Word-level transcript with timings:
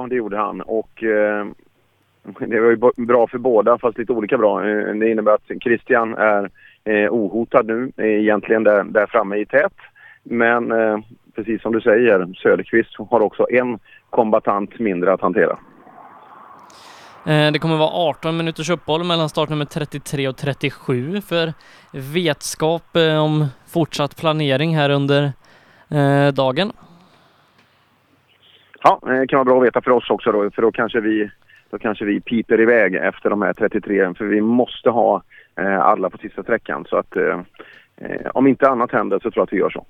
Ja, 0.00 0.06
det 0.06 0.14
gjorde 0.14 0.36
han. 0.36 0.60
Och 0.60 1.02
eh, 1.02 1.46
det 2.38 2.60
var 2.60 2.70
ju 2.70 3.06
bra 3.06 3.26
för 3.26 3.38
båda, 3.38 3.78
fast 3.78 3.98
lite 3.98 4.12
olika 4.12 4.38
bra. 4.38 4.68
Eh, 4.68 4.94
det 4.94 5.10
innebär 5.10 5.32
att 5.32 5.62
Christian 5.62 6.14
är 6.14 6.50
eh, 6.84 7.12
ohotad 7.12 7.66
nu, 7.66 7.92
eh, 7.96 8.04
egentligen 8.06 8.64
där, 8.64 8.84
där 8.84 9.06
framme 9.06 9.36
i 9.36 9.46
tät. 9.46 9.72
Men 10.22 10.72
eh, 10.72 10.98
precis 11.34 11.62
som 11.62 11.72
du 11.72 11.80
säger, 11.80 12.26
Söderqvist 12.42 12.96
har 13.10 13.20
också 13.20 13.46
en 13.50 13.78
kombatant 14.10 14.78
mindre 14.78 15.12
att 15.12 15.20
hantera. 15.20 15.58
Eh, 17.26 17.52
det 17.52 17.58
kommer 17.58 17.76
vara 17.76 18.08
18 18.08 18.36
minuters 18.36 18.70
uppehåll 18.70 19.04
mellan 19.04 19.28
startnummer 19.28 19.64
33 19.64 20.28
och 20.28 20.36
37 20.36 21.20
för 21.20 21.52
vetskap 21.92 22.96
om 23.22 23.46
fortsatt 23.66 24.16
planering 24.16 24.76
här 24.76 24.90
under 24.90 25.32
dagen. 26.32 26.72
Ja, 28.82 29.00
det 29.02 29.26
kan 29.26 29.36
vara 29.36 29.44
bra 29.44 29.58
att 29.58 29.66
veta 29.66 29.80
för 29.80 29.90
oss 29.90 30.10
också 30.10 30.32
då, 30.32 30.50
för 30.50 30.62
då 30.62 30.72
kanske 30.72 31.00
vi, 31.00 31.30
då 31.70 31.78
kanske 31.78 32.04
vi 32.04 32.20
piper 32.20 32.60
iväg 32.60 32.94
efter 32.94 33.30
de 33.30 33.42
här 33.42 33.52
33, 33.52 34.14
för 34.14 34.24
vi 34.24 34.40
måste 34.40 34.90
ha 34.90 35.22
alla 35.80 36.10
på 36.10 36.18
sista 36.18 36.42
sträckan. 36.42 36.84
Så 36.88 36.96
att 36.96 37.16
om 38.34 38.46
inte 38.46 38.68
annat 38.68 38.92
händer 38.92 39.16
så 39.16 39.30
tror 39.30 39.32
jag 39.36 39.42
att 39.42 39.52
vi 39.52 39.58
gör 39.58 39.70
så. 39.70 39.86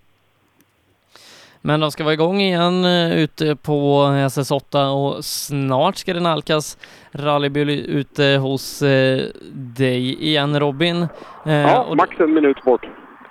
Men 1.62 1.80
de 1.80 1.90
ska 1.90 2.04
vara 2.04 2.14
igång 2.14 2.40
igen 2.40 2.84
eh, 2.84 3.18
ute 3.18 3.56
på 3.56 4.02
SS8 4.06 4.92
och 4.92 5.24
snart 5.24 5.96
ska 5.96 6.14
det 6.14 6.20
nalkas 6.20 6.78
rallybil 7.12 7.70
ute 7.70 8.24
hos 8.24 8.82
eh, 8.82 9.26
dig 9.52 10.22
igen 10.22 10.60
Robin. 10.60 11.06
Eh, 11.46 11.52
ja, 11.52 11.94
max 11.96 12.20
en 12.20 12.34
minut 12.34 12.64
bort. 12.64 12.86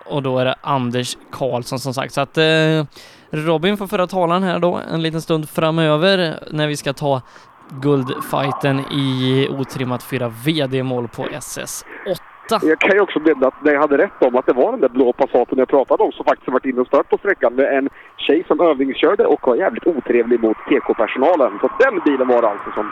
Och 0.06 0.24
då 0.24 0.40
är 0.40 0.46
det 0.46 0.56
Anders 0.62 1.18
Karlsson 1.32 1.80
som 1.80 1.94
sagt. 1.94 2.14
Så 2.14 2.22
att 2.22 2.38
eh, 2.38 2.86
Robin 3.32 3.78
får 3.78 3.88
föra 3.88 4.08
talan 4.08 4.44
här 4.44 4.60
då 4.60 4.80
en 4.94 5.02
liten 5.02 5.22
stund 5.22 5.50
framöver 5.50 6.40
när 6.52 6.68
vi 6.68 6.78
ska 6.78 6.94
ta 6.94 7.22
guldfighten 7.70 8.80
i 8.80 9.48
otrimmat 9.60 10.04
4 10.04 10.32
VD-mål 10.46 11.08
på 11.08 11.24
SS8. 11.24 12.60
Jag 12.62 12.80
kan 12.80 12.96
ju 12.96 13.02
också 13.02 13.20
nämna 13.20 13.48
att 13.48 13.54
jag 13.64 13.80
hade 13.82 13.98
rätt 13.98 14.24
om 14.24 14.36
att 14.36 14.46
det 14.46 14.54
var 14.54 14.72
den 14.72 14.82
där 14.82 14.90
blå 14.90 15.14
Passaten 15.14 15.58
jag 15.58 15.68
pratade 15.68 16.04
om 16.04 16.12
som 16.12 16.26
faktiskt 16.26 16.52
varit 16.52 16.66
inne 16.66 16.82
och 16.82 16.88
stört 16.88 17.10
på 17.10 17.18
sträckan 17.18 17.56
med 17.56 17.78
en 17.78 17.90
tjej 18.18 18.44
som 18.48 18.60
övningskörde 18.60 19.26
och 19.26 19.48
var 19.48 19.56
jävligt 19.56 19.88
otrevlig 19.88 20.40
mot 20.40 20.58
TK-personalen. 20.58 21.52
Så 21.62 21.70
den 21.80 22.00
bilen 22.06 22.28
var 22.28 22.42
det 22.42 22.50
alltså 22.50 22.72
som 22.72 22.92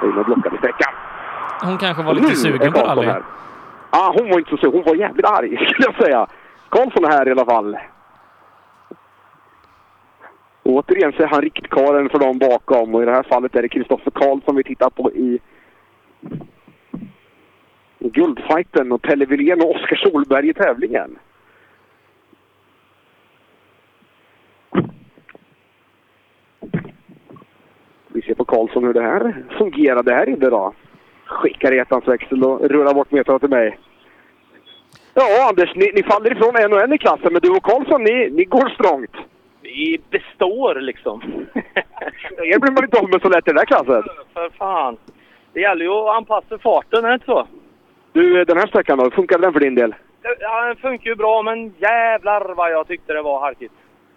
var 0.00 0.08
inne 0.08 0.20
och 0.20 0.26
blockade 0.26 0.58
sträckan. 0.58 0.92
Hon 1.62 1.78
kanske 1.78 2.02
var 2.02 2.14
lite 2.14 2.36
sugen 2.36 2.72
på 2.72 2.80
rally? 2.80 3.06
Ja, 3.06 3.20
ah, 3.90 4.12
hon 4.18 4.30
var 4.30 4.38
inte 4.38 4.50
så 4.50 4.56
sugen. 4.56 4.72
Hon 4.72 4.82
var 4.84 4.94
jävligt 4.94 5.26
arg 5.26 5.56
skulle 5.72 5.86
jag 5.86 6.04
säga. 6.04 6.26
Karlsson 6.68 7.04
är 7.04 7.08
här 7.08 7.28
i 7.28 7.30
alla 7.30 7.44
fall 7.44 7.76
återigen 10.64 11.12
så 11.12 11.22
är 11.22 11.26
han 11.26 11.42
riktkaren 11.42 12.08
för 12.08 12.18
dem 12.18 12.38
bakom 12.38 12.94
och 12.94 13.02
i 13.02 13.06
det 13.06 13.12
här 13.12 13.22
fallet 13.22 13.56
är 13.56 13.62
det 13.62 13.68
Kristoffer 13.68 14.10
Karlsson 14.10 14.56
vi 14.56 14.62
tittar 14.62 14.90
på 14.90 15.12
i 15.12 15.40
guldfighten 17.98 18.92
och 18.92 19.02
Pelle 19.02 19.24
Wilén 19.24 19.60
och 19.60 19.70
Oskar 19.70 19.96
Solberg 19.96 20.48
i 20.48 20.54
tävlingen. 20.54 21.18
Vi 28.08 28.22
ser 28.22 28.34
på 28.34 28.44
Karlsson 28.44 28.84
hur 28.84 28.92
det 28.92 29.02
här 29.02 29.44
fungerade 29.58 30.14
här 30.14 30.28
inne 30.28 30.50
då. 30.50 30.74
Skickar 31.26 31.72
i 31.72 31.78
ettans 31.78 32.08
växel 32.08 32.44
och 32.44 32.70
rullar 32.70 32.94
bort 32.94 33.10
metrarna 33.10 33.38
till 33.38 33.48
mig. 33.48 33.78
Ja, 35.14 35.48
Anders, 35.48 35.74
ni, 35.74 35.92
ni, 35.94 36.02
faller 36.02 36.32
ifrån 36.32 36.56
en 36.56 36.72
och 36.72 36.80
en 36.80 36.92
i 36.92 36.98
klassen, 36.98 37.32
men 37.32 37.42
du 37.42 37.50
och 37.50 37.62
Karlsson, 37.62 38.02
ni, 38.02 38.30
ni 38.30 38.44
går 38.44 38.68
strångt. 38.68 39.16
Vi 39.64 40.00
består 40.10 40.74
liksom. 40.74 41.20
Er 42.38 42.58
blir 42.58 42.72
man 42.72 42.84
inte 42.84 42.98
av 42.98 43.10
med 43.10 43.22
så 43.22 43.28
lätt 43.28 43.48
i 43.48 43.50
den 43.50 43.58
här 43.58 43.64
klassen. 43.64 44.02
För 44.32 44.50
fan. 44.50 44.96
Det 45.52 45.60
gäller 45.60 45.84
ju 45.84 45.90
att 45.90 46.16
anpassa 46.16 46.58
farten, 46.58 47.04
är 47.04 47.08
det 47.08 47.14
inte 47.14 47.26
så? 47.26 47.46
Du, 48.12 48.44
den 48.44 48.58
här 48.58 48.66
sträckan 48.66 48.98
då? 48.98 49.10
Funkar 49.10 49.38
den 49.38 49.52
för 49.52 49.60
din 49.60 49.74
del? 49.74 49.94
Ja, 50.40 50.66
den 50.66 50.76
funkar 50.76 51.10
ju 51.10 51.16
bra, 51.16 51.42
men 51.42 51.74
jävlar 51.78 52.54
vad 52.54 52.72
jag 52.72 52.86
tyckte 52.86 53.12
det 53.12 53.22
var 53.22 53.40
halkigt. 53.40 53.74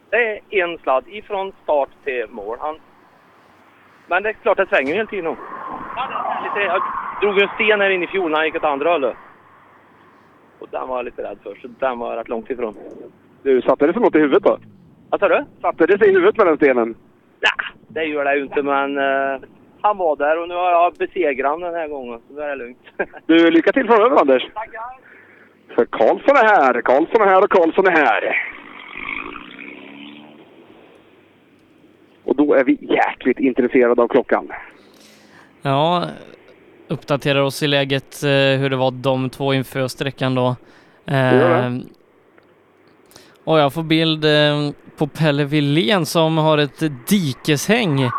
Det 0.09 0.40
är 0.50 0.63
en 0.63 0.78
sladd 0.78 1.03
ifrån 1.08 1.53
start 1.64 1.90
till 2.03 2.25
mål. 2.29 2.58
Han... 2.59 2.79
Men 4.08 4.24
det 4.24 4.29
är 4.29 4.34
klart, 4.34 4.58
det 4.58 4.69
svänger 4.69 4.90
ju 4.90 4.96
hela 4.96 5.09
tiden. 5.09 5.35
Jag 6.56 6.81
drog 7.22 7.40
en 7.40 7.50
sten 7.56 7.81
här 7.81 7.90
inne 7.90 8.06
i 8.06 8.08
fjol 8.08 8.31
när 8.31 8.38
han 8.38 8.46
gick 8.46 8.56
åt 8.56 8.64
andra 8.64 8.91
hållet. 8.91 9.16
Och 10.59 10.68
den 10.72 10.88
var 10.88 10.96
jag 10.96 11.06
lite 11.06 11.24
rädd 11.24 11.38
för, 11.44 11.56
så 11.56 11.68
den 11.68 12.00
var 12.00 12.16
rätt 12.16 12.29
långt 12.29 12.50
ifrån. 12.50 12.75
Du, 13.44 13.62
satte 13.62 13.88
det 13.88 13.94
sig 13.94 14.02
något 14.02 14.16
i 14.16 14.19
huvudet 14.19 14.44
då? 14.44 14.58
Vad 15.09 15.19
sa 15.19 15.28
du? 15.28 15.45
Satte 15.62 15.85
det 15.85 15.97
sig 15.97 16.09
i 16.09 16.12
huvudet 16.12 16.38
med 16.38 16.47
den 16.47 16.57
stenen? 16.57 16.95
Nej, 17.40 17.75
det 17.88 18.03
gör 18.03 18.25
det 18.25 18.35
ju 18.35 18.44
inte, 18.44 18.62
men 18.62 18.97
uh, 18.97 19.41
han 19.81 19.97
var 19.97 20.16
där 20.16 20.41
och 20.41 20.47
nu 20.47 20.56
har 20.56 20.72
jag 20.72 20.94
besegrat 20.94 21.51
honom 21.51 21.72
den 21.72 21.81
här 21.81 21.88
gången. 21.88 22.19
Så 22.28 22.34
då 22.34 22.41
är 22.41 22.50
det 22.50 22.56
lugnt. 22.56 22.79
du, 23.25 23.51
lycka 23.51 23.72
till 23.72 23.88
framöver 23.88 24.22
Anders. 24.22 24.44
Tackar. 24.53 24.81
För 25.75 25.85
Karlsson 25.85 26.35
är 26.35 26.46
här, 26.46 26.81
Karlsson 26.81 27.22
är 27.22 27.25
här 27.25 27.44
och 27.44 27.51
Karlsson 27.51 27.88
är 27.88 27.91
här. 27.91 28.35
Och 32.23 32.35
då 32.35 32.53
är 32.53 32.63
vi 32.63 32.78
jäkligt 32.81 33.40
intresserade 33.40 34.01
av 34.01 34.07
klockan. 34.07 34.51
Ja, 35.62 36.06
uppdaterar 36.88 37.41
oss 37.41 37.63
i 37.63 37.67
läget 37.67 38.23
eh, 38.23 38.59
hur 38.59 38.69
det 38.69 38.75
var 38.75 38.91
de 38.91 39.29
två 39.29 39.53
inför 39.53 39.88
sträckan 39.88 40.35
då. 40.35 40.56
Eh, 41.06 41.73
och 43.44 43.59
jag 43.59 43.73
får 43.73 43.84
bild 43.84 44.25
eh, 44.25 44.72
på 44.97 45.08
Pelle 45.08 45.46
Wilén 45.46 46.06
som 46.06 46.38
har 46.38 46.58
ett 46.58 46.80
dikeshäng 47.08 48.09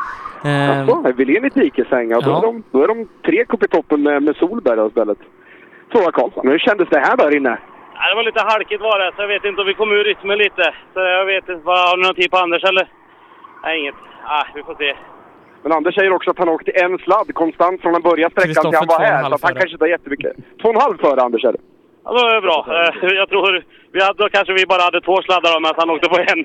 Jaså, 0.42 1.12
Wilén 1.16 1.44
i 1.44 1.48
dikeshäng. 1.48 2.10
Ja. 2.10 2.20
Då, 2.20 2.38
är 2.38 2.42
de, 2.42 2.62
då 2.70 2.82
är 2.82 2.88
de 2.88 3.08
tre 3.26 3.44
upp 3.48 3.62
i 3.62 3.68
toppen 3.68 4.02
med, 4.02 4.22
med 4.22 4.36
Solberg 4.36 4.86
istället. 4.88 5.18
Fråga 5.92 6.12
Karlsson. 6.12 6.48
Hur 6.48 6.58
kändes 6.58 6.88
det 6.88 6.98
här 6.98 7.16
där 7.16 7.36
inne? 7.36 7.58
Ja, 7.94 8.08
det 8.10 8.14
var 8.14 8.22
lite 8.22 8.42
halkigt 8.42 8.82
var 8.82 8.98
det, 8.98 9.12
så 9.16 9.22
jag 9.22 9.28
vet 9.28 9.44
inte 9.44 9.60
om 9.60 9.66
vi 9.66 9.74
kom 9.74 9.92
ur 9.92 10.04
rytmen 10.04 10.38
lite. 10.38 10.74
Så 10.94 11.00
jag 11.00 11.24
vet 11.26 11.48
inte. 11.48 11.62
Har 11.64 11.96
du 11.96 12.02
någon 12.02 12.14
tid 12.14 12.30
på 12.30 12.36
Anders 12.36 12.64
eller? 12.64 12.88
Nej, 13.62 13.80
inget. 13.80 13.94
Ah, 14.24 14.46
vi 14.54 14.62
får 14.62 14.74
se. 14.74 14.96
Men 15.62 15.72
Anders 15.72 15.94
säger 15.94 16.12
också 16.12 16.30
att 16.30 16.38
han 16.38 16.48
åkte 16.48 16.70
en 16.70 16.98
sladd 16.98 17.34
konstant 17.34 17.80
från 17.80 17.92
han 17.92 18.02
började 18.02 18.32
sträckan 18.32 18.64
till 18.64 18.78
han 18.78 18.86
var 18.86 19.00
här. 19.00 19.24
Så 19.24 19.46
han 19.46 19.54
kanske 19.54 19.72
inte 19.72 19.84
har 19.84 19.88
jättemycket. 19.88 20.32
Två 20.62 20.68
och 20.68 20.74
en 20.74 20.80
halv 20.80 20.98
före 20.98 21.20
Anders 21.20 21.44
är 21.44 21.52
det. 21.52 21.58
Ja, 22.08 22.14
det 22.14 22.40
var 22.40 22.40
bra. 22.40 22.58
Eh, 22.76 23.14
jag 23.20 23.28
tror 23.28 23.64
vi 23.92 24.02
hade, 24.02 24.22
då 24.22 24.28
kanske 24.28 24.52
vi 24.52 24.66
bara 24.66 24.82
hade 24.82 25.00
två 25.00 25.16
sladdar 25.22 25.60
medan 25.60 25.74
han 25.78 25.90
åkte 25.90 26.08
på 26.08 26.18
en. 26.18 26.44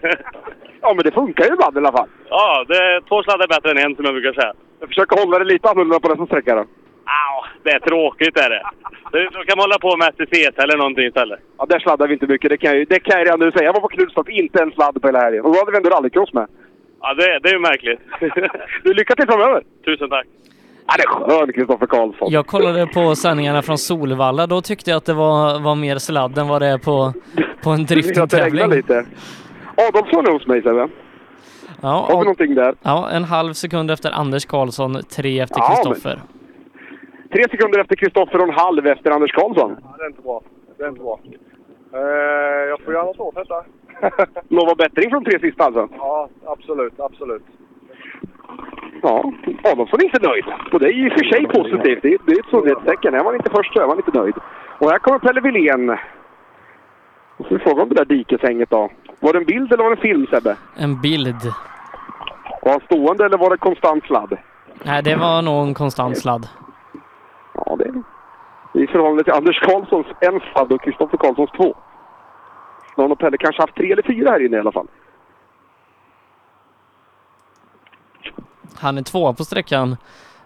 Ja, 0.82 0.94
men 0.94 1.04
det 1.04 1.12
funkar 1.12 1.46
ju 1.46 1.54
ibland 1.54 1.76
i 1.76 1.80
alla 1.80 1.98
fall. 1.98 2.10
Ja, 2.30 2.66
det, 2.68 3.02
två 3.10 3.24
sladdar 3.24 3.44
är 3.44 3.48
bättre 3.56 3.72
än 3.72 3.86
en 3.86 3.96
som 3.96 4.06
jag 4.06 4.14
brukar 4.14 4.34
säga. 4.34 4.54
Jag 4.80 4.90
försöker 4.90 5.20
hålla 5.22 5.40
det 5.40 5.46
lite 5.46 5.70
annorlunda 5.70 6.00
på 6.00 6.08
nästa 6.08 6.26
sträcka 6.26 6.56
då. 6.56 6.66
Ja, 7.06 7.46
det 7.64 7.72
är 7.72 7.80
tråkigt 7.80 8.38
är 8.38 8.50
det. 8.50 8.64
Då 9.36 9.44
kan 9.48 9.58
man 9.58 9.64
hålla 9.64 9.80
på 9.80 9.98
med 9.98 10.14
STCT 10.14 10.60
eller 10.64 10.78
någonting 10.78 11.06
istället. 11.06 11.40
Ja, 11.58 11.66
där 11.70 11.80
sladdar 11.80 12.08
vi 12.08 12.14
inte 12.14 12.28
mycket. 12.28 12.50
Det 12.50 12.58
kan 12.58 12.78
jag, 12.78 12.88
det 12.88 13.00
kan 13.00 13.18
jag 13.20 13.26
redan 13.28 13.40
nu 13.40 13.52
säga. 13.52 13.66
Jag 13.66 13.74
var 13.74 13.82
på 13.82 13.88
Knutstorp, 13.88 14.30
inte 14.30 14.64
en 14.64 14.72
sladd 14.72 15.02
på 15.02 15.08
hela 15.08 15.20
helgen. 15.20 15.46
Och 15.46 15.54
då 15.54 15.60
hade 15.60 15.72
vi 15.72 15.78
ändå 15.78 15.90
rallycross 15.90 16.34
med. 16.34 16.48
Ja, 17.02 17.14
det, 17.14 17.40
det 17.40 17.50
är 17.50 17.54
ju 17.54 17.60
märkligt. 17.60 18.00
du, 18.84 18.94
lycka 18.94 19.16
till 19.16 19.28
framöver! 19.28 19.64
Tusen 19.86 20.10
tack! 20.10 20.28
Ja, 20.88 20.94
det 20.98 21.04
är 21.04 21.08
skön 21.40 21.54
Kristoffer 21.54 21.86
Karlsson. 21.86 22.28
Jag 22.32 22.48
kollade 22.48 22.88
på 22.88 23.16
sändningarna 23.16 23.62
från 23.62 23.78
Solvalla. 23.78 24.48
Då 24.48 24.62
tyckte 24.62 24.90
jag 24.90 24.98
att 24.98 25.06
det 25.06 25.14
var, 25.14 25.60
var 25.60 25.76
mer 25.76 25.98
sladd 25.98 26.38
än 26.38 26.48
vad 26.48 26.62
det 26.62 26.68
är 26.68 26.78
på, 26.78 27.14
på 27.64 27.70
en 27.70 27.86
driftingtävling. 27.92 28.70
lite. 28.70 29.06
Adolfsson 29.78 30.28
är 30.28 30.32
hos 30.32 30.48
mig 30.48 30.62
Sebbe. 30.62 30.88
Ja, 31.82 31.90
Har 32.10 32.18
vi 32.20 32.24
någonting 32.24 32.56
där? 32.56 32.76
Ja, 32.82 33.10
en 33.10 33.24
halv 33.24 33.54
sekund 33.54 33.92
efter 33.92 34.12
Anders 34.12 34.46
Karlsson, 34.46 35.04
tre 35.16 35.40
efter 35.40 35.62
Kristoffer. 35.70 36.22
Ja, 36.28 36.40
tre 37.34 37.44
sekunder 37.52 37.80
efter 37.80 37.96
Kristoffer 37.96 38.38
och 38.42 38.48
en 38.48 38.54
halv 38.54 38.88
efter 38.88 39.12
Anders 39.12 39.32
Karlsson. 39.32 39.76
Ja, 39.84 39.96
det 39.98 40.04
är 40.04 40.08
inte 40.08 40.22
bra. 40.22 40.42
Det 40.78 40.84
är 40.84 40.90
inte 40.90 41.02
bra. 41.02 41.20
Uh, 41.96 42.00
jag 42.70 42.82
får 42.82 42.94
göra 42.94 43.04
något 43.06 43.20
åt 43.20 43.36
detta. 43.36 43.64
Lova 44.50 44.76
bättring 44.76 45.10
från 45.10 45.24
tre 45.26 45.40
sista 45.40 45.64
alltså? 45.64 45.88
Ja, 45.98 46.30
absolut, 46.46 47.00
absolut. 47.00 47.44
Ja, 49.06 49.32
Adolfsson 49.64 50.00
är 50.00 50.04
inte 50.04 50.28
nöjd. 50.28 50.46
Och 50.72 50.80
det 50.80 50.86
är 50.86 51.06
i 51.06 51.10
och 51.10 51.14
för 51.14 51.26
sig 51.26 51.46
positivt. 51.48 52.02
Det 52.02 52.14
är, 52.14 52.18
det 52.26 52.32
är 52.32 52.40
ett 52.40 52.50
sundhetstecken. 52.50 53.14
Är 53.14 53.24
man 53.24 53.36
inte 53.36 53.50
först 53.50 53.74
så 53.74 53.82
är 53.82 53.88
man 53.88 53.98
inte 53.98 54.20
nöjd. 54.20 54.36
Och 54.80 54.90
här 54.92 55.00
kommer 55.00 55.20
Pelle 55.20 55.42
Wilén. 55.42 55.90
Och 57.38 57.46
så 57.50 57.60
fråga 57.60 57.84
om 57.84 57.90
det 57.90 57.96
där 57.96 58.06
dikeshänget 58.06 58.70
då. 58.70 58.90
Var 59.20 59.34
det 59.34 59.40
en 59.40 59.46
bild 59.46 59.74
eller 59.74 59.84
var 59.84 59.90
det 59.90 59.98
en 59.98 60.02
film 60.02 60.28
Sebbe? 60.28 60.56
En 60.76 61.02
bild. 61.02 61.42
Var 62.62 62.72
han 62.72 62.82
stående 62.82 63.26
eller 63.26 63.38
var 63.38 63.50
det 63.50 63.58
konstant 63.58 64.04
sladd? 64.06 64.38
Nej, 64.84 65.04
det 65.04 65.16
var 65.16 65.42
nog 65.42 65.68
en 65.68 65.74
konstant 65.74 66.18
sladd. 66.18 66.48
Ja, 67.54 67.76
det 67.80 67.86
är 67.86 68.84
I 68.84 68.88
förhållande 68.88 69.24
till 69.24 69.34
Anders 69.34 69.60
Karlssons 69.60 70.08
en 70.20 70.40
sladd 70.40 70.72
och 70.72 70.82
Kristoffer 70.82 71.18
Karlssons 71.18 71.52
två. 71.52 71.76
Någon 72.98 73.12
och 73.12 73.20
Pelle 73.20 73.38
kanske 73.38 73.62
haft 73.62 73.76
tre 73.76 73.92
eller 73.92 74.04
fyra 74.04 74.32
här 74.32 74.46
inne 74.46 74.58
i 74.58 74.60
alla 74.60 74.72
fall. 74.72 74.88
Han 78.80 78.98
är 78.98 79.02
tvåa 79.02 79.34
på 79.34 79.44
sträckan. 79.44 79.98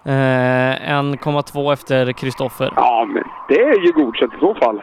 Eh, 0.06 0.12
1,2 0.12 1.74
efter 1.74 2.12
Kristoffer. 2.12 2.74
Ja, 2.75 3.06
men 3.13 3.24
det 3.47 3.62
är 3.62 3.85
ju 3.85 3.91
godkänt 3.91 4.33
i 4.33 4.39
så 4.39 4.56
fall. 4.56 4.81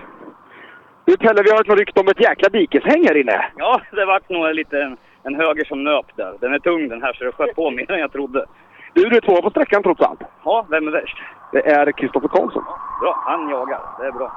Du 1.05 1.17
Pelle, 1.17 1.43
vi 1.43 1.51
har 1.51 1.61
ett 1.61 1.79
rykte 1.79 2.01
om 2.01 2.09
ett 2.09 2.21
jäkla 2.21 2.49
dikeshäng 2.49 3.07
här 3.09 3.21
inne. 3.21 3.45
Ja, 3.57 3.81
det 3.93 4.05
vart 4.05 4.29
nog 4.29 4.55
lite 4.55 4.83
en, 4.83 4.97
en 5.23 5.35
höger 5.35 5.65
som 5.65 5.85
nöp 5.85 6.07
där. 6.17 6.35
Den 6.41 6.55
är 6.55 6.59
tung 6.59 6.89
den 6.89 7.03
här 7.03 7.13
så 7.13 7.25
det 7.25 7.33
sköt 7.33 7.57
på 7.57 7.71
mer 7.71 7.91
än 7.91 8.01
jag 8.01 8.13
trodde. 8.13 8.47
Du, 8.93 9.03
du 9.09 9.17
är 9.17 9.21
två 9.21 9.43
på 9.43 9.51
sträckan 9.51 9.83
trots 9.83 10.01
allt. 10.01 10.21
Ja, 10.45 10.67
vem 10.71 10.89
är 10.89 10.93
värst? 10.93 11.17
Det 11.53 11.71
är 11.71 11.93
Kristoffer 11.93 12.29
Karlsson. 12.29 12.65
Bra, 13.01 13.23
han 13.27 13.49
jagar. 13.49 13.81
Det 13.99 14.07
är 14.07 14.13
bra. 14.13 14.33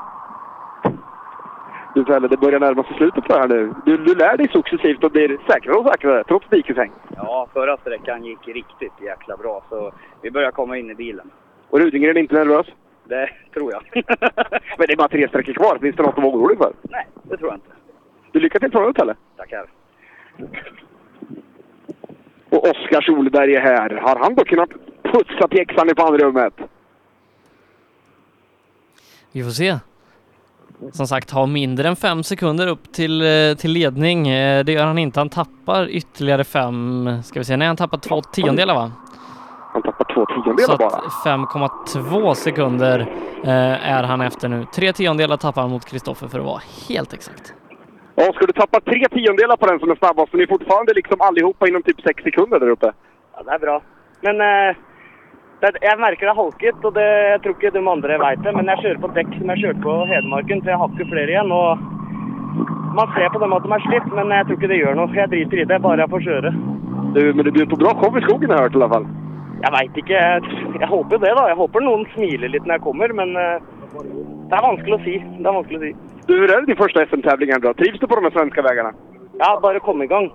Du 1.97 2.05
Pelle, 2.05 2.27
det 2.27 2.37
börjar 2.37 2.59
närma 2.59 2.83
sig 2.83 2.97
slutet 2.97 3.23
på 3.23 3.33
det 3.33 3.39
här 3.39 3.47
nu. 3.47 3.73
Du, 3.85 3.97
du 3.97 4.15
lär 4.15 4.37
dig 4.37 4.47
successivt 4.47 5.03
och 5.03 5.11
blir 5.11 5.37
säkrare 5.49 5.77
och 5.77 5.87
säkrare, 5.87 6.23
trots 6.23 6.49
dikeshäng. 6.49 6.91
Ja, 7.15 7.47
förra 7.53 7.77
sträckan 7.77 8.25
gick 8.25 8.47
riktigt 8.47 8.93
jäkla 9.01 9.37
bra, 9.37 9.63
så 9.69 9.93
vi 10.21 10.31
börjar 10.31 10.51
komma 10.51 10.77
in 10.77 10.91
i 10.91 10.95
bilen. 10.95 11.31
Och 11.69 11.79
Rudingren 11.79 12.17
är 12.17 12.21
inte 12.21 12.35
nervös? 12.35 12.67
Det 13.03 13.29
tror 13.53 13.71
jag. 13.71 13.83
Men 14.77 14.87
det 14.87 14.93
är 14.93 14.97
bara 14.97 15.07
tre 15.07 15.27
sträckor 15.27 15.53
kvar. 15.53 15.77
Finns 15.81 15.95
det 15.95 16.03
något 16.03 16.17
att 16.17 16.23
vara 16.23 16.35
orolig 16.35 16.57
för? 16.57 16.73
Nej, 16.81 17.07
det 17.23 17.37
tror 17.37 17.49
jag 17.49 17.57
inte. 17.57 17.69
Du, 18.31 18.39
lycka 18.39 18.59
till 18.59 18.71
framöver 18.71 18.93
Pelle. 18.93 19.15
Tackar. 19.37 19.65
Och 22.49 22.69
Oskar 22.69 23.01
Solberg 23.01 23.55
är 23.55 23.61
här. 23.61 23.89
Har 23.89 24.15
han 24.15 24.35
då 24.35 24.43
kunnat 24.43 24.69
putsa 25.03 25.47
pjäxan 25.47 25.89
i 25.89 25.93
pannrummet? 25.93 26.53
Vi 29.31 29.43
får 29.43 29.51
se. 29.51 29.77
Som 30.91 31.07
sagt, 31.07 31.31
har 31.31 31.47
mindre 31.47 31.87
än 31.87 31.95
fem 31.95 32.23
sekunder 32.23 32.67
upp 32.67 32.91
till, 32.91 33.21
eh, 33.21 33.55
till 33.57 33.71
ledning. 33.71 34.27
Eh, 34.27 34.63
Det 34.65 34.71
gör 34.71 34.85
han 34.85 34.97
inte. 34.97 35.19
Han 35.19 35.29
tappar 35.29 35.87
ytterligare 35.89 36.43
fem, 36.43 37.09
ska 37.23 37.39
vi 37.39 37.43
se, 37.45 37.57
nej 37.57 37.67
han 37.67 37.77
tappar 37.77 37.97
två 37.97 38.21
tiondelar 38.21 38.75
va? 38.75 38.91
Han 39.73 39.81
tappar 39.81 40.13
två 40.13 40.25
tiondelar 40.25 40.77
bara. 40.77 40.87
att 40.87 41.23
5,2 41.23 42.33
sekunder 42.33 42.99
eh, 43.43 43.91
är 43.91 44.03
han 44.03 44.21
efter 44.21 44.47
nu. 44.49 44.65
Tre 44.75 44.93
tiondelar 44.93 45.37
tappar 45.37 45.61
han 45.61 45.71
mot 45.71 45.85
Kristoffer 45.85 46.27
för 46.27 46.39
att 46.39 46.45
vara 46.45 46.61
helt 46.89 47.13
exakt. 47.13 47.53
Ja, 48.15 48.33
ska 48.33 48.45
du 48.45 48.53
tappa 48.53 48.79
tre 48.81 49.07
tiondelar 49.11 49.57
på 49.57 49.65
den 49.67 49.79
som 49.79 49.91
är 49.91 49.95
snabbast, 49.95 50.31
så 50.31 50.37
ni 50.37 50.43
är 50.43 50.47
fortfarande 50.47 50.93
liksom 50.93 51.21
allihopa 51.21 51.67
inom 51.67 51.83
typ 51.83 52.01
sex 52.01 52.23
sekunder 52.23 52.59
där 52.59 52.69
uppe. 52.69 52.91
Ja, 53.35 53.43
det 53.43 53.51
er 53.51 53.59
bra. 53.59 53.81
Men 54.21 54.41
eh, 54.41 54.75
det, 55.61 55.71
jeg 55.81 55.97
merker 55.97 56.27
det 56.27 56.33
er 56.33 56.37
halket, 56.37 56.83
og 56.85 56.95
det, 56.97 57.05
jeg 57.31 57.43
tror 57.43 57.55
ikke 57.55 57.73
de 57.73 57.83
andre 57.93 58.17
vet 58.21 58.41
det. 58.45 58.55
Men 58.57 58.71
jeg 58.71 58.81
kjører 58.83 59.03
på 59.03 59.13
dekk 59.17 59.31
som 59.37 59.53
jeg 59.53 59.61
kjørte 59.63 59.85
på 59.85 59.95
Hedmarken, 60.11 60.63
for 60.63 60.73
jeg 60.73 60.81
har 60.81 60.91
ikke 60.93 61.11
flere 61.13 61.33
igjen. 61.33 61.53
Og 61.57 61.69
man 62.99 63.13
ser 63.15 63.31
på 63.33 63.41
dem 63.43 63.55
at 63.57 63.65
de 63.65 63.71
er 63.77 63.85
slitt, 63.87 64.09
men 64.17 64.35
jeg 64.35 64.47
tror 64.47 64.59
ikke 64.59 64.71
det 64.73 64.81
gjør 64.81 64.99
noe. 64.99 65.15
Jeg 65.17 65.31
driter 65.33 65.63
i 65.63 65.69
det, 65.71 65.79
bare 65.85 66.03
jeg 66.03 66.13
får 66.13 66.27
kjøre. 66.27 66.51
Du, 67.15 67.21
men 67.33 67.45
du 67.45 67.51
blir 67.55 67.69
på 67.71 67.79
bra 67.81 67.95
show 67.97 68.19
i 68.19 68.25
skogen 68.27 68.53
har 68.53 68.69
i 68.69 68.77
alla 68.77 68.91
fall. 68.93 69.07
Jeg 69.57 69.73
veit 69.73 69.99
ikke. 70.03 70.17
Jeg, 70.17 70.57
jeg 70.77 70.89
håper 70.91 71.21
det, 71.23 71.33
da. 71.39 71.47
Jeg 71.49 71.59
håper 71.61 71.85
noen 71.85 72.05
smiler 72.13 72.53
litt 72.53 72.67
når 72.67 72.77
jeg 72.77 72.85
kommer, 72.85 73.13
men 73.19 73.33
eh, 73.41 73.63
det 74.49 74.57
er 74.57 74.67
vanskelig 74.67 74.97
å 74.97 75.03
si. 75.05 75.15
Det 75.39 75.47
er 75.47 75.57
vanskelig 75.57 75.79
å 75.79 75.85
si. 75.87 75.93
Du, 76.27 76.33
hur 76.35 76.51
är 76.51 76.59
det 76.59 76.65
din 76.65 76.75
första 76.75 77.05
SM-tävling 77.05 77.53
då? 77.61 77.73
Trivs 77.73 77.99
du 77.99 78.07
på 78.07 78.19
de 78.19 78.31
svenska 78.31 78.61
vägarna? 78.61 78.91
Ja, 79.39 79.59
bare 79.63 79.79
komme 79.79 80.03
i 80.03 80.07
gang. 80.07 80.29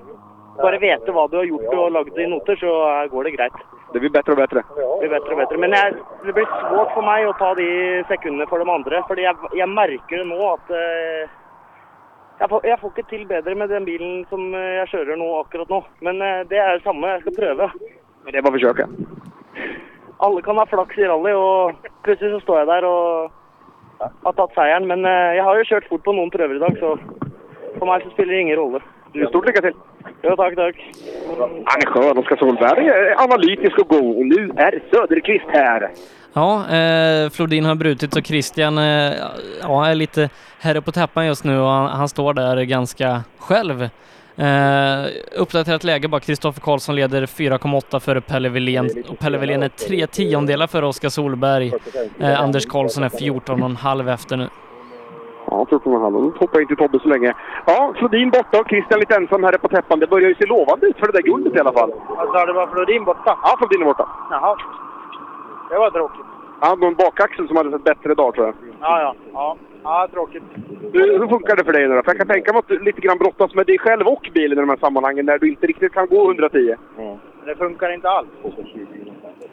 Bare 0.62 0.78
vite 0.78 1.12
hva 1.12 1.28
du 1.28 1.36
har 1.36 1.44
gjort 1.44 1.74
og 1.74 1.92
lagd 1.92 2.18
i 2.18 2.26
noter, 2.26 2.58
så 2.58 2.72
eh, 2.88 3.10
går 3.12 3.28
det 3.28 3.36
greit. 3.36 3.62
Det 3.92 4.00
blir 4.00 4.10
bättre 4.10 4.32
och 4.32 4.38
bättre. 4.38 4.62
Det 4.76 4.98
blir 5.00 5.10
bättre 5.10 5.30
och 5.30 5.36
bättre. 5.36 5.58
Men 5.58 5.72
jeg, 5.72 5.94
det 6.24 6.32
blir 6.32 6.46
svårt 6.46 6.94
for 6.94 7.04
meg 7.04 7.28
å 7.28 7.34
ta 7.38 7.52
de 7.54 7.68
sekundene 8.08 8.48
for 8.48 8.62
de 8.62 8.70
andre. 8.72 9.02
Fordi 9.08 9.26
jeg, 9.26 9.50
jeg 9.58 9.68
merker 9.68 10.22
det 10.22 10.28
nå 10.30 10.38
at 10.48 10.72
eh, 10.72 11.32
jeg, 12.40 12.48
får, 12.48 12.64
jeg 12.66 12.78
får 12.80 12.94
ikke 12.94 13.08
til 13.10 13.26
bedre 13.28 13.54
med 13.58 13.68
den 13.74 13.84
bilen 13.88 14.22
som 14.30 14.54
eh, 14.56 14.78
jeg 14.80 14.92
kjører 14.94 15.20
nå 15.20 15.28
akkurat 15.42 15.74
nå. 15.74 15.82
Men 16.00 16.22
eh, 16.24 16.40
det 16.48 16.62
det 16.62 16.86
samme. 16.86 17.12
Jeg 17.16 17.26
skal 17.26 17.36
prøve. 17.40 17.68
Men 18.24 18.32
det 18.32 18.38
är 18.38 18.42
bara 18.42 18.54
att 18.54 18.60
försöka. 18.60 18.88
Alle 20.16 20.42
kan 20.42 20.58
ha 20.58 20.66
flaks 20.66 20.98
i 20.98 21.04
rally, 21.04 21.32
og 21.34 21.88
plutselig 22.06 22.30
så 22.30 22.40
står 22.40 22.58
jeg 22.58 22.66
der 22.68 22.84
og 22.86 23.32
har 24.22 24.34
tatt 24.38 24.54
seieren. 24.56 24.86
Men 24.88 25.04
eh, 25.04 25.36
jeg 25.36 25.44
har 25.44 25.58
jo 25.58 25.68
kjørt 25.68 25.88
fort 25.90 26.04
på 26.06 26.16
noen 26.16 26.32
prøver 26.32 26.56
i 26.56 26.62
dag, 26.62 26.78
så 26.80 26.96
for 27.78 27.88
meg 27.90 28.04
så 28.04 28.12
spiller 28.14 28.36
det 28.36 28.44
ingen 28.46 28.60
rolle. 28.60 28.82
Du, 29.12 29.26
stort 29.26 29.46
lycka 29.46 29.60
till! 29.60 29.72
Jo, 30.22 30.36
takk, 30.36 30.54
takk. 30.56 30.76
Han 31.64 31.82
är 31.82 31.86
skön, 31.86 32.18
Oskar 32.18 32.36
Solberg. 32.36 32.90
Analytisk 33.16 33.78
och 33.78 33.88
god. 33.88 34.16
Och 34.16 34.26
nu 34.26 34.52
är 34.56 34.82
Söderqvist 34.90 35.44
här. 35.48 35.90
Ja, 36.32 36.76
eh, 36.76 37.30
Flodin 37.30 37.64
har 37.64 37.74
brutit 37.74 38.14
så 38.14 38.20
Christian 38.22 38.78
eh, 38.78 39.12
ja, 39.62 39.86
är 39.86 39.94
lite 39.94 40.28
herre 40.60 40.80
på 40.82 40.92
täppan 40.92 41.26
just 41.26 41.44
nu 41.44 41.58
och 41.60 41.68
han, 41.68 41.88
han 41.88 42.08
står 42.08 42.34
där 42.34 42.62
ganska 42.62 43.22
själv. 43.38 43.82
Eh, 44.36 45.04
uppdaterat 45.36 45.84
läge 45.84 46.08
bara, 46.08 46.20
Kristoffer 46.20 46.60
Karlsson 46.60 46.94
leder 46.94 47.26
4,8 47.26 48.00
före 48.00 48.20
Pelle 48.20 48.48
Wilén 48.48 48.90
och 49.08 49.18
Pelle 49.18 49.38
Wilén 49.38 49.62
är 49.62 49.68
tre 49.68 50.06
tiondelar 50.06 50.66
före 50.66 50.86
Oskar 50.86 51.08
Solberg. 51.08 51.72
Eh, 52.20 52.40
Anders 52.40 52.66
Karlsson 52.66 53.04
är 53.04 53.08
14,5 53.08 54.14
efter 54.14 54.36
nu. 54.36 54.48
Ja, 55.52 55.66
14,5. 55.70 56.22
Nu 56.24 56.32
hoppar 56.38 56.60
inte 56.60 56.76
Tobbe 56.76 56.98
så 56.98 57.08
länge. 57.08 57.34
Ja, 57.66 57.94
Flodin 57.98 58.30
borta 58.30 58.60
och 58.60 58.68
Christian 58.68 59.00
lite 59.00 59.14
ensam 59.14 59.44
här 59.44 59.58
på 59.58 59.68
täppan. 59.68 59.98
Det 59.98 60.06
börjar 60.06 60.28
ju 60.28 60.34
se 60.34 60.46
lovande 60.46 60.86
ut 60.86 60.98
för 60.98 61.06
det 61.06 61.12
där 61.12 61.22
guldet 61.22 61.56
i 61.56 61.60
alla 61.60 61.72
fall. 61.72 61.92
Alltså, 62.16 62.46
det 62.46 62.52
var 62.52 62.66
Flodin 62.66 63.04
borta? 63.04 63.38
Ja, 63.42 63.54
Flodin 63.58 63.80
är 63.80 63.84
borta. 63.84 64.08
Jaha. 64.30 64.56
Det 65.70 65.78
var 65.78 65.90
tråkigt. 65.90 66.26
Han 66.60 66.70
hade 66.70 66.80
någon 66.80 66.94
bakaxel 66.94 67.48
som 67.48 67.56
hade 67.56 67.70
sett 67.70 67.84
bättre 67.84 68.14
dag 68.14 68.34
tror 68.34 68.46
jag. 68.46 68.54
Ja, 68.80 69.00
ja. 69.00 69.14
Ja, 69.32 69.56
ja 69.82 70.08
tråkigt. 70.12 70.42
Du, 70.92 71.18
hur 71.18 71.28
funkar 71.28 71.56
det 71.56 71.64
för 71.64 71.72
dig 71.72 71.88
nu 71.88 71.94
då? 71.94 72.02
För 72.02 72.10
jag 72.10 72.18
kan 72.18 72.26
tänka 72.26 72.52
mig 72.52 72.58
att 72.58 72.68
du 72.68 72.78
lite 72.78 73.00
grann 73.00 73.18
brottas 73.18 73.54
med 73.54 73.66
dig 73.66 73.78
själv 73.78 74.06
och 74.06 74.30
bilen 74.34 74.58
i 74.58 74.60
de 74.60 74.68
här 74.68 74.76
sammanhangen 74.76 75.26
när 75.26 75.38
du 75.38 75.48
inte 75.48 75.66
riktigt 75.66 75.92
kan 75.92 76.06
gå 76.06 76.24
110. 76.24 76.76
Det 77.46 77.54
funkar 77.56 77.94
inte 77.94 78.08
alls. 78.08 78.28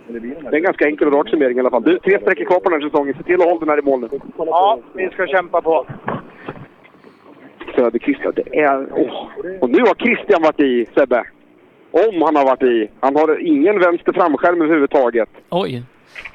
Det 0.08 0.18
är 0.18 0.56
en 0.56 0.64
ganska 0.64 0.86
enkel 0.86 1.08
och 1.08 1.14
rak 1.14 1.30
summering 1.30 1.58
i 1.58 1.60
alla 1.60 1.70
fall. 1.70 1.84
Du, 1.84 2.00
tre 2.00 2.20
sträckor 2.22 2.46
kvar 2.46 2.60
på 2.60 2.70
den 2.70 2.82
här 2.82 2.90
säsongen. 2.90 3.14
Se 3.18 3.24
till 3.24 3.42
att 3.42 3.48
hålla 3.48 3.60
den 3.60 3.70
här 3.70 3.80
i 3.80 3.82
mål 3.82 4.00
nu. 4.02 4.08
Ja, 4.38 4.80
vi 4.94 5.10
ska 5.10 5.28
kämpa 5.28 5.62
på. 5.62 5.86
Söderqvist, 7.76 8.22
det 8.36 8.60
är... 8.60 8.88
Åh. 8.94 9.28
Och 9.62 9.70
nu 9.70 9.80
har 9.80 9.96
Christian 9.96 10.42
varit 10.42 10.60
i, 10.60 10.86
Sebbe. 10.98 11.24
Om 11.92 12.22
han 12.22 12.36
har 12.36 12.46
varit 12.46 12.64
i. 12.64 12.90
Han 13.00 13.16
har 13.16 13.40
ingen 13.48 13.80
vänster 13.80 14.14
framskärm 14.14 14.62
överhuvudtaget. 14.62 15.30
Oj! 15.50 15.84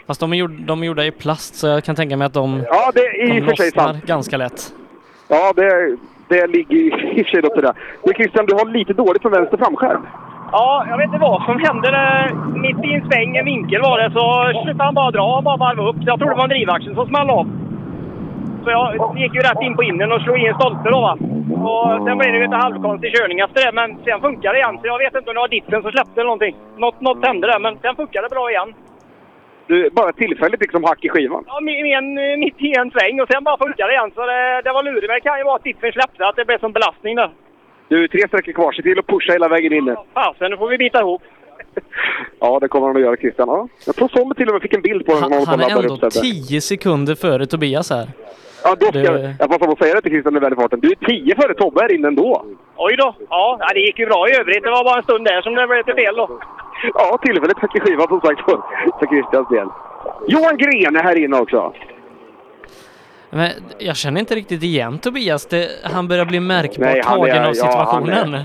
Fast 0.06 0.20
de 0.20 0.32
är, 0.32 0.36
gjord, 0.36 0.50
de 0.50 0.82
är 0.82 0.86
gjorda 0.86 1.04
i 1.04 1.10
plast 1.10 1.54
så 1.54 1.66
jag 1.66 1.84
kan 1.84 1.94
tänka 1.96 2.16
mig 2.16 2.26
att 2.26 2.32
de, 2.34 2.64
Ja, 2.70 2.90
det 2.94 3.00
är 3.00 3.36
i 3.36 3.40
de 3.40 3.46
för 3.46 3.56
sig 3.56 3.70
sant. 3.70 4.04
ganska 4.06 4.36
lätt. 4.36 4.74
Ja, 5.28 5.52
det, 5.56 5.96
det 6.28 6.46
ligger 6.46 6.76
i 6.76 6.90
och 7.22 7.26
för 7.26 7.30
sig 7.32 7.42
något 7.42 7.58
i 7.58 7.60
det. 7.60 7.74
Men 8.04 8.14
Christian, 8.14 8.46
du 8.46 8.54
har 8.54 8.66
lite 8.66 8.92
dåligt 8.92 9.22
för 9.22 9.30
vänster 9.30 9.56
framskärm. 9.56 10.06
Ja, 10.52 10.84
jag 10.88 10.96
vet 10.96 11.06
inte 11.06 11.18
vad 11.18 11.42
som 11.42 11.58
hände. 11.66 11.88
Mitt 12.64 12.84
i 12.84 12.94
en 12.94 13.08
sväng, 13.10 13.36
en 13.36 13.44
vinkel 13.44 13.80
var 13.82 13.98
det, 13.98 14.10
så 14.10 14.24
slutade 14.62 14.84
han 14.84 14.94
bara 14.94 15.10
dra. 15.10 15.34
Han 15.34 15.44
bara 15.44 15.56
varvade 15.56 15.88
upp. 15.90 15.96
Jag 16.00 16.18
trodde 16.18 16.34
det 16.34 16.36
var 16.42 16.44
en 16.44 16.56
drivaxel 16.56 16.94
som 16.94 17.06
small 17.06 17.30
av. 17.30 17.46
Så 18.64 18.70
jag 18.70 18.86
gick 19.22 19.34
ju 19.34 19.40
rätt 19.40 19.62
in 19.62 19.76
på 19.76 19.82
innen 19.82 20.12
och 20.12 20.20
slog 20.22 20.38
i 20.38 20.46
en 20.46 20.54
stolpe 20.54 20.90
då 20.90 21.00
va. 21.00 21.14
Och 21.70 22.06
sen 22.06 22.18
blev 22.18 22.30
det 22.32 22.38
ju 22.38 22.44
lite 22.44 22.56
halvkonstig 22.66 23.14
körning 23.16 23.38
efter 23.40 23.66
det, 23.66 23.72
men 23.80 23.88
sen 24.04 24.20
funkar 24.20 24.52
det 24.52 24.58
igen. 24.58 24.78
Så 24.80 24.86
jag 24.86 24.98
vet 24.98 25.14
inte 25.14 25.30
om 25.30 25.34
det 25.34 25.40
var 25.46 25.48
diffen 25.56 25.82
som 25.82 25.90
släppte 25.92 26.16
eller 26.20 26.32
någonting. 26.32 26.54
Något, 26.76 27.00
något 27.00 27.26
hände 27.26 27.46
där, 27.46 27.58
men 27.58 27.78
sen 27.82 27.96
funkar 27.96 28.22
det 28.22 28.28
bra 28.36 28.50
igen. 28.50 28.74
Du, 29.66 29.90
bara 29.92 30.12
tillfälligt 30.12 30.60
liksom 30.60 30.84
hack 30.84 31.04
i 31.04 31.08
skivan. 31.08 31.44
Ja, 31.46 31.58
en- 31.98 32.40
mitt 32.44 32.60
i 32.62 32.72
en 32.80 32.90
sväng 32.90 33.20
och 33.20 33.28
sen 33.32 33.44
bara 33.44 33.58
funkar 33.64 33.86
det 33.88 33.94
igen. 33.94 34.10
Så 34.14 34.20
det, 34.26 34.62
det 34.64 34.72
var 34.72 34.82
lurigt. 34.82 35.06
Men 35.08 35.14
det 35.18 35.20
kan 35.28 35.38
ju 35.38 35.44
vara 35.44 35.56
att 35.56 35.64
diffen 35.68 35.92
släppte, 35.92 36.26
att 36.28 36.36
det 36.36 36.44
blev 36.44 36.58
som 36.58 36.72
belastning 36.72 37.16
där. 37.16 37.30
Du, 37.88 38.08
tre 38.08 38.28
sträckor 38.28 38.52
kvar. 38.52 38.72
Se 38.72 38.82
till 38.82 38.98
att 38.98 39.06
pusha 39.06 39.32
hela 39.32 39.48
vägen 39.48 39.72
in 39.72 39.84
nu. 39.84 39.96
Fasen, 40.14 40.50
nu 40.50 40.56
får 40.56 40.68
vi 40.68 40.78
bita 40.78 41.00
ihop. 41.00 41.22
Ja, 42.40 42.58
det 42.60 42.68
kommer 42.68 42.86
han 42.86 42.96
att 42.96 43.02
göra, 43.02 43.16
Christian. 43.16 43.48
Ja. 43.48 43.68
Jag 43.86 43.96
tror 43.96 44.08
Sommer 44.08 44.34
till 44.34 44.48
och 44.48 44.52
med 44.54 44.62
fick 44.62 44.74
en 44.74 44.82
bild 44.82 45.06
på 45.06 45.12
honom. 45.12 45.32
Han, 45.32 45.46
han 45.46 45.60
är 45.60 45.82
ändå. 45.82 46.10
10 46.10 46.60
sekunder 46.60 47.14
före 47.14 47.46
Tobias 47.46 47.90
här. 47.90 48.08
Ja, 48.64 48.74
då 48.80 48.86
ska 48.86 48.98
Det- 48.98 49.04
jag, 49.04 49.20
jag 49.38 49.48
passar 49.50 49.66
på 49.66 49.72
att 49.72 49.78
säga 49.78 49.94
det 49.94 50.00
till 50.00 50.10
Christian 50.10 50.36
i 50.36 50.38
väderfarten. 50.40 50.80
Du 50.80 50.88
är 50.90 50.94
tio 51.08 51.34
före 51.40 51.54
Tobbe 51.54 51.80
här 51.80 51.92
inne 51.94 52.08
ändå. 52.08 52.44
Oj 52.76 52.96
då. 52.96 53.14
Ja, 53.30 53.56
ja, 53.60 53.66
det 53.74 53.80
gick 53.80 53.98
ju 53.98 54.06
bra 54.06 54.28
i 54.28 54.36
övrigt. 54.40 54.62
Det 54.62 54.70
var 54.70 54.84
bara 54.84 54.96
en 54.96 55.02
stund 55.02 55.24
där 55.24 55.42
som 55.42 55.54
det 55.54 55.66
blev 55.66 55.78
lite 55.78 55.94
fel 55.94 56.16
då. 56.16 56.40
Ja, 56.94 57.18
tillfälligt 57.22 57.58
hack 57.58 57.76
i 57.76 57.80
skivan 57.80 58.08
som 58.08 58.20
sagt 58.20 58.40
för 58.98 59.06
Christians 59.06 59.48
del. 59.48 59.68
Johan 60.28 60.56
Gren 60.56 60.96
är 60.96 61.02
här 61.02 61.16
inne 61.24 61.36
också. 61.38 61.72
Men 63.30 63.50
jag 63.78 63.96
känner 63.96 64.20
inte 64.20 64.34
riktigt 64.34 64.62
igen 64.62 64.98
Tobias. 64.98 65.46
Det, 65.46 65.68
han 65.84 66.08
börjar 66.08 66.24
bli 66.24 66.40
märkbart 66.40 66.78
Nej, 66.78 67.02
han 67.04 67.14
är- 67.14 67.26
tagen 67.26 67.36
av 67.36 67.42
ja, 67.42 67.46
han 67.46 67.54
situationen. 67.54 68.34
är- 68.34 68.44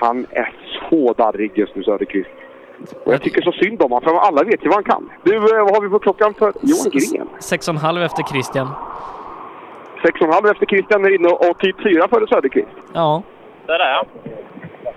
Han 0.00 0.26
är 0.30 0.52
så 0.90 1.12
darrig 1.12 1.52
just 1.54 1.76
nu, 1.76 1.82
Söderqvist. 1.82 2.30
Och 3.04 3.12
jag 3.12 3.22
tycker 3.22 3.42
så 3.42 3.52
synd 3.52 3.82
om 3.82 3.92
honom, 3.92 4.08
för 4.08 4.18
alla 4.18 4.42
vet 4.44 4.64
ju 4.64 4.68
vad 4.68 4.74
han 4.74 4.84
kan. 4.84 5.10
Du, 5.22 5.36
eh, 5.36 5.42
vad 5.42 5.74
har 5.74 5.82
vi 5.82 5.88
på 5.88 5.98
klockan 5.98 6.34
för 6.34 6.52
Johan 6.62 6.90
Gren? 6.92 7.28
6,5 7.40 8.02
efter 8.04 8.22
Christian. 8.22 8.68
6,5 10.02 10.50
efter 10.50 10.66
Christian 10.66 11.04
är 11.04 11.14
inne 11.14 11.28
och 11.28 11.58
typ 11.58 11.76
4 11.82 12.08
före 12.08 12.26
Söderqvist. 12.26 12.68
Ja. 12.92 13.22
Det 13.66 13.72
där 13.72 13.78
ja. 13.78 14.04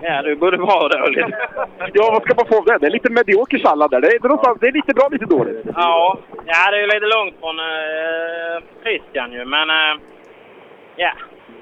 Ja, 0.02 0.22
du 0.22 0.36
borde 0.36 0.58
vara 0.58 0.88
dåligt. 0.88 1.26
Ja, 1.94 2.10
vad 2.14 2.22
ska 2.24 2.34
man 2.36 2.48
få 2.48 2.62
det? 2.66 2.78
Det 2.78 2.88
är 2.88 2.92
lite 2.92 3.12
medioker 3.12 3.58
sallad 3.58 3.92
där. 3.92 4.02
Det 4.02 4.08
är, 4.08 4.20
någonstans, 4.20 4.58
det 4.62 4.68
är 4.68 4.72
lite 4.72 4.94
bra, 4.94 5.08
lite 5.12 5.26
dåligt. 5.26 5.66
Ja, 5.76 6.20
ja 6.46 6.72
det 6.72 6.78
är 6.78 6.82
ju 6.82 6.88
lite 6.88 7.10
långt 7.18 7.36
från 7.40 7.60
uh, 7.60 7.66
Christian 8.84 9.32
ju, 9.32 9.46
men 9.46 9.70
uh, 9.70 9.94
ja, 10.96 11.12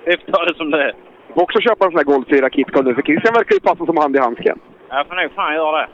vi 0.05 0.17
får 0.17 0.31
ta 0.31 0.45
det 0.45 0.55
som 0.55 0.71
det 0.71 0.83
är. 0.83 0.93
Du 1.27 1.33
får 1.33 1.41
också 1.41 1.59
köpa 1.59 1.85
en 1.85 1.91
sån 1.91 1.97
här 1.97 2.03
Gold 2.03 2.27
4 2.29 2.49
KitKat 2.49 2.85
nu, 2.85 2.95
för 2.95 3.01
Christian 3.01 3.33
verkar 3.33 3.53
ju 3.53 3.59
passa 3.59 3.85
som 3.85 3.97
hand 3.97 4.15
i 4.15 4.19
handsken. 4.19 4.59
Jag 4.89 5.07
får 5.07 5.15
nog 5.15 5.31
fan 5.31 5.53
göra 5.53 5.77
det. 5.81 5.87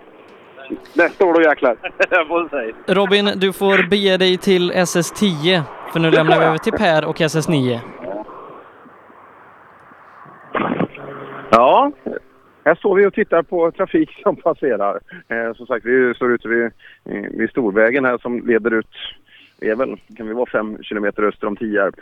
Nästa 0.94 1.26
år 1.26 1.34
då 1.34 1.42
jäklar. 1.42 1.76
Ja. 2.10 2.96
Robin, 2.96 3.32
du 3.36 3.54
får 3.54 3.90
bege 3.90 4.18
dig 4.18 4.38
till 4.38 4.72
SS10. 4.72 5.62
För 5.94 6.00
nu 6.00 6.12
lämnar 6.12 6.40
vi 6.40 6.46
över 6.46 6.58
till 6.58 6.74
Per 6.74 7.06
och 7.06 7.16
SS9. 7.16 7.80
Ja, 11.52 11.92
Här 12.66 12.76
står 12.76 12.96
vi 12.96 13.06
och 13.06 13.14
tittar 13.14 13.44
på 13.44 13.72
trafik 13.72 14.10
som 14.24 14.36
passerar. 14.36 15.00
Eh, 15.28 15.54
som 15.54 15.66
sagt, 15.68 15.86
vi 15.86 16.14
står 16.14 16.32
ute 16.32 16.48
vid, 16.48 16.64
eh, 17.06 17.32
vid 17.32 17.50
Storvägen 17.50 18.06
här 18.06 18.18
som 18.18 18.48
leder 18.48 18.72
ut, 18.74 18.96
vi 19.62 19.70
är 19.70 19.76
väl, 19.76 19.98
kan 20.18 20.28
vi 20.28 20.34
vara 20.34 20.46
fem 20.46 20.84
kilometer 20.84 21.24
öster 21.24 21.48
om 21.48 21.56
Tierp, 21.56 21.96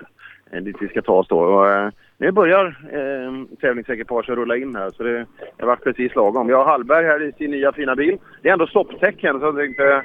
eh, 0.52 0.64
dit 0.64 0.76
vi 0.80 0.88
ska 0.88 1.02
ta 1.02 1.14
oss 1.14 1.28
då. 1.28 1.40
Och, 1.40 1.70
eh, 1.70 1.90
nu 2.18 2.32
börjar 2.32 2.66
eh, 2.92 3.58
tävlingsekipaget 3.62 4.30
rulla 4.30 4.58
in 4.58 4.76
här 4.76 4.90
så 4.90 5.04
det 5.04 5.26
har 5.60 5.68
varit 5.68 5.84
precis 5.84 6.16
lagom. 6.16 6.48
Vi 6.48 6.54
har 6.54 6.66
Hallberg 6.66 7.06
här 7.06 7.24
i 7.24 7.32
sin 7.32 7.52
nya 7.52 7.72
fina 7.72 7.96
bil. 7.96 8.18
Det 8.42 8.50
är 8.50 8.54
ändå 8.54 8.68
stopptecken 8.68 9.40
så 9.40 9.46
jag 9.46 9.56
tänkte, 9.56 10.04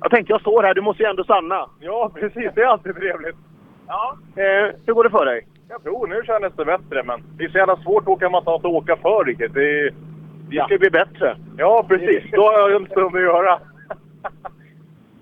jag 0.00 0.10
tänkte 0.10 0.32
jag 0.32 0.40
står 0.40 0.62
här, 0.62 0.74
du 0.74 0.80
måste 0.80 1.02
ju 1.02 1.08
ändå 1.08 1.24
stanna. 1.24 1.70
Ja, 1.80 2.10
precis. 2.14 2.50
Det 2.54 2.62
är 2.62 2.66
alltid 2.66 2.96
trevligt. 2.96 3.36
Ja. 3.86 4.16
Eh, 4.36 4.74
hur 4.86 4.92
går 4.94 5.04
det 5.04 5.10
för 5.10 5.26
dig? 5.26 5.46
Jag 5.68 5.82
tror 5.82 6.06
nu 6.06 6.22
kändes 6.24 6.52
det 6.56 6.64
bättre, 6.64 7.02
men 7.04 7.22
det 7.36 7.44
är 7.44 7.48
så 7.48 7.58
jävla 7.58 7.76
svårt 7.76 8.02
att 8.02 8.08
åka 8.08 8.28
har 8.28 8.64
att 8.64 8.64
åka 8.64 8.96
för 8.96 9.24
riktigt. 9.24 9.54
Det, 9.54 9.80
är, 9.80 9.94
Det 10.50 10.64
ska 10.64 10.78
bli 10.78 10.90
bättre. 10.90 11.36
ja, 11.56 11.84
precis. 11.88 12.24
Då 12.32 12.42
har 12.42 12.58
jag 12.58 12.72
en 12.82 12.86
stund 12.86 13.16
att 13.16 13.22
göra. 13.22 13.58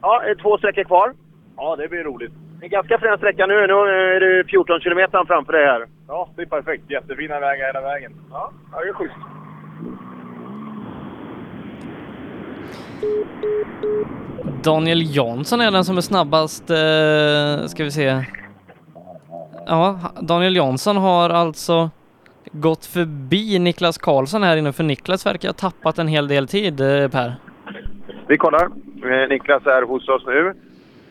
Ja, 0.07 0.23
eh, 0.29 0.37
två 0.37 0.59
sträckor 0.59 0.85
kvar. 0.85 1.13
Ja, 1.57 1.77
det 1.77 1.89
blir 1.89 2.05
roligt. 2.05 2.33
En 2.61 2.69
ganska 2.69 2.99
frän 2.99 3.19
sträcka 3.19 3.47
nu. 3.47 3.55
Nu 3.55 3.73
är 4.17 4.21
det 4.21 4.45
14 4.45 4.81
kilometer 4.81 5.25
framför 5.27 5.53
dig 5.53 5.67
här. 5.67 5.87
Ja, 6.09 6.29
det 6.37 6.43
är 6.43 6.47
perfekt. 6.47 6.91
Jättefina 6.91 7.41
vägar 7.41 7.67
hela 7.67 7.81
vägen. 7.81 8.13
Ja, 8.31 8.53
ja 8.73 8.81
det 8.81 8.89
är 8.89 8.93
schysst. 8.93 9.15
Daniel 14.63 15.17
Jansson 15.17 15.61
är 15.61 15.71
den 15.71 15.85
som 15.85 15.97
är 15.97 16.01
snabbast, 16.01 16.71
eh, 16.71 17.67
ska 17.67 17.85
vi 17.85 17.91
se. 17.91 18.25
Ja, 19.67 19.99
Daniel 20.21 20.57
Jansson 20.57 20.97
har 20.97 21.31
alltså 21.31 21.91
gått 22.53 22.87
förbi 22.87 23.59
Niklas 23.59 23.99
Karlsson 23.99 24.43
här 24.43 24.57
inne, 24.57 24.73
för 24.73 24.85
Niklas 24.85 25.27
verkar 25.27 25.49
ha 25.49 25.53
tappat 25.53 25.99
en 25.99 26.09
hel 26.09 26.29
del 26.29 26.49
tid, 26.49 26.81
eh, 26.81 27.09
Per. 27.09 27.33
Vi 28.27 28.37
kollar. 28.37 28.63
Eh, 28.65 29.29
Niklas 29.29 29.67
är 29.67 29.83
hos 29.83 30.09
oss 30.09 30.27
nu. 30.27 30.55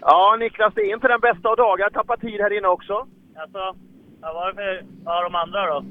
Ja, 0.01 0.35
Niklas, 0.39 0.73
det 0.73 0.81
är 0.81 0.93
inte 0.93 1.07
den 1.07 1.19
bästa 1.19 1.49
av 1.49 1.55
dagar. 1.55 1.89
Tappat 1.89 2.21
tid 2.21 2.41
här 2.41 2.57
inne 2.57 2.67
också. 2.67 2.93
Alltså, 3.35 3.75
vad 4.21 4.33
var 4.33 4.47
det 4.47 4.53
för 4.55 4.83
ja, 5.05 5.23
de 5.23 5.35
andra 5.35 5.65
då? 5.65 5.83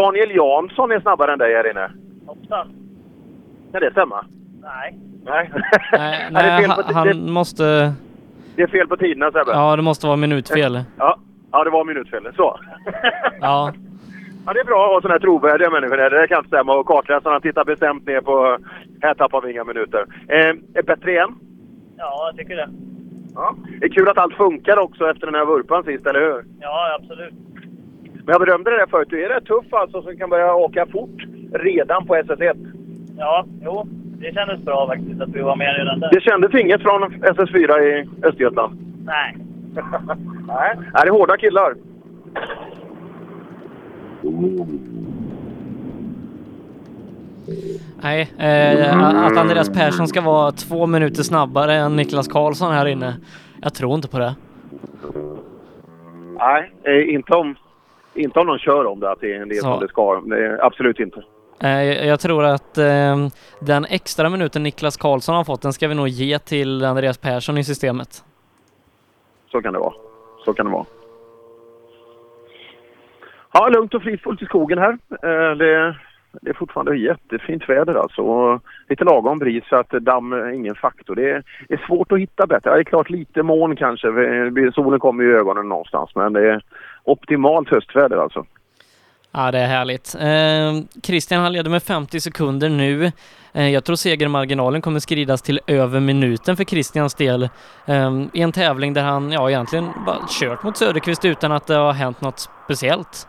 Daniel 0.00 0.30
Jansson 0.30 0.92
är 0.92 1.00
snabbare 1.00 1.32
än 1.32 1.38
dig 1.38 1.54
här 1.54 1.70
inne. 1.70 1.90
Åtta? 2.26 2.66
Kan 3.72 3.80
det 3.80 3.90
stämma? 3.90 4.26
Nej. 4.62 4.98
Nej. 5.24 5.50
Nej, 5.92 6.28
det, 6.32 6.38
är 6.38 6.42
nej 6.42 6.62
fel 6.62 6.70
han, 6.70 6.94
han 6.94 7.32
måste... 7.32 7.92
det 8.56 8.62
är 8.62 8.66
fel 8.66 8.88
på 8.88 8.96
tiderna, 8.96 9.32
Sebbe. 9.32 9.50
Ja, 9.52 9.76
det 9.76 9.82
måste 9.82 10.06
vara 10.06 10.16
minutfel. 10.16 10.82
Ja, 10.98 11.18
ja 11.52 11.64
det 11.64 11.70
var 11.70 11.84
minutfel. 11.84 12.28
Så. 12.36 12.60
Ja. 13.40 13.72
Ja, 14.46 14.52
det 14.52 14.60
är 14.60 14.64
bra 14.64 14.84
att 14.84 14.90
ha 14.92 15.00
sådana 15.00 15.14
här 15.14 15.20
trovärdiga 15.20 15.70
människor. 15.70 15.96
där. 15.96 16.10
Det 16.10 16.28
kan 16.28 16.38
inte 16.38 16.48
stämma. 16.48 16.74
Och 16.74 16.86
kartläsarna 16.86 17.40
tittar 17.40 17.64
bestämt 17.64 18.06
ner 18.06 18.20
på... 18.20 18.58
Här 19.02 19.14
tappar 19.14 19.40
vi 19.40 19.52
inga 19.52 19.64
minuter. 19.64 20.04
Eh, 20.28 20.54
är 20.74 20.82
bättre 20.82 21.10
igen? 21.10 21.34
Ja, 21.96 22.26
jag 22.26 22.36
tycker 22.36 22.56
det. 22.56 22.68
Ja. 23.34 23.54
Det 23.80 23.86
är 23.86 23.90
kul 23.90 24.08
att 24.08 24.18
allt 24.18 24.34
funkar 24.34 24.78
också 24.78 25.10
efter 25.10 25.26
den 25.26 25.34
här 25.34 25.44
vurpan 25.44 25.84
sist, 25.84 26.06
eller 26.06 26.20
hur? 26.20 26.44
Ja, 26.60 26.98
absolut. 27.00 27.34
Men 28.14 28.32
jag 28.32 28.40
berömde 28.40 28.70
det 28.70 28.76
där 28.76 28.86
förut. 28.86 29.08
Du 29.10 29.24
är 29.24 29.28
rätt 29.28 29.44
tuff 29.46 29.72
alltså 29.74 30.02
som 30.02 30.16
kan 30.16 30.30
börja 30.30 30.54
åka 30.54 30.86
fort 30.86 31.22
redan 31.52 32.06
på 32.06 32.16
SS1. 32.16 32.56
Ja, 33.18 33.44
jo. 33.62 33.86
Det 34.20 34.34
kändes 34.34 34.60
bra 34.64 34.86
faktiskt 34.86 35.20
att 35.20 35.28
vi 35.28 35.40
var 35.42 35.56
med 35.56 35.76
redan 35.76 36.00
där. 36.00 36.10
Det 36.12 36.20
kändes 36.20 36.54
inget 36.54 36.82
från 36.82 37.02
SS4 37.12 37.80
i 37.80 38.08
Östergötland? 38.22 38.78
Nej. 39.04 39.36
Nej. 40.46 40.78
Det 40.92 40.98
är 40.98 41.10
hårda 41.10 41.36
killar. 41.36 41.74
Nej, 48.02 48.32
eh, 48.38 49.24
att 49.26 49.36
Andreas 49.36 49.72
Persson 49.72 50.08
ska 50.08 50.20
vara 50.20 50.52
två 50.52 50.86
minuter 50.86 51.22
snabbare 51.22 51.74
än 51.74 51.96
Niklas 51.96 52.28
Karlsson 52.28 52.72
här 52.72 52.86
inne. 52.86 53.16
Jag 53.62 53.74
tror 53.74 53.94
inte 53.94 54.08
på 54.08 54.18
det. 54.18 54.34
Nej, 56.38 56.72
eh, 56.82 57.14
inte 57.14 57.32
om, 57.32 57.56
inte 58.14 58.40
om 58.40 58.46
de 58.46 58.58
kör 58.58 58.86
om 58.86 59.00
det, 59.00 59.10
att 59.10 59.20
det 59.20 59.34
är 59.34 59.46
det 59.46 59.54
som 59.54 59.80
det 59.80 59.88
ska. 59.88 60.22
Är 60.32 60.64
absolut 60.66 61.00
inte. 61.00 61.22
Eh, 61.62 62.06
jag 62.06 62.20
tror 62.20 62.44
att 62.44 62.78
eh, 62.78 63.28
den 63.60 63.84
extra 63.84 64.28
minuten 64.28 64.62
Niklas 64.62 64.96
Karlsson 64.96 65.34
har 65.34 65.44
fått, 65.44 65.62
den 65.62 65.72
ska 65.72 65.88
vi 65.88 65.94
nog 65.94 66.08
ge 66.08 66.38
till 66.38 66.84
Andreas 66.84 67.18
Persson 67.18 67.58
i 67.58 67.64
systemet. 67.64 68.24
Så 69.52 69.62
kan 69.62 69.72
det 69.72 69.78
vara. 69.78 69.94
Så 70.44 70.54
kan 70.54 70.66
det 70.66 70.72
vara. 70.72 70.86
Ja, 73.52 73.68
lugnt 73.68 73.94
och 73.94 74.02
fridfullt 74.02 74.42
i 74.42 74.44
skogen 74.44 74.78
här. 74.78 74.98
Eh, 75.22 75.56
det, 75.56 75.96
det 76.32 76.50
är 76.50 76.54
fortfarande 76.54 76.96
jättefint 76.96 77.68
väder 77.68 77.94
alltså. 77.94 78.22
Och 78.22 78.62
lite 78.88 79.04
lagom 79.04 79.38
bris 79.38 79.64
så 79.68 79.76
att 79.76 79.90
damm 79.90 80.32
är 80.32 80.50
ingen 80.50 80.74
faktor. 80.74 81.14
Det 81.14 81.30
är, 81.30 81.42
det 81.68 81.74
är 81.74 81.86
svårt 81.86 82.12
att 82.12 82.18
hitta 82.18 82.46
bättre. 82.46 82.70
Ja, 82.70 82.74
det 82.74 82.82
är 82.82 82.84
klart 82.84 83.10
lite 83.10 83.42
moln 83.42 83.76
kanske. 83.76 84.08
Solen 84.74 85.00
kommer 85.00 85.24
i 85.24 85.34
ögonen 85.34 85.68
någonstans. 85.68 86.10
Men 86.14 86.32
det 86.32 86.50
är 86.50 86.62
optimalt 87.04 87.68
höstväder 87.68 88.16
alltså. 88.16 88.46
Ja, 89.32 89.50
det 89.50 89.58
är 89.58 89.66
härligt. 89.66 90.14
Eh, 90.20 91.00
Christian 91.02 91.42
han 91.42 91.52
leder 91.52 91.70
med 91.70 91.82
50 91.82 92.20
sekunder 92.20 92.68
nu. 92.68 93.12
Eh, 93.52 93.68
jag 93.68 93.84
tror 93.84 93.96
segermarginalen 93.96 94.82
kommer 94.82 95.00
skridas 95.00 95.42
till 95.42 95.60
över 95.66 96.00
minuten 96.00 96.56
för 96.56 96.64
Christians 96.64 97.14
del 97.14 97.42
eh, 97.86 98.26
i 98.32 98.42
en 98.42 98.52
tävling 98.52 98.94
där 98.94 99.02
han 99.02 99.32
ja, 99.32 99.50
egentligen 99.50 99.84
bara 100.06 100.18
kört 100.28 100.62
mot 100.62 100.76
Söderqvist 100.76 101.24
utan 101.24 101.52
att 101.52 101.66
det 101.66 101.74
har 101.74 101.92
hänt 101.92 102.20
något 102.20 102.50
speciellt. 102.64 103.28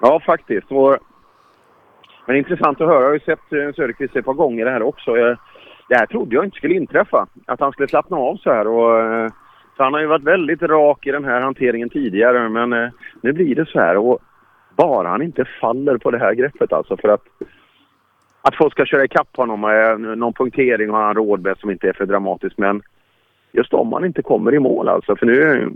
Ja, 0.00 0.20
faktiskt. 0.26 0.72
Och, 0.72 0.98
men 2.26 2.36
intressant 2.36 2.80
att 2.80 2.88
höra. 2.88 3.00
Jag 3.00 3.08
har 3.08 3.14
ju 3.14 3.20
sett 3.20 3.52
eh, 3.52 3.74
Söderqvist 3.76 4.16
ett 4.16 4.24
par 4.24 4.34
gånger 4.34 4.64
det 4.64 4.70
här 4.70 4.82
också. 4.82 5.16
Jag, 5.16 5.38
det 5.88 5.96
här 5.96 6.06
trodde 6.06 6.34
jag 6.34 6.44
inte 6.44 6.56
skulle 6.56 6.74
inträffa. 6.74 7.26
Att 7.46 7.60
han 7.60 7.72
skulle 7.72 7.88
slappna 7.88 8.16
av 8.16 8.36
så 8.36 8.50
här. 8.50 8.66
Och, 8.66 9.00
eh, 9.00 9.28
så 9.76 9.82
han 9.82 9.92
har 9.92 10.00
ju 10.00 10.06
varit 10.06 10.24
väldigt 10.24 10.62
rak 10.62 11.06
i 11.06 11.10
den 11.10 11.24
här 11.24 11.40
hanteringen 11.40 11.90
tidigare. 11.90 12.48
Men 12.48 12.72
eh, 12.72 12.90
nu 13.20 13.32
blir 13.32 13.54
det 13.54 13.66
så 13.66 13.80
här. 13.80 13.96
Och 13.96 14.18
bara 14.76 15.08
han 15.08 15.22
inte 15.22 15.44
faller 15.60 15.98
på 15.98 16.10
det 16.10 16.18
här 16.18 16.34
greppet 16.34 16.72
alltså. 16.72 16.96
För 16.96 17.08
att, 17.08 17.22
att 18.42 18.56
folk 18.56 18.72
ska 18.72 18.86
köra 18.86 19.04
ikapp 19.04 19.36
honom 19.36 19.60
med 19.60 20.00
någon 20.00 20.32
punktering 20.32 20.90
har 20.90 21.02
han 21.02 21.14
råd 21.14 21.42
med 21.42 21.58
som 21.58 21.70
inte 21.70 21.88
är 21.88 21.92
för 21.92 22.06
dramatisk. 22.06 22.58
Men 22.58 22.82
just 23.52 23.74
om 23.74 23.92
han 23.92 24.04
inte 24.04 24.22
kommer 24.22 24.54
i 24.54 24.58
mål 24.58 24.88
alltså. 24.88 25.16
För 25.16 25.26
nu 25.26 25.70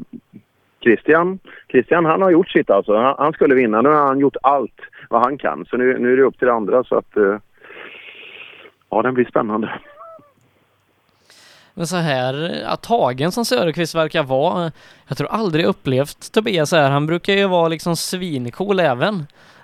Christian, 0.80 1.38
Christian 1.68 2.04
han 2.04 2.22
har 2.22 2.30
gjort 2.30 2.50
sitt 2.50 2.70
alltså. 2.70 2.96
Han, 2.96 3.14
han 3.18 3.32
skulle 3.32 3.54
vinna. 3.54 3.82
Nu 3.82 3.88
har 3.88 4.06
han 4.06 4.18
gjort 4.18 4.36
allt 4.42 4.80
vad 5.10 5.22
han 5.22 5.38
kan. 5.38 5.64
Så 5.64 5.76
nu, 5.76 5.98
nu 5.98 6.12
är 6.12 6.16
det 6.16 6.22
upp 6.22 6.38
till 6.38 6.48
andra 6.48 6.84
så 6.84 6.94
att... 6.96 7.16
Eh, 7.16 7.36
ja, 8.90 9.02
den 9.02 9.14
blir 9.14 9.24
spännande. 9.24 9.70
Men 11.78 11.86
så 11.86 11.96
här 11.96 12.34
ja, 12.64 12.76
tagen 12.76 13.32
som 13.32 13.44
Söderqvist 13.44 13.94
verkar 13.94 14.22
vara. 14.22 14.70
Jag 15.08 15.18
tror 15.18 15.28
aldrig 15.28 15.64
upplevt 15.64 16.32
Tobias 16.32 16.70
så 16.70 16.76
här. 16.76 16.90
Han 16.90 17.06
brukar 17.06 17.32
ju 17.32 17.48
vara 17.48 17.68
liksom 17.68 17.96
svincool 17.96 18.80
även. 18.80 19.14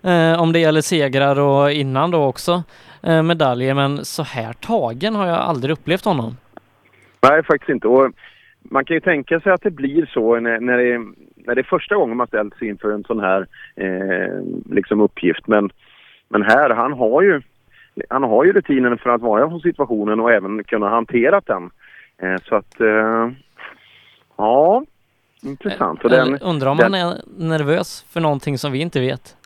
Eh, 0.03 0.43
om 0.43 0.53
det 0.53 0.59
gäller 0.59 0.81
segrar 0.81 1.41
och 1.41 1.73
innan 1.73 2.11
då 2.11 2.25
också 2.25 2.63
eh, 3.03 3.23
medaljer. 3.23 3.75
Men 3.75 4.05
så 4.05 4.23
här 4.23 4.53
tagen 4.53 5.15
har 5.15 5.27
jag 5.27 5.39
aldrig 5.39 5.73
upplevt 5.73 6.05
honom. 6.05 6.37
Nej, 7.29 7.43
faktiskt 7.43 7.71
inte. 7.71 7.89
Och 7.89 8.13
man 8.63 8.85
kan 8.85 8.95
ju 8.95 9.01
tänka 9.01 9.41
sig 9.41 9.53
att 9.53 9.63
det 9.63 9.71
blir 9.71 10.07
så 10.07 10.41
när, 10.41 10.61
när, 10.61 10.79
det, 10.79 10.99
när 11.37 11.55
det 11.55 11.61
är 11.61 11.77
första 11.77 11.95
gången 11.95 12.17
man 12.17 12.27
ställs 12.27 12.63
inför 12.63 12.93
en 12.93 13.05
sån 13.05 13.21
här 13.21 13.47
eh, 13.77 14.43
liksom 14.71 15.01
uppgift. 15.01 15.47
Men, 15.47 15.71
men 16.29 16.43
här, 16.43 16.71
han 16.71 16.93
har 16.93 17.23
ju 17.23 17.43
han 18.09 18.23
har 18.23 18.45
ju 18.45 18.53
rutinen 18.53 18.99
för 18.99 19.11
att 19.11 19.21
vara 19.21 19.49
på 19.49 19.61
situationen 19.61 20.21
och 20.21 20.33
även 20.33 20.65
kunna 20.65 20.89
hantera 20.89 21.41
den. 21.47 21.71
Eh, 22.19 22.37
så 22.49 22.55
att, 22.57 22.81
eh, 22.81 23.31
ja, 24.37 24.85
intressant. 25.43 26.05
Och 26.05 26.11
den, 26.11 26.39
undrar 26.39 26.71
om 26.71 26.77
den- 26.77 26.95
han 26.95 27.09
är 27.13 27.21
nervös 27.39 28.03
för 28.09 28.21
någonting 28.21 28.59
som 28.59 28.73
vi 28.73 28.79
inte 28.79 29.01
vet. 29.01 29.37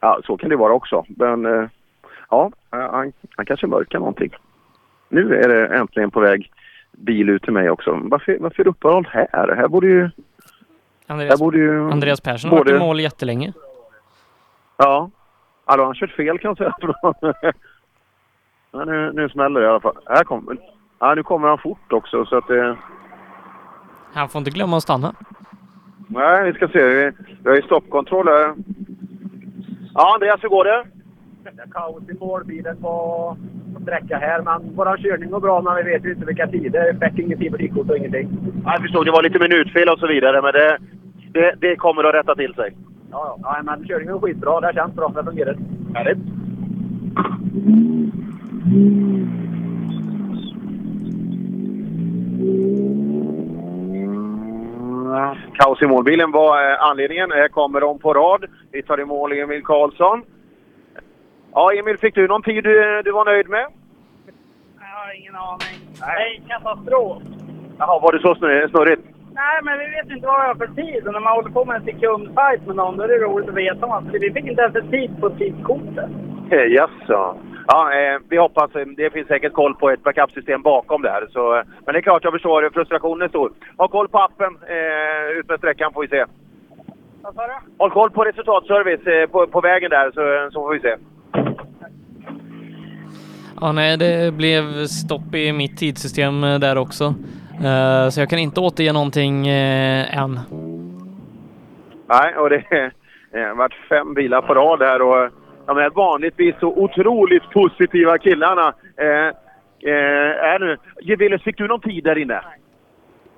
Ja, 0.00 0.20
så 0.24 0.36
kan 0.36 0.50
det 0.50 0.56
vara 0.56 0.72
också. 0.72 1.04
Men 1.08 1.46
eh, 1.46 1.68
ja, 2.30 2.50
han, 2.70 3.12
han 3.36 3.46
kanske 3.46 3.66
mörkar 3.66 3.98
någonting. 3.98 4.30
Nu 5.08 5.34
är 5.34 5.48
det 5.48 5.76
äntligen 5.76 6.10
på 6.10 6.20
väg 6.20 6.50
bil 6.92 7.28
ut 7.28 7.42
till 7.42 7.52
mig 7.52 7.70
också. 7.70 7.98
Varför, 8.02 8.38
varför 8.40 8.66
uppehåll 8.68 9.08
här? 9.10 9.54
Här 9.56 9.68
borde 9.68 9.86
ju... 9.86 10.02
Här 10.02 10.10
Andreas, 11.06 11.40
borde 11.40 11.58
ju 11.58 11.90
Andreas 11.90 12.20
Persson 12.20 12.50
har 12.50 12.58
varit 12.58 12.70
i 12.70 12.78
mål 12.78 13.00
jättelänge. 13.00 13.52
Ja. 14.76 15.10
Ja, 15.66 15.76
då 15.76 15.82
har 15.82 15.86
han 15.86 15.94
kört 15.94 16.10
fel 16.10 16.38
kan 16.38 16.54
jag 16.58 16.74
säga. 16.82 17.52
nu, 18.84 19.12
nu 19.14 19.28
smäller 19.28 19.60
det 19.60 19.66
i 19.66 19.70
alla 19.70 19.80
fall. 19.80 19.96
Här 20.06 20.24
kommer... 20.24 20.56
Ja, 20.98 21.14
nu 21.14 21.22
kommer 21.22 21.48
han 21.48 21.58
fort 21.58 21.92
också 21.92 22.24
så 22.24 22.36
att 22.36 22.48
det... 22.48 22.76
Han 24.12 24.28
får 24.28 24.38
inte 24.38 24.50
glömma 24.50 24.76
att 24.76 24.82
stanna. 24.82 25.14
Nej, 26.08 26.44
vi 26.44 26.52
ska 26.52 26.68
se. 26.68 26.86
Vi, 26.86 27.12
vi 27.42 27.48
har 27.48 27.56
ju 27.56 27.62
stoppkontroll 27.62 28.28
här. 28.28 28.54
Ja, 29.94 30.14
Andreas, 30.14 30.44
hur 30.44 30.48
går 30.48 30.64
det? 30.64 30.84
Det 31.44 31.62
är 31.62 31.66
kaos 31.70 32.02
i 32.08 32.14
målbilen 32.20 32.76
på, 32.76 33.36
på 33.74 33.80
sträcka 33.82 34.18
här, 34.18 34.42
men 34.42 34.76
vår 34.76 34.96
körning 34.96 35.30
går 35.30 35.40
bra, 35.40 35.62
men 35.62 35.76
vi 35.76 35.82
vet 35.82 36.04
ju 36.04 36.12
inte 36.12 36.26
vilka 36.26 36.46
tider. 36.46 37.10
Ingenting 37.20 37.50
på 37.50 37.56
dikort 37.56 37.90
och 37.90 37.96
ingenting. 37.96 38.28
Ja, 38.64 38.72
Jag 38.72 38.82
förstod, 38.82 39.06
det 39.06 39.10
var 39.12 39.22
lite 39.22 39.38
minutfel 39.38 39.88
och 39.88 39.98
så 39.98 40.06
vidare, 40.06 40.42
men 40.42 40.52
det, 40.52 40.78
det, 41.32 41.54
det 41.60 41.76
kommer 41.76 42.04
att 42.04 42.14
rätta 42.14 42.34
till 42.34 42.54
sig. 42.54 42.76
Ja, 43.10 43.38
ja. 43.42 43.56
ja 43.56 43.62
men 43.62 43.86
körningen 43.86 44.14
var 44.14 44.20
skitbra. 44.20 44.60
Det 44.60 44.74
känns 44.74 44.94
bra. 44.94 45.08
Det 45.08 45.24
fungerar. 45.24 45.56
Härligt. 45.94 46.18
Kaos 55.58 55.82
i 55.82 55.86
målbilen 55.86 56.30
var 56.32 56.70
eh, 56.72 56.82
anledningen. 56.82 57.30
Här 57.32 57.48
kommer 57.48 57.80
de 57.80 57.98
på 57.98 58.14
rad. 58.14 58.44
Vi 58.72 58.82
tar 58.82 59.00
i 59.00 59.04
mål 59.04 59.32
Emil 59.32 59.62
Karlsson. 59.64 60.22
Ja, 61.52 61.72
Emil, 61.72 61.98
fick 61.98 62.14
du 62.14 62.28
någon 62.28 62.42
tid 62.42 62.64
du, 62.64 63.02
du 63.04 63.12
var 63.12 63.24
nöjd 63.24 63.48
med? 63.48 63.66
Jag 64.80 64.86
har 65.00 65.20
ingen 65.20 65.34
aning. 65.36 65.76
Nej, 66.00 66.42
katastrof. 66.48 67.22
Jaha, 67.78 68.00
var 68.00 68.12
det 68.12 68.18
så 68.20 68.34
snurr- 68.34 68.68
snurrigt? 68.70 69.02
Nej, 69.34 69.60
men 69.62 69.78
vi 69.78 69.84
vet 69.86 70.10
inte 70.16 70.26
vad 70.26 70.40
vi 70.40 70.46
har 70.46 70.54
för 70.54 70.66
tid. 70.82 71.06
Och 71.06 71.12
när 71.12 71.20
man 71.20 71.32
håller 71.32 71.50
på 71.50 71.64
med 71.64 71.76
en 71.76 71.84
sekundfight 71.84 72.66
med 72.66 72.76
någon, 72.76 72.96
då 72.96 73.02
är 73.02 73.08
det 73.08 73.18
roligt 73.18 73.48
att 73.48 73.54
veta. 73.54 73.86
Man. 73.86 74.08
Vi 74.12 74.32
fick 74.32 74.46
inte 74.46 74.62
ens 74.62 74.76
en 74.76 74.90
tid 74.90 75.10
på 75.20 75.30
tidkortet. 75.30 76.10
Eh, 76.50 76.66
Jaså? 76.76 77.36
Ja, 77.66 77.92
eh, 77.92 78.18
vi 78.28 78.36
hoppas. 78.36 78.74
eh, 78.76 78.86
Det 78.96 79.10
finns 79.10 79.28
säkert 79.28 79.52
koll 79.52 79.74
på 79.74 79.90
ett 79.90 80.02
backupsystem 80.02 80.62
bakom 80.62 81.02
där. 81.02 81.26
Så, 81.30 81.56
eh, 81.56 81.62
men 81.84 81.92
det 81.92 81.98
är 81.98 82.02
klart, 82.02 82.24
jag 82.24 82.32
förstår. 82.32 82.70
Frustrationen 82.74 83.22
är 83.22 83.28
stor. 83.28 83.52
Ha 83.76 83.88
koll 83.88 84.08
på 84.08 84.18
appen 84.18 84.56
eh, 84.68 85.38
ut 85.38 85.48
med 85.48 85.58
sträckan 85.58 85.92
får 85.92 86.02
vi 86.02 86.08
se. 86.08 86.24
Vad 87.22 87.34
sa 87.34 87.46
du? 87.46 87.52
Håll 87.78 87.90
koll 87.90 88.10
på 88.10 88.24
resultatservice 88.24 89.06
eh, 89.06 89.26
på, 89.30 89.46
på 89.46 89.60
vägen 89.60 89.90
där 89.90 90.10
så, 90.10 90.52
så 90.52 90.60
får 90.62 90.72
vi 90.74 90.80
se. 90.80 90.94
Ja, 93.60 93.72
nej, 93.72 93.96
det 93.96 94.34
blev 94.34 94.84
stopp 94.86 95.34
i 95.34 95.52
mitt 95.52 95.78
tidssystem 95.78 96.40
där 96.40 96.78
också. 96.78 97.04
Eh, 97.64 98.08
Så 98.08 98.20
jag 98.20 98.28
kan 98.30 98.38
inte 98.38 98.60
återge 98.60 98.92
någonting 98.92 99.48
eh, 99.48 100.18
än. 100.18 100.40
Nej, 102.08 102.36
och 102.36 102.50
det 102.50 102.64
har 103.32 103.54
varit 103.54 103.74
fem 103.88 104.14
bilar 104.14 104.42
på 104.42 104.54
rad 104.54 104.82
här 104.82 105.02
och 105.02 105.30
de 105.66 105.76
här 105.76 105.90
vanligtvis 105.90 106.54
så 106.60 106.68
otroligt 106.68 107.50
positiva 107.50 108.18
killarna 108.18 108.74
eh, 108.96 109.28
eh, 109.90 110.52
är 110.52 110.58
nu... 110.58 110.76
Gevelus, 111.00 111.42
fick 111.42 111.58
du 111.58 111.68
någon 111.68 111.80
tid 111.80 112.04
där 112.04 112.18
inne? 112.18 112.40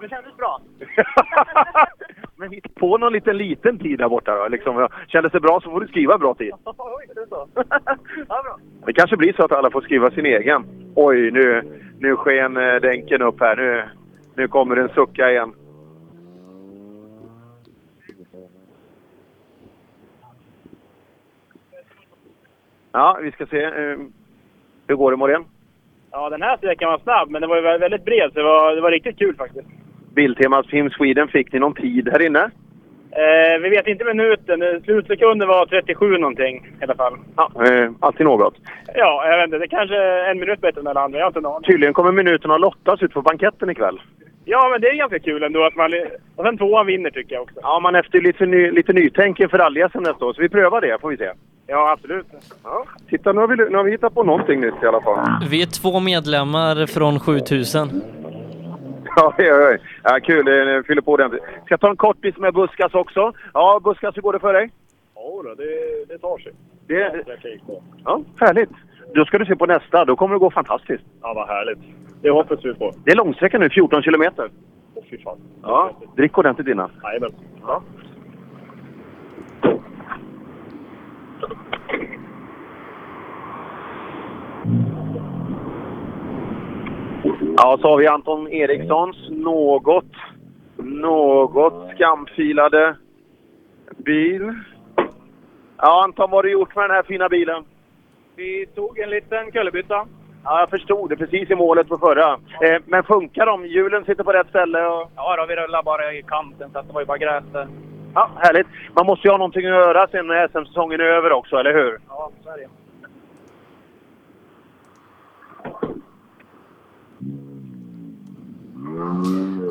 Det 0.00 0.08
kändes 0.08 0.37
bra. 0.37 0.61
Men 2.37 2.50
hitta 2.50 2.68
på 2.75 2.99
någon 2.99 3.12
liten 3.12 3.37
liten 3.37 3.78
tid 3.78 3.99
där 3.99 4.08
borta 4.08 4.37
då. 4.37 4.49
Liksom, 4.49 4.88
kändes 5.08 5.32
det 5.32 5.40
bra 5.40 5.61
så 5.61 5.70
får 5.70 5.80
du 5.80 5.87
skriva 5.87 6.18
bra 6.18 6.35
tid. 6.35 6.52
Oj, 6.64 7.06
det 7.14 7.26
så. 7.28 7.49
ja, 8.28 8.42
bra. 8.42 8.58
Det 8.87 8.92
kanske 8.92 9.16
blir 9.16 9.32
så 9.32 9.44
att 9.44 9.52
alla 9.52 9.70
får 9.70 9.80
skriva 9.80 10.11
sin 10.11 10.26
egen. 10.26 10.64
Oj, 10.94 11.30
nu, 11.30 11.62
nu 11.99 12.16
sken 12.16 12.56
eh, 12.56 12.75
dänken 12.75 13.23
upp 13.23 13.40
här. 13.40 13.56
Nu, 13.56 13.85
nu 14.35 14.49
kommer 14.49 14.76
den 14.76 14.88
sucka 14.88 15.30
igen. 15.30 15.52
Ja, 22.92 23.18
vi 23.23 23.30
ska 23.33 23.47
se. 23.47 23.64
eh, 23.64 23.97
Hur 24.87 24.95
går 24.97 25.11
det 25.11 25.16
Morén? 25.16 25.45
Ja, 26.11 26.30
den 26.30 26.42
här 26.42 26.57
sträckan 26.57 26.90
var 26.90 26.99
snabb, 26.99 27.30
men 27.30 27.40
den 27.40 27.50
var 27.50 27.78
väldigt 27.78 28.04
bred, 28.04 28.30
så 28.33 28.38
det 28.38 28.45
var, 28.45 28.75
det 28.75 28.80
var 28.80 28.90
riktigt 28.90 29.18
kul 29.18 29.37
faktiskt. 29.37 29.68
Biltemas 30.14 30.66
Film 30.66 30.90
Sweden, 30.90 31.28
fick 31.28 31.52
ni 31.52 31.59
någon 31.59 31.75
tid 31.75 32.09
här 32.12 32.23
inne? 32.26 32.50
Eh, 33.11 33.61
vi 33.62 33.68
vet 33.68 33.87
inte 33.87 34.04
minuten. 34.04 34.62
Eh, 34.62 34.80
Slutsekunden 34.85 35.49
var 35.49 35.66
37 35.66 36.18
någonting 36.18 36.66
i 36.80 36.85
alla 36.85 36.95
fall. 36.95 37.16
Ja, 37.37 37.50
eh, 37.66 37.90
alltid 38.00 38.26
något. 38.26 38.54
Ja, 38.95 39.26
jag 39.28 39.37
vet 39.38 39.45
inte. 39.45 39.59
Det 39.59 39.64
är 39.64 39.78
kanske 39.78 39.97
en 40.30 40.38
minut 40.40 40.61
bättre 40.61 40.80
än 40.80 40.87
alla 40.87 41.00
andra. 41.00 41.18
Jag 41.18 41.26
har 41.26 41.30
inte 41.38 41.49
aning. 41.49 41.62
Tydligen 41.66 41.95
kommer 41.95 42.12
minuterna 42.12 42.59
lottas 42.59 43.02
ut 43.02 43.12
på 43.14 43.23
banketten 43.23 43.71
ikväll. 43.71 44.00
Ja, 44.45 44.68
men 44.73 44.80
det 44.80 44.88
är 44.88 44.95
ganska 44.95 45.18
kul 45.18 45.42
ändå 45.42 45.64
att 45.64 45.76
man... 45.76 45.92
Och 46.37 46.45
sen 46.45 46.59
tvåan 46.59 46.87
vinner 46.87 47.11
tycker 47.11 47.35
jag 47.35 47.42
också. 47.42 47.61
Ja, 47.62 47.80
man 47.80 47.95
efter 47.95 48.21
lite, 48.21 48.47
ny, 48.47 48.71
lite 48.71 48.92
nytänk 48.92 49.40
inför 49.40 49.59
rally-SM 49.59 50.00
nästa 50.00 50.25
år, 50.25 50.33
så 50.33 50.40
vi 50.42 50.49
prövar 50.49 50.80
det 50.80 51.00
får 51.00 51.09
vi 51.11 51.16
se. 51.16 51.30
Ja, 51.70 51.92
absolut. 51.92 52.26
Ja. 52.64 52.84
Titta, 53.08 53.32
nu 53.32 53.40
har, 53.40 53.48
vi, 53.48 53.56
nu 53.56 53.76
har 53.76 53.84
vi 53.84 53.90
hittat 53.90 54.14
på 54.14 54.22
någonting 54.22 54.60
nytt 54.60 54.75
i 54.82 54.87
alla 54.87 55.00
fall. 55.00 55.18
Vi 55.50 55.62
är 55.62 55.66
två 55.66 56.00
medlemmar 56.00 56.87
från 56.87 57.20
7000. 57.20 57.88
Ja, 59.16 59.35
ja, 59.38 59.76
ja. 60.04 60.18
kul. 60.22 60.48
eh, 60.48 60.83
Fyller 60.87 61.00
på 61.02 61.16
den. 61.16 61.31
Ska 61.31 61.38
jag 61.68 61.81
ta 61.81 61.90
en 61.90 61.96
kortis 61.96 62.37
med 62.37 62.54
Buskas 62.54 62.94
också? 62.94 63.33
Ja, 63.54 63.81
Buskas, 63.85 64.16
hur 64.16 64.22
går 64.22 64.33
det 64.33 64.38
för 64.38 64.52
dig? 64.52 64.70
Ja, 65.14 65.42
då, 65.44 65.54
det, 65.54 66.04
det 66.09 66.18
tar 66.18 66.38
sig. 66.38 66.52
Det, 66.87 67.24
ja, 68.04 68.20
härligt. 68.40 68.70
Då 69.14 69.24
ska 69.24 69.38
du 69.38 69.44
se 69.46 69.57
på 69.57 69.66
nästa. 69.66 70.04
Då 70.04 70.16
kommer 70.16 70.35
det 70.35 70.38
gå 70.38 70.50
fantastiskt. 70.50 71.04
Ja, 71.22 71.33
vad 71.35 71.48
härligt. 71.48 71.78
Det 72.22 72.31
hoppas 72.31 72.64
vi 72.64 72.74
på. 72.74 72.92
Det 73.04 73.11
är 73.11 73.16
långsträcka 73.16 73.59
nu, 73.59 73.70
14 73.70 74.02
kilometer. 74.02 74.50
Åh, 74.94 75.02
fy 75.11 75.18
fan. 75.18 75.38
Ja, 75.62 75.90
drick 76.16 76.38
ordentligt 76.38 76.68
innan. 76.68 76.90
Jajamän. 77.02 77.31
Ja. 77.66 77.83
Ja, 87.57 87.79
så 87.81 87.88
har 87.88 87.98
vi 87.98 88.07
Anton 88.07 88.48
Erikssons 88.48 89.16
något, 89.31 90.05
något 90.77 91.90
skamfilade 91.94 92.96
bil. 93.96 94.53
Ja, 95.77 96.05
Anton, 96.05 96.31
vad 96.31 96.38
har 96.38 96.42
du 96.42 96.51
gjort 96.53 96.77
med 96.77 96.85
den 96.85 96.96
här 96.96 97.03
fina 97.03 97.29
bilen? 97.29 97.64
Vi 98.37 98.66
tog 98.66 98.98
en 98.98 99.11
liten 99.11 99.53
kullerbytta. 99.53 100.07
Ja, 100.44 100.61
jag 100.61 100.70
förstod 100.70 101.11
det 101.11 101.16
precis 101.16 101.51
i 101.51 101.55
målet 101.55 101.88
på 101.88 101.98
förra. 101.98 102.33
Eh, 102.33 102.83
men 102.87 103.03
funkar 103.03 103.46
de? 103.46 103.66
Hjulen 103.66 104.05
sitter 104.05 104.24
på 104.24 104.33
rätt 104.33 104.48
ställe? 104.48 104.87
Och... 104.87 105.11
Ja, 105.16 105.37
då, 105.37 105.46
vi 105.46 105.57
rullar 105.57 105.83
bara 105.83 106.12
i 106.12 106.22
kanten 106.22 106.70
så 106.72 106.79
att 106.79 106.87
det 106.87 106.94
var 106.94 107.01
ju 107.01 107.07
bara 107.07 107.18
gräs 107.18 107.44
där. 107.53 107.68
Ja, 108.14 108.31
härligt. 108.37 108.66
Man 108.94 109.07
måste 109.07 109.29
ju 109.29 109.31
ha 109.31 109.38
någonting 109.38 109.66
att 109.66 109.73
göra 109.73 110.09
sen 110.09 110.27
när 110.27 110.49
SM-säsongen 110.49 111.01
är 111.01 111.05
över 111.05 111.33
också, 111.33 111.57
eller 111.57 111.75
hur? 111.75 111.99
Ja, 112.09 112.31
så 112.44 112.51
är 112.51 112.57
det. 112.57 112.68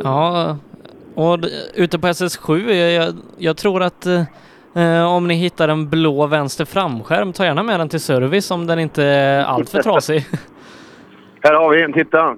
Ja, 0.03 0.57
och 1.15 1.39
ute 1.75 1.99
på 1.99 2.07
SS7, 2.07 2.71
jag, 2.71 3.13
jag 3.37 3.57
tror 3.57 3.83
att 3.83 4.05
eh, 4.05 5.13
om 5.15 5.27
ni 5.27 5.33
hittar 5.33 5.69
en 5.69 5.89
blå 5.89 6.27
vänster 6.27 6.65
framskärm, 6.65 7.33
ta 7.33 7.45
gärna 7.45 7.63
med 7.63 7.79
den 7.79 7.89
till 7.89 7.99
service 8.01 8.51
om 8.51 8.67
den 8.67 8.79
inte 8.79 9.03
är 9.03 9.43
alltför 9.43 9.81
trasig. 9.81 10.25
Här 11.41 11.53
har 11.53 11.69
vi 11.69 11.83
en, 11.83 11.93
titta. 11.93 12.35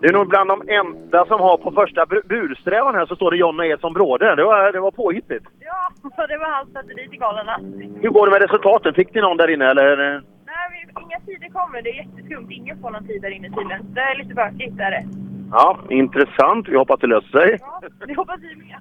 Det 0.00 0.06
är 0.08 0.12
nog 0.12 0.28
bland 0.28 0.48
de 0.50 0.62
enda 0.68 1.26
som 1.26 1.40
har 1.40 1.56
på 1.56 1.70
första 1.72 2.06
bur- 2.06 2.22
bursträvan 2.28 2.94
här 2.94 3.06
så 3.06 3.16
står 3.16 3.30
det 3.30 3.36
Jonna 3.36 3.66
Edson 3.66 3.92
Bråde. 3.92 4.34
Det 4.36 4.44
var, 4.44 4.72
det 4.72 4.80
var 4.80 4.90
påhittigt. 4.90 5.44
Ja, 5.60 6.26
det 6.28 6.38
var 6.38 6.50
hans 6.56 6.72
satellit 6.72 7.12
i 7.12 7.16
galorna. 7.16 7.58
Hur 8.02 8.10
går 8.10 8.26
det 8.26 8.32
med 8.32 8.42
resultaten? 8.42 8.94
Fick 8.94 9.14
ni 9.14 9.20
någon 9.20 9.36
där 9.36 9.50
inne 9.50 9.64
eller? 9.70 9.96
Nej, 9.96 10.86
inga 11.06 11.20
tider 11.26 11.48
kommer. 11.52 11.82
Det 11.82 11.90
är 11.90 11.94
jätteskumt. 12.04 12.46
Ingen 12.50 12.80
får 12.80 12.90
någon 12.90 13.06
tid 13.06 13.22
där 13.22 13.30
inne 13.30 13.48
tydligen. 13.48 13.94
Det 13.94 14.00
är 14.00 14.18
lite 14.18 14.34
bökigt, 14.34 14.80
är 14.80 14.90
det. 14.90 15.04
Ja, 15.52 15.78
intressant. 15.88 16.68
Vi 16.68 16.76
hoppas 16.76 17.00
det 17.00 17.06
löser 17.06 17.28
sig. 17.38 17.58
Ja, 17.60 17.80
det 18.06 18.14
hoppas 18.16 18.40
vi 18.40 18.56
med. 18.56 18.76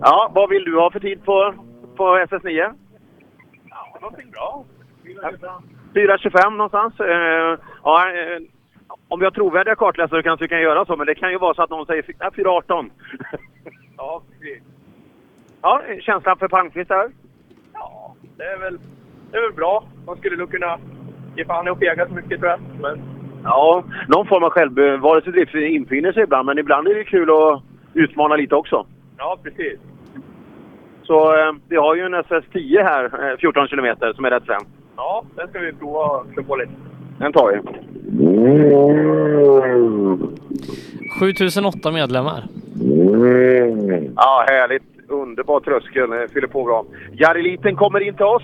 Ja, 0.00 0.30
vad 0.34 0.48
vill 0.50 0.64
du 0.64 0.78
ha 0.80 0.90
för 0.90 1.00
tid 1.00 1.24
på, 1.24 1.54
på 1.96 2.02
SS9? 2.04 2.72
Någonting 4.00 4.30
bra. 4.30 4.64
4.25 5.94 6.50
någonstans. 6.50 7.00
Eh, 7.00 7.58
ja, 7.84 8.12
eh, 8.12 8.40
om 9.08 9.18
vi 9.18 9.24
har 9.26 9.30
trovärdiga 9.30 9.74
kartläsare 9.74 10.22
kanske 10.22 10.44
vi 10.44 10.48
kan 10.48 10.60
göra 10.60 10.84
så, 10.84 10.96
men 10.96 11.06
det 11.06 11.14
kan 11.14 11.30
ju 11.30 11.38
vara 11.38 11.54
så 11.54 11.62
att 11.62 11.70
någon 11.70 11.86
säger 11.86 12.02
fy- 12.02 12.12
ja, 12.18 12.30
4.18. 12.36 12.90
Ja, 13.96 14.22
precis. 14.30 14.62
Ja, 15.62 15.82
känslan 16.00 16.36
för 16.38 16.48
Palmqvist 16.48 16.88
där? 16.88 17.10
Ja, 17.74 18.14
det 18.36 18.44
är 18.44 18.58
väl, 18.58 18.78
det 19.30 19.36
är 19.36 19.42
väl 19.42 19.52
bra. 19.52 19.84
Man 20.06 20.16
skulle 20.16 20.36
nog 20.36 20.50
kunna 20.50 20.78
ge 21.36 21.44
fan 21.44 21.66
i 21.66 21.70
att 21.70 21.80
pega 21.80 22.08
så 22.08 22.14
mycket 22.14 22.40
tror 22.40 22.50
jag. 22.50 22.60
Men 22.80 23.00
Ja, 23.44 23.84
någon 24.08 24.26
form 24.26 24.44
av 24.44 24.50
självbevarelsedrift 24.50 25.54
infinner 25.54 26.12
sig 26.12 26.22
ibland, 26.22 26.46
men 26.46 26.58
ibland 26.58 26.88
är 26.88 26.94
det 26.94 27.04
kul 27.04 27.30
att 27.30 27.62
utmana 27.94 28.36
lite 28.36 28.54
också. 28.54 28.86
ja, 29.18 29.38
precis. 29.42 29.80
Så 31.10 31.36
eh, 31.38 31.52
vi 31.68 31.76
har 31.76 31.94
ju 31.94 32.02
en 32.02 32.14
SS10 32.14 32.82
här, 32.82 33.04
eh, 33.04 33.36
14 33.38 33.68
kilometer, 33.68 34.12
som 34.12 34.24
är 34.24 34.30
rätt 34.30 34.44
frän. 34.46 34.60
Ja, 34.96 35.24
den 35.36 35.48
ska 35.48 35.58
vi 35.58 35.72
prova 35.72 36.04
att 36.20 36.32
slå 36.32 36.42
på 36.42 36.56
lite. 36.56 36.72
Den 37.18 37.32
tar 37.32 37.52
vi. 37.52 37.60
7008 41.20 41.90
medlemmar. 41.90 42.44
Ja, 44.16 44.44
härligt. 44.48 44.82
Underbar 45.08 45.60
tröskel. 45.60 46.12
eh, 46.12 46.18
Fyller 46.32 46.46
på 46.48 46.64
bra. 46.64 46.84
Jari 47.12 47.42
Liten 47.42 47.76
kommer 47.76 48.00
in 48.00 48.14
till 48.14 48.24
oss. 48.24 48.42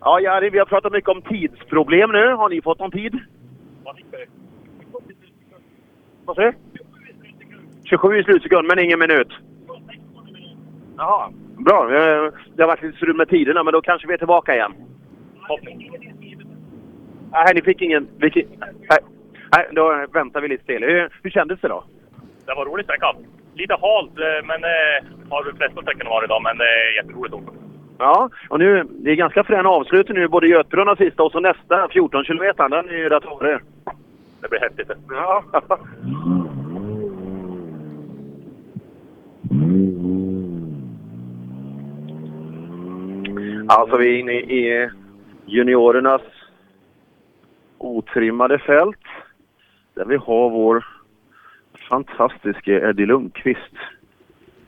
Ja, 0.00 0.20
Jari, 0.20 0.50
vi 0.50 0.58
har 0.58 0.66
pratat 0.66 0.92
mycket 0.92 1.10
om 1.10 1.22
tidsproblem 1.22 2.10
nu. 2.12 2.32
Har 2.32 2.48
ni 2.48 2.62
fått 2.62 2.78
någon 2.78 2.90
tid? 2.90 3.18
Vad 6.24 6.36
säger 6.36 6.52
du? 6.72 6.78
27 7.84 8.16
i 8.18 8.22
slutsekund, 8.24 8.68
men 8.68 8.78
ingen 8.78 8.98
minut. 8.98 9.28
Jaha. 10.98 11.30
Bra. 11.56 11.82
Eh, 11.96 12.32
Det 12.56 12.62
har 12.62 12.68
varit 12.68 12.82
lite 12.82 12.96
strul 12.96 13.16
med 13.16 13.28
tiderna, 13.28 13.64
men 13.64 13.72
då 13.72 13.80
kanske 13.80 14.08
vi 14.08 14.14
är 14.14 14.18
tillbaka 14.18 14.54
igen. 14.54 14.72
Nej, 17.32 17.54
ni 17.54 17.62
fick 17.62 17.82
ingen... 17.82 18.08
Vilken, 18.16 18.42
nej. 18.60 18.98
Nej, 19.56 19.68
då 19.72 20.06
väntar 20.12 20.40
vi 20.40 20.48
lite 20.48 20.64
till. 20.64 20.84
Hur, 20.84 21.08
hur 21.22 21.30
kändes 21.30 21.60
det 21.60 21.68
då? 21.68 21.84
Det 22.46 22.54
var 22.54 22.64
rolig 22.66 22.84
sträcka. 22.84 23.14
Lite 23.54 23.72
halt, 23.80 24.10
eh, 24.18 24.46
men 24.46 24.60
det 24.60 25.00
har 25.30 25.44
väl 25.44 25.56
flesta 25.56 25.82
sträckorna 25.82 26.10
varit 26.10 26.24
idag, 26.24 26.42
men 26.42 26.58
det 26.58 26.64
är 26.64 26.96
jätteroligt 26.96 27.34
också. 27.34 27.50
Ja, 27.98 28.30
och 28.48 28.58
nu, 28.58 28.84
det 28.90 29.10
är 29.10 29.14
ganska 29.14 29.44
frän 29.44 29.66
avslut 29.66 30.08
nu, 30.08 30.28
både 30.28 30.46
Götbrunn 30.48 30.88
och 30.88 30.98
sista 30.98 31.22
och 31.22 31.32
så 31.32 31.40
nästa 31.40 31.88
14 31.88 32.24
kilometer. 32.24 32.68
Den 32.68 32.88
är 32.88 32.92
ju 32.98 33.08
rätt 33.08 33.24
hårig. 33.24 33.58
Det 34.40 34.48
blir 34.48 34.60
häftigt. 34.60 34.90
Ja. 35.08 35.44
Alltså 43.68 43.96
vi 43.96 44.14
är 44.14 44.18
inne 44.18 44.32
i 44.32 44.90
juniorernas 45.46 46.22
otrimmade 47.78 48.58
fält. 48.58 49.04
Där 49.94 50.04
vi 50.04 50.16
har 50.16 50.50
vår 50.50 50.86
fantastiska 51.88 52.72
Eddie 52.72 53.06
Lundqvist. 53.06 53.74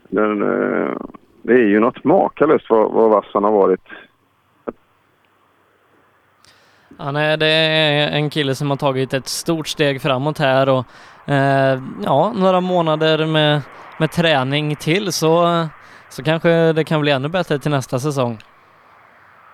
Den, 0.09 0.41
eh, 0.41 0.95
det 1.41 1.53
är 1.53 1.67
ju 1.67 1.79
något 1.79 2.03
makalöst 2.03 2.65
vad, 2.69 2.91
vad 2.91 3.09
vass 3.09 3.25
han 3.33 3.43
har 3.43 3.51
varit. 3.51 3.87
Ja, 6.97 7.11
nej, 7.11 7.37
det 7.37 7.47
är 7.47 8.11
en 8.11 8.29
kille 8.29 8.55
som 8.55 8.69
har 8.69 8.77
tagit 8.77 9.13
ett 9.13 9.27
stort 9.27 9.67
steg 9.67 10.01
framåt 10.01 10.39
här 10.39 10.69
och 10.69 10.85
eh, 11.29 11.81
ja, 12.03 12.33
några 12.35 12.61
månader 12.61 13.25
med, 13.25 13.61
med 13.99 14.11
träning 14.11 14.75
till 14.75 15.11
så, 15.11 15.65
så 16.09 16.23
kanske 16.23 16.73
det 16.73 16.83
kan 16.83 17.01
bli 17.01 17.11
ännu 17.11 17.27
bättre 17.27 17.59
till 17.59 17.71
nästa 17.71 17.99
säsong. 17.99 18.37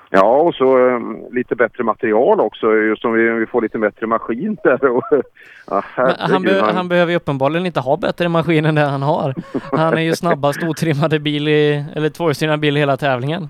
Ja, 0.09 0.37
och 0.37 0.55
så 0.55 0.89
eh, 0.89 0.99
lite 1.31 1.55
bättre 1.55 1.83
material 1.83 2.39
också. 2.39 2.75
Just 2.75 3.01
som 3.01 3.13
vi, 3.13 3.29
vi 3.29 3.45
får 3.45 3.61
lite 3.61 3.77
bättre 3.77 4.07
maskin 4.07 4.57
där. 4.63 4.85
Och, 4.85 5.03
ja, 5.67 5.83
han, 6.17 6.43
be 6.43 6.61
han 6.61 6.89
behöver 6.89 7.11
ju 7.11 7.17
uppenbarligen 7.17 7.65
inte 7.65 7.79
ha 7.79 7.97
bättre 7.97 8.29
maskin 8.29 8.65
än 8.65 8.75
det 8.75 8.85
han 8.85 9.01
har. 9.01 9.33
Han 9.71 9.93
är 9.93 10.01
ju 10.01 10.15
snabbast 10.15 10.63
otrimmade 10.63 11.19
bil 11.19 11.47
i, 11.47 11.85
eller 11.95 12.09
tvåhjulsdrivna 12.09 12.57
bil 12.57 12.77
i 12.77 12.79
hela 12.79 12.97
tävlingen. 12.97 13.49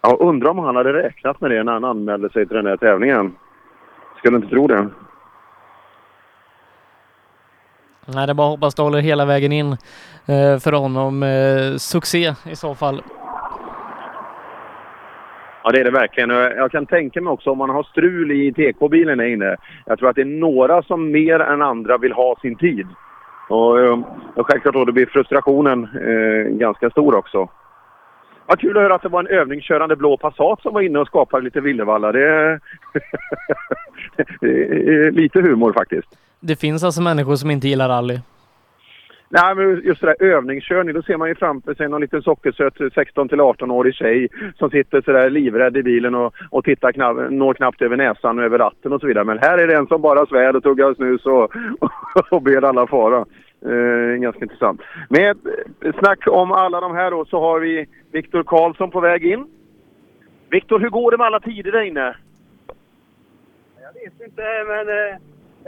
Ja, 0.00 0.16
undrar 0.20 0.50
om 0.50 0.58
han 0.58 0.76
hade 0.76 0.92
räknat 0.92 1.40
med 1.40 1.50
det 1.50 1.64
när 1.64 1.72
han 1.72 1.84
anmälde 1.84 2.30
sig 2.30 2.46
till 2.46 2.56
den 2.56 2.66
här 2.66 2.76
tävlingen. 2.76 3.34
Skulle 4.18 4.36
inte 4.36 4.48
tro 4.48 4.66
det. 4.66 4.88
Nej, 8.06 8.26
det 8.26 8.32
är 8.32 8.34
bara 8.34 8.46
att 8.46 8.52
hoppas 8.52 8.74
det 8.74 8.82
håller 8.82 9.00
hela 9.00 9.24
vägen 9.24 9.52
in 9.52 9.72
eh, 10.26 10.58
för 10.58 10.72
honom. 10.72 11.22
Eh, 11.22 11.76
succé 11.76 12.34
i 12.50 12.56
så 12.56 12.74
fall. 12.74 13.02
Ja, 15.68 15.72
det 15.72 15.80
är 15.80 15.84
det 15.84 15.90
verkligen. 15.90 16.30
Jag 16.30 16.70
kan 16.70 16.86
tänka 16.86 17.20
mig 17.20 17.30
också 17.30 17.50
om 17.50 17.58
man 17.58 17.70
har 17.70 17.82
strul 17.82 18.32
i 18.32 18.52
TK-bilen 18.52 19.18
där 19.18 19.24
inne. 19.24 19.56
Jag 19.86 19.98
tror 19.98 20.08
att 20.08 20.16
det 20.16 20.22
är 20.22 20.40
några 20.40 20.82
som 20.82 21.10
mer 21.10 21.40
än 21.40 21.62
andra 21.62 21.98
vill 21.98 22.12
ha 22.12 22.36
sin 22.42 22.56
tid. 22.56 22.86
Och, 23.48 23.80
ehm, 23.80 24.04
och 24.36 24.46
självklart 24.46 24.74
då, 24.74 24.84
då 24.84 24.92
blir 24.92 25.06
frustrationen 25.06 25.84
eh, 25.84 26.56
ganska 26.58 26.90
stor 26.90 27.14
också. 27.14 27.48
Vad 28.46 28.60
kul 28.60 28.76
att 28.76 28.82
höra 28.82 28.94
att 28.94 29.02
det 29.02 29.08
var 29.08 29.20
en 29.20 29.26
övningskörande 29.26 29.96
blå 29.96 30.16
Passat 30.16 30.62
som 30.62 30.74
var 30.74 30.80
inne 30.80 30.98
och 30.98 31.06
skapade 31.06 31.44
lite 31.44 31.60
villervalla. 31.60 32.12
Det, 32.12 32.20
det 34.40 34.48
är 34.48 35.10
lite 35.10 35.40
humor 35.40 35.72
faktiskt. 35.72 36.08
Det 36.40 36.60
finns 36.60 36.84
alltså 36.84 37.02
människor 37.02 37.36
som 37.36 37.50
inte 37.50 37.68
gillar 37.68 37.88
rally. 37.88 38.18
Nej, 39.30 39.54
men 39.54 39.82
just 39.84 40.00
det 40.00 40.06
där 40.06 40.26
övningskörning, 40.26 40.94
då 40.94 41.02
ser 41.02 41.16
man 41.16 41.28
ju 41.28 41.34
framför 41.34 41.74
sig 41.74 41.88
någon 41.88 42.00
liten 42.00 42.22
sockersöt 42.22 42.74
16 42.94 43.28
till 43.28 43.40
18-årig 43.40 43.94
tjej 43.94 44.28
som 44.58 44.70
sitter 44.70 45.00
sådär 45.00 45.30
livrädd 45.30 45.76
i 45.76 45.82
bilen 45.82 46.14
och, 46.14 46.34
och 46.50 46.64
tittar 46.64 46.92
knapp, 46.92 47.16
når 47.30 47.54
knappt 47.54 47.82
över 47.82 47.96
näsan 47.96 48.38
och 48.38 48.44
över 48.44 48.58
ratten 48.58 48.92
och 48.92 49.00
så 49.00 49.06
vidare. 49.06 49.24
Men 49.24 49.38
här 49.38 49.58
är 49.58 49.66
det 49.66 49.76
en 49.76 49.86
som 49.86 50.02
bara 50.02 50.26
svär 50.26 50.56
och 50.56 50.62
tuggar 50.62 50.94
snus 50.94 51.26
och, 51.26 51.56
och, 51.78 51.92
och 52.32 52.42
ber 52.42 52.64
alla 52.64 52.86
fara. 52.86 53.24
Eh, 53.66 54.16
ganska 54.20 54.44
intressant. 54.44 54.80
Med 55.08 55.36
snack 55.98 56.26
om 56.26 56.52
alla 56.52 56.80
de 56.80 56.94
här 56.94 57.10
då 57.10 57.24
så 57.24 57.40
har 57.40 57.60
vi 57.60 57.86
Viktor 58.12 58.42
Karlsson 58.42 58.90
på 58.90 59.00
väg 59.00 59.24
in. 59.24 59.46
Viktor, 60.50 60.78
hur 60.80 60.88
går 60.88 61.10
det 61.10 61.16
med 61.16 61.26
alla 61.26 61.40
tider 61.40 61.72
där 61.72 61.82
inne? 61.82 62.16
Jag 63.80 63.92
vet 63.92 64.28
inte, 64.28 64.42
men... 64.68 64.88
Eh, 64.88 65.18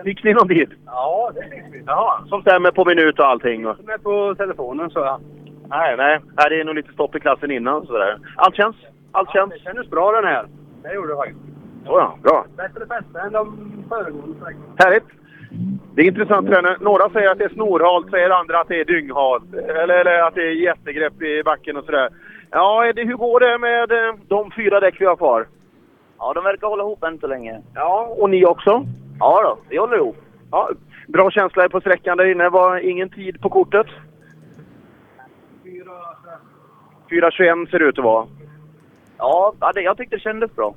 Fick 0.04 0.24
ni 0.24 0.32
någon 0.32 0.48
tid? 0.48 0.70
ja, 0.86 1.30
det 1.34 1.42
fick 1.42 1.64
vi. 1.72 1.82
Jaha, 1.86 2.26
som 2.28 2.42
stämmer 2.42 2.70
på 2.70 2.84
minut 2.84 3.18
och 3.18 3.26
allting? 3.26 3.66
Och... 3.66 3.76
Som 3.76 3.88
är 3.88 3.98
på 3.98 4.34
telefonen, 4.34 4.90
så 4.90 4.98
ja. 4.98 5.20
Nej, 5.68 5.96
nej. 5.96 6.20
Det 6.36 6.60
är 6.60 6.64
nog 6.64 6.74
lite 6.74 6.92
stopp 6.92 7.16
i 7.16 7.20
klassen 7.20 7.50
innan 7.50 7.86
sådär. 7.86 8.18
Allt 8.36 8.56
känns? 8.56 8.76
Allt 9.12 9.32
känns? 9.32 9.52
Det 9.52 9.58
kändes 9.58 9.90
bra 9.90 10.12
den 10.12 10.24
här. 10.24 10.46
Det 10.82 10.94
gjorde 10.94 11.08
det 11.08 11.16
faktiskt. 11.16 11.40
Ja, 11.84 11.92
ja, 11.98 12.18
bra. 12.22 12.44
Bättre 12.56 12.86
fäste 12.86 13.20
än 13.20 13.32
de 13.32 13.72
föregående 13.88 14.36
sträckorna. 14.40 14.74
Härligt! 14.76 15.04
Det 15.94 16.02
är 16.02 16.06
intressant 16.06 16.46
tränare. 16.48 16.76
Några 16.80 17.10
säger 17.10 17.30
att 17.30 17.38
det 17.38 17.44
är 17.44 17.48
snorhalt, 17.48 18.10
säger 18.10 18.30
andra 18.30 18.60
att 18.60 18.68
det 18.68 18.80
är 18.80 18.84
dynghalt. 18.84 19.54
Eller, 19.54 20.00
eller 20.00 20.22
att 20.22 20.34
det 20.34 20.42
är 20.42 20.52
jättegrepp 20.52 21.22
i 21.22 21.42
backen 21.42 21.76
och 21.76 21.84
sådär. 21.84 22.08
Ja, 22.50 22.86
Eddie, 22.86 23.04
hur 23.04 23.16
går 23.16 23.40
det 23.40 23.58
med 23.58 23.92
eh, 23.92 24.14
de 24.28 24.50
fyra 24.50 24.80
däck 24.80 25.00
vi 25.00 25.06
har 25.06 25.16
kvar? 25.16 25.46
Ja, 26.18 26.32
de 26.34 26.44
verkar 26.44 26.66
hålla 26.66 26.82
ihop 26.82 27.04
än 27.04 27.18
så 27.18 27.26
länge. 27.26 27.60
Ja, 27.74 28.14
och 28.18 28.30
ni 28.30 28.44
också? 28.44 28.86
Ja 29.20 29.42
då, 29.42 29.59
vi 29.68 29.78
håller 29.78 29.96
ihop. 29.96 30.16
Ja, 30.50 30.70
bra 31.09 31.30
känsla 31.30 31.68
på 31.68 31.80
sträckan 31.80 32.16
där 32.16 32.30
inne. 32.30 32.48
Var 32.48 32.78
ingen 32.78 33.09
tid 33.09 33.40
på 33.40 33.48
kortet? 33.48 33.87
4.21 37.11 37.70
ser 37.70 37.78
det 37.78 37.85
ut 37.85 37.98
att 37.98 38.04
vara. 38.04 38.26
Ja, 39.18 39.54
det, 39.74 39.80
jag 39.80 39.96
tyckte 39.96 40.16
det 40.16 40.20
kändes 40.20 40.56
bra. 40.56 40.74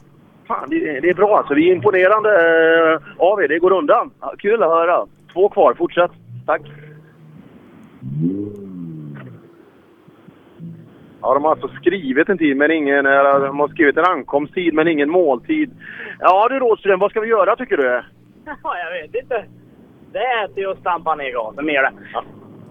Fan, 0.47 0.69
det, 0.69 0.99
det 0.99 1.09
är 1.09 1.13
bra 1.13 1.37
alltså. 1.37 1.53
Vi 1.53 1.69
är 1.69 1.75
imponerande 1.75 2.29
eh, 2.29 2.99
av 3.17 3.43
er. 3.43 3.47
Det 3.47 3.59
går 3.59 3.71
undan. 3.71 4.11
Ja, 4.21 4.33
kul 4.37 4.63
att 4.63 4.69
höra. 4.69 5.05
Två 5.33 5.49
kvar. 5.49 5.73
Fortsätt. 5.73 6.11
Tack. 6.45 6.61
Ja, 11.21 11.33
de 11.33 11.43
har 11.43 11.51
alltså 11.51 11.67
skrivit 11.67 12.29
en 12.29 12.37
tid 12.37 12.57
men 12.57 12.71
ingen... 12.71 13.05
Eller, 13.05 13.39
de 13.39 13.59
har 13.59 13.67
skrivit 13.67 13.97
en 13.97 14.05
ankomsttid 14.05 14.73
men 14.73 14.87
ingen 14.87 15.09
måltid. 15.09 15.71
Ja 16.19 16.47
du 16.49 16.59
Rådström, 16.59 16.99
vad 16.99 17.11
ska 17.11 17.19
vi 17.19 17.27
göra 17.27 17.55
tycker 17.55 17.77
du? 17.77 18.01
Ja, 18.63 18.77
jag 18.83 19.01
vet 19.01 19.23
inte. 19.23 19.45
Det 20.11 20.19
är 20.19 20.47
till 20.47 20.69
att 20.69 20.79
stampa 20.79 21.15
ner 21.15 21.31
gasen 21.31 21.65
mer 21.65 21.81
det. 21.81 21.91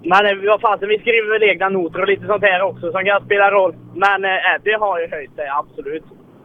Men 0.05 0.27
eh, 0.27 0.49
vad 0.49 0.61
fasen, 0.61 0.89
vi 0.89 0.99
skriver 0.99 1.33
väl 1.33 1.43
egna 1.43 1.69
noter 1.69 2.01
och 2.01 2.09
lite 2.09 2.27
sånt 2.27 2.43
här 2.43 2.63
också 2.63 2.93
som 2.93 3.05
kan 3.05 3.25
spela 3.25 3.51
roll. 3.51 3.75
Men 3.95 4.25
eh, 4.25 4.55
Eddie 4.55 4.77
har 4.79 5.01
ju 5.01 5.09
höjt 5.09 5.35
sig, 5.35 5.49
absolut. 5.49 6.05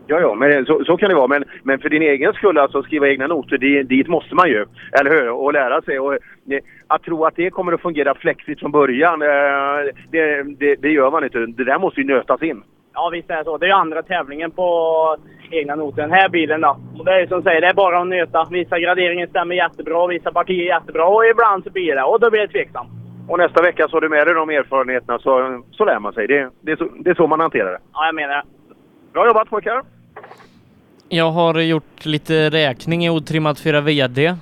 Ja, 0.09 0.19
ja, 0.19 0.33
men 0.33 0.65
så, 0.65 0.83
så 0.85 0.97
kan 0.97 1.09
det 1.09 1.15
vara. 1.15 1.27
Men, 1.27 1.43
men 1.63 1.79
för 1.79 1.89
din 1.89 2.01
egen 2.01 2.33
skull, 2.33 2.57
alltså 2.57 2.83
skriva 2.83 3.07
egna 3.07 3.27
noter, 3.27 3.57
det, 3.57 3.83
dit 3.83 4.07
måste 4.07 4.35
man 4.35 4.49
ju. 4.49 4.65
Eller 4.99 5.11
hur? 5.11 5.29
Och 5.29 5.53
lära 5.53 5.81
sig. 5.81 5.99
Och, 5.99 6.17
det, 6.43 6.61
att 6.87 7.03
tro 7.03 7.25
att 7.25 7.35
det 7.35 7.49
kommer 7.49 7.73
att 7.73 7.81
fungera 7.81 8.15
flexigt 8.15 8.59
från 8.59 8.71
början, 8.71 9.21
eh, 9.21 9.93
det, 10.11 10.43
det, 10.43 10.75
det 10.75 10.89
gör 10.89 11.11
man 11.11 11.23
inte. 11.23 11.39
Det 11.39 11.63
där 11.63 11.79
måste 11.79 12.01
ju 12.01 12.07
nötas 12.07 12.41
in. 12.41 12.63
Ja, 12.99 13.09
visst 13.09 13.29
är 13.29 13.37
det 13.37 13.43
så. 13.43 13.57
Det 13.57 13.67
är 13.67 13.73
andra 13.73 14.03
tävlingen 14.03 14.51
på 14.51 14.67
egna 15.51 15.75
noter. 15.75 16.01
Den 16.01 16.11
här 16.11 16.29
bilen 16.29 16.61
då. 16.61 16.77
Och 16.97 17.05
det 17.05 17.11
är 17.11 17.19
ju 17.19 17.27
som 17.27 17.43
säger, 17.43 17.61
det 17.61 17.67
är 17.67 17.73
bara 17.73 18.01
att 18.01 18.07
nöta. 18.07 18.47
Vissa 18.51 18.79
graderingen 18.79 19.27
stämmer 19.27 19.55
jättebra, 19.55 20.07
vissa 20.07 20.31
partier 20.31 20.65
jättebra 20.65 21.05
och 21.05 21.25
ibland 21.25 21.63
så 21.63 21.69
blir 21.69 21.95
det. 21.95 22.03
Och 22.03 22.19
då 22.19 22.29
blir 22.29 22.41
det 22.41 22.47
tveksamt. 22.47 22.89
Och 23.27 23.37
nästa 23.37 23.61
vecka 23.61 23.87
så 23.87 23.95
har 23.95 24.01
du 24.01 24.09
med 24.09 24.27
dig 24.27 24.33
de 24.33 24.49
erfarenheterna 24.49 25.19
så, 25.19 25.61
så 25.71 25.85
lär 25.85 25.99
man 25.99 26.13
sig. 26.13 26.27
Det, 26.27 26.49
det, 26.61 26.71
är 26.71 26.75
så, 26.75 26.87
det 26.99 27.09
är 27.09 27.15
så 27.15 27.27
man 27.27 27.39
hanterar 27.39 27.71
det. 27.71 27.79
Ja, 27.93 28.05
jag 28.05 28.15
menar 28.15 28.35
det. 28.35 28.43
Bra 29.13 29.27
jobbat 29.27 29.49
pojkar! 29.49 29.81
Jag 31.09 31.31
har 31.31 31.59
gjort 31.59 32.05
lite 32.05 32.49
räkning 32.49 33.05
i 33.05 33.09
otrimmat 33.09 33.59
4 33.59 33.81
VD. 33.81 34.35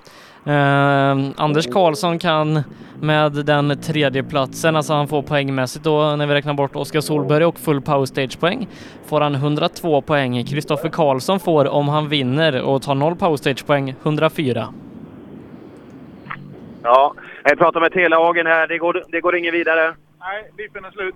Eh, 0.47 1.12
Anders 1.38 1.67
Karlsson 1.67 2.19
kan 2.19 2.63
med 3.01 3.31
den 3.31 3.81
tredje 3.81 4.23
platsen, 4.23 4.75
alltså 4.75 4.93
han 4.93 5.08
får 5.08 5.21
poängmässigt 5.21 5.86
då 5.86 6.15
när 6.15 6.27
vi 6.27 6.34
räknar 6.34 6.53
bort 6.53 6.75
Oskar 6.75 7.01
Solberg 7.01 7.45
och 7.45 7.58
full 7.58 7.81
power 7.81 8.05
stage 8.05 8.39
poäng, 8.39 8.67
får 9.05 9.21
han 9.21 9.36
102 9.36 10.01
poäng. 10.01 10.43
Kristoffer 10.43 10.89
Karlsson 10.89 11.39
får 11.39 11.67
om 11.67 11.88
han 11.88 12.10
vinner 12.10 12.63
och 12.63 12.81
tar 12.81 12.95
noll 12.95 13.15
power 13.15 13.38
stage 13.38 13.65
poäng 13.67 13.95
104. 14.03 14.67
Ja, 16.84 17.13
jag 17.43 17.58
pratar 17.58 17.79
med 17.79 17.91
Telehagen 17.91 18.47
här. 18.47 18.67
Det 18.67 18.77
går, 18.77 19.03
det 19.08 19.21
går 19.21 19.36
inget 19.36 19.53
vidare. 19.53 19.95
Nej, 20.19 20.51
dippen 20.58 20.86
är 20.86 20.91
slut. 20.91 21.15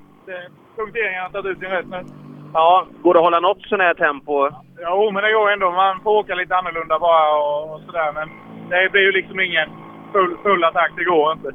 Punkteringen 0.75 1.21
har 1.21 1.29
tagit 1.29 1.51
ut 1.51 1.59
sin 1.59 1.69
rätt 1.69 1.89
nu. 1.89 2.05
Ja, 2.53 2.85
går 3.03 3.13
det 3.13 3.19
att 3.19 3.23
hålla 3.23 3.39
något 3.39 3.61
sån 3.61 3.79
här 3.79 3.93
tempo? 3.93 4.49
Jo, 4.79 5.11
men 5.11 5.23
det 5.23 5.31
går 5.33 5.51
ändå. 5.51 5.71
Man 5.71 5.99
får 6.03 6.11
åka 6.11 6.35
lite 6.35 6.55
annorlunda 6.55 6.99
bara 6.99 7.37
och, 7.37 7.73
och 7.73 7.81
sådär. 7.85 8.11
Men 8.13 8.29
det 8.69 8.89
blir 8.91 9.01
ju 9.01 9.12
liksom 9.12 9.39
ingen 9.39 9.69
full, 10.13 10.38
full 10.43 10.63
attack. 10.63 10.91
Det 10.97 11.03
går 11.03 11.32
inte. 11.32 11.51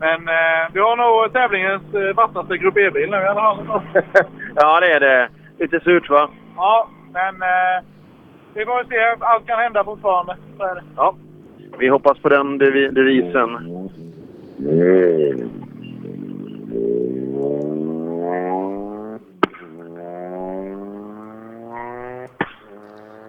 Men 0.00 0.28
eh, 0.28 0.62
vi 0.72 0.80
har 0.80 0.96
nog 0.96 1.32
tävlingens 1.32 1.94
eh, 1.94 2.14
vassaste 2.16 2.56
Grupp 2.58 2.76
E-bil 2.76 3.10
nu 3.10 3.16
i 3.16 3.26
alla 3.26 3.40
fall. 3.40 3.80
ja, 4.54 4.80
det 4.80 4.92
är 4.92 5.00
det. 5.00 5.28
Lite 5.58 5.80
surt 5.80 6.10
va? 6.10 6.28
Ja, 6.56 6.88
men 7.12 7.34
eh, 7.42 7.84
vi 8.54 8.64
får 8.64 8.84
se. 8.84 9.24
Allt 9.24 9.46
kan 9.46 9.58
hända 9.58 9.84
fortfarande. 9.84 10.36
Så 10.58 10.62
är 10.64 10.74
det. 10.74 10.82
Ja. 10.96 11.14
Vi 11.78 11.88
hoppas 11.88 12.18
på 12.18 12.28
den 12.28 12.60
devi- 12.60 12.90
devisen. 12.90 13.50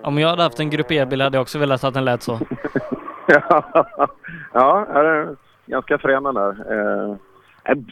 Om 0.04 0.18
jag 0.18 0.30
hade 0.30 0.44
haft 0.44 0.60
en 0.60 0.70
Grupp 0.70 0.92
E-bil 0.92 1.22
hade 1.22 1.38
jag 1.38 1.42
också 1.42 1.60
velat 1.60 1.84
att 1.84 1.94
den 1.94 2.06
lät 2.06 2.22
så. 2.24 2.40
ja, 4.54 4.86
det 4.94 5.00
är 5.00 5.36
ganska 5.66 5.98
frän 5.98 6.24
den 6.24 6.36
där. 6.36 6.50
Eh, 6.72 7.16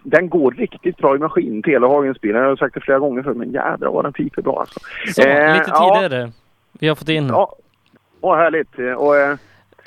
den 0.03 0.29
går 0.29 0.51
riktigt 0.51 0.97
bra 0.97 1.15
i 1.15 1.19
maskin, 1.19 1.63
Telehagens 1.63 2.21
bil. 2.21 2.35
Jag 2.35 2.43
har 2.43 2.55
sagt 2.55 2.73
det 2.73 2.81
flera 2.81 2.99
gånger 2.99 3.23
förut, 3.23 3.37
men 3.37 3.51
jädrar 3.51 3.91
vad 3.91 4.05
den 4.05 4.13
piper 4.13 4.41
bra 4.41 4.59
alltså. 4.59 4.79
Så, 5.13 5.21
Eh, 5.21 5.53
lite 5.53 5.65
ja. 5.73 5.95
tidigare. 5.95 6.31
Vi 6.79 6.87
har 6.87 6.95
fått 6.95 7.09
in. 7.09 7.27
Ja, 7.27 7.55
Åh, 8.21 8.35
härligt. 8.37 8.79
Eh, 8.79 8.91
Och, 8.93 9.17
eh, 9.17 9.35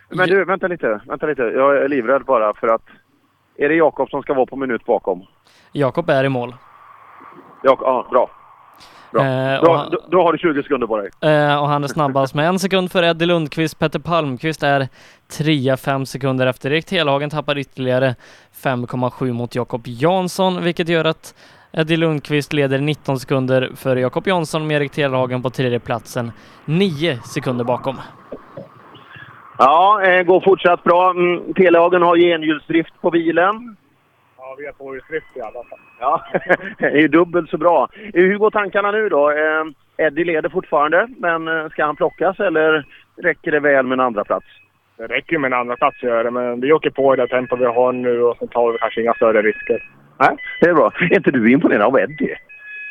men 0.09 0.29
du, 0.29 0.45
vänta 0.45 0.67
lite. 0.67 1.01
Vänta 1.07 1.27
lite. 1.27 1.43
Jag 1.43 1.77
är 1.77 1.89
livrädd 1.89 2.25
bara 2.25 2.55
för 2.55 2.69
att... 2.69 2.83
Är 3.57 3.69
det 3.69 3.75
Jakob 3.75 4.11
som 4.11 4.23
ska 4.23 4.35
vara 4.35 4.47
på 4.47 4.57
minut 4.57 4.85
bakom? 4.85 5.23
Jakob 5.73 6.11
är 6.11 6.25
i 6.25 6.29
mål. 6.29 6.55
Ja, 7.63 7.79
ja 7.81 8.07
bra. 8.11 8.31
bra. 9.13 9.23
Eh, 9.25 9.63
då, 9.63 9.73
han- 9.73 9.91
då, 9.91 9.99
då 10.09 10.23
har 10.23 10.33
du 10.33 10.39
20 10.39 10.63
sekunder 10.63 10.87
på 10.87 10.97
dig. 10.97 11.11
Eh, 11.21 11.63
och 11.63 11.69
han 11.69 11.85
är 11.85 11.89
snabbast 11.89 12.35
med 12.35 12.49
en 12.49 12.59
sekund 12.59 12.93
för 12.93 13.03
Eddie 13.03 13.27
Lundqvist. 13.27 13.79
Petter 13.79 13.99
Palmqvist 13.99 14.63
är 14.63 14.89
trea 15.29 15.77
fem 15.77 16.07
sekunder 16.07 16.47
efter. 16.47 16.71
Erik 16.73 16.87
Telhagen 16.87 17.31
tappar 17.31 17.59
ytterligare 17.59 18.15
5,7 18.63 19.33
mot 19.33 19.55
Jakob 19.55 19.83
Jansson, 19.85 20.63
vilket 20.65 20.89
gör 20.89 21.05
att 21.05 21.35
Eddie 21.73 21.97
Lundqvist 21.97 22.53
leder 22.53 22.79
19 22.79 23.19
sekunder 23.21 23.71
före 23.77 24.01
Jakob 24.01 24.27
Jansson 24.27 24.67
med 24.67 24.77
Erik 24.77 24.93
Telhagen 24.93 25.43
på 25.43 25.51
tredje 25.51 25.79
platsen 25.81 26.33
9 26.65 27.19
sekunder 27.25 27.65
bakom. 27.65 27.97
Ja, 29.59 30.03
eh, 30.03 30.23
går 30.23 30.41
fortsatt 30.41 30.85
bra. 30.85 31.11
Mm, 31.11 31.55
Telehagen 31.55 32.03
har 32.03 32.17
genhjulsdrift 32.17 33.01
på 33.01 33.11
bilen. 33.11 33.77
Ja, 34.39 34.55
vi 34.59 34.67
har 34.67 34.73
tvåhjulsdrift 34.73 35.37
i 35.37 35.41
alla 35.41 35.53
fall. 35.53 35.79
Ja, 36.01 36.25
det 36.79 36.85
är 36.87 36.97
ju 37.01 37.09
dubbelt 37.09 37.51
så 37.51 37.59
bra. 37.59 37.89
Eh, 38.15 38.23
Hur 38.25 38.39
går 38.39 38.51
tankarna 38.51 38.91
nu 38.91 39.09
då? 39.09 39.31
Eh, 39.31 40.07
Eddie 40.07 40.25
leder 40.25 40.49
fortfarande, 40.49 41.09
men 41.19 41.71
ska 41.71 41.85
han 41.85 41.97
plockas 41.97 42.41
eller 42.41 42.87
räcker 43.23 43.51
det 43.53 43.61
väl 43.61 43.87
med 43.87 43.93
en 43.97 44.07
andra 44.07 44.25
plats? 44.25 44.47
Det 44.99 45.07
räcker 45.07 45.33
ju 45.33 45.39
med 45.39 45.53
en 45.53 45.59
andra 45.59 45.77
plats 45.77 45.97
att 45.97 46.03
göra, 46.09 46.31
men 46.31 46.61
vi 46.61 46.73
åker 46.73 46.91
på 46.91 47.15
i 47.15 47.17
det 47.17 47.27
tempo 47.27 47.57
vi 47.57 47.65
har 47.65 47.93
nu 47.93 48.23
och 48.23 48.37
sen 48.39 48.49
tar 48.49 48.73
vi 48.73 48.79
kanske 48.79 49.01
inga 49.03 49.15
större 49.15 49.43
risker. 49.43 49.83
Nej, 50.21 50.37
det 50.61 50.67
är 50.69 50.75
bra. 50.75 50.93
Är 51.01 51.17
inte 51.17 51.31
du 51.31 51.51
imponerad 51.53 51.83
av 51.83 51.99
Eddie? 51.99 52.35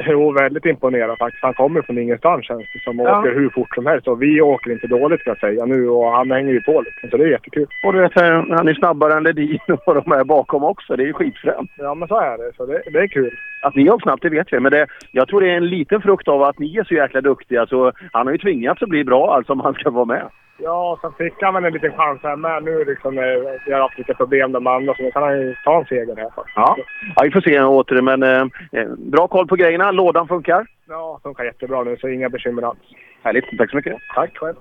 Jo, 0.07 0.31
väldigt 0.31 0.65
imponerad 0.65 1.17
faktiskt. 1.17 1.43
Han 1.43 1.53
kommer 1.53 1.81
från 1.81 1.97
ingenstans 1.97 2.45
känns 2.45 2.61
det 2.73 2.79
som 2.83 2.99
och 2.99 3.07
Ja. 3.07 3.19
åker 3.19 3.31
hur 3.33 3.49
fort 3.49 3.75
som 3.75 3.85
helst. 3.85 4.07
Och 4.07 4.21
vi 4.21 4.41
åker 4.41 4.71
inte 4.71 4.87
dåligt 4.87 5.19
ska 5.21 5.29
jag 5.29 5.39
säga 5.39 5.65
nu 5.65 5.89
och 5.89 6.11
han 6.11 6.31
hänger 6.31 6.51
ju 6.53 6.61
på 6.61 6.81
lite. 6.81 7.09
Så 7.11 7.17
det 7.17 7.23
är 7.23 7.27
jättekul. 7.27 7.67
Och 7.85 7.93
du 7.93 7.99
vet, 7.99 8.17
eh, 8.17 8.43
han 8.49 8.67
är 8.67 8.73
snabbare 8.73 9.13
än 9.13 9.23
Ledin 9.23 9.59
och 9.85 9.95
de 9.95 10.11
är 10.11 10.23
bakom 10.23 10.63
också. 10.63 10.95
Det 10.95 11.03
är 11.03 11.07
ju 11.07 11.13
skitfränt. 11.13 11.71
Ja, 11.77 11.95
men 11.95 12.07
så 12.07 12.19
är 12.19 12.37
det. 12.37 12.51
Så 12.57 12.65
det, 12.65 12.81
det 12.93 12.99
är 12.99 13.07
kul. 13.07 13.37
Att 13.61 13.75
ni 13.75 13.87
har 13.87 13.99
snabbt, 13.99 14.21
det 14.21 14.29
vet 14.29 14.53
vi. 14.53 14.59
Men 14.59 14.71
det, 14.71 14.87
jag 15.11 15.27
tror 15.27 15.41
det 15.41 15.49
är 15.51 15.57
en 15.57 15.69
liten 15.69 16.01
frukt 16.01 16.27
av 16.27 16.43
att 16.43 16.59
ni 16.59 16.77
är 16.77 16.83
så 16.83 16.93
jäkla 16.93 17.21
duktiga. 17.21 17.65
Så 17.67 17.91
han 18.11 18.27
har 18.27 18.31
ju 18.33 18.39
tvingats 18.39 18.81
att 18.83 18.89
bli 18.89 19.03
bra 19.03 19.35
alltså 19.35 19.53
om 19.53 19.59
han 19.59 19.73
ska 19.73 19.89
vara 19.89 20.05
med. 20.05 20.23
Ja, 20.59 20.97
sen 21.01 21.11
fick 21.13 21.33
han 21.41 21.53
väl 21.53 21.65
en 21.65 21.73
liten 21.73 21.91
chans 21.93 22.19
här 22.23 22.35
med 22.35 22.63
nu 22.63 22.83
liksom. 22.85 23.17
eh, 23.17 23.23
Vi 23.65 23.73
har 23.73 23.81
haft 23.81 23.97
lite 23.97 24.13
problem 24.13 24.51
med 24.51 24.67
andra 24.67 24.93
så 24.93 25.03
nu 25.03 25.11
kan 25.11 25.23
han 25.23 25.39
ju 25.39 25.55
ta 25.63 25.79
en 25.79 25.85
seger 25.85 26.15
här 26.15 26.29
faktiskt. 26.35 26.55
Ja, 26.55 26.77
ja 27.15 27.23
vi 27.23 27.31
får 27.31 27.41
se 27.41 27.61
åter. 27.61 28.01
Men 28.01 28.23
eh, 28.23 28.45
eh, 28.71 28.87
bra 28.97 29.27
koll 29.27 29.47
på 29.47 29.55
grejerna. 29.55 29.91
Lådan 29.91 30.27
funkar. 30.27 30.65
Ja, 30.87 31.19
funkar 31.23 31.43
jättebra 31.43 31.83
nu 31.83 31.97
så 31.97 32.07
inga 32.07 32.29
bekymmer 32.29 32.61
alls. 32.61 32.79
Härligt. 33.23 33.57
Tack 33.57 33.69
så 33.69 33.75
mycket. 33.75 33.97
Tack 34.15 34.37
själv. 34.37 34.55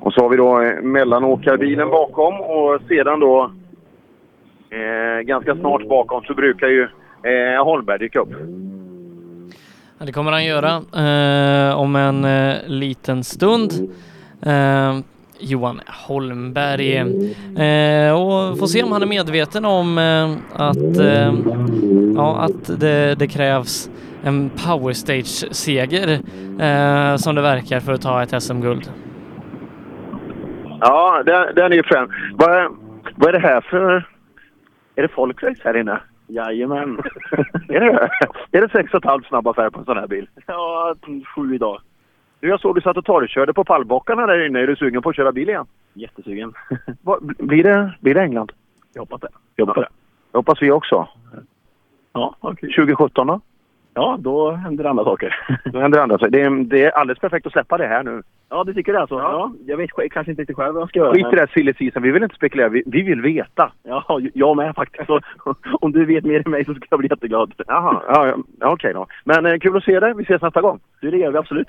Och 0.00 0.12
så 0.12 0.22
har 0.22 0.28
vi 0.28 0.36
då 0.36 0.60
eh, 0.62 0.82
mellanåkarbilen 0.82 1.90
bakom 1.90 2.40
och 2.40 2.80
sedan 2.88 3.20
då 3.20 3.50
eh, 4.70 5.20
ganska 5.20 5.54
snart 5.56 5.88
bakom 5.88 6.22
så 6.22 6.34
brukar 6.34 6.68
ju 6.68 6.82
eh, 7.22 7.64
Holmberg 7.64 7.98
dyka 7.98 8.20
upp. 8.20 8.32
Det 10.00 10.12
kommer 10.12 10.32
han 10.32 10.44
göra 10.44 10.82
eh, 10.96 11.78
om 11.78 11.96
en 11.96 12.24
eh, 12.24 12.56
liten 12.66 13.24
stund. 13.24 13.72
Eh, 14.42 14.98
Johan 15.38 15.80
Holmberg. 15.86 16.96
Eh, 16.96 18.12
och 18.12 18.58
får 18.58 18.66
se 18.66 18.82
om 18.82 18.92
han 18.92 19.02
är 19.02 19.06
medveten 19.06 19.64
om 19.64 19.98
eh, 19.98 20.30
att, 20.66 20.98
eh, 20.98 21.34
ja, 22.16 22.38
att 22.40 22.80
det, 22.80 23.14
det 23.14 23.26
krävs 23.28 23.90
en 24.22 24.50
power 24.50 24.92
stage-seger 24.92 26.08
eh, 26.60 27.16
som 27.16 27.34
det 27.34 27.42
verkar 27.42 27.80
för 27.80 27.92
att 27.92 28.02
ta 28.02 28.22
ett 28.22 28.42
SM-guld. 28.42 28.92
Ja, 30.80 31.22
den, 31.26 31.54
den 31.54 31.72
är 31.72 31.76
ju 31.76 31.82
frän. 31.82 32.08
Vad, 32.34 32.76
vad 33.16 33.28
är 33.28 33.32
det 33.32 33.48
här 33.48 33.60
för... 33.60 34.08
Är 34.96 35.02
det 35.02 35.08
folkrace 35.08 35.60
här 35.64 35.76
inne? 35.76 36.00
Jajamän. 36.28 36.98
är 37.68 37.80
det? 37.80 38.10
Är 38.52 38.60
det 38.60 38.68
sex 38.68 38.94
och 38.94 38.98
ett 38.98 39.10
halvt 39.10 39.26
snabb 39.26 39.48
affär 39.48 39.70
på 39.70 39.78
en 39.78 39.84
sån 39.84 39.96
här 39.96 40.06
bil? 40.06 40.28
Ja, 40.46 40.94
sju 41.34 41.54
idag. 41.54 41.80
Du, 42.40 42.48
jag 42.48 42.60
såg 42.60 42.74
du 42.74 42.80
satt 42.80 42.96
och 42.96 43.04
torrkörde 43.04 43.52
på 43.52 43.64
pallbockarna 43.64 44.26
där 44.26 44.46
inne. 44.46 44.60
Är 44.60 44.66
du 44.66 44.76
sugen 44.76 45.02
på 45.02 45.08
att 45.08 45.16
köra 45.16 45.32
bil 45.32 45.48
igen? 45.48 45.66
Jättesugen. 45.94 46.52
Vad, 47.02 47.36
blir, 47.38 47.64
det, 47.64 47.92
blir 48.00 48.14
det 48.14 48.22
England? 48.22 48.52
Jag 48.94 49.02
hoppas 49.02 49.20
det. 49.20 49.28
Jag 49.56 49.66
hoppas, 49.66 49.84
det. 49.84 49.88
Jag 50.32 50.38
hoppas 50.38 50.62
vi 50.62 50.70
också. 50.70 51.08
Ja, 52.12 52.36
okej. 52.40 52.72
2017 52.72 53.26
då? 53.26 53.40
Ja, 53.98 54.16
då 54.20 54.50
händer 54.50 54.84
andra 54.84 55.04
saker. 55.04 55.36
då 55.64 55.80
händer 55.80 56.00
andra 56.00 56.18
saker. 56.18 56.30
Det 56.30 56.40
är, 56.40 56.64
det 56.64 56.84
är 56.84 56.90
alldeles 56.90 57.18
perfekt 57.18 57.46
att 57.46 57.52
släppa 57.52 57.78
det 57.78 57.86
här 57.86 58.02
nu. 58.02 58.22
Ja, 58.48 58.64
du 58.64 58.74
tycker 58.74 58.92
det 58.92 59.00
alltså? 59.00 59.14
Ja. 59.14 59.52
jag 59.66 59.76
vet 59.76 59.90
kanske 60.10 60.30
inte 60.30 60.42
riktigt 60.42 60.56
själv 60.56 60.74
vad 60.74 60.82
jag 60.82 60.88
ska 60.88 60.98
göra. 60.98 61.14
Skit 61.14 61.26
i 61.26 61.36
det 61.36 61.40
här 61.40 61.50
silly 61.54 61.74
season. 61.74 62.02
Vi 62.02 62.10
vill 62.10 62.22
inte 62.22 62.34
spekulera. 62.34 62.68
Vi, 62.68 62.82
vi 62.86 63.02
vill 63.02 63.20
veta. 63.20 63.72
Ja, 63.82 64.20
jag 64.34 64.56
med 64.56 64.74
faktiskt. 64.74 65.06
Så, 65.06 65.20
om 65.80 65.92
du 65.92 66.04
vet 66.04 66.24
mer 66.24 66.42
än 66.46 66.50
mig 66.50 66.64
så 66.64 66.74
ska 66.74 66.86
jag 66.90 66.98
bli 66.98 67.08
jätteglad. 67.10 67.52
Jaha, 67.66 68.02
ja, 68.08 68.26
ja, 68.26 68.36
ja, 68.60 68.72
okej 68.72 68.94
då. 68.94 69.06
Men 69.24 69.46
eh, 69.46 69.58
kul 69.58 69.76
att 69.76 69.84
se 69.84 70.00
dig. 70.00 70.14
Vi 70.14 70.22
ses 70.22 70.42
nästa 70.42 70.60
gång. 70.60 70.80
Du, 71.00 71.10
det 71.10 71.18
gör 71.18 71.30
vi 71.30 71.38
absolut. 71.38 71.68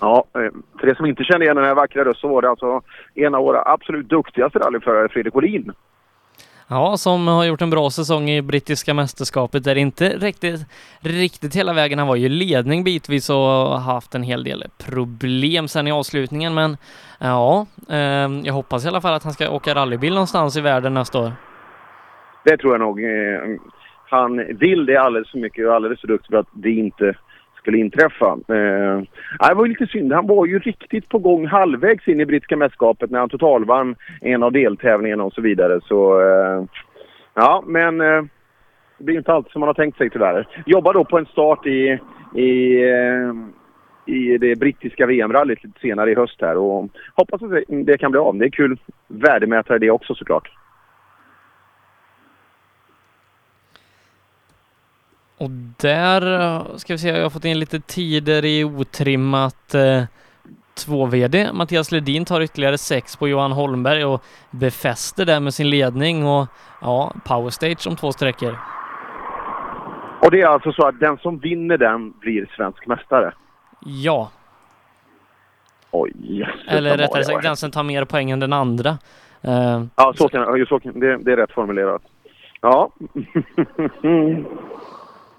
Ja, 0.00 0.24
eh, 0.34 0.50
för 0.80 0.88
er 0.88 0.94
som 0.94 1.06
inte 1.06 1.24
känner 1.24 1.44
igen 1.44 1.56
den 1.56 1.64
här 1.64 1.74
vackra 1.74 2.04
rösten 2.04 2.20
så 2.20 2.28
var 2.28 2.42
det 2.42 2.50
alltså 2.50 2.82
en 3.14 3.34
av 3.34 3.44
våra 3.44 3.62
absolut 3.66 4.08
duktigaste 4.08 4.58
rallyförare, 4.58 5.08
Fredrik 5.08 5.34
Wåhlin. 5.34 5.72
Ja, 6.72 6.96
som 6.96 7.28
har 7.28 7.44
gjort 7.44 7.62
en 7.62 7.70
bra 7.70 7.90
säsong 7.90 8.30
i 8.30 8.42
brittiska 8.42 8.94
mästerskapet 8.94 9.64
där 9.64 9.74
det 9.74 9.80
inte 9.80 10.08
riktigt, 10.08 10.60
riktigt 11.00 11.56
hela 11.56 11.72
vägen. 11.72 11.98
Han 11.98 12.08
var 12.08 12.16
ju 12.16 12.26
i 12.26 12.28
ledning 12.28 12.84
bitvis 12.84 13.30
och 13.30 13.36
har 13.36 13.78
haft 13.78 14.14
en 14.14 14.22
hel 14.22 14.44
del 14.44 14.64
problem 14.90 15.68
sen 15.68 15.86
i 15.86 15.92
avslutningen, 15.92 16.54
men 16.54 16.76
ja, 17.18 17.66
ehm, 17.88 18.40
jag 18.44 18.54
hoppas 18.54 18.84
i 18.84 18.88
alla 18.88 19.00
fall 19.00 19.14
att 19.14 19.24
han 19.24 19.32
ska 19.32 19.50
åka 19.50 19.74
rallybil 19.74 20.12
någonstans 20.12 20.56
i 20.56 20.60
världen 20.60 20.94
nästa 20.94 21.18
år. 21.18 21.32
Det 22.44 22.56
tror 22.56 22.74
jag 22.74 22.80
nog. 22.80 23.04
Ehm, 23.04 23.58
han 24.10 24.36
vill 24.58 24.86
det 24.86 24.96
alldeles 24.96 25.30
för 25.30 25.38
mycket 25.38 25.66
och 25.66 25.74
alldeles 25.74 26.00
för 26.00 26.08
duktig 26.08 26.30
för 26.30 26.38
att 26.38 26.48
det 26.52 26.70
inte 26.70 27.14
skulle 27.60 27.78
inträffa. 27.78 28.38
Eh, 28.48 29.02
det 29.48 29.54
var 29.54 29.64
ju 29.64 29.68
lite 29.70 29.86
synd. 29.86 30.12
Han 30.12 30.26
var 30.26 30.46
ju 30.46 30.58
riktigt 30.58 31.08
på 31.08 31.18
gång 31.18 31.46
halvvägs 31.46 32.08
in 32.08 32.20
i 32.20 32.26
brittiska 32.26 32.56
mästerskapet 32.56 33.10
när 33.10 33.18
han 33.18 33.28
totalvann 33.28 33.96
en 34.20 34.42
av 34.42 34.52
deltävlingarna 34.52 35.24
och 35.24 35.32
så 35.32 35.40
vidare. 35.40 35.80
Så 35.84 36.20
eh, 36.20 36.64
ja, 37.34 37.64
men 37.66 38.00
eh, 38.00 38.22
det 38.98 39.04
blir 39.04 39.18
inte 39.18 39.32
alltid 39.32 39.52
som 39.52 39.60
man 39.60 39.68
har 39.68 39.74
tänkt 39.74 39.98
sig 39.98 40.10
tyvärr. 40.10 40.48
Jobbar 40.66 40.94
då 40.94 41.04
på 41.04 41.18
en 41.18 41.26
start 41.26 41.66
i, 41.66 41.98
i, 42.34 42.82
eh, 42.82 43.32
i 44.06 44.38
det 44.38 44.58
brittiska 44.58 45.06
VM-rallyt 45.06 45.64
lite 45.64 45.80
senare 45.80 46.10
i 46.10 46.14
höst 46.14 46.40
här 46.40 46.56
och 46.56 46.88
hoppas 47.14 47.42
att 47.42 47.50
det 47.68 47.98
kan 47.98 48.10
bli 48.10 48.20
av. 48.20 48.36
Det 48.36 48.44
är 48.44 48.50
kul 48.50 48.78
värdemätare 49.08 49.78
det 49.78 49.90
också 49.90 50.14
såklart. 50.14 50.50
Och 55.40 55.50
där 55.76 56.40
eh, 56.40 56.76
ska 56.76 56.94
vi 56.94 56.98
se, 56.98 57.08
jag 57.08 57.22
har 57.22 57.30
fått 57.30 57.44
in 57.44 57.58
lite 57.58 57.80
tider 57.80 58.44
i 58.44 58.64
otrimmat 58.64 59.74
eh, 59.74 60.02
2VD. 60.86 61.52
Mattias 61.52 61.92
Ledin 61.92 62.24
tar 62.24 62.40
ytterligare 62.40 62.78
sex 62.78 63.16
på 63.16 63.28
Johan 63.28 63.52
Holmberg 63.52 64.04
och 64.04 64.24
befäster 64.50 65.24
det 65.24 65.40
med 65.40 65.54
sin 65.54 65.70
ledning 65.70 66.26
och 66.26 66.46
ja, 66.80 67.14
powerstage 67.24 67.86
om 67.86 67.96
två 67.96 68.12
sträckor. 68.12 68.58
Och 70.22 70.30
det 70.30 70.40
är 70.40 70.46
alltså 70.46 70.72
så 70.72 70.86
att 70.86 71.00
den 71.00 71.18
som 71.18 71.38
vinner 71.38 71.78
den 71.78 72.10
blir 72.20 72.50
svensk 72.56 72.86
mästare? 72.86 73.32
Ja, 73.80 74.30
Oj, 75.90 76.46
eller 76.68 76.96
rättare 76.96 77.24
sagt 77.24 77.42
den 77.42 77.56
som 77.56 77.70
tar 77.70 77.82
mer 77.82 78.04
poäng 78.04 78.30
än 78.30 78.40
den 78.40 78.52
andra. 78.52 78.90
Eh, 79.42 79.84
Ja, 79.96 80.12
så 80.16 80.28
kan, 80.28 80.66
så 80.68 80.80
kan, 80.80 81.00
det, 81.00 81.16
det 81.16 81.32
är 81.32 81.36
rätt 81.36 81.52
formulerat. 81.52 82.02
Ja. 82.60 82.90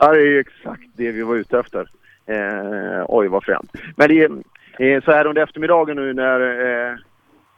ja, 0.01 0.11
det 0.11 0.19
är 0.19 0.25
ju 0.25 0.39
exakt 0.39 0.83
det 0.95 1.11
vi 1.11 1.21
var 1.21 1.35
ute 1.35 1.59
efter. 1.59 1.89
Eh, 2.25 3.05
oj, 3.07 3.27
vad 3.27 3.43
fränt. 3.43 3.71
Men 3.95 4.07
det 4.09 4.23
är 4.23 4.31
eh, 4.79 5.03
så 5.03 5.11
här 5.11 5.27
under 5.27 5.43
eftermiddagen 5.43 5.95
nu 5.95 6.13
när 6.13 6.39
eh, 6.89 6.95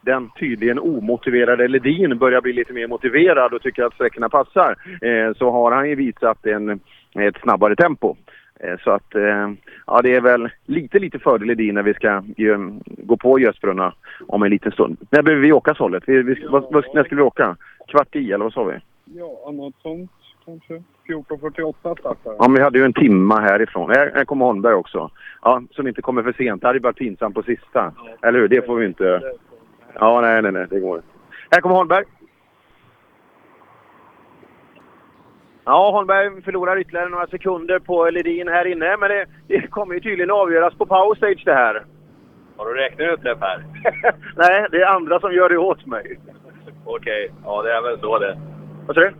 den 0.00 0.30
tydligen 0.38 0.78
omotiverade 0.78 1.68
Ledin 1.68 2.18
börjar 2.18 2.40
bli 2.40 2.52
lite 2.52 2.72
mer 2.72 2.86
motiverad 2.86 3.54
och 3.54 3.62
tycker 3.62 3.82
att 3.82 3.94
sträckorna 3.94 4.28
passar, 4.28 4.76
eh, 5.02 5.34
så 5.36 5.50
har 5.50 5.72
han 5.72 5.88
ju 5.88 5.94
visat 5.94 6.46
en, 6.46 6.80
ett 7.14 7.36
snabbare 7.42 7.76
tempo. 7.76 8.16
Eh, 8.60 8.78
Så 8.84 8.90
att, 8.90 9.14
eh, 9.14 9.50
ja 9.86 10.02
det 10.02 10.14
är 10.14 10.20
väl 10.20 10.48
lite, 10.66 10.98
lite 10.98 11.18
fördel 11.18 11.50
i 11.50 11.54
det 11.54 11.72
när 11.72 11.82
vi 11.82 11.94
ska 11.94 12.22
ju, 12.36 12.70
gå 12.84 13.16
på 13.16 13.38
Gösbrunna 13.38 13.94
om 14.26 14.42
en 14.42 14.50
liten 14.50 14.72
stund. 14.72 14.96
När 15.10 15.22
behöver 15.22 15.42
vi 15.42 15.52
åka 15.52 15.74
Sollet? 15.74 16.02
Vi, 16.06 16.22
vi, 16.22 16.46
vad, 16.50 16.72
vad, 16.72 16.84
när 16.94 17.04
ska 17.04 17.16
vi 17.16 17.22
åka? 17.22 17.56
Kvart 17.88 18.16
i 18.16 18.32
eller 18.32 18.44
vad 18.44 18.52
sa 18.52 18.64
vi? 18.64 18.74
Ja, 19.04 19.52
något 19.52 19.74
sånt 19.82 20.10
kanske. 20.44 20.82
14.48 21.08 21.74
startar 21.80 22.16
Ja, 22.24 22.48
men 22.48 22.54
vi 22.54 22.62
hade 22.62 22.78
ju 22.78 22.84
en 22.84 22.92
timma 22.92 23.40
härifrån. 23.40 23.90
Här, 23.90 24.12
här 24.14 24.24
kommer 24.24 24.44
Holmberg 24.44 24.74
också. 24.74 25.10
Ja, 25.42 25.62
så 25.70 25.82
ni 25.82 25.88
inte 25.88 26.02
kommer 26.02 26.22
för 26.22 26.32
sent. 26.32 26.60
Det 26.60 26.66
hade 26.66 26.78
ju 26.78 26.82
varit 26.82 26.96
pinsamt 26.96 27.34
på 27.34 27.42
sista. 27.42 27.92
Eller 28.22 28.38
hur? 28.38 28.48
Det 28.48 28.66
får 28.66 28.76
vi 28.76 28.86
inte... 28.86 29.22
Ja, 29.94 30.20
nej, 30.20 30.42
nej, 30.42 30.52
nej. 30.52 30.66
Det 30.70 30.80
går 30.80 30.96
inte. 30.96 31.08
Här 31.50 31.60
kommer 31.60 31.76
Holmberg. 31.76 32.04
Ja, 35.64 35.90
Holmberg 35.90 36.42
förlorar 36.42 36.80
ytterligare 36.80 37.08
några 37.08 37.26
sekunder 37.26 37.78
på 37.78 38.10
Ledin 38.10 38.48
här 38.48 38.64
inne, 38.64 38.96
men 38.96 39.08
det, 39.08 39.26
det 39.46 39.66
kommer 39.66 39.94
ju 39.94 40.00
tydligen 40.00 40.30
avgöras 40.30 40.74
på 40.74 40.86
power 40.86 41.14
stage 41.14 41.42
det 41.44 41.54
här. 41.54 41.84
Har 42.56 42.66
du 42.66 42.74
räknat 42.74 43.08
ut 43.08 43.22
det 43.22 43.36
Per? 43.36 43.64
Nej, 44.36 44.66
det 44.70 44.82
är 44.82 44.86
andra 44.86 45.20
som 45.20 45.32
gör 45.32 45.48
det 45.48 45.58
åt 45.58 45.86
mig. 45.86 46.18
Okej, 46.84 47.32
ja 47.44 47.62
det 47.62 47.72
är 47.72 47.82
väl 47.82 48.00
så 48.00 48.18
det. 48.18 48.38
Vad 48.86 48.96
sa 48.96 49.00
du? 49.00 49.12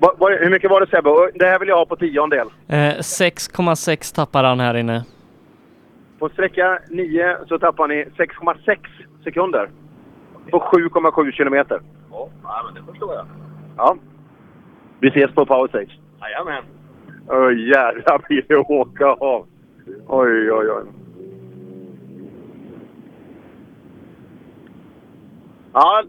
Va, 0.00 0.12
va, 0.18 0.28
hur 0.28 0.50
mycket 0.50 0.70
var 0.70 0.80
det 0.80 0.86
Sebbe? 0.86 1.10
Det 1.34 1.46
här 1.46 1.58
vill 1.58 1.68
jag 1.68 1.76
ha 1.76 1.86
på 1.86 1.96
tiondel. 1.96 2.46
Eh, 2.68 2.76
6,6 2.76 4.14
tappar 4.14 4.44
han 4.44 4.60
här 4.60 4.76
inne. 4.76 5.04
På 6.18 6.28
sträcka 6.28 6.78
9 6.90 7.36
så 7.48 7.58
tappar 7.58 7.88
ni 7.88 8.04
6,6 8.04 8.78
sekunder. 9.24 9.70
På 10.50 10.58
7,7 10.58 11.32
kilometer. 11.32 11.80
Ja, 12.10 12.28
men 12.64 12.74
det 12.74 12.92
förstår 12.92 13.14
jag. 13.14 13.26
Ja. 13.76 13.96
Vi 15.00 15.08
ses 15.08 15.34
på 15.34 15.46
power 15.46 15.68
stage. 15.68 15.98
Jajamän. 16.20 16.62
Åh 17.28 17.52
jävlar 17.52 18.28
blir 18.28 18.44
det 18.48 18.56
åka 18.56 19.06
av. 19.06 19.46
Oj, 20.06 20.52
oj, 20.52 20.70
oj. 20.70 20.84
Ja, 25.72 26.02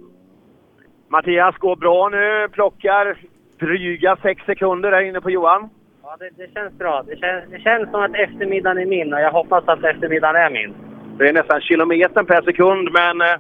Mattias 1.08 1.58
går 1.58 1.76
bra 1.76 2.10
nu. 2.10 2.48
Plockar 2.52 3.18
dryga 3.60 4.16
sex 4.22 4.42
sekunder 4.46 4.92
där 4.92 5.02
inne 5.02 5.22
på 5.22 5.32
Johan. 5.32 5.70
Ja, 6.04 6.16
det, 6.20 6.30
det 6.38 6.54
känns 6.54 6.74
bra. 6.78 7.04
Det 7.08 7.16
känns, 7.18 7.44
det 7.52 7.60
känns 7.60 7.92
som 7.92 8.02
att 8.02 8.16
eftermiddagen 8.16 8.78
är 8.78 8.86
min 8.86 9.14
och 9.14 9.20
jag 9.22 9.32
hoppas 9.32 9.68
att 9.68 9.84
eftermiddagen 9.84 10.36
är 10.36 10.50
min. 10.50 10.74
Det 11.18 11.30
är 11.30 11.34
nästan 11.34 11.62
kilometern 11.62 12.26
per 12.26 12.42
sekund, 12.42 12.90
men 12.94 13.22
eh, 13.22 13.36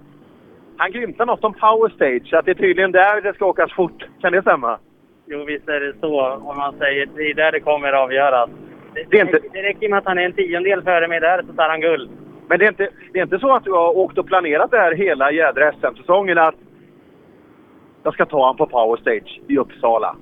han 0.77 0.91
grymtar 0.91 1.25
något 1.25 1.43
om 1.43 1.53
power 1.53 1.89
stage. 1.89 2.29
Så 2.29 2.37
att 2.37 2.45
det 2.45 2.51
är 2.51 2.55
tydligen 2.55 2.91
där 2.91 3.21
det 3.21 3.33
ska 3.33 3.45
åkas 3.45 3.73
fort. 3.73 4.03
Kan 4.21 4.31
det 4.33 4.41
stämma? 4.41 4.79
Jo, 5.25 5.43
visst 5.45 5.69
är 5.69 5.79
det 5.79 5.93
så. 5.99 6.21
Om 6.31 6.57
man 6.57 6.77
säger 6.77 7.07
det 7.15 7.21
är 7.29 7.33
där 7.33 7.51
det 7.51 7.59
kommer 7.59 7.93
att 7.93 8.03
avgöras. 8.03 8.49
Det, 8.93 9.03
Det 9.09 9.17
är 9.17 9.21
inte- 9.21 9.39
det 9.53 9.61
räcker 9.63 9.89
med 9.89 9.97
att 9.99 10.05
han 10.05 10.17
är 10.17 10.21
en 10.25 10.33
tiondel 10.33 10.81
före 10.83 11.07
mig 11.07 11.19
där 11.19 11.41
så 11.47 11.53
tar 11.53 11.69
han 11.69 11.81
guld. 11.81 12.09
Men 12.49 12.59
det 12.59 12.65
är, 12.65 12.69
inte, 12.69 12.89
det 13.13 13.19
är 13.19 13.23
inte 13.23 13.39
så 13.39 13.55
att 13.55 13.63
du 13.63 13.71
har 13.71 13.97
åkt 13.97 14.17
och 14.17 14.27
planerat 14.27 14.71
det 14.71 14.77
här 14.77 14.91
hela 14.95 15.31
jädra 15.31 15.71
SM-säsongen 15.71 16.37
att 16.37 16.55
jag 18.03 18.13
ska 18.13 18.25
ta 18.25 18.45
han 18.45 18.57
på 18.57 18.65
power 18.65 18.97
stage 18.97 19.41
i 19.47 19.57
Uppsala? 19.57 20.15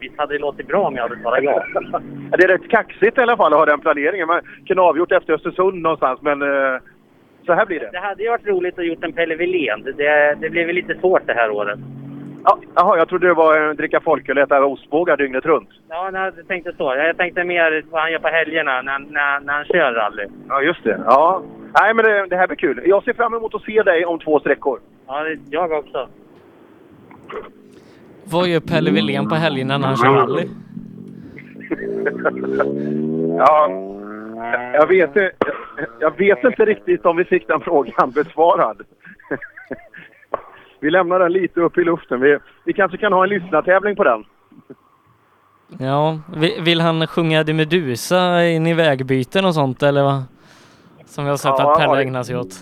Visst 0.00 0.18
hade 0.18 0.34
det 0.34 0.38
låtit 0.38 0.66
bra 0.68 0.86
om 0.86 0.94
jag 0.96 1.02
hade 1.02 1.20
svarat 1.20 1.44
ja. 1.44 1.64
Det 2.38 2.44
är 2.44 2.48
rätt 2.48 2.68
kaxigt 2.68 3.18
i 3.18 3.20
alla 3.20 3.36
fall 3.36 3.52
att 3.52 3.58
ha 3.58 3.66
den 3.66 3.80
planeringen. 3.80 4.26
Man 4.26 4.40
kunde 4.66 4.82
ha 4.82 4.88
avgjort 4.88 5.12
efter 5.12 5.32
Östersund 5.32 5.82
någonstans, 5.82 6.22
men 6.22 6.42
eh, 6.42 6.80
så 7.46 7.52
här 7.52 7.66
blir 7.66 7.80
det. 7.80 7.90
Det 7.92 7.98
hade 7.98 8.22
ju 8.22 8.28
varit 8.28 8.46
roligt 8.46 8.78
att 8.78 8.86
gjort 8.86 9.04
en 9.04 9.12
Pelle 9.12 9.34
Wilén. 9.36 9.82
Det- 9.82 10.34
Det, 10.40 10.50
blev 10.50 10.66
väl 10.66 10.74
lite 10.74 10.94
svårt 10.94 11.26
det 11.26 11.32
här 11.34 11.50
året. 11.50 11.78
Ja, 12.44 12.58
jaha, 12.74 12.96
jag 12.98 13.08
trodde 13.08 13.26
det 13.26 13.34
var 13.34 13.68
eh, 13.68 13.74
dricka 13.74 14.00
folköl 14.00 14.38
och 14.38 14.44
äta 14.44 14.64
ostbågar 14.64 15.16
dygnet 15.16 15.46
runt. 15.46 15.68
Ja, 15.88 16.10
nej, 16.12 16.32
jag 16.36 16.48
tänkte 16.48 16.72
så. 16.76 16.94
Jag 16.96 17.16
tänkte 17.16 17.44
mer 17.44 17.84
vad 17.90 18.00
han 18.02 18.12
gör 18.12 18.18
på 18.18 18.28
helgerna 18.28 18.82
när, 18.82 18.98
när, 18.98 19.40
när 19.40 19.52
han 19.52 19.64
kör 19.64 19.92
rally. 19.92 20.26
Ja, 20.48 20.62
just 20.62 20.84
det. 20.84 21.00
Ja. 21.06 21.42
Nej, 21.80 21.94
men 21.94 22.04
det, 22.04 22.26
det 22.26 22.36
här 22.36 22.46
blir 22.46 22.56
kul. 22.56 22.82
Jag 22.86 23.04
ser 23.04 23.12
fram 23.12 23.34
emot 23.34 23.54
att 23.54 23.62
se 23.62 23.82
dig 23.82 24.04
om 24.04 24.18
två 24.18 24.40
sträckor. 24.40 24.80
Ja, 25.06 25.22
det, 25.22 25.38
jag 25.50 25.72
också. 25.72 26.08
Vad 28.24 28.48
gör 28.48 28.60
Pelle 28.60 28.90
Wilén 28.90 29.28
på 29.28 29.34
helgerna 29.34 29.78
när 29.78 29.86
han 29.88 29.96
kör 29.96 30.12
rally? 30.12 30.48
Ja, 33.38 33.68
jag 34.72 34.86
vet, 34.86 35.10
jag 36.00 36.18
vet 36.18 36.44
inte 36.44 36.64
riktigt 36.64 37.04
om 37.06 37.16
vi 37.16 37.24
fick 37.24 37.48
den 37.48 37.60
frågan 37.60 38.10
besvarad. 38.10 38.80
Vi 40.80 40.90
lämnar 40.90 41.18
den 41.18 41.32
lite 41.32 41.60
upp 41.60 41.78
i 41.78 41.84
luften. 41.84 42.20
Vi, 42.20 42.38
vi 42.64 42.72
kanske 42.72 42.98
kan 42.98 43.12
ha 43.12 43.22
en 43.22 43.28
lyssnartävling 43.28 43.96
på 43.96 44.04
den. 44.04 44.24
Ja, 45.78 46.18
vi- 46.36 46.60
vill 46.60 46.80
han 46.80 47.06
sjunga 47.06 47.44
de 47.44 47.54
Medusa 47.54 48.44
in 48.44 48.66
i 48.66 48.74
vägbyten 48.74 49.44
och 49.44 49.54
sånt 49.54 49.82
eller 49.82 50.02
vad? 50.02 50.22
Som 51.04 51.24
vi 51.24 51.30
har 51.30 51.36
sett 51.36 51.54
Ja, 51.58 51.72
att 51.72 51.78
Pelle 51.78 51.94
ja, 51.94 52.00
ägnar 52.02 52.22
sig 52.22 52.36
åt. 52.36 52.54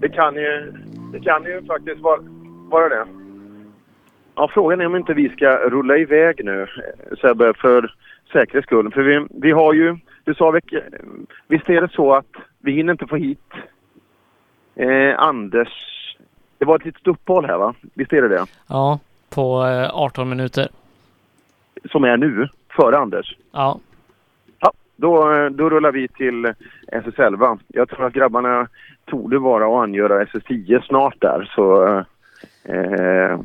Det 0.00 0.08
kan 0.08 0.34
ju, 0.34 0.72
det 1.12 1.20
kan 1.20 1.44
ju 1.44 1.62
faktiskt 1.66 2.00
vara, 2.00 2.20
vara 2.70 2.88
det. 2.88 3.06
Ja, 4.36 4.48
frågan 4.54 4.80
är 4.80 4.86
om 4.86 4.96
inte 4.96 5.14
vi 5.14 5.28
ska 5.28 5.56
rulla 5.56 5.96
iväg 5.96 6.44
nu, 6.44 6.62
eh, 6.62 7.16
Sebbe, 7.20 7.54
för 7.54 7.94
säkerhets 8.32 8.66
skull. 8.66 8.90
För 8.92 9.02
vi, 9.02 9.26
vi 9.30 9.50
har 9.50 9.72
ju, 9.72 9.96
du 10.24 10.34
sa 10.34 10.60
visst 11.48 11.68
är 11.68 11.80
det 11.80 11.92
så 11.92 12.14
att 12.14 12.32
vi 12.58 12.72
hinner 12.72 12.92
inte 12.92 13.06
få 13.06 13.16
hit 13.16 13.52
eh, 14.74 15.18
Anders. 15.18 15.68
Det 16.58 16.64
var 16.64 16.76
ett 16.76 16.84
litet 16.84 17.06
uppehåll 17.06 17.44
här 17.46 17.58
va? 17.58 17.74
Visst 17.94 18.12
är 18.12 18.22
det 18.22 18.28
det? 18.28 18.46
Ja, 18.68 18.98
på 19.30 19.66
eh, 19.66 19.90
18 19.92 20.28
minuter. 20.28 20.68
Som 21.90 22.04
är 22.04 22.16
nu, 22.16 22.48
före 22.76 22.98
Anders. 22.98 23.36
Ja. 23.52 23.80
Ja, 24.58 24.72
då, 24.96 25.32
eh, 25.32 25.50
då 25.50 25.70
rullar 25.70 25.92
vi 25.92 26.08
till 26.08 26.54
SS11. 26.92 27.58
Jag 27.68 27.88
tror 27.88 28.06
att 28.06 28.12
grabbarna 28.12 28.68
torde 29.04 29.38
vara 29.38 29.66
och 29.66 29.82
angöra 29.82 30.24
SS10 30.24 30.82
snart 30.86 31.20
där. 31.20 31.52
Så, 31.54 31.86
eh, 32.64 33.40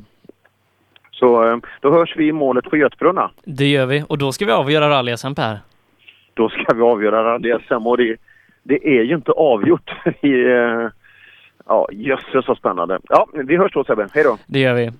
så 1.22 1.50
eh, 1.50 1.58
då 1.82 1.92
hörs 1.92 2.14
vi 2.18 2.28
i 2.28 2.32
målet 2.32 2.66
på 2.66 2.78
Götbrunna. 2.78 3.32
Det 3.44 3.68
gör 3.68 3.86
vi 3.86 4.04
och 4.10 4.18
då 4.18 4.32
ska 4.32 4.46
vi 4.46 4.52
avgöra 4.52 4.90
rally-SM 4.90 5.36
Per. 5.36 5.60
Då 6.34 6.50
ska 6.50 6.74
vi 6.74 6.82
avgöra 6.82 7.24
rally-SM 7.24 7.88
och 7.88 7.98
det, 7.98 8.16
det 8.64 8.88
är 9.00 9.04
ju 9.04 9.16
inte 9.16 9.32
avgjort. 9.32 9.92
I, 10.22 10.30
eh, 10.30 10.90
ja, 11.68 11.88
jösses 11.92 12.46
så 12.46 12.56
spännande. 12.56 13.00
Ja, 13.10 13.28
vi 13.34 13.58
hörs 13.58 13.74
då 13.74 13.84
Sebbe. 13.84 14.08
Hej 14.14 14.24
då. 14.24 14.38
Det 14.48 14.60
gör 14.60 14.74
vi. 14.74 14.92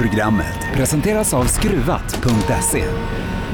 Programmet 0.00 0.72
presenteras 0.76 1.34
av 1.34 1.42
Skruvat.se. 1.42 2.82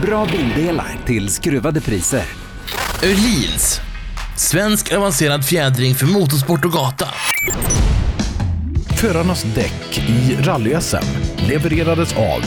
Bra 0.06 0.26
bildelar 0.32 1.06
till 1.06 1.28
skruvade 1.28 1.80
priser. 1.80 2.26
Öhlins. 3.04 3.80
Svensk 4.36 4.94
avancerad 4.96 5.44
fjädring 5.44 5.94
för 5.94 6.06
motorsport 6.06 6.64
och 6.64 6.72
gata. 6.72 7.06
Förarnas 9.00 9.42
däck 9.42 9.98
i 10.08 10.36
rally-SM 10.42 11.04
levererades 11.48 12.16
av 12.16 12.40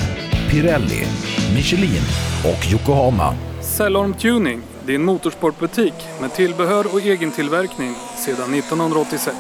Pirelli, 0.50 1.08
Michelin 1.56 2.02
och 2.46 2.72
Yokohama. 2.72 3.36
Cellorm 3.62 4.14
Tuning, 4.14 4.62
din 4.86 5.06
motorsportbutik 5.06 5.94
med 6.22 6.34
tillbehör 6.34 6.94
och 6.94 7.02
egen 7.02 7.32
tillverkning 7.32 7.96
sedan 8.18 8.54
1986. 8.54 9.38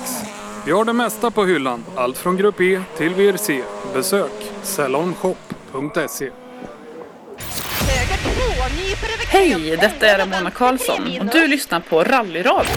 Vi 0.65 0.71
har 0.71 0.85
det 0.85 0.93
mesta 0.93 1.31
på 1.31 1.45
hyllan, 1.45 1.83
allt 1.95 2.17
från 2.17 2.37
Grupp 2.37 2.61
E 2.61 2.81
till 2.97 3.13
VRC. 3.13 3.63
Besök 3.93 4.31
cellormshop.se. 4.63 6.29
Hej, 9.27 9.77
detta 9.81 10.07
är 10.07 10.17
Ramona 10.17 10.51
Karlsson 10.51 11.19
och 11.19 11.25
du 11.25 11.47
lyssnar 11.47 11.79
på 11.79 12.03
Rallyradio. 12.03 12.75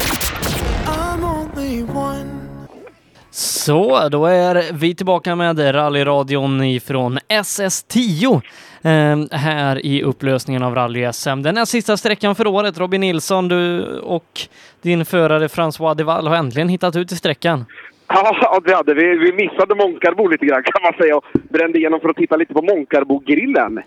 Så, 3.37 4.09
då 4.09 4.27
är 4.27 4.79
vi 4.81 4.95
tillbaka 4.95 5.37
med 5.37 5.75
rallyradion 5.75 6.63
ifrån 6.63 7.19
SS10 7.29 8.35
eh, 8.83 9.39
här 9.39 9.87
i 9.87 10.03
upplösningen 10.03 10.63
av 10.63 10.75
rally-SM. 10.75 11.43
Den 11.43 11.57
här 11.57 11.65
sista 11.65 11.97
sträckan 11.97 12.35
för 12.35 12.47
året, 12.47 12.79
Robin 12.79 13.01
Nilsson, 13.01 13.49
du 13.49 13.85
och 13.99 14.41
din 14.83 15.05
förare 15.05 15.47
François 15.47 15.95
Deval 15.95 16.27
har 16.27 16.37
äntligen 16.37 16.69
hittat 16.69 16.97
ut 16.97 17.13
i 17.13 17.17
sträckan. 17.17 17.65
Ja, 18.09 18.61
det 18.65 18.75
hade 18.75 18.95
vi. 18.95 19.19
Vi 19.19 19.33
missade 19.33 19.75
Månkarbo 19.75 20.29
lite 20.29 20.47
grann 20.47 20.63
kan 20.63 20.83
man 20.83 20.93
säga 20.93 21.17
och 21.17 21.25
brände 21.33 21.79
igenom 21.79 22.01
för 22.01 22.09
att 22.09 22.17
titta 22.17 22.37
lite 22.37 22.55
på 22.55 22.63
Månkarbo-grillen. 22.63 23.83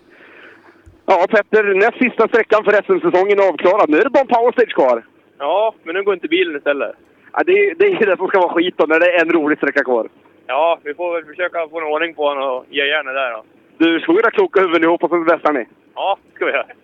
Ja, 1.06 1.26
Petter, 1.30 1.74
näst 1.74 1.98
sista 1.98 2.28
sträckan 2.28 2.64
för 2.64 2.72
SM-säsongen 2.72 3.38
är 3.38 3.48
avklarad. 3.48 3.90
Nu 3.90 3.98
är 3.98 4.04
det 4.04 4.10
bara 4.10 4.20
en 4.20 4.26
powerstage 4.26 4.74
kvar. 4.74 5.04
Ja, 5.38 5.74
men 5.84 5.94
nu 5.94 6.02
går 6.02 6.14
inte 6.14 6.28
bilen 6.28 6.56
istället. 6.56 6.96
Ja, 7.38 7.44
det, 7.46 7.52
är- 7.52 7.74
det 7.74 7.86
är 7.86 8.06
det 8.06 8.16
som 8.16 8.28
ska 8.28 8.38
vara 8.40 8.52
skit 8.52 8.74
då, 8.76 8.86
när 8.86 9.00
det 9.00 9.12
är 9.12 9.22
en 9.26 9.32
rolig 9.32 9.58
sträcka 9.58 9.84
kvar. 9.84 10.08
Ja, 10.46 10.78
vi 10.84 10.94
får 10.94 11.14
väl 11.14 11.24
försöka 11.24 11.68
få 11.68 11.78
en 11.80 11.84
ordning 11.86 12.14
på 12.14 12.22
honom 12.28 12.48
och 12.56 12.64
ge 12.70 12.86
järnet 12.86 13.14
där 13.14 13.30
då. 13.32 13.42
Du, 13.78 14.00
slå 14.00 14.14
era 14.18 14.30
kloka 14.30 14.60
huvuden 14.60 14.82
ihop 14.84 15.04
och 15.04 15.10
så 15.10 15.18
bästa 15.20 15.52
ni. 15.52 15.66
Ja, 15.94 16.18
ska 16.34 16.44
vi 16.46 16.52
göra. 16.52 16.66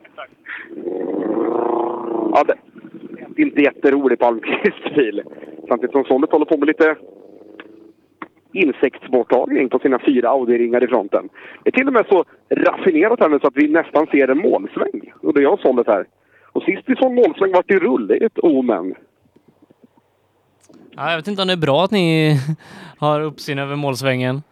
Ja, 2.37 2.45
det, 2.47 2.55
det 3.37 3.43
är 3.43 3.47
inte 3.47 3.63
jätterolig 3.63 4.19
Palmqvists 4.19 4.95
bil. 4.95 5.23
Samtidigt 5.69 5.93
som 5.93 6.05
Sonnet 6.05 6.33
håller 6.33 6.45
på 6.45 6.57
med 6.57 6.67
lite 6.69 6.97
insektsborttagning 8.53 9.69
på 9.69 9.79
sina 9.79 9.99
fyra 9.99 10.29
Audi-ringar 10.29 10.85
i 10.85 10.87
fronten. 10.89 11.29
Det 11.63 11.71
är 11.71 11.73
till 11.73 11.87
och 11.87 11.93
med 11.93 12.07
så 12.09 12.25
raffinerat 12.51 13.21
här 13.21 13.29
nu 13.29 13.39
så 13.41 13.47
att 13.47 13.57
vi 13.57 13.69
nästan 13.69 14.07
ser 14.07 14.29
en 14.29 14.39
målsväng. 14.39 15.13
Och 15.23 15.35
det 15.35 15.41
är 15.41 15.43
jag 15.43 15.61
Sonnet 15.61 15.87
här. 15.87 16.05
Och 16.53 16.63
sist 16.63 16.83
vi 16.87 16.97
såg 16.97 17.09
en 17.11 17.15
målsväng 17.15 17.53
vart 17.53 17.69
det 17.69 17.79
rull. 17.79 18.07
Det 18.07 18.17
är 18.17 18.27
ett 18.27 18.39
omen. 18.39 18.95
Ja, 20.97 21.11
jag 21.11 21.17
vet 21.17 21.29
inte 21.29 21.43
om 21.43 21.49
det 21.49 21.55
är 21.55 21.67
bra 21.67 21.85
att 21.85 21.91
ni 21.91 22.37
har 22.99 23.21
uppsyn 23.21 23.59
över 23.59 23.77
målsvängen. 23.77 24.43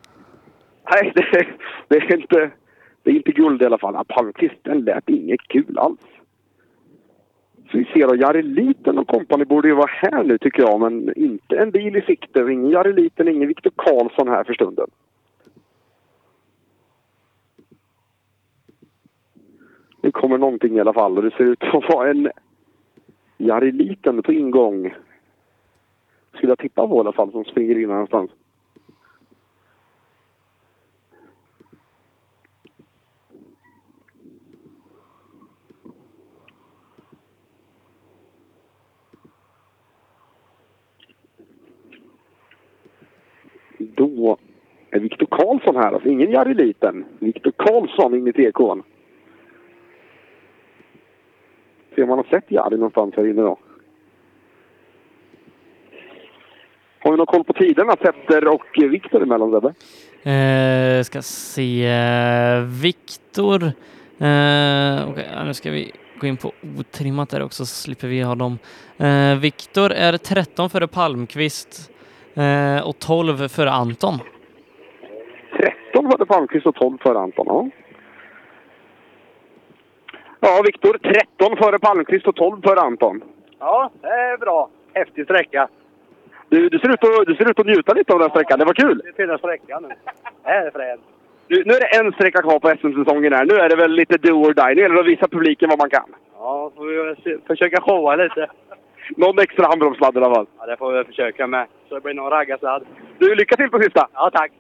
Nej, 0.91 1.13
det, 1.15 1.47
det, 1.89 1.97
är 1.97 2.17
inte, 2.17 2.51
det 3.03 3.11
är 3.11 3.15
inte 3.15 3.33
guld 3.33 3.63
i 3.63 3.65
alla 3.65 3.79
fall. 3.79 3.93
Palmqvisten 3.93 4.15
Palmqvist, 4.17 4.65
den 4.65 4.85
lät 4.85 5.09
inget 5.09 5.41
kul 5.49 5.79
alls. 5.79 6.01
Så 7.71 7.79
vi 7.79 7.85
ser 7.85 8.07
att 8.07 8.21
Jari 8.21 8.43
Liten 8.43 8.99
och 8.99 9.09
kompani 9.09 9.45
borde 9.45 9.69
ju 9.69 9.75
vara 9.75 9.91
här 9.91 10.23
nu 10.25 10.39
tycker 10.39 10.63
jag, 10.63 10.81
men 10.81 11.17
inte 11.17 11.57
en 11.57 11.71
bil 11.71 11.97
i 11.97 12.01
sikte. 12.01 12.41
Ingen 12.41 12.71
Jari 12.71 12.93
Liten, 12.93 13.29
ingen 13.29 13.49
Viktor 13.49 13.73
Karlsson 13.77 14.29
här 14.29 14.45
för 14.45 14.55
stunden. 14.55 14.91
Nu 20.03 20.11
kommer 20.11 20.39
någonting 20.39 20.77
i 20.77 20.81
alla 20.81 20.93
fall 20.93 21.17
och 21.17 21.23
det 21.23 21.31
ser 21.31 21.45
ut 21.45 21.63
att 21.63 21.95
vara 21.95 22.11
en 22.11 22.31
Jari 23.37 23.73
Liten 23.73 24.23
på 24.23 24.33
ingång. 24.33 24.95
Skulle 26.35 26.51
jag 26.51 26.59
tippa 26.59 26.89
på 26.89 26.97
i 26.97 27.01
alla 27.01 27.13
fall, 27.13 27.33
som 27.33 27.45
springer 27.45 27.79
in 27.79 27.89
någonstans. 27.89 28.31
Då 43.79 44.39
är 44.91 45.01
Viktor 45.01 45.27
Karlsson 45.27 45.77
här. 45.77 45.93
Alltså 45.93 46.09
ingen 46.09 46.31
Jari 46.31 46.55
Liten. 46.55 47.05
Viktor 47.19 47.53
Karlsson 47.57 48.15
in 48.15 48.27
i 48.27 48.33
TK'n. 48.33 48.83
Se 51.95 52.03
om 52.03 52.09
man 52.09 52.19
har 52.19 52.25
sett 52.25 52.51
Jari 52.51 52.77
någonstans 52.77 53.15
här 53.17 53.27
inne 53.27 53.43
då. 53.43 53.59
Har 57.03 57.11
vi 57.11 57.17
någon 57.17 57.27
koll 57.27 57.45
på 57.45 57.53
tiderna, 57.53 57.97
Petter 57.97 58.49
och 58.49 58.67
Viktor 58.75 59.23
emellan, 59.23 59.51
Sebbe? 59.53 59.75
Eh, 60.31 61.03
ska 61.03 61.23
se. 61.23 61.89
Viktor. 62.83 63.63
Eh, 64.19 65.11
okej, 65.11 65.29
ja, 65.35 65.45
nu 65.45 65.55
ska 65.55 65.71
vi 65.71 65.93
gå 66.21 66.27
in 66.27 66.37
på 66.37 66.53
otrimmat 66.79 67.31
där 67.31 67.43
också 67.43 67.67
så 67.67 67.75
slipper 67.75 68.09
vi 68.09 68.23
ha 68.23 68.35
dem. 68.35 68.59
Eh, 68.99 69.39
Viktor 69.41 69.93
är 69.93 70.17
13 70.17 70.71
före 70.71 70.89
Palmqvist 70.89 71.91
eh, 72.35 72.89
och 72.89 72.99
12 72.99 73.49
före 73.49 73.71
Anton. 73.71 74.19
13 75.93 76.11
före 76.11 76.27
Palmqvist 76.27 76.67
och 76.67 76.75
12 76.75 76.99
före 76.99 77.19
Anton. 77.19 77.47
Ja, 77.47 77.71
ja 80.41 80.63
Viktor. 80.67 80.99
13 80.99 81.57
före 81.57 81.79
Palmqvist 81.79 82.27
och 82.27 82.37
12 82.37 82.63
före 82.63 82.81
Anton. 82.81 83.23
Ja, 83.59 83.91
det 84.01 84.09
är 84.09 84.39
bra. 84.39 84.71
Häftig 84.95 85.25
sträcka. 85.25 85.69
Du, 86.53 86.69
du, 86.69 86.79
ser 86.79 86.89
ut 86.89 87.05
att, 87.05 87.27
du 87.27 87.35
ser 87.35 87.51
ut 87.51 87.61
att 87.61 87.67
njuta 87.67 87.93
lite 87.95 88.13
av 88.13 88.19
den 88.19 88.29
här 88.29 88.35
sträckan. 88.35 88.59
Det 88.59 88.65
var 88.65 88.75
kul! 88.75 89.01
Det 89.05 89.09
är 89.09 89.13
fina 89.13 89.39
sträckan 89.39 89.83
nu. 89.83 89.89
Det 90.45 90.51
är 90.51 90.71
fränt. 90.71 91.01
Nu 91.49 91.73
är 91.75 91.81
det 91.81 91.97
en 91.99 92.13
sträcka 92.13 92.43
kvar 92.43 92.59
på 92.59 92.69
SM-säsongen 92.69 93.33
här. 93.33 93.45
Nu 93.45 93.55
är 93.55 93.69
det 93.69 93.77
väl 93.77 93.93
lite 93.93 94.17
do 94.19 94.33
or 94.33 94.55
die. 94.55 94.75
Nu 94.75 94.81
gäller 94.81 94.95
det 94.95 95.01
att 95.01 95.07
visa 95.07 95.29
publiken 95.29 95.69
vad 95.69 95.79
man 95.79 95.91
kan. 95.91 96.09
Ja, 96.39 96.73
får 96.77 96.85
vi 96.85 97.39
försöka 97.47 97.83
showa 97.83 98.17
lite. 98.17 98.51
Någon 99.17 99.39
extra 99.39 99.67
handbromssladd 99.67 100.15
i 100.17 100.19
alla 100.19 100.35
fall. 100.35 100.47
Ja, 100.59 100.67
det 100.67 100.77
får 100.77 100.93
vi 100.93 101.05
försöka 101.05 101.47
med. 101.47 101.67
Så 101.89 101.95
det 101.95 102.01
blir 102.01 102.15
någon 102.15 102.31
raggarsladd. 102.31 102.83
Du, 103.19 103.35
lycka 103.35 103.57
till 103.57 103.71
på 103.71 103.79
sista! 103.83 104.09
Ja, 104.15 104.31
tack. 104.35 104.53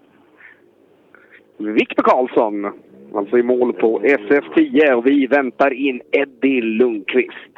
Viktor 1.56 2.02
Karlsson, 2.02 2.72
alltså 3.14 3.38
i 3.38 3.42
mål 3.42 3.72
på 3.72 4.00
SF10 4.00 4.92
och 4.92 5.06
vi 5.06 5.26
väntar 5.26 5.72
in 5.72 6.00
Eddie 6.10 6.60
Lundqvist. 6.60 7.51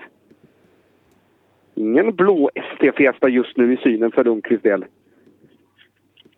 Ingen 1.74 2.14
blå 2.16 2.50
ST-fiesta 2.54 3.28
just 3.28 3.56
nu 3.56 3.72
i 3.72 3.76
synen 3.76 4.12
för 4.12 4.24
Lundqvists 4.24 4.62
del. 4.62 4.84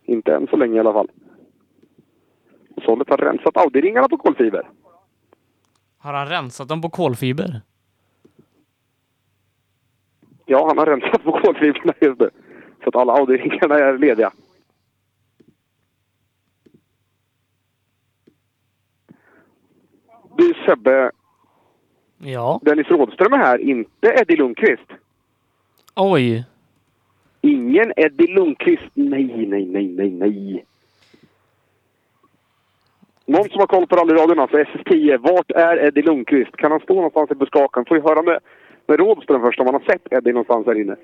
Inte 0.04 0.34
än 0.34 0.46
så 0.46 0.56
länge 0.56 0.76
i 0.76 0.80
alla 0.80 0.92
fall. 0.92 1.10
Sållet 2.84 3.08
har 3.10 3.16
rensat 3.16 3.56
Audi-ringarna 3.56 4.08
på 4.08 4.16
kolfiber. 4.16 4.68
Har 5.98 6.12
han 6.12 6.28
rensat 6.28 6.68
dem 6.68 6.82
på 6.82 6.90
kolfiber? 6.90 7.60
Ja, 10.46 10.66
han 10.66 10.78
har 10.78 10.86
rensat 10.86 11.22
på 11.24 11.32
kolfibrerna 11.32 11.92
just 12.00 12.20
nu. 12.20 12.30
Så 12.82 12.88
att 12.88 12.96
alla 12.96 13.12
Audi-ringarna 13.12 13.74
är 13.78 13.98
lediga. 13.98 14.32
Du 20.36 20.54
Sebbe, 20.66 21.10
Ja. 22.18 22.60
Dennis 22.62 22.88
Rådström 22.88 23.32
är 23.32 23.38
här, 23.38 23.58
inte 23.58 24.08
Eddie 24.08 24.36
Lundqvist. 24.36 24.90
Oj. 25.96 26.44
Ingen 27.40 27.92
Eddie 27.96 28.34
Lundqvist. 28.34 28.90
Nej, 28.94 29.46
nej, 29.46 29.66
nej, 29.66 29.88
nej, 29.88 30.10
nej. 30.10 30.64
Någon 33.26 33.48
som 33.48 33.60
har 33.60 33.66
koll 33.66 33.86
på 33.86 33.96
rallyradion, 33.96 34.38
alltså 34.38 34.56
SS10. 34.56 35.18
Vart 35.18 35.50
är 35.50 35.84
Eddie 35.84 36.02
Lundqvist? 36.02 36.56
Kan 36.56 36.70
han 36.70 36.80
stå 36.80 36.94
någonstans 36.94 37.30
i 37.30 37.34
buskaken? 37.34 37.84
Får 37.84 37.94
vi 37.94 38.00
höra 38.00 38.22
med, 38.22 38.38
med 38.86 38.98
Rådström 38.98 39.40
först 39.42 39.60
om 39.60 39.66
han 39.66 39.74
har 39.74 39.92
sett 39.92 40.12
Eddie 40.12 40.32
någonstans 40.32 40.66
här 40.66 40.80
inne. 40.80 40.96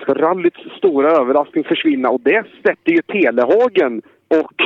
Ska 0.00 0.14
rallyts 0.14 0.60
stora 0.78 1.10
överraskning 1.10 1.64
försvinna? 1.64 2.10
Och 2.10 2.20
det 2.20 2.46
sätter 2.62 2.92
ju 2.92 3.02
Telehagen 3.02 4.02
och, 4.28 4.62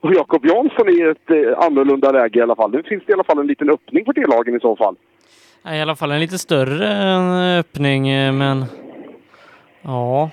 och 0.00 0.14
Jakob 0.14 0.46
Jansson 0.46 0.88
i 0.88 1.00
ett 1.00 1.30
eh, 1.30 1.58
annorlunda 1.58 2.12
läge 2.12 2.38
i 2.38 2.42
alla 2.42 2.56
fall. 2.56 2.70
Nu 2.70 2.82
finns 2.82 3.04
det 3.06 3.10
i 3.10 3.14
alla 3.14 3.24
fall 3.24 3.38
en 3.38 3.46
liten 3.46 3.70
öppning 3.70 4.04
för 4.04 4.12
Telehagen 4.12 4.56
i 4.56 4.60
så 4.60 4.76
fall. 4.76 4.96
Ja, 5.62 5.74
I 5.74 5.80
alla 5.80 5.96
fall 5.96 6.10
en 6.10 6.20
lite 6.20 6.38
större 6.38 6.86
eh, 6.86 7.58
öppning, 7.60 8.08
eh, 8.08 8.32
men 8.32 8.64
ja. 9.82 10.30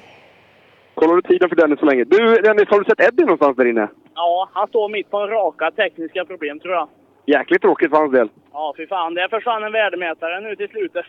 Kollar 0.96 1.16
du 1.16 1.22
tiden 1.22 1.50
för 1.50 1.56
Dennis 1.56 1.80
så 1.80 1.86
länge? 1.86 2.04
Du 2.04 2.36
Dennis, 2.36 2.70
har 2.70 2.80
du 2.80 2.86
sett 2.86 3.08
Eddie 3.08 3.24
någonstans 3.24 3.58
där 3.58 3.66
inne? 3.66 3.88
Ja, 4.16 4.50
han 4.54 4.68
står 4.68 4.90
mitt 4.90 5.10
på 5.10 5.18
en 5.18 5.28
raka 5.30 5.72
tekniska 5.72 6.26
problem 6.26 6.60
tror 6.60 6.74
jag. 6.74 6.88
Jäkligt 7.26 7.62
tråkigt 7.62 7.90
för 7.90 7.98
hans 7.98 8.12
del. 8.12 8.30
Ja, 8.54 8.74
fy 8.78 8.88
fan. 8.88 9.14
Där 9.14 9.28
försvann 9.28 9.64
en 9.64 9.72
värdemätare 9.72 10.42
nu 10.42 10.56
till 10.56 10.70
slutet. 10.70 11.06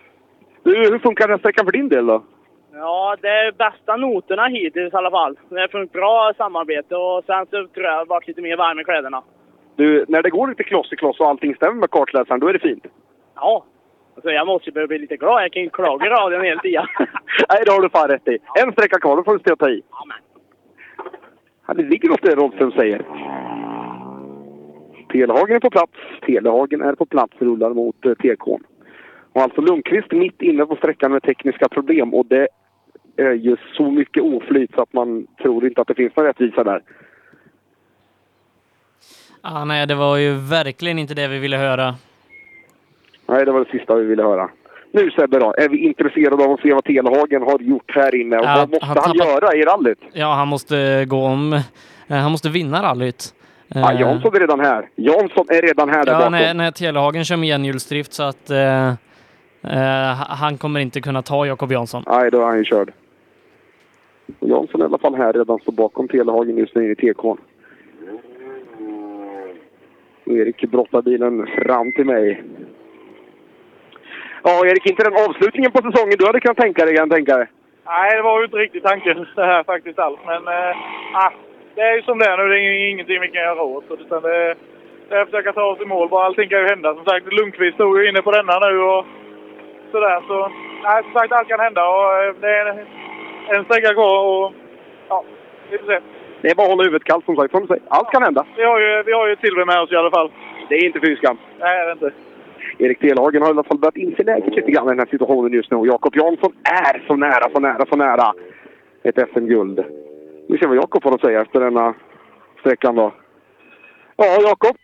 Du, 0.63 0.71
hur 0.79 0.99
funkar 0.99 1.25
den 1.27 1.31
här 1.35 1.39
sträckan 1.39 1.65
för 1.65 1.73
din 1.73 1.89
del 1.89 2.07
då? 2.07 2.23
Ja, 2.77 3.17
det 3.21 3.29
är 3.29 3.53
bästa 3.53 3.97
noterna 3.97 4.47
hittills 4.47 4.95
i 4.95 4.97
alla 4.97 5.11
fall. 5.11 5.39
Det 5.49 5.61
är 5.61 5.83
ett 5.83 5.93
bra 5.93 6.33
samarbete 6.37 6.97
och 6.97 7.25
sen 7.25 7.47
så 7.47 7.51
tror 7.51 7.85
jag 7.85 7.93
jag 7.93 7.99
har 7.99 8.07
varit 8.07 8.29
lite 8.29 8.43
mer 8.43 8.57
varm 8.57 8.81
i 8.81 8.85
kläderna. 8.85 9.23
Du, 9.77 10.05
när 10.09 10.23
det 10.23 10.31
går 10.31 10.49
lite 10.49 10.65
kloss 10.65 10.93
i 10.93 10.97
kloss 10.97 11.21
och 11.21 11.27
allting 11.27 11.55
stämmer 11.55 11.75
med 11.75 11.91
kartläsaren, 11.91 12.41
då 12.41 12.49
är 12.49 12.53
det 12.53 12.59
fint. 12.59 12.87
Ja. 13.35 13.65
Alltså 14.15 14.31
jag 14.31 14.47
måste 14.47 14.71
ju 14.71 14.75
börja 14.75 14.87
bli 14.87 14.99
lite 14.99 15.17
glad. 15.17 15.43
Jag 15.43 15.53
kan 15.53 15.63
ju 15.63 15.71
klaga 15.71 16.07
i 16.07 16.11
radion 16.11 16.45
hela 16.45 16.61
tiden. 16.61 16.87
Nej, 17.49 17.63
det 17.67 17.73
har 17.73 17.83
du 17.83 17.89
fan 17.89 18.09
rätt 18.09 18.29
i. 18.29 18.39
En 18.63 18.73
sträcka 18.73 19.01
kvar, 19.01 19.17
då 19.17 19.25
får 19.25 19.33
du 19.33 19.39
stå 19.39 19.53
och 19.53 19.59
ta 19.59 19.71
i. 19.71 19.83
Ja, 21.67 21.75
det 21.75 21.83
ligger 21.83 22.09
något 22.09 22.23
det 22.23 22.35
Rådström 22.35 22.73
säger. 22.73 23.03
Telehagen 25.13 25.57
är 25.57 25.61
på 25.61 25.71
plats. 25.71 25.93
Telehagen 26.27 26.83
är 26.83 26.95
på 26.95 27.07
plats, 27.07 27.33
rullar 27.39 27.71
mot 27.71 28.07
eh, 28.07 28.15
TK. 28.15 28.49
Och 29.33 29.43
alltså 29.43 29.61
Lundqvist 29.61 30.13
mitt 30.13 30.43
inne 30.43 30.67
på 30.67 30.77
sträckan 30.77 31.13
med 31.13 31.23
tekniska 31.23 31.69
problem 31.69 32.15
och 32.15 32.27
det 32.27 32.49
är 33.17 33.33
ju 33.33 33.57
så 33.77 33.91
mycket 33.91 34.23
oflyt 34.23 34.71
så 34.75 34.83
att 34.83 34.93
man 34.93 35.27
tror 35.43 35.67
inte 35.67 35.81
att 35.81 35.89
det 35.89 35.95
finns 35.95 36.17
någon 36.17 36.27
rättvisa 36.27 36.65
där. 36.65 36.83
Ah, 39.43 39.65
nej, 39.65 39.87
det 39.87 39.95
var 39.95 40.17
ju 40.17 40.35
verkligen 40.35 40.99
inte 40.99 41.15
det 41.15 41.29
vi 41.29 41.39
ville 41.39 41.57
höra. 41.57 41.95
Nej, 43.27 43.45
det 43.45 43.53
var 43.53 43.61
det 43.65 43.71
sista 43.79 43.95
vi 43.95 44.05
ville 44.05 44.23
höra. 44.23 44.49
Nu 44.93 45.11
Sebbe 45.11 45.39
då, 45.39 45.55
är 45.59 45.69
vi 45.69 45.79
intresserade 45.79 46.45
av 46.45 46.51
att 46.53 46.61
se 46.61 46.75
vad 46.75 46.85
Telehagen 46.85 47.43
har 47.43 47.59
gjort 47.61 47.91
här 47.95 48.15
inne 48.21 48.39
och 48.39 48.45
Ja, 48.45 48.55
vad 48.57 48.71
måste 48.71 48.87
han 48.87 48.97
han, 49.05 49.17
tappar- 49.19 49.27
göra 49.43 49.55
i 49.57 49.63
rallyt? 49.63 49.99
Ja, 50.13 50.35
han 50.35 50.49
måste 50.49 51.05
gå 51.05 51.25
om. 51.27 51.53
eh, 51.53 52.17
Han 52.17 52.31
måste 52.33 52.49
vinna 52.51 52.83
rallyt. 52.83 53.35
Ja, 53.69 53.93
Jansson 53.93 54.35
är 54.37 54.41
redan 54.41 54.61
här. 54.61 54.89
Jansson 54.97 55.47
är 55.49 55.63
redan 55.63 55.89
här 55.91 56.05
där 56.05 56.13
Ja, 56.13 56.19
bakom. 56.19 56.33
när, 56.33 56.55
när 56.55 56.71
Telehagen 56.71 57.25
kör 57.25 57.37
med 57.37 57.49
enhjulsdrift 57.49 58.13
så 58.13 58.23
att 58.23 58.51
eh, 58.51 58.89
eh, 59.63 60.15
han 60.29 60.59
kommer 60.59 60.81
inte 60.81 61.01
kunna 61.01 61.23
ta 61.23 61.47
Jakob 61.47 61.73
Jansson. 61.73 62.05
Nej, 62.07 62.31
då 62.31 62.41
är 62.41 62.45
han 62.47 62.59
ju 62.59 62.65
körd. 62.65 62.93
Och 64.39 64.49
Jansson 64.49 64.81
är 64.81 64.85
i 64.85 64.87
alla 64.87 64.99
fall 64.99 65.15
här 65.15 65.33
redan, 65.33 65.59
står 65.59 65.73
bakom 65.73 66.09
Telehagen 66.09 66.59
just 66.59 66.75
nu 66.75 66.93
i 66.93 66.95
TK. 66.95 67.37
Erik 70.25 70.71
brottar 70.71 71.03
bilen 71.03 71.47
fram 71.47 71.93
till 71.93 72.07
mig. 72.07 72.43
Ja, 74.43 74.67
Erik, 74.67 74.87
inte 74.91 75.05
den 75.05 75.29
avslutningen 75.29 75.71
på 75.71 75.83
säsongen 75.83 76.15
du 76.19 76.27
hade 76.27 76.41
kunnat 76.41 76.57
tänka 76.57 76.85
dig, 76.85 76.97
kan 76.97 77.09
jag 77.09 77.17
tänka 77.17 77.37
dig. 77.37 77.47
Nej, 77.87 78.17
det 78.17 78.23
var 78.23 78.39
ju 78.39 78.45
inte 78.45 78.57
riktigt 78.57 78.85
tanken 78.85 79.27
det 79.37 79.45
här 79.45 79.65
faktiskt 79.65 79.99
alls. 79.99 80.19
Men 80.27 80.43
ah, 81.15 81.33
det 81.75 81.81
är 81.81 81.97
ju 81.97 82.03
som 82.03 82.19
det 82.19 82.27
är 82.27 82.37
nu. 82.37 82.49
Det 82.49 82.61
är 82.61 82.91
ingenting 82.91 83.21
vi 83.21 83.29
kan 83.29 83.43
göra 83.43 83.63
åt. 83.63 83.85
Utan 83.91 84.23
det, 84.23 84.55
det 85.09 85.15
är 85.15 85.21
att 85.21 85.31
försöka 85.31 85.53
ta 85.53 85.65
oss 85.65 85.81
i 85.81 85.85
mål. 85.85 86.09
Bara 86.09 86.27
allting 86.27 86.49
kan 86.49 86.61
ju 86.61 86.67
hända. 86.67 86.95
Som 86.95 87.05
sagt, 87.05 87.33
Lundqvist 87.33 87.75
stod 87.75 87.99
ju 87.99 88.09
inne 88.09 88.23
på 88.23 88.31
denna 88.31 88.59
nu 88.59 88.79
och 88.79 89.07
sådär. 89.93 90.21
Så 90.29 90.51
nej, 90.83 91.03
som 91.03 91.13
sagt, 91.13 91.33
allt 91.33 91.49
kan 91.49 91.61
hända. 91.61 91.89
Och 91.89 92.23
eh, 92.23 92.35
det 92.41 92.49
är 92.49 92.87
en, 93.49 93.65
sträcka 93.65 93.95
kvar 93.95 94.19
och 94.27 94.53
ja, 95.09 95.25
vi 95.71 95.79
får 95.79 95.87
se. 95.87 96.01
Det 96.41 96.51
är 96.51 96.55
bara 96.55 96.63
att 96.63 96.71
hålla 96.71 96.85
huvudet 96.85 97.05
kallt 97.05 97.25
som 97.25 97.37
sagt, 97.37 97.51
som 97.51 97.67
säger. 97.67 97.83
Allt 97.89 98.11
kan 98.11 98.23
hända. 98.23 98.47
Vi 98.57 98.65
har 98.65 98.81
ju, 98.81 99.03
vi 99.03 99.13
har 99.13 99.29
ju 99.29 99.37
silver 99.37 99.65
med 99.65 99.81
oss 99.81 99.93
i 99.93 99.97
alla 99.97 100.11
fall. 100.11 100.33
Det 100.69 100.75
är 100.75 100.85
inte 100.85 101.01
fy 101.01 101.17
skam. 101.17 101.39
Nej, 101.59 101.85
det 101.85 101.91
är 101.91 101.93
inte. 101.93 102.13
Erik 102.79 103.01
Delhagen 103.01 103.43
har 103.43 103.49
i 103.49 103.51
alla 103.51 103.63
fall 103.63 103.79
börjat 103.79 103.97
inse 103.97 104.23
läget 104.23 104.55
lite 104.55 104.71
grann 104.71 104.87
i 104.87 104.89
den 104.89 104.99
här 104.99 105.07
situationen 105.07 105.53
just 105.53 105.71
nu. 105.71 105.77
Jakob 105.87 106.17
Jansson 106.17 106.53
är 106.65 107.07
så 107.07 107.17
nära, 107.17 107.51
så 107.53 107.61
nära, 107.61 107.87
så 107.87 107.97
nära 107.97 108.33
ett 109.03 109.29
SM-guld. 109.33 109.85
Vi 110.49 110.59
ser 110.59 110.67
vad 110.67 110.77
Jakob 110.77 111.05
har 111.05 111.13
att 111.15 111.21
säga 111.21 111.43
efter 111.43 111.61
denna 111.61 111.95
sträckan 112.61 112.95
då. 112.95 113.13
Ja, 114.17 114.25
Jakob. 114.41 114.77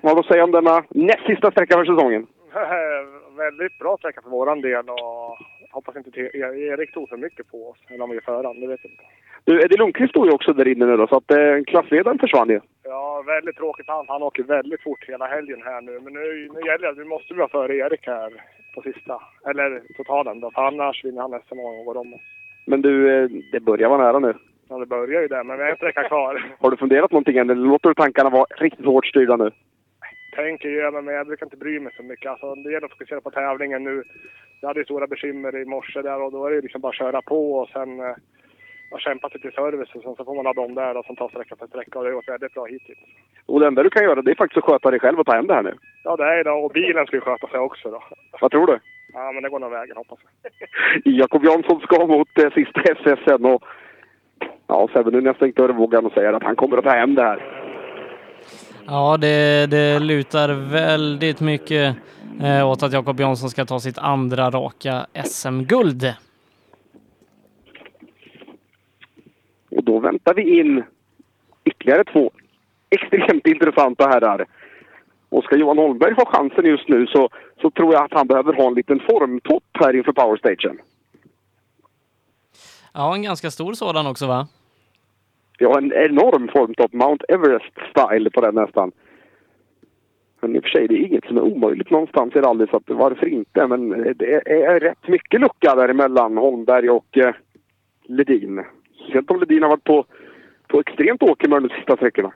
Vad 0.00 0.10
har 0.10 0.14
du 0.14 0.20
att 0.20 0.32
säga 0.32 0.44
om 0.44 0.50
denna 0.50 0.84
näst 0.88 1.26
sista 1.26 1.50
sträcka 1.50 1.76
för 1.76 1.84
säsongen? 1.84 2.26
Väldigt 3.36 3.78
bra 3.78 3.96
sträcka 3.96 4.22
för 4.22 4.30
våran 4.30 4.60
del 4.60 4.88
och 4.88 5.38
hoppas 5.76 5.96
inte 5.96 6.10
te- 6.10 6.36
Erik 6.70 6.92
tog 6.92 7.08
för 7.08 7.16
mycket 7.16 7.50
på 7.50 7.58
oss. 7.70 7.78
Eller 7.88 8.04
om 8.04 8.10
vi 8.10 8.16
är 8.16 8.20
föraren, 8.30 8.60
det 8.60 8.66
vet 8.66 8.80
jag 8.84 8.92
inte. 8.92 9.04
Du, 9.44 9.52
Eddie 9.64 9.76
Lundqvist 9.76 10.10
stod 10.10 10.26
ju 10.26 10.32
också 10.32 10.52
där 10.52 10.68
inne 10.68 10.86
nu 10.86 10.96
då, 10.96 11.06
så 11.06 11.16
att 11.16 11.30
eh, 11.30 11.56
klassledaren 11.66 12.18
försvann 12.18 12.48
ju. 12.48 12.60
Ja, 12.84 13.22
väldigt 13.26 13.56
tråkigt. 13.56 13.88
Han, 13.88 14.04
han 14.08 14.22
åker 14.22 14.42
väldigt 14.42 14.82
fort 14.82 15.04
hela 15.08 15.26
helgen 15.26 15.62
här 15.64 15.80
nu. 15.80 16.00
Men 16.04 16.12
nu, 16.12 16.48
nu 16.54 16.60
gäller 16.60 16.82
det 16.86 16.90
att 16.90 16.98
vi 16.98 17.04
måste 17.14 17.34
vara 17.34 17.48
före 17.48 17.76
Erik 17.76 18.06
här 18.06 18.30
på 18.74 18.82
sista. 18.82 19.22
Eller 19.50 19.82
totalen 19.96 20.40
då, 20.40 20.50
för 20.50 20.62
annars 20.62 21.04
vinner 21.04 21.22
han 21.22 21.40
SM 21.48 21.58
och 21.58 21.84
går 21.84 21.96
om. 21.96 22.14
Men 22.66 22.82
du, 22.82 22.94
eh, 23.14 23.28
det 23.52 23.60
börjar 23.60 23.88
vara 23.88 24.02
nära 24.02 24.18
nu. 24.18 24.34
Ja, 24.68 24.78
det 24.78 24.86
börjar 24.86 25.22
ju 25.22 25.28
där, 25.28 25.44
men 25.44 25.56
vi 25.56 25.62
har 25.62 25.70
en 25.70 25.76
sträcka 25.76 26.02
kvar. 26.08 26.44
Har 26.58 26.70
du 26.70 26.76
funderat 26.76 27.12
någonting 27.12 27.36
än, 27.36 27.50
eller 27.50 27.66
låter 27.66 27.88
du 27.88 27.94
tankarna 27.94 28.30
vara 28.30 28.46
riktigt 28.58 28.86
hårt 28.86 29.06
styrda 29.06 29.36
nu? 29.36 29.50
Tänker 30.36 30.68
igenom, 30.68 31.04
men 31.04 31.14
jag 31.14 31.26
brukar 31.26 31.46
inte 31.46 31.56
bry 31.56 31.80
mig 31.80 31.92
så 31.96 32.02
mycket. 32.02 32.30
Alltså, 32.30 32.54
det 32.54 32.72
gäller 32.72 32.86
att 32.86 32.92
fokusera 32.92 33.20
på 33.20 33.30
tävlingen 33.30 33.84
nu. 33.84 34.02
Jag 34.60 34.68
hade 34.68 34.80
ju 34.80 34.84
stora 34.84 35.06
bekymmer 35.06 35.56
i 35.56 35.64
morse 35.64 36.02
där 36.02 36.22
och 36.22 36.32
då 36.32 36.46
är 36.46 36.50
det 36.50 36.60
liksom 36.60 36.80
bara 36.80 36.88
att 36.88 36.94
köra 36.94 37.22
på 37.22 37.54
och 37.54 37.68
sen 37.68 38.00
eh, 38.00 38.16
jag 38.90 39.00
kämpat 39.00 39.34
lite 39.34 39.48
i 39.48 39.50
service 39.50 39.94
och 39.94 40.02
sen 40.02 40.16
så 40.16 40.24
får 40.24 40.34
man 40.34 40.44
ladda 40.44 40.60
om 40.60 40.74
där 40.74 40.96
och 40.96 41.04
sen 41.06 41.16
ta 41.16 41.28
sträcka 41.28 41.56
för 41.56 41.66
sträcka 41.66 41.98
och 41.98 42.04
det 42.04 42.10
har 42.10 42.14
gått 42.14 42.28
väldigt 42.28 42.54
bra 42.54 42.64
hittills. 42.64 42.98
Och 43.46 43.60
det 43.60 43.66
enda 43.66 43.82
du 43.82 43.90
kan 43.90 44.04
göra 44.04 44.22
det 44.22 44.30
är 44.30 44.34
faktiskt 44.34 44.58
att 44.58 44.64
sköta 44.64 44.90
dig 44.90 45.00
själv 45.00 45.20
och 45.20 45.26
ta 45.26 45.32
hem 45.32 45.46
det 45.46 45.54
här 45.54 45.62
nu. 45.62 45.74
Ja, 46.04 46.16
det 46.16 46.24
är 46.24 46.44
det 46.44 46.50
och 46.50 46.70
bilen 46.70 47.06
ska 47.06 47.16
ju 47.16 47.20
sköta 47.20 47.46
sig 47.46 47.60
också 47.60 47.90
då. 47.90 48.02
Vad 48.40 48.50
tror 48.50 48.66
du? 48.66 48.78
Ja, 49.12 49.32
men 49.32 49.42
det 49.42 49.48
går 49.48 49.58
nog 49.58 49.70
vägen 49.70 49.96
hoppas 49.96 50.18
jag. 50.24 50.52
Jakob 51.04 51.44
Jansson 51.44 51.80
ska 51.80 52.06
mot 52.06 52.38
eh, 52.38 52.50
sista 52.50 52.80
SSN 52.80 53.44
och 53.44 53.62
ja, 54.66 54.88
Sebbe 54.92 55.10
nu 55.10 55.20
när 55.20 55.26
jag 55.26 55.36
stängt 55.36 55.56
dörrvågan 55.56 56.06
och 56.06 56.12
säger 56.12 56.32
att 56.32 56.42
han 56.42 56.56
kommer 56.56 56.78
att 56.78 56.84
ta 56.84 56.90
hem 56.90 57.14
det 57.14 57.22
här. 57.22 57.65
Ja, 58.88 59.16
det, 59.16 59.66
det 59.70 59.98
lutar 59.98 60.48
väldigt 60.70 61.40
mycket 61.40 61.96
eh, 62.42 62.68
åt 62.68 62.82
att 62.82 62.92
Jakob 62.92 63.20
Jansson 63.20 63.50
ska 63.50 63.64
ta 63.64 63.80
sitt 63.80 63.98
andra 63.98 64.50
raka 64.50 65.06
SM-guld. 65.24 66.14
Och 69.70 69.84
då 69.84 69.98
väntar 69.98 70.34
vi 70.34 70.60
in 70.60 70.84
ytterligare 71.64 72.04
två 72.04 72.30
extremt 72.90 73.46
intressanta 73.46 74.08
herrar. 74.08 74.46
Och 75.28 75.44
ska 75.44 75.56
Johan 75.56 75.78
Holmberg 75.78 76.14
ha 76.14 76.24
chansen 76.26 76.64
just 76.64 76.88
nu 76.88 77.06
så, 77.06 77.28
så 77.62 77.70
tror 77.70 77.94
jag 77.94 78.04
att 78.04 78.12
han 78.12 78.26
behöver 78.26 78.52
ha 78.52 78.66
en 78.66 78.74
liten 78.74 79.00
formtopp 79.10 79.64
här 79.72 79.96
inför 79.96 80.12
powerstagen. 80.12 80.78
Ja, 82.92 83.14
en 83.14 83.22
ganska 83.22 83.50
stor 83.50 83.72
sådan 83.72 84.06
också 84.06 84.26
va? 84.26 84.48
Vi 85.58 85.64
har 85.64 85.78
en 85.78 85.92
enorm 85.92 86.48
formtopp. 86.48 86.92
Mount 86.92 87.24
Everest-style 87.28 88.30
på 88.30 88.40
den 88.40 88.54
nästan. 88.54 88.92
Men 90.40 90.56
i 90.56 90.58
och 90.58 90.62
för 90.62 90.70
sig, 90.70 90.88
det 90.88 90.94
är 90.94 91.06
inget 91.06 91.24
som 91.24 91.36
är 91.36 91.42
omöjligt 91.42 91.90
någonstans 91.90 92.36
i 92.36 92.40
rally, 92.40 92.66
så 92.66 92.76
att 92.76 92.82
varför 92.86 93.26
inte? 93.26 93.66
Men 93.66 93.88
det 94.16 94.50
är 94.64 94.80
rätt 94.80 95.08
mycket 95.08 95.40
lucka 95.40 95.74
däremellan 95.74 96.36
Holmberg 96.36 96.90
och 96.90 97.18
eh, 97.18 97.34
Ledin. 98.04 98.64
Speciellt 98.94 99.30
om 99.30 99.40
Ledin 99.40 99.62
har 99.62 99.70
varit 99.70 99.84
på, 99.84 100.04
på 100.68 100.80
extremt 100.80 101.22
åkermör 101.22 101.60
de 101.60 101.68
sista 101.68 101.96
sträckorna. 101.96 102.32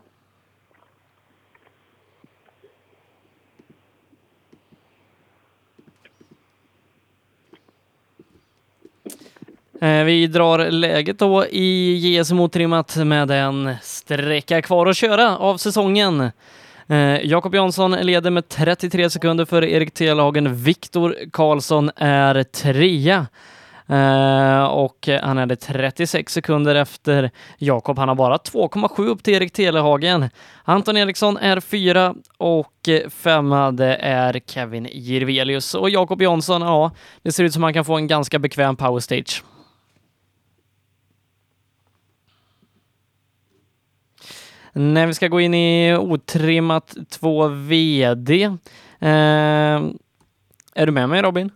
Eh, 9.82 10.04
vi 10.04 10.26
drar 10.26 10.70
läget 10.70 11.18
då 11.18 11.46
i 11.46 11.96
JSM 11.96 12.40
otrimmat 12.40 12.96
med 12.96 13.30
en 13.30 13.74
sträcka 13.82 14.62
kvar 14.62 14.86
att 14.86 14.96
köra 14.96 15.38
av 15.38 15.56
säsongen. 15.56 16.30
Eh, 16.88 17.26
Jakob 17.26 17.54
Jansson 17.54 17.92
leder 17.92 18.30
med 18.30 18.48
33 18.48 19.10
sekunder 19.10 19.44
före 19.44 19.70
Erik 19.70 19.94
Telhagen. 19.94 20.54
Viktor 20.54 21.16
Karlsson 21.32 21.90
är 21.96 22.42
trea. 22.42 23.26
Eh, 23.86 24.64
och 24.64 25.08
han 25.22 25.38
är 25.38 25.46
det 25.46 25.56
36 25.56 26.32
sekunder 26.32 26.74
efter 26.74 27.30
Jakob. 27.58 27.98
Han 27.98 28.08
har 28.08 28.14
bara 28.14 28.36
2,7 28.36 29.06
upp 29.06 29.22
till 29.22 29.34
Erik 29.34 29.52
Telehagen. 29.52 30.30
Anton 30.64 30.96
Eriksson 30.96 31.36
är 31.36 31.60
fyra 31.60 32.14
och 32.38 32.88
femma 33.10 33.70
det 33.70 33.96
är 33.96 34.40
Kevin 34.46 34.88
Jirvelius. 34.92 35.74
Och 35.74 35.90
Jakob 35.90 36.22
Jansson, 36.22 36.62
ja, 36.62 36.90
det 37.22 37.32
ser 37.32 37.44
ut 37.44 37.52
som 37.52 37.62
han 37.62 37.74
kan 37.74 37.84
få 37.84 37.96
en 37.96 38.06
ganska 38.06 38.38
bekväm 38.38 38.76
powerstage. 38.76 39.42
När 44.72 45.06
vi 45.06 45.14
ska 45.14 45.28
gå 45.28 45.40
in 45.40 45.54
i 45.54 45.96
otrimmat 46.00 46.96
2 47.20 47.48
VD. 47.48 48.44
Eh, 48.44 48.50
är 50.74 50.86
du 50.86 50.92
med 50.92 51.08
mig 51.08 51.22
Robin? 51.22 51.50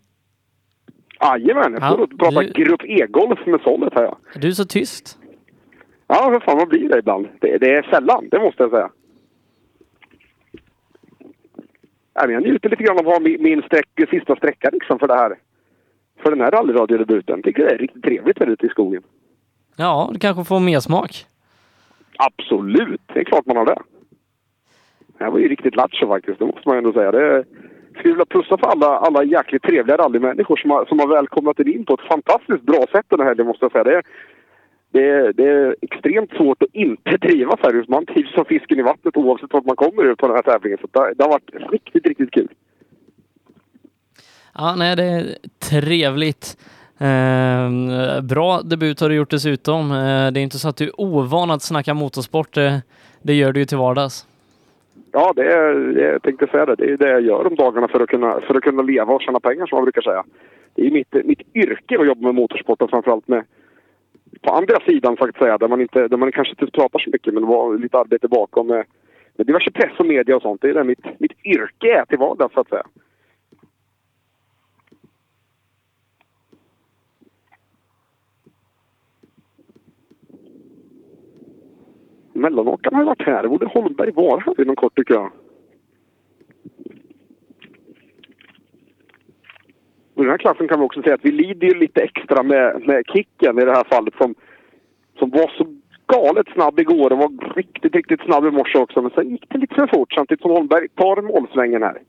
Jajamän, 1.20 1.72
jag 1.72 1.82
står 1.92 1.98
Ja, 1.98 2.04
och 2.04 2.18
pratar 2.18 2.42
du- 2.42 2.64
Grupp 2.64 2.82
E-golf 2.84 3.46
med 3.46 3.60
Sollet 3.60 3.92
här 3.94 4.02
ja. 4.02 4.18
Du 4.34 4.48
är 4.48 4.52
så 4.52 4.64
tyst. 4.64 5.18
Ja, 6.06 6.14
för 6.30 6.40
fan 6.40 6.56
vad 6.58 6.68
blir 6.68 6.88
det 6.88 6.98
ibland? 6.98 7.28
Det, 7.40 7.58
det 7.58 7.74
är 7.74 7.82
sällan, 7.82 8.28
det 8.30 8.38
måste 8.40 8.62
jag 8.62 8.70
säga. 8.70 8.90
Jag 12.14 12.42
njuter 12.42 12.68
lite 12.70 12.82
grann 12.82 12.98
av 12.98 13.08
att 13.08 13.12
ha 13.14 13.20
min, 13.20 13.42
min 13.42 13.62
sträck, 13.62 13.88
sista 14.10 14.36
sträcka 14.36 14.70
liksom 14.72 14.98
för 14.98 15.08
det 15.08 15.14
här. 15.14 15.38
För 16.22 16.30
den 16.30 16.40
här 16.40 16.50
rallyradiodebuten. 16.50 17.42
Tycker 17.42 17.64
det 17.64 17.70
är 17.74 17.78
riktigt 17.78 18.02
trevligt 18.02 18.38
här 18.38 18.46
ute 18.46 18.66
i 18.66 18.68
skogen. 18.68 19.02
Ja, 19.76 20.10
du 20.12 20.18
kanske 20.18 20.44
får 20.44 20.60
mer 20.60 20.80
smak. 20.80 21.26
Absolut, 22.18 23.00
det 23.14 23.20
är 23.20 23.24
klart 23.24 23.46
man 23.46 23.56
har 23.56 23.66
det. 23.66 23.78
Det 25.18 25.24
här 25.24 25.30
var 25.30 25.38
ju 25.38 25.48
riktigt 25.48 25.76
lattjo 25.76 26.06
faktiskt, 26.08 26.38
det 26.38 26.44
måste 26.46 26.62
man 26.68 26.74
ju 26.76 26.78
ändå 26.78 26.92
säga. 26.92 27.12
Det 27.12 27.44
skulle 27.98 28.14
vilja 28.14 28.24
plussa 28.26 28.58
för 28.58 28.66
alla, 28.66 28.86
alla 28.98 29.24
jäkligt 29.24 29.62
trevliga 29.62 29.96
rallymänniskor 29.96 30.56
som 30.56 30.70
har, 30.70 30.84
som 30.86 30.98
har 30.98 31.06
välkomnat 31.08 31.60
er 31.60 31.68
in 31.68 31.84
på 31.84 31.94
ett 31.94 32.08
fantastiskt 32.08 32.62
bra 32.62 32.84
sätt 32.92 33.06
den 33.08 33.20
här 33.20 33.26
helgen 33.26 33.46
måste 33.46 33.64
jag 33.64 33.72
säga. 33.72 33.84
Det, 33.84 33.94
är- 33.96 34.02
det, 34.92 35.32
det 35.32 35.44
är 35.48 35.76
extremt 35.80 36.30
svårt 36.30 36.62
att 36.62 36.68
inte 36.74 37.18
trivas 37.18 37.60
här. 37.62 37.72
Just 37.74 37.88
Man 37.88 38.06
trivs 38.06 38.32
som 38.34 38.44
fisken 38.44 38.78
i 38.78 38.82
vattnet 38.82 39.16
oavsett 39.16 39.52
vart 39.52 39.64
man 39.64 39.76
kommer 39.76 40.04
ut 40.04 40.18
på 40.18 40.26
den 40.26 40.36
här 40.36 40.42
tävlingen. 40.42 40.78
Så 40.80 40.86
det, 41.00 41.14
det 41.14 41.24
har 41.24 41.30
varit 41.30 41.72
riktigt, 41.72 42.06
riktigt 42.06 42.30
kul. 42.30 42.48
Ja, 44.54 44.74
nej, 44.78 44.96
det 44.96 45.04
är 45.04 45.24
trevligt. 45.70 46.58
Eh, 46.98 48.20
bra 48.22 48.62
debut 48.62 49.00
har 49.00 49.08
du 49.08 49.14
gjort 49.14 49.30
dessutom. 49.30 49.90
Eh, 49.90 50.32
det 50.32 50.40
är 50.40 50.42
inte 50.42 50.58
så 50.58 50.68
att 50.68 50.76
du 50.76 50.84
är 50.84 51.00
ovan 51.00 51.50
att 51.50 51.62
snacka 51.62 51.94
motorsport. 51.94 52.54
Det, 52.54 52.82
det 53.22 53.34
gör 53.34 53.52
du 53.52 53.60
ju 53.60 53.66
till 53.66 53.78
vardags. 53.78 54.26
Ja, 55.12 55.32
det 55.36 55.52
är, 55.52 55.74
det, 55.74 56.02
jag 56.02 56.22
tänkte 56.22 56.46
säga 56.46 56.66
det. 56.66 56.74
Det 56.74 56.92
är 56.92 56.96
det 56.96 57.10
jag 57.10 57.20
gör 57.20 57.46
om 57.46 57.54
dagarna 57.54 57.88
för 57.88 58.00
att 58.00 58.08
kunna, 58.08 58.40
för 58.40 58.54
att 58.54 58.62
kunna 58.62 58.82
leva 58.82 59.12
och 59.12 59.22
tjäna 59.22 59.40
pengar 59.40 59.66
som 59.66 59.76
man 59.76 59.84
brukar 59.84 60.02
säga. 60.02 60.24
Det 60.74 60.86
är 60.86 60.90
mitt, 60.90 61.14
mitt 61.24 61.42
yrke 61.54 61.98
att 61.98 62.06
jobba 62.06 62.20
med 62.20 62.34
motorsport 62.34 62.82
och 62.82 62.90
framförallt 62.90 63.28
med 63.28 63.44
på 64.40 64.50
andra 64.52 64.80
sidan 64.86 65.16
så 65.16 65.24
att 65.24 65.36
säga, 65.36 65.58
där 65.58 65.68
man, 65.68 65.80
inte, 65.80 66.08
där 66.08 66.16
man 66.16 66.32
kanske 66.32 66.50
inte 66.50 66.78
pratar 66.78 66.98
så 66.98 67.10
mycket 67.10 67.34
men 67.34 67.42
det 67.42 67.48
var 67.48 67.78
lite 67.78 67.98
arbete 67.98 68.28
bakom 68.28 68.66
med, 68.66 68.84
med 69.36 69.46
diverse 69.46 69.70
press 69.70 69.92
och 69.98 70.06
media 70.06 70.36
och 70.36 70.42
sånt. 70.42 70.60
Det 70.62 70.68
är 70.68 70.74
det 70.74 70.84
mitt, 70.84 71.20
mitt 71.20 71.44
yrke 71.44 71.98
är 71.98 72.04
till 72.04 72.18
vardags 72.18 72.54
så 72.54 72.60
att 72.60 72.68
säga. 72.68 72.86
Mellanåkarna 82.34 82.96
har 82.96 83.04
varit 83.04 83.22
här. 83.22 83.48
Borde 83.48 83.66
Holmberg 83.66 84.10
vara 84.10 84.40
här 84.40 84.60
inom 84.60 84.76
kort 84.76 84.96
tycker 84.96 85.14
jag. 85.14 85.30
I 90.16 90.20
den 90.20 90.30
här 90.30 90.38
klassen 90.38 90.68
kan 90.68 90.80
vi 90.80 90.86
också 90.86 91.02
säga 91.02 91.14
att 91.14 91.24
vi 91.24 91.30
lider 91.30 91.66
ju 91.66 91.74
lite 91.74 92.02
extra 92.02 92.42
med, 92.42 92.82
med 92.86 93.04
kicken 93.06 93.58
i 93.58 93.64
det 93.64 93.72
här 93.72 93.84
fallet 93.84 94.14
som, 94.14 94.34
som 95.18 95.30
var 95.30 95.52
så 95.58 95.66
galet 96.06 96.48
snabb 96.48 96.80
igår 96.80 97.12
och 97.12 97.18
var 97.18 97.54
riktigt, 97.54 97.94
riktigt 97.94 98.20
snabb 98.20 98.46
i 98.46 98.50
morse 98.50 98.78
också. 98.78 99.02
Men 99.02 99.10
sen 99.10 99.30
gick 99.30 99.46
det 99.48 99.58
lite 99.58 99.74
för 99.74 99.86
fort 99.86 100.12
samtidigt 100.12 100.42
som 100.42 100.50
Holmberg 100.50 100.88
tar 100.88 101.22
målsvängen 101.22 101.82
här. 101.82 102.02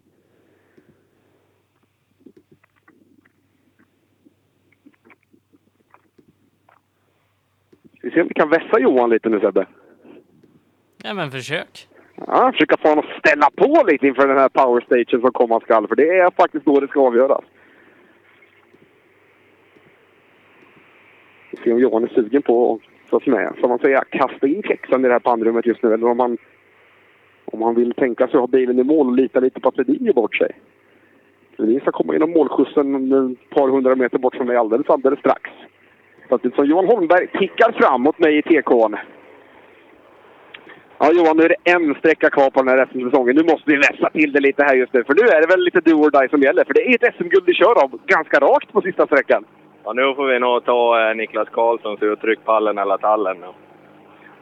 Vi 8.01 8.11
ser 8.11 8.21
om 8.21 8.27
vi 8.27 8.33
kan 8.33 8.49
vässa 8.49 8.79
Johan 8.79 9.09
lite 9.09 9.29
nu 9.29 9.39
Sebbe. 9.39 9.65
Ja, 11.05 11.13
men 11.13 11.31
försök. 11.31 11.87
Ja, 12.15 12.51
försöka 12.51 12.77
få 12.77 12.89
honom 12.89 13.05
att 13.07 13.19
ställa 13.19 13.49
på 13.55 13.83
lite 13.87 14.07
inför 14.07 14.27
den 14.27 14.37
här 14.37 14.49
powerstagen 14.49 15.21
som 15.21 15.31
komma 15.31 15.59
skall. 15.59 15.87
För 15.87 15.95
det 15.95 16.09
är 16.09 16.31
faktiskt 16.31 16.65
då 16.65 16.79
det 16.79 16.87
ska 16.87 17.01
avgöras. 17.01 17.43
Vi 21.51 21.57
ser 21.57 21.73
om 21.73 21.79
Johan 21.79 22.03
är 22.03 22.07
sugen 22.07 22.41
på 22.41 22.73
att, 22.73 23.09
så 23.09 23.15
att 23.17 23.23
säga, 23.23 23.53
som 23.59 23.69
man 23.69 23.79
säger, 23.79 24.03
kasta 24.09 24.47
in 24.47 24.63
kexen 24.63 25.05
i 25.05 25.07
det 25.07 25.13
här 25.13 25.19
pannrummet 25.19 25.65
just 25.65 25.83
nu. 25.83 25.93
Eller 25.93 26.07
om 26.07 26.19
han, 26.19 26.37
om 27.45 27.61
han 27.61 27.75
vill 27.75 27.93
tänka 27.93 28.27
sig 28.27 28.35
att 28.35 28.41
ha 28.41 28.47
bilen 28.47 28.79
i 28.79 28.83
mål 28.83 29.07
och 29.07 29.15
lita 29.15 29.39
lite 29.39 29.59
på 29.59 29.69
att 29.69 29.77
Ledin 29.77 30.05
ger 30.05 30.13
bort 30.13 30.35
sig. 30.35 30.51
Ledin 31.57 31.79
ska 31.79 31.91
komma 31.91 32.15
inom 32.15 32.31
målskjutsen 32.31 33.11
ett 33.31 33.49
par 33.49 33.69
hundra 33.69 33.95
meter 33.95 34.17
bort 34.17 34.35
från 34.35 34.47
mig 34.47 34.57
alldeles, 34.57 34.89
alldeles 34.89 35.19
strax. 35.19 35.49
Samtidigt 36.29 36.55
som 36.55 36.65
Johan 36.65 36.85
Holmberg 36.85 37.27
tickar 37.27 37.71
fram 37.71 38.01
mot 38.01 38.19
mig 38.19 38.37
i 38.37 38.41
TK'n. 38.41 38.97
Ja, 40.99 41.11
Johan, 41.13 41.37
nu 41.37 41.43
är 41.43 41.49
det 41.49 41.71
en 41.73 41.95
sträcka 41.95 42.29
kvar 42.29 42.49
på 42.49 42.61
den 42.61 42.67
här 42.67 42.85
SM-säsongen. 42.85 43.35
Nu 43.35 43.43
måste 43.43 43.71
vi 43.71 43.77
vässa 43.77 44.09
till 44.09 44.31
det 44.31 44.39
lite 44.39 44.63
här 44.63 44.75
just 44.75 44.93
nu, 44.93 45.03
för 45.03 45.13
nu 45.13 45.27
är 45.27 45.41
det 45.41 45.47
väl 45.47 45.63
lite 45.63 45.81
do 45.81 45.95
or 45.95 46.11
die 46.11 46.29
som 46.29 46.41
gäller. 46.41 46.63
För 46.65 46.73
det 46.73 46.83
är 46.87 46.95
ett 46.95 47.15
SM-guld 47.15 47.43
vi 47.45 47.53
kör 47.53 47.83
av, 47.83 47.99
ganska 48.05 48.39
rakt 48.39 48.73
på 48.73 48.81
sista 48.81 49.05
sträckan. 49.05 49.43
Ja, 49.83 49.93
nu 49.93 50.15
får 50.15 50.25
vi 50.27 50.39
nog 50.39 50.65
ta 50.65 50.79
eh, 51.01 51.15
Niklas 51.15 51.49
Karlssons 51.49 52.01
uttryck 52.01 52.39
pallen 52.45 52.77
eller 52.77 52.97
tallen. 52.97 53.37
Ja. 53.41 53.53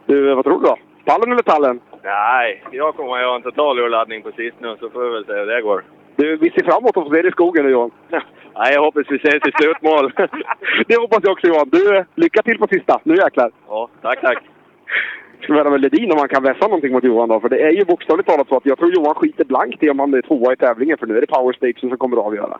Du, 0.06 0.34
vad 0.34 0.44
tror 0.44 0.60
du 0.60 0.66
då? 0.66 0.76
Pallen 1.04 1.32
eller 1.32 1.42
tallen? 1.42 1.80
Nej, 2.02 2.64
jag 2.70 2.96
kommer 2.96 3.14
att 3.14 3.20
göra 3.20 3.36
en 3.36 3.42
total 3.42 3.78
urladdning 3.78 4.22
på 4.22 4.32
sist 4.32 4.56
nu, 4.60 4.76
så 4.80 4.90
får 4.90 5.04
vi 5.04 5.10
väl 5.10 5.26
se 5.26 5.32
hur 5.32 5.46
det 5.46 5.62
går. 5.62 5.84
Du, 6.16 6.36
vi 6.36 6.50
ser 6.50 6.64
fram 6.64 6.82
emot 6.82 6.96
att 6.96 7.04
få 7.04 7.10
se 7.10 7.22
dig 7.22 7.28
i 7.28 7.38
skogen 7.38 7.64
nu, 7.64 7.70
Johan. 7.70 7.90
Nej, 8.58 8.74
jag 8.74 8.82
hoppas 8.82 9.06
vi 9.08 9.16
ses 9.16 9.48
i 9.48 9.52
slutmål. 9.60 10.12
det 10.86 10.96
hoppas 10.96 11.20
jag 11.22 11.32
också, 11.32 11.46
Johan. 11.46 11.68
Du, 11.72 12.04
lycka 12.14 12.42
till 12.42 12.58
på 12.58 12.66
sista. 12.66 13.00
Nu 13.04 13.14
jäklar. 13.14 13.50
Ja, 13.68 13.88
tack, 14.02 14.20
tack. 14.20 14.38
Ska 15.44 15.52
vi 15.52 15.58
höra 15.58 15.70
med 15.70 15.80
Ledin 15.80 16.12
om 16.12 16.18
han 16.18 16.28
kan 16.28 16.42
vässa 16.42 16.64
någonting 16.64 16.92
mot 16.92 17.04
Johan 17.04 17.28
då? 17.28 17.40
För 17.40 17.48
det 17.48 17.60
är 17.62 17.70
ju 17.70 17.84
bokstavligt 17.84 18.28
talat 18.28 18.48
så 18.48 18.56
att 18.56 18.66
jag 18.66 18.78
tror 18.78 18.94
Johan 18.94 19.14
skiter 19.14 19.44
blankt 19.44 19.82
i 19.82 19.90
om 19.90 19.98
han 19.98 20.14
är 20.14 20.22
tvåa 20.22 20.52
i 20.52 20.56
tävlingen, 20.56 20.98
för 20.98 21.06
nu 21.06 21.16
är 21.16 21.20
det 21.20 21.26
power 21.26 21.52
station 21.52 21.90
som 21.90 21.98
kommer 21.98 22.16
att 22.16 22.24
avgöra. 22.26 22.58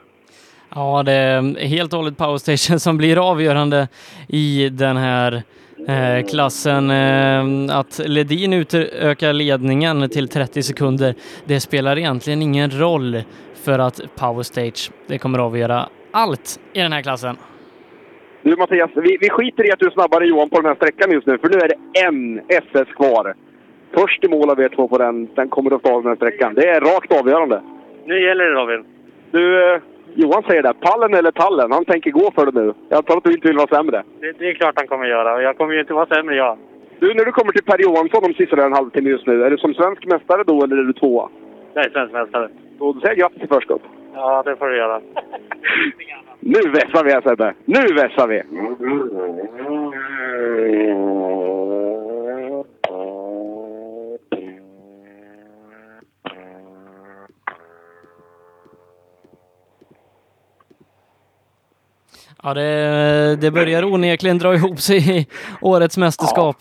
Ja, 0.75 1.03
det 1.03 1.13
är 1.13 1.67
helt 1.67 1.93
och 1.93 1.99
hållet 1.99 2.17
Power 2.17 2.39
Station 2.39 2.81
som 2.81 2.97
blir 2.97 3.31
avgörande 3.31 3.89
i 4.29 4.69
den 4.69 4.97
här 4.97 5.43
eh, 5.89 6.27
klassen. 6.27 6.91
Eh, 6.91 7.79
att 7.79 8.01
Ledin 8.05 8.53
utökar 8.53 9.33
ledningen 9.33 10.09
till 10.09 10.29
30 10.29 10.63
sekunder, 10.63 11.15
det 11.45 11.61
spelar 11.61 11.99
egentligen 11.99 12.43
ingen 12.43 12.81
roll 12.81 13.23
för 13.55 13.79
att 13.79 14.01
Power 14.17 14.43
Stage, 14.43 14.91
det 15.07 15.19
kommer 15.19 15.39
att 15.39 15.45
avgöra 15.45 15.89
allt 16.11 16.61
i 16.73 16.81
den 16.81 16.93
här 16.93 17.03
klassen. 17.03 17.37
Du 18.45 18.57
Mattias, 18.57 18.91
vi, 18.95 19.17
vi 19.21 19.31
skiter 19.31 19.69
i 19.69 19.73
att 19.73 19.79
du 19.79 19.87
är 19.87 19.91
snabbare 19.91 20.25
än 20.25 20.31
Johan 20.31 20.49
på 20.49 20.57
den 20.57 20.67
här 20.67 20.75
sträckan 20.75 21.13
just 21.13 21.27
nu, 21.27 21.39
för 21.39 21.49
nu 21.49 21.59
är 21.59 21.69
det 21.69 22.01
en 22.07 22.41
SS 22.49 22.89
kvar. 22.89 23.35
Först 23.97 24.25
i 24.25 24.29
mål 24.29 24.51
av 24.51 24.61
er 24.61 24.69
två 24.69 24.89
på 24.89 24.99
den, 24.99 25.29
den 25.35 25.49
kommer 25.49 25.75
att 25.75 25.81
stå 25.81 25.95
av 25.95 26.03
den 26.03 26.09
här 26.09 26.17
sträckan. 26.17 26.55
Det 26.55 26.69
är 26.69 26.81
rakt 26.81 27.13
avgörande. 27.21 27.63
Nu 28.05 28.27
gäller 28.27 28.45
det 28.45 28.51
Robin. 28.51 28.85
Du, 29.31 29.73
eh, 29.73 29.81
Johan 30.15 30.43
säger 30.43 30.63
det. 30.63 30.75
Pallen 30.75 31.15
eller 31.15 31.31
tallen? 31.31 31.73
Han 31.73 31.85
tänker 31.85 32.11
gå 32.11 32.31
för 32.35 32.47
det 32.47 32.61
nu. 32.61 32.75
Jag 32.89 32.97
antar 32.97 33.17
att 33.17 33.25
du 33.25 33.33
inte 33.33 33.49
vill 33.49 33.57
vara 33.57 33.77
sämre. 33.77 34.03
Det, 34.21 34.33
det 34.39 34.51
är 34.51 34.55
klart 34.55 34.75
han 34.77 34.87
kommer 34.87 35.07
göra 35.07 35.43
jag 35.43 35.59
kommer 35.59 35.75
ju 35.75 35.81
inte 35.81 35.95
vara 35.95 36.07
sämre 36.07 36.37
jag. 36.37 36.59
Du, 36.99 37.15
när 37.15 37.25
du 37.25 37.33
kommer 37.33 37.53
till 37.53 37.65
Per 37.65 37.83
Johansson 37.83 38.25
om 38.25 38.35
sista 38.35 38.65
en 38.65 38.73
halvtimme 38.73 39.11
just 39.11 39.27
nu, 39.27 39.45
är 39.45 39.51
du 39.51 39.59
som 39.59 39.75
svensk 39.75 40.07
mästare 40.07 40.43
då 40.47 40.65
eller 40.65 40.77
är 40.77 40.83
du 40.83 40.93
tvåa? 40.93 41.29
Jag 41.75 41.85
är 41.87 41.91
svensk 41.91 42.13
mästare. 42.13 42.49
Då 42.79 42.93
säger 42.93 43.09
jag 43.09 43.17
grattis 43.17 43.43
i 43.43 43.47
förskott. 43.47 43.83
Ja, 44.15 44.43
det 44.47 44.57
får 44.57 44.67
du 44.67 44.77
göra. 44.77 45.01
Nu 46.47 46.71
vässar 46.71 47.05
vi 47.05 47.13
här 47.13 47.21
Sebbe! 47.21 47.55
Nu 47.65 47.95
vässar 47.95 48.29
vi! 48.29 48.43
Ja, 62.43 62.55
det, 62.55 63.37
det 63.41 63.51
börjar 63.51 63.85
onekligen 63.85 64.39
dra 64.39 64.55
ihop 64.55 64.81
sig 64.81 65.21
i 65.21 65.27
årets 65.61 65.99
mästerskap. 65.99 66.57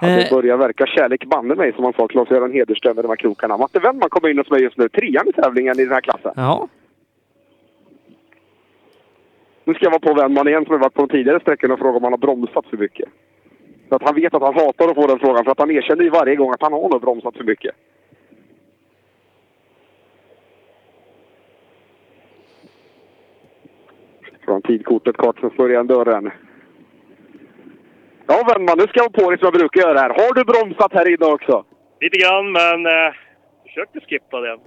Ja, 0.00 0.06
det 0.06 0.30
börjar 0.30 0.56
verka 0.56 0.86
kärlek 0.86 1.24
banne 1.24 1.54
mig 1.54 1.72
som 1.72 1.82
man 1.82 1.92
sa, 1.92 2.06
Claes-Göran 2.06 2.52
Hederström 2.52 2.94
med 2.94 3.04
de 3.04 3.08
här 3.08 3.16
krokarna. 3.16 3.56
Matte 3.56 3.78
Wennman 3.78 4.08
kommer 4.08 4.28
in 4.28 4.38
hos 4.38 4.50
mig 4.50 4.62
just 4.62 4.76
nu. 4.76 4.88
Trean 4.88 5.28
i 5.28 5.32
tävlingen 5.32 5.80
i 5.80 5.84
den 5.84 5.92
här 5.92 6.00
klassen. 6.00 6.32
Ja. 6.36 6.68
Nu 9.66 9.74
ska 9.74 9.84
jag 9.84 9.90
vara 9.90 10.14
på 10.14 10.20
Wennman 10.20 10.48
igen 10.48 10.64
som 10.64 10.72
jag 10.72 10.80
varit 10.80 10.94
på 10.94 11.06
de 11.06 11.08
tidigare 11.08 11.40
sträckorna 11.40 11.74
och 11.74 11.80
fråga 11.80 11.96
om 11.96 12.02
han 12.02 12.12
har 12.12 12.18
bromsat 12.18 12.66
för 12.66 12.76
mycket. 12.76 13.08
Så 13.88 13.94
att 13.94 14.02
han 14.02 14.14
vet 14.14 14.34
att 14.34 14.42
han 14.42 14.54
hatar 14.54 14.88
att 14.88 14.94
få 14.94 15.06
den 15.06 15.18
frågan, 15.18 15.44
för 15.44 15.50
att 15.50 15.58
han 15.58 15.70
erkänner 15.70 16.04
ju 16.04 16.10
varje 16.10 16.36
gång 16.36 16.50
att 16.50 16.62
han 16.62 16.72
har 16.72 16.88
nog 16.88 17.00
bromsat 17.00 17.36
för 17.36 17.44
mycket. 17.44 17.74
Från 24.44 24.62
tidkortet 24.62 25.16
kort 25.16 25.40
som 25.40 25.50
slår 25.50 25.70
igen 25.70 25.86
dörren. 25.86 26.30
Ja, 28.26 28.44
Wennman, 28.48 28.78
nu 28.78 28.84
ska 28.86 29.00
jag 29.00 29.12
på 29.12 29.30
dig 29.30 29.38
som 29.38 29.46
jag 29.46 29.54
brukar 29.54 29.80
göra 29.80 29.98
här. 29.98 30.08
Har 30.08 30.34
du 30.34 30.44
bromsat 30.44 30.92
här 30.92 31.08
inne 31.14 31.32
också? 31.32 31.64
Lite 32.00 32.18
grann, 32.18 32.52
men 32.52 32.86
eh, 32.86 33.14
försökte 33.66 34.00
skippa 34.00 34.40
det. 34.40 34.58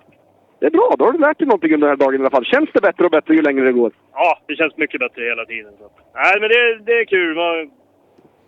Det 0.59 0.65
är 0.65 0.71
bra, 0.71 0.95
då 0.97 1.05
har 1.05 1.11
du 1.11 1.19
lärt 1.19 1.37
dig 1.39 1.47
någonting 1.47 1.73
under 1.73 1.87
den 1.87 1.97
här 1.99 2.05
dagen 2.05 2.19
i 2.19 2.23
alla 2.23 2.29
fall. 2.37 2.45
Känns 2.45 2.69
det 2.73 2.81
bättre 2.81 3.05
och 3.05 3.11
bättre 3.11 3.33
ju 3.35 3.41
längre 3.41 3.65
det 3.65 3.71
går? 3.81 3.91
Ja, 4.13 4.39
det 4.47 4.55
känns 4.55 4.77
mycket 4.77 4.99
bättre 4.99 5.23
hela 5.23 5.45
tiden. 5.45 5.73
Så. 5.79 5.89
Nej, 6.15 6.33
men 6.41 6.49
det, 6.49 6.61
det 6.87 6.93
är 7.01 7.05
kul. 7.05 7.35
Man 7.35 7.71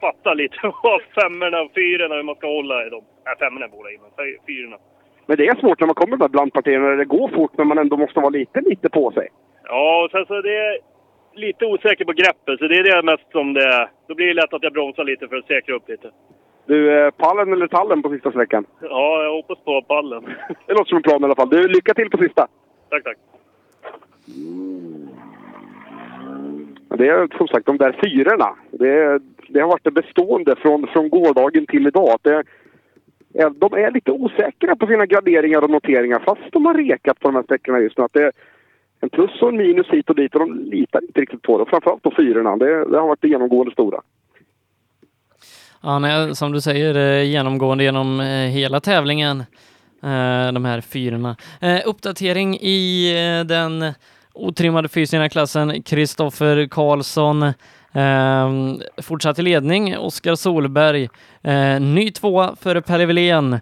fattar 0.01 0.35
lite 0.35 0.57
vad 0.83 1.01
femmorna 1.19 1.61
och 1.61 1.71
fyrorna, 1.75 2.15
hur 2.15 2.23
man 2.23 2.35
ska 2.35 2.47
hålla 2.47 2.85
i 2.87 2.89
dem. 2.89 3.03
Nej, 3.25 3.35
femmorna 3.39 3.67
borde 3.67 3.93
in, 3.93 3.99
men 4.01 4.11
fy- 4.25 4.39
fyrorna. 4.47 4.77
Men 5.25 5.37
det 5.37 5.47
är 5.47 5.55
svårt 5.55 5.79
när 5.79 5.87
man 5.87 5.95
kommer 5.95 6.17
med 6.17 6.31
blandpartierna 6.31 6.87
det 6.89 7.05
går 7.05 7.27
fort 7.27 7.51
men 7.57 7.67
man 7.67 7.77
ändå 7.77 7.97
måste 7.97 8.19
vara 8.19 8.29
lite, 8.29 8.61
lite 8.61 8.89
på 8.89 9.11
sig. 9.11 9.27
Ja, 9.63 10.03
och 10.03 10.11
sen 10.11 10.25
så 10.25 10.33
är 10.33 10.43
det 10.43 10.79
lite 11.33 11.65
osäker 11.65 12.05
på 12.05 12.11
greppet, 12.13 12.59
så 12.59 12.67
det 12.67 12.77
är 12.77 12.83
det 12.83 13.03
mest 13.03 13.31
som 13.31 13.53
det 13.53 13.63
är. 13.63 13.89
Då 14.07 14.15
blir 14.15 14.27
det 14.27 14.33
lätt 14.33 14.53
att 14.53 14.63
jag 14.63 14.73
bromsar 14.73 15.03
lite 15.03 15.27
för 15.27 15.35
att 15.35 15.45
säkra 15.47 15.75
upp 15.75 15.89
lite. 15.89 16.11
Du, 16.65 17.05
eh, 17.05 17.11
pallen 17.11 17.53
eller 17.53 17.67
tallen 17.67 18.01
på 18.01 18.09
sista 18.09 18.31
sträckan? 18.31 18.65
Ja, 18.81 19.23
jag 19.23 19.31
hoppas 19.31 19.59
på 19.65 19.81
pallen. 19.81 20.23
Det 20.67 20.73
låter 20.73 20.89
som 20.89 20.97
en 20.97 21.03
plan 21.03 21.21
i 21.21 21.25
alla 21.25 21.35
fall. 21.35 21.49
Du, 21.49 21.67
lycka 21.67 21.93
till 21.93 22.09
på 22.09 22.17
sista! 22.17 22.47
tack, 22.89 23.03
tack. 23.03 23.17
Det 26.97 27.07
är 27.07 27.37
som 27.37 27.47
sagt 27.47 27.65
de 27.65 27.77
där 27.77 27.99
fyrorna. 28.03 28.55
Det, 28.71 29.21
det 29.47 29.59
har 29.59 29.67
varit 29.67 29.83
det 29.83 29.91
bestående 29.91 30.55
från, 30.55 30.87
från 30.87 31.09
gårdagen 31.09 31.65
till 31.65 31.87
idag. 31.87 32.19
Det, 32.21 32.43
ja, 33.33 33.49
de 33.49 33.73
är 33.73 33.91
lite 33.91 34.11
osäkra 34.11 34.75
på 34.75 34.87
sina 34.87 35.05
graderingar 35.05 35.61
och 35.61 35.69
noteringar 35.69 36.19
fast 36.19 36.51
de 36.51 36.65
har 36.65 36.73
rekat 36.73 37.19
på 37.19 37.27
de 37.27 37.35
här 37.35 37.43
sträckorna 37.43 37.79
just 37.79 37.97
nu. 37.97 38.03
Att 38.03 38.13
det 38.13 38.23
är 38.23 38.31
en 39.01 39.09
plus 39.09 39.41
och 39.41 39.49
en 39.49 39.57
minus 39.57 39.87
hit 39.87 40.09
och 40.09 40.15
dit 40.15 40.35
och 40.35 40.39
de 40.39 40.59
litar 40.59 41.01
inte 41.03 41.21
riktigt 41.21 41.41
på 41.41 41.57
det. 41.57 41.65
Framförallt 41.69 42.03
på 42.03 42.13
fyrorna. 42.17 42.57
Det, 42.57 42.85
det 42.85 42.99
har 42.99 43.07
varit 43.07 43.21
det 43.21 43.27
genomgående 43.27 43.71
stora. 43.71 44.01
Ja, 45.83 45.99
nej, 45.99 46.35
som 46.35 46.51
du 46.51 46.61
säger, 46.61 46.95
eh, 46.95 47.23
genomgående 47.23 47.83
genom 47.83 48.19
eh, 48.19 48.27
hela 48.27 48.79
tävlingen, 48.79 49.39
eh, 50.03 50.51
de 50.51 50.65
här 50.65 50.81
fyrorna. 50.81 51.35
Uppdatering 51.85 52.55
i 52.55 53.13
den 53.45 53.93
otrimmade 54.33 54.89
fysiska 54.89 55.29
klassen, 55.29 55.83
Kristoffer 55.83 56.67
Karlsson 56.67 57.53
ehm, 57.93 58.81
fortsatt 59.01 59.39
i 59.39 59.41
ledning, 59.41 59.97
Oskar 59.97 60.35
Solberg, 60.35 61.09
ny 61.79 62.11
tvåa 62.11 62.55
före 62.61 62.81
Pelle 62.81 63.03
Evelén 63.03 63.59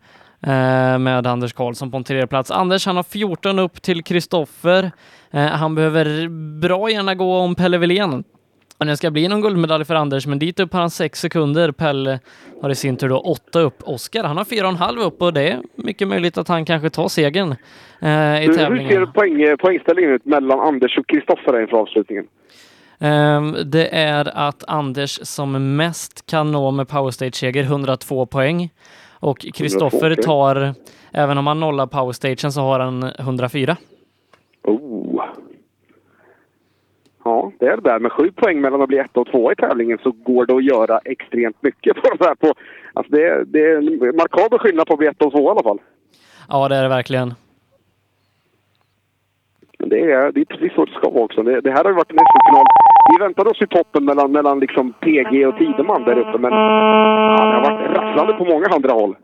med 0.99 1.27
Anders 1.27 1.53
Karlsson 1.53 1.91
på 1.91 1.97
en 1.97 2.03
tredje 2.03 2.27
plats. 2.27 2.51
Anders 2.51 2.85
han 2.85 2.95
har 2.95 3.03
14 3.03 3.59
upp 3.59 3.81
till 3.81 4.03
Kristoffer. 4.03 4.91
Han 5.31 5.75
behöver 5.75 6.27
bra 6.59 6.91
gärna 6.91 7.15
gå 7.15 7.37
om 7.37 7.55
Pelle 7.55 7.77
Wilén 7.77 8.23
och 8.79 8.85
det 8.85 8.97
ska 8.97 9.11
bli 9.11 9.27
någon 9.27 9.41
guldmedalj 9.41 9.85
för 9.85 9.95
Anders, 9.95 10.27
men 10.27 10.39
dit 10.39 10.59
upp 10.59 10.73
har 10.73 10.79
han 10.79 10.89
sex 10.89 11.19
sekunder. 11.19 11.71
Pelle 11.71 12.19
har 12.61 12.69
i 12.69 12.75
sin 12.75 12.97
tur 12.97 13.09
då 13.09 13.19
åtta 13.19 13.59
upp. 13.59 13.75
Oskar, 13.83 14.23
han 14.23 14.37
har 14.37 14.45
fyra 14.45 14.65
och 14.65 14.71
en 14.71 14.77
halv 14.77 14.99
upp 14.99 15.21
och 15.21 15.33
det 15.33 15.49
är 15.49 15.61
mycket 15.75 16.07
möjligt 16.07 16.37
att 16.37 16.47
han 16.47 16.65
kanske 16.65 16.89
tar 16.89 17.07
segern 17.07 17.55
eh, 18.01 18.43
i 18.43 18.45
Du, 18.45 18.51
hur 18.51 18.57
tävlingen. 18.57 18.89
ser 18.89 19.05
poäng, 19.05 19.57
poängställningen 19.57 20.11
ut 20.11 20.25
mellan 20.25 20.59
Anders 20.59 20.97
och 20.97 21.07
Kristoffer 21.07 21.61
inför 21.61 21.77
avslutningen? 21.77 22.27
Ehm, 22.99 23.55
det 23.65 23.95
är 23.95 24.37
att 24.37 24.63
Anders 24.67 25.19
som 25.23 25.75
mest 25.75 26.25
kan 26.25 26.51
nå 26.51 26.71
med 26.71 26.87
powerstage-seger 26.87 27.63
102 27.63 28.25
poäng. 28.25 28.69
Och 29.19 29.45
Kristoffer 29.53 30.15
tar, 30.15 30.73
även 31.11 31.37
om 31.37 31.47
han 31.47 31.59
nollar 31.59 31.87
powerstagen 31.87 32.51
så 32.51 32.61
har 32.61 32.79
han 32.79 33.03
104. 33.03 33.77
Oh. 34.63 35.08
Ja, 37.29 37.51
det 37.59 37.65
är 37.65 37.75
det 37.77 37.89
där. 37.89 37.99
Med 37.99 38.11
sju 38.11 38.31
poäng 38.31 38.61
mellan 38.61 38.81
att 38.81 38.87
bli 38.87 38.97
ett 38.97 39.17
och 39.17 39.27
två 39.31 39.51
i 39.51 39.55
tävlingen 39.55 39.97
så 40.03 40.11
går 40.11 40.45
det 40.45 40.55
att 40.55 40.63
göra 40.63 40.99
extremt 41.05 41.57
mycket 41.63 41.95
på 42.01 42.09
de 42.17 42.25
här. 42.25 42.35
På, 42.35 42.53
alltså 42.93 43.11
det, 43.15 43.23
är- 43.27 43.43
det 43.45 43.59
är 43.59 43.77
en 44.09 44.15
markabel 44.15 44.59
skillnad 44.59 44.87
på 44.87 44.93
att 44.93 44.99
bli 44.99 45.07
ett 45.07 45.21
och 45.21 45.31
två 45.31 45.47
i 45.47 45.47
alla 45.51 45.63
fall. 45.63 45.79
Ja, 46.49 46.67
det 46.67 46.75
är 46.75 46.83
det 46.83 46.89
verkligen. 46.89 47.33
Det 49.77 49.99
är, 50.11 50.31
det 50.31 50.41
är 50.41 50.45
precis 50.45 50.73
så 50.73 50.85
det 50.85 50.91
ska 50.91 51.09
vara 51.09 51.23
också. 51.23 51.43
Det, 51.43 51.61
det 51.61 51.71
här 51.71 51.83
har 51.83 51.91
ju 51.91 51.95
varit 51.95 52.11
en 52.11 52.17
SM-final. 52.17 52.65
Vi 53.11 53.23
väntade 53.23 53.49
oss 53.49 53.61
i 53.61 53.67
toppen 53.67 54.05
mellan, 54.05 54.31
mellan 54.31 54.59
liksom 54.59 54.93
PG 54.93 55.47
och 55.47 55.57
Tideman 55.57 56.03
där 56.03 56.17
uppe, 56.19 56.37
men 56.37 56.53
ja, 56.53 57.45
det 57.45 57.55
har 57.55 57.71
varit 57.71 57.97
rafflande 57.97 58.33
på 58.33 58.45
många 58.45 58.65
andra 58.75 58.93
håll. 58.93 59.15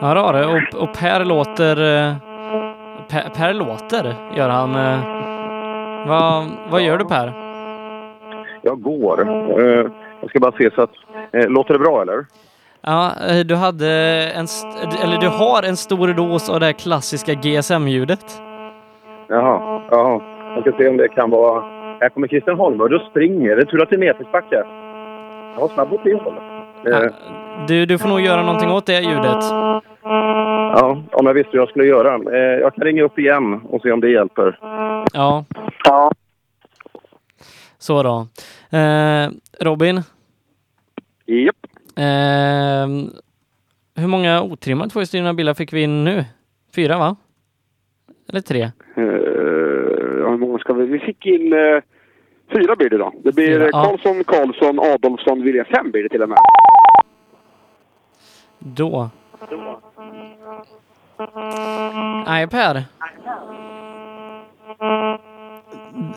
Ja, 0.00 0.14
det 0.14 0.20
har 0.20 0.32
det. 0.32 0.46
Och, 0.46 0.82
och 0.82 0.94
Per 0.94 1.24
låter... 1.24 1.76
eh, 2.06 2.14
Per, 3.10 3.28
per 3.36 3.54
låter, 3.54 4.14
gör 4.36 4.48
han. 4.48 4.74
Eh. 6.06 6.44
Vad, 6.70 6.82
gör 6.82 6.98
du 6.98 7.04
Per? 7.04 7.32
Jag 8.62 8.82
går. 8.82 9.20
Eh, 9.60 9.86
jag 10.20 10.30
ska 10.30 10.40
bara 10.40 10.52
se 10.52 10.70
så 10.74 10.82
att... 10.82 10.90
eh, 11.32 11.48
låter 11.48 11.72
det 11.74 11.78
bra 11.78 12.02
eller? 12.02 12.26
Ja, 12.82 13.12
eh, 13.28 13.38
du 13.46 13.54
hade 13.54 13.88
en... 14.34 14.46
Eller 15.04 15.18
du 15.20 15.28
har 15.28 15.62
en 15.62 15.76
stor 15.76 16.08
dos 16.08 16.50
av 16.50 16.60
det 16.60 16.66
här 16.66 16.72
klassiska 16.72 17.32
GSM-ljudet. 17.34 18.40
Jaha, 19.28 19.82
jaha. 19.90 20.20
Jag 20.54 20.60
ska 20.62 20.72
se 20.78 20.88
om 20.88 20.96
det 20.96 21.08
kan 21.08 21.30
vara... 21.30 21.62
Här 22.00 22.08
kommer 22.08 22.28
Christian 22.28 22.56
Holmberg 22.56 22.94
och 22.94 23.02
springer. 23.10 23.56
Det 23.56 23.62
är 23.62 23.66
tur 23.66 23.82
att 23.82 23.90
det 23.90 23.96
är 23.96 24.00
nedförsbacke. 24.00 24.62
Ja, 25.58 25.68
snabb 25.74 25.92
åt 25.92 26.04
det 26.04 26.14
hållet. 26.14 26.42
Eh, 26.86 27.10
Du, 27.68 27.86
du 27.86 27.98
får 27.98 28.08
nog 28.08 28.20
göra 28.20 28.42
någonting 28.42 28.70
åt 28.70 28.86
det 28.86 29.00
ljudet. 29.00 29.44
Ja, 30.72 31.02
om 31.12 31.26
jag 31.26 31.34
visste 31.34 31.50
hur 31.52 31.58
jag 31.58 31.68
skulle 31.68 31.86
göra. 31.86 32.14
Eh, 32.36 32.60
jag 32.60 32.74
kan 32.74 32.84
ringa 32.84 33.02
upp 33.02 33.18
igen 33.18 33.60
och 33.68 33.82
se 33.82 33.92
om 33.92 34.00
det 34.00 34.10
hjälper. 34.10 34.58
Ja. 35.12 35.44
Ja. 35.84 36.12
Så 37.78 38.02
då. 38.02 38.26
Eh, 38.78 39.28
Robin? 39.60 40.02
Japp. 41.26 41.56
Eh, 41.96 42.88
hur 43.96 44.06
många 44.06 44.42
otrimmade 44.42 44.90
tvåhjulsdrivna 44.90 45.34
bilar 45.34 45.54
fick 45.54 45.72
vi 45.72 45.82
in 45.82 46.04
nu? 46.04 46.24
Fyra, 46.74 46.98
va? 46.98 47.16
Eller 48.28 48.40
tre? 48.40 48.62
Eh, 48.62 48.70
hur 48.96 50.36
många 50.36 50.58
ska 50.58 50.72
vi... 50.72 50.86
Vi 50.86 50.98
fick 50.98 51.26
in 51.26 51.52
eh, 51.52 51.82
fyra 52.52 52.76
blir 52.76 52.90
det 52.90 52.98
då. 52.98 53.12
Det 53.22 53.32
blir 53.34 53.46
Fyra, 53.46 53.64
eh, 53.64 53.70
ja. 53.72 53.84
Karlsson, 53.84 54.24
Karlsson, 54.24 54.80
Adolfsson, 54.80 55.42
William. 55.42 55.64
Fem 55.64 55.90
blir 55.90 56.02
det 56.02 56.08
till 56.08 56.22
och 56.22 56.28
med. 56.28 56.38
Då. 58.58 59.10
Nej, 62.26 62.46
Per. 62.46 62.84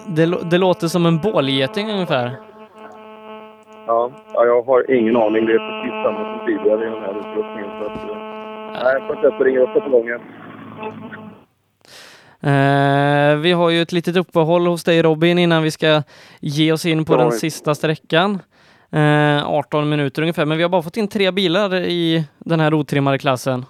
Det, 0.07 0.25
det 0.25 0.57
låter 0.57 0.87
som 0.87 1.05
en 1.05 1.17
bålgeting 1.19 1.91
ungefär. 1.91 2.31
Ja, 3.87 4.11
ja, 4.33 4.45
jag 4.45 4.61
har 4.63 4.91
ingen 4.91 5.17
aning. 5.17 5.45
Det 5.45 5.53
är 5.53 5.59
precis 5.59 5.91
samma 6.03 6.37
som 6.37 6.45
tidigare 6.47 6.87
i 6.87 6.89
den 6.89 7.01
här 7.03 7.19
utrustningen. 7.19 7.69
Så 7.79 7.85
att, 7.85 8.09
eh, 8.09 8.83
nej, 8.83 8.93
jag 8.93 9.07
får 9.07 9.31
inte 9.31 9.43
ringa 9.43 9.59
upp 9.59 9.73
på 9.73 9.89
gången. 9.89 10.21
Eh, 12.41 13.35
vi 13.37 13.51
har 13.51 13.69
ju 13.69 13.81
ett 13.81 13.91
litet 13.91 14.17
uppehåll 14.17 14.67
hos 14.67 14.83
dig 14.83 15.01
Robin 15.01 15.39
innan 15.39 15.63
vi 15.63 15.71
ska 15.71 16.03
ge 16.39 16.71
oss 16.71 16.85
in 16.85 17.05
på 17.05 17.13
Ja, 17.13 17.17
den 17.17 17.31
sista 17.31 17.75
sträckan. 17.75 18.39
Eh, 18.93 19.49
18 19.49 19.89
minuter 19.89 20.21
ungefär, 20.21 20.45
men 20.45 20.57
vi 20.57 20.63
har 20.63 20.69
bara 20.69 20.81
fått 20.81 20.97
in 20.97 21.07
tre 21.07 21.31
bilar 21.31 21.75
i 21.75 22.25
den 22.39 22.59
här 22.59 22.73
otrimmade 22.73 23.17
klassen. 23.17 23.65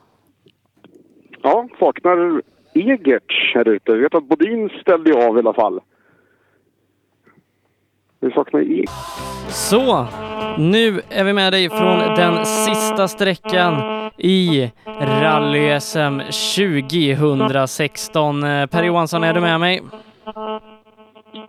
Ja, 1.42 1.68
saknar 1.80 2.42
Egerts 2.74 3.54
här 3.56 3.68
ute. 3.68 3.92
Jag 3.92 3.98
vet 3.98 4.16
att 4.16 4.28
Bodin 4.30 4.70
ställde 4.82 5.10
ju 5.10 5.16
av 5.18 5.36
i 5.38 5.40
alla 5.40 5.54
fall. 5.54 5.80
Vi 8.20 8.32
saknar 8.32 8.62
Egert. 8.62 8.90
Så, 9.48 10.08
nu 10.58 11.02
är 11.10 11.24
vi 11.24 11.34
med 11.34 11.54
dig 11.54 11.70
från 11.70 11.98
den 12.00 12.46
sista 12.46 13.08
sträckan 13.08 13.74
i 14.18 14.72
Rally-SM 15.00 16.22
2016. 16.56 18.44
Eh, 18.44 18.66
Per 18.66 18.84
Johansson, 18.84 19.24
är 19.24 19.34
du 19.34 19.42
med 19.42 19.60
mig? 19.60 19.82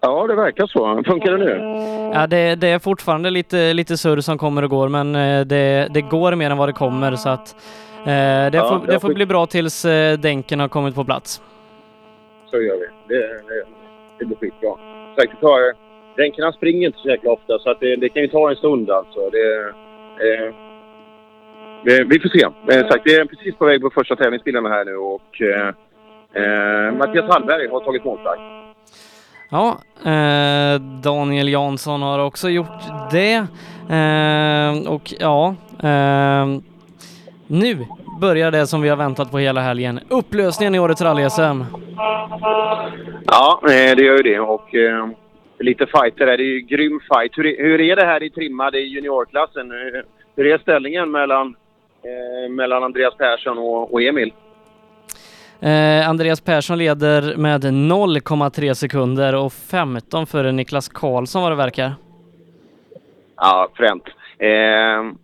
Ja, 0.05 0.27
det 0.27 0.35
verkar 0.35 0.67
så. 0.67 1.03
Funkar 1.07 1.33
det 1.33 1.39
nu? 1.39 1.51
Ja, 2.15 2.27
det, 2.27 2.55
det 2.55 2.69
är 2.69 2.79
fortfarande 2.79 3.31
lite, 3.31 3.73
lite 3.73 3.97
surr 3.97 4.21
som 4.21 4.39
kommer 4.39 4.63
och 4.63 4.71
går, 4.71 4.89
men 4.89 5.15
eh, 5.15 5.41
det, 5.41 5.89
det 5.91 6.01
går 6.01 6.35
mer 6.35 6.51
än 6.51 6.59
vad 6.59 6.69
det 6.69 6.73
kommer 6.73 7.17
så 7.17 7.29
att 7.29 7.57
eh, 7.99 8.05
det, 8.07 8.51
Ja, 8.53 8.69
får, 8.69 8.93
det 8.93 9.01
får 9.01 9.15
bli 9.15 9.27
bra 9.27 9.47
tills 9.47 9.85
eh, 9.85 10.19
dänken 10.19 10.61
har 10.61 10.69
kommit 10.69 10.95
på 10.95 11.05
plats. 11.05 11.43
Så 12.51 12.57
gör 12.63 12.77
vi. 12.77 13.15
Det, 13.15 13.21
det, 13.21 13.65
det 14.19 14.25
blir 14.25 14.37
skitbra. 14.37 14.77
Det 15.17 15.27
tar, 15.41 15.75
ränkorna 16.17 16.53
springer 16.53 16.87
inte 16.87 16.99
så 16.99 17.09
jäkla 17.09 17.31
ofta 17.31 17.59
så 17.59 17.71
att 17.71 17.81
det, 17.81 17.97
det 17.97 18.09
kan 18.09 18.23
ju 18.23 18.29
ta 18.29 18.51
en 18.51 18.57
stund 18.57 18.91
alltså. 18.91 19.31
Det, 19.31 19.61
eh, 20.29 20.55
vi, 21.85 22.21
får 22.21 22.29
se. 22.29 22.45
Eh, 22.45 22.89
sagt, 22.89 23.05
det 23.05 23.15
är 23.15 23.25
precis 23.25 23.57
på 23.57 23.65
väg 23.65 23.81
på 23.81 23.91
första 23.91 24.17
tävlingsbilarna 24.17 24.69
här 24.69 24.85
nu 24.85 24.97
och 24.97 25.43
eh, 25.43 25.69
eh, 26.43 26.93
Mattias 26.93 27.31
Hallberg 27.31 27.69
har 27.69 27.81
tagit 27.81 28.05
målstart. 28.05 28.64
Ja, 29.51 29.79
eh, 30.05 30.81
Daniel 30.81 31.49
Jansson 31.49 32.03
har 32.03 32.19
också 32.19 32.49
gjort 32.49 32.83
det. 33.13 33.35
Eh, 33.95 34.93
och 34.93 35.13
ja, 35.21 35.55
eh, 35.83 36.47
nu 37.47 37.87
börjar 38.21 38.51
det 38.51 38.67
som 38.67 38.83
vi 38.83 38.89
har 38.89 38.97
väntat 38.97 39.31
på 39.31 39.39
hela 39.39 39.61
helgen. 39.61 40.01
Upplösningen 40.09 40.75
i 40.75 40.79
årets 40.79 41.03
rally-SM. 41.03 41.65
Ja, 43.27 43.61
eh, 43.63 43.97
det 43.97 44.03
gör 44.03 44.17
ju 44.17 44.23
det. 44.23 44.41
Och 44.41 44.75
eh, 44.75 45.09
lite 45.59 45.87
fighter 45.87 46.27
där. 46.27 46.37
det 46.37 46.43
är 46.43 46.55
ju 46.55 46.61
grym 46.61 47.01
fight. 47.15 47.39
Hur, 47.39 47.47
är- 47.47 47.63
hur 47.65 47.81
är 47.81 47.97
det 47.97 48.05
här 48.05 48.23
i 48.23 48.31
trimmade 48.31 48.79
i 48.79 48.87
juniorklassen? 48.89 49.71
Hur 50.37 50.47
är 50.47 50.59
ställningen 50.59 51.11
mellan, 51.11 51.55
eh, 52.03 52.51
mellan 52.53 52.85
Andreas 52.85 53.15
Persson 53.17 53.59
och, 53.59 53.93
och 53.93 54.03
Emil? 54.03 54.33
Eh, 55.65 56.09
Andreas 56.09 56.41
Persson 56.41 56.79
leder 56.79 57.37
med 57.37 57.65
0,3 57.65 58.75
sekunder 58.75 59.35
och 59.35 59.53
15 59.53 60.27
före 60.27 60.53
Niklas 60.53 60.89
Karlsson 60.89 61.43
vad 61.43 61.53
det 61.53 61.57
verkar. 61.57 61.93
Ja, 63.37 63.69
fränt. 63.75 64.05
Eh, 64.39 65.15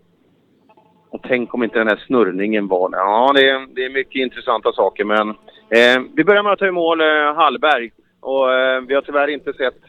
och 1.10 1.20
tänk 1.28 1.54
om 1.54 1.64
inte 1.64 1.78
den 1.78 1.88
här 1.88 2.02
snurrningen 2.06 2.68
var... 2.68 2.90
Ja, 2.92 3.32
det 3.34 3.50
är, 3.50 3.66
det 3.74 3.84
är 3.84 3.90
mycket 3.90 4.16
intressanta 4.16 4.72
saker, 4.72 5.04
men... 5.04 5.28
Eh, 5.68 6.02
vi 6.14 6.24
börjar 6.24 6.42
med 6.42 6.52
att 6.52 6.58
ta 6.58 6.66
i 6.66 6.70
mål 6.70 7.00
eh, 7.00 7.34
Hallberg. 7.34 7.90
Och 8.20 8.52
eh, 8.52 8.80
vi 8.80 8.94
har 8.94 9.02
tyvärr 9.02 9.28
inte 9.28 9.52
sett 9.52 9.80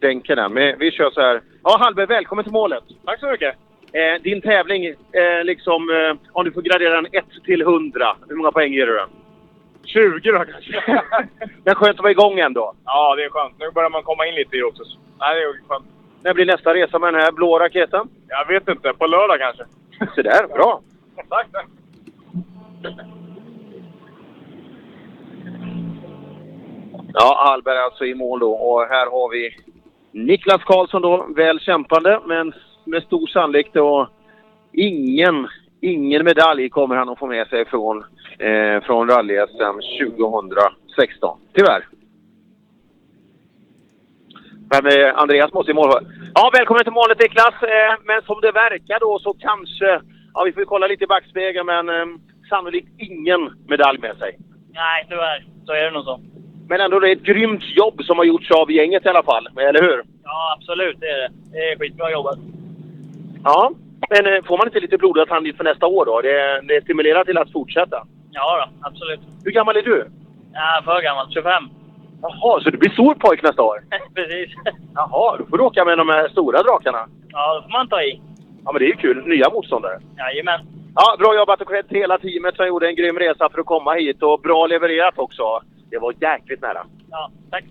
Denken 0.00 0.38
än, 0.38 0.52
men 0.52 0.78
vi 0.78 0.90
kör 0.90 1.10
så 1.10 1.20
här. 1.20 1.40
Ja, 1.62 1.76
Hallberg, 1.80 2.06
välkommen 2.06 2.44
till 2.44 2.52
målet! 2.52 2.84
Tack 3.04 3.20
så 3.20 3.30
mycket! 3.30 3.54
Eh, 3.92 4.22
din 4.22 4.40
tävling, 4.40 4.86
eh, 4.86 5.44
liksom, 5.44 5.90
eh, 5.90 6.16
om 6.32 6.44
du 6.44 6.52
får 6.52 6.62
gradera 6.62 6.94
den 6.94 7.06
1 7.12 7.24
till 7.44 7.62
100, 7.62 8.16
hur 8.28 8.36
många 8.36 8.52
poäng 8.52 8.72
ger 8.72 8.86
du 8.86 8.94
den? 8.94 9.08
20 9.92 10.32
då 10.32 10.44
kanske. 10.44 11.02
Men 11.64 11.74
skönt 11.74 11.96
att 11.96 12.02
vara 12.02 12.10
igång 12.10 12.38
ändå. 12.38 12.74
ja, 12.84 13.14
det 13.16 13.24
är 13.24 13.30
skönt. 13.30 13.58
Nu 13.58 13.70
börjar 13.70 13.90
man 13.90 14.02
komma 14.02 14.26
in 14.26 14.34
lite 14.34 14.56
i 14.56 14.62
också. 14.62 14.82
Nej, 15.18 15.34
det 15.34 15.42
är 15.42 15.68
skönt. 15.68 15.86
När 16.22 16.34
blir 16.34 16.46
nästa 16.46 16.74
resa 16.74 16.98
med 16.98 17.14
den 17.14 17.22
här 17.22 17.32
blå 17.32 17.58
raketen? 17.58 18.08
Jag 18.28 18.46
vet 18.46 18.68
inte. 18.68 18.92
På 18.92 19.06
lördag 19.06 19.38
kanske. 19.38 19.64
Så 20.14 20.22
där, 20.22 20.46
bra! 20.46 20.80
Tack, 21.28 21.46
tack. 21.52 21.66
Ja, 27.12 27.44
Hallberg 27.46 27.78
alltså 27.78 28.04
i 28.04 28.14
mål 28.14 28.40
då. 28.40 28.52
Och 28.52 28.86
här 28.86 29.10
har 29.10 29.30
vi 29.30 29.56
Niklas 30.12 30.64
Karlsson 30.64 31.02
då, 31.02 31.26
väl 31.36 31.60
kämpande, 31.60 32.20
men 32.26 32.52
med 32.84 33.02
stor 33.02 33.26
sannolikhet 33.26 33.76
och 33.76 34.08
ingen, 34.72 35.48
ingen 35.80 36.24
medalj 36.24 36.68
kommer 36.68 36.96
han 36.96 37.08
att 37.08 37.18
få 37.18 37.26
med 37.26 37.46
sig 37.48 37.64
från, 37.64 38.04
eh, 38.40 38.80
från 38.86 39.10
rally-SM 39.10 39.76
2016. 39.98 41.38
Tyvärr. 41.54 41.84
Men 44.72 44.86
eh, 44.86 45.18
Andreas 45.18 45.52
måste 45.52 45.70
i 45.70 45.74
mål. 45.74 45.90
Ja, 46.34 46.50
välkommen 46.52 46.84
till 46.84 46.92
målet 46.92 47.18
Niklas. 47.18 47.54
Eh, 47.62 47.92
men 48.04 48.22
som 48.22 48.40
det 48.40 48.52
verkar 48.52 49.00
då 49.00 49.18
så 49.18 49.32
kanske, 49.32 50.00
ja 50.34 50.42
vi 50.44 50.52
får 50.52 50.64
kolla 50.64 50.86
lite 50.86 51.04
i 51.04 51.06
backspegeln, 51.06 51.66
men 51.66 51.88
eh, 51.88 52.06
sannolikt 52.48 52.88
ingen 52.98 53.40
medalj 53.68 53.98
med 53.98 54.16
sig. 54.16 54.38
Nej, 54.72 55.06
tyvärr. 55.08 55.44
Så 55.66 55.72
är 55.72 55.84
det 55.84 55.90
nog 55.90 56.04
så. 56.04 56.20
Men 56.68 56.80
ändå 56.80 56.98
det 56.98 57.08
är 57.08 57.16
ett 57.16 57.22
grymt 57.22 57.64
jobb 57.76 58.02
som 58.02 58.18
har 58.18 58.24
gjorts 58.24 58.50
av 58.50 58.72
gänget 58.72 59.06
i 59.06 59.08
alla 59.08 59.22
fall, 59.22 59.48
eller 59.56 59.82
hur? 59.82 60.02
Ja, 60.24 60.56
absolut. 60.58 61.00
Det 61.00 61.06
är 61.06 61.18
det. 61.18 61.30
Det 61.52 61.58
är 61.58 61.78
skitbra 61.78 62.10
jobbat. 62.10 62.38
Ja, 63.44 63.72
men 64.10 64.34
eh, 64.34 64.42
får 64.44 64.58
man 64.58 64.66
inte 64.66 64.80
lite 64.80 64.98
blodad 64.98 65.28
tand 65.28 65.46
inför 65.46 65.64
nästa 65.64 65.86
år 65.86 66.06
då? 66.06 66.20
Det, 66.20 66.60
det 66.60 66.82
stimulerar 66.82 67.24
till 67.24 67.38
att 67.38 67.52
fortsätta. 67.52 68.06
Ja 68.32 68.66
då, 68.66 68.88
absolut. 68.88 69.20
Hur 69.44 69.50
gammal 69.50 69.76
är 69.76 69.82
du? 69.82 70.08
Ja, 70.52 70.82
för 70.84 71.02
gammal. 71.02 71.26
25. 71.32 71.52
Jaha, 72.22 72.60
så 72.62 72.70
du 72.70 72.78
blir 72.78 72.90
stor 72.90 73.14
pojk 73.14 73.42
nästa 73.42 73.62
år? 73.62 73.78
Precis. 74.14 74.56
Jaha, 74.94 75.36
då 75.38 75.46
får 75.46 75.58
du 75.58 75.64
åka 75.64 75.84
med 75.84 75.98
de 75.98 76.08
här 76.08 76.28
stora 76.28 76.62
drakarna. 76.62 77.06
Ja, 77.28 77.54
då 77.54 77.62
får 77.62 77.70
man 77.70 77.88
ta 77.88 78.02
i. 78.02 78.20
Ja, 78.64 78.72
men 78.72 78.78
det 78.80 78.84
är 78.86 78.92
ju 78.94 78.96
kul. 78.96 79.26
Nya 79.26 79.50
motståndare. 79.50 79.98
Jajamän. 80.18 80.60
Ja, 80.94 81.16
bra 81.18 81.34
jobbat 81.34 81.60
och 81.60 81.68
cred 81.68 81.88
till 81.88 81.96
hela 81.96 82.18
teamet 82.18 82.56
som 82.56 82.66
gjorde 82.66 82.88
en 82.88 82.96
grym 82.96 83.18
resa 83.18 83.48
för 83.48 83.60
att 83.60 83.66
komma 83.66 83.92
hit 83.94 84.22
och 84.22 84.40
bra 84.40 84.66
levererat 84.66 85.18
också. 85.18 85.42
Det 85.90 85.98
var 85.98 86.14
jäkligt 86.20 86.62
nära. 86.62 86.86
Ja, 87.10 87.30
tack. 87.50 87.64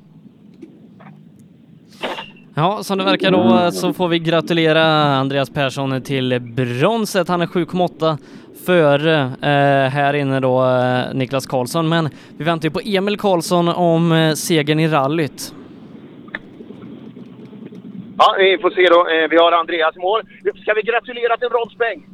Ja, 2.55 2.83
som 2.83 2.97
det 2.97 3.03
verkar 3.03 3.31
då 3.31 3.71
så 3.71 3.93
får 3.93 4.07
vi 4.07 4.19
gratulera 4.19 4.83
Andreas 5.15 5.49
Persson 5.49 6.01
till 6.01 6.39
bronset. 6.41 7.27
Han 7.27 7.41
är 7.41 7.45
7,8 7.45 8.17
före 8.65 9.13
eh, 9.41 9.89
här 9.91 10.13
inne 10.13 10.39
då 10.39 10.63
eh, 10.65 11.13
Niklas 11.13 11.45
Karlsson, 11.47 11.89
men 11.89 12.09
vi 12.37 12.43
väntar 12.43 12.65
ju 12.67 12.71
på 12.71 12.79
Emil 12.85 13.17
Karlsson 13.19 13.67
om 13.67 14.11
eh, 14.11 14.33
segern 14.33 14.79
i 14.79 14.87
rallyt. 14.87 15.53
Ja, 18.17 18.35
vi 18.37 18.57
får 18.61 18.69
se 18.69 18.87
då. 18.89 19.07
Eh, 19.09 19.29
Vi 19.29 19.37
har 19.37 19.51
Andreas 19.51 19.95
i 19.95 19.99
mål. 19.99 20.21
Ska 20.61 20.73
vi 20.73 20.81
gratulera 20.81 21.37
till 21.37 21.45
en 21.45 21.51
bronspeng? 21.51 22.07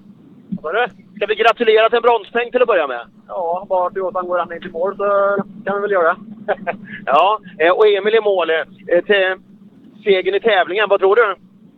Vad 0.61 0.75
du? 0.75 0.85
Ska 1.15 1.25
vi 1.25 1.35
gratulera 1.35 1.89
till 1.89 1.95
en 1.97 2.01
bronspeng 2.01 2.51
till 2.51 2.61
att 2.61 2.67
börja 2.67 2.87
med? 2.87 3.01
Ja, 3.27 3.65
bara 3.69 3.89
Toyotan 3.89 4.27
går 4.27 4.39
han 4.39 4.53
in 4.53 4.61
till 4.61 4.71
mål 4.71 4.95
så 4.97 5.03
kan 5.65 5.75
vi 5.75 5.81
väl 5.81 5.91
göra. 5.91 6.15
Ja, 7.05 7.39
eh, 7.59 7.71
och 7.71 7.87
Emil 7.87 8.15
i 8.15 8.21
mål. 8.21 8.49
eh, 8.49 9.01
Till 9.05 9.35
segern 10.03 10.35
i 10.35 10.39
tävlingen, 10.39 10.89
vad 10.89 10.99
tror 10.99 11.15
du? 11.15 11.35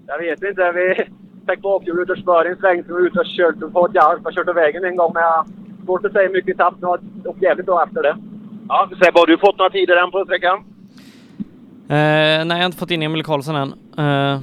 Jag 0.07 0.17
vet 0.19 0.43
inte. 0.43 0.71
Vi 0.71 1.05
fick 1.49 1.61
bakhjul 1.61 1.99
ut 1.99 2.09
och 2.09 2.17
spör 2.17 2.47
i 2.47 2.49
en 2.49 2.57
sväng 2.57 2.83
så 2.83 2.87
vi 2.87 2.93
var 2.93 3.07
ute 3.07 3.19
och 3.19 3.25
kört 3.25 3.73
på 3.73 3.85
ett 3.85 3.91
garv. 3.93 4.19
Jag 4.23 4.33
kört 4.33 4.47
av 4.49 4.55
vägen 4.55 4.83
en 4.85 4.95
gång 4.95 5.11
men 5.13 5.23
jag 5.23 5.45
svårt 5.85 6.05
att 6.05 6.11
säga 6.11 6.29
mycket 6.29 6.59
har 6.59 6.73
jag 6.81 6.99
åkt 7.25 7.41
jävligt 7.41 7.65
bra 7.65 7.83
efter 7.83 8.03
det. 8.03 8.15
Ja, 8.69 8.89
Sebbe, 9.03 9.19
har 9.19 9.27
du 9.27 9.37
fått 9.37 9.57
några 9.57 9.69
tider 9.69 9.95
än 10.03 10.11
på 10.11 10.25
sträckan? 10.25 10.57
Eh, 11.89 12.45
nej, 12.45 12.47
jag 12.47 12.57
har 12.57 12.65
inte 12.65 12.77
fått 12.77 12.91
in 12.91 13.01
Emil 13.03 13.23
Karlsson 13.23 13.55
än. 13.55 13.73
Eh, 13.97 14.39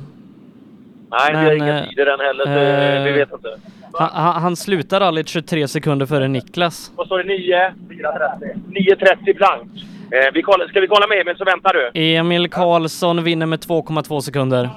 Nej, 1.10 1.30
vi 1.32 1.36
har 1.36 1.52
inga 1.54 1.78
eh, 1.78 1.88
tider 1.88 2.06
än 2.06 2.20
heller, 2.20 2.44
så 2.44 2.50
eh, 2.50 3.04
vi 3.04 3.12
vet 3.12 3.32
inte. 3.32 3.48
han, 3.92 4.08
han, 4.12 4.42
han 4.42 4.56
slutar 4.56 5.00
rallyt 5.00 5.28
23 5.28 5.68
sekunder 5.68 6.06
före 6.06 6.28
Niklas. 6.28 6.92
Vad 6.96 7.06
står 7.06 7.18
det? 7.18 7.24
9? 7.24 7.72
9.30 7.88 9.36
blank. 9.36 9.70
Eh, 10.10 10.32
vi 10.34 10.42
ska 10.68 10.80
vi 10.80 10.86
kolla 10.86 11.06
med 11.06 11.20
Emil 11.20 11.36
så 11.36 11.44
väntar 11.44 11.72
du? 11.72 12.00
Emil 12.14 12.50
Karlsson 12.50 13.24
vinner 13.24 13.46
med 13.46 13.58
2,2 13.58 14.20
sekunder. 14.20 14.70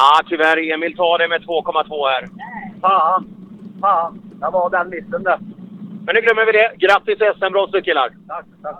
Ja, 0.00 0.20
tyvärr. 0.28 0.72
Emil 0.74 0.96
tar 0.96 1.18
det 1.18 1.28
med 1.28 1.40
2,2 1.40 2.08
här. 2.08 2.28
Fan! 2.80 3.26
Fan! 3.80 4.20
Det 4.40 4.50
var 4.52 4.70
den 4.70 4.88
missen 4.90 5.22
där. 5.22 5.38
Men 6.06 6.14
nu 6.14 6.20
glömmer 6.20 6.46
vi 6.46 6.52
det. 6.52 6.72
Grattis 6.78 7.18
SM-brons 7.38 7.84
killar! 7.84 8.08
Tack, 8.28 8.44
tack. 8.62 8.76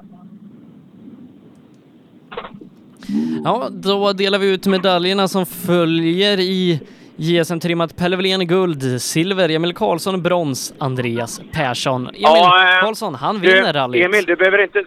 Ja, 3.45 3.69
då 3.71 4.12
delar 4.12 4.39
vi 4.39 4.53
ut 4.55 4.66
medaljerna 4.66 5.29
som 5.29 5.47
följer 5.47 6.41
i 6.41 6.81
JSM-trimmat 7.16 7.97
Pelle 7.97 8.16
Wilén 8.16 8.47
guld, 8.47 9.03
silver, 9.03 9.49
Emil 9.49 9.75
Karlsson 9.75 10.23
brons, 10.23 10.75
Andreas 10.79 11.41
Persson. 11.53 12.07
Emil 12.07 12.21
Ja, 12.23 12.75
eh, 12.75 12.81
Karlsson, 12.85 13.14
han 13.14 13.39
Du, 13.41 13.55
vinner 13.55 13.73
rallyt. 13.73 14.05
Emil, 14.05 14.25
du 14.25 14.37
behöver 14.37 14.62
inte... 14.62 14.83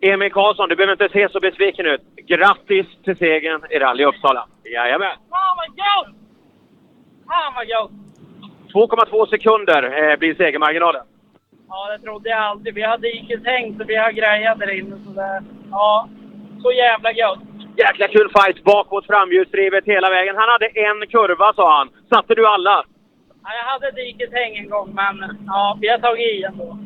Emil 0.00 0.32
Karlsson, 0.32 0.68
du 0.68 0.76
behöver 0.76 0.92
inte 0.92 1.08
se 1.12 1.28
så 1.28 1.40
besviken 1.40 1.86
ut. 1.86 2.00
Grattis 2.16 2.86
till 3.04 3.16
segern 3.16 3.62
i 3.70 3.78
Rally 3.78 4.04
Uppsala. 4.04 4.48
Jajamän! 4.64 5.16
Fan 5.30 5.56
vad 5.56 5.68
gott! 5.68 6.14
Fan 7.26 7.54
vad 7.54 7.66
gott! 7.68 7.90
2,2 8.72 9.26
sekunder 9.26 10.10
eh, 10.10 10.16
blir 10.18 10.34
segermarginalen. 10.34 11.02
Ja, 11.68 11.96
det 11.96 12.04
trodde 12.04 12.28
jag 12.28 12.38
aldrig. 12.38 12.74
Vi 12.74 12.82
har 12.82 12.98
dikeshäng 12.98 13.78
så 13.78 13.84
vi 13.84 13.96
har 13.96 14.12
grejat 14.12 14.58
där 14.58 14.78
inne. 14.78 14.96
Så 15.04 15.10
det, 15.10 15.42
ja, 15.70 16.08
så 16.62 16.72
jävla 16.72 17.12
gött. 17.12 17.38
Jäkla 17.76 18.08
kul 18.08 18.30
fight 18.36 18.64
bakåt 18.64 19.06
framhjulsdrivet 19.06 19.84
hela 19.84 20.10
vägen. 20.10 20.36
Han 20.36 20.48
hade 20.48 20.66
en 20.66 21.06
kurva 21.06 21.52
sa 21.52 21.78
han. 21.78 21.88
Satte 22.08 22.34
du 22.34 22.46
alla? 22.46 22.84
Ja, 23.42 23.50
jag 23.60 23.72
hade 23.72 23.90
dikeshäng 23.90 24.56
en 24.56 24.68
gång, 24.68 24.94
men 24.94 25.36
ja, 25.46 25.78
vi 25.80 25.88
har 25.88 25.98
tagit 25.98 26.26
i 26.26 26.42
ändå. 26.42 26.78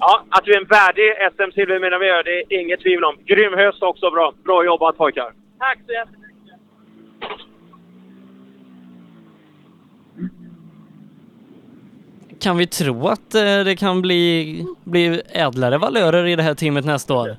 Ja, 0.00 0.24
att 0.30 0.44
du 0.44 0.52
är 0.52 0.60
en 0.60 0.66
värdig 0.66 1.08
SM-silver 1.32 1.80
menar 1.80 1.98
vi 1.98 2.06
gör, 2.06 2.22
det 2.22 2.54
är 2.54 2.60
inget 2.60 2.80
tvivel 2.80 3.04
om. 3.04 3.16
Grym 3.24 3.54
höst 3.54 3.82
också 3.82 4.10
bra. 4.10 4.32
Bra 4.44 4.64
jobbat 4.64 4.96
pojkar. 4.96 5.32
Tack 5.58 5.78
så 5.86 5.92
jättemycket. 5.92 6.20
Kan 12.40 12.56
vi 12.56 12.66
tro 12.66 13.06
att 13.06 13.34
eh, 13.34 13.64
det 13.64 13.76
kan 13.78 14.02
bli, 14.02 14.64
bli 14.84 15.22
ädlare 15.32 15.78
valörer 15.78 16.26
i 16.26 16.36
det 16.36 16.42
här 16.42 16.54
teamet 16.54 16.84
nästa 16.84 17.14
år? 17.14 17.36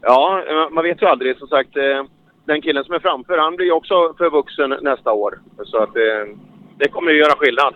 Ja, 0.00 0.42
eh, 0.48 0.70
man 0.70 0.84
vet 0.84 1.02
ju 1.02 1.06
aldrig. 1.06 1.38
Som 1.38 1.48
sagt, 1.48 1.76
eh, 1.76 2.04
den 2.44 2.62
killen 2.62 2.84
som 2.84 2.94
är 2.94 2.98
framför, 2.98 3.38
han 3.38 3.56
blir 3.56 3.66
ju 3.66 3.72
också 3.72 4.14
för 4.18 4.30
vuxen 4.30 4.74
nästa 4.82 5.12
år. 5.12 5.40
Så 5.64 5.82
att 5.82 5.94
det 6.78 6.88
kommer 6.88 7.10
ju 7.10 7.18
göra 7.18 7.36
skillnad. 7.36 7.74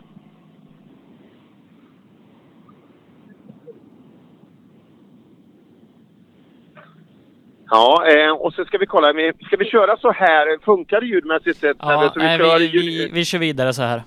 Ja, 7.70 8.06
eh, 8.08 8.30
och 8.30 8.52
så 8.54 8.64
ska 8.64 8.78
vi 8.78 8.86
kolla. 8.86 9.12
Ska 9.46 9.56
vi 9.56 9.64
köra 9.64 9.96
så 9.96 10.10
här? 10.12 10.58
Funkar 10.64 11.00
det 11.00 11.06
ljudmässigt 11.06 11.58
sett? 11.60 11.76
Ja, 11.80 12.12
vi 12.16 12.22
nej, 12.22 12.38
kör 12.38 12.58
vi, 12.58 12.64
ljud- 12.66 12.82
vi, 12.84 13.10
vi 13.12 13.24
kör 13.24 13.38
vidare 13.38 13.72
så 13.72 13.82
här. 13.82 14.02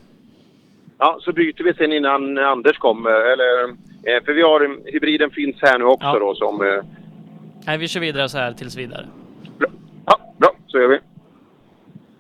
Ja, 0.98 1.18
så 1.22 1.32
byter 1.34 1.64
vi 1.64 1.74
sen 1.74 1.94
innan 1.94 2.38
Anders 2.38 2.78
kommer. 2.78 3.12
Eller, 3.12 3.64
eh, 4.04 4.24
för 4.26 4.34
vi 4.34 4.42
har, 4.42 4.92
hybriden 4.92 5.30
finns 5.32 5.56
här 5.62 5.80
nu 5.80 5.86
också 5.86 6.08
Ja. 6.08 6.20
då 6.20 6.36
som... 6.36 6.62
Eh, 6.68 6.84
Nej, 7.66 7.78
vi 7.78 7.88
kör 7.88 8.00
vidare 8.00 8.30
så 8.30 8.38
här 8.38 8.54
tills 8.54 8.78
vidare. 8.78 9.06
Bra, 10.38 10.52
så 10.68 10.80
gör 10.80 10.88
vi. 10.88 11.00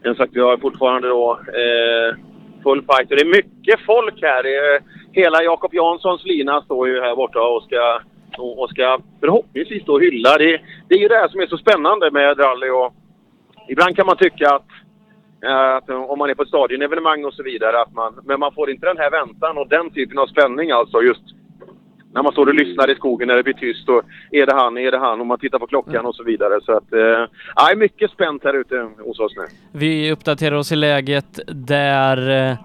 Som 0.03 0.15
sagt, 0.15 0.31
vi 0.35 0.39
har 0.39 0.57
fortfarande 0.57 1.07
då 1.07 1.39
full 2.63 2.81
fight. 2.81 3.09
Och 3.11 3.15
det 3.15 3.21
är 3.21 3.35
mycket 3.35 3.79
folk 3.85 4.21
här. 4.21 4.43
Hela 5.11 5.43
Jakob 5.43 5.73
Janssons 5.73 6.25
lina 6.25 6.61
står 6.61 6.87
ju 6.87 7.01
här 7.01 7.15
borta 7.15 7.39
och 7.41 7.63
ska, 7.63 8.01
och 8.39 8.59
och 8.59 8.69
ska 8.69 8.99
förhoppningsvis 9.19 9.85
då 9.85 9.99
hylla. 9.99 10.37
Det, 10.37 10.61
det 10.87 10.95
är 10.95 10.99
ju 10.99 11.07
det 11.07 11.15
här 11.15 11.27
som 11.27 11.39
är 11.39 11.47
så 11.47 11.57
spännande 11.57 12.11
med 12.11 12.39
rally. 12.39 12.69
Och 12.69 12.93
ibland 13.67 13.95
kan 13.95 14.05
man 14.05 14.17
tycka 14.17 14.49
att, 14.55 14.69
eh, 15.45 15.75
att 15.75 15.89
om 15.89 16.19
man 16.19 16.29
är 16.29 16.35
på 16.35 16.43
ett 16.43 16.47
stadionevenemang 16.47 17.25
och 17.25 17.33
så 17.33 17.43
vidare, 17.43 17.81
att 17.81 17.93
man, 17.93 18.19
men 18.23 18.39
man 18.39 18.53
får 18.53 18.69
inte 18.69 18.85
den 18.85 18.97
här 18.97 19.11
väntan 19.11 19.57
och 19.57 19.67
den 19.67 19.89
typen 19.89 20.17
av 20.19 20.27
spänning 20.27 20.71
alltså. 20.71 21.01
Just 21.01 21.23
när 22.13 22.23
man 22.23 22.31
står 22.31 22.47
och 22.47 22.53
lyssnar 22.53 22.89
i 22.89 22.95
skogen 22.95 23.27
när 23.27 23.35
det 23.35 23.43
blir 23.43 23.53
tyst 23.53 23.89
och 23.89 24.01
är 24.31 24.45
det 24.45 24.53
han, 24.53 24.77
är 24.77 24.91
det 24.91 24.97
han 24.97 25.19
och 25.21 25.27
man 25.27 25.39
tittar 25.39 25.59
på 25.59 25.67
klockan 25.67 26.05
och 26.05 26.15
så 26.15 26.23
vidare. 26.23 26.61
Så 26.61 26.71
att, 26.71 26.93
eh, 26.93 27.69
är 27.69 27.75
mycket 27.75 28.11
spänt 28.11 28.43
här 28.43 28.53
ute 28.53 28.89
hos 28.99 29.19
oss 29.19 29.33
nu. 29.37 29.43
Vi 29.71 30.11
uppdaterar 30.11 30.55
oss 30.55 30.71
i 30.71 30.75
läget 30.75 31.39
där 31.47 32.49
eh, 32.49 32.57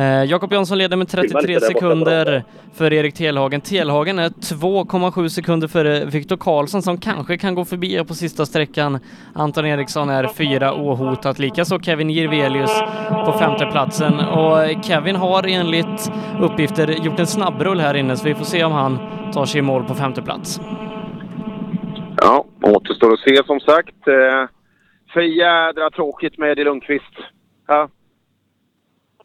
eh, 0.00 0.24
Jakob 0.24 0.52
Jansson 0.52 0.78
leder 0.78 0.96
med 0.96 1.10
Filma 1.10 1.22
33 1.22 1.40
lite 1.40 1.66
där 1.66 1.74
borta 1.74 1.80
sekunder 1.80 2.44
för 2.74 2.92
Erik 2.92 3.14
Telhagen. 3.14 3.60
Telhagen 3.60 4.18
är 4.18 4.28
2,7 4.28 5.28
sekunder 5.28 5.68
före 5.68 6.04
Viktor 6.04 6.36
Karlsson 6.36 6.82
som 6.82 6.98
kanske 6.98 7.38
kan 7.38 7.54
gå 7.54 7.64
förbi 7.64 8.04
på 8.04 8.14
sista 8.14 8.46
sträckan. 8.46 8.98
Anton 9.34 9.66
Eriksson 9.66 10.10
är 10.10 10.28
fyra 10.28 10.74
ohotat, 10.74 11.38
likaså 11.38 11.80
Kevin 11.80 12.10
Jirvelius 12.10 12.82
på 13.24 13.32
femteplatsen. 13.32 14.20
Och 14.20 14.84
Kevin 14.84 15.16
har 15.16 15.46
enligt 15.46 16.12
uppgifter 16.40 16.88
gjort 16.88 17.18
en 17.18 17.26
snabbrull 17.26 17.80
här 17.80 17.94
inne 17.94 18.16
så 18.16 18.24
vi 18.24 18.34
får 18.34 18.44
se 18.44 18.64
om 18.64 18.72
han 18.72 18.98
tar 19.32 19.44
sig 19.44 19.58
i 19.58 19.62
mål 19.62 19.84
på 19.84 19.94
femte 19.94 20.22
plats. 20.22 20.60
Ja, 22.16 22.44
återstår 22.62 23.12
att 23.12 23.20
se 23.20 23.44
som 23.46 23.60
sagt. 23.60 24.08
Eh, 24.08 24.48
för 25.12 25.20
jädra 25.20 25.90
tråkigt 25.90 26.38
med 26.38 26.50
Eddie 26.50 26.64
Lundqvist. 26.64 27.14
Ja. 27.68 27.88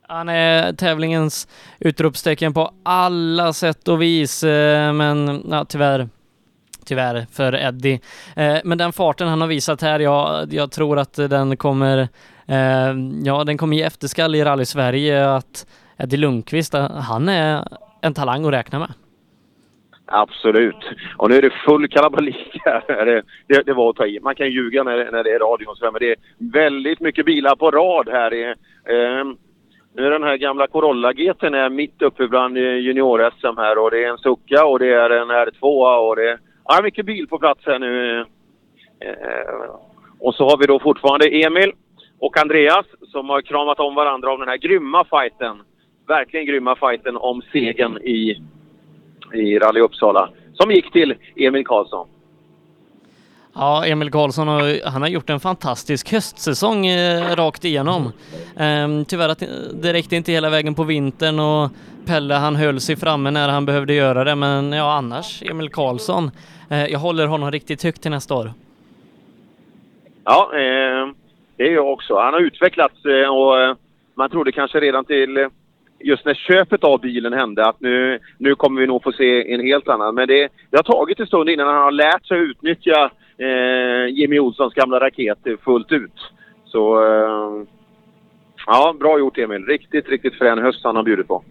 Han 0.07 0.29
är 0.29 0.73
tävlingens 0.73 1.47
utropstecken 1.79 2.53
på 2.53 2.71
alla 2.83 3.53
sätt 3.53 3.87
och 3.87 4.01
vis, 4.01 4.43
eh, 4.43 4.93
men 4.93 5.43
ja, 5.49 5.65
tyvärr 5.65 6.09
Tyvärr 6.87 7.25
för 7.31 7.55
Eddie. 7.55 7.99
Eh, 8.35 8.57
Men 8.63 8.77
den 8.77 8.93
farten 8.93 9.27
han 9.27 9.41
har 9.41 9.47
visat 9.47 9.81
här, 9.81 9.99
jag, 9.99 10.53
jag 10.53 10.71
tror 10.71 10.99
att 10.99 11.13
den 11.13 11.57
kommer, 11.57 11.97
eh, 12.47 12.93
ja, 13.23 13.43
den 13.43 13.57
kommer 13.57 13.77
ge 13.77 13.83
efterskall 13.83 14.35
i 14.35 14.43
Rally 14.43 14.65
Sverige 14.65 15.29
att 15.29 15.67
Eddie 15.97 16.17
Lundqvist, 16.17 16.73
eh, 16.73 16.91
han 16.91 17.29
är 17.29 17.67
en 18.01 18.13
talang 18.13 18.45
att 18.45 18.53
räkna 18.53 18.79
med. 18.79 18.93
Absolut. 20.05 20.89
Och 21.17 21.29
nu 21.29 21.35
är 21.35 21.41
det 21.41 21.53
full 21.65 21.87
kalabalik 21.87 22.61
här. 22.65 23.05
Det, 23.05 23.23
det, 23.47 23.63
det 23.63 23.73
var 23.73 23.89
att 23.89 23.95
ta 23.95 24.05
i. 24.05 24.19
Man 24.19 24.35
kan 24.35 24.51
ljuga 24.51 24.83
när, 24.83 25.11
när 25.11 25.23
det 25.23 25.31
är 25.31 25.39
radio 25.39 25.65
och 25.67 25.77
sådär, 25.77 25.91
men 25.91 25.99
det 25.99 26.11
är 26.11 26.17
väldigt 26.37 26.99
mycket 26.99 27.25
bilar 27.25 27.55
på 27.55 27.71
rad 27.71 28.09
här. 28.11 28.29
Det, 28.29 28.55
nu 29.95 30.05
är 30.05 30.11
den 30.11 30.23
här 30.23 30.37
gamla 30.37 30.67
Corolla 30.67 31.13
GT 31.13 31.43
är 31.43 31.69
mitt 31.69 32.01
uppe 32.01 32.27
bland 32.27 32.57
eh, 32.57 32.63
junior-SM 32.63 33.57
här 33.57 33.77
och 33.77 33.91
det 33.91 34.03
är 34.03 34.09
en 34.09 34.17
Succa 34.17 34.65
och 34.65 34.79
det 34.79 34.93
är 34.93 35.09
en 35.09 35.31
R2 35.31 35.97
och 36.09 36.15
det 36.15 36.29
är 36.29 36.39
ja, 36.65 36.79
mycket 36.83 37.05
bil 37.05 37.27
på 37.27 37.39
plats 37.39 37.61
här 37.65 37.79
nu. 37.79 38.19
Eh, 38.99 39.75
och 40.19 40.35
så 40.35 40.49
har 40.49 40.57
vi 40.57 40.65
då 40.65 40.79
fortfarande 40.79 41.27
Emil 41.27 41.71
och 42.19 42.41
Andreas 42.41 42.85
som 43.01 43.29
har 43.29 43.41
kramat 43.41 43.79
om 43.79 43.95
varandra 43.95 44.33
om 44.33 44.39
den 44.39 44.49
här 44.49 44.57
grymma 44.57 45.05
fighten. 45.05 45.61
Verkligen 46.07 46.45
grymma 46.45 46.75
fighten 46.75 47.17
om 47.17 47.41
segern 47.51 47.97
i 47.97 48.41
i 49.33 49.59
Rally 49.59 49.79
Uppsala 49.79 50.29
som 50.53 50.71
gick 50.71 50.91
till 50.91 51.15
Emil 51.35 51.65
Karlsson. 51.65 52.07
Ja, 53.57 53.85
Emil 53.85 54.11
Karlsson 54.11 54.47
har, 54.47 54.89
han 54.89 55.01
har 55.01 55.09
gjort 55.09 55.29
en 55.29 55.39
fantastisk 55.39 56.11
höstsäsong 56.11 56.87
eh, 56.87 57.35
rakt 57.35 57.65
igenom. 57.65 58.11
Ehm, 58.57 59.05
tyvärr 59.05 59.29
att 59.29 59.43
det 59.73 59.93
räckte 59.93 60.15
inte 60.15 60.31
hela 60.31 60.49
vägen 60.49 60.75
på 60.75 60.83
vintern 60.83 61.39
och 61.39 61.69
Pelle 62.05 62.33
han 62.33 62.55
höll 62.55 62.79
sig 62.79 62.95
framme 62.95 63.31
när 63.31 63.49
han 63.49 63.65
behövde 63.65 63.93
göra 63.93 64.23
det, 64.23 64.35
men 64.35 64.71
ja 64.71 64.93
annars 64.93 65.43
Emil 65.43 65.69
Karlsson. 65.69 66.31
Eh, 66.69 66.85
jag 66.85 66.99
håller 66.99 67.27
honom 67.27 67.51
riktigt 67.51 67.83
högt 67.83 68.01
till 68.01 68.11
nästa 68.11 68.35
år. 68.35 68.51
Ja, 70.23 70.51
eh, 70.53 71.13
det 71.57 71.63
är 71.63 71.73
jag 71.73 71.91
också. 71.91 72.15
Han 72.19 72.33
har 72.33 72.41
utvecklats 72.41 73.05
eh, 73.05 73.35
och 73.35 73.61
eh, 73.61 73.75
man 74.15 74.29
trodde 74.29 74.51
kanske 74.51 74.79
redan 74.79 75.05
till 75.05 75.37
eh, 75.37 75.47
just 75.99 76.25
när 76.25 76.33
köpet 76.33 76.83
av 76.83 77.01
bilen 77.01 77.33
hände 77.33 77.65
att 77.65 77.81
nu, 77.81 78.19
nu 78.37 78.55
kommer 78.55 78.81
vi 78.81 78.87
nog 78.87 79.03
få 79.03 79.11
se 79.11 79.53
en 79.53 79.61
helt 79.61 79.87
annan. 79.87 80.15
Men 80.15 80.27
det, 80.27 80.49
det 80.69 80.77
har 80.77 80.83
tagit 80.83 81.19
en 81.19 81.27
stund 81.27 81.49
innan 81.49 81.67
han 81.67 81.83
har 81.83 81.91
lärt 81.91 82.25
sig 82.25 82.37
utnyttja 82.37 83.11
eh, 83.37 84.13
Jimmy 84.13 84.39
Olssons 84.39 84.73
gamla 84.73 84.99
raket 84.99 85.39
fullt 85.63 85.91
ut. 85.91 86.31
Så 86.65 87.05
eh, 87.05 87.67
ja, 88.65 88.95
bra 88.99 89.19
gjort 89.19 89.37
Emil. 89.37 89.65
Riktigt, 89.65 90.09
riktigt 90.09 90.37
frän 90.37 90.59
höst 90.59 90.79
han 90.83 90.95
har 90.95 91.03
bjudit 91.03 91.27
på. 91.27 91.43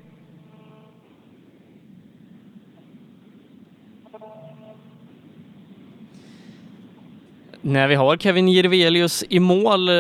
När 7.66 7.88
vi 7.88 7.94
har 7.94 8.16
Kevin 8.16 8.48
Jirvelius 8.48 9.24
i 9.28 9.40
mål, 9.40 9.88
eh, 9.88 9.94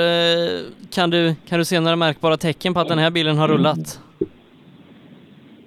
kan 0.90 1.10
du, 1.10 1.34
kan 1.48 1.58
du 1.58 1.64
se 1.64 1.80
några 1.80 1.96
märkbara 1.96 2.36
tecken 2.36 2.74
på 2.74 2.80
att 2.80 2.88
den 2.88 2.98
här 2.98 3.10
bilen 3.10 3.38
har 3.38 3.48
rullat? 3.48 4.00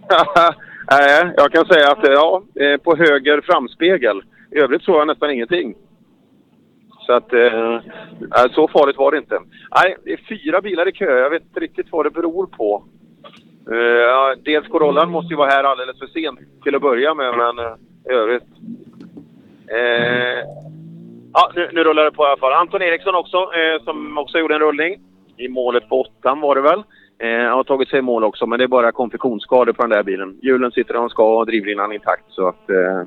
Nej, 0.91 1.33
jag 1.37 1.51
kan 1.51 1.65
säga 1.65 1.91
att 1.91 1.99
ja, 2.03 2.43
eh, 2.55 2.77
på 2.77 2.95
höger 2.95 3.41
framspegel. 3.41 4.21
I 4.51 4.57
övrigt 4.59 4.83
såg 4.83 4.95
jag 4.95 5.07
nästan 5.07 5.31
ingenting. 5.31 5.75
Så 7.07 7.13
att, 7.13 7.33
eh, 7.33 7.73
eh, 7.73 8.51
så 8.51 8.67
farligt 8.67 8.97
var 8.97 9.11
det 9.11 9.17
inte. 9.17 9.39
Nej, 9.75 9.95
det 10.03 10.13
är 10.13 10.17
fyra 10.29 10.61
bilar 10.61 10.87
i 10.87 10.91
kö. 10.91 11.19
Jag 11.19 11.29
vet 11.29 11.43
inte 11.43 11.59
riktigt 11.59 11.91
vad 11.91 12.05
det 12.05 12.09
beror 12.09 12.45
på. 12.45 12.83
Eh, 13.71 14.37
dels 14.43 14.67
Corollan 14.67 15.11
måste 15.11 15.33
ju 15.33 15.37
vara 15.37 15.49
här 15.49 15.63
alldeles 15.63 15.99
för 15.99 16.07
sent 16.07 16.39
till 16.63 16.75
att 16.75 16.81
börja 16.81 17.13
med, 17.13 17.37
men 17.37 17.59
eh, 17.59 17.75
i 18.09 18.13
övrigt. 18.13 18.43
Eh, 19.71 20.43
ja, 21.33 21.51
nu, 21.55 21.69
nu 21.73 21.83
rullar 21.83 22.03
det 22.03 22.11
på 22.11 22.23
i 22.23 22.27
alla 22.27 22.37
fall. 22.37 22.53
Anton 22.53 22.81
Eriksson 22.81 23.15
också, 23.15 23.37
eh, 23.37 23.83
som 23.83 24.17
också 24.17 24.37
gjorde 24.37 24.55
en 24.55 24.61
rullning. 24.61 25.01
I 25.37 25.47
målet 25.47 25.89
på 25.89 26.01
åttan 26.01 26.41
var 26.41 26.55
det 26.55 26.61
väl. 26.61 26.83
Eh, 27.19 27.55
har 27.55 27.63
tagit 27.63 27.89
sig 27.89 27.99
i 27.99 28.01
mål 28.01 28.23
också, 28.23 28.45
men 28.45 28.59
det 28.59 28.65
är 28.65 28.67
bara 28.67 28.91
konfektionsskador 28.91 29.73
på 29.73 29.81
den 29.81 29.89
där 29.89 30.03
bilen. 30.03 30.39
Hjulen 30.41 30.71
sitter 30.71 30.93
där 30.93 30.99
de 30.99 31.09
ska 31.09 31.39
och 31.39 31.45
drivlinan 31.45 31.93
intakt. 31.93 32.23
Så 32.29 32.47
att, 32.47 32.69
eh, 32.69 33.03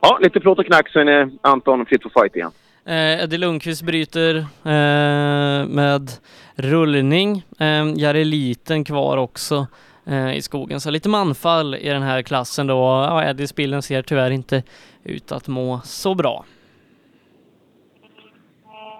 ja, 0.00 0.18
lite 0.20 0.40
plåt 0.40 0.58
och 0.58 0.66
knack, 0.66 0.88
sen 0.88 1.08
är 1.08 1.30
Anton 1.40 1.86
fit 1.86 2.02
for 2.02 2.10
fight 2.20 2.36
igen. 2.36 2.50
Eh, 2.84 3.22
Eddie 3.22 3.38
Lundqvist 3.38 3.82
bryter 3.82 4.36
eh, 4.64 5.66
med 5.68 6.10
rullning. 6.54 7.42
Eh, 7.58 7.92
Jari 7.96 8.24
Liten 8.24 8.84
kvar 8.84 9.16
också 9.16 9.66
eh, 10.06 10.36
i 10.36 10.42
skogen. 10.42 10.80
Så 10.80 10.90
lite 10.90 11.08
manfall 11.08 11.74
i 11.74 11.88
den 11.88 12.02
här 12.02 12.22
klassen 12.22 12.66
då. 12.66 12.74
Ja, 12.74 13.24
Eddies 13.24 13.50
Spillen 13.50 13.82
ser 13.82 14.02
tyvärr 14.02 14.30
inte 14.30 14.62
ut 15.04 15.32
att 15.32 15.48
må 15.48 15.80
så 15.84 16.14
bra. 16.14 16.44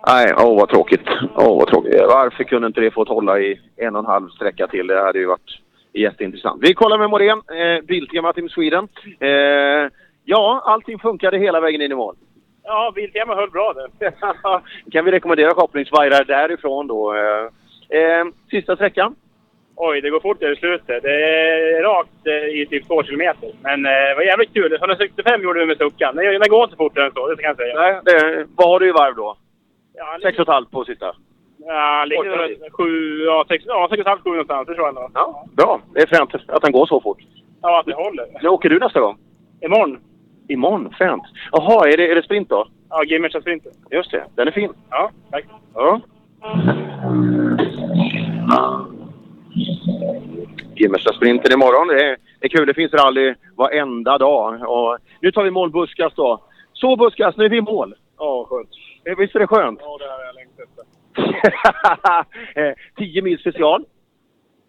Nej, 0.06 0.34
åh 0.36 0.56
vad 0.56 0.68
tråkigt. 0.68 1.08
Åh 1.36 1.58
vad 1.58 1.68
tråkigt. 1.68 1.94
Varför 2.08 2.44
kunde 2.44 2.66
inte 2.66 2.80
det 2.80 2.90
fått 2.90 3.08
hålla 3.08 3.40
i 3.40 3.60
en 3.76 3.96
och 3.96 4.00
en 4.00 4.06
halv 4.06 4.28
sträcka 4.28 4.66
till? 4.66 4.86
Det 4.86 5.00
hade 5.00 5.18
ju 5.18 5.26
varit 5.26 5.60
jätteintressant. 5.92 6.62
Vi 6.62 6.74
kollar 6.74 6.98
med 6.98 7.10
Morén, 7.10 7.38
eh, 7.38 7.84
Biltema 7.86 8.32
Team 8.32 8.48
Sweden. 8.48 8.88
Eh, 9.20 9.92
ja, 10.24 10.62
allting 10.64 10.98
funkade 10.98 11.38
hela 11.38 11.60
vägen 11.60 11.80
in 11.80 11.92
i 11.92 11.94
mål. 11.94 12.16
Ja, 12.64 12.92
Biltema 12.94 13.34
höll 13.34 13.50
bra 13.50 13.72
det. 13.72 14.12
kan 14.92 15.04
vi 15.04 15.11
rekommendera 15.11 15.54
shoppningsvajrar 15.54 16.24
därifrån 16.24 16.86
då. 16.86 17.14
Eh, 17.14 18.24
sista 18.50 18.76
sträckan? 18.76 19.14
Oj, 19.76 20.00
det 20.00 20.11
går 20.11 20.20
fort 20.20 20.40
där 20.40 20.52
i 20.52 20.56
slutet. 20.56 21.02
Det 21.02 21.11
är 21.11 21.82
rakt 21.82 22.26
eh, 22.26 22.61
i 22.61 22.66
typ 22.70 22.86
två 22.86 23.02
kilometer. 23.02 23.50
Men 23.62 23.86
eh, 23.86 23.90
det 23.90 24.14
var 24.14 24.22
jävligt 24.22 24.52
kul. 24.52 24.72
165 24.72 25.42
gjorde 25.42 25.61
vi 25.61 25.66
med 25.66 25.78
suckan. 25.78 26.16
Den 26.16 26.48
går 26.48 26.64
inte 26.64 26.76
fortare 26.76 27.06
än 27.06 27.12
så, 27.12 27.28
det 27.28 27.42
kan 27.42 27.48
jag 27.48 27.56
säga. 27.56 27.74
Nej, 27.74 28.00
det, 28.04 28.46
vad 28.56 28.68
har 28.68 28.80
du 28.80 28.88
i 28.88 28.92
varv 28.92 29.16
då? 29.16 29.36
Ja, 29.94 30.18
Sex 30.22 30.38
och 30.38 30.42
ett 30.42 30.48
halvt 30.54 30.70
på 30.70 30.84
sista? 30.84 31.14
Ja, 31.66 32.04
ligger 32.04 32.24
runt 32.24 32.72
sju, 32.72 33.24
ja, 33.24 33.44
sex, 33.48 33.64
ja, 33.66 33.86
sex 33.90 33.98
och 33.98 34.00
ett 34.00 34.06
halvt, 34.06 34.24
sju 34.24 34.30
någonstans. 34.30 34.66
Det 34.66 34.74
tror 34.74 34.86
jag 34.86 34.96
ändå. 34.96 35.11
Ja, 35.14 35.44
bra. 35.56 35.80
Det 35.94 36.00
är 36.00 36.06
fränt 36.06 36.34
att 36.48 36.62
den 36.62 36.72
går 36.72 36.86
så 36.86 37.00
fort. 37.00 37.18
Ja, 37.62 37.80
att 37.80 37.86
det 37.86 37.94
håller. 37.94 38.26
När 38.42 38.48
åker 38.50 38.68
du 38.68 38.78
nästa 38.78 39.00
gång? 39.00 39.18
Imorgon. 39.61 39.98
Imorgon? 40.53 40.94
Fränt. 40.98 41.22
Jaha, 41.53 41.88
är 41.88 41.96
det, 41.96 42.11
är 42.11 42.14
det 42.14 42.22
sprint 42.22 42.48
då? 42.48 42.66
Ja, 42.88 43.05
Gimmersa 43.05 43.40
Sprinter. 43.40 43.72
Just 43.90 44.11
det. 44.11 44.24
Den 44.34 44.48
är 44.48 44.53
fin. 44.53 44.72
Ja, 44.90 45.11
tack. 45.30 45.44
Ja. 45.74 46.01
Gimmersta 50.74 51.12
sprinten 51.12 51.53
imorgon. 51.53 51.88
Det 51.88 52.05
är, 52.05 52.16
det 52.40 52.46
är 52.46 52.48
kul. 52.48 52.66
Det 52.66 52.74
finns 52.74 52.92
rally 52.92 53.34
varenda 53.57 54.18
dag. 54.18 54.70
Och 54.70 54.98
nu 55.20 55.32
tar 55.32 55.44
vi 55.44 55.51
mål 55.51 55.70
Buskas 55.70 56.12
då. 56.14 56.40
Så 56.72 56.96
Buskas, 56.96 57.36
nu 57.36 57.44
är 57.44 57.48
vi 57.48 57.57
i 57.57 57.61
mål. 57.61 57.94
Ja, 58.18 58.46
skönt. 58.51 58.68
Eh, 59.05 59.16
Visst 59.18 59.34
är 59.34 59.40
det 59.40 59.46
skönt? 59.46 59.80
Ja, 59.82 59.98
det 59.98 60.05
har 60.05 60.24
jag 60.24 60.34
längtat 60.34 60.59
efter. 60.68 60.84
Eh, 62.68 62.74
10 62.96 63.22
mil 63.22 63.38
special. 63.38 63.84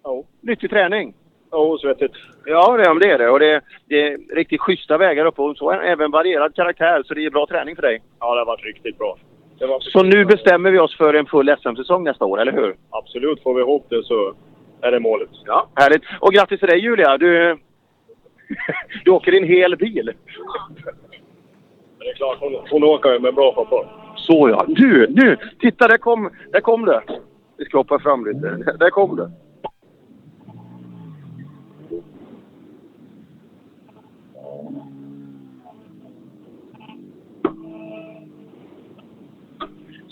Ja. 0.04 0.24
Nyttig 0.42 0.70
träning. 0.70 1.14
Ja, 1.52 1.78
svettigt. 1.82 2.14
Ja, 2.46 2.78
det, 2.78 3.00
det 3.00 3.12
är 3.12 3.18
det. 3.18 3.30
Och 3.30 3.40
det, 3.40 3.62
det 3.86 4.08
är 4.08 4.36
riktigt 4.36 4.62
schyssta 4.62 4.98
vägar 4.98 5.26
uppe 5.26 5.42
och 5.42 5.58
så 5.58 5.72
även 5.72 6.12
varierad 6.12 6.56
karaktär. 6.56 7.04
Så 7.06 7.14
det 7.14 7.26
är 7.26 7.30
bra 7.30 7.48
träning 7.48 7.76
för 7.76 7.82
dig. 7.82 8.02
Ja, 8.20 8.34
det 8.34 8.42
har 8.42 8.46
varit 8.46 8.66
riktigt 8.66 8.98
bra. 8.98 9.18
Så 9.80 10.04
nu 10.04 10.26
bestämmer 10.26 10.72
vi 10.72 10.80
oss 10.80 10.98
för 10.98 11.14
en 11.14 11.26
full 11.26 11.56
SM-säsong 11.62 12.04
nästa 12.04 12.26
år, 12.26 12.42
eller 12.42 12.52
hur? 12.52 12.76
Absolut, 12.90 13.44
får 13.44 13.54
vi 13.54 13.62
ihop 13.62 13.86
det 13.90 14.04
så 14.04 14.34
är 14.82 14.92
det 14.92 15.00
målet. 15.00 15.30
Ja, 15.46 15.68
härligt. 15.76 16.02
Och 16.20 16.34
grattis 16.34 16.60
till 16.60 16.70
dig 16.70 16.80
Julia! 16.80 17.18
Du, 17.18 17.58
du 19.06 19.12
åker 19.12 19.32
en 19.32 19.48
hel 19.48 19.78
bil. 19.78 20.14
Det 22.00 22.10
är 22.10 22.14
klart, 22.14 22.38
hon, 22.40 22.56
hon 22.72 22.84
åker 22.84 23.14
ju 23.14 23.20
med 23.20 23.36
bra 23.36 23.54
fotboll. 23.56 23.86
Så 24.16 24.50
ja. 24.50 24.66
Du, 24.68 25.08
nu! 25.10 25.38
Titta, 25.60 25.88
där 25.88 25.98
kom, 25.98 26.30
där 26.52 26.62
kom 26.62 26.86
det! 26.86 27.02
Vi 27.58 27.66
ska 27.66 27.78
hoppa 27.78 28.00
fram 28.00 28.26
lite. 28.26 28.76
Där 28.80 28.90
kom 28.90 29.16
det. 29.16 29.32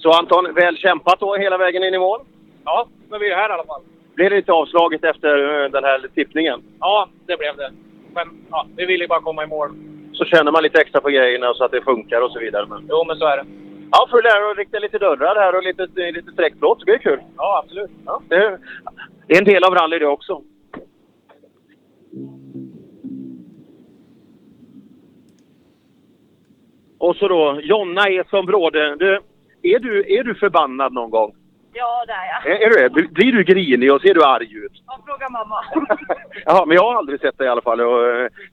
Så 0.01 0.11
Anton, 0.11 0.53
väl 0.53 0.77
kämpat 0.77 1.19
då 1.19 1.35
hela 1.35 1.57
vägen 1.57 1.83
in 1.83 1.93
i 1.93 1.99
mål? 1.99 2.19
Ja, 2.65 2.87
men 3.09 3.19
vi 3.19 3.29
är 3.31 3.35
här 3.35 3.49
i 3.49 3.53
alla 3.53 3.63
fall. 3.63 3.81
Blev 4.15 4.29
det 4.29 4.35
lite 4.35 4.51
avslaget 4.51 5.03
efter 5.03 5.63
eh, 5.63 5.71
den 5.71 5.83
här 5.83 6.07
tippningen? 6.15 6.61
Ja, 6.79 7.09
det 7.25 7.37
blev 7.37 7.55
det. 7.57 7.71
Men 8.13 8.27
ja, 8.51 8.67
vi 8.75 8.85
ville 8.85 9.03
ju 9.03 9.07
bara 9.07 9.21
komma 9.21 9.43
i 9.43 9.47
mål. 9.47 9.69
Så 10.13 10.25
känner 10.25 10.51
man 10.51 10.63
lite 10.63 10.81
extra 10.81 11.01
på 11.01 11.09
grejerna 11.09 11.53
så 11.53 11.63
att 11.63 11.71
det 11.71 11.81
funkar 11.81 12.21
och 12.21 12.31
så 12.31 12.39
vidare. 12.39 12.65
Men... 12.69 12.85
Jo, 12.89 13.03
men 13.07 13.17
så 13.17 13.25
är 13.25 13.37
det. 13.37 13.45
Ja, 13.91 14.07
får 14.11 14.21
lära 14.21 14.51
att 14.51 14.57
rikta 14.57 14.79
lite 14.79 14.97
dörrar 14.97 15.35
här 15.35 15.55
och 15.55 15.63
lite, 15.63 16.11
lite 16.11 16.31
streckplåt. 16.31 16.79
Det 16.79 16.85
blir 16.85 16.97
kul. 16.97 17.19
Ja, 17.37 17.61
absolut. 17.63 17.91
Ja, 18.05 18.21
det, 18.29 18.35
är, 18.35 18.59
det 19.27 19.33
är 19.33 19.37
en 19.37 19.45
del 19.45 19.63
av 19.63 19.75
rally 19.75 19.99
det 19.99 20.07
också. 20.07 20.41
Och 26.97 27.15
så 27.15 27.27
då 27.27 27.59
Jonna 27.61 28.01
är 28.01 28.29
som 28.29 28.45
bråde. 28.45 28.95
Du, 28.95 29.19
är, 29.73 29.79
du, 29.79 30.17
är 30.17 30.23
du 30.23 30.35
förbannad 30.35 30.93
någon 30.93 31.09
gång? 31.09 31.31
Ja, 31.73 32.03
det 32.07 32.13
är 32.13 32.25
jag. 32.31 32.61
Är, 32.61 32.65
är 32.65 32.69
du 32.69 33.01
det? 33.01 33.09
Blir 33.13 33.31
du 33.31 33.43
grinig 33.43 33.93
och 33.93 34.01
ser 34.01 34.13
du 34.13 34.23
arg 34.23 34.53
ut? 34.65 34.71
Ja, 34.87 34.99
fråga 35.05 35.29
mamma. 35.29 35.59
Ja, 36.45 36.65
men 36.67 36.75
jag 36.75 36.83
har 36.83 36.95
aldrig 36.95 37.19
sett 37.21 37.37
dig 37.37 37.47
i 37.47 37.49
alla 37.49 37.61
fall. 37.61 37.81
Och, 37.81 38.05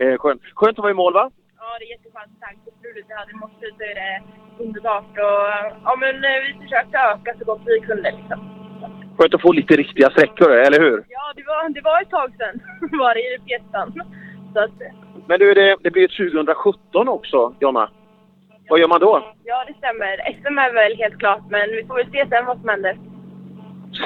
eh, 0.02 0.18
skönt. 0.18 0.42
skönt 0.54 0.78
att 0.78 0.82
vara 0.82 0.90
i 0.90 0.94
mål 0.94 1.12
va? 1.12 1.30
Ja, 1.58 1.78
det 1.78 1.84
är 1.84 1.90
jätteskönt 1.90 2.64
på 2.64 2.70
slutet 2.80 3.04
vi 3.08 3.14
hade 3.14 3.30
i 3.30 3.34
morse 3.34 3.66
så 3.78 3.82
är 3.90 3.94
det 3.94 4.22
underbart. 4.64 5.12
Och, 5.26 5.42
ja, 5.84 5.96
men 6.02 6.14
eh, 6.24 6.38
vi 6.44 6.50
försökte 6.62 6.98
öka 6.98 7.34
så 7.38 7.44
gott 7.44 7.62
vi 7.66 7.80
kunde 7.80 8.10
liksom. 8.18 8.38
Skönt 9.18 9.34
att 9.34 9.42
få 9.42 9.52
lite 9.52 9.76
riktiga 9.76 10.10
sträckor, 10.10 10.50
eller 10.50 10.80
hur? 10.80 11.04
Ja, 11.08 11.32
det 11.36 11.44
var, 11.46 11.68
det 11.68 11.80
var 11.80 12.02
ett 12.02 12.10
tag 12.10 12.30
sedan 12.38 12.60
var 12.98 13.14
det 13.14 13.20
i 13.20 13.38
fjästan. 13.48 13.88
Att, 14.54 14.78
Men 15.28 15.38
du, 15.38 15.54
det, 15.54 15.76
det 15.82 15.90
blir 15.90 16.08
2017 16.08 17.08
också, 17.08 17.54
Jonna. 17.60 17.90
Vad 18.68 18.80
gör 18.80 18.88
man 18.88 19.00
då? 19.00 19.22
ja, 19.44 19.64
det 19.66 19.74
stämmer. 19.78 20.16
SM 20.40 20.58
är 20.58 20.72
väl 20.74 20.96
helt 20.98 21.18
klart, 21.18 21.42
men 21.50 21.70
vi 21.70 21.84
får 21.86 21.94
väl 21.96 22.10
se 22.12 22.26
sen 22.28 22.46
vad 22.46 22.60
som 22.60 22.68
händer. 22.68 22.98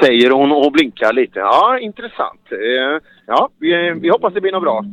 Säger 0.02 0.30
hon 0.30 0.52
och 0.52 0.72
blinkar 0.72 1.12
lite. 1.12 1.38
Ja, 1.38 1.78
intressant. 1.78 2.52
Eh, 2.52 3.00
Ja, 3.26 3.48
vi, 3.58 3.90
vi 4.00 4.08
hoppas 4.08 4.34
det 4.34 4.40
blir 4.40 4.52
något 4.52 4.62
bra. 4.62 4.84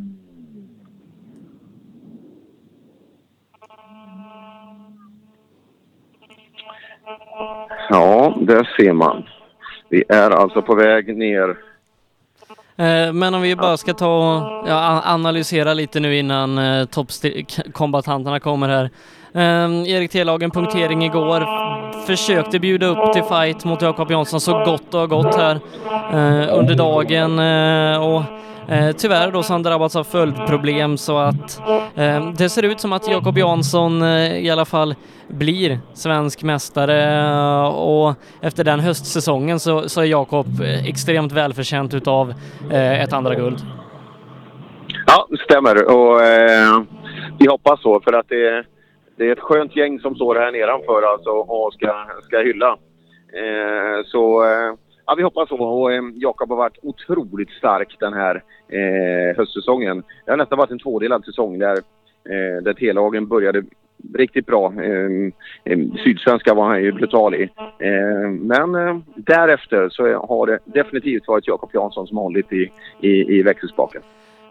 Ja, 7.89 8.33
där 8.41 8.69
ser 8.77 8.93
man. 8.93 9.23
Vi 9.89 10.03
är 10.09 10.31
alltså 10.31 10.61
på 10.61 10.75
väg 10.75 11.17
ner. 11.17 11.49
Eh, 12.77 13.13
Men 13.13 13.33
om 13.33 13.41
vi 13.41 13.55
bara 13.55 13.77
ska 13.77 13.93
ta 13.93 14.37
och 14.61 15.09
analysera 15.13 15.73
lite 15.73 15.99
nu 15.99 16.15
innan 16.17 16.57
eh, 16.57 16.85
toppkombatanterna 16.85 18.39
kommer 18.39 18.69
här. 18.69 18.89
Eh, 19.33 19.91
Erik 19.91 20.11
Telagen 20.11 20.51
punktering 20.51 21.03
igår. 21.03 21.47
Försökte 22.05 22.59
bjuda 22.59 22.85
upp 22.85 23.13
till 23.13 23.23
fight 23.23 23.65
mot 23.65 23.81
Jakob 23.81 24.11
Jansson 24.11 24.41
så 24.41 24.53
gott 24.53 24.91
det 24.91 24.97
har 24.97 25.07
gått 25.07 25.35
här 25.35 25.59
eh, 26.13 26.57
under 26.57 26.75
dagen. 26.75 27.39
Eh, 27.39 28.03
och 28.03 28.23
eh, 28.73 28.91
tyvärr 28.91 29.31
då 29.31 29.43
så 29.43 29.53
har 29.53 29.55
han 29.55 29.63
drabbats 29.63 29.95
av 29.95 30.03
följdproblem 30.03 30.97
så 30.97 31.17
att 31.17 31.61
eh, 31.95 32.31
det 32.37 32.49
ser 32.49 32.63
ut 32.63 32.79
som 32.79 32.93
att 32.93 33.11
Jakob 33.11 33.37
Jansson 33.37 34.01
eh, 34.01 34.37
i 34.37 34.49
alla 34.49 34.65
fall 34.65 34.95
blir 35.27 35.79
svensk 35.93 36.43
mästare 36.43 37.21
eh, 37.21 37.67
och 37.67 38.15
efter 38.41 38.63
den 38.63 38.79
höstsäsongen 38.79 39.59
så, 39.59 39.89
så 39.89 40.01
är 40.01 40.05
Jakob 40.05 40.61
eh, 40.61 40.85
extremt 40.85 41.31
välförtjänt 41.31 41.93
utav 41.93 42.33
eh, 42.71 43.01
ett 43.03 43.13
andra 43.13 43.35
guld. 43.35 43.61
Ja, 45.05 45.27
det 45.29 45.37
stämmer. 45.37 45.91
Och 45.91 46.23
eh, 46.23 46.81
vi 47.39 47.47
hoppas 47.47 47.81
så 47.81 48.01
för 48.03 48.13
att 48.13 48.25
det, 48.29 48.63
det 49.17 49.27
är 49.27 49.31
ett 49.31 49.39
skönt 49.39 49.75
gäng 49.75 49.99
som 49.99 50.15
står 50.15 50.35
här 50.35 50.51
nedanför 50.51 51.01
alltså 51.01 51.29
och 51.29 51.73
ska, 51.73 52.05
ska 52.23 52.39
hylla. 52.39 52.77
Eh, 53.33 54.05
så 54.05 54.43
eh, 54.43 54.73
ja, 55.05 55.15
vi 55.17 55.23
hoppas 55.23 55.49
så. 55.49 55.57
Och 55.57 55.93
eh, 55.93 56.03
Jakob 56.15 56.49
har 56.49 56.57
varit 56.57 56.77
otroligt 56.81 57.49
stark 57.49 57.95
den 57.99 58.13
här 58.13 58.43
eh, 58.67 59.37
höstsäsongen. 59.37 60.03
Det 60.25 60.31
har 60.31 60.37
nästan 60.37 60.57
varit 60.57 60.71
en 60.71 60.79
tvådelad 60.79 61.25
säsong 61.25 61.59
där, 61.59 61.77
eh, 62.29 62.63
där 62.63 62.73
T-lagen 62.73 63.27
började 63.27 63.63
riktigt 64.13 64.45
bra. 64.45 64.73
Eh, 64.83 65.31
eh 65.63 65.79
Sydsvenska 66.03 66.53
var 66.53 66.67
han 66.67 66.83
ju 66.83 66.91
brutal 66.91 67.35
i. 67.35 67.49
Eh, 67.79 68.29
men 68.29 68.75
eh, 68.75 68.97
därefter 69.15 69.89
så 69.89 70.03
har 70.27 70.47
det 70.47 70.59
definitivt 70.65 71.27
varit 71.27 71.47
Jakob 71.47 71.69
Jansson 71.73 72.07
som 72.07 72.17
hållit 72.17 72.53
i, 72.53 72.71
i, 73.01 73.37
i 73.37 73.41
växelspaken. 73.41 74.01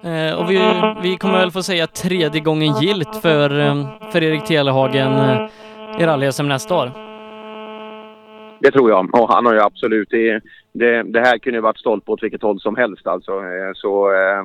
Eh, 0.03 0.39
och 0.39 0.51
vi, 0.51 0.59
vi 1.03 1.17
kommer 1.17 1.39
väl 1.39 1.51
få 1.51 1.63
säga 1.63 1.87
tredje 1.87 2.41
gången 2.41 2.75
gilt 2.81 3.17
för, 3.17 3.61
eh, 3.61 3.89
för 4.13 4.23
Erik 4.23 4.45
Telehagen 4.45 5.13
eh, 5.13 5.49
i 6.01 6.07
rally-SM 6.07 6.49
nästa 6.49 6.75
år. 6.75 6.91
Det 8.61 8.71
tror 8.71 8.91
jag. 8.91 9.15
Och 9.15 9.35
han 9.35 9.47
har 9.47 9.55
ju 9.55 9.61
absolut... 9.61 10.09
Det, 10.11 10.41
det, 10.73 11.03
det 11.03 11.21
här 11.21 11.39
kunde 11.39 11.57
ju 11.57 11.63
varit 11.63 11.79
stolt 11.79 12.05
på 12.05 12.13
åt 12.13 12.23
vilket 12.23 12.43
håll 12.43 12.61
som 12.61 12.77
helst 12.77 13.07
alltså. 13.07 13.33
Eh, 13.33 13.73
så... 13.75 14.13
Eh, 14.13 14.45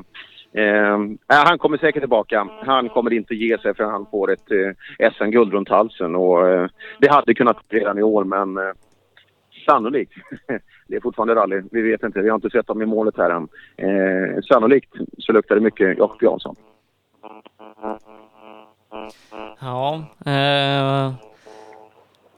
eh, 0.63 0.93
eh, 0.93 1.45
han 1.45 1.57
kommer 1.57 1.77
säkert 1.77 2.01
tillbaka. 2.01 2.47
Han 2.65 2.89
kommer 2.89 3.13
inte 3.13 3.35
ge 3.35 3.57
sig 3.57 3.73
förrän 3.75 3.91
han 3.91 4.05
får 4.11 4.31
ett 4.31 4.51
eh, 4.51 5.09
SM-guld 5.11 5.53
runt 5.53 5.69
halsen. 5.69 6.15
Och, 6.15 6.49
eh, 6.49 6.67
det 6.99 7.11
hade 7.11 7.33
kunnat 7.33 7.57
redan 7.69 7.97
i 7.97 8.03
år 8.03 8.23
men 8.23 8.57
eh, 8.57 8.73
sannolikt. 9.65 10.13
det 10.91 10.97
är 10.97 11.01
fortfarande 11.01 11.35
rally. 11.35 11.61
Vi 11.71 11.81
vet 11.81 12.03
inte. 12.03 12.21
Vi 12.21 12.29
har 12.29 12.35
inte 12.35 12.49
sett 12.49 12.67
dem 12.67 12.81
i 12.81 12.85
målet 12.85 13.17
här 13.17 13.29
än. 13.29 13.47
Eh, 13.77 14.41
sannolikt 14.41 14.93
så 15.17 15.31
luktar 15.31 15.55
det 15.55 15.61
mycket 15.61 15.97
Jakob 15.97 16.23
Jansson. 16.23 16.55
Ja, 19.59 20.03
eh, 20.25 21.13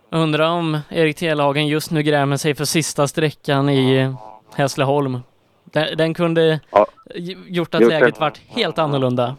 undrar 0.10 0.52
om 0.52 0.78
Erik 0.90 1.18
Telehagen 1.18 1.68
just 1.68 1.92
nu 1.92 2.04
grämer 2.04 2.38
sig 2.38 2.56
för 2.56 2.66
sista 2.66 3.08
sträckan 3.08 3.70
i 3.70 4.14
Hässleholm. 4.56 5.18
Den, 5.64 5.98
den 5.98 6.14
kunde 6.14 6.60
g- 7.16 7.36
gjort 7.48 7.76
att 7.76 7.82
Just 7.82 7.92
det. 7.92 8.00
läget 8.00 8.20
varit 8.20 8.38
helt 8.48 8.80
annorlunda. 8.80 9.36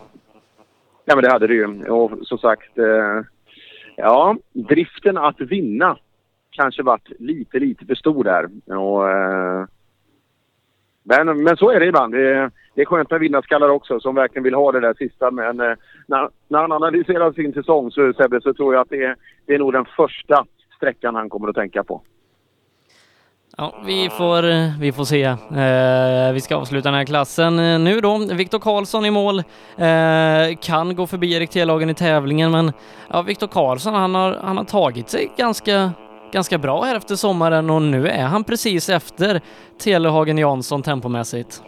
Ja, 1.04 1.14
men 1.14 1.24
det 1.24 1.30
hade 1.30 1.46
det 1.46 1.54
ju. 1.54 1.84
Och 1.88 2.10
som 2.22 2.38
sagt, 2.38 2.78
eh, 2.78 3.20
ja, 3.96 4.36
driften 4.52 5.16
att 5.18 5.40
vinna 5.40 5.96
kanske 6.54 6.82
varit 6.82 7.08
lite, 7.18 7.58
lite 7.58 7.86
för 7.86 7.94
stor 7.94 8.24
där. 8.24 8.44
Och, 8.78 9.10
eh, 9.10 9.64
men, 11.02 11.42
men 11.42 11.56
så 11.56 11.70
är 11.70 11.80
det 11.80 11.86
ibland. 11.86 12.14
Det, 12.14 12.34
är- 12.34 12.50
det 12.74 12.80
är 12.82 12.86
skönt 12.86 13.10
med 13.10 13.20
vinnarskallar 13.20 13.68
också 13.68 14.00
som 14.00 14.14
verkligen 14.14 14.44
vill 14.44 14.54
ha 14.54 14.72
det 14.72 14.80
där 14.80 14.94
sista. 14.94 15.30
Men 15.30 15.60
eh, 15.60 15.72
när, 16.06 16.28
när 16.48 16.58
han 16.60 16.72
analyserar 16.72 17.32
sin 17.32 17.52
säsong 17.52 17.90
så, 17.90 18.12
Sebbe, 18.12 18.40
så 18.40 18.54
tror 18.54 18.74
jag 18.74 18.80
att 18.80 18.90
det 18.90 19.02
är, 19.04 19.16
det 19.46 19.54
är 19.54 19.58
nog 19.58 19.72
den 19.72 19.84
första 19.96 20.44
sträckan 20.76 21.14
han 21.14 21.28
kommer 21.30 21.48
att 21.48 21.54
tänka 21.54 21.84
på. 21.84 22.02
Ja, 23.56 23.82
vi 23.86 24.10
får, 24.18 24.44
eh, 24.50 24.78
vi 24.80 24.92
får 24.92 25.04
se. 25.04 25.22
Eh, 25.24 26.32
vi 26.34 26.40
ska 26.40 26.56
avsluta 26.56 26.88
den 26.88 26.98
här 26.98 27.04
klassen 27.04 27.58
eh, 27.58 27.78
nu 27.78 28.00
då. 28.00 28.18
Viktor 28.32 28.58
Karlsson 28.58 29.04
i 29.06 29.10
mål. 29.10 29.38
Eh, 29.78 30.56
kan 30.60 30.96
gå 30.96 31.06
förbi 31.06 31.32
Erik 31.36 31.50
Telehagen 31.50 31.90
i 31.90 31.94
tävlingen, 31.94 32.50
men 32.50 32.72
ja, 33.10 33.22
Viktor 33.22 33.46
Karlsson, 33.46 33.94
han 33.94 34.14
har, 34.14 34.38
han 34.42 34.56
har 34.56 34.64
tagit 34.64 35.08
sig 35.08 35.30
ganska, 35.36 35.90
ganska 36.34 36.58
bra 36.58 36.82
här 36.82 36.96
efter 36.96 37.14
sommaren 37.14 37.70
och 37.70 37.82
nu 37.82 38.08
är 38.08 38.22
han 38.22 38.44
precis 38.44 38.88
efter 38.88 39.40
Telehagen 39.78 40.38
Jansson 40.38 40.82
tempomässigt. 40.82 41.62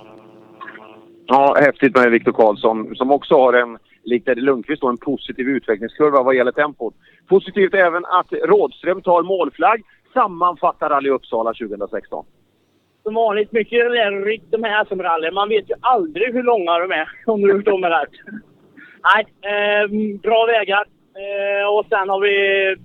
Ja, 1.26 1.56
häftigt 1.60 1.96
med 1.96 2.10
Viktor 2.10 2.32
Karlsson 2.32 2.96
som 2.96 3.10
också 3.10 3.34
har 3.34 3.52
en, 3.52 3.78
likt 4.04 4.28
Eddie 4.28 4.40
Lundqvist, 4.40 4.82
då, 4.82 4.88
en 4.88 4.96
positiv 4.96 5.48
utvecklingskurva 5.48 6.22
vad 6.22 6.34
gäller 6.34 6.52
tempot. 6.52 6.94
Positivt 7.28 7.74
även 7.74 8.04
att 8.04 8.32
Rådström 8.32 9.02
tar 9.02 9.22
målflagg, 9.22 9.82
sammanfattar 10.12 10.90
Rally 10.90 11.10
Uppsala 11.10 11.52
2016. 11.52 12.24
Som 13.02 13.14
vanligt 13.14 13.52
mycket 13.52 13.78
lärorikt 13.78 14.50
de 14.50 14.64
här 14.64 14.84
SM-rallyn. 14.84 15.34
Man 15.34 15.48
vet 15.48 15.70
ju 15.70 15.74
aldrig 15.80 16.34
hur 16.34 16.42
långa 16.42 16.78
de 16.78 16.90
är, 16.90 17.08
om 17.26 17.40
du 17.40 17.54
förstår 17.54 17.78
mig 17.78 17.90
rätt. 17.90 18.16
Nej, 19.08 19.22
eh, 19.52 20.18
bra 20.18 20.46
vägar. 20.46 20.84
Eh, 21.22 21.66
och 21.74 21.86
sen 21.88 22.08
har 22.08 22.20
vi 22.20 22.36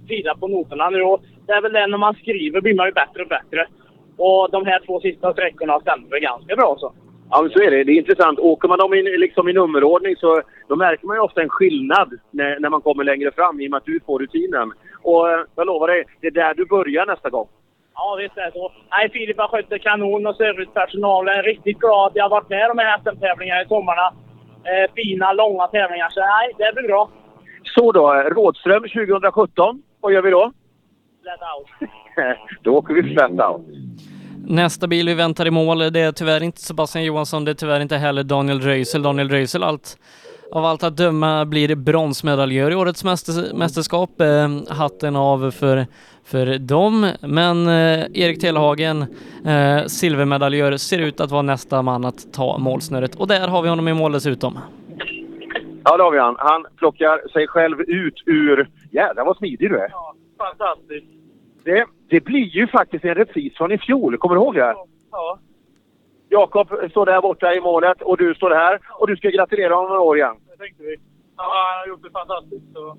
filat 0.07 0.39
på 0.39 0.47
noterna 0.47 0.89
nu. 0.89 1.01
Och 1.01 1.21
det 1.47 1.53
är 1.53 1.61
väl 1.61 1.73
det 1.73 1.87
när 1.87 1.97
man 1.97 2.13
skriver 2.13 2.61
blir 2.61 2.75
man 2.75 2.85
ju 2.85 2.91
bättre 2.91 3.21
och 3.21 3.29
bättre. 3.29 3.67
Och 4.17 4.51
de 4.51 4.65
här 4.65 4.79
två 4.85 4.99
sista 4.99 5.33
sträckorna 5.33 5.79
stämmer 5.79 6.19
ganska 6.19 6.55
bra 6.55 6.75
så. 6.79 6.93
Ja, 7.29 7.41
men 7.41 7.51
så 7.51 7.63
är 7.63 7.71
det. 7.71 7.83
Det 7.83 7.91
är 7.91 7.97
intressant. 7.97 8.39
Åker 8.39 8.67
man 8.67 8.79
dem 8.79 8.93
i, 8.93 9.17
liksom 9.17 9.49
i 9.49 9.53
nummerordning 9.53 10.15
så 10.15 10.41
då 10.67 10.75
märker 10.75 11.07
man 11.07 11.15
ju 11.15 11.21
ofta 11.21 11.41
en 11.41 11.49
skillnad 11.49 12.13
när, 12.31 12.59
när 12.59 12.69
man 12.69 12.81
kommer 12.81 13.03
längre 13.03 13.31
fram 13.31 13.61
i 13.61 13.67
och 13.67 13.71
med 13.71 13.77
att 13.77 13.85
du 13.85 13.99
får 14.05 14.19
rutinen. 14.19 14.73
Och 15.03 15.29
eh, 15.29 15.39
jag 15.55 15.67
lovar 15.67 15.87
dig, 15.87 16.03
det 16.21 16.27
är 16.27 16.31
där 16.31 16.53
du 16.53 16.65
börjar 16.65 17.05
nästa 17.05 17.29
gång. 17.29 17.47
Ja, 17.95 18.15
visst 18.19 18.37
är 18.37 18.45
det 18.45 18.51
så. 18.51 18.71
Nej, 18.91 19.09
Filip 19.09 19.37
har 19.37 19.47
skött 19.47 19.69
det 19.69 19.79
kanon 19.79 20.27
och 20.27 20.35
servicepersonalen 20.35 21.35
är 21.35 21.43
riktigt 21.43 21.79
glad 21.79 22.07
att 22.07 22.15
jag 22.15 22.23
har 22.23 22.29
varit 22.29 22.49
med 22.49 22.65
i 22.65 22.67
de 22.67 22.77
här 22.77 22.97
SM-tävlingarna 22.97 23.61
i 23.61 23.65
sommarna. 23.65 24.13
Eh, 24.69 24.91
fina, 24.95 25.33
långa 25.33 25.67
tävlingar. 25.67 26.09
Så 26.09 26.19
nej, 26.19 26.53
det 26.57 26.75
blir 26.75 26.87
bra. 26.87 27.09
Så 27.63 27.91
då, 27.91 28.13
Rådström 28.13 28.83
2017. 28.83 29.83
Vad 30.01 30.13
gör 30.13 30.21
vi 30.21 30.31
då? 30.31 30.51
Let 31.23 31.39
out. 31.41 31.89
då 32.61 32.77
åker 32.77 32.93
vi 32.93 33.13
flat 33.13 33.31
out. 33.31 33.65
Nästa 34.47 34.87
bil 34.87 35.07
vi 35.07 35.13
väntar 35.13 35.47
i 35.47 35.51
mål, 35.51 35.79
det 35.79 35.99
är 35.99 36.11
tyvärr 36.11 36.43
inte 36.43 36.61
Sebastian 36.61 37.05
Johansson, 37.05 37.45
det 37.45 37.51
är 37.51 37.55
tyvärr 37.55 37.79
inte 37.79 37.97
heller 37.97 38.23
Daniel 38.23 38.61
Röisel. 38.61 39.01
Daniel 39.01 39.29
Röisel, 39.29 39.63
allt, 39.63 39.97
av 40.51 40.65
allt 40.65 40.83
att 40.83 40.97
döma, 40.97 41.45
blir 41.45 41.75
bronsmedaljör 41.75 42.71
i 42.71 42.75
årets 42.75 43.03
mäster, 43.03 43.53
mästerskap. 43.53 44.21
Eh, 44.21 44.49
hatten 44.69 45.15
av 45.15 45.51
för, 45.51 45.85
för 46.25 46.57
dem. 46.57 47.11
Men 47.21 47.67
eh, 47.67 48.05
Erik 48.13 48.41
Telehagen, 48.41 49.01
eh, 49.45 49.85
silvermedaljör, 49.85 50.77
ser 50.77 50.99
ut 50.99 51.19
att 51.19 51.31
vara 51.31 51.41
nästa 51.41 51.81
man 51.81 52.05
att 52.05 52.33
ta 52.33 52.57
målsnöret. 52.57 53.15
Och 53.15 53.27
där 53.27 53.47
har 53.47 53.61
vi 53.61 53.69
honom 53.69 53.87
i 53.87 53.93
mål 53.93 54.11
dessutom. 54.11 54.59
Ja, 55.83 55.97
det 55.97 56.03
har 56.03 56.11
vi 56.11 56.19
han. 56.19 56.35
Han 56.39 56.65
plockar 56.77 57.29
sig 57.29 57.47
själv 57.47 57.81
ut 57.81 58.23
ur... 58.25 58.69
Jädrar 58.91 59.25
vad 59.25 59.37
smidig 59.37 59.69
du 59.69 59.79
är. 59.79 59.91
Fantastiskt. 60.45 61.07
Det, 61.63 61.85
det 62.09 62.19
blir 62.19 62.45
ju 62.45 62.67
faktiskt 62.67 63.05
en 63.05 63.15
repris 63.15 63.57
från 63.57 63.71
i 63.71 63.77
fjol. 63.77 64.17
Kommer 64.17 64.35
du 64.35 64.41
ihåg 64.41 64.55
det? 64.55 64.75
Ja. 65.11 65.39
Jakob 66.29 66.67
står 66.91 67.05
där 67.05 67.21
borta 67.21 67.53
i 67.53 67.61
målet 67.61 68.01
och 68.01 68.17
du 68.17 68.35
står 68.35 68.51
här. 68.51 68.79
Och 68.99 69.07
du 69.07 69.15
ska 69.15 69.29
gratulera 69.29 69.75
honom 69.75 69.89
några 69.89 70.01
år 70.01 70.17
igen. 70.17 70.35
Det 70.49 70.57
tänkte 70.57 70.83
vi. 70.83 70.95
Ja, 71.37 71.43
han 71.43 71.79
har 71.79 71.87
gjort 71.87 72.03
det 72.03 72.09
fantastiskt. 72.09 72.73
Så. 72.73 72.97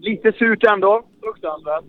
Lite 0.00 0.32
surt 0.32 0.64
ändå. 0.64 1.02
Fruktansvärt, 1.22 1.84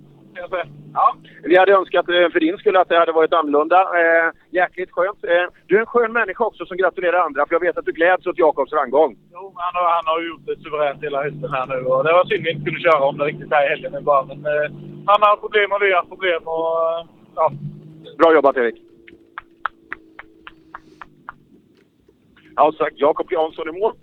Ja. 0.93 1.15
Vi 1.43 1.57
hade 1.57 1.71
önskat 1.73 2.09
eh, 2.09 2.29
för 2.33 2.39
din 2.39 2.57
skull 2.57 2.75
att 2.75 2.89
det 2.89 2.99
hade 2.99 3.11
varit 3.11 3.33
annorlunda. 3.33 3.79
Eh, 3.81 4.31
jäkligt 4.49 4.91
skönt. 4.91 5.23
Eh, 5.23 5.45
du 5.67 5.75
är 5.75 5.79
en 5.79 5.85
skön 5.85 6.13
människa 6.13 6.43
också 6.45 6.65
som 6.65 6.77
gratulerar 6.77 7.19
andra. 7.25 7.45
För 7.45 7.55
jag 7.55 7.59
vet 7.59 7.77
att 7.77 7.85
du 7.85 7.91
gläds 7.91 8.27
åt 8.27 8.37
Jakobs 8.37 8.71
framgång. 8.71 9.17
Jo, 9.33 9.53
han 9.55 9.73
har, 9.75 9.89
han 9.91 10.05
har 10.05 10.21
gjort 10.21 10.45
det 10.45 10.55
suveränt 10.63 11.03
hela 11.03 11.23
hösten 11.23 11.51
här 11.51 11.67
nu. 11.67 11.85
Och 11.85 12.03
det 12.03 12.13
var 12.13 12.25
synd 12.25 12.41
att 12.41 12.45
vi 12.45 12.51
inte 12.51 12.65
kunde 12.65 12.81
köra 12.81 13.03
om 13.03 13.17
det 13.17 13.25
riktigt 13.25 13.53
här 13.53 13.65
i 13.65 13.69
helgen 13.69 13.91
nu 13.91 14.01
bara. 14.01 14.25
Men 14.25 14.37
eh, 14.37 14.71
han 15.05 15.21
har 15.21 15.37
problem 15.37 15.71
och 15.71 15.81
vi 15.81 15.93
har 15.93 16.05
problem. 16.13 16.41
Och, 16.45 16.71
eh, 16.89 17.05
ja. 17.35 17.51
Bra 18.17 18.33
jobbat 18.33 18.57
Erik. 18.57 18.81
Ja, 22.55 22.71
som 22.71 22.85
sagt, 22.85 22.99
Jakob 22.99 23.31
Jansson 23.31 23.69
i 23.69 23.79
mål. 23.79 23.93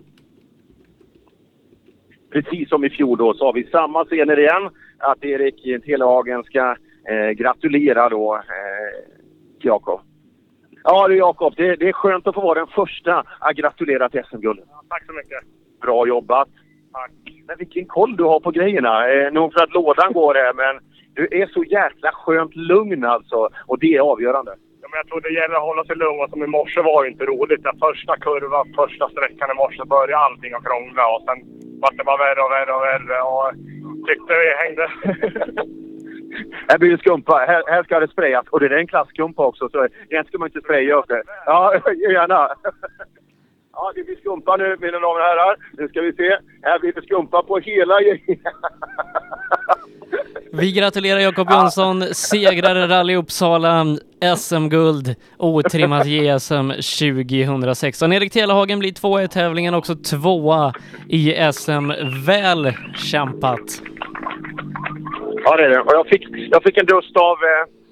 Precis 2.31 2.69
som 2.69 2.83
i 2.83 2.89
fjol 2.89 3.17
då 3.17 3.33
så 3.33 3.45
har 3.45 3.53
vi 3.53 3.63
samma 3.63 4.05
scener 4.05 4.39
igen. 4.39 4.69
Att 5.03 5.23
Erik 5.23 5.83
Telehagen 5.85 6.43
ska 6.43 6.75
eh, 7.09 7.29
gratulera 7.29 8.09
då 8.09 8.35
eh, 8.35 8.41
Jakob. 9.59 10.01
Ja 10.83 11.07
du 11.07 11.17
Jakob, 11.17 11.53
det, 11.57 11.75
det 11.75 11.89
är 11.89 11.93
skönt 11.93 12.27
att 12.27 12.35
få 12.35 12.41
vara 12.41 12.59
den 12.59 12.67
första 12.67 13.23
att 13.39 13.55
gratulera 13.55 14.09
till 14.09 14.23
SM-guldet. 14.23 14.65
Tack 14.89 15.05
så 15.05 15.13
mycket. 15.13 15.39
Bra 15.81 16.07
jobbat! 16.07 16.49
Tack. 16.93 17.11
Men 17.47 17.57
vilken 17.57 17.85
koll 17.85 18.15
du 18.15 18.23
har 18.23 18.39
på 18.39 18.51
grejerna. 18.51 19.09
Eh, 19.09 19.31
nog 19.31 19.53
för 19.53 19.63
att 19.63 19.73
lådan 19.73 20.13
går 20.13 20.33
här 20.35 20.53
men 20.53 20.79
du 21.15 21.27
är 21.31 21.47
så 21.47 21.63
jäkla 21.63 22.11
skönt 22.11 22.55
lugn 22.55 23.05
alltså. 23.05 23.49
Och 23.67 23.79
det 23.79 23.95
är 23.95 23.99
avgörande. 23.99 24.51
Ja, 24.81 24.87
men 24.89 24.97
jag 24.97 25.07
tror 25.07 25.21
det 25.21 25.39
gäller 25.39 25.55
att 25.55 25.69
hålla 25.69 25.83
sig 25.85 25.95
lugn. 25.95 26.29
Som 26.29 26.43
i 26.43 26.47
morse 26.47 26.81
var 26.81 27.03
det 27.03 27.09
inte 27.09 27.25
roligt. 27.25 27.63
Den 27.63 27.79
första 27.79 28.13
kurvan, 28.17 28.73
första 28.81 29.09
sträckan 29.09 29.51
i 29.51 29.55
morse 29.63 29.83
började 29.85 30.25
allting 30.25 30.53
att 30.53 30.65
krångla 30.69 31.03
och 31.13 31.21
sen 31.25 31.37
vart 31.81 31.97
det 31.97 32.03
bara 32.03 32.23
värre 32.25 32.41
och 32.45 32.51
värre 32.57 32.73
och 32.77 32.85
värre. 32.91 33.17
Och 33.31 33.47
tyckte 34.07 34.33
vi 34.33 34.49
hängde. 34.63 34.87
Här 36.67 36.77
blir 36.77 36.91
det 36.91 36.97
skumpa. 36.97 37.45
Här, 37.47 37.63
här 37.67 37.83
ska 37.83 37.99
det 37.99 38.07
sprayas. 38.07 38.45
Och 38.49 38.59
det 38.59 38.65
är 38.65 38.71
en 38.71 38.87
klasskumpa 38.87 39.45
också, 39.45 39.69
så 39.69 39.77
egentligen 39.85 40.25
ska 40.25 40.37
man 40.37 40.47
inte 40.47 40.61
spraya 40.61 40.95
upp 40.95 41.07
det. 41.07 41.23
Ja, 41.45 41.73
gärna. 42.11 42.49
Ja, 43.75 43.91
det 43.95 44.03
blir 44.03 44.15
skumpa 44.15 44.55
nu, 44.57 44.77
mina 44.81 44.99
damer 44.99 45.19
och 45.19 45.25
herrar. 45.25 45.55
Nu 45.77 45.87
ska 45.87 46.01
vi 46.01 46.13
se. 46.13 46.37
Här 46.61 46.79
blir 46.79 46.93
det 46.93 47.01
skumpa 47.01 47.43
på 47.43 47.57
hela 47.59 47.93
Vi 50.51 50.71
gratulerar 50.71 51.19
Jakob 51.19 51.49
Jönsson, 51.49 52.01
segrare 52.01 52.87
Rally 52.87 53.15
Uppsala, 53.15 53.85
SM-guld, 54.37 55.15
otrimmat 55.37 56.07
JSM 56.07 56.71
2016. 56.71 58.13
Erik 58.13 58.33
Telehagen 58.33 58.79
blir 58.79 58.91
tvåa 58.91 59.23
i 59.23 59.27
tävlingen, 59.27 59.73
också 59.73 59.95
tvåa 59.95 60.73
i 61.09 61.51
SM. 61.53 61.91
Väl 62.25 62.73
kämpat! 62.95 63.81
Ja, 65.45 65.57
det 65.57 65.65
är 65.65 65.69
det. 65.69 65.79
Och 65.79 65.93
jag 65.93 66.07
fick, 66.07 66.27
jag 66.51 66.63
fick 66.63 66.77
en 66.77 66.85
dust 66.85 67.17
av... 67.17 67.31
Eh, 67.31 67.82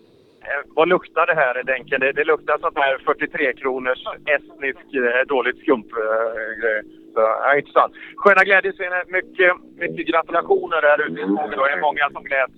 Eh, 0.52 0.64
vad 0.76 0.88
luktar 0.88 1.26
det 1.26 1.36
här, 1.36 1.64
Denken? 1.64 2.00
Det, 2.00 2.12
det 2.12 2.24
luktar 2.24 2.58
sånt 2.58 2.78
här 2.78 2.98
43 3.06 3.54
kronors 3.54 4.02
estnisk 4.36 4.86
eh, 4.94 5.28
dåligt 5.28 5.60
skump-grej. 5.60 6.80
Eh, 6.80 7.30
ja, 7.44 7.58
intressant. 7.58 7.94
Sköna 8.16 8.44
glädjescener. 8.44 9.04
Mycket, 9.18 9.52
mycket 9.84 10.08
gratulationer 10.12 10.82
där 10.82 10.98
ute 11.06 11.20
i 11.22 11.24
skogen. 11.24 11.60
Det 11.60 11.72
är 11.78 11.82
många 11.82 12.10
som 12.14 12.24
gläds 12.24 12.54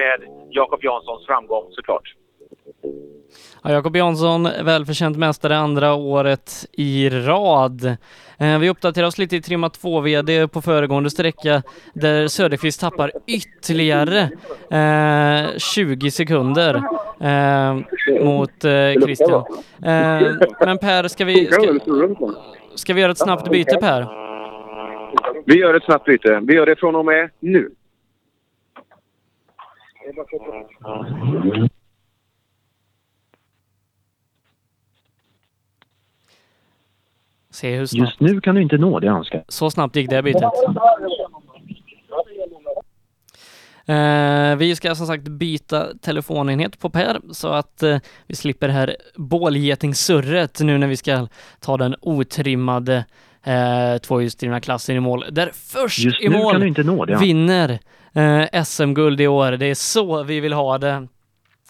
med 0.00 0.18
Jakob 0.50 0.84
Janssons 0.84 1.26
framgång 1.26 1.66
såklart. 1.70 2.14
Ja, 3.62 3.72
Jakob 3.72 3.96
Jansson, 3.96 4.42
välförtjänt 4.42 5.16
mästare 5.16 5.56
andra 5.56 5.94
året 5.94 6.50
i 6.72 7.10
rad. 7.10 7.96
Eh, 8.40 8.58
vi 8.58 8.70
uppdaterar 8.70 9.06
oss 9.06 9.18
lite 9.18 9.36
i 9.36 9.42
trimma 9.42 9.68
2-VD 9.68 10.48
på 10.48 10.62
föregående 10.62 11.10
sträcka 11.10 11.62
där 11.92 12.26
Söderqvist 12.28 12.80
tappar 12.80 13.12
ytterligare 13.26 14.30
eh, 14.70 15.58
20 15.58 16.10
sekunder 16.10 16.74
eh, 17.20 17.74
mot 18.24 18.64
eh, 18.64 19.02
Christian. 19.04 19.44
Eh, 19.84 20.22
men 20.60 20.78
Per, 20.78 21.08
ska 21.08 21.24
vi, 21.24 21.46
ska, 21.46 21.78
ska 22.74 22.94
vi 22.94 23.00
göra 23.00 23.12
ett 23.12 23.18
snabbt 23.18 23.50
byte 23.50 23.76
Per? 23.76 24.06
Vi 25.44 25.58
gör 25.58 25.74
ett 25.74 25.84
snabbt 25.84 26.04
byte. 26.04 26.40
Vi 26.42 26.54
gör 26.54 26.66
det 26.66 26.76
från 26.76 26.96
och 26.96 27.04
med 27.04 27.30
nu. 27.40 27.70
Se 37.58 37.76
hur 37.76 37.86
snabbt. 37.86 38.10
Just 38.10 38.20
nu 38.20 38.40
kan 38.40 38.54
du 38.54 38.62
inte 38.62 38.78
nå 38.78 39.00
det 39.00 39.06
önskar. 39.06 39.44
Så 39.48 39.70
snabbt 39.70 39.96
gick 39.96 40.10
det 40.10 40.22
bytet. 40.22 40.42
Eh, 43.86 44.56
vi 44.56 44.76
ska 44.76 44.94
som 44.94 45.06
sagt 45.06 45.28
byta 45.28 45.86
telefonenhet 46.02 46.78
på 46.78 46.90
Per 46.90 47.20
så 47.32 47.48
att 47.48 47.82
eh, 47.82 47.98
vi 48.26 48.36
slipper 48.36 48.68
här 48.68 48.96
bålgetingsurret 49.16 50.60
nu 50.60 50.78
när 50.78 50.86
vi 50.86 50.96
ska 50.96 51.28
ta 51.60 51.76
den 51.76 51.94
otrimmade 52.00 53.04
eh, 53.44 53.98
tvåhjulsdrivna 53.98 54.60
klassen 54.60 54.96
i 54.96 55.00
mål. 55.00 55.24
Där 55.30 55.50
först 55.54 55.98
Just 55.98 56.20
i 56.20 56.28
mål 56.28 56.74
nå 56.84 57.04
det. 57.04 57.16
vinner 57.16 57.78
eh, 58.12 58.64
SM-guld 58.64 59.20
i 59.20 59.26
år. 59.26 59.52
Det 59.52 59.66
är 59.66 59.74
så 59.74 60.22
vi 60.22 60.40
vill 60.40 60.52
ha 60.52 60.78
det. 60.78 61.08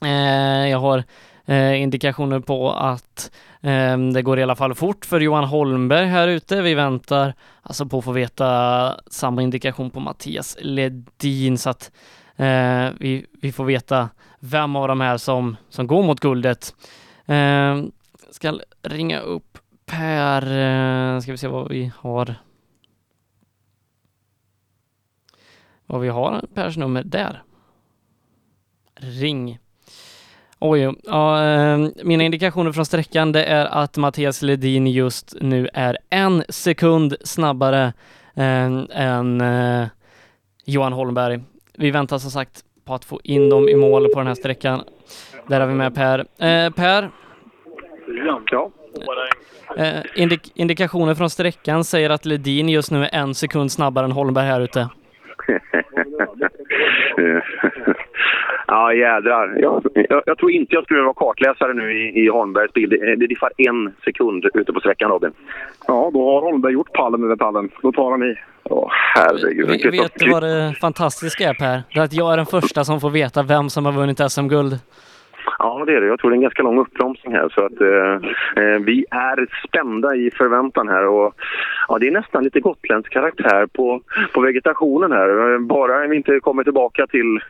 Eh, 0.05 0.69
jag 0.71 0.79
har 0.79 1.05
eh, 1.49 1.83
indikationer 1.83 2.41
på 2.41 2.73
att 2.73 3.31
eh, 3.61 3.99
det 3.99 4.23
går 4.23 4.39
i 4.39 4.43
alla 4.43 4.57
fall 4.57 4.75
fort 4.75 5.05
för 5.05 5.21
Johan 5.21 5.45
Holmberg 5.45 6.07
här 6.07 6.29
ute. 6.29 6.63
Vi 6.63 6.75
väntar 6.75 7.35
alltså 7.63 7.87
på 7.87 7.99
att 7.99 8.05
få 8.05 8.13
veta 8.13 9.01
samma 9.07 9.43
indikation 9.43 9.91
på 9.91 10.01
Mattias 10.01 10.57
Ledin 10.61 11.59
så 11.59 11.71
att 11.71 11.93
eh, 12.37 12.89
vi, 12.99 13.27
vi 13.41 13.53
får 13.53 13.65
veta 13.65 14.09
vem 14.41 14.77
av 14.77 14.89
de 14.89 15.01
här 15.01 15.17
som, 15.17 15.57
som 15.69 15.87
går 15.87 16.03
mot 16.03 16.21
guldet. 16.21 16.75
Eh, 17.27 17.83
ska 18.31 18.59
ringa 18.83 19.21
upp 19.21 19.59
Per, 19.87 20.43
eh, 20.43 21.21
ska 21.21 21.33
vi 21.33 21.39
se 21.39 21.49
vad 21.49 21.69
vi 21.69 21.93
har. 21.99 22.35
Vad 25.87 26.01
vi 26.01 26.09
har 26.09 26.45
Pers 26.55 26.77
nummer 26.77 27.03
där. 27.03 27.43
Ring. 28.95 29.59
Oj, 30.61 30.95
ja, 31.05 31.45
eh, 31.45 31.79
mina 32.05 32.25
indikationer 32.25 32.73
från 32.73 32.87
sträckan 32.87 33.33
det 33.33 33.45
är 33.45 33.67
att 33.67 33.97
Mattias 33.97 34.43
Ledin 34.43 34.87
just 34.87 35.35
nu 35.41 35.69
är 35.75 35.99
en 36.11 36.45
sekund 36.49 37.17
snabbare 37.21 37.93
eh, 38.37 38.67
än 38.91 39.41
eh, 39.41 39.87
Johan 40.65 40.93
Holmberg. 40.93 41.41
Vi 41.77 41.91
väntar 41.91 42.19
som 42.19 42.31
sagt 42.31 42.65
på 42.85 42.95
att 42.95 43.05
få 43.05 43.21
in 43.25 43.51
dem 43.51 43.69
i 43.69 43.75
mål 43.77 44.09
på 44.13 44.19
den 44.21 44.27
här 44.27 44.35
sträckan. 44.35 44.83
Där 45.47 45.61
har 45.61 45.67
vi 45.67 45.75
med 45.75 45.95
Per. 45.95 46.19
Eh, 46.19 46.71
per, 46.71 47.11
Ja. 48.53 48.71
eh, 49.77 50.01
indik 50.17 50.53
indikationer 50.55 51.15
från 51.15 51.31
sträckan 51.31 51.85
säger 51.85 52.11
att 52.11 52.27
Ledin 52.27 52.69
just 52.69 52.91
nu 52.91 53.05
är 53.05 53.15
en 53.15 53.35
sekund 53.35 53.73
snabbare 53.73 54.05
än 54.05 54.13
Holmberg 54.13 54.47
här 54.47 54.61
ute. 54.61 54.89
ja, 58.67 58.95
jädrar. 58.95 59.57
Jag, 59.61 59.83
jag, 59.95 60.23
jag 60.27 60.39
tror 60.39 60.51
inte 60.51 60.75
jag 60.75 60.85
skulle 60.85 61.03
vara 61.03 61.15
kartläsare 61.15 61.75
nu 61.75 61.93
i, 61.93 62.25
i 62.25 62.29
Holmbergs 62.29 62.73
bil. 62.73 62.89
Det, 62.89 63.17
det 63.17 63.27
diffar 63.27 63.51
en 63.57 63.95
sekund 64.05 64.45
ute 64.55 64.73
på 64.73 64.81
sträckan, 64.81 65.11
Robin. 65.11 65.31
Ja, 65.87 66.11
då 66.15 66.31
har 66.31 66.41
Holmberg 66.41 66.73
gjort 66.73 66.93
pallen 66.93 67.25
över 67.25 67.37
pallen. 67.37 67.71
Då 67.83 67.93
tar 67.93 68.11
han 68.11 68.23
i. 68.23 68.35
Åh, 68.65 68.89
herregud. 69.15 69.69
Vi, 69.69 69.99
vet 69.99 70.13
du 70.19 70.31
vad 70.31 70.43
det 70.43 70.75
fantastiska 70.81 71.49
är 71.49 71.55
Per? 71.55 71.83
Det 71.95 72.01
är 72.01 72.05
att 72.05 72.13
jag 72.13 72.33
är 72.33 72.37
den 72.37 72.47
första 72.47 72.85
som 72.85 73.01
får 73.01 73.11
veta 73.11 73.43
vem 73.43 73.71
som 73.71 73.85
har 73.85 73.93
vunnit 73.93 74.33
SM-guld. 74.33 74.79
Ja, 75.59 75.85
det 75.87 75.95
är 75.95 76.01
det. 76.01 76.07
Jag 76.07 76.19
tror 76.19 76.31
det 76.31 76.35
är 76.35 76.37
en 76.37 76.43
ganska 76.43 76.63
lång 76.63 76.79
uppbromsning 76.79 77.33
här. 77.33 77.49
Så 77.49 77.65
att, 77.65 77.81
eh, 77.81 78.65
eh 78.65 78.79
vi 78.79 79.05
är 79.11 79.67
spända 79.67 80.15
i 80.15 80.31
förväntan 80.31 80.89
här. 80.89 81.07
Och, 81.07 81.35
ja, 81.89 81.99
det 81.99 82.07
är 82.07 82.11
nästan 82.11 82.45
lite 82.45 82.61
gotländsk 82.61 83.13
karaktär 83.13 83.67
på, 83.67 84.01
på 84.33 84.41
vegetationen 84.41 85.13
här. 85.13 85.55
Eh, 85.55 85.59
bara 85.59 86.07
vi 86.07 86.17
inte 86.17 86.41
kommer 86.41 86.65
tillbaka 86.65 87.07
till 87.07 87.41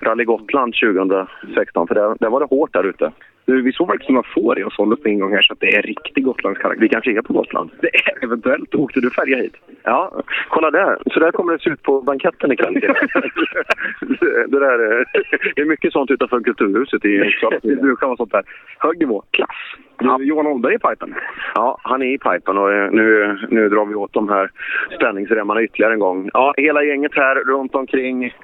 Rally 0.00 0.24
Gotland 0.24 0.74
2016. 0.74 1.88
För 1.88 1.94
där, 1.94 2.16
där 2.20 2.30
var 2.30 2.40
det 2.40 2.46
hårt 2.46 2.72
där 2.72 2.84
ute. 2.84 3.12
Du, 3.44 3.62
vi 3.62 3.72
såg 3.72 3.86
faktiskt 3.86 4.10
några 4.10 4.28
får 4.34 4.58
i 4.58 4.64
oss 4.64 4.76
hållet 4.76 5.06
en 5.06 5.18
gång 5.18 5.32
här 5.32 5.42
så 5.42 5.52
att 5.52 5.60
det 5.60 5.76
är 5.76 5.82
riktig 5.82 6.24
gotländsk 6.24 6.62
karaktär. 6.62 6.80
Vi 6.80 6.88
kanske 6.88 7.10
är 7.18 7.22
på 7.22 7.32
Gotland? 7.32 7.70
Det 7.80 7.94
är 7.94 8.24
eventuellt. 8.24 8.74
Åkte 8.74 9.00
du 9.00 9.10
färja 9.10 9.36
hit? 9.36 9.56
Ja, 9.82 10.22
kolla 10.48 10.70
där. 10.70 10.98
Så 11.12 11.20
där 11.20 11.32
kommer 11.32 11.52
det 11.52 11.58
se 11.58 11.70
ut 11.70 11.82
på 11.82 12.02
banketten 12.02 12.52
ikväll. 12.52 12.74
det, 14.48 14.58
där 14.58 14.78
är, 14.78 15.04
det 15.54 15.62
är 15.62 15.64
mycket 15.64 15.92
sånt 15.92 16.10
utanför 16.10 16.40
Kulturhuset 16.40 17.04
i 17.04 17.20
Uppsala. 17.20 17.58
Det 17.62 17.76
brukar 17.76 18.06
vara 18.06 18.16
sånt 18.16 18.32
där. 18.32 18.44
Hög 18.78 18.98
nivå. 18.98 19.22
Klass. 19.30 19.48
Du, 19.98 20.24
Johan 20.24 20.46
Holmberg 20.46 20.74
i 20.74 20.78
pipen. 20.78 21.14
Ja, 21.54 21.78
han 21.82 22.02
är 22.02 22.06
i 22.06 22.18
pipen 22.18 22.58
och 22.58 22.72
eh, 22.72 22.90
nu, 22.90 23.38
nu 23.50 23.68
drar 23.68 23.86
vi 23.86 23.94
åt 23.94 24.12
de 24.12 24.28
här 24.28 24.50
spänningsremmarna 24.94 25.62
ytterligare 25.62 25.92
en 25.92 26.00
gång. 26.00 26.30
Ja, 26.32 26.54
hela 26.56 26.82
gänget 26.82 27.14
här 27.14 27.34
runt 27.34 27.74
omkring. 27.74 28.34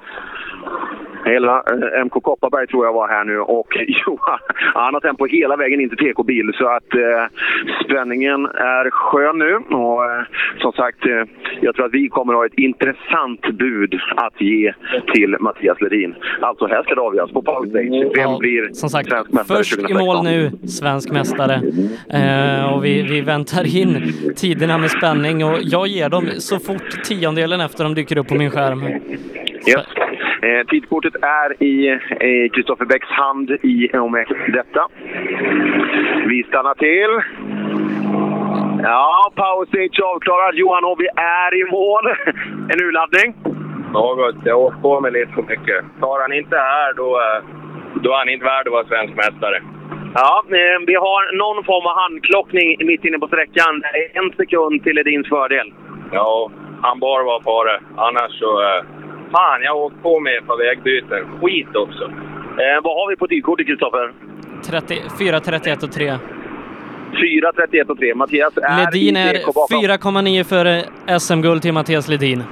Hela 1.24 1.57
eh, 1.57 2.05
MK 2.05 2.12
Kopparberg 2.23 2.66
tror 2.66 2.86
jag 2.86 2.93
var 2.93 3.09
här 3.09 3.24
nu 3.24 3.39
och 3.40 3.77
Johan, 4.07 4.39
han 4.74 4.95
har 4.95 5.01
tempo 5.01 5.27
hela 5.27 5.57
vägen 5.57 5.81
in 5.81 5.89
till 5.89 5.99
TK-bil 5.99 6.51
så 6.55 6.69
att 6.69 6.95
eh, 6.95 7.24
spänningen 7.85 8.47
är 8.47 8.90
skön 8.90 9.39
nu 9.39 9.55
och 9.55 10.05
eh, 10.05 10.23
som 10.59 10.73
sagt, 10.73 11.07
eh, 11.07 11.23
jag 11.61 11.74
tror 11.74 11.86
att 11.86 11.95
vi 11.95 12.09
kommer 12.09 12.35
ha 12.35 12.47
ett 12.47 12.55
intressant 12.55 13.40
bud 13.53 14.01
att 14.16 14.40
ge 14.40 14.73
till 15.15 15.36
Mattias 15.40 15.81
Ledin. 15.81 16.15
Alltså 16.40 16.66
här 16.66 16.82
ska 16.82 16.95
det 16.95 17.01
avgöras 17.01 17.31
på 17.31 17.43
power 17.43 17.69
stage. 17.69 18.12
Vem 18.16 18.31
Ja, 18.31 18.39
blir 18.40 18.69
som 18.73 18.89
sagt, 18.89 19.09
svensk 19.09 19.32
mästare 19.32 19.59
först 19.59 19.73
i 19.73 19.77
2016? 19.77 20.07
mål 20.07 20.24
nu, 20.24 20.51
svensk 20.69 21.11
mästare. 21.12 21.55
Eh, 22.11 22.73
och 22.74 22.85
vi, 22.85 23.03
vi 23.03 23.20
väntar 23.20 23.77
in 23.77 24.12
tiderna 24.36 24.78
med 24.78 24.90
spänning 24.90 25.45
och 25.45 25.59
jag 25.62 25.86
ger 25.86 26.09
dem 26.09 26.24
så 26.39 26.59
fort 26.59 27.03
tiondelen 27.05 27.61
efter 27.61 27.85
de 27.85 27.95
dyker 27.95 28.19
upp 28.19 28.28
på 28.28 28.35
min 28.35 28.51
skärm. 28.51 28.82
Yes. 29.69 29.86
Eh, 30.43 30.66
tidskortet 30.66 31.15
är 31.23 31.62
i 31.62 31.98
Kristoffer 32.55 32.85
Bäcks 32.85 33.09
hand 33.09 33.51
i 33.51 33.90
med 34.12 34.27
detta. 34.52 34.89
Vi 36.28 36.44
stannar 36.48 36.74
till. 36.74 37.12
Ja, 38.82 39.32
stage 39.69 40.01
avklarad. 40.15 40.55
Johan 40.55 40.85
och 40.85 41.01
vi 41.01 41.09
är 41.16 41.55
i 41.60 41.65
mål. 41.70 42.05
En 42.73 42.82
urladdning? 42.86 43.35
Något. 43.93 44.36
Jag 44.44 44.60
åkt 44.60 44.82
på 44.82 45.01
mig 45.01 45.12
lite 45.12 45.32
för 45.32 45.43
mycket. 45.43 45.85
Tar 46.01 46.20
han 46.20 46.32
inte 46.32 46.56
här, 46.56 46.94
då, 46.94 47.09
eh, 47.24 47.39
då 48.02 48.12
är 48.12 48.19
han 48.19 48.28
inte 48.28 48.44
värd 48.44 48.66
att 48.66 48.73
vara 48.73 48.85
svensk 48.85 49.15
mästare. 49.16 49.62
Ja, 50.15 50.43
eh, 50.60 50.78
vi 50.86 50.94
har 50.94 51.36
någon 51.43 51.65
form 51.65 51.86
av 51.86 51.97
handklockning 52.02 52.77
mitt 52.86 53.05
inne 53.05 53.19
på 53.19 53.27
sträckan. 53.27 53.82
En 54.12 54.32
sekund 54.36 54.82
till 54.82 54.98
Edins 54.98 55.28
fördel. 55.28 55.73
Ja, 56.12 56.51
han 56.82 56.98
bara 57.01 57.24
var 57.24 57.40
före. 57.40 57.81
Annars 57.97 58.32
så... 58.39 58.51
Fan, 59.33 59.63
jag 59.63 59.71
har 59.75 59.81
åkt 59.81 60.03
på 60.03 60.21
mig 60.21 60.41
på 60.47 60.57
vägbyten. 60.57 61.41
Skit 61.41 61.77
också. 61.77 62.05
Eh, 62.05 62.79
vad 62.83 62.95
har 62.99 63.11
vi 63.11 63.17
på 63.17 63.27
tidkortet, 63.27 63.67
Kristoffer? 63.67 64.13
30, 64.71 64.95
4, 65.19 65.41
31 65.41 65.83
och 65.83 65.93
3. 65.93 66.19
4, 67.21 67.53
31 67.53 67.91
och 67.91 67.99
3. 67.99 68.15
Mattias 68.15 68.57
är 68.57 68.85
Ledin 68.85 69.17
är 69.17 69.35
TK 69.35 69.53
bakom. 69.55 69.83
4,9 69.83 70.45
före 70.45 70.85
SM-guld 71.19 71.63
till 71.63 71.73
Mattias 71.73 72.09
Ledin. 72.09 72.43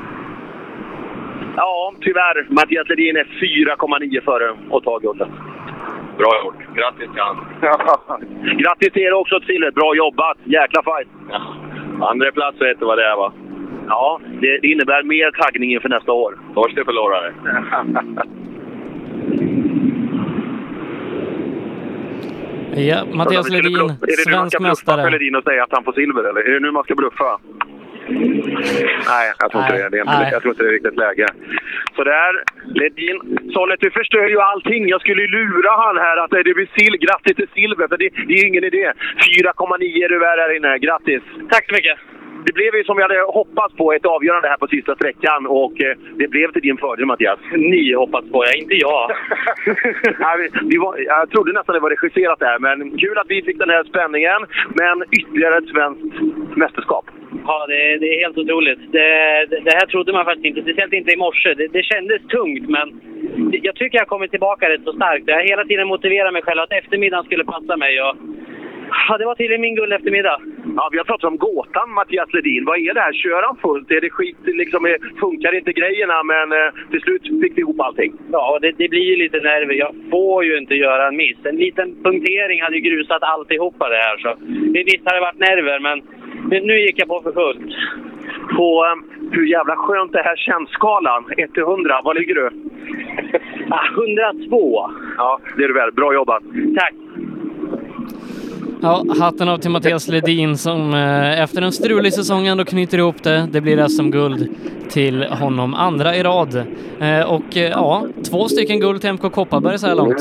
Ja, 1.57 1.93
tyvärr. 2.01 2.47
Mattias 2.51 2.89
Ledin 2.89 3.17
är 3.17 3.25
4,9 3.25 4.25
före 4.25 4.57
och 4.71 4.85
tar 4.85 5.01
guldet. 5.01 5.29
Bra 6.19 6.31
gjort. 6.45 6.77
Grattis 6.77 7.11
till 7.13 7.21
han. 7.21 7.37
Grattis 8.59 8.93
till 8.93 9.03
er 9.03 9.13
också 9.13 9.41
till 9.41 9.47
silvret. 9.47 9.75
Bra 9.75 9.95
jobbat! 9.95 10.39
Jäkla 10.45 10.83
fight! 10.83 11.09
Andra 12.03 12.33
plats 12.33 12.61
vet 12.61 12.79
du 12.81 12.87
vad 12.87 12.99
det 12.99 13.05
är 13.05 13.17
va? 13.17 13.33
Ja, 13.89 14.21
det, 14.41 14.59
det 14.63 14.69
innebär 14.69 15.03
mer 15.03 15.31
taggning 15.31 15.73
inför 15.73 15.89
nästa 15.89 16.13
år. 16.13 16.39
Torsten 16.55 16.85
förlorare. 16.85 17.33
Ja, 22.77 23.05
Mattias 23.13 23.47
Är 23.47 23.51
det 23.51 23.57
nu 23.57 23.63
Ledin, 23.63 23.87
man 23.87 23.97
ska 23.99 24.31
svensk 24.31 24.59
bluffa 24.59 24.69
mästare. 24.69 25.03
för 25.03 25.11
Ledin 25.11 25.37
och 25.37 25.45
säga 25.45 25.65
att 25.65 25.73
han 25.73 25.85
får 25.85 25.93
silver, 25.93 26.25
eller? 26.25 26.41
Är 26.49 26.55
det 26.55 26.61
nu 26.61 26.71
man 26.71 26.85
ska 26.85 26.95
bluffa? 26.95 27.39
Nej, 29.13 29.25
jag 29.41 29.51
tror 29.51 29.63
inte 29.63 29.75
Nej, 29.75 29.83
det. 29.83 29.89
det 29.97 30.01
inte, 30.01 30.29
jag 30.33 30.43
tror 30.43 30.53
inte 30.53 30.63
det 30.63 30.69
är 30.69 30.73
riktigt 30.73 30.97
läge. 30.97 31.27
Så 31.97 32.05
där, 32.05 32.33
Ledin. 32.81 33.17
Sollet, 33.53 33.81
du 33.81 33.91
förstör 33.91 34.29
ju 34.29 34.39
allting. 34.41 34.89
Jag 34.89 35.01
skulle 35.01 35.23
ju 35.23 35.29
lura 35.29 35.71
han 35.85 35.97
här 35.97 36.17
att 36.17 36.31
det 36.31 36.55
blir 36.55 36.69
sil 36.77 36.95
grattis 37.05 37.37
till 37.37 37.49
silver, 37.55 37.89
för 37.89 37.97
det, 37.97 38.09
det 38.29 38.35
är 38.35 38.47
ingen 38.47 38.65
idé. 38.65 38.93
4,9 39.41 40.05
är 40.05 40.09
du 40.09 40.19
värd 40.19 40.39
här 40.39 40.57
inne. 40.57 40.79
Grattis! 40.79 41.23
Tack 41.51 41.65
så 41.69 41.75
mycket. 41.75 41.99
Det 42.47 42.53
blev 42.55 42.75
ju 42.75 42.85
som 42.85 42.97
vi 42.97 43.03
hade 43.03 43.21
hoppats 43.21 43.77
på, 43.77 43.93
ett 43.93 44.07
avgörande 44.07 44.49
här 44.49 44.57
på 44.57 44.67
sista 44.67 44.95
sträckan 44.95 45.47
och 45.47 45.75
eh, 45.83 45.97
det 46.21 46.29
blev 46.29 46.53
till 46.53 46.63
din 46.63 46.77
fördel 46.77 47.07
Mattias. 47.07 47.39
Ni 47.53 47.93
hoppas 47.93 48.25
på, 48.33 48.45
jag, 48.45 48.57
inte 48.63 48.75
jag. 48.75 49.11
Nej, 50.25 50.49
vi, 50.71 50.77
var, 50.77 50.99
jag 50.99 51.31
trodde 51.31 51.53
nästan 51.53 51.75
det 51.75 51.81
var 51.81 51.91
regisserat 51.91 52.39
där, 52.39 52.59
men 52.59 52.99
kul 52.99 53.19
att 53.19 53.31
vi 53.31 53.43
fick 53.43 53.59
den 53.59 53.71
här 53.71 53.85
spänningen. 53.85 54.41
Men 54.81 54.97
ytterligare 55.21 55.59
ett 55.59 55.69
svenskt 55.69 56.15
mästerskap. 56.57 57.05
Ja, 57.47 57.67
det, 57.69 57.99
det 57.99 58.07
är 58.15 58.21
helt 58.25 58.39
otroligt. 58.39 58.93
Det, 58.93 59.09
det, 59.51 59.61
det 59.61 59.75
här 59.79 59.87
trodde 59.87 60.13
man 60.13 60.25
faktiskt 60.25 60.47
inte, 60.47 60.63
speciellt 60.63 60.93
inte 60.93 61.13
i 61.13 61.17
morse. 61.17 61.55
Det, 61.55 61.67
det 61.67 61.83
kändes 61.83 62.23
tungt, 62.23 62.69
men 62.69 62.87
det- 63.51 63.61
jag 63.63 63.75
tycker 63.75 63.99
jag 63.99 64.03
har 64.05 64.15
kommit 64.15 64.31
tillbaka 64.31 64.71
rätt 64.71 64.85
så 64.85 64.93
starkt. 64.93 65.25
Jag 65.27 65.37
har 65.37 65.43
hela 65.43 65.65
tiden 65.65 65.89
motiverat 65.89 66.33
mig 66.33 66.43
själv 66.43 66.61
att 66.61 66.73
eftermiddagen 66.73 67.25
skulle 67.25 67.45
passa 67.45 67.77
mig. 67.77 68.03
Och, 68.03 68.17
ja, 69.09 69.19
det 69.19 69.25
var 69.27 69.35
tydligen 69.35 69.61
min 69.61 69.75
guld 69.75 69.93
eftermiddag. 69.93 70.41
Ja, 70.77 70.89
vi 70.93 70.99
har 70.99 71.05
pratat 71.05 71.25
om 71.33 71.37
gåtan 71.37 71.91
Mattias 71.91 72.33
Ledin. 72.33 72.65
Vad 72.65 72.79
är 72.79 72.95
det 72.95 73.01
här? 73.01 73.13
Kör 73.13 73.43
han 73.43 73.57
fullt? 73.57 73.91
Är 73.91 74.01
det 74.01 74.11
skit? 74.11 74.37
Liksom, 74.45 74.87
eh, 74.87 74.93
funkar 75.21 75.55
inte 75.55 75.73
grejerna? 75.73 76.23
Men 76.23 76.53
eh, 76.53 76.71
till 76.91 77.01
slut 77.01 77.23
fick 77.43 77.57
vi 77.57 77.61
ihop 77.61 77.81
allting. 77.81 78.13
Ja, 78.33 78.59
det, 78.63 78.73
det 78.79 78.89
blir 78.89 79.03
ju 79.11 79.17
lite 79.17 79.37
nerver. 79.37 79.75
Jag 79.75 79.95
får 80.11 80.45
ju 80.45 80.59
inte 80.59 80.75
göra 80.75 81.09
en 81.09 81.17
miss. 81.17 81.37
En 81.45 81.57
liten 81.57 82.03
punktering 82.05 82.63
hade 82.63 82.77
ju 82.77 82.83
grusat 82.91 83.23
alltihopa 83.23 83.89
det 83.89 83.97
här. 84.07 84.17
Så. 84.19 84.31
Visst 84.73 85.05
har 85.05 85.15
det 85.15 85.21
varit 85.21 85.39
nerver, 85.39 85.79
men 85.81 86.03
nu- 86.67 86.81
gick 86.81 86.99
jag 86.99 87.09
på 87.09 87.23
för 87.23 87.33
fullt. 87.33 87.61
På 88.57 88.85
eh, 88.87 89.29
hur 89.33 89.47
jävla 89.47 89.77
skönt 89.77 90.13
det 90.13 90.23
här 90.23 90.37
känns 90.37 90.71
skalan. 90.71 91.25
1 91.37 91.53
till 91.55 91.63
100, 91.63 92.01
vad 92.05 92.17
ligger 92.19 92.35
du? 92.35 92.51
Ah, 93.71 93.87
102. 93.95 94.91
Ja, 95.17 95.41
det 95.57 95.65
är 95.65 95.69
du 95.69 95.75
väl. 95.75 95.93
Bra 95.93 96.15
jobbat. 96.15 96.43
Tack. 96.79 96.95
Ja, 98.87 99.05
hatten 99.21 99.49
av 99.49 99.59
till 99.59 99.71
Mattias 99.71 100.09
Ledin 100.09 100.57
som 100.57 100.95
eh, 100.95 101.43
efter 101.43 101.63
en 101.63 101.73
strulig 101.73 102.13
säsong 102.13 102.47
ändå 102.47 102.65
knyter 102.65 102.99
ihop 102.99 103.23
det. 103.23 103.49
Det 103.53 103.61
blir 103.61 103.89
SM-guld 103.89 104.49
till 104.91 105.23
honom, 105.23 105.75
andra 105.75 106.17
i 106.17 106.23
rad. 106.23 106.55
Eh, 107.01 107.33
och 107.35 107.57
eh, 107.57 107.71
ja, 107.71 108.07
två 108.31 108.49
stycken 108.49 108.81
guld 108.81 109.01
till 109.01 109.13
MK 109.13 109.33
Kopparberg 109.33 109.79
så 109.79 109.87
här 109.87 109.95
långt. 109.95 110.21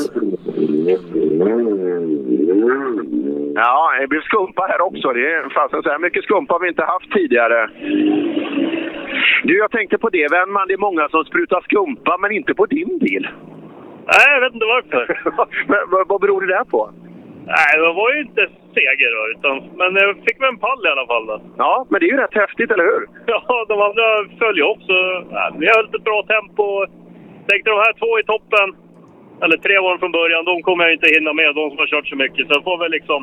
Ja, 3.54 3.90
det 4.00 4.06
blev 4.06 4.20
skumpa 4.20 4.62
här 4.62 4.80
också. 4.80 5.12
Det 5.12 5.26
är 5.34 5.48
fasen 5.54 5.82
så 5.82 5.88
här 5.88 5.98
mycket 5.98 6.24
skumpa 6.24 6.54
har 6.54 6.60
vi 6.60 6.68
inte 6.68 6.84
haft 6.84 7.12
tidigare. 7.12 7.70
Du, 9.44 9.58
jag 9.58 9.70
tänkte 9.70 9.98
på 9.98 10.08
det, 10.08 10.28
Wennman. 10.30 10.68
Det 10.68 10.74
är 10.74 10.78
många 10.88 11.08
som 11.08 11.24
sprutar 11.24 11.60
skumpa, 11.60 12.16
men 12.20 12.32
inte 12.32 12.54
på 12.54 12.66
din 12.66 12.98
bil. 12.98 13.28
Nej, 14.06 14.28
jag 14.34 14.40
vet 14.40 14.54
inte 14.54 14.66
varför. 14.66 15.20
men, 15.70 15.78
vad, 15.90 16.08
vad 16.08 16.20
beror 16.20 16.40
det 16.40 16.54
där 16.54 16.64
på? 16.64 16.90
Nej, 17.54 17.70
det 17.74 17.92
var 18.02 18.08
ju 18.14 18.20
inte 18.20 18.42
seger 18.76 19.10
då, 19.16 19.22
utan, 19.34 19.54
men 19.78 19.90
jag 20.02 20.16
fick 20.26 20.40
väl 20.40 20.54
en 20.54 20.64
pall 20.66 20.86
i 20.86 20.92
alla 20.94 21.06
fall. 21.06 21.26
Då. 21.26 21.36
Ja, 21.64 21.86
men 21.90 22.00
det 22.00 22.06
är 22.06 22.14
ju 22.14 22.22
rätt 22.24 22.40
häftigt, 22.42 22.70
eller 22.70 22.84
hur? 22.84 23.02
Ja, 23.32 23.40
de 23.68 23.76
andra 23.88 24.06
följer 24.42 24.64
upp, 24.72 24.82
så 24.90 24.96
ja, 25.30 25.44
vi 25.60 25.66
höll 25.74 25.84
ett 25.94 26.08
bra 26.08 26.18
tempo. 26.34 26.64
Tänkte 27.48 27.70
de 27.70 27.78
här 27.86 27.94
två 28.00 28.10
i 28.20 28.24
toppen, 28.32 28.68
eller 29.42 29.56
tre 29.56 29.74
var 29.78 29.90
de 29.90 29.98
från 29.98 30.18
början, 30.20 30.44
de 30.44 30.62
kommer 30.62 30.84
jag 30.84 30.92
inte 30.92 31.14
hinna 31.16 31.32
med, 31.32 31.54
de 31.54 31.70
som 31.70 31.78
har 31.78 31.86
kört 31.86 32.08
så 32.08 32.16
mycket. 32.16 32.46
Så 32.46 32.52
jag 32.56 32.64
får 32.64 32.78
väl 32.78 32.90
liksom 32.98 33.20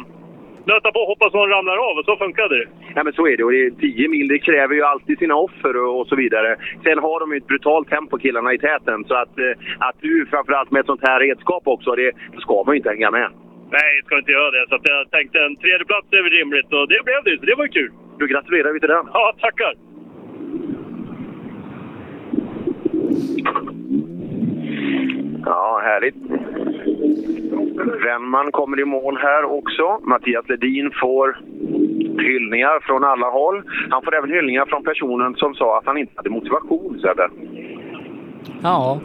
nöta 0.65 0.91
på 0.91 0.99
och 0.99 1.11
hoppas 1.11 1.27
att 1.27 1.41
de 1.41 1.47
ramlar 1.55 1.77
av, 1.89 1.97
och 1.97 2.05
så 2.05 2.15
funkade 2.17 2.55
det. 2.59 2.67
Ja, 2.95 3.03
men 3.03 3.13
så 3.13 3.27
är 3.27 3.37
det. 3.37 3.43
Och 3.43 3.51
det 3.51 3.65
är 3.65 3.71
10 3.71 4.07
mil, 4.07 4.27
det 4.27 4.39
kräver 4.39 4.75
ju 4.75 4.83
alltid 4.83 5.19
sina 5.19 5.35
offer 5.35 5.73
och, 5.83 5.99
och 5.99 6.07
så 6.07 6.15
vidare. 6.15 6.55
Sen 6.83 6.99
har 6.99 7.19
de 7.19 7.31
ju 7.31 7.37
ett 7.37 7.47
brutalt 7.47 7.89
tempo, 7.89 8.17
killarna 8.17 8.53
i 8.53 8.57
täten. 8.57 9.03
Så 9.07 9.15
att, 9.15 9.39
eh, 9.39 9.53
att 9.87 9.97
du 10.01 10.25
framförallt 10.29 10.71
med 10.71 10.79
ett 10.79 10.85
sånt 10.85 11.07
här 11.07 11.19
redskap 11.19 11.63
också, 11.65 11.95
det 11.95 12.11
det 12.33 12.41
ska 12.41 12.63
man 12.65 12.75
ju 12.75 12.77
inte 12.77 12.89
hänga 12.89 13.11
med. 13.11 13.29
Nej, 13.73 13.95
jag 13.95 14.05
ska 14.05 14.17
inte 14.17 14.31
göra 14.31 14.51
det. 14.51 14.65
Så 14.69 14.79
jag 14.83 15.11
tänkte 15.11 15.39
en 15.39 15.55
tredje 15.55 15.85
plats 15.85 16.07
är 16.11 16.23
väl 16.23 16.31
rimligt 16.31 16.73
och 16.73 16.87
det 16.87 16.99
blev 17.05 17.23
det, 17.23 17.39
så 17.39 17.45
det 17.45 17.55
var 17.55 17.63
ju 17.63 17.71
kul. 17.71 17.91
Du 18.17 18.27
gratulerar 18.27 18.73
vi 18.73 18.79
till 18.79 18.89
den. 18.89 19.05
Ja, 19.13 19.35
tackar! 19.39 19.73
Ja, 25.45 25.81
härligt. 25.83 26.15
Wennman 28.03 28.51
kommer 28.51 28.79
i 28.79 28.85
mål 28.85 29.17
här 29.17 29.43
också. 29.43 29.99
Mattias 30.03 30.49
Ledin 30.49 30.91
får 31.01 31.37
hyllningar 32.19 32.79
från 32.79 33.03
alla 33.03 33.29
håll. 33.29 33.63
Han 33.89 34.03
får 34.03 34.15
även 34.15 34.29
hyllningar 34.31 34.65
från 34.65 34.83
personen 34.83 35.35
som 35.35 35.55
sa 35.55 35.77
att 35.77 35.85
han 35.85 35.97
inte 35.97 36.13
hade 36.15 36.29
motivation, 36.29 36.99
Sebbe. 37.01 37.29
Ja, 38.63 38.99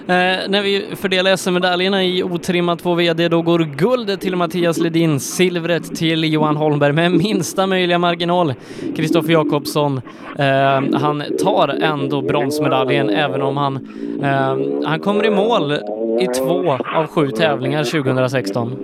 eh, 0.00 0.48
när 0.48 0.62
vi 0.62 0.84
fördelar 0.96 1.36
SM-medaljerna 1.36 2.04
i 2.04 2.22
otrimmat 2.22 2.78
2 2.78 2.94
VD 2.94 3.28
då 3.28 3.42
går 3.42 3.58
guldet 3.58 4.20
till 4.20 4.36
Mattias 4.36 4.78
Ledin, 4.78 5.20
silvret 5.20 5.96
till 5.96 6.32
Johan 6.32 6.56
Holmberg 6.56 6.92
med 6.92 7.12
minsta 7.12 7.66
möjliga 7.66 7.98
marginal. 7.98 8.54
Kristoffer 8.96 9.32
Jakobsson, 9.32 10.00
eh, 10.38 10.98
han 11.00 11.22
tar 11.44 11.68
ändå 11.82 12.22
bronsmedaljen 12.22 13.10
även 13.10 13.42
om 13.42 13.56
han, 13.56 13.76
eh, 14.22 14.88
han 14.88 15.00
kommer 15.00 15.26
i 15.26 15.30
mål 15.30 15.72
i 16.20 16.26
två 16.26 16.78
av 16.94 17.06
sju 17.06 17.30
tävlingar 17.30 17.84
2016. 17.84 18.76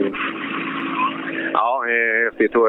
Ja, 1.53 1.83
eh, 1.89 2.25
häftigt. 2.25 2.57
Och, 2.57 2.69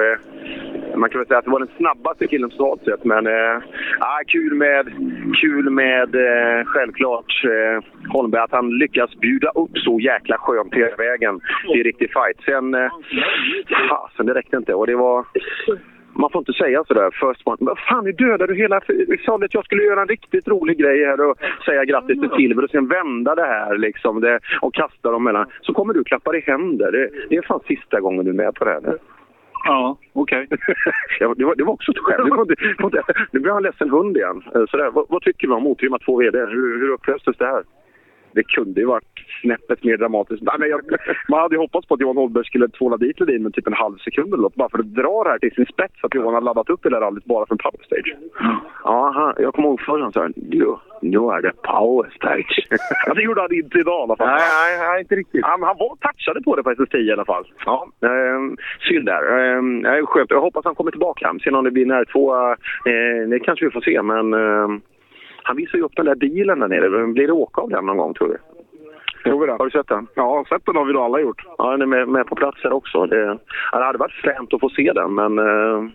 man 0.99 1.10
kan 1.10 1.19
väl 1.19 1.28
säga 1.28 1.38
att 1.38 1.45
det 1.45 1.52
var 1.52 1.60
den 1.60 1.78
snabbaste 1.78 2.28
killen 2.28 2.49
totalt 2.49 2.84
sett. 2.84 3.06
Men 3.06 3.28
eh, 3.28 3.57
ah, 3.99 4.22
kul 4.28 4.53
med, 4.53 4.86
kul 5.41 5.69
med 5.69 6.15
eh, 6.15 6.65
självklart 6.65 7.44
eh, 7.45 7.84
Holmberg 8.14 8.41
att 8.41 8.52
han 8.52 8.69
lyckas 8.69 9.15
bjuda 9.15 9.49
upp 9.49 9.78
så 9.78 9.99
jäkla 9.99 10.38
skönt 10.38 10.74
hela 10.74 10.95
vägen 10.95 11.40
till 11.74 11.84
riktig 11.84 12.10
fight. 12.14 12.40
Sen, 12.45 12.74
eh, 12.74 12.91
fasen 13.90 14.26
det 14.26 14.34
räckte 14.34 14.57
inte. 14.57 14.74
Och 14.74 14.88
det 14.88 14.95
var... 14.95 15.26
Man 16.19 16.30
får 16.30 16.40
inte 16.40 16.53
säga 16.53 16.84
sådär 16.84 17.10
first 17.11 17.48
one. 17.48 17.57
Men 17.60 17.76
fan, 17.90 18.03
nu 18.03 18.11
dödar 18.11 18.48
du 18.48 18.56
hela... 18.56 18.82
Vi 18.88 19.18
sa 19.18 19.36
att 19.36 19.53
jag 19.53 19.65
skulle 19.65 19.84
göra 19.84 20.02
en 20.02 20.07
riktigt 20.07 20.48
rolig 20.48 20.78
grej 20.78 21.06
här 21.06 21.30
och 21.30 21.38
säga 21.65 21.86
grattis 21.86 22.19
till 22.19 22.30
silver 22.30 22.64
och 22.64 22.69
sen 22.69 22.88
vända 22.88 23.36
det 23.36 23.45
här 23.45 23.78
liksom 23.78 24.22
det, 24.22 24.40
och 24.61 24.74
kasta 24.74 25.11
dem 25.11 25.24
mellan. 25.24 25.45
Så 25.61 25.74
kommer 25.74 25.94
du 25.94 26.03
klappa 26.03 26.38
i 26.38 26.41
händer. 26.41 26.91
Det, 26.91 27.10
det 27.30 27.36
är 27.36 27.41
fan 27.41 27.60
sista 27.68 27.99
gången 27.99 28.26
du 28.26 28.32
är 28.32 28.36
med 28.36 28.56
på 28.56 28.65
det 28.65 28.72
här. 28.72 28.98
Ja, 29.64 29.98
okej. 30.14 30.48
Okay. 31.18 31.34
det, 31.38 31.46
var, 31.46 31.56
det 31.56 31.64
var 31.64 31.74
också 31.74 31.92
ett 31.92 31.98
skämt. 31.98 32.50
Nu 33.32 33.40
blir 33.40 33.52
han 33.52 33.64
ledsen 33.64 33.90
hund 33.90 34.18
igen. 34.18 34.44
Eh, 34.56 34.66
sådär. 34.70 34.92
Vad, 34.92 35.06
vad 35.10 35.22
tycker 35.22 35.48
vi 35.48 35.54
om 35.54 35.68
otrimmat 35.68 36.02
2 36.02 36.18
VD? 36.18 36.40
Hur, 36.40 36.80
hur 36.80 36.90
upplöstes 36.90 37.38
det 37.38 37.46
här? 37.46 37.64
Det 38.38 38.43
kunde 38.43 38.80
ju 38.81 38.88
varit 38.88 39.15
snäppet 39.41 39.84
mer 39.84 39.97
dramatiskt. 39.97 40.43
Nej, 40.43 40.55
men 40.59 40.69
jag, 40.69 40.81
man 41.30 41.39
hade 41.39 41.55
ju 41.55 41.59
hoppats 41.59 41.88
på 41.88 41.93
att 41.93 42.01
Johan 42.01 42.18
Holmberg 42.18 42.45
skulle 42.45 42.68
tvåla 42.68 42.97
dit 42.97 43.19
Ledin 43.19 43.43
med 43.43 43.53
typ 43.53 43.68
en 43.68 43.84
halv 43.84 43.97
sekund 43.97 44.34
eller 44.34 44.43
något, 44.43 44.55
bara 44.55 44.69
för 44.69 44.80
att 44.80 44.95
dra 45.01 45.23
det 45.23 45.30
här 45.30 45.39
till 45.39 45.55
sin 45.55 45.65
spets. 45.65 46.03
Att 46.03 46.15
Johan 46.15 46.34
har 46.34 46.41
laddat 46.41 46.69
upp 46.69 46.84
där 46.84 46.89
rallyt 46.89 47.26
bara 47.26 47.45
för 47.45 47.55
power 47.55 47.84
stage. 47.85 48.15
Ja, 48.84 49.34
jag 49.38 49.53
kommer 49.53 49.68
ihåg 49.68 49.81
förr 49.81 49.99
han 49.99 50.14
sa 50.14 50.30
nu 51.01 51.18
är 51.18 51.41
det 51.41 51.51
power 51.61 52.09
stage. 52.15 52.68
ja, 53.05 53.14
det 53.14 53.22
gjorde 53.22 53.41
han 53.41 53.53
inte 53.53 53.80
idag 53.80 53.99
i 53.99 54.03
alla 54.03 54.15
fall. 54.15 54.27
Nej, 54.27 54.77
nej, 54.80 54.89
nej 54.89 55.01
inte 55.01 55.15
riktigt. 55.15 55.45
Han, 55.45 55.64
han 55.64 55.77
var 55.80 55.95
touchade 55.95 56.41
på 56.41 56.55
det 56.55 56.64
på 56.64 56.72
SS10 56.72 56.97
i 56.97 57.11
alla 57.11 57.26
fall. 57.26 57.45
Ja, 57.65 57.88
eh, 58.01 58.39
synd 58.89 59.05
där. 59.05 59.23
Eh, 59.38 59.61
nej, 59.61 60.05
skönt. 60.05 60.31
Jag 60.31 60.41
hoppas 60.41 60.65
han 60.65 60.76
kommer 60.76 60.91
tillbaka. 60.91 61.35
Sen 61.43 61.55
om 61.55 61.64
det 61.64 61.72
blir 61.72 61.85
när 61.85 62.05
två, 62.05 62.35
eh, 62.91 63.30
det 63.30 63.39
kanske 63.39 63.65
vi 63.65 63.72
får 63.72 63.81
se. 63.81 64.01
Men 64.01 64.34
eh, 64.34 64.68
han 65.48 65.57
visar 65.57 65.78
ju 65.78 65.84
upp 65.84 65.95
den 65.95 66.06
där 66.06 66.15
bilen 66.15 66.60
där 66.60 66.68
nere. 66.68 67.07
Blir 67.07 67.28
det 67.28 67.34
åka 67.34 67.61
av 67.61 67.69
den 67.69 67.86
någon 67.86 67.98
gång 67.98 68.14
tror 68.14 68.28
du? 68.28 68.38
Har 69.30 69.65
du 69.65 69.72
sett 69.72 69.88
den? 69.88 70.07
Ja, 70.15 70.45
sett 70.49 70.65
den 70.65 70.76
har 70.76 70.86
vi 70.86 70.94
då 70.94 71.03
alla 71.03 71.19
gjort. 71.19 71.41
Ja, 71.57 71.72
den 71.72 71.82
är 71.82 71.86
med, 71.86 72.07
med 72.07 72.26
på 72.26 72.36
plats 72.36 72.57
här 72.64 72.74
också. 72.74 73.06
Det, 73.06 73.26
det 73.72 73.84
hade 73.86 73.98
varit 73.98 74.22
fränt 74.24 74.53
att 74.53 74.60
få 74.60 74.69
se 74.69 74.94
den, 74.94 75.15
men 75.15 75.40
eh, 75.40 75.90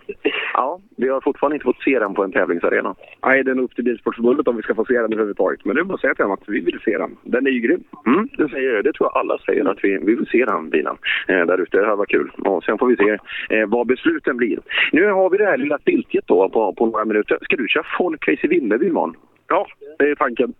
ja, 0.55 0.81
vi 0.97 1.09
har 1.09 1.21
fortfarande 1.21 1.57
inte 1.57 1.65
fått 1.65 1.83
se 1.83 1.99
den 1.99 2.15
på 2.15 2.25
en 2.25 2.33
tävlingsarena. 2.33 2.95
Nej, 3.27 3.45
den 3.45 3.59
är 3.59 3.63
upp 3.63 3.75
till 3.75 3.85
Bilsportförbundet 3.85 4.49
om 4.49 4.57
vi 4.57 4.63
ska 4.63 4.75
få 4.75 4.85
se 4.85 4.95
den 4.95 5.13
överhuvudtaget. 5.13 5.65
Men 5.65 5.75
det 5.75 5.81
är 5.83 5.85
bara 5.85 5.95
att 5.95 6.01
säga 6.01 6.15
till 6.15 6.23
dem 6.23 6.33
att 6.33 6.49
vi 6.49 6.61
vill 6.61 6.81
se 6.85 6.99
den. 6.99 7.17
Den 7.23 7.47
är 7.47 7.51
ju 7.51 7.61
grym. 7.61 7.85
Mm, 8.07 8.29
det, 8.39 8.49
säger, 8.49 8.83
det 8.83 8.93
tror 8.93 9.11
jag 9.13 9.21
alla 9.21 9.39
säger, 9.39 9.65
att 9.65 9.79
vi, 9.83 9.99
vi 9.99 10.15
vill 10.15 10.27
se 10.27 10.45
den 10.45 10.71
bilen 10.71 10.97
eh, 11.29 11.47
där 11.47 11.61
ute. 11.61 11.77
Det 11.77 11.87
här 11.87 11.97
var 11.97 12.07
kul. 12.07 12.31
Och 12.39 12.65
sen 12.65 12.79
får 12.79 12.87
vi 12.87 12.97
se 12.97 13.19
eh, 13.57 13.67
vad 13.69 13.87
besluten 13.87 14.37
blir. 14.37 14.59
Nu 14.93 15.11
har 15.11 15.31
vi 15.31 15.39
det 15.39 15.45
här 15.45 15.57
lilla 15.57 15.79
stiltjet 15.79 16.25
då 16.27 16.49
på, 16.49 16.73
på 16.73 16.87
några 16.87 17.05
minuter. 17.05 17.39
Ska 17.43 17.57
du 17.57 17.69
köra 17.69 17.87
folkrace 17.99 18.47
i 18.47 18.49
Vimmerby 18.49 18.87
imorgon? 18.87 19.17
Ja, 19.53 19.67
det 19.99 20.05
är 20.11 20.15
tanken. 20.15 20.55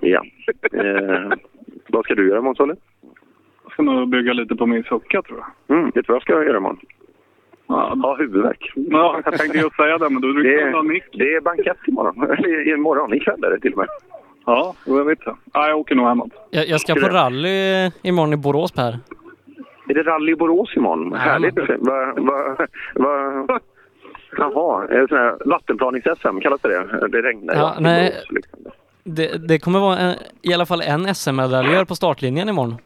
Ja. 0.00 0.24
Eh, 0.72 1.32
vad 1.88 2.04
ska 2.04 2.14
du 2.14 2.28
göra 2.28 2.38
imorgon, 2.38 2.56
Solle? 2.56 2.76
Jag 3.62 3.72
ska 3.72 3.82
nog 3.82 4.08
bygga 4.08 4.32
lite 4.32 4.54
på 4.54 4.66
min 4.66 4.84
sucka 4.84 5.22
tror 5.22 5.38
jag. 5.38 5.76
Mm, 5.76 5.90
vet 5.90 5.94
du 5.94 6.02
vad 6.08 6.16
jag 6.16 6.22
ska 6.22 6.32
göra 6.32 6.56
imorgon? 6.56 6.80
Ja, 7.66 7.96
ha 8.02 8.16
huvudvärk. 8.16 8.72
Ja, 8.74 9.20
jag 9.24 9.38
tänkte 9.38 9.58
just 9.58 9.76
säga 9.76 9.98
det, 9.98 10.10
men 10.10 10.22
du 10.22 10.34
brukar 10.34 10.72
ha 10.72 10.78
är, 10.78 10.82
mick. 10.82 11.04
det 11.12 11.34
är 11.34 11.40
bankett 11.40 11.76
imorgon. 11.86 12.22
Eller 12.38 12.68
imorgon, 12.68 13.14
ikväll 13.14 13.44
är 13.44 13.50
det 13.50 13.60
till 13.60 13.72
och 13.72 13.78
med. 13.78 13.88
Ja, 14.46 14.74
jag 14.86 15.04
vet 15.04 15.24
det. 15.24 15.36
Ja, 15.52 15.68
jag 15.68 15.78
åker 15.78 15.94
nog 15.94 16.06
hemåt. 16.06 16.32
Jag, 16.50 16.68
jag 16.68 16.80
ska 16.80 16.94
på 16.94 17.08
rally 17.08 17.90
imorgon 18.02 18.32
i 18.32 18.36
Borås 18.36 18.72
Per. 18.72 18.98
Är 19.88 19.94
det 19.94 20.02
rally 20.02 20.32
i 20.32 20.36
Borås 20.36 20.76
imorgon? 20.76 21.12
Härligt. 21.12 21.58
Va, 21.58 22.14
va, 22.16 22.56
va, 23.48 23.60
jaha, 24.38 24.84
är 24.88 25.06
det 25.06 25.16
här 25.16 25.36
vattenplanings-SM, 25.44 26.40
kallas 26.40 26.60
det 26.60 26.68
det? 26.68 27.08
Det 27.08 27.22
regnar 27.22 27.54
Ja, 27.54 27.76
nej. 27.80 28.22
Liksom. 28.30 28.58
Det, 29.04 29.48
det 29.48 29.58
kommer 29.58 29.80
vara 29.80 29.98
en, 29.98 30.14
i 30.42 30.54
alla 30.54 30.66
fall 30.66 30.80
en 30.80 31.14
SM-medaljör 31.14 31.84
på 31.84 31.94
startlinjen 31.94 32.48
imorgon. 32.48 32.76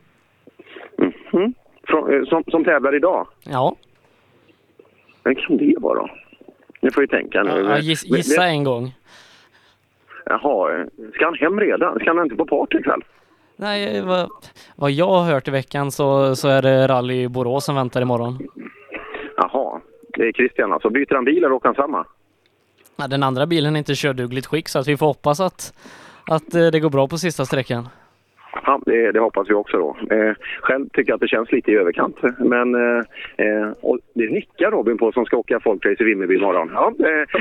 Mm. 1.32 1.54
Från, 1.86 2.14
eh, 2.14 2.24
som, 2.24 2.44
som 2.50 2.64
tävlar 2.64 2.96
idag? 2.96 3.26
Ja. 3.44 3.76
Vem 5.24 5.34
kan 5.34 5.56
det 5.56 5.74
vara? 5.78 6.10
Nu 6.80 6.90
får 6.90 7.00
vi 7.00 7.08
tänka 7.08 7.42
nu. 7.42 7.50
Ja, 7.50 7.78
giss, 7.78 8.04
gissa 8.04 8.46
en 8.46 8.64
gång. 8.64 8.94
Jaha, 10.26 10.86
ska 11.14 11.24
han 11.24 11.34
hem 11.34 11.60
redan? 11.60 11.98
Ska 11.98 12.14
han 12.14 12.24
inte 12.24 12.36
på 12.36 12.46
party 12.46 12.78
ikväll? 12.78 13.04
Nej, 13.56 14.02
vad, 14.02 14.28
vad 14.76 14.90
jag 14.90 15.08
har 15.08 15.32
hört 15.32 15.48
i 15.48 15.50
veckan 15.50 15.90
så, 15.90 16.36
så 16.36 16.48
är 16.48 16.62
det 16.62 16.88
rally 16.88 17.22
i 17.22 17.28
Borås 17.28 17.64
som 17.64 17.74
väntar 17.74 18.02
imorgon. 18.02 18.38
Är 20.18 20.32
Christian 20.32 20.72
alltså. 20.72 20.90
Byter 20.90 21.14
han 21.14 21.24
bil 21.24 21.44
eller 21.44 21.52
åker 21.52 21.68
han 21.68 21.74
samma? 21.74 22.06
Ja, 22.96 23.06
den 23.08 23.22
andra 23.22 23.46
bilen 23.46 23.74
är 23.74 23.78
inte 23.78 23.94
kördugligt 23.94 24.46
skick 24.46 24.68
så 24.68 24.78
att 24.78 24.88
vi 24.88 24.96
får 24.96 25.06
hoppas 25.06 25.40
att, 25.40 25.74
att 26.30 26.54
eh, 26.54 26.66
det 26.66 26.80
går 26.80 26.90
bra 26.90 27.08
på 27.08 27.16
sista 27.16 27.44
sträckan. 27.44 27.88
Ja, 28.66 28.80
det, 28.86 29.12
det 29.12 29.20
hoppas 29.20 29.50
vi 29.50 29.54
också 29.54 29.76
då. 29.76 30.14
Eh, 30.14 30.34
själv 30.60 30.88
tycker 30.88 31.10
jag 31.10 31.14
att 31.14 31.20
det 31.20 31.28
känns 31.28 31.52
lite 31.52 31.70
i 31.70 31.74
överkant. 31.74 32.16
Men 32.38 32.74
eh, 32.74 33.02
eh, 33.36 33.68
och 33.80 33.98
det 34.14 34.30
nickar 34.30 34.70
Robin 34.70 34.98
på 34.98 35.12
som 35.12 35.24
ska 35.24 35.36
åka 35.36 35.60
folkrace 35.60 36.02
i 36.02 36.04
Vimmerby 36.04 36.34
imorgon. 36.34 36.70
Ja, 36.74 36.92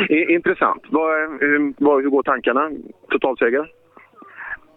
eh, 0.10 0.34
intressant. 0.34 0.84
Vad, 0.90 1.24
eh, 1.24 1.74
vad, 1.78 2.02
hur 2.04 2.10
går 2.10 2.24
tankarna? 2.24 2.72
Totalseger? 3.10 3.72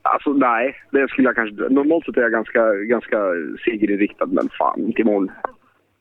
Alltså 0.03 0.33
nej, 0.33 0.77
det 0.91 1.09
skulle 1.09 1.29
jag 1.29 1.35
kanske 1.35 1.69
Normalt 1.69 2.05
sett 2.05 2.17
är 2.17 2.23
jag 2.23 2.33
ganska, 2.33 2.75
ganska 2.75 3.19
segerinriktad, 3.65 4.27
men 4.27 4.49
fan, 4.59 4.81
inte 4.81 5.01
imorgon. 5.01 5.31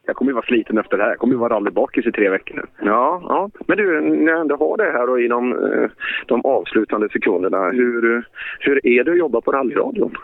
Jag 0.09 0.15
kommer 0.15 0.31
ju 0.31 0.35
vara 0.35 0.45
sliten 0.45 0.77
efter 0.77 0.97
det 0.97 1.03
här. 1.03 1.09
Jag 1.09 1.19
kommer 1.19 1.33
ju 1.33 1.39
vara 1.39 1.55
rallybakis 1.55 2.05
i 2.05 2.11
tre 2.11 2.29
veckor 2.29 2.55
nu. 2.55 2.63
Ja, 2.89 3.21
ja. 3.23 3.49
Men 3.67 3.77
du, 3.77 4.01
när 4.01 4.31
jag 4.31 4.41
ändå 4.41 4.55
har 4.55 4.77
det 4.77 4.91
här 4.91 5.09
och 5.09 5.21
i 5.21 5.27
de, 5.27 5.51
eh, 5.51 5.89
de 6.25 6.45
avslutande 6.45 7.09
sekunderna. 7.09 7.69
Hur, 7.69 8.23
hur 8.59 8.87
är 8.87 9.03
det 9.03 9.11
att 9.11 9.17
jobba 9.17 9.41
på 9.41 9.51
rallyradion? 9.51 10.15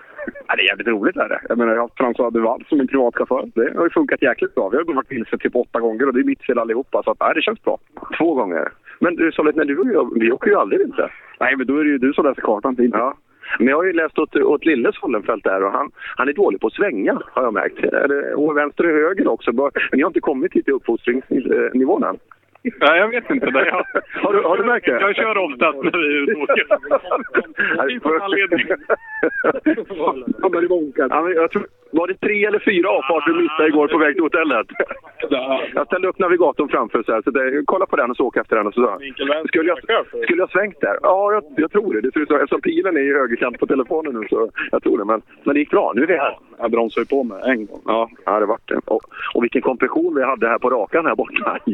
Ja, 0.48 0.56
det 0.56 0.62
är 0.62 0.68
jävligt 0.68 0.88
roligt. 0.88 1.18
Är 1.18 1.30
det. 1.30 1.40
Jag 1.50 1.58
menar, 1.58 1.74
jag 1.74 1.82
har 1.82 1.88
haft 1.88 2.00
François 2.00 2.32
Duval 2.32 2.64
som 2.70 2.78
min 2.78 2.88
privatchaufför. 2.88 3.50
Det 3.56 3.78
har 3.78 3.84
ju 3.84 3.90
funkat 3.90 4.22
jäkligt 4.22 4.56
bra. 4.56 4.70
Vi 4.70 4.78
har 4.78 4.94
varit 4.94 5.12
vilse 5.12 5.38
typ 5.38 5.56
åtta 5.56 5.80
gånger 5.80 6.08
och 6.08 6.14
det 6.14 6.20
är 6.20 6.24
mitt 6.24 6.46
fel 6.46 6.60
allihopa. 6.60 7.04
Så 7.04 7.12
att, 7.12 7.20
nej, 7.20 7.32
det 7.36 7.42
känns 7.42 7.64
bra. 7.64 7.78
Två 8.18 8.34
gånger. 8.34 8.72
Men 9.00 9.16
du, 9.16 9.32
Solid, 9.32 9.56
när 9.56 9.66
du 9.66 9.78
och 9.78 9.88
jag, 9.88 10.20
vi 10.20 10.32
åker 10.32 10.50
ju 10.50 10.56
aldrig 10.56 10.80
vilse. 10.80 11.10
Nej, 11.40 11.56
men 11.58 11.68
då 11.68 11.78
är 11.78 11.84
det 11.84 11.90
ju 11.90 11.98
du 11.98 12.14
som 12.14 12.26
läser 12.26 12.42
kartan. 12.42 12.76
Inte. 12.80 12.98
Ja. 12.98 13.18
Men 13.60 13.68
jag 13.68 13.78
har 13.78 13.84
ju 13.84 13.94
läst 13.94 14.20
åt, 14.20 14.36
åt 14.36 14.66
Lilles 14.66 14.98
Hollenfelt 14.98 15.44
där 15.44 15.64
och 15.64 15.72
han, 15.72 15.92
han 16.16 16.30
är 16.30 16.34
dålig 16.34 16.62
på 16.62 16.68
att 16.68 16.74
svänga 16.74 17.22
har 17.34 17.44
jag 17.44 17.54
märkt. 17.54 17.78
Och 18.36 18.58
vänster 18.58 18.84
och 18.84 18.92
höger 18.92 19.28
också. 19.28 19.52
Men 19.52 19.72
ni 19.92 20.02
har 20.02 20.10
inte 20.10 20.20
kommit 20.20 20.54
hit 20.54 20.66
till 20.66 20.74
uppfostringsnivån 20.74 22.04
än. 22.04 22.18
Nej, 22.80 23.00
jag 23.00 23.08
vet 23.08 23.30
inte. 23.30 23.46
Det. 23.46 23.66
Jag, 23.66 23.86
har, 24.24 24.34
du, 24.34 24.42
har 24.42 24.58
du 24.58 24.64
märkt 24.64 24.86
det? 24.86 25.00
Jag 25.02 25.16
kör 25.16 25.38
oftast 25.38 25.78
när 25.84 25.98
vi 25.98 26.08
är 26.18 26.22
ute 26.24 26.34
och 26.34 26.42
åker. 26.42 26.66
Finns 27.88 28.06
en 28.06 28.22
anledning. 28.22 28.66
Hamnar 30.42 31.32
i 31.32 31.36
jag 31.36 31.52
tror, 31.52 31.68
var 31.92 32.08
det 32.08 32.14
tre 32.14 32.46
eller 32.46 32.60
fyra 32.60 32.90
avfarter 32.90 33.32
du 33.32 33.42
missade 33.42 33.68
igår 33.68 33.88
på 33.88 33.98
väg 33.98 34.14
till 34.16 34.24
hotellet? 34.24 34.68
Jag 35.74 35.86
ställde 35.88 36.08
upp 36.08 36.20
navigatorn 36.20 36.70
framför 36.70 37.04
så 37.04 37.12
här, 37.14 37.22
så 37.22 37.32
det, 37.32 37.64
kolla 37.66 37.86
på 37.86 37.96
den 37.96 38.10
och 38.10 38.18
så 38.18 38.26
åka 38.26 38.42
efter 38.42 38.56
den. 38.56 38.68
Och 38.68 38.74
så, 38.74 39.00
skulle, 39.48 39.68
jag, 39.68 40.06
skulle 40.24 40.42
jag 40.42 40.50
svängt 40.50 40.82
där? 40.82 40.98
Ja, 41.02 41.34
jag, 41.34 41.44
jag 41.58 41.72
tror 41.72 41.94
det. 41.94 42.02
det 42.02 42.12
ser 42.12 42.20
ut 42.20 42.28
så, 42.28 42.36
eftersom 42.36 42.62
pilen 42.62 42.98
är 42.98 43.02
i 43.02 43.14
högerkant 43.14 43.60
på 43.60 43.68
telefonen 43.68 44.14
nu 44.14 44.28
så 44.30 44.50
jag 44.72 44.84
tror 44.84 44.98
det. 44.98 45.06
Men, 45.06 45.22
men 45.44 45.54
det 45.54 45.60
gick 45.60 45.70
bra. 45.70 45.92
Nu 45.96 46.04
är 46.04 46.08
vi 46.08 46.18
här. 46.18 46.38
Jag 46.58 46.72
bromsade 46.72 47.02
ju 47.02 47.06
på 47.06 47.24
med 47.24 47.44
en 47.44 47.66
gång. 47.66 47.82
Ja, 47.86 48.10
ja 48.26 48.40
det 48.40 48.46
vart 48.46 48.68
det. 48.70 48.80
Och, 48.86 49.04
och 49.34 49.44
vilken 49.44 49.62
kompression 49.62 50.16
vi 50.16 50.24
hade 50.24 50.48
här 50.48 50.60
på 50.60 50.70
rakan 50.70 51.06
här 51.06 51.16
borta. 51.16 51.58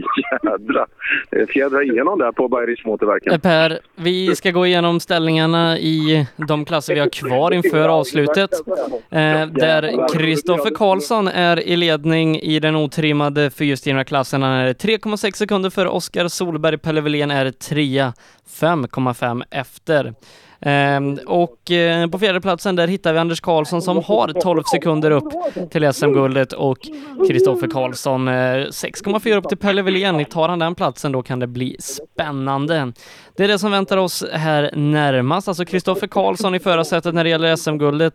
Jädrar! 0.44 0.81
Fjädra, 1.30 1.42
eh, 1.42 1.48
fjädra 1.48 1.84
igenom 1.84 2.20
där 2.20 2.32
på 2.32 2.48
Bayerisch 2.48 2.86
eh, 3.32 3.38
Per, 3.38 3.80
vi 3.96 4.36
ska 4.36 4.52
gå 4.52 4.66
igenom 4.66 5.00
ställningarna 5.00 5.80
i 5.80 6.28
de 6.48 6.66
klasser 6.66 6.94
vi 6.94 7.00
har 7.00 7.10
kvar 7.10 7.54
inför 7.54 7.90
avslutet. 7.90 8.50
Eh, 9.10 9.46
där 9.48 10.08
Kristoffer 10.14 10.76
Karlsson 10.76 11.28
är 11.28 11.60
i 11.60 11.76
ledning 11.76 12.40
i 12.40 12.60
den 12.60 12.76
otrimmade 12.76 13.50
fyrhjulsdrivna 13.50 14.04
klassen. 14.04 14.44
Han 14.44 14.52
är 14.52 14.74
3,6 14.74 15.36
sekunder 15.36 15.70
före 15.70 15.90
Oskar 15.90 16.28
Solberg. 16.28 16.78
Pelle 16.78 17.02
Wilén 17.02 17.32
är 17.32 17.52
trea, 17.52 18.14
5,5 18.60 19.44
efter. 19.52 20.14
Ehm, 20.62 21.18
och 21.28 21.72
eh, 21.72 22.10
på 22.10 22.20
fjärde 22.20 22.42
platsen 22.42 22.76
där 22.76 22.88
hittar 22.88 23.14
vi 23.14 23.20
Anders 23.20 23.42
Karlsson 23.42 23.82
som 23.82 24.04
har 24.04 24.42
12 24.42 24.64
sekunder 24.64 25.12
upp 25.12 25.34
till 25.72 25.94
SM-guldet 25.94 26.54
och 26.54 26.78
Kristoffer 27.28 27.68
Karlsson 27.68 28.28
eh, 28.28 28.32
6,4 28.32 29.36
upp 29.36 29.50
till 29.50 29.58
Pelle 29.58 29.82
Wilén. 29.82 30.26
Tar 30.26 30.50
han 30.50 30.60
den 30.60 30.76
platsen 30.76 31.12
då 31.12 31.24
kan 31.24 31.40
det 31.40 31.48
bli 31.48 31.76
spännande. 31.80 32.94
Det 33.38 33.44
är 33.44 33.48
det 33.48 33.60
som 33.60 33.72
väntar 33.72 33.98
oss 33.98 34.26
här 34.34 34.70
närmast, 34.76 35.48
alltså 35.48 35.66
Kristoffer 35.66 36.08
Karlsson 36.08 36.56
i 36.56 36.60
förarsätet 36.60 37.16
när 37.16 37.24
det 37.24 37.30
gäller 37.30 37.56
SM-guldet, 37.56 38.14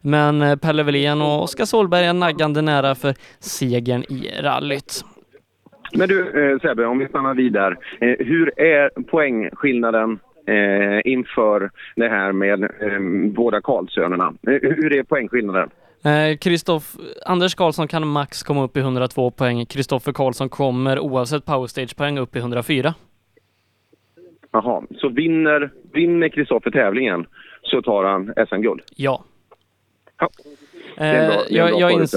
men 0.00 0.42
eh, 0.42 0.56
Pelle 0.56 0.82
Wilén 0.82 1.22
och 1.22 1.42
Oskar 1.42 1.64
Solberg 1.64 2.06
är 2.06 2.12
naggande 2.12 2.62
nära 2.62 2.94
för 2.94 3.14
segern 3.38 4.02
i 4.02 4.30
rallyt. 4.40 5.04
Men 5.92 6.08
du 6.08 6.20
eh, 6.20 6.58
Sebbe, 6.58 6.86
om 6.86 6.98
vi 6.98 7.08
stannar 7.08 7.34
vid 7.34 7.52
där. 7.52 7.70
Eh, 8.00 8.26
hur 8.26 8.60
är 8.60 9.02
poängskillnaden 9.02 10.18
eh, 10.48 11.12
inför 11.12 11.70
det 11.96 12.08
här 12.08 12.32
med 12.32 12.62
eh, 12.62 13.30
båda 13.34 13.60
Karlsönerna? 13.60 14.34
Eh, 14.46 14.52
hur 14.62 14.92
är 14.92 15.02
poängskillnaden? 15.02 15.70
Kristoff, 16.40 16.96
Anders 17.26 17.54
Karlsson 17.54 17.88
kan 17.88 18.08
max 18.08 18.42
komma 18.42 18.64
upp 18.64 18.76
i 18.76 18.80
102 18.80 19.30
poäng. 19.30 19.66
Kristoffer 19.66 20.12
Karlsson 20.12 20.48
kommer 20.48 20.98
oavsett 20.98 21.44
powerstage-poäng 21.44 22.18
upp 22.18 22.36
i 22.36 22.38
104. 22.38 22.94
Jaha, 24.50 24.82
så 25.00 25.08
vinner, 25.08 25.70
vinner 25.92 26.28
Kristoffer 26.28 26.70
tävlingen 26.70 27.26
så 27.62 27.82
tar 27.82 28.04
han 28.04 28.46
SM-guld? 28.48 28.82
Ja. 28.96 29.24
ja. 30.18 30.28
Eh, 30.96 31.40
jag, 31.48 31.80
jag, 31.80 31.92
ins 31.92 32.14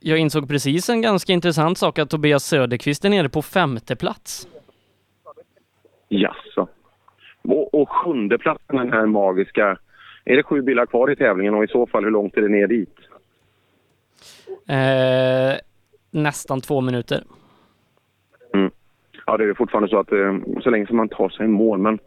jag 0.00 0.18
insåg 0.18 0.48
precis 0.48 0.88
en 0.88 1.02
ganska 1.02 1.32
intressant 1.32 1.78
sak 1.78 1.98
att 1.98 2.10
Tobias 2.10 2.44
Söderqvist 2.44 3.04
är 3.04 3.08
nere 3.10 3.28
på 3.28 3.42
femte 3.42 3.96
plats. 3.96 4.48
Jaså. 6.08 6.68
Och, 7.48 7.74
och 7.74 7.88
sjunde 7.88 8.38
platsen 8.38 8.76
den 8.76 8.92
här 8.92 9.06
magiska. 9.06 9.78
Är 10.24 10.36
det 10.36 10.42
sju 10.42 10.62
bilar 10.62 10.86
kvar 10.86 11.10
i 11.10 11.16
tävlingen 11.16 11.54
och 11.54 11.64
i 11.64 11.68
så 11.68 11.86
fall 11.86 12.04
hur 12.04 12.10
långt 12.10 12.36
är 12.36 12.42
det 12.42 12.48
ner 12.48 12.66
dit? 12.66 12.98
Eh, 14.68 15.58
nästan 16.10 16.60
två 16.60 16.80
minuter. 16.80 17.22
Mm. 18.54 18.70
Ja, 19.26 19.36
det 19.36 19.44
är 19.44 19.54
fortfarande 19.54 19.88
så 19.88 19.98
att 19.98 20.12
eh, 20.12 20.36
så 20.62 20.70
länge 20.70 20.86
som 20.86 20.96
man 20.96 21.08
tar 21.08 21.28
sig 21.28 21.44
i 21.44 21.48
mål, 21.48 21.78
men 21.78 21.98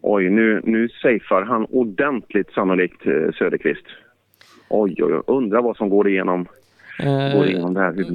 oj, 0.00 0.30
nu, 0.30 0.60
nu 0.64 0.88
safear 0.88 1.42
han 1.42 1.66
ordentligt 1.70 2.52
sannolikt 2.52 3.06
eh, 3.06 3.32
Söderqvist. 3.38 3.86
Oj, 4.68 5.02
oj, 5.02 5.14
oj, 5.14 5.22
undrar 5.26 5.62
vad 5.62 5.76
som 5.76 5.88
går 5.88 6.08
igenom 6.08 6.46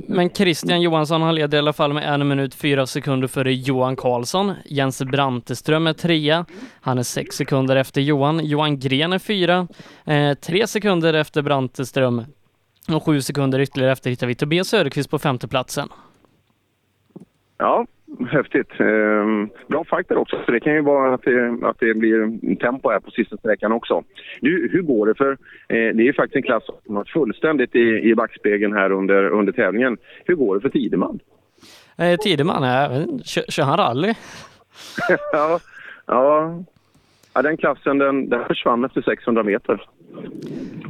men 0.07 0.29
Christian 0.29 0.81
Johansson 0.81 1.21
han 1.21 1.35
leder 1.35 1.57
i 1.57 1.59
alla 1.59 1.73
fall 1.73 1.93
med 1.93 2.13
en 2.13 2.27
minut 2.27 2.55
fyra 2.55 2.85
sekunder 2.85 3.27
före 3.27 3.53
Johan 3.53 3.95
Karlsson. 3.95 4.53
Jens 4.65 5.03
Branteström 5.03 5.87
är 5.87 5.93
trea. 5.93 6.45
Han 6.81 6.97
är 6.97 7.03
sex 7.03 7.35
sekunder 7.35 7.75
efter 7.75 8.01
Johan. 8.01 8.45
Johan 8.45 8.79
Gren 8.79 9.13
är 9.13 9.19
fyra. 9.19 9.67
Eh, 10.05 10.33
tre 10.33 10.67
sekunder 10.67 11.13
efter 11.13 11.41
Branteström. 11.41 12.25
Och 12.87 13.03
sju 13.03 13.21
sekunder 13.21 13.59
ytterligare 13.59 13.91
efter 13.91 14.09
hittar 14.09 14.27
vi 14.27 14.35
Tobias 14.35 14.67
Söderqvist 14.67 15.09
på 15.09 15.19
femteplatsen. 15.19 15.89
Ja, 17.57 17.85
häftigt. 18.31 18.79
Ehm, 18.79 19.49
bra 19.67 19.83
fighter 19.83 20.17
också, 20.17 20.41
så 20.45 20.51
det 20.51 20.59
kan 20.59 20.73
ju 20.73 20.81
vara 20.81 21.13
att 21.13 21.21
det, 21.23 21.59
att 21.63 21.79
det 21.79 21.93
blir 21.93 22.55
tempo 22.55 22.89
här 22.89 22.99
på 22.99 23.11
sista 23.11 23.37
sträckan 23.37 23.71
också. 23.71 24.03
Du, 24.41 24.69
hur 24.71 24.81
går 24.81 25.07
det? 25.07 25.15
För 25.15 25.31
eh, 25.31 25.37
det 25.67 26.03
är 26.03 26.05
ju 26.05 26.13
faktiskt 26.13 26.35
en 26.35 26.43
klass 26.43 26.63
som 26.85 26.95
har 26.95 27.03
fullständigt 27.03 27.75
i, 27.75 28.09
i 28.09 28.15
backspegeln 28.15 28.73
här 28.73 28.91
under, 28.91 29.29
under 29.29 29.53
tävlingen. 29.53 29.97
Hur 30.25 30.35
går 30.35 30.55
det 30.55 30.61
för 30.61 30.69
Tideman? 30.69 31.19
Eh, 31.97 32.17
Tideman, 32.17 32.63
äh, 32.63 33.05
kör, 33.23 33.43
kör 33.49 33.63
han 33.63 33.77
rally? 33.77 34.13
ja, 35.33 35.59
ja, 36.05 36.63
Ja, 37.39 37.43
den 37.43 37.57
klassen 37.57 37.97
den, 37.97 38.29
den 38.29 38.45
försvann 38.45 38.85
efter 38.85 39.01
600 39.01 39.43
meter. 39.43 39.87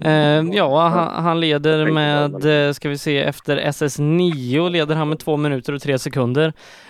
Eh, 0.01 0.43
ja, 0.51 0.87
han, 0.87 1.23
han, 1.23 1.39
leder 1.39 1.91
med, 1.91 2.67
eh, 2.67 2.71
ska 2.71 2.89
vi 2.89 2.97
se, 2.97 3.17
efter 3.19 3.57
SS9 3.57 4.69
leder 4.69 4.95
han 4.95 5.09
med 5.09 5.19
två 5.19 5.37
minuter 5.37 5.73
och 5.73 5.81
tre 5.81 5.99
sekunder. 5.99 6.47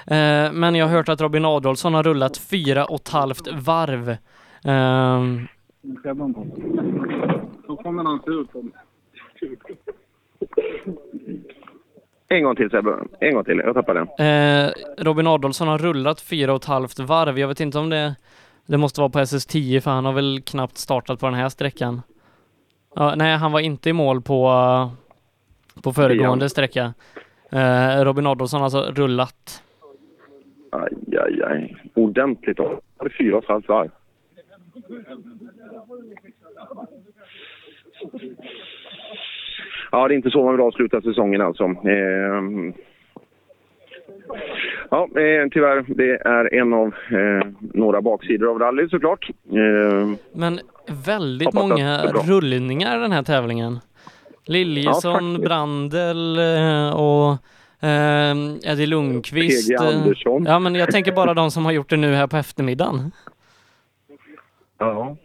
Eh, 0.07 0.51
men 0.53 0.75
jag 0.75 0.85
har 0.85 0.95
hört 0.95 1.09
att 1.09 1.21
Robin 1.21 1.45
Adolfsson 1.45 1.93
har 1.93 2.03
rullat 2.03 2.37
fyra 2.37 2.85
och 2.85 2.95
ett 2.95 3.09
halvt 3.09 3.47
varv. 3.47 4.09
Eh, 4.65 5.23
En 12.27 12.43
gång 12.43 12.55
till 12.55 12.69
Sebbe, 12.69 12.95
en 13.19 13.33
gång 13.33 13.43
till, 13.43 13.61
jag 13.65 13.75
tappade 13.75 13.99
den. 13.99 14.27
Eh, 14.27 14.71
Robin 14.97 15.27
Adolfsson 15.27 15.67
har 15.67 15.77
rullat 15.77 16.21
fyra 16.21 16.53
och 16.53 16.61
ett 16.61 16.65
halvt 16.65 16.99
varv. 16.99 17.39
Jag 17.39 17.47
vet 17.47 17.59
inte 17.59 17.79
om 17.79 17.89
det 17.89 18.15
det 18.69 18.77
måste 18.77 19.01
vara 19.01 19.09
på 19.09 19.19
SS10 19.19 19.79
för 19.79 19.91
han 19.91 20.05
har 20.05 20.13
väl 20.13 20.41
knappt 20.41 20.77
startat 20.77 21.19
på 21.19 21.25
den 21.25 21.35
här 21.35 21.49
sträckan. 21.49 22.01
Ja, 22.95 23.13
nej, 23.17 23.37
han 23.37 23.51
var 23.51 23.59
inte 23.59 23.89
i 23.89 23.93
mål 23.93 24.21
på, 24.21 24.51
på 25.83 25.93
föregående 25.93 26.45
ja. 26.45 26.49
sträcka. 26.49 26.93
Eh, 27.51 28.03
Robin 28.03 28.27
Adolfsson 28.27 28.59
har 28.59 28.65
alltså 28.65 28.91
rullat. 28.95 29.63
Aj, 30.71 31.17
aj, 31.17 31.43
aj. 31.43 31.75
Ordentligt 31.93 32.57
då. 32.57 32.81
Det 32.99 33.05
är 33.05 33.15
fyra 33.17 33.41
varv. 33.67 33.91
Ja, 39.91 40.07
det 40.07 40.13
är 40.13 40.15
inte 40.15 40.29
så 40.29 40.43
man 40.43 40.53
vill 40.53 40.61
avsluta 40.61 41.01
säsongen 41.01 41.41
alltså. 41.41 41.63
Eh, 41.63 42.41
Ja, 44.89 45.03
eh, 45.03 45.47
tyvärr. 45.51 45.85
Det 45.87 46.11
är 46.11 46.53
en 46.53 46.73
av 46.73 46.87
eh, 46.87 47.47
några 47.59 48.01
baksidor 48.01 48.49
av 48.49 48.59
rally 48.59 48.89
såklart. 48.89 49.29
Eh, 49.51 50.09
Men 50.33 50.59
väldigt 51.05 51.53
många 51.53 52.01
rullningar 52.03 52.97
i 52.97 53.01
den 53.01 53.11
här 53.11 53.23
tävlingen. 53.23 53.79
Liljesson, 54.45 55.13
faktiskt. 55.13 55.45
Brandel 55.47 56.37
eh, 56.39 56.89
och 56.89 57.31
eh, 57.89 58.31
Eddie 58.71 58.85
Lundqvist. 58.85 59.69
PG 59.69 59.75
eh, 59.75 59.87
Andersson. 59.87 60.45
Ja, 60.45 60.59
men 60.59 60.75
jag 60.75 60.91
tänker 60.91 61.11
bara 61.11 61.33
de 61.33 61.51
som 61.51 61.65
har 61.65 61.71
gjort 61.71 61.89
det 61.89 61.97
nu 61.97 62.13
här 62.13 62.27
på 62.27 62.37
eftermiddagen. 62.37 63.11
Ja. 64.77 65.17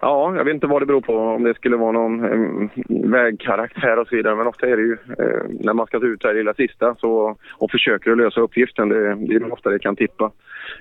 Ja, 0.00 0.36
jag 0.36 0.44
vet 0.44 0.54
inte 0.54 0.66
vad 0.66 0.82
det 0.82 0.86
beror 0.86 1.00
på. 1.00 1.16
Om 1.16 1.42
det 1.44 1.54
skulle 1.54 1.76
vara 1.76 1.92
någon 1.92 2.24
eh, 2.24 2.70
vägkaraktär 3.10 3.98
och 3.98 4.08
så 4.08 4.16
vidare. 4.16 4.36
Men 4.36 4.46
ofta 4.46 4.66
är 4.66 4.76
det 4.76 4.82
ju 4.82 4.92
eh, 4.92 5.42
när 5.60 5.72
man 5.72 5.86
ska 5.86 6.00
ta 6.00 6.06
ut 6.06 6.20
det 6.20 6.28
här 6.28 6.34
lilla 6.34 6.54
sista 6.54 6.94
så, 6.94 7.36
och 7.58 7.70
försöker 7.70 8.10
att 8.10 8.18
lösa 8.18 8.40
uppgiften. 8.40 8.88
Det, 8.88 9.14
det 9.14 9.34
är 9.34 9.52
ofta 9.52 9.70
det 9.70 9.78
kan 9.78 9.96
tippa. 9.96 10.30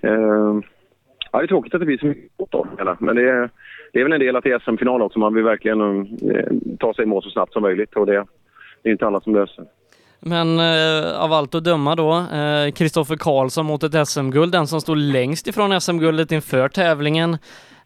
Eh, 0.01 0.59
ja, 1.31 1.39
det 1.39 1.45
är 1.45 1.47
tråkigt 1.47 1.73
att 1.73 1.79
det 1.79 1.85
blir 1.85 1.97
så 1.97 2.05
mycket 2.05 2.31
åt 2.37 2.77
det. 2.77 2.95
Men 2.99 3.15
det 3.15 3.29
är, 3.29 3.49
det 3.93 3.99
är 3.99 4.03
väl 4.03 4.13
en 4.13 4.19
del 4.19 4.35
att 4.35 4.43
det 4.43 4.51
är 4.51 4.59
SM-final 4.59 5.01
också. 5.01 5.19
Man 5.19 5.33
vill 5.33 5.43
verkligen 5.43 6.01
eh, 6.31 6.77
ta 6.79 6.93
sig 6.93 7.03
i 7.03 7.07
mål 7.07 7.23
så 7.23 7.29
snabbt 7.29 7.53
som 7.53 7.61
möjligt. 7.61 7.95
Och 7.95 8.05
det, 8.05 8.25
det 8.83 8.89
är 8.89 8.91
inte 8.91 9.07
alla 9.07 9.21
som 9.21 9.35
löser. 9.35 9.65
Men 10.19 10.59
eh, 10.59 11.23
av 11.23 11.33
allt 11.33 11.55
att 11.55 11.63
döma 11.63 11.95
då, 11.95 12.13
eh, 12.13 12.71
Kristoffer 12.71 13.15
Karlsson 13.15 13.65
mot 13.65 13.83
ett 13.83 14.07
SM-guld, 14.07 14.51
den 14.51 14.67
som 14.67 14.81
stod 14.81 14.97
längst 14.97 15.47
ifrån 15.47 15.81
SM-guldet 15.81 16.31
inför 16.31 16.69
tävlingen. 16.69 17.37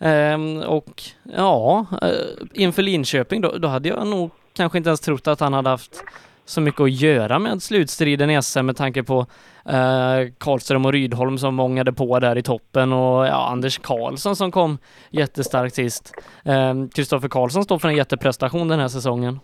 Ehm, 0.02 0.58
och 0.58 1.02
ja, 1.38 1.86
eh, 2.02 2.10
inför 2.54 2.82
Linköping, 2.82 3.42
då, 3.42 3.52
då 3.58 3.68
hade 3.68 3.90
jag 3.90 4.08
nog 4.08 4.32
kanske 4.54 4.78
inte 4.78 4.90
ens 4.90 5.02
trott 5.02 5.28
att 5.28 5.40
han 5.40 5.54
hade 5.54 5.70
haft 5.70 6.04
så 6.46 6.62
mycket 6.62 6.82
att 6.82 6.92
göra 6.92 7.40
med 7.40 7.62
slutstriden 7.62 8.30
i 8.30 8.42
SM 8.42 8.66
med 8.66 8.78
tanke 8.78 9.04
på 9.04 9.20
eh, 9.66 10.32
Karlström 10.38 10.86
och 10.86 10.94
Rydholm 10.94 11.38
som 11.38 11.56
mångade 11.56 11.94
på 11.94 12.20
där 12.20 12.38
i 12.38 12.42
toppen 12.42 12.94
och 12.94 13.26
ja, 13.28 13.50
Anders 13.52 13.78
Karlsson 13.80 14.36
som 14.36 14.52
kom 14.52 14.78
jättestarkt 15.10 15.76
sist. 15.76 16.14
Kristoffer 16.16 16.96
Kristoffer 16.96 17.30
Karlsson 17.30 17.64
står 17.64 17.80
för 17.80 17.88
en 17.88 17.96
jätteprestation 17.96 18.68
den 18.68 18.80
här 18.80 18.88
säsongen. 18.88 19.40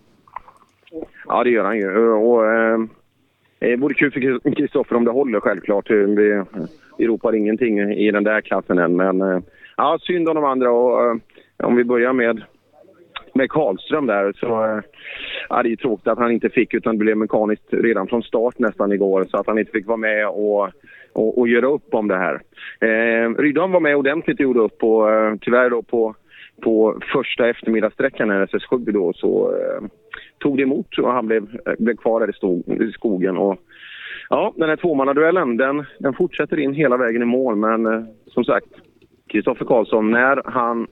Ja, 1.28 1.44
det 1.44 1.50
gör 1.50 1.64
han 1.64 1.78
ju. 1.78 2.10
Och, 2.10 2.46
eh, 2.46 2.80
det 3.60 3.76
vore 3.76 3.94
kul 3.94 4.12
för 4.12 4.56
Kristoffer 4.56 4.96
om 4.96 5.06
det 5.06 5.12
håller 5.12 5.40
självklart. 5.40 5.90
Vi, 5.90 6.44
vi 6.98 7.08
ropar 7.08 7.36
ingenting 7.36 7.80
i 7.80 8.12
den 8.12 8.24
där 8.24 8.42
klassen 8.42 8.78
än. 8.78 8.96
Men 8.96 9.22
eh, 9.22 9.40
ja, 9.78 10.00
synd 10.02 10.30
om 10.30 10.36
de 10.36 10.46
andra. 10.46 10.72
Och, 10.72 11.06
eh, 11.06 11.16
om 11.64 11.76
vi 11.76 11.84
börjar 11.84 12.14
med, 12.14 12.44
med 13.34 13.50
Karlström 13.50 14.06
där 14.06 14.34
så 14.40 14.66
eh, 14.66 14.80
ja, 15.50 15.64
det 15.64 15.68
är 15.68 15.72
ju 15.72 15.76
tråkigt 15.76 16.08
att 16.08 16.20
han 16.20 16.32
inte 16.32 16.50
fick 16.50 16.74
utan 16.74 16.98
det 16.98 17.04
blev 17.04 17.18
mekaniskt 17.18 17.68
redan 17.70 18.08
från 18.08 18.24
start 18.24 18.60
nästan 18.60 18.92
igår. 18.92 19.24
Så 19.30 19.38
att 19.38 19.48
han 19.48 19.60
inte 19.60 19.72
fick 19.72 19.88
vara 19.88 19.98
med 19.98 20.28
och, 20.28 20.64
och, 21.14 21.38
och 21.38 21.48
göra 21.48 21.68
upp 21.68 21.94
om 21.94 22.08
det 22.08 22.18
här. 22.18 22.42
Eh, 22.80 23.30
Rydholm 23.30 23.72
var 23.72 23.80
med 23.80 23.96
ordentligt 23.96 24.40
och 24.40 24.44
gjorde 24.44 24.60
upp 24.60 24.84
och 24.84 25.12
eh, 25.12 25.36
tyvärr 25.42 25.70
då 25.70 25.82
på 25.82 26.16
på 26.62 27.00
första 27.14 27.50
eftermiddagssträckan 27.50 28.30
här, 28.30 28.46
SS7 28.46 28.92
då, 28.92 29.14
så 29.14 29.56
eh, 29.56 29.88
tog 30.40 30.58
det 30.58 30.64
emot 30.64 30.98
och 30.98 31.12
han 31.12 31.28
blev, 31.28 31.44
eh, 31.66 31.74
blev 31.80 31.96
kvar 31.96 32.20
där 32.20 32.30
i, 32.30 32.34
stog, 32.34 32.82
i 32.82 32.92
skogen. 32.92 33.38
Och, 33.38 33.58
ja, 34.30 34.54
den 34.56 34.70
här 34.70 34.76
tvåmannaduellen, 34.76 35.58
den, 35.58 35.86
den 36.00 36.14
fortsätter 36.14 36.60
in 36.60 36.74
hela 36.74 36.98
vägen 36.98 37.22
i 37.22 37.26
mål. 37.26 37.56
Men 37.56 37.86
eh, 37.86 38.04
som 38.28 38.44
sagt, 38.44 38.68
Kristoffer 39.28 39.66
Karlsson, 39.66 40.12
när 40.12 40.42
han 40.46 40.88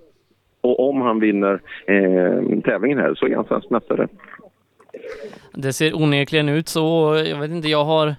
och 0.62 0.90
om 0.90 1.02
han 1.02 1.20
vinner 1.20 1.62
eh, 1.88 2.62
tävlingen 2.64 3.00
här 3.00 3.16
så 3.16 3.26
är 3.26 3.36
han 3.36 3.46
svensk 3.46 3.70
mästare. 3.70 4.08
Det 5.54 5.74
ser 5.74 5.96
onekligen 5.96 6.50
ut 6.50 6.68
så. 6.68 7.16
Jag 7.30 7.40
vet 7.40 7.52
inte, 7.52 7.68
jag 7.68 7.86
har 7.86 8.16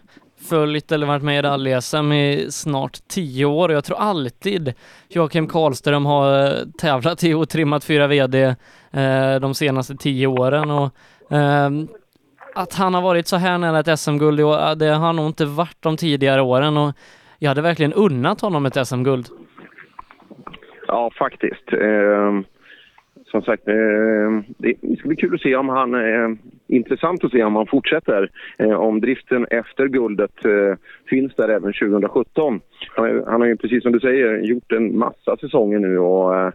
följt 0.48 0.92
eller 0.92 1.06
varit 1.06 1.22
med 1.22 1.38
i 1.38 1.42
rally-SM 1.42 2.12
i 2.12 2.50
snart 2.50 2.98
tio 3.08 3.44
år 3.44 3.68
och 3.68 3.74
jag 3.74 3.84
tror 3.84 3.98
alltid 3.98 4.74
Joakim 5.08 5.48
Karlström 5.48 6.06
har 6.06 6.44
eh, 6.44 6.52
tävlat 6.78 7.24
i 7.24 7.34
och 7.34 7.48
trimmat 7.48 7.84
fyra 7.84 8.06
VD 8.06 8.42
eh, 8.90 9.36
de 9.40 9.54
senaste 9.54 9.96
tio 9.96 10.26
åren 10.26 10.70
och 10.70 10.92
eh, 11.36 11.70
att 12.54 12.74
han 12.74 12.94
har 12.94 13.02
varit 13.02 13.28
så 13.28 13.36
här 13.36 13.58
nära 13.58 13.80
ett 13.80 13.98
SM-guld 13.98 14.38
det 14.78 14.86
har 14.86 15.06
han 15.06 15.16
nog 15.16 15.26
inte 15.26 15.44
varit 15.44 15.76
de 15.80 15.96
tidigare 15.96 16.42
åren 16.42 16.76
och 16.76 16.92
jag 17.38 17.50
hade 17.50 17.62
verkligen 17.62 17.92
unnat 17.92 18.40
honom 18.40 18.66
ett 18.66 18.86
SM-guld. 18.86 19.28
Ja, 20.88 21.10
faktiskt. 21.18 21.72
Eh, 21.72 22.40
som 23.26 23.42
sagt, 23.42 23.68
eh, 23.68 23.74
det 24.58 24.98
ska 24.98 25.08
bli 25.08 25.16
kul 25.16 25.34
att 25.34 25.40
se 25.40 25.56
om 25.56 25.68
han... 25.68 25.94
Eh, 25.94 26.28
intressant 26.68 27.24
att 27.24 27.30
se 27.32 27.44
om 27.44 27.56
han 27.56 27.66
fortsätter. 27.66 28.30
Eh, 28.58 28.72
om 28.72 29.00
driften 29.00 29.46
efter 29.50 29.86
guldet 29.88 30.44
eh, 30.44 30.74
finns 31.08 31.34
där 31.34 31.48
även 31.48 31.72
2017. 31.72 32.60
Han, 32.96 33.04
har- 33.04 33.24
han 33.30 33.40
har 33.40 33.48
ju 33.48 33.56
precis 33.56 33.82
som 33.82 33.92
du 33.92 34.00
säger 34.00 34.38
gjort 34.38 34.72
en 34.72 34.98
massa 34.98 35.36
säsonger 35.36 35.78
nu 35.78 35.98
och 35.98 36.36
eh, 36.38 36.50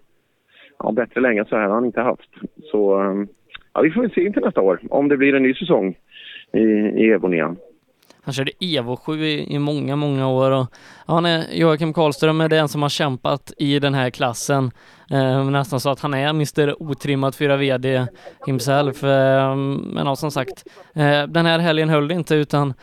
ja, 0.79 0.91
bättre 0.91 1.21
länge 1.21 1.45
så 1.45 1.55
här 1.55 1.67
har 1.67 1.73
han 1.75 1.85
inte 1.85 2.01
haft. 2.01 2.29
Så 2.63 3.01
eh, 3.03 3.23
ja, 3.73 3.81
vi 3.81 3.91
får 3.91 4.01
väl 4.01 4.11
se 4.11 4.23
inför 4.25 4.41
nästa 4.41 4.61
år 4.61 4.79
om 4.89 5.07
det 5.07 5.17
blir 5.17 5.35
en 5.35 5.43
ny 5.43 5.53
säsong 5.53 5.95
i, 6.53 6.59
i 7.05 7.09
Evon. 7.11 7.57
Han 8.23 8.33
körde 8.33 8.51
Evo 8.59 8.95
7 8.95 9.25
i, 9.25 9.55
i 9.55 9.59
många, 9.59 9.95
många 9.95 10.27
år 10.27 10.51
och 10.51 10.67
han 11.05 11.25
är, 11.25 11.53
Joakim 11.53 11.93
Karlström 11.93 12.41
är 12.41 12.49
den 12.49 12.67
som 12.67 12.81
har 12.81 12.89
kämpat 12.89 13.53
i 13.57 13.79
den 13.79 13.93
här 13.93 14.09
klassen. 14.09 14.71
Eh, 15.11 15.45
nästan 15.49 15.79
så 15.79 15.89
att 15.89 15.99
han 15.99 16.13
är 16.13 16.29
Mr 16.29 16.83
Otrimmat 16.83 17.35
4 17.35 17.57
VD 17.57 18.07
himself. 18.45 19.03
Eh, 19.03 19.55
men 19.55 20.05
ja, 20.05 20.15
som 20.15 20.31
sagt, 20.31 20.65
eh, 20.95 21.23
den 21.27 21.45
här 21.45 21.59
helgen 21.59 21.89
höll 21.89 22.07
det 22.07 22.13
inte 22.13 22.35
utan 22.35 22.73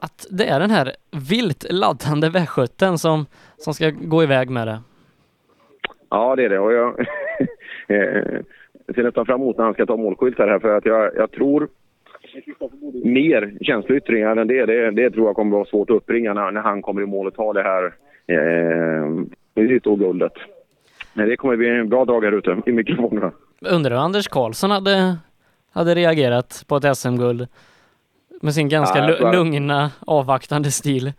att 0.00 0.26
det 0.30 0.46
är 0.46 0.60
den 0.60 0.70
här 0.70 0.92
vilt 1.30 1.66
laddande 1.70 2.28
västgöten 2.28 2.98
som, 2.98 3.26
som 3.56 3.74
ska 3.74 3.90
gå 3.90 4.22
iväg 4.22 4.50
med 4.50 4.66
det. 4.66 4.78
Ja, 6.10 6.36
det 6.36 6.44
är 6.44 6.48
det. 6.48 6.58
Och 6.58 6.72
jag 6.72 7.00
eh, 7.88 8.40
ser 8.94 9.02
nästan 9.02 9.26
fram 9.26 9.40
emot 9.40 9.56
när 9.56 9.64
han 9.64 9.74
ska 9.74 9.86
ta 9.86 9.96
målskyltar 9.96 10.48
här 10.48 10.58
för 10.58 10.76
att 10.76 10.86
jag, 10.86 11.16
jag 11.16 11.30
tror 11.30 11.68
mer 13.04 13.58
känsloyttringar 13.60 14.36
än 14.36 14.46
det, 14.46 14.66
det, 14.66 14.90
det 14.90 15.10
tror 15.10 15.26
jag 15.26 15.36
kommer 15.36 15.56
vara 15.56 15.64
svårt 15.64 15.90
att 15.90 15.96
uppbringa 15.96 16.34
när, 16.34 16.50
när 16.50 16.60
han 16.60 16.82
kommer 16.82 17.02
i 17.02 17.06
mål 17.06 17.26
och 17.26 17.34
tar 17.34 17.54
det 17.54 17.62
här 17.62 17.84
eh, 18.26 19.90
och 19.90 19.98
guldet. 19.98 20.32
Men 21.14 21.28
det 21.28 21.36
kommer 21.36 21.56
bli 21.56 21.68
en 21.68 21.88
bra 21.88 22.04
dag 22.04 22.24
här 22.24 22.32
ute 22.32 22.62
i 22.66 22.72
mikrofonerna. 22.72 23.32
Undrar 23.60 23.90
hur 23.90 24.04
Anders 24.04 24.28
Karlsson 24.28 24.70
hade, 24.70 25.16
hade 25.72 25.94
reagerat 25.94 26.64
på 26.68 26.76
ett 26.76 26.96
SM-guld 26.96 27.48
med 28.42 28.54
sin 28.54 28.68
ganska 28.68 28.98
Ja, 28.98 29.32
lugna, 29.32 29.90
avvaktande 30.06 30.70
stil. 30.70 31.12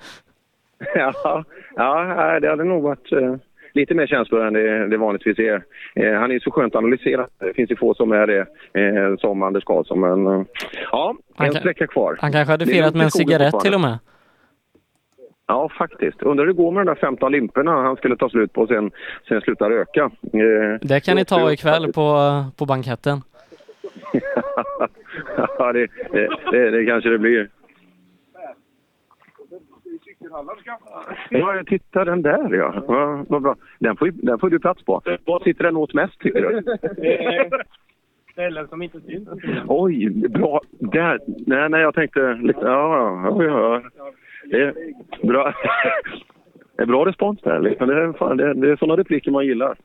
ja, 0.95 1.44
ja, 1.76 2.39
det 2.39 2.49
hade 2.49 2.64
nog 2.64 2.84
varit 2.84 3.11
eh, 3.11 3.35
lite 3.77 3.93
mer 3.93 4.07
känslor 4.07 4.45
än 4.45 4.53
det, 4.53 4.87
det 4.87 4.97
vanligtvis 4.97 5.39
är. 5.39 5.63
Eh, 5.95 6.13
han 6.19 6.31
är 6.31 6.39
så 6.39 6.51
skönt 6.51 6.75
analyserad. 6.75 7.27
Det 7.39 7.53
finns 7.53 7.71
ju 7.71 7.75
få 7.75 7.93
som 7.93 8.11
är 8.11 8.27
det, 8.27 8.39
eh, 8.81 9.15
som 9.17 9.43
Anders 9.43 9.63
Karlsson. 9.63 9.99
Men 9.99 10.27
eh, 10.27 10.45
ja, 10.91 11.15
Han 11.35 11.47
en 11.47 11.53
kan- 11.53 11.59
sträcka 11.61 11.87
kvar. 11.87 12.17
Han 12.19 12.31
kanske 12.31 12.51
hade 12.53 12.65
firat 12.65 12.95
med 12.95 13.03
en 13.03 13.11
cigarett 13.11 13.59
till 13.59 13.73
och 13.73 13.81
med. 13.81 13.97
Ja, 15.47 15.69
faktiskt. 15.77 16.21
Undrar 16.23 16.45
hur 16.45 16.53
det 16.53 16.57
går 16.57 16.71
med 16.71 16.85
de 16.85 16.91
där 16.91 16.95
15 17.01 17.31
limporna 17.31 17.71
han 17.71 17.95
skulle 17.95 18.17
ta 18.17 18.29
slut 18.29 18.53
på 18.53 18.61
och 18.61 18.67
sen, 18.67 18.91
sen 19.27 19.41
sluta 19.41 19.69
röka. 19.69 20.03
Eh, 20.33 20.79
Det 20.81 20.99
kan 21.05 21.15
ni 21.15 21.25
ta 21.25 21.51
ikväll 21.51 21.93
på, 21.93 22.43
på 22.57 22.65
banketten. 22.65 23.21
ja, 25.59 25.73
det, 25.73 25.87
det, 26.11 26.29
det, 26.51 26.71
det 26.71 26.85
kanske 26.85 27.09
det 27.09 27.17
blir. 27.17 27.49
Ja, 31.29 31.55
jag 31.55 31.67
tittar 31.67 32.05
den 32.05 32.21
där 32.21 32.53
ja. 32.53 32.83
ja 32.87 33.25
vad 33.29 33.41
bra. 33.41 33.55
Den 33.79 33.97
får, 33.97 34.07
ju- 34.07 34.13
den 34.17 34.39
får 34.39 34.49
du 34.49 34.59
plats 34.59 34.83
på. 34.85 35.01
Vad 35.25 35.41
sitter 35.43 35.63
den 35.63 35.75
åt 35.77 35.93
mest 35.93 36.19
tycker 36.19 36.41
du? 36.41 36.61
Ställen 38.31 38.67
som 38.67 38.81
inte 38.81 38.99
syns. 39.01 39.29
Oj, 39.67 40.09
bra. 40.29 40.61
Där. 40.79 41.19
Nej, 41.47 41.69
nej, 41.69 41.81
jag 41.81 41.93
tänkte 41.95 42.33
lite... 42.33 42.59
Ja, 42.59 43.21
ja, 43.39 43.43
ja. 43.43 43.81
Det 44.45 44.61
är 44.63 44.73
bra. 45.27 45.53
Det 46.77 46.83
är 46.83 46.87
bra 46.87 47.05
respons 47.05 47.41
där. 47.41 47.59
Liksom. 47.59 47.87
Det, 47.87 48.01
är, 48.03 48.13
fan, 48.13 48.37
det, 48.37 48.53
det 48.53 48.71
är 48.71 48.75
sådana 48.75 48.99
repliker 48.99 49.31
man 49.31 49.45
gillar. 49.45 49.77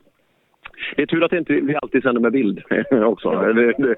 Det 0.96 1.02
är 1.02 1.06
tur 1.06 1.24
att 1.24 1.32
inte 1.32 1.52
vi 1.52 1.76
alltid 1.82 2.02
sänder 2.02 2.20
med 2.20 2.32
bild 2.32 2.62
också. 3.04 3.30
Det, 3.30 3.52
det, 3.52 3.94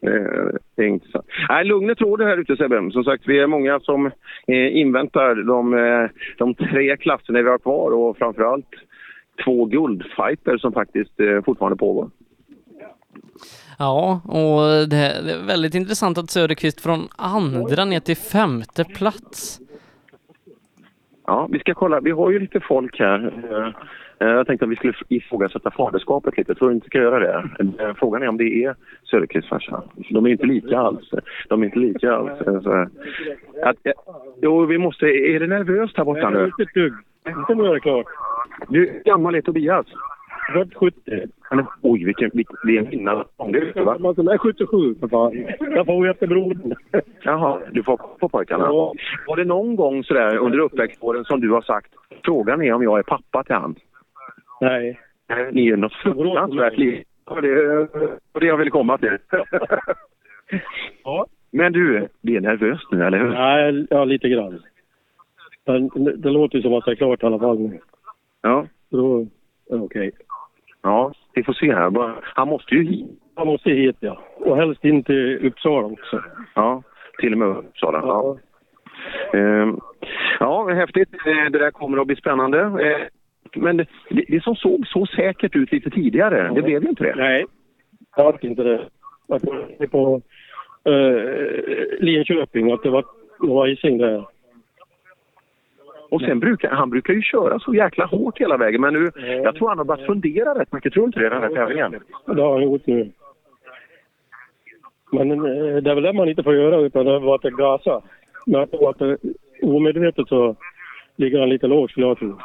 det, 0.00 0.58
det 0.76 0.82
är 0.82 0.88
intressant. 0.88 1.26
Nej, 1.48 1.64
lugnet 1.64 2.00
råder 2.00 2.26
här 2.26 2.36
ute 2.36 2.56
Sebbe. 2.56 2.90
Som 2.92 3.04
sagt, 3.04 3.22
vi 3.26 3.38
är 3.38 3.46
många 3.46 3.80
som 3.80 4.06
eh, 4.46 4.76
inväntar 4.76 5.34
de, 5.34 5.74
eh, 5.74 6.10
de 6.38 6.54
tre 6.54 6.96
klasserna 6.96 7.42
vi 7.42 7.48
har 7.48 7.58
kvar 7.58 7.90
och 7.90 8.18
framförallt 8.18 8.74
två 9.44 9.64
guldfighter 9.64 10.58
som 10.58 10.72
faktiskt 10.72 11.20
eh, 11.20 11.42
fortfarande 11.44 11.76
pågår. 11.76 12.10
Ja, 13.78 14.20
och 14.24 14.88
det, 14.88 15.22
det 15.24 15.32
är 15.32 15.46
väldigt 15.46 15.74
intressant 15.74 16.18
att 16.18 16.30
Söderqvist 16.30 16.80
från 16.80 17.08
andra 17.18 17.84
ner 17.84 18.00
till 18.00 18.16
femte 18.16 18.84
plats. 18.84 19.60
Ja, 21.26 21.48
vi 21.50 21.58
ska 21.58 21.74
kolla. 21.74 22.00
Vi 22.00 22.10
har 22.10 22.30
ju 22.30 22.38
lite 22.38 22.60
folk 22.60 22.98
här. 22.98 23.74
Eh, 24.22 24.28
Jag 24.28 24.46
tänkte 24.46 24.64
att 24.64 24.70
vi 24.70 24.76
skulle 24.76 24.94
ifrågasätta 25.08 25.70
faderskapet 25.70 26.38
lite. 26.38 26.54
Tror 26.54 26.68
du 26.68 26.74
inte 26.74 26.86
ska 26.86 26.98
göra 26.98 27.18
det? 27.18 27.44
Eh, 27.84 27.94
Frågan 27.94 28.22
är 28.22 28.28
om 28.28 28.36
det 28.36 28.64
är 28.64 28.74
Söderqvists 29.10 29.48
farsa. 29.48 29.82
De 30.10 30.26
är 30.26 30.30
inte 30.30 30.46
lika 30.46 30.78
alls. 30.78 31.10
De 31.48 31.62
är 31.62 31.66
inte 31.66 31.78
lika 31.78 32.12
alls. 32.12 32.40
Eh, 32.40 32.86
att, 33.62 33.76
jo, 34.42 34.66
vi 34.66 34.78
måste... 34.78 35.06
Är 35.06 35.40
det 35.40 35.46
nervöst 35.46 35.96
här 35.96 36.04
borta 36.04 36.30
nu? 36.30 36.44
Inte 36.44 36.62
ett 36.62 36.74
dugg. 36.74 36.92
Inte 37.38 37.54
nu 37.54 37.64
är 37.68 37.74
det 37.74 37.80
klart. 37.80 38.06
Du, 38.68 39.02
gammal 39.04 39.34
är 39.34 39.40
Tobias? 39.40 39.86
Född 40.52 40.74
70. 40.74 40.96
Han 41.40 41.58
är, 41.58 41.66
oj, 41.82 42.04
vilken, 42.04 42.30
vilken, 42.34 42.56
det 42.66 42.76
är 42.76 42.78
en 42.78 42.90
vinnare. 42.90 43.24
Det 43.52 43.60
det? 43.74 43.84
Man 43.98 44.28
är 44.28 44.38
77 44.38 44.94
för 45.00 45.08
fan. 45.08 45.46
Jag 45.74 45.86
får 45.86 46.10
efter 46.10 46.26
brodern. 46.26 46.74
Jaha, 47.22 47.58
du 47.72 47.82
får 47.82 47.96
på 47.96 48.28
pojkarna. 48.28 48.68
Var 49.26 49.36
det 49.36 49.44
någon 49.44 49.76
gång 49.76 50.04
sådär 50.04 50.36
under 50.36 50.58
uppväxtåren 50.58 51.24
som 51.24 51.40
du 51.40 51.50
har 51.50 51.62
sagt 51.62 51.92
frågan 52.24 52.62
är 52.62 52.72
om 52.72 52.82
jag 52.82 52.98
är 52.98 53.02
pappa 53.02 53.44
till 53.44 53.54
han? 53.54 53.74
Nej. 54.62 55.00
Ni 55.52 55.68
är 55.68 55.76
något 55.76 55.92
fruktansvärt 55.94 56.78
liv. 56.78 57.04
Ja, 57.26 57.40
Det 57.40 57.54
var 58.32 58.40
det 58.40 58.46
jag 58.46 58.56
ville 58.56 58.70
komma 58.70 58.98
till. 58.98 59.18
Ja. 61.04 61.26
Men 61.50 61.72
du, 61.72 62.08
det 62.20 62.36
är 62.36 62.40
nervöst 62.40 62.86
nu, 62.90 63.04
eller 63.04 63.18
hur? 63.18 63.28
Nej, 63.28 63.86
ja 63.90 64.04
lite 64.04 64.28
grann. 64.28 64.62
Men 65.66 65.88
det, 66.20 66.30
låter 66.30 66.56
ju 66.56 66.62
som 66.62 66.74
att 66.74 66.84
det 66.84 66.90
är 66.90 66.94
klart 66.94 67.22
i 67.22 67.26
alla 67.26 67.38
fall. 67.38 67.78
Ja. 68.42 68.66
Då 68.90 69.20
är 69.70 69.76
det 69.76 69.82
okej. 69.82 70.10
Ja, 70.82 71.12
vi 71.34 71.42
får 71.44 71.52
se 71.52 71.74
här. 71.74 72.14
Han 72.22 72.48
måste 72.48 72.74
ju 72.74 72.84
hit. 72.84 73.06
Han 73.34 73.46
måste 73.46 73.70
hit 73.70 73.96
ja. 74.00 74.22
Och 74.36 74.56
helst 74.56 74.84
in 74.84 75.02
till 75.02 75.46
Uppsala 75.46 75.86
också. 75.86 76.22
Ja, 76.54 76.82
till 77.18 77.32
och 77.32 77.38
med 77.38 77.48
Uppsala. 77.48 77.98
Ja. 77.98 78.38
Ehm, 79.38 79.80
ja, 80.40 80.68
häftigt. 80.68 81.14
Eh, 81.26 81.50
Det 81.50 81.58
där 81.58 81.70
kommer 81.70 81.98
att 81.98 82.06
bli 82.06 82.16
spännande. 82.16 82.58
Eh, 83.56 83.62
Men 83.62 83.76
det, 83.76 83.86
det 84.28 84.42
som 84.42 84.56
såg 84.56 84.86
så 84.86 85.06
säkert 85.06 85.56
ut 85.56 85.72
lite 85.72 85.90
tidigare, 85.90 86.54
det 86.54 86.62
blev 86.62 86.82
ju 86.82 86.88
inte 86.88 87.04
det. 87.04 87.14
Nej, 87.16 87.44
det 88.16 88.22
var 88.22 88.38
inte 88.40 88.62
det. 88.62 88.88
Man 89.28 89.40
är 89.78 89.86
på 89.86 90.22
uh, 90.88 92.00
Linköping, 92.00 92.72
att 92.72 92.82
det 92.82 92.90
var, 92.90 93.04
det 93.40 93.46
var 93.46 93.66
icing 93.66 93.98
där. 93.98 94.24
Och 96.10 96.20
sen 96.20 96.40
brukar 96.40 96.70
han 96.70 96.90
brukar 96.90 97.14
ju 97.14 97.22
köra 97.22 97.58
så 97.58 97.74
jäkla 97.74 98.06
hårt 98.06 98.40
hela 98.40 98.56
vägen. 98.56 98.80
Men 98.80 98.94
nu, 98.94 99.10
jag 99.44 99.54
tror 99.54 99.68
han 99.68 99.78
har 99.78 99.84
börjat 99.84 100.06
fundera 100.06 100.58
rätt 100.58 100.72
mycket. 100.72 100.92
Tror 100.92 101.02
du 101.02 101.06
inte 101.06 101.20
det, 101.20 101.28
den 101.28 101.42
här 101.42 101.48
tävlingen? 101.48 101.94
Det 102.26 102.42
har 102.42 102.52
han 102.52 102.62
gjort 102.62 102.86
nu. 102.86 103.10
Men 105.12 105.30
eh, 105.30 105.76
det 105.82 105.90
är 105.90 105.94
väl 105.94 106.02
det 106.02 106.12
man 106.12 106.28
inte 106.28 106.42
får 106.42 106.54
göra, 106.54 106.76
utan 106.76 107.04
det 107.04 107.18
var 107.18 107.34
att 107.34 107.42
det 107.42 107.50
gasar. 107.50 108.02
Men 108.46 108.60
jag 108.60 108.70
tror 108.70 108.90
att 108.90 108.98
det, 108.98 109.16
omedvetet 109.62 110.28
så 110.28 110.56
ligger 111.16 111.40
han 111.40 111.48
lite 111.48 111.66
lågt, 111.66 111.90
skulle 111.90 112.06
jag 112.06 112.18
tro. 112.18 112.38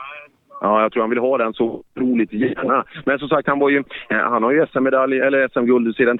Ja, 0.61 0.81
jag 0.81 0.91
tror 0.91 1.03
han 1.03 1.09
vill 1.09 1.19
ha 1.19 1.37
den 1.37 1.53
så 1.53 1.65
otroligt 1.65 2.33
gärna. 2.33 2.85
Men 3.05 3.19
som 3.19 3.29
sagt, 3.29 3.47
han, 3.47 3.59
var 3.59 3.69
ju, 3.69 3.83
eh, 4.09 4.17
han 4.17 4.43
har 4.43 4.51
ju 4.51 4.65
SM-medalj, 4.67 5.19
eller 5.19 5.47
SM-guld 5.47 5.95
sedan. 5.95 6.17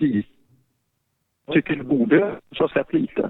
Jag 1.45 1.53
tycker 1.53 1.75
det 1.75 1.83
borde 1.83 2.31
ha 2.59 2.67
släppt 2.67 2.93
lite. 2.93 3.29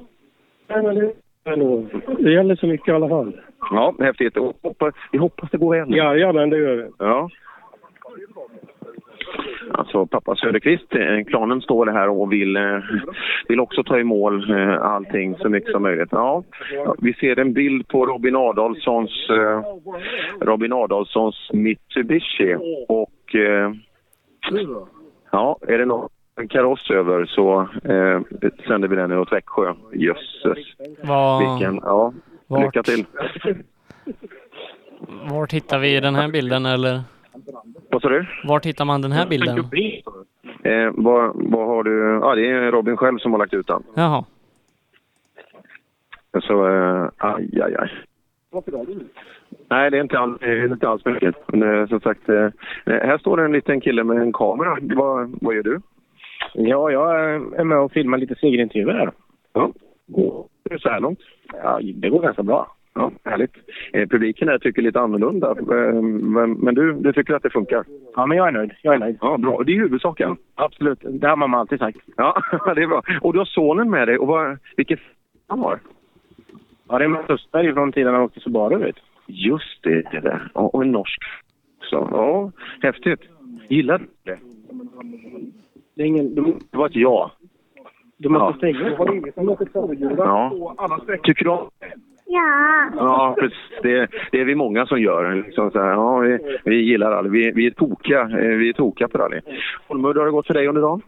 Det, 2.20 2.32
gäller 2.32 2.56
så 2.56 2.68
mycket 2.68 2.88
i 2.88 2.92
alla 2.92 3.10
fall. 3.10 3.40
Ja, 3.72 3.96
häftigt. 4.00 4.38
Och 4.38 4.58
hoppas, 4.64 4.94
vi 5.12 5.18
hoppas 5.18 5.52
det 5.52 5.58
går 5.58 5.76
hem. 5.76 5.92
Ja, 5.92 6.16
ja 6.16 6.34
men 6.34 6.50
det 6.50 6.58
gör 6.58 6.76
vi. 6.76 6.90
Ja. 7.00 7.30
Alltså 9.72 10.06
pappa 10.06 10.36
Söderqvist, 10.36 10.96
eh, 10.96 11.24
klanen 11.28 11.62
står 11.62 11.86
här 11.86 12.10
och 12.10 12.34
vill, 12.34 12.56
eh, 12.56 12.80
vill 13.48 13.60
också 13.60 13.84
ta 13.84 14.00
i 14.00 14.04
mål 14.04 14.52
eh, 14.52 14.82
allting 14.82 15.36
så 15.38 15.50
mycket 15.50 15.72
som 15.72 15.82
möjligt. 15.82 16.10
Ja, 16.12 16.44
vi 16.98 17.14
ser 17.14 17.40
en 17.40 17.54
bild 17.54 17.88
på 17.88 18.06
Robin 18.06 18.36
Adolfssons, 18.36 19.28
Robin 20.42 20.74
Adolfssons 20.74 21.50
Mitsubishi 21.54 22.56
och 22.88 23.36
ja, 25.32 25.58
är 25.68 25.78
det 25.78 25.86
någon 25.86 26.10
kaross 26.50 26.92
över 26.92 27.26
så 27.26 27.62
eh, 27.84 28.22
sänder 28.68 28.88
vi 28.88 28.96
den 28.96 29.12
åt 29.12 29.32
Växjö. 29.32 29.74
Jösses. 29.94 30.58
Vilken, 31.40 31.76
ja. 31.84 32.14
Vart? 32.48 32.66
Lycka 32.66 32.84
till. 32.84 33.06
vart 35.32 35.54
hittar 35.54 35.80
vi 35.80 36.00
den 36.00 36.16
här 36.16 36.28
bilden 36.28 36.66
eller? 36.66 37.02
Vad 37.90 38.02
sa 38.02 38.10
du? 38.10 38.26
Vart 38.44 38.66
hittar 38.66 38.86
man 38.86 39.02
den 39.02 39.12
här 39.12 39.28
bilden? 39.28 39.58
Eh, 40.64 40.92
vad, 40.94 41.32
vad 41.36 41.68
har 41.68 41.84
du? 41.84 42.20
Ja, 42.22 42.36
det 42.36 42.50
är 42.50 42.72
Robin 42.72 42.98
själv 42.98 43.18
som 43.18 43.32
har 43.32 43.40
lagt 43.40 43.54
ut 43.54 43.68
den. 43.68 43.84
Jaha. 43.96 44.26
Så, 46.42 46.68
eh, 46.68 47.10
aj, 47.18 47.62
aj, 47.62 47.76
aj. 47.76 47.90
Nej, 49.70 49.92
det 49.92 49.98
är 49.98 50.02
inte 50.02 50.20
alls, 50.20 50.38
det 50.40 50.46
är 50.46 50.72
inte 50.72 50.88
alls 50.90 51.06
mycket. 51.06 51.36
Men, 51.48 51.82
eh, 51.82 51.88
som 51.88 52.00
sagt, 52.00 52.30
eh, 52.30 52.50
här 52.86 53.18
står 53.18 53.38
det 53.38 53.46
en 53.46 53.52
liten 53.52 53.82
kille 53.82 54.04
med 54.04 54.18
en 54.18 54.34
kamera. 54.34 54.78
Vad, 54.82 55.38
vad 55.42 55.56
gör 55.56 55.64
du? 55.64 55.82
Ja, 56.54 56.92
jag 56.92 57.20
är 57.60 57.64
med 57.64 57.78
och 57.78 57.92
filmar 57.92 58.18
lite 58.18 58.36
segerintervjuer 58.36 58.94
här. 58.94 59.12
Ja. 59.54 59.72
Är 60.64 60.70
det 60.70 60.80
så 60.80 60.90
här 60.90 61.00
långt? 61.00 61.20
Ja, 61.64 61.80
det 61.94 62.10
går 62.10 62.22
ganska 62.22 62.44
bra. 62.44 62.76
Ja, 62.98 63.12
härligt. 63.24 63.52
Eh, 63.94 64.08
publiken 64.08 64.48
här 64.48 64.58
tycker 64.60 64.82
lite 64.82 65.00
annorlunda. 65.00 65.50
Eh, 65.50 66.02
men 66.02 66.52
men 66.54 66.76
du, 66.76 66.94
du 66.94 67.14
tycker 67.14 67.34
att 67.34 67.44
det 67.44 67.50
funkar? 67.50 67.84
Ja, 68.16 68.26
men 68.26 68.38
jag 68.38 68.48
är 68.48 68.52
nöjd. 68.52 68.72
Jag 68.82 68.96
är 68.96 69.00
nöjd. 69.00 69.18
Ja, 69.22 69.38
bra. 69.38 69.64
Det 69.64 69.72
är 69.72 69.80
huvudsaken. 69.80 70.38
Absolut. 70.56 71.00
Det 71.04 71.28
har 71.28 71.36
mamma 71.36 71.60
alltid 71.60 71.80
sagt. 71.80 71.98
Ja, 72.16 72.42
det 72.76 72.84
är 72.84 72.88
bra. 72.88 73.02
Och 73.22 73.34
du 73.34 73.40
har 73.40 73.46
sonen 73.46 73.90
med 73.90 74.08
dig. 74.08 74.18
Och 74.18 74.28
vad, 74.28 74.58
vilket 74.78 75.00
han 75.48 75.60
har? 75.60 75.80
Ja, 76.90 76.98
det 76.98 77.04
är 77.04 77.10
min 77.10 77.22
syster 77.28 77.74
från 77.74 77.92
tiden 77.92 78.14
han 78.14 78.24
åkte 78.24 78.40
Subaru, 78.40 78.78
vet 78.78 78.96
Just 79.28 79.84
det, 79.84 80.02
det 80.12 80.20
där. 80.20 80.52
Ja, 80.54 80.62
och 80.62 80.84
en 80.84 80.92
norsk 80.92 81.22
också. 81.78 82.10
Ja, 82.12 82.52
häftigt. 82.82 83.20
Gillar 83.70 83.98
du 83.98 84.06
det? 84.24 84.40
Det, 85.96 86.02
är 86.04 86.06
ingen, 86.08 86.36
du, 86.36 86.42
Det 86.72 86.78
var 86.78 86.86
ett 86.86 86.96
ja. 86.96 87.32
du 88.18 88.30
måste 88.30 88.46
Ja. 88.46 88.54
stänga. 88.58 88.90
Ja. 90.18 91.00
Tycker 91.24 91.44
du 91.44 91.50
om 91.50 91.70
Ja. 92.30 92.90
Ja, 92.98 93.36
precis. 93.40 93.58
Det, 93.84 94.08
det 94.32 94.42
är 94.42 94.46
vi 94.46 94.56
många 94.56 94.86
som 94.86 95.02
gör. 95.02 95.36
Liksom 95.36 95.72
så 95.72 95.80
här, 95.80 95.90
ja, 95.92 96.18
vi, 96.20 96.38
vi 96.66 96.76
gillar 96.76 97.12
rally. 97.12 97.30
Vi, 97.30 97.52
vi 97.52 97.66
är 97.66 97.72
tokiga. 97.72 98.22
eh, 98.22 98.58
Vi 98.58 98.70
är 98.70 98.74
tokiga 98.74 99.08
på 99.08 99.18
rally. 99.18 99.40
Holmud, 99.88 100.14
hur 100.16 100.20
har 100.20 100.26
det 100.26 100.32
gått 100.32 100.48
för 100.48 100.54
dig 100.54 100.68
under 100.68 100.82
dagen? 100.82 101.02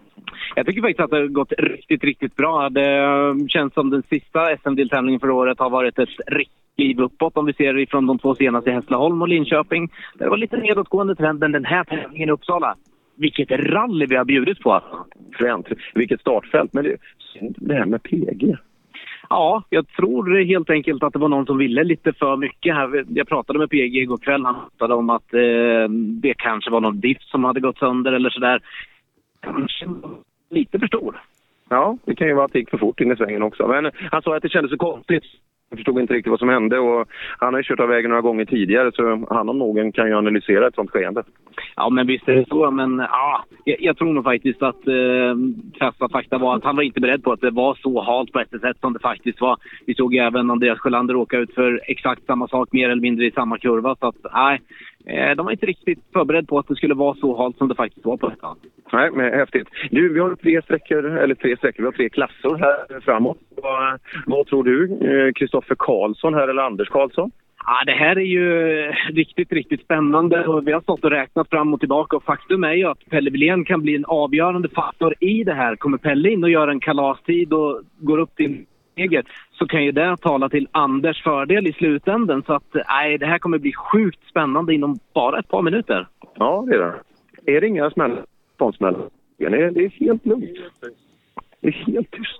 Jag 0.56 0.66
tycker 0.66 0.82
faktiskt 0.82 1.00
att 1.00 1.10
det 1.10 1.18
har 1.18 1.28
gått 1.28 1.54
riktigt, 1.58 2.04
riktigt 2.04 2.36
bra. 2.36 2.70
Det 2.70 2.98
eh, 2.98 3.36
känns 3.48 3.74
som 3.74 3.90
den 3.90 4.04
sista 4.10 4.58
SM-deltävlingen 4.58 5.20
för 5.20 5.30
året 5.30 5.60
har 5.60 5.70
varit 5.70 6.00
ett 6.00 6.10
riktigt 6.28 6.56
kliv 6.76 7.00
uppåt 7.00 7.38
om 7.38 7.46
vi 7.46 7.54
ser 7.54 7.78
ifrån 7.78 8.08
de 8.08 8.20
två 8.20 8.36
senaste, 8.36 8.72
Hässleholm 8.72 9.22
och 9.22 9.28
Linköping. 9.28 9.90
Det 10.16 10.30
var 10.30 10.38
lite 10.38 10.58
nedåtgående 10.58 11.16
trend, 11.16 11.40
men 11.40 11.52
den 11.52 11.66
här 11.66 11.84
tävlingen 11.84 12.30
i 12.30 12.32
Uppsala, 12.32 12.76
vilket 13.18 13.52
rally 13.52 14.06
vi 14.06 14.16
har 14.16 14.26
bjudit 14.26 14.60
på! 14.60 14.82
Fränt. 15.38 15.68
Vilket 15.96 16.22
startfält. 16.22 16.74
Men 16.74 16.84
det, 16.84 16.98
det 17.42 17.74
här 17.74 17.86
med 17.86 18.04
PG. 18.04 18.56
Ja, 19.30 19.64
jag 19.70 19.88
tror 19.88 20.46
helt 20.46 20.70
enkelt 20.70 21.04
att 21.04 21.14
det 21.14 21.20
var 21.20 21.30
någon 21.30 21.46
som 21.46 21.58
ville 21.58 21.84
lite 21.84 22.14
för 22.14 22.38
mycket 22.38 22.76
här. 22.76 23.06
Jag 23.10 23.28
pratade 23.28 23.60
med 23.60 23.70
PG 23.70 23.98
igår 23.98 24.18
kväll. 24.18 24.46
Han 24.46 24.56
pratade 24.56 24.94
om 24.94 25.10
att 25.10 25.34
eh, 25.34 25.90
det 26.22 26.34
kanske 26.38 26.72
var 26.72 26.82
någon 26.82 27.00
diff 27.00 27.22
som 27.22 27.44
hade 27.44 27.60
gått 27.60 27.78
sönder 27.78 28.12
eller 28.12 28.30
sådär. 28.30 28.62
Kanske 29.42 29.86
lite 30.50 30.80
för 30.80 30.88
stor. 30.88 31.22
Ja, 31.70 31.98
det 32.06 32.16
kan 32.16 32.28
ju 32.28 32.34
vara 32.34 32.46
att 32.46 32.54
det 32.54 32.60
gick 32.60 32.70
för 32.70 32.78
fort 32.78 33.02
in 33.02 33.12
i 33.12 33.16
svängen 33.16 33.44
också. 33.44 33.68
Men 33.68 33.92
han 34.12 34.22
sa 34.22 34.36
att 34.36 34.44
det 34.44 34.50
kändes 34.50 34.72
så 34.72 34.78
konstigt. 34.78 35.24
Jag 35.70 35.78
förstod 35.80 36.00
inte 36.00 36.14
riktigt 36.14 36.32
vad 36.32 36.40
som 36.40 36.50
hände 36.50 36.80
och 36.80 37.08
han 37.38 37.54
har 37.54 37.60
ju 37.60 37.64
kört 37.64 37.80
av 37.80 37.90
vägen 37.90 38.10
några 38.10 38.22
gånger 38.22 38.46
tidigare 38.46 38.92
så 38.94 39.26
han 39.30 39.50
om 39.50 39.58
någon 39.58 39.92
kan 39.92 40.08
ju 40.08 40.14
analysera 40.14 40.68
ett 40.68 40.76
sånt 40.76 40.92
skeende. 40.92 41.24
Ja, 41.76 41.90
men 41.90 42.08
visst 42.08 42.28
är 42.28 42.36
det 42.36 42.46
så. 42.48 42.72
Men 42.72 43.00
ja, 43.00 43.44
jag, 43.64 43.82
jag 43.82 43.98
tror 43.98 44.14
nog 44.14 44.24
faktiskt 44.24 44.64
att 44.64 44.88
eh, 44.88 45.36
krassa 45.78 46.10
fakta 46.10 46.38
var 46.38 46.56
att 46.56 46.64
han 46.64 46.76
var 46.76 46.84
inte 46.84 47.00
beredd 47.00 47.24
på 47.24 47.32
att 47.32 47.42
det 47.42 47.52
var 47.52 47.76
så 47.76 48.02
halt 48.02 48.32
på 48.32 48.40
ett 48.40 48.62
sätt 48.62 48.78
som 48.80 48.94
det 48.94 49.00
faktiskt 49.00 49.42
var. 49.42 49.58
Vi 49.86 49.96
såg 49.96 50.14
ju 50.14 50.20
även 50.20 50.52
Andreas 50.52 50.80
Sjölander 50.80 51.16
åka 51.16 51.38
ut 51.38 51.54
för 51.54 51.82
exakt 51.88 52.26
samma 52.26 52.48
sak, 52.48 52.72
mer 52.72 52.90
eller 52.90 53.02
mindre 53.02 53.26
i 53.26 53.32
samma 53.32 53.58
kurva. 53.58 53.96
Så 53.96 54.08
att 54.08 54.16
nej, 54.34 54.56
eh, 54.56 54.62
de 55.36 55.46
var 55.46 55.52
inte 55.52 55.66
riktigt 55.66 56.00
förberedda 56.14 56.48
på 56.48 56.60
att 56.60 56.68
det 56.68 56.76
skulle 56.76 56.94
vara 56.94 57.16
så 57.16 57.38
halt 57.38 57.58
som 57.58 57.68
det 57.68 57.76
faktiskt 57.76 58.06
var 58.06 58.18
på 58.18 58.28
ett 58.28 58.40
tag. 58.40 58.58
Nej, 58.94 59.12
men 59.12 59.34
häftigt. 59.34 59.68
Du, 59.92 60.14
vi 60.14 60.20
har 60.20 60.36
tre 60.36 60.62
sträckor, 60.62 61.06
eller 61.06 61.36
tre 61.36 61.58
sträckor, 61.58 61.84
vi 61.84 61.86
har 61.86 61.92
tre 61.92 62.10
klasser 62.10 62.58
här 62.58 63.00
framåt. 63.00 63.38
Vad, 63.56 64.00
vad 64.26 64.48
tror 64.48 64.64
du? 64.64 64.84
Eh, 64.84 65.34
Kristoffer 65.34 65.76
Karlsson 65.80 66.34
här 66.34 66.48
eller 66.48 66.62
Anders 66.62 66.90
Karlsson? 66.90 67.32
Ja, 67.66 67.84
det 67.86 67.92
här 67.92 68.16
är 68.16 68.26
ju 68.26 68.48
riktigt, 69.10 69.52
riktigt 69.52 69.82
spännande. 69.82 70.48
Och 70.48 70.68
vi 70.68 70.72
har 70.72 70.82
stått 70.82 71.04
och 71.04 71.12
räknat 71.12 71.50
fram 71.50 71.74
och 71.74 71.80
tillbaka 71.80 72.18
och 72.18 72.24
faktum 72.24 72.64
är 72.64 72.74
ju 72.74 72.86
att 72.86 73.10
Pelle 73.10 73.30
Wilén 73.30 73.66
kan 73.66 73.82
bli 73.82 73.96
en 73.96 74.06
avgörande 74.06 74.70
faktor 74.70 75.16
i 75.20 75.44
det 75.44 75.54
här. 75.54 75.76
Kommer 75.76 75.98
Pelle 75.98 76.30
in 76.30 76.44
och 76.44 76.50
gör 76.50 76.68
en 76.68 76.80
kalastid 76.80 77.54
och 77.54 77.82
går 78.00 78.18
upp 78.18 78.36
till 78.36 78.66
eget 79.00 79.26
så 79.52 79.68
kan 79.68 79.84
ju 79.84 79.92
det 79.92 80.18
tala 80.18 80.50
till 80.50 80.68
Anders 80.72 81.24
fördel 81.24 81.68
i 81.68 81.74
slutändan. 81.74 82.44
Så 82.46 82.54
att 82.54 82.76
nej, 82.88 83.18
det 83.18 83.26
här 83.26 83.40
kommer 83.40 83.58
bli 83.58 83.74
sjukt 83.74 84.20
spännande 84.30 84.74
inom 84.74 85.00
bara 85.14 85.40
ett 85.40 85.48
par 85.48 85.62
minuter. 85.62 86.08
Ja, 86.36 86.66
det 86.70 86.76
är 86.76 86.80
det. 86.80 86.94
Är 87.58 87.62
det 87.62 87.68
inga 87.68 87.90
smällar? 87.92 88.24
Smällar? 88.78 89.02
Det 89.38 89.46
är 89.46 89.72
det 89.72 89.86
är 89.86 89.90
helt 89.90 90.26
lugnt. 90.26 90.50
Det 91.62 91.68
är 91.68 91.72
helt 91.72 92.12
tyst. 92.12 92.40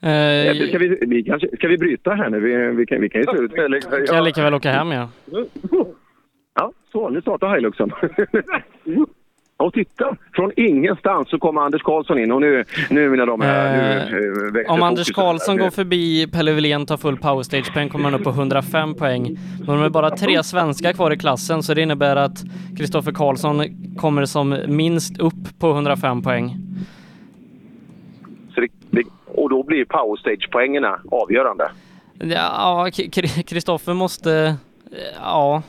Eh, 0.00 0.68
Ska 0.68 0.78
vi, 0.78 0.98
vi 1.06 1.22
kanske, 1.22 1.56
ska 1.56 1.68
vi 1.68 1.78
bryta 1.78 2.14
här 2.14 2.30
nu? 2.30 2.40
Vi, 2.40 2.76
vi, 2.76 2.86
kan, 2.86 3.00
vi 3.00 3.08
kan 3.08 3.20
ju 3.20 3.26
sluta. 3.26 3.64
eller- 3.64 4.06
kan 4.06 4.16
jag 4.16 4.24
lika 4.24 4.42
väl 4.42 4.54
åka 4.54 4.70
hem 4.70 4.90
ja. 4.90 5.08
Ja, 6.54 6.72
så 6.92 7.08
nu 7.08 7.20
startar 7.20 7.54
Hiluxen. 7.54 7.90
Och 9.62 9.72
titta! 9.72 10.16
Från 10.34 10.52
ingenstans 10.56 11.30
så 11.30 11.38
kommer 11.38 11.60
Anders 11.60 11.82
Karlsson 11.82 12.18
in 12.18 12.32
och 12.32 12.40
nu, 12.40 12.64
nu 12.90 13.10
mina 13.10 13.26
damer 13.26 13.46
herrar, 13.46 14.10
nu 14.10 14.46
eh, 14.46 14.52
växer 14.52 14.72
Om 14.72 14.82
Anders 14.82 15.08
här. 15.08 15.14
Karlsson 15.14 15.56
går 15.56 15.70
förbi 15.70 16.26
Pelle 16.26 16.52
Wilén 16.52 16.86
tar 16.86 16.96
full 16.96 17.16
powerstage-poäng 17.16 17.88
kommer 17.88 18.04
han 18.04 18.14
upp 18.14 18.24
på 18.24 18.30
105 18.30 18.94
poäng. 18.94 19.38
Men 19.58 19.66
de 19.66 19.84
är 19.84 19.88
bara 19.88 20.10
tre 20.10 20.42
svenskar 20.42 20.92
kvar 20.92 21.10
i 21.12 21.18
klassen 21.18 21.62
så 21.62 21.74
det 21.74 21.82
innebär 21.82 22.16
att 22.16 22.44
Kristoffer 22.76 23.12
Karlsson 23.12 23.64
kommer 23.96 24.24
som 24.24 24.56
minst 24.68 25.20
upp 25.20 25.58
på 25.58 25.70
105 25.70 26.22
poäng. 26.22 26.56
Det, 28.90 29.02
och 29.26 29.50
då 29.50 29.62
blir 29.62 29.84
powerstage-poängerna 29.84 31.00
avgörande. 31.10 31.70
Ja, 32.18 32.90
Kristoffer 33.46 33.94
måste... 33.94 34.56
Ja. 35.20 35.62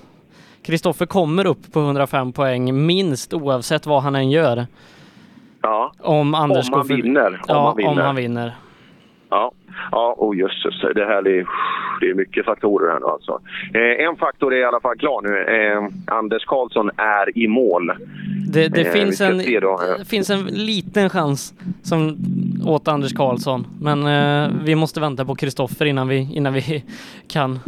Kristoffer 0.64 1.06
kommer 1.06 1.45
upp 1.45 1.72
på 1.73 1.80
105 1.80 2.31
poäng 2.34 2.85
minst 2.85 3.34
oavsett 3.34 3.85
vad 3.85 4.03
han 4.03 4.15
än 4.15 4.30
gör. 4.31 4.68
Ja. 5.61 5.91
Om 5.99 6.35
Anders 6.35 6.69
Om 6.69 6.73
han 6.77 6.88
vinner. 6.88 7.27
Om 7.27 7.38
Ja, 7.48 7.68
han 7.68 7.77
vinner. 7.77 7.91
om 7.91 7.98
han 7.98 8.15
vinner. 8.15 8.56
Ja, 9.34 9.51
ja 9.91 10.15
oh, 10.18 10.38
jösses. 10.38 10.81
Det 10.95 11.05
här 11.05 11.27
är, 11.27 11.45
det 12.01 12.10
är 12.10 12.14
mycket 12.14 12.45
faktorer 12.45 12.91
här 12.93 12.99
nu 12.99 13.05
alltså. 13.05 13.39
Eh, 13.73 14.05
en 14.07 14.15
faktor 14.15 14.53
är 14.53 14.57
i 14.60 14.64
alla 14.64 14.80
fall 14.80 14.97
klar 14.97 15.22
nu. 15.22 15.38
Eh, 15.38 16.15
Anders 16.18 16.45
Karlsson 16.45 16.89
är 16.97 17.38
i 17.38 17.47
mål. 17.47 17.91
Det, 18.53 18.68
det, 18.68 18.81
Eh, 18.81 18.91
finns, 18.91 19.22
en, 19.22 19.39
eh. 19.39 19.97
det 19.99 20.05
finns 20.05 20.30
en 20.30 20.45
liten 20.45 21.10
chans 21.10 21.53
som 21.81 22.18
åt 22.65 22.88
Anders 22.88 23.14
Karlsson. 23.14 23.65
Men 23.81 24.07
eh, 24.07 24.51
vi 24.64 24.76
måste 24.76 24.99
vänta 24.99 25.26
på 25.26 25.35
Kristoffer 25.35 25.85
innan 25.85 26.07
vi, 26.07 26.30
innan 26.34 26.53
vi 26.53 26.84
kan 27.27 27.60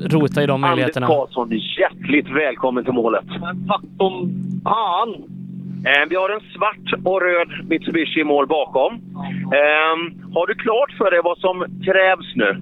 rota 0.00 0.42
i 0.42 0.46
de 0.46 0.52
Anders 0.52 0.68
möjligheterna. 0.68 1.06
Karlsson, 1.06 1.50
hjärtligt 1.78 2.28
välkommen 2.28 2.84
till 2.84 2.92
målet. 2.92 3.24
Tack 3.68 3.82
som 3.98 4.30
fan! 4.64 5.39
Eh, 5.84 6.08
vi 6.08 6.16
har 6.16 6.28
en 6.28 6.40
svart 6.40 7.04
och 7.04 7.20
röd 7.22 7.68
Mitsubishi 7.68 8.20
i 8.20 8.24
mål 8.24 8.46
bakom. 8.46 8.94
Eh, 9.58 9.96
har 10.34 10.46
du 10.46 10.54
klart 10.54 10.92
för 10.98 11.10
dig 11.10 11.20
vad 11.24 11.38
som 11.38 11.64
krävs 11.84 12.36
nu? 12.36 12.56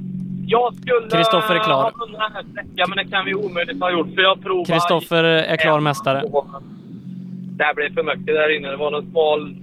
Jag 0.47 0.75
skulle 0.75 1.11
Kristoffer 1.11 1.55
är 1.55 1.59
klar. 1.59 1.83
ha 1.83 1.91
vunnit 1.91 2.19
den 2.19 2.33
här 2.33 2.43
sträckan, 2.43 2.87
men 2.89 2.97
det 2.97 3.11
kan 3.11 3.25
vi 3.25 3.35
omöjligt 3.35 3.81
ha 3.81 3.91
gjort. 3.91 4.15
För 4.15 4.23
jag 4.23 4.43
provar... 4.43 4.65
Kristoffer 4.65 5.25
är 5.25 5.57
klar 5.57 5.81
mästare. 5.81 6.23
Det 7.57 7.65
här 7.65 7.75
blev 7.75 7.95
för 7.95 8.03
mycket 8.03 8.27
där 8.27 8.57
inne. 8.57 8.69
Det 8.69 8.77
var 8.77 8.91
någon 8.91 9.11
smal 9.11 9.55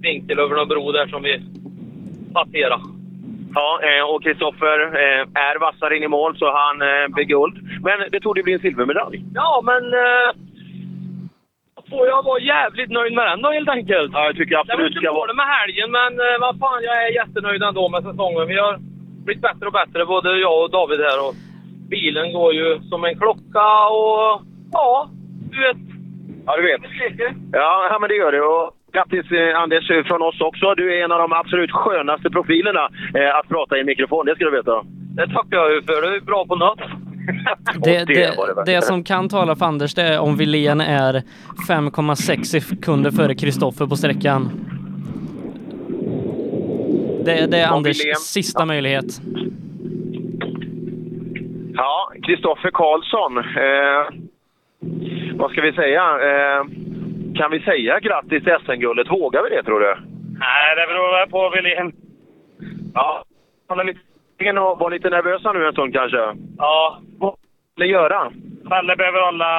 vinkel 0.00 0.38
över 0.38 0.56
någon 0.56 0.68
bro 0.68 0.92
där 0.92 1.06
som 1.06 1.22
vi 1.22 1.42
passerade. 2.32 2.82
Ja, 3.54 3.80
eh, 3.82 4.10
och 4.10 4.22
Kristoffer 4.22 4.78
eh, 4.80 5.20
är 5.34 5.60
vassare 5.60 5.96
in 5.96 6.02
i 6.02 6.08
mål 6.08 6.36
så 6.38 6.46
han 6.52 6.76
blir 7.12 7.24
guld. 7.24 7.54
Men 7.82 8.10
det 8.12 8.20
tog 8.20 8.34
det 8.34 8.42
bli 8.42 8.52
en 8.52 8.60
silvermedalj. 8.60 9.24
Ja, 9.34 9.62
men... 9.64 9.82
Får 11.94 12.06
jag 12.06 12.22
vara 12.30 12.40
jävligt 12.54 12.90
nöjd 12.90 13.12
med 13.18 13.26
den 13.26 13.42
då 13.42 13.50
helt 13.50 13.68
enkelt. 13.68 14.10
Ja, 14.14 14.24
jag 14.28 14.36
tycker 14.36 14.56
absolut 14.56 14.94
ska 14.94 15.12
var 15.12 15.18
vara... 15.18 15.30
inte 15.30 15.42
med 15.42 15.50
helgen, 15.58 15.88
men 15.98 16.12
eh, 16.26 16.36
vad 16.44 16.58
fan, 16.62 16.82
jag 16.88 16.96
är 17.04 17.10
jättenöjd 17.20 17.62
ändå 17.62 17.88
med 17.88 18.02
säsongen. 18.08 18.48
Vi 18.52 18.58
har 18.64 18.72
blivit 19.24 19.42
bättre 19.42 19.66
och 19.66 19.76
bättre, 19.80 20.06
både 20.14 20.28
jag 20.46 20.62
och 20.62 20.70
David 20.70 21.00
här. 21.00 21.18
Och 21.26 21.34
bilen 21.94 22.32
går 22.32 22.50
ju 22.54 22.68
som 22.90 23.04
en 23.04 23.18
klocka 23.22 23.68
och 24.00 24.42
ja, 24.72 25.08
du 25.52 25.58
vet. 25.66 25.82
Ja, 26.46 26.56
du 26.56 26.62
vet. 26.62 26.82
Ja, 27.52 27.88
ja 27.90 27.98
men 28.00 28.08
det 28.08 28.16
gör 28.22 28.32
det. 28.32 28.42
Och 28.42 28.66
grattis 28.94 29.26
eh, 29.32 29.60
Anders 29.62 29.90
eh, 29.90 30.04
från 30.04 30.22
oss 30.22 30.40
också. 30.40 30.74
Du 30.74 30.84
är 30.94 31.04
en 31.04 31.12
av 31.12 31.18
de 31.18 31.32
absolut 31.32 31.72
skönaste 31.72 32.30
profilerna 32.30 32.84
eh, 33.18 33.36
att 33.38 33.48
prata 33.48 33.76
i 33.76 33.80
en 33.80 33.86
mikrofon, 33.86 34.26
det 34.26 34.34
ska 34.34 34.44
du 34.44 34.50
veta. 34.50 34.84
Det 35.16 35.26
tackar 35.26 35.56
jag 35.56 35.72
ju 35.74 35.82
för. 35.82 36.02
Du 36.02 36.16
är 36.16 36.20
bra 36.20 36.46
på 36.46 36.56
något. 36.56 36.80
Det, 37.74 37.98
det 37.98 38.04
det 38.04 38.14
det, 38.14 38.72
det 38.72 38.82
som 38.82 39.04
kan 39.04 39.28
tala 39.28 39.56
för 39.56 39.66
Anders 39.66 39.94
det 39.94 40.02
är 40.02 40.20
om 40.20 40.36
Wilén 40.36 40.80
är 40.80 41.22
5,6 41.68 42.42
sekunder 42.44 43.10
före 43.10 43.34
Kristoffer 43.34 43.86
på 43.86 43.96
sträckan. 43.96 44.50
Det, 47.24 47.46
det 47.50 47.58
är 47.58 47.70
Om 47.70 47.76
Anders 47.76 47.96
sista 48.18 48.66
möjlighet. 48.66 49.20
Ja, 51.74 52.12
Kristoffer 52.26 52.70
Karlsson. 52.70 53.38
Eh, 53.38 54.24
vad 55.38 55.50
ska 55.50 55.60
vi 55.60 55.72
säga? 55.72 56.02
Eh, 56.02 56.64
kan 57.34 57.50
vi 57.50 57.60
säga 57.60 58.00
grattis 58.00 58.44
till 58.44 58.56
SM-guldet? 58.64 59.10
Vågar 59.10 59.42
vi 59.42 59.56
det, 59.56 59.62
tror 59.62 59.80
du? 59.80 59.96
Nej, 60.38 60.76
det 60.76 60.86
beror 60.86 61.18
väl 61.18 61.30
på 61.30 61.50
Wilén. 61.56 61.92
Ja. 62.94 63.24
Han 63.68 63.80
är 63.80 63.84
lite 63.84 64.00
var 64.78 64.90
lite 64.90 65.10
nervösa 65.10 65.52
nu 65.52 65.66
en 65.66 65.72
stund 65.72 65.94
kanske. 65.94 66.34
Ja. 66.58 67.00
Ni 67.76 67.86
göra? 67.86 68.30
Pelle 68.68 68.96
behöver 68.96 69.20
hålla 69.24 69.50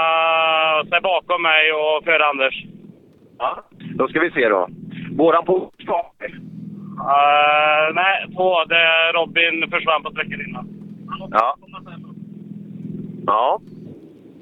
sig 0.90 1.02
bakom 1.02 1.42
mig 1.42 1.72
och 1.74 2.04
före 2.04 2.26
Anders. 2.26 2.64
Ja. 3.38 3.64
Då 3.96 4.08
ska 4.08 4.20
vi 4.20 4.32
se 4.32 4.50
då. 4.50 4.68
Våran 5.18 5.46
på 5.46 5.72
Uh, 6.98 7.94
nej, 7.94 8.26
två. 8.36 8.66
Det 8.66 9.12
Robin 9.14 9.72
försvann 9.72 10.04
på 10.04 10.12
sträckan 10.12 10.42
innan. 10.48 10.68
Ja. 11.32 11.56
Ja. 13.26 13.60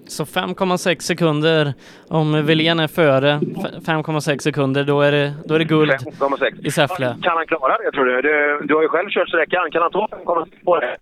Så 0.07 0.23
5,6 0.23 0.99
sekunder. 0.99 1.73
Om 2.09 2.45
Wilén 2.45 2.79
är 2.79 2.87
före 2.87 3.39
f- 3.41 3.87
5,6 3.87 4.37
sekunder, 4.37 4.83
då 4.83 5.01
är 5.01 5.11
det, 5.11 5.33
då 5.45 5.55
är 5.55 5.59
det 5.59 5.65
guld 5.65 5.91
5,6. 5.91 6.65
i 6.67 6.71
Säffle. 6.71 7.15
Kan 7.23 7.37
han 7.37 7.47
klara 7.47 7.77
det 7.77 7.91
tror 7.91 8.05
du? 8.05 8.21
Du, 8.21 8.61
du 8.67 8.75
har 8.75 8.81
ju 8.81 8.87
själv 8.87 9.09
kört 9.09 9.27
sträckan. 9.29 9.71
Kan 9.71 9.81
han 9.81 9.91
ta 9.91 10.07
5,6 10.11 10.45
på 10.65 10.79
det? 10.79 10.97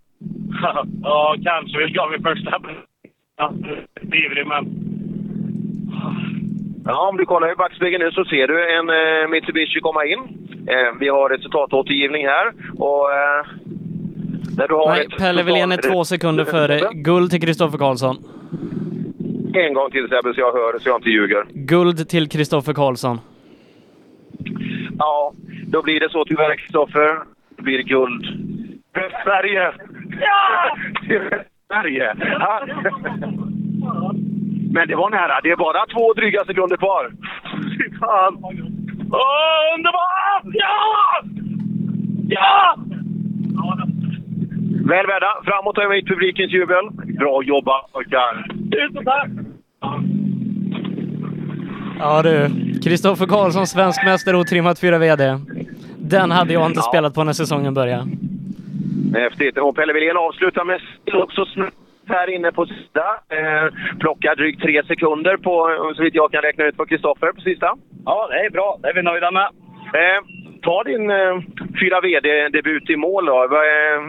ja, 1.04 1.36
kanske. 1.44 1.78
Vi 1.78 1.92
gav 1.92 2.14
i 2.14 2.22
första. 2.22 2.62
Ja, 3.38 3.54
ivrig, 4.02 4.48
men... 4.48 4.66
Ja, 6.86 7.10
om 7.10 7.18
du 7.18 7.26
kollar 7.26 7.52
i 7.52 7.56
backspegeln 7.56 8.04
nu 8.04 8.12
så 8.12 8.26
ser 8.26 8.48
du 8.48 8.78
en 8.78 8.90
eh, 8.90 9.30
Mitsubishi 9.30 9.80
komma 9.80 10.06
in. 10.06 10.20
Eh, 10.68 11.00
vi 11.00 11.08
har 11.10 11.30
resultatåtergivning 11.30 12.28
här 12.28 12.54
och 12.78 13.14
eh, 13.14 13.46
där 14.58 14.68
du 14.68 14.74
har 14.74 14.90
Nej, 14.90 15.06
ett 15.06 15.18
Pelle 15.18 15.44
Wilén 15.44 15.72
är 15.72 15.78
två 15.78 16.06
sekunder 16.06 16.46
före. 16.46 16.80
Guld 16.94 17.32
till 17.32 17.42
Kristoffer 17.42 17.78
Karlsson. 17.78 18.18
En 19.54 19.74
gång 19.74 19.92
till 19.92 20.08
Sebbe 20.10 20.34
så 20.34 20.40
jag 20.40 20.54
hör 20.54 20.80
så 20.80 20.90
jag 20.90 20.98
inte 20.98 21.10
ljuger. 21.10 21.46
Guld 21.54 22.10
till 22.10 22.30
Kristoffer 22.30 22.74
Karlsson. 22.74 23.20
Ja, 24.98 25.34
då 25.68 25.82
blir 25.82 26.00
det 26.00 26.10
så 26.10 26.26
tyvärr 26.26 26.56
Kristoffer. 26.56 27.20
Det 27.56 27.62
blir 27.62 27.84
guld. 27.84 28.26
Sverige! 29.24 29.74
Ja! 30.22 30.76
Sverige! 31.68 32.16
Ja. 32.40 32.66
Men 34.74 34.88
det 34.88 34.96
var 34.96 35.10
nära. 35.10 35.42
Det 35.44 35.52
är 35.52 35.56
bara 35.56 35.86
två 35.86 36.14
dryga 36.14 36.46
sekunder 36.46 36.78
kvar. 36.78 37.12
Fy 37.78 37.98
fan! 38.00 38.38
Åh, 39.12 39.76
underbart! 39.76 40.44
Ja! 40.54 40.78
Ja! 42.28 42.76
Väl 44.86 45.08
värda. 45.08 45.32
Framåt 45.46 45.78
och 45.78 45.94
hit 45.96 46.08
publikens 46.08 46.52
jubel. 46.54 46.90
Bra 47.20 47.44
jobbat 47.44 47.92
pojkar! 47.94 48.46
Tusen 48.72 49.06
tack! 49.06 49.28
Ja 52.00 52.22
du, 52.22 52.50
Kristoffer 52.84 53.26
Karlsson, 53.26 53.68
svensk 53.68 54.06
mästare 54.06 54.38
otrimmat 54.38 54.80
4 54.80 54.98
VD. 54.98 55.38
Den 56.00 56.32
hade 56.32 56.54
jag 56.54 56.66
inte 56.66 56.80
Ja. 56.80 56.92
spelat 56.92 57.14
på 57.14 57.24
när 57.24 57.34
säsongen 57.34 57.74
började. 57.74 58.08
Häftigt. 59.14 59.58
Och 59.58 59.76
Pelle 59.76 59.94
Wilén 59.94 60.18
avslutar 60.18 60.64
med 60.66 60.82
också 61.14 61.46
snabbt 61.46 61.76
här 62.08 62.30
inne 62.30 62.52
på 62.52 62.66
sista. 62.66 63.00
Eh, 63.30 63.74
plockar 64.00 64.36
drygt 64.36 64.62
tre 64.62 64.84
sekunder 64.84 65.38
på, 65.38 65.70
eh, 65.70 65.96
så 65.96 66.04
vitt 66.04 66.16
jag 66.16 66.32
kan 66.32 66.42
räkna 66.42 66.66
ut, 66.66 66.78
på 66.78 66.86
Kristoffer 66.86 67.32
på 67.32 67.42
sista. 67.42 67.74
Ja, 68.06 68.28
det 68.32 68.46
är 68.46 68.50
bra. 68.50 68.78
Det 68.82 68.90
är 68.90 68.94
vi 68.94 69.02
nöjda 69.04 69.32
med. 69.32 69.48
Eh, 69.94 70.20
ta 70.62 70.84
din 70.84 71.10
eh, 71.10 71.40
4 71.80 72.02
VD-debut 72.02 72.90
i 72.90 72.96
mål 72.96 73.26
då. 73.26 73.44
Eh, 73.44 74.02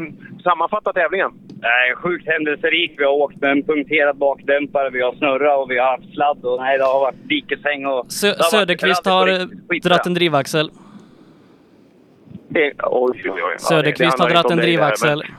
sammanfatta 0.42 0.92
tävlingen. 0.92 1.30
Nej, 1.62 1.94
sjukt 1.96 2.26
händelserik. 2.28 2.94
Vi 2.98 3.04
har 3.04 3.12
åkt 3.12 3.40
med 3.40 3.50
en 3.50 3.62
punkterad 3.62 4.16
bakdämpare, 4.16 4.90
vi 4.90 5.00
har 5.02 5.12
snurrat 5.12 5.58
och 5.58 5.70
vi 5.70 5.78
har 5.78 5.86
haft 5.90 6.14
sladd. 6.14 6.44
Och 6.44 6.60
nej, 6.60 6.78
det 6.78 6.84
har 6.84 7.00
varit 7.00 7.28
dikeshäng 7.28 7.86
och... 7.86 8.12
Sö 8.12 8.26
det 8.26 8.32
har 8.32 8.38
varit- 8.38 8.50
Söderqvist 8.50 9.06
har 9.06 9.12
har 9.12 9.28
eh, 9.28 9.80
dratt 9.82 10.06
en 10.06 10.14
drivaxel. 10.14 10.70
Oj, 12.54 13.22
oj, 13.24 13.30
oj. 13.30 13.40
Ja, 13.40 13.46
det- 13.52 13.60
Söderqvist 13.60 14.16
det 14.16 14.22
har 14.22 14.36
inte 14.38 14.52
en 14.52 14.58
drivaxel. 14.58 15.22
men- 15.26 15.36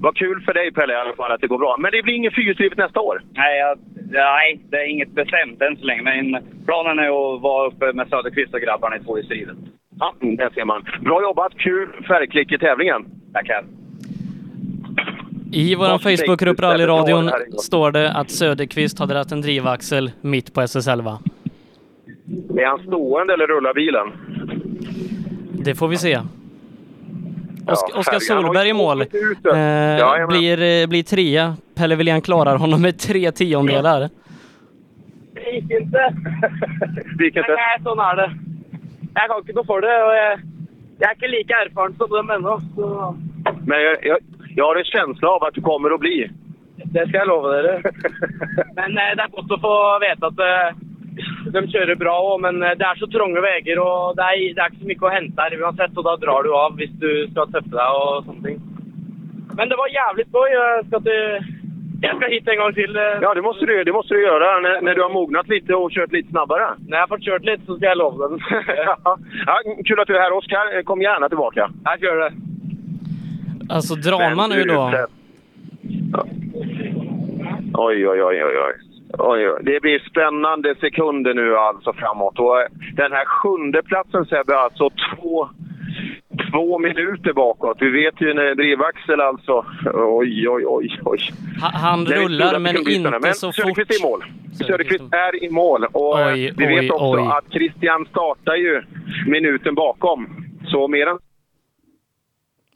Vad 0.00 0.16
kul 0.16 0.40
för 0.40 0.54
dig 0.54 0.72
Pelle 0.72 0.92
i 0.92 0.96
alla 0.96 1.12
fall 1.16 1.32
att 1.32 1.40
det 1.40 1.46
går 1.46 1.58
bra. 1.58 1.76
Men 1.78 1.92
det 1.92 2.02
blir 2.02 2.14
ingen 2.14 2.32
fyrhjulsdrivet 2.32 2.78
nästa 2.78 3.00
år. 3.00 3.22
Nej, 3.32 3.58
jag, 3.58 3.78
nej, 4.10 4.60
det 4.70 4.76
är 4.76 4.86
inget 4.90 5.10
bestämt 5.10 5.62
än 5.62 5.76
så 5.76 5.84
länge. 5.84 6.02
Men 6.02 6.42
planen 6.66 6.98
är 6.98 7.08
att 7.34 7.42
vara 7.42 7.68
uppe 7.68 7.92
med 7.92 8.08
Söderqvist 8.08 8.54
och 8.54 8.60
grabbarna 8.60 8.96
i 8.96 9.00
tvåhjulsdrivet. 9.00 9.56
Ja, 9.98 10.14
där 10.20 10.50
ser 10.54 10.64
man. 10.64 10.84
Bra 11.00 11.22
jobbat. 11.22 11.52
Kul 11.56 11.88
färgklick 12.08 12.52
i 12.52 12.58
tävlingen. 12.58 13.04
Tackar. 13.32 13.64
I 15.52 15.74
vår 15.74 15.98
Facebookgrupp 15.98 16.60
Rallyradion 16.60 17.26
det 17.26 17.58
står 17.60 17.92
det 17.92 18.12
att 18.12 18.30
Söderqvist 18.30 18.98
har 18.98 19.06
dratt 19.06 19.32
en 19.32 19.40
drivaxel 19.40 20.10
mitt 20.20 20.54
på 20.54 20.60
SS11. 20.60 21.18
Är 22.58 22.66
han 22.66 22.78
stående 22.78 23.32
eller 23.34 23.46
rullar 23.46 23.74
bilen? 23.74 24.08
Det 25.52 25.74
får 25.74 25.88
vi 25.88 25.96
se. 25.96 26.16
Oskar, 27.66 27.90
Ja, 27.94 27.98
Oskar 28.00 28.18
Solberg 28.18 28.68
i 28.68 28.72
mål. 28.72 29.00
Eh, 29.02 30.26
blir, 30.28 30.62
eh, 30.62 30.86
blir 30.86 31.02
trea. 31.02 31.56
Pelle 31.74 31.96
Wilén 31.96 32.20
klarar 32.20 32.56
honom 32.56 32.82
med 32.82 32.98
tre 32.98 33.30
tiondelar. 33.32 34.08
Det 35.34 35.52
gikk 35.52 35.70
ikke. 35.80 36.06
Det 37.18 37.24
gikk 37.24 37.36
ikke. 37.42 37.56
Nei, 37.58 37.76
sånn 37.84 38.00
er 38.00 38.16
det. 38.22 38.28
Jeg 39.18 39.28
kan 39.28 39.42
ikke 39.42 39.54
noe 39.58 39.66
for 39.68 39.80
det. 39.84 39.96
og 40.06 40.12
jeg, 40.16 40.40
jeg 41.00 41.08
er 41.10 41.14
ikke 41.18 41.30
like 41.34 41.60
erfaren 41.66 41.96
som 41.98 42.10
dem 42.16 42.30
ennå. 42.38 42.56
Så 42.74 43.16
Men 43.66 43.80
jag, 43.82 43.96
jag, 44.06 44.18
jag 44.56 44.64
har 44.64 44.76
en 44.76 44.84
känsla 44.84 45.28
av 45.28 45.44
att 45.44 45.54
du 45.54 45.60
kommer 45.60 45.90
att 45.94 46.00
bli. 46.00 46.30
det 46.76 47.08
skal 47.08 47.18
jeg 47.20 47.26
love 47.28 47.48
dere. 47.56 47.82
Men 48.78 48.98
eh, 48.98 49.12
det 49.16 49.22
er 49.26 49.34
godt 49.36 49.50
å 49.52 49.60
få 49.60 49.74
vite 50.04 50.26
at 50.32 50.38
eh, 50.40 50.76
de 51.54 51.62
kjører 51.72 51.98
bra 52.00 52.14
òg. 52.30 52.40
Men 52.46 52.62
eh, 52.62 52.74
det 52.80 52.86
er 52.88 53.00
så 53.00 53.08
trange 53.12 53.40
veier, 53.44 53.78
og 53.82 54.16
det 54.18 54.24
er, 54.24 54.42
det 54.56 54.62
er 54.64 54.72
ikke 54.72 54.82
så 54.84 54.90
mye 54.90 55.06
å 55.10 55.14
hente 55.16 55.44
her 55.46 55.58
uansett. 55.62 55.94
Og 55.98 56.04
da 56.08 56.16
drar 56.24 56.42
du 56.48 56.50
av 56.56 56.76
hvis 56.80 56.94
du 57.02 57.10
skal 57.32 57.50
tøffe 57.54 57.74
deg 57.74 58.00
og 58.02 58.24
sånne 58.26 58.44
ting. 58.48 58.58
Men 59.58 59.68
det 59.72 59.78
var 59.80 59.90
jævlig 59.94 60.24
skoj. 60.28 60.48
Jeg 60.54 60.84
skal, 60.88 61.00
til, 61.02 61.48
jeg 62.04 62.12
skal 62.18 62.30
hit 62.34 62.48
en 62.52 62.60
gang 62.62 62.74
til. 62.76 62.96
eh. 62.96 63.18
Ja, 63.24 63.34
det 63.34 63.42
måste 63.42 63.66
du, 63.66 63.74
det 63.84 63.92
måste 63.96 64.14
du 64.14 64.22
göra 64.22 64.60
när, 64.60 64.80
när 64.80 64.94
du 64.94 65.02
har 65.02 65.10
mognat 65.10 65.48
lite 65.48 65.74
och 65.74 65.90
kört 65.92 66.12
lite 66.12 66.30
snabbare. 66.30 66.68
När 66.86 66.98
jag 66.98 67.08
får 67.08 67.18
kört 67.18 67.44
lite 67.44 67.64
så 67.66 67.76
ska 67.76 67.86
jag 67.86 67.98
lova 67.98 68.28
dem. 68.28 68.38
ja. 68.76 69.18
Ja, 69.46 69.54
kul 69.84 70.00
att 70.00 70.06
du 70.06 70.16
är 70.16 70.20
här, 70.20 70.32
Oskar. 70.32 70.82
Kom 70.82 71.02
gärna 71.02 71.28
tillbaka. 71.28 71.70
Jag 71.84 72.02
gör 72.02 72.16
det. 72.16 72.32
Alltså 73.74 73.94
drama 73.94 74.48
Men 74.48 74.58
nu 74.58 74.64
då. 74.64 74.90
Ja. 76.12 76.24
Oj, 77.74 78.08
oj, 78.08 78.22
oj, 78.22 78.44
oj, 78.44 78.56
oj. 78.66 78.74
Oj, 79.12 79.50
oj. 79.50 79.60
Det 79.64 79.80
blir 79.80 79.98
spännande 80.10 80.74
sekunder 80.80 81.34
nu 81.34 81.56
alltså 81.56 81.92
framåt. 81.92 82.38
Och 82.38 82.60
eh, 82.60 82.66
den 82.96 83.12
här 83.12 83.24
sjunde 83.24 83.82
platsen 83.82 84.26
Sebbe, 84.26 84.58
alltså 84.58 84.90
två, 84.90 85.48
två 86.52 86.78
minuter 86.78 87.32
bakåt. 87.32 87.76
Vi 87.80 87.90
vet 87.90 88.20
ju 88.20 88.34
när 88.34 88.54
drivaxel 88.54 89.20
alltså. 89.20 89.64
Oj, 89.94 90.48
oj, 90.48 90.64
oj, 90.66 91.00
oj. 91.04 91.18
Ha- 91.60 91.70
Han 91.78 92.04
trodde 92.06 92.20
rullar 92.24 92.58
men 92.58 92.76
inte 92.76 93.18
men 93.22 93.34
så 93.34 93.52
Söderqvist 93.52 94.00
fort. 94.02 94.02
är 94.02 94.06
i 94.06 94.10
mål. 94.10 94.24
Söderqvist 94.54 95.12
är 95.14 95.44
i 95.44 95.50
mål. 95.50 95.84
Och 95.92 96.20
eh, 96.20 96.26
Oj, 96.32 96.52
vi 96.56 96.66
vet 96.66 96.78
oj, 96.84 96.90
också 96.90 97.04
oj. 97.22 97.28
att 97.38 97.52
Christian 97.52 98.06
startar 98.10 98.54
ju 98.54 98.82
minuten 99.26 99.74
bakom. 99.74 100.44
Så 100.66 100.88
mer 100.88 101.06
än 101.06 101.18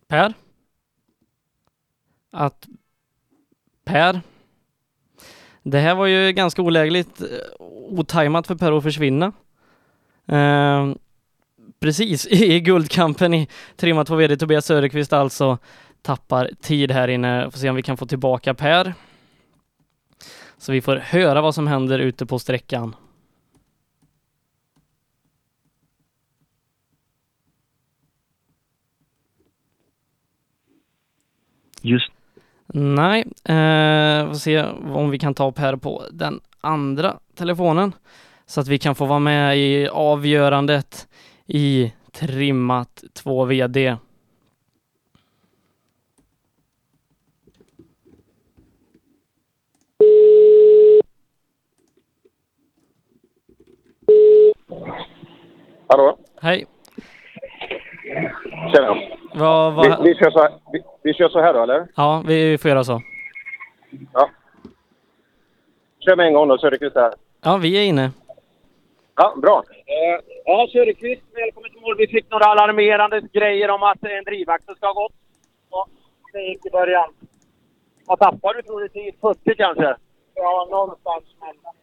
Per? 0.08 0.32
Att 2.32 2.66
Per? 3.86 4.20
Det 5.62 5.78
här 5.78 5.94
var 5.94 6.06
ju 6.06 6.32
ganska 6.32 6.62
olägligt, 6.62 7.20
eh, 7.20 7.26
otajmat 7.90 8.46
för 8.46 8.54
Per 8.54 8.72
att 8.72 8.82
försvinna. 8.82 9.32
Eh, 10.26 10.92
precis, 11.80 12.26
i 12.30 12.60
guldkampen 12.60 13.34
i 13.34 13.48
Trimma 13.76 14.04
2 14.04 14.16
VD 14.16 14.36
Tobias 14.36 14.66
Söderqvist 14.66 15.12
alltså 15.12 15.58
tappar 16.02 16.50
tid 16.60 16.90
här 16.90 17.08
inne. 17.08 17.50
Får 17.50 17.58
se 17.58 17.70
om 17.70 17.76
vi 17.76 17.82
kan 17.82 17.96
få 17.96 18.06
tillbaka 18.06 18.54
Per. 18.54 18.94
Så 20.58 20.72
vi 20.72 20.80
får 20.80 20.96
höra 20.96 21.40
vad 21.40 21.54
som 21.54 21.66
händer 21.66 21.98
ute 21.98 22.26
på 22.26 22.38
sträckan. 22.38 22.96
Just 31.84 32.12
Nej, 32.74 33.20
eh, 33.44 34.28
får 34.28 34.34
se 34.34 34.62
om 34.94 35.10
vi 35.10 35.18
kan 35.18 35.34
ta 35.34 35.52
Per 35.52 35.76
på 35.76 36.02
den 36.10 36.40
andra 36.60 37.16
telefonen 37.34 37.92
så 38.46 38.60
att 38.60 38.68
vi 38.68 38.78
kan 38.78 38.94
få 38.94 39.04
vara 39.04 39.18
med 39.18 39.58
i 39.58 39.88
avgörandet 39.88 41.08
i 41.46 41.92
trimmat 42.12 43.04
2 43.14 43.44
VD. 43.44 43.96
Hallå? 55.86 56.18
Hej. 56.40 56.66
Tjena. 58.74 58.96
Vad, 59.34 59.74
vad... 59.74 60.04
Vi, 60.04 60.08
vi, 60.08 60.14
kör 60.14 60.30
så 60.30 60.38
här, 60.38 60.52
vi, 60.72 60.82
vi 61.02 61.14
kör 61.14 61.28
så 61.28 61.40
här 61.40 61.54
då, 61.54 61.62
eller? 61.62 61.86
Ja, 61.96 62.22
vi 62.26 62.58
får 62.58 62.68
göra 62.70 62.84
så. 62.84 63.00
Ja. 64.12 64.30
Kör 66.00 66.16
med 66.16 66.26
en 66.26 66.32
gång 66.34 66.48
då, 66.48 66.58
Söderqvist 66.58 66.96
här. 66.96 67.12
Ja, 67.44 67.56
vi 67.56 67.78
är 67.78 67.84
inne. 67.84 68.10
Ja, 69.16 69.34
bra. 69.36 69.62
Eh, 69.86 70.24
Ja, 70.44 70.68
Söderqvist, 70.72 71.22
välkommen 71.34 71.70
till 71.70 71.80
mål. 71.80 71.96
Vi 71.98 72.06
fick 72.06 72.30
några 72.30 72.44
alarmerande 72.46 73.20
grejer 73.32 73.70
om 73.70 73.82
att 73.82 74.04
en 74.04 74.24
drivaxel 74.24 74.76
ska 74.76 74.86
ha 74.86 74.92
gått. 74.92 75.12
Ja, 75.70 75.86
det 76.32 76.40
gick 76.40 76.66
i 76.66 76.70
början. 76.70 77.08
Vad 78.06 78.18
tappade 78.18 78.58
du 78.58 78.62
tror 78.62 78.80
du? 78.80 78.88
10, 78.88 79.12
40 79.20 79.54
kanske? 79.56 79.96
Ja, 80.34 80.68
någonstans 80.70 81.24
mellan. 81.40 81.74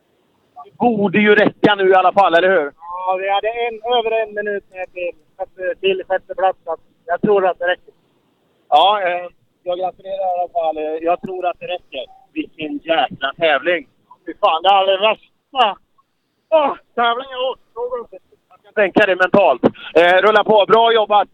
Det 0.66 0.72
borde 0.78 1.20
ju 1.20 1.36
räcka 1.36 1.76
nu 1.76 1.90
i 1.90 1.94
alla 1.94 2.14
fall, 2.14 2.34
eller 2.34 2.50
hur? 2.50 2.72
Ja, 2.76 3.18
vi 3.22 3.30
hade 3.30 3.48
en, 3.48 3.76
över 3.98 4.12
en 4.24 4.34
minut 4.36 4.64
ner 4.74 4.86
till, 4.86 5.80
till 5.80 6.04
sjätte 6.08 6.36
plats. 6.36 6.60
Jag 7.06 7.22
tror 7.22 7.46
att 7.48 7.60
det 7.60 7.68
räcker. 7.68 7.94
Ja, 8.70 9.02
eh, 9.02 9.28
jag 9.64 9.78
gratulerar 9.80 10.38
i 10.38 10.40
alla 10.40 10.50
fall. 10.58 10.78
Eh, 10.78 10.84
Jag 10.84 11.22
tror 11.22 11.46
att 11.46 11.60
det 11.60 11.66
räcker. 11.68 12.06
Vilken 12.34 12.78
jäkla 12.78 13.34
tävling! 13.38 13.88
Fy 14.26 14.34
fan, 14.42 14.64
det 14.64 14.70
är 14.70 14.86
det 14.92 14.98
värsta 15.08 15.78
oh, 16.50 16.76
tävlingen 16.96 17.32
jag 17.32 17.52
åkt 17.52 17.62
någonsin. 17.76 18.20
Jag 18.50 18.64
kan 18.64 18.74
tänka 18.74 19.06
dig 19.06 19.16
mentalt. 19.16 19.62
Eh, 19.96 20.18
rulla 20.28 20.44
på. 20.44 20.66
Bra 20.68 20.94
jobbat! 20.94 21.28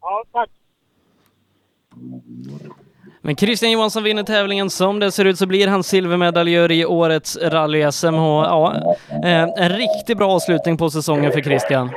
Ja, 0.00 0.24
tack. 0.32 0.50
Men 3.20 3.36
Christian 3.36 3.72
Johansson 3.72 4.02
vinner 4.02 4.22
tävlingen. 4.22 4.70
Som 4.70 5.00
det 5.00 5.12
ser 5.12 5.24
ut 5.24 5.38
så 5.38 5.46
blir 5.46 5.68
han 5.68 5.82
silvermedaljör 5.82 6.72
i 6.72 6.84
årets 6.86 7.38
rally-SM. 7.42 8.14
Ja, 8.44 8.74
en 9.56 9.68
riktigt 9.68 10.18
bra 10.18 10.30
avslutning 10.32 10.76
på 10.76 10.90
säsongen 10.90 11.32
för 11.32 11.40
Christian. 11.40 11.90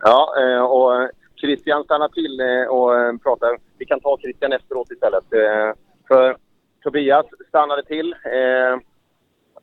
Ja, 0.00 0.28
och 0.64 1.10
Christian 1.40 1.84
stannar 1.84 2.08
till 2.08 2.40
eh, 2.40 2.74
och 2.74 2.98
eh, 2.98 3.16
pratar. 3.16 3.58
Vi 3.78 3.84
kan 3.84 4.00
ta 4.00 4.18
Christian 4.18 4.52
efteråt 4.52 4.90
istället. 4.90 5.32
Eh, 5.32 5.72
för 6.08 6.36
Tobias 6.82 7.26
stannade 7.48 7.82
till 7.82 8.12
eh, 8.12 8.78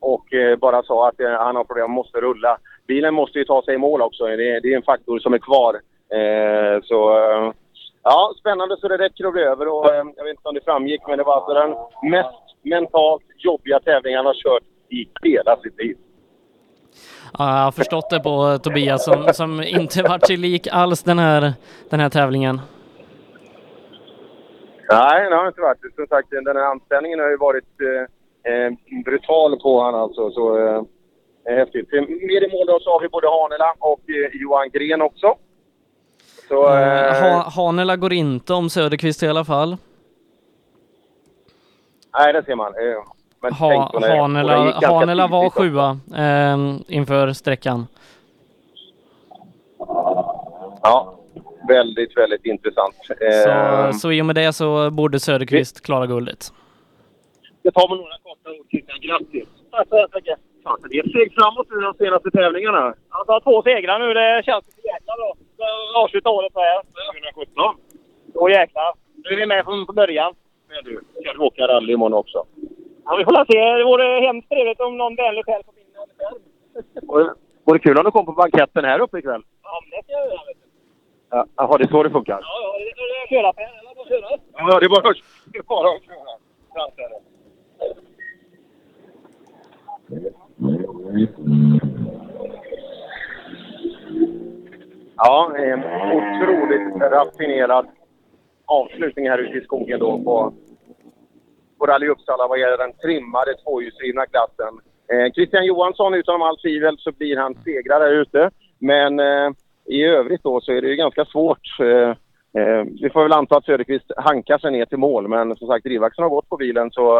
och 0.00 0.24
bara 0.58 0.82
sa 0.82 1.08
att 1.08 1.14
han 1.18 1.56
har 1.56 1.64
problem, 1.64 1.90
måste 1.90 2.20
rulla. 2.20 2.58
Bilen 2.86 3.14
måste 3.14 3.38
ju 3.38 3.44
ta 3.44 3.62
sig 3.62 3.74
i 3.74 3.78
mål 3.78 4.02
också. 4.02 4.26
Det 4.26 4.50
är, 4.50 4.76
en 4.76 4.82
faktor 4.82 5.18
som 5.18 5.34
är 5.34 5.38
kvar. 5.38 5.80
Så 6.82 6.98
ja, 8.02 8.34
spännande 8.40 8.76
så 8.76 8.88
det 8.88 8.96
räcker 8.96 9.24
att 9.24 9.32
bli 9.32 9.42
över. 9.42 9.68
Och, 9.68 9.86
jag 10.16 10.24
vet 10.24 10.30
inte 10.30 10.48
om 10.48 10.54
det 10.54 10.64
framgick, 10.64 11.00
men 11.08 11.18
det 11.18 11.24
var 11.24 11.36
alltså 11.36 11.54
den 11.54 11.74
mest 12.10 12.62
mentalt 12.62 13.24
jobbiga 13.38 13.80
tävlingen 13.80 14.16
han 14.16 14.26
har 14.26 14.34
kört 14.34 14.62
i 14.88 15.08
hela 15.22 15.56
sitt 15.56 15.78
liv. 15.78 15.96
Ja, 17.38 17.56
jag 17.58 17.64
har 17.64 17.72
förstått 17.72 18.10
det 18.10 18.20
på 18.20 18.58
Tobias 18.62 19.04
som, 19.04 19.34
som 19.34 19.62
inte 19.62 20.02
varit 20.02 20.26
sig 20.26 20.36
lik 20.36 20.68
alls 20.72 21.02
den 21.02 21.18
här, 21.18 21.52
den 21.90 22.00
här 22.00 22.08
tävlingen. 22.08 22.60
Nej, 24.90 25.30
det 25.30 25.36
har 25.36 25.48
inte 25.48 25.60
varit. 25.60 25.78
Som 25.96 26.06
sagt, 26.06 26.30
den 26.30 26.56
här 26.56 26.64
anställningen 26.64 27.18
har 27.18 27.30
ju 27.30 27.36
varit 27.36 27.64
eh, 27.80 28.52
eh, 28.52 28.72
brutal 29.04 29.60
på 29.60 29.82
han 29.82 29.94
alltså. 29.94 30.30
Så, 30.30 30.58
eh, 30.66 30.82
häftigt. 31.56 31.92
Med 31.92 32.42
i 32.42 32.48
mål 32.52 32.80
så 32.82 32.90
har 32.90 33.00
vi 33.00 33.08
både 33.08 33.28
Hanela 33.28 33.74
och 33.78 34.00
eh, 34.10 34.40
Johan 34.40 34.70
Gren 34.70 35.02
också. 35.02 35.34
Så, 36.48 36.68
Eh, 36.68 37.04
eh, 37.04 37.22
ha, 37.22 37.50
Hanela 37.50 37.96
går 37.96 38.12
inte 38.12 38.54
om 38.54 38.70
Söderqvist 38.70 39.22
i 39.22 39.28
alla 39.28 39.44
fall. 39.44 39.76
nej, 42.18 42.32
det 42.32 42.44
ser 42.44 42.54
man. 42.54 42.72
Men 43.40 43.52
Ha, 43.52 43.98
det 44.00 44.16
Hanela, 44.20 44.80
Hanela 44.82 45.26
var 45.26 45.50
sjua 45.50 45.98
eh, 46.16 46.76
inför 46.96 47.32
sträckan. 47.32 47.86
Ja, 50.82 51.14
väldigt, 51.68 52.16
väldigt 52.16 52.44
intressant. 52.46 52.94
Så, 53.02 53.12
Eh, 53.24 53.90
så 53.92 54.12
i 54.12 54.22
och 54.22 54.26
med 54.26 54.34
det 54.34 54.52
så 54.52 54.90
borde 54.90 55.20
Söderqvist 55.20 55.80
klara 55.84 56.06
guldet. 56.06 56.52
Jag 57.62 57.74
tar 57.74 57.88
med 57.88 57.98
några 57.98 58.18
korta 58.22 58.50
ord 58.50 58.66
Christian. 58.70 58.98
Grattis! 59.00 59.48
Tack 59.70 59.88
så 59.88 60.06
mycket! 60.14 60.38
Fan, 60.64 60.78
det 60.90 60.96
är 60.98 61.04
ett 61.04 61.10
steg 61.10 61.32
framåt 61.34 61.66
nu 61.70 61.76
de 61.80 61.94
senaste 62.04 62.30
tävlingarna. 62.30 62.94
Jag 63.10 63.34
har 63.34 63.40
två 63.40 63.62
segrar 63.62 63.98
nu. 63.98 64.14
Det 64.14 64.42
känns 64.44 64.64
så 64.64 64.80
jäkla 64.92 65.12
bra. 65.18 65.30
Avsluta 66.02 66.30
året 66.30 66.52
så 66.52 66.60
här. 66.60 66.82
2017. 67.34 67.74
Då 68.34 68.50
jäklar. 68.50 68.92
Nu 69.24 69.30
är 69.30 69.36
vi 69.36 69.46
med 69.46 69.64
från 69.64 69.84
början. 69.84 70.34
Men 70.68 70.84
du, 70.84 71.00
ska 71.22 71.32
du 71.32 71.38
åka 71.38 71.62
rally 71.68 71.92
imorgon 71.92 72.14
också? 72.18 72.44
Ja, 73.08 73.16
vi 73.16 73.24
får 73.24 73.32
la 73.32 73.44
se. 73.44 73.58
Det 73.78 73.84
vore 73.84 74.20
hemskt 74.26 74.48
trevligt 74.48 74.80
om 74.80 74.96
någon 74.96 75.16
vänlig 75.16 75.44
själ 75.44 75.62
får 75.66 75.72
vinna 75.72 75.98
en 76.02 76.08
skärm. 76.18 77.34
Vore 77.64 77.78
kul 77.78 77.98
om 77.98 78.04
du 78.04 78.10
kom 78.10 78.26
på 78.26 78.32
banketten 78.32 78.84
här 78.84 79.00
uppe 79.00 79.18
ikväll. 79.18 79.42
Ja, 79.62 79.80
men 79.82 79.90
det 79.90 80.02
ska 80.04 80.12
jag 80.12 80.26
göra. 80.26 80.44
vet 80.48 80.56
du. 80.62 80.68
Ja, 81.30 81.46
Jaha, 81.56 81.78
det 81.78 81.84
är 81.84 81.88
så 81.88 82.02
det 82.02 82.10
funkar? 82.10 82.40
Ja, 82.42 82.48
ja. 82.62 82.78
Det 82.78 83.36
är 83.36 83.42
det 83.42 83.48
bara 83.48 84.08
köra. 84.08 84.38
Ja, 84.56 84.80
det 84.80 84.86
är 84.86 84.88
bara, 84.88 85.14
det 85.52 85.58
är 85.58 85.62
bara 85.62 85.88
att 85.96 86.04
köra. 86.04 86.32
Framträda. 86.74 87.16
Ja, 95.16 95.52
eh, 95.58 95.78
otroligt 96.16 97.12
raffinerad 97.12 97.86
avslutning 98.66 99.28
här 99.30 99.38
ute 99.38 99.58
i 99.58 99.60
skogen 99.60 100.00
då 100.00 100.18
på, 100.18 100.52
på 101.78 101.86
Rally 101.86 102.08
Uppsala 102.08 102.48
vad 102.48 102.58
gäller 102.58 102.78
den 102.78 102.92
trimmade 102.92 103.54
tvåhjulsdrivna 103.54 104.26
klassen. 104.26 104.74
Eh, 105.12 105.32
Christian 105.32 105.66
Johansson, 105.66 106.14
utom 106.14 106.42
all 106.42 106.58
tvivel, 106.58 106.98
så 106.98 107.12
blir 107.12 107.36
han 107.36 107.54
segrare 107.64 108.08
ute. 108.10 108.50
Men 108.78 109.20
eh, 109.20 109.50
i 109.84 110.04
övrigt 110.04 110.42
då 110.42 110.60
så 110.60 110.72
är 110.72 110.82
det 110.82 110.88
ju 110.88 110.96
ganska 110.96 111.24
svårt. 111.24 111.80
Eh, 111.80 112.10
eh, 112.62 112.84
vi 113.02 113.10
får 113.12 113.22
väl 113.22 113.32
anta 113.32 113.56
att 113.56 113.64
Söderqvist 113.64 114.12
hankar 114.16 114.58
sig 114.58 114.70
ner 114.70 114.84
till 114.84 114.98
mål, 114.98 115.28
men 115.28 115.56
som 115.56 115.68
sagt 115.68 115.84
drivaxeln 115.84 116.22
har 116.22 116.30
gått 116.30 116.48
på 116.48 116.56
bilen 116.56 116.90
så 116.90 117.18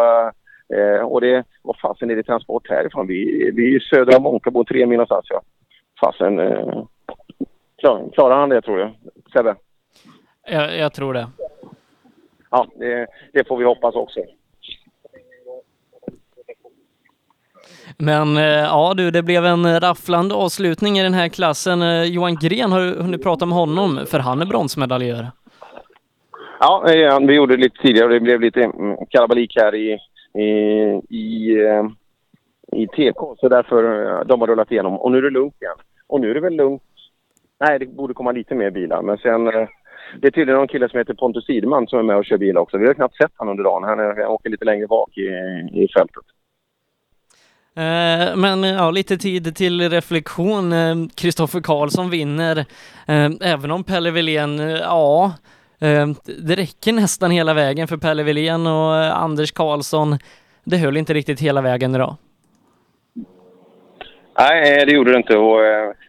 eh, 0.74 1.00
och 1.00 1.20
det, 1.20 1.44
vad 1.62 1.76
fasen 1.78 2.10
är 2.10 2.16
det 2.16 2.22
transport 2.22 2.70
härifrån? 2.70 3.06
Vi, 3.06 3.50
vi 3.54 3.74
är 3.74 3.76
i 3.76 3.80
södra 3.80 4.18
Månkabo, 4.18 4.64
tre 4.64 4.86
mil 4.86 4.96
någonstans 4.96 5.26
ja. 5.28 5.42
Fasen, 6.00 6.38
eh, 6.38 6.84
klar, 7.78 8.10
klarar 8.12 8.40
han 8.40 8.48
det 8.48 8.62
tror 8.62 8.80
jag? 8.80 8.90
Sebbe? 9.32 9.54
Jag, 10.46 10.78
jag 10.78 10.92
tror 10.92 11.14
det. 11.14 11.28
Ja, 12.50 12.66
det, 12.76 13.06
det 13.32 13.48
får 13.48 13.56
vi 13.56 13.64
hoppas 13.64 13.94
också. 13.94 14.20
Men 17.98 18.36
eh, 18.36 18.42
ja 18.44 18.94
du, 18.96 19.10
det 19.10 19.22
blev 19.22 19.44
en 19.44 19.80
rafflande 19.80 20.34
avslutning 20.34 20.98
i 20.98 21.02
den 21.02 21.14
här 21.14 21.28
klassen. 21.28 21.82
Eh, 21.82 22.02
Johan 22.02 22.36
Gren, 22.40 22.72
har 22.72 22.80
du 22.80 23.02
hunnit 23.02 23.22
prata 23.22 23.46
med 23.46 23.58
honom? 23.58 24.00
För 24.06 24.18
han 24.18 24.42
är 24.42 24.46
bronsmedaljör. 24.46 25.26
Ja, 26.60 26.84
eh, 26.88 27.18
vi 27.20 27.34
gjorde 27.34 27.56
det 27.56 27.62
lite 27.62 27.82
tidigare 27.82 28.06
och 28.06 28.12
det 28.12 28.20
blev 28.20 28.40
lite 28.40 28.62
mm, 28.64 28.96
kalabalik 29.10 29.52
här 29.56 29.74
i, 29.74 29.98
i, 30.38 30.48
i, 31.16 31.56
i 32.72 32.86
TK. 32.86 33.36
Så 33.38 33.48
därför 33.48 34.24
de 34.24 34.40
har 34.40 34.48
rullat 34.48 34.72
igenom. 34.72 34.98
Och 34.98 35.12
nu 35.12 35.18
är 35.18 35.22
det 35.22 35.30
lugnt 35.30 35.62
igen. 35.62 35.76
Och 36.06 36.20
nu 36.20 36.30
är 36.30 36.34
det 36.34 36.40
väl 36.40 36.56
lugnt. 36.56 36.82
Nej, 37.60 37.78
det 37.78 37.86
borde 37.86 38.14
komma 38.14 38.32
lite 38.32 38.54
mer 38.54 38.70
bilar. 38.70 39.02
Men 39.02 39.18
sen, 39.18 39.44
det 40.20 40.26
är 40.26 40.30
tydligen 40.30 40.58
någon 40.58 40.68
kille 40.68 40.88
som 40.88 40.98
heter 40.98 41.14
Pontus 41.14 41.46
Sideman 41.46 41.86
som 41.86 41.98
är 41.98 42.02
med 42.02 42.16
och 42.16 42.24
kör 42.24 42.38
bil 42.38 42.58
också. 42.58 42.78
Vi 42.78 42.86
har 42.86 42.94
knappt 42.94 43.16
sett 43.16 43.32
honom 43.36 43.52
under 43.52 43.64
dagen. 43.64 43.82
Han, 43.82 44.00
är, 44.00 44.22
han 44.22 44.26
åker 44.26 44.50
lite 44.50 44.64
längre 44.64 44.86
bak 44.86 45.18
i, 45.18 45.26
i 45.72 45.88
fältet. 45.96 46.24
Eh, 47.78 48.36
Men 48.36 48.62
ja, 48.62 48.90
lite 48.90 49.16
tid 49.16 49.56
till 49.56 49.90
reflektion. 49.90 50.72
Eh, 50.72 50.94
Kristoffer 51.14 51.60
Karlsson 51.60 52.10
vinner. 52.10 52.56
Eh, 53.08 53.30
Även 53.40 53.70
om 53.70 53.84
Pelle 53.84 54.10
Wilén, 54.10 54.60
eh, 54.60 54.66
ja, 54.76 55.32
eh, 55.80 56.06
det 56.38 56.56
räcker 56.56 56.92
nästan 56.92 57.30
hela 57.30 57.54
vägen 57.54 57.88
för 57.88 57.96
Pelle 57.96 58.22
Wilén 58.22 58.66
och 58.66 58.96
eh, 58.96 59.16
Anders 59.16 59.52
Karlsson. 59.52 60.18
Det 60.64 60.76
höll 60.76 60.96
inte 60.96 61.14
riktigt 61.14 61.40
hela 61.40 61.60
vägen 61.60 61.94
idag. 61.94 62.16
Nej, 64.38 64.72
eh, 64.80 64.86
det 64.86 64.92
gjorde 64.92 65.12
det 65.12 65.16
inte. 65.16 65.36
Och, 65.36 65.58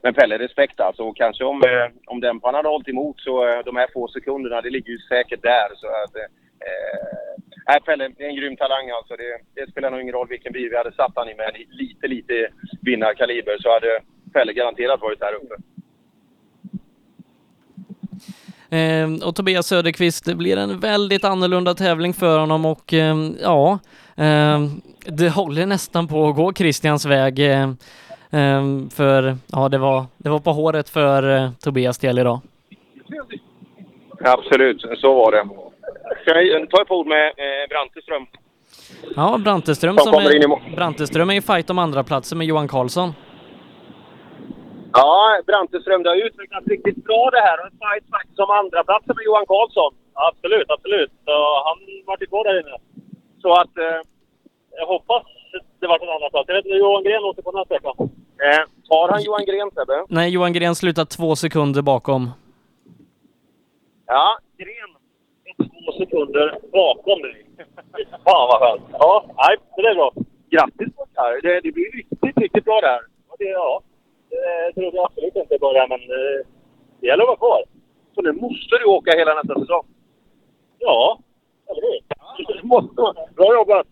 men 0.04 0.14
Pelle, 0.14 0.38
respekt 0.40 0.80
alltså. 0.80 1.04
Och 1.04 1.18
kanske 1.18 1.44
om, 1.44 1.64
om 2.08 2.20
dämparen 2.20 2.56
hade 2.56 2.70
hållit 2.70 2.88
emot 2.90 3.20
så 3.20 3.62
de 3.66 3.76
här 3.76 3.88
få 3.94 4.08
sekunderna, 4.08 4.62
det 4.62 4.70
ligger 4.70 4.92
ju 4.92 4.98
säkert 4.98 5.42
där. 5.42 5.70
Så 5.76 5.88
att, 5.88 6.16
eh, 6.16 7.44
nej, 7.70 7.80
Pelle, 7.86 8.04
är 8.06 8.30
en 8.30 8.36
grym 8.36 8.56
talang 8.58 8.90
alltså. 8.90 9.16
Det, 9.16 9.32
det 9.56 9.72
spelar 9.72 9.92
nog 9.92 10.02
ingen 10.02 10.14
roll 10.14 10.28
vilken 10.28 10.54
bil 10.54 10.70
vi 10.70 10.78
hade 10.78 10.92
satt 10.92 11.12
han 11.16 11.30
i 11.30 11.36
med 11.36 11.66
lite, 11.70 12.08
lite 12.08 12.34
vinnarkaliber 12.82 13.58
så 13.60 13.70
hade 13.74 14.02
Pelle 14.34 14.54
garanterat 14.54 15.02
varit 15.02 15.20
där 15.20 15.34
uppe. 15.34 15.56
Eh, 18.78 19.28
och 19.28 19.36
Tobias 19.36 19.68
Söderqvist, 19.68 20.26
det 20.26 20.36
blir 20.36 20.58
en 20.58 20.80
väldigt 20.80 21.24
annorlunda 21.24 21.74
tävling 21.74 22.14
för 22.14 22.40
honom 22.40 22.66
och 22.66 22.94
eh, 22.94 23.16
ja, 23.42 23.80
eh, 24.18 24.60
det 25.06 25.30
håller 25.30 25.66
nästan 25.66 26.08
på 26.08 26.28
att 26.28 26.36
gå 26.36 26.54
Christians 26.54 27.06
väg. 27.06 27.40
Eh, 27.40 27.70
eh, 28.32 28.64
för 28.92 29.38
ja, 29.52 29.70
det 29.70 29.78
var, 29.78 30.06
det 30.18 30.30
var 30.30 30.40
på 30.40 30.52
håret 30.52 30.90
för 30.90 31.36
eh, 31.36 31.52
Tobias 31.52 31.98
del 31.98 32.20
idag. 32.20 32.40
Absolut, 34.22 34.86
så 34.98 35.14
var 35.14 35.32
det. 35.32 35.69
Ta 36.72 36.82
ett 36.82 36.92
ord 36.92 37.08
med 37.08 37.26
eh, 37.28 37.68
Branteström? 37.70 38.26
Ja, 39.16 39.38
Branteström 39.38 39.98
Som 39.98 40.14
som 40.14 40.22
är. 40.24 40.76
Branteström 40.76 41.30
är 41.30 41.36
i 41.36 41.42
fight 41.42 41.70
om 41.70 41.80
andra 41.80 42.04
platsen 42.04 42.38
med 42.38 42.48
Johan 42.48 42.68
Karlsson. 42.68 43.14
Ja, 44.94 45.42
Branteström, 45.48 46.04
det 46.04 46.10
har 46.10 46.16
utvecklats 46.28 46.68
riktigt 46.68 47.04
bra 47.06 47.30
det 47.32 47.40
här. 47.48 47.60
Och 47.60 47.66
en 47.66 47.72
fight 47.72 48.10
faktiskt 48.12 48.40
om 48.40 48.50
andra 48.62 48.84
platsen 48.84 49.14
med 49.16 49.26
Johan 49.26 49.46
Karlsson. 49.46 49.94
Absolut, 50.14 50.70
absolut. 50.76 51.12
Så 51.26 51.32
han 51.68 51.78
vart 52.08 52.22
ju 52.22 52.26
kvar 52.28 52.44
där 52.44 52.60
inne. 52.62 52.78
Så 53.42 53.50
att 53.62 53.78
eh, 53.78 54.00
Jag 54.80 54.88
hoppas 54.88 55.24
det 55.80 55.88
vart 55.88 56.02
en 56.02 56.10
annan 56.10 56.30
plats. 56.30 56.48
Jag 56.48 56.56
vet 56.56 56.66
inte, 56.66 56.78
Johan 56.78 57.04
Gren 57.04 57.24
åker 57.24 57.42
på 57.42 57.52
den 57.52 57.58
här 57.58 57.66
sträckan. 57.66 57.96
eh, 58.46 58.64
tar 58.90 59.10
han 59.12 59.22
Johan 59.24 59.46
Gren, 59.46 59.70
Sebbe? 59.76 60.06
Nej, 60.10 60.30
Johan 60.30 60.54
Gren 60.54 60.76
slutar 60.76 61.06
två 61.06 61.36
sekunder 61.36 61.82
bakom. 61.82 62.32
Ja, 64.06 64.38
Gren 64.58 64.92
två 65.64 65.92
sekunder 65.98 66.60
bakom 66.72 67.22
dig. 67.22 67.46
Fan 68.26 68.48
vad 68.50 68.60
skönt. 68.62 68.82
Ja, 68.92 69.26
nej, 69.38 69.58
det 69.76 69.82
är 69.82 69.96
bra. 69.96 70.12
Grattis 70.50 70.96
pojkar! 70.96 71.42
Det, 71.42 71.62
det 71.62 71.72
blir 71.72 71.92
riktigt, 71.92 72.38
riktigt 72.38 72.66
bra 72.66 72.82
det 72.82 72.88
här. 72.88 73.02
Ja, 73.30 73.36
det, 73.40 73.46
ja. 73.46 73.82
det 74.30 74.74
trodde 74.74 74.98
jag 74.98 75.06
absolut 75.06 75.36
inte 75.36 75.56
i 75.56 75.60
början, 75.60 75.90
men 75.90 76.02
eh, 76.02 76.40
det 77.00 77.08
gäller 77.08 77.24
att 77.24 77.28
vara 77.28 77.44
kvar. 77.46 77.64
Så 78.16 78.22
nu 78.22 78.32
måste 78.32 78.78
du 78.78 78.86
åka 78.86 79.12
hela 79.12 79.34
nästa 79.34 79.60
säsong? 79.60 79.86
Ja, 80.80 81.20
eller 81.70 81.82
hur? 81.82 82.00
Det 82.38 82.62
du. 82.62 83.36
Bra 83.36 83.54
jobbat! 83.54 83.88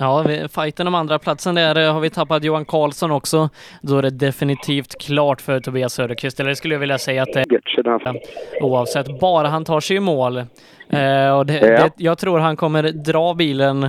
Ja, 0.00 0.24
fighten 0.48 0.86
om 0.86 0.94
andra 0.94 1.18
platsen 1.18 1.54
där 1.54 1.78
eh, 1.86 1.92
har 1.92 2.00
vi 2.00 2.10
tappat 2.10 2.44
Johan 2.44 2.64
Karlsson 2.64 3.10
också. 3.10 3.48
Då 3.82 3.98
är 3.98 4.02
det 4.02 4.10
definitivt 4.10 5.00
klart 5.00 5.40
för 5.40 5.60
Tobias 5.60 5.92
Söderqvist. 5.94 6.40
Eller 6.40 6.50
det 6.50 6.56
skulle 6.56 6.74
jag 6.74 6.80
vilja 6.80 6.98
säga 6.98 7.22
att 7.22 7.32
det 7.32 7.40
är 7.40 8.62
oavsett, 8.62 9.20
bara 9.20 9.48
han 9.48 9.64
tar 9.64 9.80
sig 9.80 9.96
i 9.96 10.00
mål. 10.00 10.36
Eh, 10.36 11.38
och 11.38 11.46
det, 11.46 11.58
Ja. 11.60 11.84
det, 11.84 11.90
jag 11.96 12.18
tror 12.18 12.38
han 12.38 12.56
kommer 12.56 12.82
dra 12.82 13.34
bilen, 13.34 13.88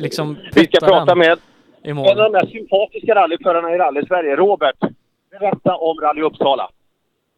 liksom 0.00 0.36
Vi 0.54 0.66
ska 0.66 0.86
prata 0.86 1.14
med 1.14 1.38
i 1.82 1.90
en 1.90 1.98
av 1.98 2.16
de 2.16 2.32
mest 2.32 2.52
sympatiska 2.52 3.14
rallyförarna 3.14 3.74
i 3.74 3.78
rally-Sverige, 3.78 4.36
Robert. 4.36 4.76
Berätta 5.40 5.76
om 5.76 6.00
Rally 6.00 6.22
Uppsala. 6.22 6.70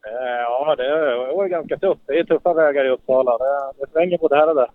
Eh, 0.07 0.43
Ja, 0.43 0.75
det 0.77 0.85
är 0.87 1.49
ganska 1.49 1.77
tufft. 1.77 2.01
Det 2.07 2.19
är 2.19 2.25
tuffa 2.25 2.53
vägar 2.55 2.85
i 2.85 2.89
Uppsala. 2.89 3.39
Det, 3.39 3.73
det 3.87 3.91
svänger 3.93 4.19
både 4.19 4.37
här 4.37 4.49
och 4.49 4.55
där. 4.55 4.69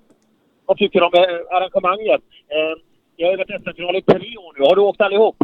Vad 0.68 0.78
tycker 0.78 1.00
du 1.00 1.06
om 1.06 1.14
eh, 1.14 1.56
arrangemanget? 1.56 2.22
Eh, 2.56 2.74
Jag 3.16 3.28
har 3.28 3.32
ju 3.32 3.38
varit 3.38 3.62
SM-final 3.62 3.96
i 3.96 4.02
tre 4.02 4.38
år 4.38 4.52
nu. 4.58 4.66
Har 4.66 4.76
du 4.76 4.82
åkt 4.82 5.02
allihop? 5.02 5.36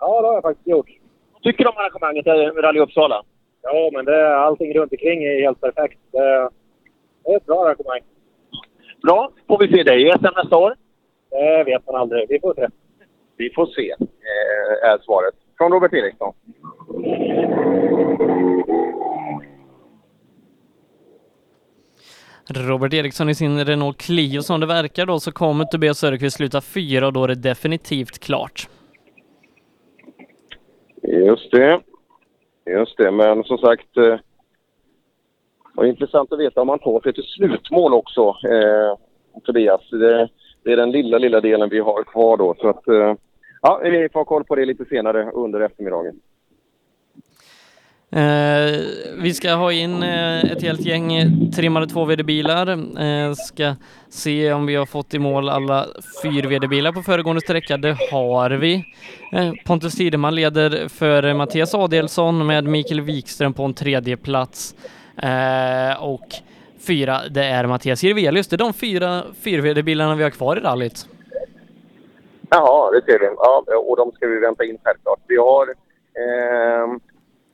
Ja, 0.00 0.20
det 0.22 0.26
har 0.28 0.34
jag 0.34 0.42
faktiskt 0.42 0.68
gjort. 0.68 0.90
Vad 1.32 1.42
tycker 1.42 1.64
du 1.64 1.70
om 1.70 1.76
arrangemanget 1.76 2.26
eh, 2.26 2.54
med 2.54 2.64
Rally 2.64 2.80
Uppsala? 2.80 3.22
Ja, 3.62 3.90
men 3.92 4.04
det, 4.04 4.36
allting 4.36 4.74
runt 4.74 4.92
omkring 4.92 5.24
är 5.24 5.40
helt 5.40 5.60
perfekt. 5.60 5.98
Det, 6.12 6.50
det 7.24 7.32
är 7.32 7.36
ett 7.36 7.46
bra 7.46 7.64
arrangemang. 7.64 8.00
Bra. 9.02 9.30
Får 9.48 9.58
vi 9.58 9.68
se 9.76 9.82
dig 9.82 10.02
i 10.08 10.12
SM 10.12 10.34
nästa 10.36 10.56
år? 10.56 10.74
Det 11.30 11.64
vet 11.64 11.86
man 11.86 11.94
aldrig. 11.94 12.26
Vi 12.28 12.40
får 12.40 12.54
se. 12.54 12.66
Vi 13.36 13.50
får 13.54 13.66
se, 13.66 13.90
eh, 13.90 14.90
är 14.90 14.98
svaret. 14.98 15.34
Från 15.58 15.72
Robert 15.72 15.92
Eriksson. 15.92 16.32
Robert 22.50 22.94
Eriksson 22.94 23.28
i 23.28 23.34
sin 23.34 23.64
Renault 23.64 23.98
Clio 23.98 24.42
som 24.42 24.60
det 24.60 24.66
verkar 24.66 25.06
då 25.06 25.20
så 25.20 25.32
kommer 25.32 25.64
Tobias 25.64 25.98
Söderqvist 25.98 26.36
sluta 26.36 26.60
fyra 26.60 27.06
och 27.06 27.12
då 27.12 27.24
är 27.24 27.28
det 27.28 27.34
definitivt 27.34 28.18
klart. 28.18 28.68
Just 31.02 31.50
det. 31.50 31.80
Just 32.66 32.96
det, 32.96 33.10
men 33.10 33.44
som 33.44 33.58
sagt... 33.58 33.96
Eh, 33.96 34.18
det 35.74 35.82
var 35.82 35.84
intressant 35.84 36.32
att 36.32 36.38
veta 36.38 36.60
om 36.60 36.68
han 36.68 36.78
tar 36.78 37.00
sig 37.00 37.12
till 37.12 37.24
slutmål 37.24 37.94
också, 37.94 38.20
eh, 38.28 38.98
Tobias. 39.44 39.90
Det, 39.90 40.28
det 40.64 40.72
är 40.72 40.76
den 40.76 40.90
lilla, 40.90 41.18
lilla 41.18 41.40
delen 41.40 41.68
vi 41.68 41.78
har 41.78 42.04
kvar 42.04 42.36
då. 42.36 42.54
Så 42.60 42.68
att, 42.68 42.88
eh, 42.88 43.14
ja, 43.62 43.80
vi 43.82 44.08
får 44.12 44.20
ha 44.20 44.24
koll 44.24 44.44
på 44.44 44.54
det 44.54 44.64
lite 44.64 44.84
senare 44.84 45.30
under 45.30 45.60
eftermiddagen. 45.60 46.20
Eh, 48.10 48.80
vi 49.22 49.34
ska 49.34 49.52
ha 49.52 49.72
in 49.72 50.02
eh, 50.02 50.44
ett 50.44 50.62
helt 50.62 50.80
gäng 50.80 51.10
trimmade 51.54 51.86
2VD-bilar. 51.86 52.68
Eh, 53.00 53.32
ska 53.34 53.74
se 54.08 54.52
om 54.52 54.66
vi 54.66 54.74
har 54.74 54.86
fått 54.86 55.14
i 55.14 55.18
mål 55.18 55.48
alla 55.48 55.86
4VD-bilar 56.24 56.92
på 56.92 57.02
föregående 57.02 57.40
sträcka. 57.40 57.76
Det 57.76 57.96
har 58.10 58.50
vi. 58.50 58.84
Eh, 59.32 59.52
Pontus 59.66 59.94
Tideman 59.94 60.34
leder 60.34 60.88
för 60.88 61.34
Mattias 61.34 61.74
Adelsson 61.74 62.46
med 62.46 62.64
Mikael 62.64 63.00
Wikström 63.00 63.52
på 63.54 63.62
en 63.62 63.74
tredje 63.74 64.16
plats. 64.16 64.74
Eh, 65.22 66.02
och 66.02 66.26
fyra, 66.86 67.20
det 67.30 67.44
är 67.44 67.66
Mattias 67.66 68.02
Jirvelius. 68.02 68.48
Det 68.48 68.56
är 68.56 68.58
de 68.58 68.72
fyra 68.72 69.22
4VD-bilarna 69.42 70.14
vi 70.14 70.22
har 70.22 70.30
kvar 70.30 70.56
i 70.56 70.60
rallyt. 70.60 71.08
Jaha, 72.50 72.90
det 72.90 73.12
ser 73.12 73.18
vi. 73.18 73.26
Ja, 73.36 73.64
och 73.86 73.96
de 73.96 74.12
ska 74.12 74.26
vi 74.26 74.40
vänta 74.40 74.64
in 74.64 74.78
självklart. 74.84 75.20
Vi 75.26 75.36
har, 75.36 75.68
eh, 75.68 76.96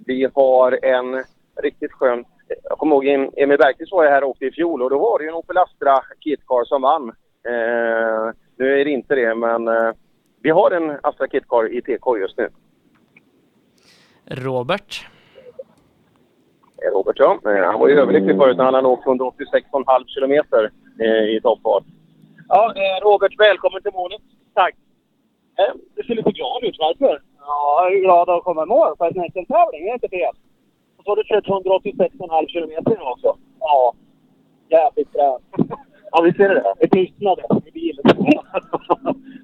vi 0.07 0.29
har 0.35 0.85
en 0.85 1.25
riktigt 1.63 1.93
skön... 1.93 2.25
Jag 2.69 2.79
kommer 2.79 2.95
ihåg 2.97 3.05
Em- 3.05 3.31
Emil 3.37 3.59
Bergqvist 3.59 3.93
var 3.93 4.07
här 4.07 4.25
och 4.25 4.31
åkte 4.31 4.45
i 4.45 4.51
fjol 4.51 4.83
och 4.83 4.91
då 4.91 4.99
var 4.99 5.19
det 5.19 5.25
ju 5.25 5.29
en 5.29 5.35
Opel 5.35 5.59
Astra 5.59 6.01
Kitcar 6.21 6.65
som 6.65 6.83
vann. 6.83 7.09
Eh, 7.49 8.35
nu 8.57 8.81
är 8.81 8.85
det 8.85 8.91
inte 8.91 9.15
det, 9.15 9.35
men 9.35 9.69
eh, 9.69 9.93
Vi 10.43 10.51
har 10.51 10.71
en 10.71 10.99
Astra 11.03 11.29
Kitcar 11.29 11.73
i 11.73 11.83
TK 11.83 12.19
just 12.19 12.39
nu. 12.39 12.49
Robert. 14.27 15.07
Eh, 16.83 16.91
Robert, 16.93 17.17
ja. 17.19 17.39
Eh, 17.47 17.65
Han 17.65 17.81
var 17.81 17.89
ju 17.89 18.01
överlycklig 18.01 18.37
förut 18.37 18.57
när 18.57 18.65
han 18.65 18.75
hade 18.75 18.89
åkt 18.89 19.07
186,5 19.07 20.07
kilometer 20.07 20.71
eh, 21.01 21.37
i 21.37 21.41
toppfart. 21.43 21.85
Ja, 22.49 22.75
eh, 22.77 23.05
Robert, 23.05 23.33
välkommen 23.41 23.83
till 23.83 23.93
målet. 23.95 24.23
Tack. 24.55 24.75
Eh, 25.59 25.75
Du 25.95 26.03
ser 26.03 26.15
lite 26.15 26.31
glad 26.31 26.65
ut. 26.65 26.77
Varför? 26.79 27.23
Ja, 27.47 27.81
jag 27.83 27.97
är 27.97 28.01
glad 28.01 28.29
att 28.31 28.45
komma 28.45 28.63
i 28.63 28.67
mål 28.67 28.97
för 28.99 29.07
en 29.07 29.21
enkel 29.21 29.47
tävling, 29.47 29.85
det 29.85 29.91
är 29.91 29.95
inte 29.95 30.09
fel. 30.09 30.35
Och 30.97 31.05
så 31.05 31.11
har 31.11 31.17
du 31.17 31.25
kört 31.25 31.47
186,5 31.47 32.47
kilometer 32.49 32.91
nu 32.99 33.05
också. 33.05 33.37
Ja, 33.61 33.95
jävligt 34.69 35.13
bra. 35.13 35.39
Ja, 36.17 36.21
vi 36.21 36.33
ser 36.33 36.49
det. 36.49 36.75
Det 36.81 36.89
tystnade 36.89 37.43
i 37.67 37.71
bilen. 37.71 38.05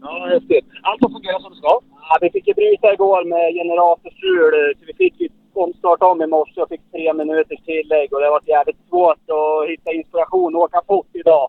ja, 0.01 0.27
häftigt. 0.27 0.67
Allt 0.83 1.03
har 1.03 1.11
fungerat 1.11 1.43
som 1.43 1.51
det 1.51 1.57
ska. 1.57 1.81
Ja, 2.09 2.19
vi 2.21 2.31
fick 2.31 2.47
ju 2.49 2.55
bryta 2.55 2.93
igår 2.93 3.25
med 3.25 3.55
generatorstrul, 3.55 4.75
så 4.79 4.85
vi 4.87 4.95
fick 4.95 5.21
ju 5.21 5.29
omstart 5.55 6.03
om 6.03 6.23
i 6.23 6.27
morse 6.27 6.61
och 6.63 6.69
fick 6.69 6.91
tre 6.93 7.13
minuters 7.13 7.61
tillägg 7.65 8.13
och 8.13 8.21
det 8.21 8.27
har 8.27 8.39
varit 8.39 8.49
jävligt 8.49 8.89
svårt 8.89 9.25
att 9.39 9.69
hitta 9.71 9.93
inspiration 9.93 10.55
och 10.55 10.63
åka 10.63 10.81
fort 10.87 11.11
idag. 11.13 11.49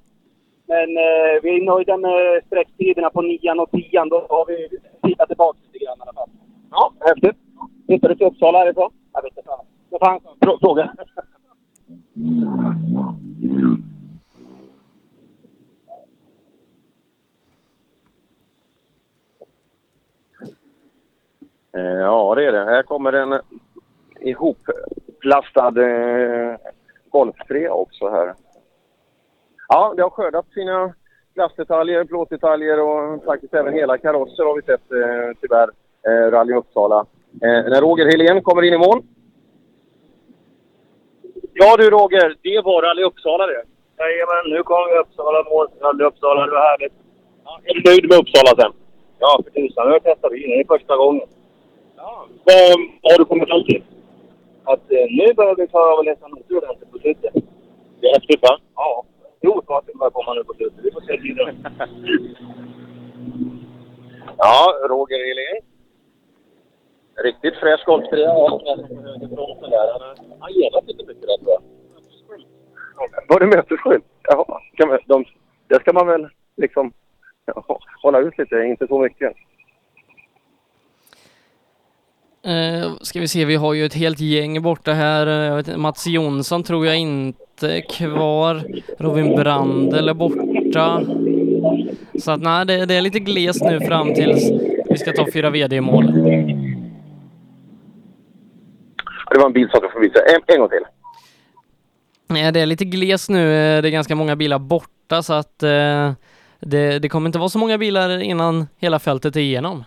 Men 0.73 0.89
eh, 0.98 1.34
vi 1.43 1.49
är 1.57 1.65
nöjda 1.65 1.98
med 1.98 2.43
sträcktiderna 2.48 3.10
på 3.10 3.22
nian 3.22 3.60
och 3.60 3.72
tian. 3.72 4.10
Då 4.10 4.26
har 4.30 4.45
vi 4.45 4.69
tittat 5.07 5.27
tillbaka 5.27 5.60
lite 5.64 5.85
grann 5.85 5.98
i 5.98 6.02
alla 6.02 6.14
fall. 6.14 6.30
Ja, 6.72 6.93
häftigt. 6.99 7.38
Hittar 7.88 8.10
du 8.10 8.15
till 8.15 8.27
Uppsala 8.27 8.57
härifrån? 8.57 8.91
Jag 9.14 9.22
vet 9.23 9.38
inte 9.38 9.48
fan. 9.49 9.65
Vad 9.89 9.99
fan? 10.02 10.19
Frå- 10.39 10.60
Fråga. 10.60 10.93
Eh, 21.76 21.81
Ja, 21.81 22.35
det 22.35 22.45
är 22.45 22.52
det. 22.52 22.65
Här 22.65 22.84
kommer 22.84 23.14
en 23.14 23.39
ihopplastad 24.22 25.68
eh, 25.85 26.56
Golf 27.10 27.35
3 27.48 27.69
också 27.69 28.10
här. 28.10 28.34
Ja, 29.73 29.93
det 29.95 30.02
har 30.03 30.10
skördat 30.10 30.45
sina 30.53 30.93
plastdetaljer, 31.34 32.03
plåtdetaljer 32.03 32.80
och 32.80 33.23
faktiskt 33.23 33.53
även 33.53 33.73
hela 33.73 33.98
karosser 33.98 34.43
har 34.43 34.56
vi 34.56 34.61
sett 34.61 34.91
eh, 34.91 35.38
tyvärr. 35.41 35.69
Eh, 36.07 36.31
Rally 36.31 36.53
Uppsala. 36.53 36.99
Eh, 37.41 37.61
när 37.72 37.81
Roger 37.81 38.06
Helén 38.06 38.41
kommer 38.43 38.61
in 38.61 38.73
i 38.73 38.77
mål. 38.77 39.02
Ja 41.53 41.77
du 41.77 41.89
Roger, 41.89 42.35
det 42.41 42.61
var 42.65 42.81
Rally 42.81 43.03
Uppsala 43.03 43.48
det. 43.48 43.64
Jajamän, 43.99 44.45
nu 44.53 44.64
kommer 44.64 44.99
Uppsala 44.99 45.49
mål. 45.49 45.68
Rally 45.81 46.03
Uppsala, 46.03 46.45
det 46.45 46.52
var 46.52 46.65
härligt. 46.72 46.93
Är 47.64 47.73
du 47.73 47.81
nöjd 47.89 48.10
med 48.10 48.18
Uppsala 48.19 48.61
sen? 48.61 48.72
Ja, 49.19 49.41
för 49.43 49.52
tusan. 49.52 49.85
Nu 49.85 49.89
har 49.91 49.99
jag 50.03 50.03
testat 50.03 50.31
bilen. 50.31 50.49
Det 50.49 50.64
är 50.64 50.77
första 50.77 50.98
gången. 50.98 51.27
Vad 53.02 53.11
har 53.11 53.18
du 53.18 53.26
kommit 53.26 53.49
fram 53.49 53.64
till? 53.64 53.84
Att 54.64 54.91
eh, 54.91 55.06
nu 55.19 55.34
börjar 55.34 55.56
vi 55.56 55.68
klara 55.68 55.93
av 55.93 55.99
att 55.99 56.06
läsa 56.06 56.27
noter 56.27 56.57
ordentligt 56.57 56.91
på 56.91 56.98
slutet. 56.99 57.34
Det 57.99 58.07
är 58.07 58.14
häftigt 58.14 58.41
va? 58.41 58.57
Ja. 58.76 59.06
Provfarten 59.41 59.97
börjar 59.99 60.11
komma 60.11 60.34
nu 60.34 60.43
på 60.43 60.53
slutet. 60.53 60.80
Vi 60.85 60.91
får 60.91 61.01
se 61.01 61.18
tiden. 61.18 61.68
Ja, 64.38 64.73
Roger 64.89 65.27
Helén. 65.27 65.61
Riktigt 67.23 67.55
fräsch 67.59 67.85
där. 68.11 68.27
Han 68.27 68.38
har- 70.39 70.49
gelat 70.49 70.88
lite 70.88 71.03
mycket 71.05 71.22
där 71.22 71.38
tror 71.38 71.51
jag. 71.51 71.61
Var 73.30 73.39
det 73.39 73.45
mötesskydd? 73.47 74.01
Jaha, 74.23 74.59
kan 74.73 74.88
man, 74.88 74.99
de, 75.07 75.26
det 75.68 75.76
ska 75.81 75.93
man 75.93 76.07
väl 76.07 76.27
liksom 76.57 76.93
ja, 77.45 77.80
hålla 78.01 78.19
ut 78.19 78.38
lite, 78.38 78.55
inte 78.55 78.88
så 78.88 78.99
mycket. 78.99 79.34
Eh, 82.45 82.93
ska 83.01 83.19
vi 83.19 83.27
se, 83.27 83.45
vi 83.45 83.55
har 83.55 83.73
ju 83.73 83.85
ett 83.85 83.93
helt 83.93 84.19
gäng 84.19 84.61
borta 84.61 84.91
här. 84.91 85.27
Jag 85.27 85.55
vet, 85.55 85.68
inte, 85.68 85.80
Mats 85.80 86.07
Jonsson 86.07 86.63
tror 86.63 86.85
jag 86.85 86.97
inte 86.99 87.40
är 87.64 87.82
kvar. 87.82 88.64
Robin 89.00 89.36
Brandel 89.36 90.10
är 90.10 90.14
borta. 90.14 91.02
Så 92.20 92.32
att 92.32 92.42
nej, 92.42 92.66
det, 92.66 92.86
det 92.86 92.96
är 92.96 93.02
lite 93.02 93.20
glest 93.20 93.64
nu 93.64 93.80
fram 93.80 94.14
tills 94.14 94.52
vi 94.90 94.98
ska 94.98 95.12
ta 95.12 95.26
fyra 95.34 95.50
VD 95.50 95.76
i 95.76 95.82
mål. 95.82 96.06
Det 99.32 99.40
var 99.40 99.46
en 99.46 99.54
bil 99.54 99.70
som 99.70 99.82
förbi 99.94 100.10
sig. 100.10 100.22
En, 100.36 100.42
en 100.56 100.60
gång 100.60 100.70
till. 100.70 100.86
Nej, 102.28 102.52
det 102.52 102.60
är 102.60 102.66
lite 102.66 102.86
glest 102.86 103.30
nu. 103.30 103.46
Det 103.82 103.88
är 103.88 103.92
ganska 103.92 104.16
många 104.16 104.36
bilar 104.36 104.60
borta 104.60 105.22
så 105.22 105.34
att 105.34 105.64
eh, 105.64 106.12
det, 106.60 107.00
det 107.00 107.10
kommer 107.10 107.30
inte 107.30 107.40
vara 107.40 107.50
så 107.50 107.60
många 107.60 107.78
bilar 107.78 108.20
innan 108.20 108.68
hela 108.80 109.00
fältet 109.00 109.36
är 109.36 109.40
igenom. 109.40 109.84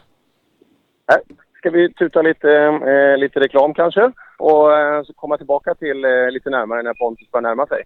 Här 1.09 1.21
ska 1.59 1.71
vi 1.71 1.93
tuta 1.93 2.23
lite, 2.23 2.51
eh, 2.87 3.19
lite 3.19 3.41
reklam 3.41 3.75
kanske 3.75 4.13
och 4.39 4.78
eh, 4.78 5.02
så 5.05 5.12
komma 5.12 5.36
tillbaka 5.36 5.74
till 5.74 6.05
eh, 6.05 6.31
lite 6.31 6.51
närmare 6.51 6.82
när 6.82 6.94
Pontus 6.94 7.31
börjar 7.31 7.43
närma 7.43 7.66
sig. 7.66 7.82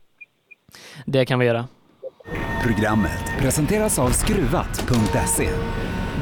Det 1.06 1.24
kan 1.24 1.38
vi 1.38 1.46
göra. 1.46 1.64
Programmet 2.62 3.24
presenteras 3.38 3.98
av 3.98 4.08
Skruvat.se. 4.08 5.48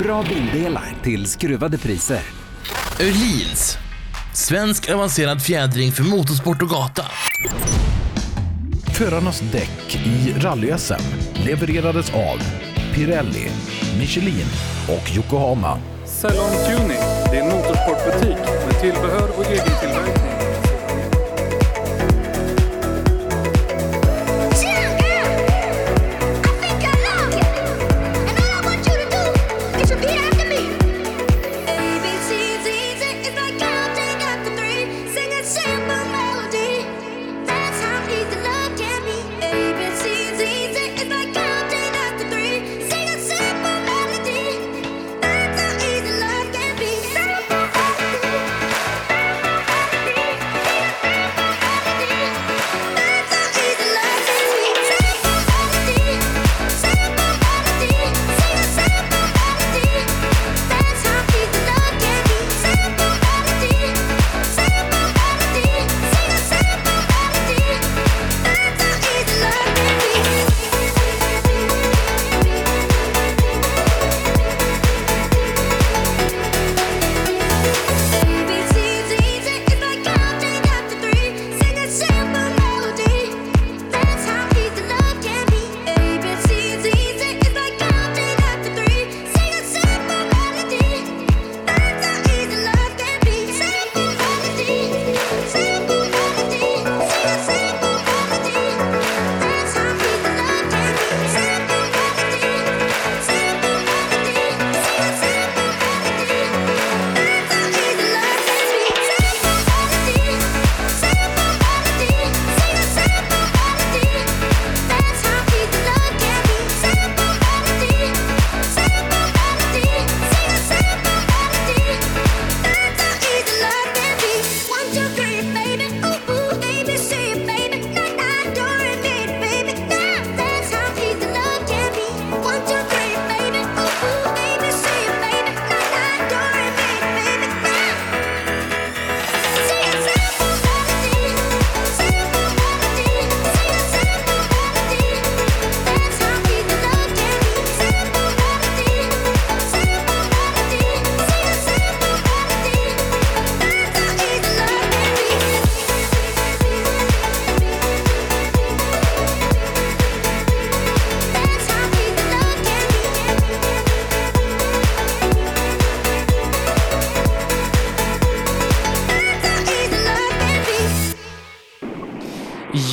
Bra 0.05 0.23
bildelar 0.23 1.03
till 1.03 1.27
skruvade 1.27 1.78
priser. 1.78 2.20
Öhlins. 3.01 3.78
Svensk 4.35 4.90
avancerad 4.90 5.43
fjädring 5.43 5.93
för 5.93 6.03
motorsport 6.16 6.62
och 6.62 6.69
gata. 6.69 7.03
Förarnas 8.98 9.40
däck 9.40 10.07
i 10.07 10.32
rally-SM 10.40 11.03
levererades 11.47 12.15
av 12.15 12.39
Pirelli, 12.94 13.48
Michelin 13.98 14.47
och 14.89 15.16
Yokohama. 15.16 15.78
Cellon 16.05 16.51
Tuning, 16.66 17.03
din 17.32 17.44
motorsportbutik 17.44 18.39
med 18.66 18.81
tillbehör 18.81 19.28
och 19.39 19.44
egen 19.44 19.77
tillverkning. 19.81 19.95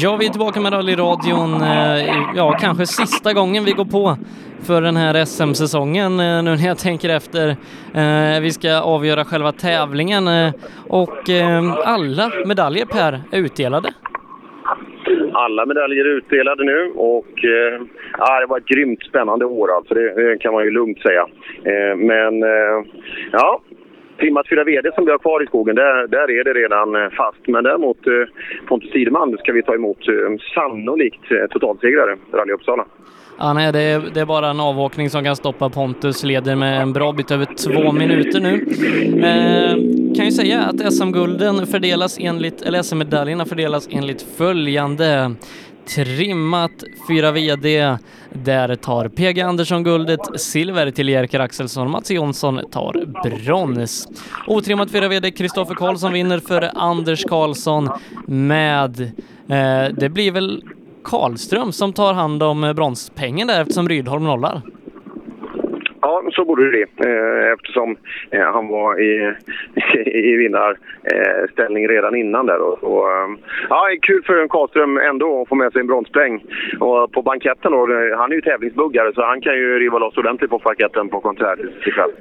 Ja, 0.04 0.18
vi 0.20 0.26
är 0.26 0.30
tillbaka 0.30 0.60
med 0.60 0.74
rallyradion. 0.74 1.62
Eh, 1.62 2.34
ja, 2.36 2.58
kanske 2.60 2.86
sista 2.86 3.34
gången 3.34 3.66
vi 3.66 3.72
går 3.72 3.86
på 3.86 4.18
för 4.68 4.82
den 4.82 4.96
här 4.96 5.26
SM-säsongen 5.26 6.20
eh, 6.20 6.44
nu 6.44 6.52
när 6.56 6.68
jag 6.68 6.78
tänker 6.78 7.10
efter. 7.10 7.48
Eh, 7.94 8.42
vi 8.42 8.52
ska 8.52 8.82
avgöra 8.82 9.26
själva 9.26 9.52
tävlingen 9.52 10.24
och 10.90 11.30
alla 11.86 12.32
medaljer 12.46 12.86
Per 12.86 13.22
är 13.32 13.40
utdelade. 13.40 13.94
Alla 15.34 15.66
medaljer 15.66 16.06
är 16.06 16.18
utdelade 16.18 16.64
nu 16.64 16.92
och 16.96 17.46
eh, 17.46 17.82
ja, 18.18 18.40
det 18.40 18.46
var 18.46 18.58
ett 18.58 18.66
grymt 18.66 19.04
spännande 19.04 19.46
år 19.46 19.76
alltså. 19.76 19.94
Det, 19.94 20.14
det 20.14 20.38
kan 20.38 20.54
man 20.54 20.64
ju 20.64 20.72
lugnt 20.72 21.02
säga. 21.02 21.28
Eh, 21.64 21.96
men 21.98 22.44
eh, 22.44 22.86
ja, 23.32 23.62
Trimmat 24.34 24.50
4 24.50 24.64
VD 24.64 24.92
som 24.96 25.06
vi 25.06 25.12
har 25.12 25.18
kvar 25.18 25.44
i 25.44 25.46
skogen, 25.46 25.76
där, 25.76 26.08
där 26.08 26.32
är 26.40 26.44
det 26.44 26.54
redan 26.54 26.96
eh, 26.96 27.10
fast. 27.10 27.48
Men 27.48 27.64
däremot 27.64 28.08
eh, 28.08 28.14
Pontus 28.68 28.92
Tideman 28.92 29.38
ska 29.38 29.52
vi 29.52 29.64
ta 29.64 29.76
emot 29.76 30.08
eh, 30.08 30.14
sannolikt 30.56 31.32
eh, 31.32 31.48
totalsegrare, 31.50 32.18
Rally 32.34 32.54
Uppsala. 32.54 32.86
Ja, 33.40 33.54
nej, 33.54 33.72
det, 33.72 33.80
är, 33.80 34.02
det 34.14 34.20
är 34.20 34.26
bara 34.26 34.50
en 34.50 34.60
avåkning 34.60 35.10
som 35.10 35.24
kan 35.24 35.36
stoppa 35.36 35.70
Pontus, 35.70 36.24
leder 36.24 36.56
med 36.56 36.82
en 36.82 36.94
bra 36.94 37.12
bit 37.12 37.32
över 37.32 37.46
två 37.46 37.92
minuter 37.92 38.40
nu. 38.40 38.54
Eh, 39.28 39.74
kan 40.16 40.26
ju 40.26 40.32
säga 40.32 40.62
att 40.62 40.94
SM-gulden 40.94 41.68
fördelas 41.68 42.18
enligt, 42.20 42.62
eller 42.62 42.82
SM-medaljerna 42.82 43.46
fördelas 43.46 43.90
enligt 43.92 44.22
följande. 44.22 45.32
Trimmat 45.88 46.84
fyra 47.08 47.32
VD, 47.32 47.98
där 48.34 48.76
tar 48.76 49.08
PG 49.08 49.42
Andersson 49.42 49.84
guldet, 49.84 50.20
silver 50.42 50.92
till 50.92 51.10
Jerker 51.10 51.40
Axelsson, 51.40 51.92
Mats 51.92 52.12
Jonsson 52.12 52.60
tar 52.72 53.24
brons. 53.24 54.08
Otrimmat 54.48 54.92
fyra 54.92 55.08
VD, 55.08 55.32
Kristoffer 55.32 55.76
Karlsson 55.76 56.14
vinner 56.14 56.40
före 56.40 56.70
Anders 56.72 57.24
Karlsson 57.24 57.90
med, 58.26 59.02
eh, 59.48 59.86
det 59.98 60.10
blir 60.10 60.32
väl 60.32 60.64
Karlström 61.04 61.72
som 61.72 61.94
tar 61.94 62.14
hand 62.14 62.44
om 62.44 62.74
bronspengen 62.76 63.48
där 63.48 63.62
eftersom 63.62 63.90
Rydholm 63.90 64.24
nollar. 64.24 64.62
Ja, 66.06 66.24
så 66.32 66.46
borde 66.46 66.64
det 66.64 66.70
bli 66.70 66.82
eh, 66.82 67.54
eftersom 67.54 67.98
eh, 68.32 68.42
han 68.42 68.68
var 68.68 69.02
i, 69.02 69.34
i 70.06 70.36
vinnarställning 70.36 71.88
redan 71.88 72.16
innan 72.16 72.46
där. 72.46 72.60
Och, 72.62 72.84
eh, 72.84 72.90
och, 72.90 73.40
ja, 73.70 73.88
kul 74.02 74.24
för 74.24 74.48
Karlström 74.48 74.98
ändå 74.98 75.42
att 75.42 75.50
få 75.50 75.56
med 75.56 75.72
sig 75.72 75.82
en 75.82 75.88
bronspeng. 75.88 76.44
Och 76.80 77.12
på 77.12 77.22
banketten 77.22 77.72
då, 77.72 77.88
han 78.18 78.32
är 78.32 78.36
ju 78.36 78.42
tävlingsbuggare 78.42 79.14
så 79.14 79.22
han 79.26 79.42
kan 79.42 79.54
ju 79.54 79.80
riva 79.80 80.00
loss 80.00 80.18
ordentligt 80.18 80.50
på 80.50 80.58
banketten 80.58 81.10
på 81.10 81.22
konsert 81.22 81.60
ikväll. 81.88 82.12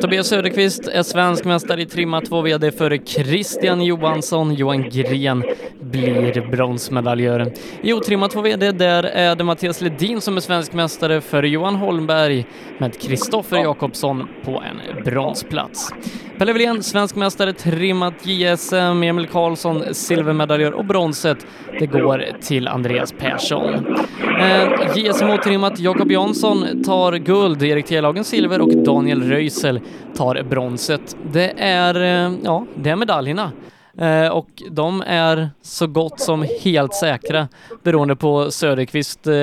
Tobias 0.00 0.28
Söderqvist 0.28 0.88
är 0.88 1.02
svensk 1.02 1.44
mästare 1.44 1.80
i 1.80 1.86
trimma 1.86 2.20
2 2.20 2.42
VD 2.42 2.70
före 2.70 2.98
Christian 2.98 3.82
Johansson. 3.84 4.54
Johan 4.54 4.82
Gren 4.82 5.42
blir 5.80 6.50
bronsmedaljör. 6.50 7.46
I 7.82 7.92
otrimma 7.92 8.28
2 8.28 8.40
VD 8.40 8.72
där 8.72 9.04
är 9.04 9.36
det 9.36 9.44
Mattias 9.44 9.80
Ledin 9.82 10.20
som 10.20 10.36
är 10.36 10.40
svensk 10.40 10.72
mästare 10.72 11.20
före 11.20 11.48
Johan 11.48 11.74
Holmberg 11.74 12.46
med 12.78 12.92
Kristoffer 13.20 13.56
Jakobsson 13.56 14.28
på 14.44 14.50
en 14.62 15.04
bronsplats. 15.04 15.92
Pelle 16.38 16.52
Wilén, 16.52 16.82
svensk 16.82 17.16
mästare 17.16 17.52
trimmat 17.52 18.14
JSM, 18.26 19.02
Emil 19.02 19.26
Karlsson 19.26 19.94
silvermedaljör 19.94 20.72
och 20.72 20.84
bronset 20.84 21.46
det 21.78 21.86
går 21.86 22.24
till 22.42 22.68
Andreas 22.68 23.12
Persson. 23.12 23.96
Eh, 24.40 24.96
JSM 24.96 25.30
otrimmat, 25.30 25.78
Jakob 25.78 26.12
Jansson 26.12 26.82
tar 26.84 27.12
guld, 27.12 27.62
Erik 27.62 27.86
Telhagen 27.86 28.24
silver 28.24 28.60
och 28.60 28.76
Daniel 28.76 29.22
Röisel 29.22 29.80
tar 30.16 30.42
bronset. 30.42 31.16
Det 31.32 31.54
är, 31.58 31.94
eh, 31.94 32.32
ja, 32.44 32.66
det 32.74 32.90
är 32.90 32.96
medaljerna. 32.96 33.52
Eh, 33.98 34.28
och 34.28 34.62
de 34.70 35.02
är 35.06 35.50
så 35.62 35.86
gott 35.86 36.20
som 36.20 36.46
helt 36.60 36.94
säkra 36.94 37.48
beroende 37.82 38.16
på 38.16 38.50
Söderqvist 38.50 39.26
eh, 39.26 39.34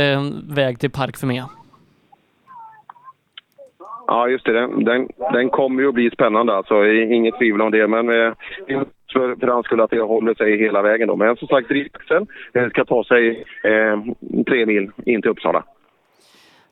väg 0.48 0.80
till 0.80 0.92
Park 0.92 1.18
för 1.18 1.28
Ja, 4.08 4.28
just 4.28 4.46
det. 4.46 4.54
Den, 4.54 4.84
den, 4.84 5.08
den 5.34 5.50
kommer 5.50 5.82
ju 5.82 5.88
att 5.88 5.94
bli 5.94 6.10
spännande 6.10 6.54
alltså. 6.54 6.86
Inget 6.88 7.38
tvivel 7.38 7.62
om 7.62 7.72
det. 7.72 7.88
Men 7.88 8.10
eh, 8.10 8.34
för, 9.14 9.36
för 9.36 9.48
hans 9.48 9.66
skull 9.66 9.82
att 9.82 9.90
det 9.90 10.00
håller 10.00 10.34
sig 10.34 10.58
hela 10.58 10.82
vägen 10.82 11.08
då. 11.08 11.16
Men 11.16 11.36
som 11.36 11.48
sagt, 11.48 11.72
Axel 11.94 12.26
eh, 12.54 12.70
ska 12.70 12.86
ta 12.86 13.04
sig 13.04 13.46
eh, 13.64 14.02
tre 14.48 14.66
mil 14.66 14.92
in 15.06 15.22
till 15.22 15.32
Uppsala. 15.32 15.64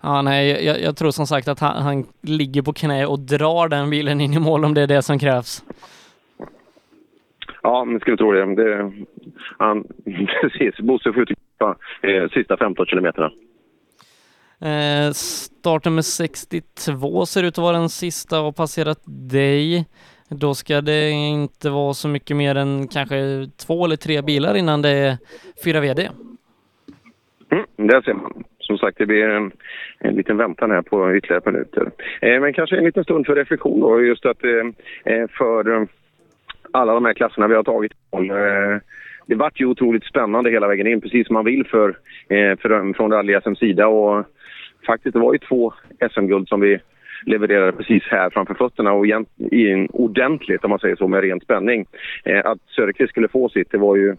Ja, 0.01 0.21
nej, 0.21 0.65
jag, 0.65 0.81
jag 0.81 0.97
tror 0.97 1.11
som 1.11 1.27
sagt 1.27 1.47
att 1.47 1.59
han, 1.59 1.81
han 1.81 2.03
ligger 2.21 2.61
på 2.61 2.73
knä 2.73 3.05
och 3.05 3.19
drar 3.19 3.69
den 3.69 3.89
bilen 3.89 4.21
in 4.21 4.33
i 4.33 4.39
mål 4.39 4.65
om 4.65 4.73
det 4.73 4.81
är 4.81 4.87
det 4.87 5.01
som 5.01 5.19
krävs. 5.19 5.63
Ja, 7.63 7.85
men 7.85 7.99
skulle 7.99 8.17
tro 8.17 8.31
det. 8.31 8.55
det 8.55 8.91
han, 9.57 9.83
precis, 10.41 10.77
Bosse 10.79 11.13
skjuter 11.13 11.35
eh, 12.01 12.29
sista 12.29 12.57
15 12.57 12.85
kilometerna. 12.85 13.31
Eh, 14.61 15.11
starten 15.11 15.95
med 15.95 16.05
62 16.05 17.25
ser 17.25 17.43
ut 17.43 17.57
att 17.57 17.57
vara 17.57 17.77
den 17.77 17.89
sista 17.89 18.39
och 18.39 18.45
har 18.45 18.51
passerat 18.51 18.99
dig. 19.05 19.85
Då 20.29 20.53
ska 20.53 20.81
det 20.81 21.09
inte 21.09 21.69
vara 21.69 21.93
så 21.93 22.07
mycket 22.07 22.37
mer 22.37 22.55
än 22.55 22.87
kanske 22.87 23.47
två 23.67 23.85
eller 23.85 23.95
tre 23.95 24.21
bilar 24.21 24.55
innan 24.55 24.81
det 24.81 24.89
är 24.89 25.17
fyra 25.63 25.79
VD. 25.79 26.09
Mm, 27.51 27.65
där 27.89 28.01
ser 28.01 28.13
man. 28.13 28.43
Som 28.59 28.77
sagt, 28.77 28.97
det 28.97 29.05
blir 29.05 29.29
en, 29.29 29.51
en 29.99 30.15
liten 30.15 30.37
väntan 30.37 30.71
här 30.71 30.81
på 30.81 31.15
ytterligare 31.15 31.51
minuter. 31.51 31.91
Eh, 32.21 32.41
men 32.41 32.53
kanske 32.53 32.77
en 32.77 32.85
liten 32.85 33.03
stund 33.03 33.25
för 33.25 33.35
reflektion 33.35 33.79
då, 33.79 34.01
just 34.01 34.25
att 34.25 34.43
eh, 34.43 35.13
eh 35.13 35.27
för 35.37 35.71
eh, 35.71 35.87
alla 36.71 36.93
de 36.93 37.05
här 37.05 37.13
klasserna 37.13 37.47
vi 37.47 37.55
har 37.55 37.63
tagit. 37.63 37.91
Eh, 38.11 38.81
det 39.27 39.35
vart 39.35 39.61
ju 39.61 39.65
otroligt 39.65 40.05
spännande 40.05 40.49
hela 40.49 40.67
vägen 40.67 40.87
in, 40.87 41.01
precis 41.01 41.27
som 41.27 41.33
man 41.33 41.45
vill 41.45 41.67
för, 41.67 41.89
eh, 42.29 42.57
för, 42.57 42.93
från 42.93 43.11
rally 43.11 43.33
SMs 43.33 43.59
sida. 43.59 43.87
Och 43.87 44.25
faktiskt, 44.85 45.13
det 45.13 45.19
var 45.19 45.33
ju 45.33 45.39
två 45.39 45.73
SM-guld 46.13 46.47
som 46.47 46.59
vi 46.61 46.79
levererade 47.25 47.71
precis 47.71 48.03
här 48.11 48.29
framför 48.29 48.53
fötterna 48.53 48.91
och 48.93 49.05
igen, 49.05 49.25
i 49.51 49.71
en 49.71 49.87
ordentligt, 49.89 50.63
om 50.63 50.69
man 50.69 50.79
säger 50.79 50.95
så, 50.95 51.07
med 51.07 51.21
ren 51.21 51.39
spänning. 51.39 51.85
Eh, 52.23 52.45
att 52.45 52.57
Söderqvist 52.75 53.09
skulle 53.09 53.27
få 53.27 53.49
sitt, 53.49 53.71
det 53.71 53.77
var 53.77 53.95
ju 53.95 54.15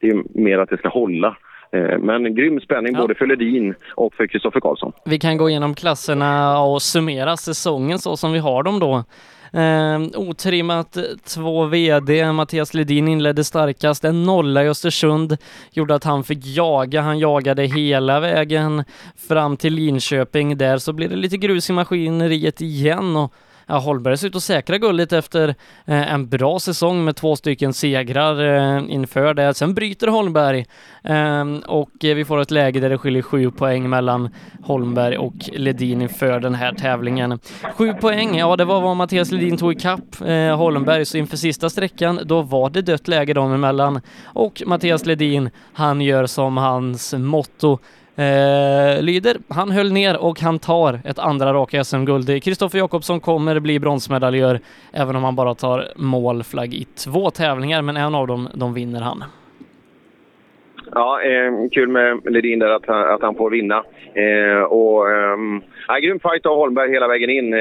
det 0.00 0.08
är 0.08 0.22
mer 0.40 0.58
att 0.58 0.70
det 0.70 0.76
ska 0.78 0.88
hålla. 0.88 1.36
Eh, 1.72 1.98
Men 1.98 2.34
grym 2.34 2.60
spänning 2.60 2.94
både 2.94 3.14
för 3.14 3.26
Ledin 3.26 3.74
och 3.94 4.14
för 4.14 4.26
Kristoffer 4.26 4.60
Karlsson. 4.60 4.92
Vi 5.04 5.18
kan 5.18 5.36
gå 5.36 5.50
igenom 5.50 5.74
klasserna 5.74 6.60
och 6.60 6.82
summera 6.82 7.36
säsongen 7.36 7.98
så 7.98 8.16
som 8.16 8.32
vi 8.32 8.38
har 8.38 8.62
dem 8.62 8.78
då. 8.78 9.04
Eh, 9.56 10.00
otrimmat 10.14 10.96
2 11.24 11.64
VD, 11.64 12.32
Mattias 12.32 12.74
Ledin 12.74 13.08
inledde 13.08 13.44
starkast, 13.44 14.04
en 14.04 14.22
nolla 14.22 14.64
i 14.64 14.68
Östersund 14.68 15.36
gjorde 15.72 15.94
att 15.94 16.04
han 16.04 16.24
fick 16.24 16.46
jaga, 16.46 17.00
han 17.00 17.18
jagade 17.18 17.64
hela 17.64 18.20
vägen 18.20 18.84
fram 19.28 19.56
till 19.56 19.74
Linköping. 19.74 20.58
Där 20.58 20.78
så 20.78 20.92
blir 20.92 21.08
det 21.08 21.16
lite 21.16 21.36
grus 21.36 21.70
i 21.70 21.72
maskineriet 21.72 22.60
igen 22.60 23.16
och 23.16 23.32
Ja, 23.68 23.78
Holmberg 23.78 24.16
ser 24.16 24.28
ut 24.28 24.36
att 24.36 24.42
säkra 24.42 24.78
guldet 24.78 25.12
efter 25.12 25.48
eh, 25.84 26.12
en 26.12 26.28
bra 26.28 26.58
säsong 26.58 27.04
med 27.04 27.16
två 27.16 27.36
stycken 27.36 27.72
segrar 27.72 28.44
eh, 28.44 28.84
inför 28.88 29.34
det. 29.34 29.54
Sen 29.54 29.74
bryter 29.74 30.06
Holmberg 30.06 30.66
ehm, 31.02 31.54
eh, 31.54 31.68
och 31.68 31.90
vi 32.00 32.24
får 32.24 32.40
ett 32.40 32.50
läge 32.50 32.80
där 32.80 32.90
det 32.90 32.98
skiljer 32.98 33.22
sju 33.22 33.50
poäng 33.50 33.90
mellan 33.90 34.30
Holmberg 34.62 35.18
och 35.18 35.34
Ledin 35.52 36.02
inför 36.02 36.40
den 36.40 36.54
här 36.54 36.72
tävlingen. 36.72 37.38
Sju 37.76 37.94
poäng, 37.94 38.38
ja 38.38 38.56
det 38.56 38.64
var 38.64 38.80
vad 38.80 38.96
Mattias 38.96 39.30
Ledin 39.30 39.56
tog 39.56 39.72
ikapp 39.72 40.20
eh, 40.26 40.56
Holmberg, 40.56 41.04
så 41.04 41.16
inför 41.18 41.36
sista 41.36 41.70
sträckan 41.70 42.20
då 42.24 42.42
var 42.42 42.70
det 42.70 42.82
dött 42.82 43.08
läge 43.08 43.34
dem 43.34 43.52
emellan 43.52 44.00
och 44.24 44.62
Mattias 44.66 45.06
Ledin, 45.06 45.50
han 45.72 46.00
gör 46.00 46.26
som 46.26 46.56
hans 46.56 47.14
motto 47.14 47.78
Eh, 48.18 49.02
lyder, 49.02 49.36
han 49.48 49.70
höll 49.70 49.92
ner 49.92 50.22
och 50.24 50.40
han 50.40 50.58
tar 50.58 51.00
ett 51.04 51.18
andra 51.18 51.52
raka 51.52 51.84
SM-guld. 51.84 52.42
Kristoffer 52.44 52.78
Jakobsson 52.78 53.20
kommer 53.20 53.60
bli 53.60 53.78
bronsmedaljör 53.80 54.60
även 54.92 55.16
om 55.16 55.24
han 55.24 55.36
bara 55.36 55.54
tar 55.54 55.84
målflagg 55.96 56.74
i 56.74 56.84
två 57.04 57.30
tävlingar, 57.30 57.82
men 57.82 57.96
en 57.96 58.14
av 58.14 58.26
dem, 58.26 58.48
de 58.54 58.74
vinner 58.74 59.00
han. 59.00 59.24
Ja, 60.94 61.20
eh, 61.22 61.68
kul 61.72 61.88
med 61.88 62.20
Ledin 62.24 62.58
där 62.58 62.68
att, 62.70 62.86
han- 62.86 63.14
att 63.14 63.22
han 63.22 63.34
får 63.34 63.50
vinna. 63.50 63.82
Eh, 64.14 64.62
och, 64.62 65.10
eh, 65.10 65.36
ja, 65.88 65.98
grym 65.98 66.20
fight 66.20 66.46
av 66.46 66.56
Holmberg 66.56 66.90
hela 66.90 67.08
vägen 67.08 67.30
in. 67.30 67.54
Eh, 67.54 67.60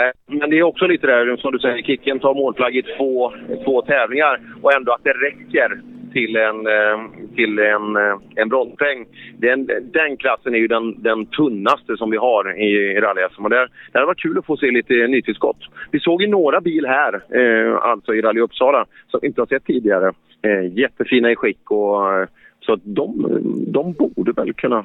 eh, 0.00 0.10
men 0.26 0.50
det 0.50 0.58
är 0.58 0.62
också 0.62 0.86
lite 0.86 1.06
där, 1.06 1.36
som 1.36 1.52
du 1.52 1.58
säger, 1.58 1.82
Kicken 1.82 2.18
tar 2.20 2.34
målflagg 2.34 2.76
i 2.76 2.82
två, 2.82 3.32
två 3.64 3.82
tävlingar 3.82 4.40
och 4.62 4.72
ändå 4.72 4.92
att 4.92 5.04
det 5.04 5.10
räcker 5.12 5.80
till 6.14 6.36
en, 6.36 6.66
eh, 6.66 6.98
till 7.34 7.58
en, 7.58 7.96
eh, 7.96 8.16
en 8.34 8.48
bronspoäng. 8.48 9.06
Den, 9.38 9.66
den 9.92 10.16
klassen 10.16 10.54
är 10.54 10.58
ju 10.58 10.68
den, 10.68 11.02
den 11.02 11.26
tunnaste 11.26 11.96
som 11.96 12.10
vi 12.10 12.16
har 12.16 12.58
i, 12.58 12.70
i 12.96 13.00
rally-SM. 13.00 13.48
Det 13.48 13.68
hade 13.92 14.06
varit 14.06 14.22
kul 14.22 14.38
att 14.38 14.46
få 14.46 14.56
se 14.56 14.70
lite 14.70 14.94
nytillskott. 14.94 15.60
Vi 15.90 16.00
såg 16.00 16.22
ju 16.22 16.28
några 16.28 16.60
bil 16.60 16.86
här, 16.86 17.14
eh, 17.14 17.76
alltså 17.76 18.14
i 18.14 18.22
Rally 18.22 18.40
Uppsala, 18.40 18.86
som 19.08 19.20
vi 19.22 19.26
inte 19.26 19.40
har 19.40 19.46
sett 19.46 19.64
tidigare. 19.64 20.12
Eh, 20.42 20.78
jättefina 20.78 21.30
i 21.30 21.36
skick 21.36 21.70
och 21.70 22.12
eh, 22.12 22.28
så 22.60 22.72
att 22.72 22.80
de, 22.84 23.28
de 23.72 23.92
borde 23.92 24.32
väl 24.32 24.52
kunna 24.52 24.84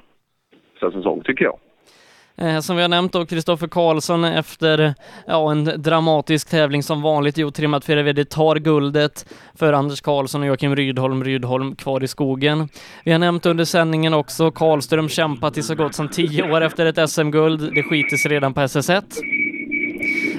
säsong, 0.80 1.22
tycker 1.26 1.46
jag. 1.46 1.58
Eh, 2.42 2.60
som 2.60 2.76
vi 2.76 2.82
har 2.82 2.90
nämnt 2.90 3.14
då, 3.14 3.26
Kristoffer 3.26 3.68
Karlsson 3.68 4.24
efter 4.24 4.94
ja, 5.28 5.52
en 5.52 5.64
dramatisk 5.78 6.50
tävling 6.50 6.84
som 6.84 7.02
vanligt 7.02 7.38
i 7.38 7.44
otrimmat 7.44 7.86
4 7.86 8.04
VD 8.04 8.26
tar 8.26 8.56
guldet 8.56 9.26
för 9.54 9.74
Anders 9.74 10.02
Karlsson 10.02 10.42
och 10.42 10.48
Joakim 10.48 10.76
Rydholm, 10.76 11.24
Rydholm 11.24 11.76
kvar 11.76 12.04
i 12.04 12.08
skogen. 12.08 12.70
Vi 13.04 13.12
har 13.12 13.20
nämnt 13.20 13.46
under 13.46 13.66
sändningen 13.66 14.14
också, 14.14 14.52
Karlström 14.52 15.10
kämpat 15.10 15.58
i 15.58 15.64
så 15.64 15.76
gott 15.76 15.96
som 15.96 16.10
tio 16.10 16.52
år 16.52 16.62
efter 16.62 16.86
ett 16.86 17.10
SM-guld. 17.10 17.74
Det 17.76 17.84
skiter 17.84 18.18
sig 18.18 18.32
redan 18.32 18.54
på 18.54 18.62
SS1. 18.62 19.04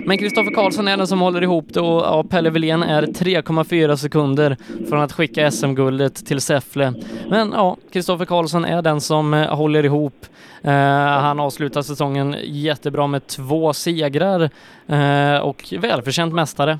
Men 0.04 0.18
Kristoffer 0.18 0.54
Karlsson 0.54 0.88
är 0.88 0.96
den 0.96 1.06
som 1.06 1.20
håller 1.20 1.42
ihop 1.42 1.66
det 1.68 1.80
och 1.80 2.02
ja, 2.02 2.24
Pelle 2.30 2.50
Wilén 2.50 2.82
är 2.82 3.02
3,4 3.02 3.96
sekunder 3.96 4.56
från 4.88 5.00
att 5.00 5.12
skicka 5.12 5.50
SM-guldet 5.50 6.26
till 6.26 6.40
Säffle. 6.40 6.94
Men 7.28 7.52
ja, 7.52 7.76
Kristoffer 7.92 8.24
Karlsson 8.24 8.64
är 8.64 8.82
den 8.82 9.00
som 9.00 9.34
eh, 9.34 9.56
håller 9.56 9.84
ihop. 9.84 10.26
Eh, 10.64 10.72
han 11.20 11.40
avslutar 11.40 11.82
säsongen 11.82 12.36
jättebra 12.42 13.06
med 13.06 13.26
två 13.26 13.72
segrar 13.72 14.50
eh, 14.86 15.40
och 15.46 15.64
välförtjänt 15.80 16.34
mästare. 16.34 16.78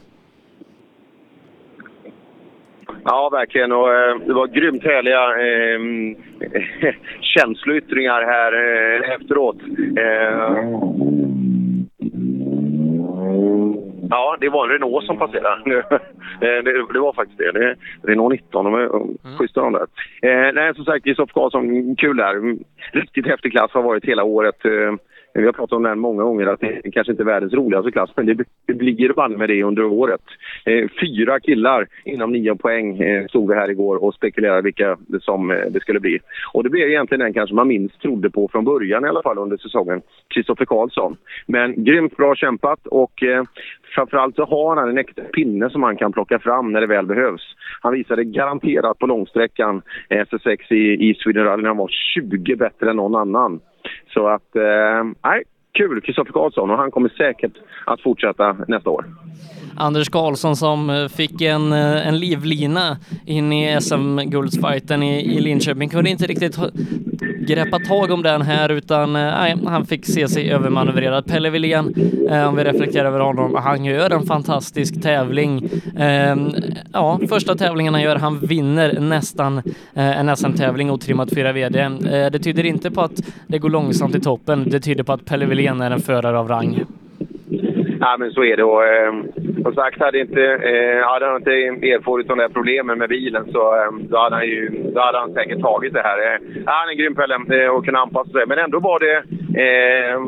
Ja, 3.05 3.29
verkligen. 3.33 3.73
Och, 3.73 3.95
eh, 3.95 4.19
det 4.27 4.33
var 4.33 4.47
grymt 4.47 4.85
härliga 4.85 5.25
eh, 5.47 6.95
känsloyttringar 7.21 8.23
här 8.23 8.53
eh, 8.53 9.15
efteråt. 9.15 9.57
Eh, 9.97 11.30
Ja, 14.11 14.37
det 14.41 14.49
var 14.49 14.65
en 14.65 14.71
Renault 14.71 15.07
som 15.07 15.19
passerade. 15.19 15.85
Eh, 16.43 16.65
det, 16.65 16.93
det 16.93 17.01
var 17.01 17.13
faktiskt 17.13 17.39
det. 17.39 17.53
det 17.53 17.77
Renault 18.03 18.33
19, 18.33 18.65
de 18.65 18.75
är 18.75 18.89
schyssta 19.39 19.61
de 19.61 19.73
där. 19.73 19.87
Eh, 20.23 20.53
nej, 20.53 20.75
som 20.75 20.85
sagt, 20.85 21.05
Kristoffer 21.05 21.33
Karlsson, 21.33 21.97
kul 21.97 22.17
där. 22.17 22.57
Riktigt 22.93 23.27
häftig 23.27 23.53
klass 23.53 23.71
har 23.73 23.83
varit 23.83 24.05
hela 24.05 24.25
året. 24.25 24.65
Eh, 24.65 24.95
vi 25.35 25.45
har 25.45 25.53
pratat 25.53 25.73
om 25.73 25.83
den 25.83 25.99
många 25.99 26.23
gånger, 26.23 26.47
att 26.47 26.61
det 26.61 26.91
kanske 26.93 27.11
inte 27.11 27.23
är 27.23 27.25
världens 27.25 27.53
roligaste 27.53 27.91
klass, 27.91 28.11
men 28.17 28.27
det, 28.27 28.45
det 28.67 28.75
blir 28.75 29.13
banne 29.13 29.37
med 29.37 29.49
det 29.49 29.63
under 29.63 29.85
året. 29.85 30.21
Eh, 30.65 30.89
fyra 31.01 31.41
killar 31.41 31.87
inom 32.05 32.33
nio 32.33 32.55
poäng 32.55 32.99
eh, 32.99 33.27
stod 33.27 33.49
vi 33.49 33.55
här 33.55 33.71
igår 33.71 34.05
och 34.05 34.15
spekulerade 34.15 34.63
vilka 34.63 34.97
det, 35.07 35.23
som 35.23 35.51
eh, 35.51 35.57
det 35.71 35.81
skulle 35.81 36.01
bli. 36.01 36.19
Och 36.53 36.63
det 36.65 36.71
blev 36.71 36.89
egentligen 36.89 37.21
den 37.21 37.33
kanske 37.33 37.55
man 37.55 37.69
minst 37.69 38.01
trodde 38.01 38.31
på 38.31 38.49
från 38.49 38.65
början 38.65 39.05
i 39.05 39.09
alla 39.09 39.23
fall 39.23 39.39
under 39.39 39.57
säsongen, 39.57 40.03
Kristoffer 40.35 40.65
Karlsson. 40.65 41.17
Men 41.47 41.85
grymt 41.85 42.17
bra 42.17 42.35
kämpat 42.35 42.87
och 42.87 43.23
eh, 43.23 43.45
framförallt 43.95 44.37
så 44.37 44.45
har 44.45 44.77
han 44.77 44.89
en 44.89 44.99
äkta 44.99 45.23
pinne 45.23 45.71
som 45.71 45.83
han 45.83 45.97
kan 45.97 46.13
plocka 46.13 46.39
fram 46.39 46.73
när 46.73 46.81
det 46.81 46.87
väl 46.87 47.07
behövs. 47.07 47.43
Han 47.81 47.93
visade 47.93 48.25
garanterat 48.25 48.99
på 48.99 49.07
långsträckan 49.07 49.83
SS6 50.09 50.73
i, 50.73 51.11
i 51.11 51.15
Sweden 51.15 51.45
Rally 51.45 51.63
när 51.63 51.69
han 51.69 51.77
var 51.77 51.91
20 52.15 52.57
bättre 52.57 52.91
än 52.91 52.97
någon 52.97 53.15
annan. 53.15 53.61
Så 54.15 54.29
att, 54.29 54.57
eh, 54.57 55.05
nej, 55.25 55.43
kul 55.73 56.01
Kristoffer 56.01 56.33
Karlsson 56.33 56.71
och 56.71 56.77
han 56.77 56.91
kommer 56.91 57.09
säkert 57.09 57.53
att 57.87 58.01
fortsätta 58.01 58.57
nästa 58.69 58.91
år. 58.91 59.05
Anders 59.77 60.09
Karlsson 60.09 60.57
som 60.57 60.91
eh, 60.91 61.09
fick 61.09 61.41
en, 61.41 61.73
eh, 61.73 62.09
en 62.09 62.19
livlina 62.19 62.97
in 63.27 63.53
i 63.53 63.81
SM-guldsfajten 63.81 65.03
i, 65.03 65.37
i 65.37 65.41
Linköping 65.41 65.89
kunde 65.89 66.11
inte 66.11 66.27
riktigt 66.27 66.59
greppa 67.51 67.79
tag 67.79 68.11
om 68.11 68.23
den 68.23 68.43
här 68.43 68.69
utan 68.69 69.17
eh, 69.17 69.23
nej, 69.23 69.57
han 69.67 69.87
fick 69.87 70.07
se 70.07 70.29
sig 70.29 70.53
övermanövrerad. 70.53 71.27
Pelle 71.27 71.51
Wilén, 71.51 71.95
eh, 72.31 72.49
om 72.49 72.57
vi 72.57 72.65
reflekterar 72.65 73.05
över 73.05 73.21
honom, 73.21 73.55
han 73.55 73.85
gör 73.85 74.11
en 74.11 74.23
fantastisk 74.23 75.03
tävling. 75.03 75.71
Ehm, 75.99 76.51
ja, 76.93 77.21
första 77.29 77.55
tävlingen 77.55 77.95
han 77.95 78.03
gör, 78.03 78.17
han 78.17 78.39
vinner 78.39 79.01
nästan 79.01 79.59
eh, 79.95 80.21
en 80.21 80.37
SM-tävling 80.37 80.91
otrimmat 80.91 81.35
4 81.35 81.53
VD. 81.53 81.89
Det 82.33 82.39
tyder 82.39 82.67
inte 82.67 82.91
på 82.91 83.01
att 83.01 83.21
det 83.47 83.59
går 83.59 83.71
långsamt 83.71 84.15
i 84.15 84.21
toppen, 84.21 84.71
det 84.71 84.81
tyder 84.81 85.05
på 85.05 85.13
att 85.13 85.25
Pelle 85.25 85.47
Wilén 85.47 85.81
är 85.81 85.91
en 85.91 86.01
förare 86.01 86.39
av 86.39 86.49
rang. 86.49 86.85
Ja, 88.01 88.17
men 88.19 88.31
så 88.31 88.45
är 88.45 88.57
det. 88.57 88.65
Och, 88.65 88.85
eh, 88.85 89.13
som 89.63 89.75
sagt, 89.75 90.01
hade, 90.01 90.21
inte, 90.21 90.43
eh, 90.43 91.07
hade 91.07 91.27
han 91.27 91.37
inte 91.37 91.51
erfarit 91.93 92.29
de 92.29 92.39
där 92.39 92.49
problemen 92.49 92.99
med 92.99 93.09
bilen 93.09 93.53
så 93.53 93.77
eh, 93.77 93.91
då, 94.01 94.19
hade 94.19 94.37
han 94.37 94.47
ju, 94.47 94.69
då 94.95 95.01
hade 95.01 95.19
han 95.19 95.33
säkert 95.33 95.61
tagit 95.61 95.93
det 95.93 96.03
här. 96.03 96.19
Eh, 96.19 96.39
han 96.67 96.89
är 96.89 96.93
en 96.93 96.99
grym 96.99 97.15
Pelle 97.15 97.65
eh, 97.65 97.69
och 97.69 97.85
kunna 97.85 97.99
anpassa 97.99 98.31
sig. 98.31 98.45
Men 98.47 98.59
ändå 98.59 98.79
var 98.81 98.99
det 98.99 99.17
eh, 99.65 100.21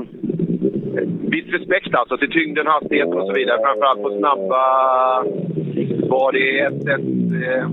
viss 1.31 1.53
respekt 1.53 1.95
alltså 1.95 2.17
till 2.19 2.33
tyngden, 2.33 2.67
hastigheten 2.67 3.21
och 3.21 3.27
så 3.27 3.33
vidare. 3.33 3.61
Framförallt 3.63 4.03
på 4.03 4.19
snabba... 4.19 4.65
Var 6.09 6.33
det 6.33 6.59
ett, 6.59 6.89
ett 6.95 7.49
eh, 7.49 7.67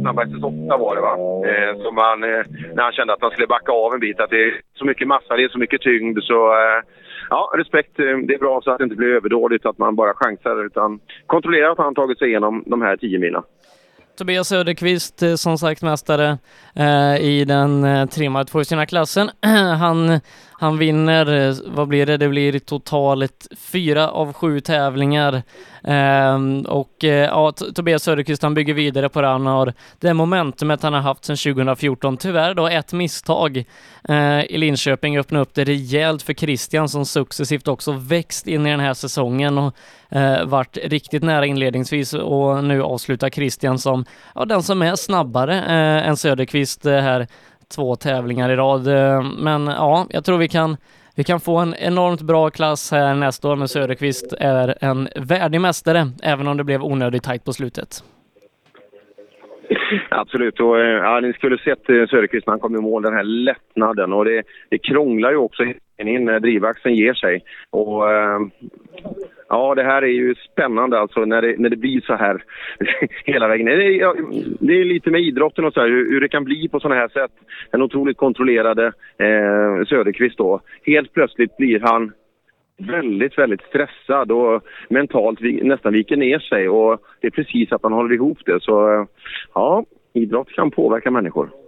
snabba 0.00 0.24
SS8 0.24 0.78
var 0.78 0.94
det 0.94 1.00
va? 1.00 1.14
Eh, 1.48 1.82
som 1.82 1.96
han, 1.96 2.24
eh, 2.24 2.44
när 2.74 2.82
han 2.82 2.92
kände 2.92 3.12
att 3.12 3.22
han 3.22 3.30
skulle 3.30 3.46
backa 3.46 3.72
av 3.72 3.94
en 3.94 4.00
bit. 4.00 4.20
Att 4.20 4.30
det 4.30 4.44
är 4.44 4.54
så 4.78 4.84
mycket 4.84 5.08
massa, 5.08 5.36
det 5.36 5.44
är 5.44 5.48
så 5.48 5.58
mycket 5.58 5.80
tyngd 5.80 6.18
så... 6.22 6.52
Eh, 6.52 6.82
Ja, 7.34 7.50
respekt. 7.54 7.98
Eh, 7.98 8.04
det 8.04 8.34
är 8.34 8.38
bra 8.38 8.60
så 8.64 8.70
att 8.70 8.78
det 8.78 8.84
inte 8.84 8.96
blir 8.96 9.08
överdådigt, 9.08 9.66
att 9.66 9.78
man 9.78 9.96
bara 9.96 10.14
chansar. 10.14 10.66
Utan 10.66 11.00
kontrollera 11.26 11.72
att 11.72 11.78
han 11.78 11.94
tagit 11.94 12.18
sig 12.18 12.28
igenom 12.28 12.62
de 12.66 12.82
här 12.82 12.96
tio 12.96 13.18
milen. 13.18 13.42
Tobias 14.18 14.48
Söderqvist, 14.48 15.22
eh, 15.22 15.34
som 15.34 15.58
sagt 15.58 15.82
mästare 15.82 16.38
eh, 16.74 17.16
i 17.16 17.44
den 17.44 17.84
eh, 17.84 18.06
trimmade 18.06 18.44
tvåhjulsdrivna-klassen. 18.44 19.30
han, 19.78 20.20
han 20.64 20.78
vinner, 20.78 21.48
eh, 21.48 21.54
vad 21.66 21.88
blir 21.88 22.06
det? 22.06 22.16
Det 22.16 22.28
blir 22.28 22.58
totalt 22.58 23.46
fyra 23.56 24.10
av 24.10 24.32
sju 24.32 24.60
tävlingar. 24.60 25.42
Ehm, 25.84 26.60
och 26.60 27.04
eh, 27.04 27.24
ja, 27.24 27.52
Tobias 27.52 28.02
Söderqvist 28.02 28.42
han 28.42 28.54
bygger 28.54 28.74
vidare 28.74 29.08
på 29.08 29.20
det 29.20 29.26
han 29.26 29.46
har, 29.46 29.72
det 30.00 30.14
momentumet 30.14 30.82
han 30.82 30.92
har 30.92 31.00
haft 31.00 31.24
sedan 31.24 31.36
2014. 31.36 32.16
Tyvärr 32.16 32.54
då 32.54 32.68
ett 32.68 32.92
misstag 32.92 33.64
eh, 34.08 34.44
i 34.44 34.58
Linköping 34.58 35.18
öppnar 35.18 35.40
upp 35.40 35.54
det 35.54 35.64
rejält 35.64 36.22
för 36.22 36.34
Christian 36.34 36.88
som 36.88 37.06
successivt 37.06 37.68
också 37.68 37.92
växt 37.92 38.46
in 38.46 38.66
i 38.66 38.70
den 38.70 38.80
här 38.80 38.94
säsongen 38.94 39.58
och 39.58 39.74
eh, 40.10 40.44
varit 40.44 40.78
riktigt 40.84 41.22
nära 41.22 41.46
inledningsvis 41.46 42.14
och 42.14 42.64
nu 42.64 42.82
avslutar 42.82 43.30
Christian 43.30 43.78
som 43.78 44.04
ja, 44.34 44.44
den 44.44 44.62
som 44.62 44.82
är 44.82 44.96
snabbare 44.96 45.58
eh, 45.58 46.08
än 46.08 46.16
Söderqvist 46.16 46.86
eh, 46.86 47.00
här 47.00 47.26
två 47.68 47.96
tävlingar 47.96 48.50
i 48.50 48.56
rad. 48.56 48.88
Eh, 48.88 49.22
men 49.38 49.66
ja, 49.66 50.06
jag 50.10 50.24
tror 50.24 50.38
vi 50.38 50.48
kan 50.48 50.76
vi 51.16 51.24
kan 51.24 51.40
få 51.40 51.56
en 51.58 51.74
enormt 51.74 52.22
bra 52.22 52.50
klass 52.50 52.92
här 52.92 53.14
nästa 53.14 53.48
år, 53.48 53.56
men 53.56 53.68
Söderqvist 53.68 54.34
är 54.40 54.74
en 54.80 55.08
värdig 55.16 55.60
mästare, 55.60 56.06
även 56.22 56.48
om 56.48 56.56
det 56.56 56.64
blev 56.64 56.82
onödigt 56.82 57.22
tajt 57.22 57.44
på 57.44 57.52
slutet. 57.52 57.88
Absolut. 60.10 60.60
Och, 60.60 60.80
eh, 60.80 60.86
ja, 60.86 61.20
ni 61.20 61.32
skulle 61.32 61.58
sett 61.58 61.90
eh, 61.90 62.06
Söderqvist 62.06 62.46
när 62.46 62.52
han 62.52 62.60
kom 62.60 62.76
i 62.76 62.80
mål, 62.80 63.02
den 63.02 63.14
här 63.14 63.22
lättnaden. 63.22 64.12
Och 64.12 64.24
det, 64.24 64.42
det 64.68 64.78
krånglar 64.78 65.30
ju 65.30 65.36
också 65.36 65.62
in 65.64 66.24
när 66.24 66.40
drivaxeln 66.40 66.94
ger 66.94 67.14
sig. 67.14 67.44
Och, 67.70 68.02
ja, 69.48 69.74
det 69.74 69.82
här 69.82 70.02
är 70.02 70.06
ju 70.06 70.34
spännande 70.34 70.98
alltså 70.98 71.24
när 71.24 71.42
det, 71.42 71.54
när 71.58 71.70
det 71.70 71.76
blir 71.76 72.00
så 72.00 72.14
här 72.14 72.44
hela 73.24 73.48
vägen. 73.48 73.66
Det 73.66 73.72
är, 73.72 73.90
ja, 73.90 74.14
det 74.60 74.80
är 74.80 74.84
lite 74.84 75.10
med 75.10 75.20
idrotten 75.20 75.64
och 75.64 75.72
så 75.72 75.80
här, 75.80 75.88
hur, 75.88 76.10
hur 76.10 76.20
det 76.20 76.28
kan 76.28 76.44
bli 76.44 76.68
på 76.68 76.80
sådana 76.80 77.00
här 77.00 77.08
sätt. 77.08 77.32
Den 77.70 77.82
otroligt 77.82 78.16
kontrollerade 78.16 78.86
eh, 79.18 79.84
Söderqvist 79.88 80.38
då. 80.38 80.60
Helt 80.86 81.12
plötsligt 81.12 81.56
blir 81.56 81.80
han 81.80 82.12
väldigt, 82.78 83.38
väldigt 83.38 83.62
stressad 83.62 84.32
och 84.32 84.62
mentalt 84.88 85.40
vi, 85.40 85.62
nästan 85.62 85.92
viker 85.92 86.16
ner 86.16 86.38
sig. 86.38 86.68
Och 86.68 87.00
det 87.20 87.26
är 87.26 87.30
precis 87.30 87.72
att 87.72 87.82
han 87.82 87.92
håller 87.92 88.14
ihop 88.14 88.38
det. 88.46 88.62
Så 88.62 88.92
eh, 88.92 89.06
ja, 89.54 89.84
idrott 90.12 90.48
kan 90.48 90.70
påverka 90.70 91.10
människor. 91.10 91.63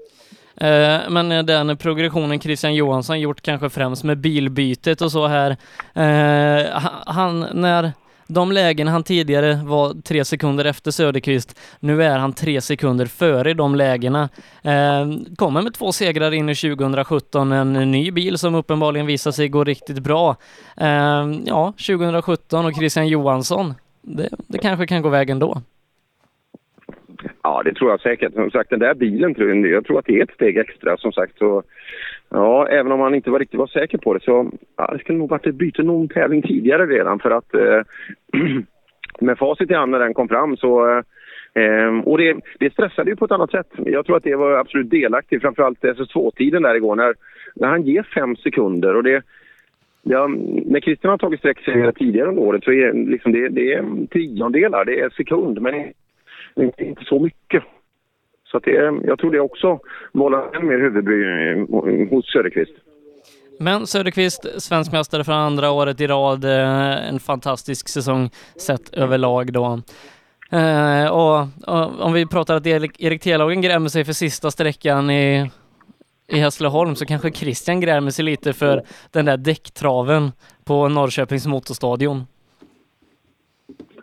Eh, 0.61 1.01
men 1.09 1.33
eh, 1.33 1.43
den 1.43 1.77
progressionen 1.77 2.41
Christian 2.41 2.75
Johansson 2.75 3.21
gjort 3.21 3.43
kanske 3.43 3.71
främst 3.71 4.05
med 4.05 4.19
bilbytet 4.19 5.01
och 5.01 5.13
så 5.13 5.27
här. 5.27 5.57
Eh, 5.95 6.67
han, 7.07 7.47
när 7.53 7.93
de 8.29 8.53
lägen 8.53 8.89
han 8.89 9.03
tidigare 9.03 9.55
var 9.65 10.03
tre 10.03 10.25
sekunder 10.25 10.65
efter 10.65 10.91
Söderqvist, 10.91 11.59
nu 11.81 12.03
är 12.03 12.19
han 12.19 12.33
tre 12.33 12.61
sekunder 12.61 13.07
före 13.07 13.51
i 13.51 13.55
de 13.55 13.75
lägena. 13.75 14.29
Eh, 14.63 15.07
Kommer 15.37 15.63
med 15.63 15.75
två 15.75 15.93
segrar 15.93 16.33
in 16.35 16.49
i 16.49 16.55
2017, 16.55 17.53
en 17.53 17.73
ny 17.73 18.11
bil 18.11 18.39
som 18.39 18.55
uppenbarligen 18.55 19.07
visar 19.07 19.31
sig 19.31 19.49
gå 19.49 19.65
riktigt 19.65 19.99
bra. 19.99 20.37
Eh, 20.77 21.27
Ja, 21.45 21.73
2017 21.73 22.67
och 22.67 22.75
Christian 22.75 23.09
Johansson, 23.09 23.75
det, 24.03 24.29
det 24.47 24.59
kanske 24.59 24.87
kan 24.87 25.03
gå 25.03 25.09
vägen 25.09 25.39
då. 25.39 25.63
Ja, 27.43 27.63
det 27.65 27.75
tror 27.75 27.91
jag 27.91 28.01
säkert. 28.01 28.35
Som 28.35 28.51
sagt, 28.51 28.71
den 28.71 28.79
där 28.79 28.95
bilen, 28.95 29.35
tror 29.35 29.49
jag, 29.49 29.67
jag 29.67 29.85
tror 29.85 29.99
att 29.99 30.05
det 30.05 30.19
är 30.19 30.23
ett 30.23 30.35
steg 30.35 30.57
extra 30.57 30.97
som 30.97 31.13
sagt. 31.13 31.39
Så, 31.39 31.63
ja, 32.29 32.69
även 32.69 32.93
om 32.93 32.99
man 32.99 33.15
inte 33.15 33.31
var 33.31 33.39
riktigt 33.39 33.59
var 33.59 33.67
säker 33.67 33.99
på 33.99 34.15
det 34.15 34.21
så 34.21 34.51
ja, 34.77 34.91
det 34.93 34.99
skulle 34.99 35.19
nog 35.19 35.31
varit 35.31 35.47
ett 35.47 35.55
byte 35.55 35.83
någon 35.83 36.09
tävling 36.09 36.43
tidigare 36.43 36.87
redan 36.87 37.19
för 37.19 37.31
att 37.31 37.55
eh, 37.55 37.83
med 39.21 39.39
facit 39.39 39.71
i 39.71 39.75
hand 39.75 39.91
när 39.91 39.99
den 39.99 40.15
kom 40.15 40.29
fram 40.29 40.57
så 40.57 40.89
eh, 40.89 41.03
ehm, 41.55 42.01
och 42.01 42.19
det, 42.19 42.37
det 42.59 42.73
stressade 42.73 43.11
ju 43.11 43.17
på 43.17 43.25
ett 43.25 43.31
annat 43.31 43.51
sätt. 43.51 43.69
Jag 43.77 44.07
tror 44.07 44.17
att 44.17 44.25
det 44.25 44.37
var 44.37 44.53
absolut 44.53 44.91
delaktigt, 44.91 45.43
framförallt 45.43 45.83
SS2-tiden 45.83 46.63
där 46.63 46.75
igår 46.75 46.97
när, 46.97 47.15
när 47.55 47.69
han 47.69 47.83
ger 47.83 48.03
fem 48.03 48.37
sekunder 48.37 48.97
och 48.97 49.03
det 49.03 49.23
Ja, 50.09 50.27
när 50.67 50.81
Christian 50.81 51.11
har 51.11 51.19
tagit 51.19 51.39
sträcksegrar 51.39 51.93
tidigare 51.93 52.29
under 52.29 52.43
året 52.43 52.65
så 52.65 52.73
är 52.73 52.93
liksom 52.93 53.33
det, 53.33 53.49
det 53.49 53.73
är 53.73 54.07
tiondelar, 54.11 54.85
det 54.85 55.01
är 55.01 55.11
sekund, 55.11 55.61
men 55.61 55.75
inte, 56.61 56.85
inte 56.85 57.05
så 57.05 57.19
mycket. 57.21 57.63
Så 58.51 58.57
att 58.57 58.63
det, 58.63 58.77
är- 58.77 59.07
jag 59.07 59.19
tror 59.19 59.31
det 59.33 59.41
också 59.41 59.79
vållar 60.13 60.57
än 60.57 60.67
mer 60.67 60.79
huvudbry 60.79 61.23
eh, 61.25 62.09
hos 62.11 62.33
Söderqvist. 62.33 62.73
Men 63.61 63.87
Söderqvist, 63.87 64.63
svensk 64.63 64.93
mästare 64.93 65.25
för 65.25 65.33
andra 65.33 65.71
året 65.71 66.01
i 66.01 66.07
rad, 66.07 66.45
eh, 66.45 67.09
en 67.09 67.21
fantastisk 67.21 67.89
säsong 67.89 68.31
sett 68.57 68.95
överlag 68.95 69.53
då. 69.53 69.81
Eh, 70.51 71.07
och, 71.09 71.39
och 71.67 72.01
om 72.07 72.13
vi 72.13 72.27
pratar 72.27 72.57
att 72.57 72.67
Erik, 72.67 73.01
Erik 73.03 73.23
Telhagen 73.23 73.63
grämer 73.63 73.89
sig 73.89 74.05
för 74.05 74.13
sista 74.13 74.51
sträckan 74.51 75.11
i, 75.11 75.51
i 76.29 76.39
Hässleholm 76.39 76.95
så 76.95 77.07
kanske 77.07 77.31
Christian 77.33 77.81
grämer 77.81 78.11
sig 78.11 78.25
lite 78.25 78.53
för 78.53 78.83
den 79.11 79.25
där 79.25 79.37
däcktraven 79.37 80.33
på 80.65 80.89
Norrköpings 80.89 81.47
motorstadion. 81.47 82.25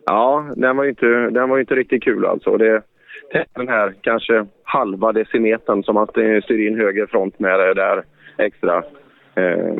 Ja, 0.05 0.45
den 0.55 0.77
var 0.77 0.83
ju 0.83 0.89
inte, 0.89 1.05
den 1.29 1.49
var 1.49 1.59
inte 1.59 1.75
riktigt 1.75 2.03
kul 2.03 2.25
alltså. 2.25 2.57
Det, 2.57 2.81
den 3.55 3.67
här 3.67 3.93
kanske 4.01 4.45
halva 4.63 5.11
decimetern 5.11 5.83
som 5.83 5.97
att 5.97 6.13
det 6.13 6.43
styr 6.43 6.67
in 6.67 6.77
höger 6.79 7.05
front 7.05 7.39
med 7.39 7.59
det 7.59 7.73
där 7.73 8.03
extra. 8.37 8.83
Eh, 9.35 9.75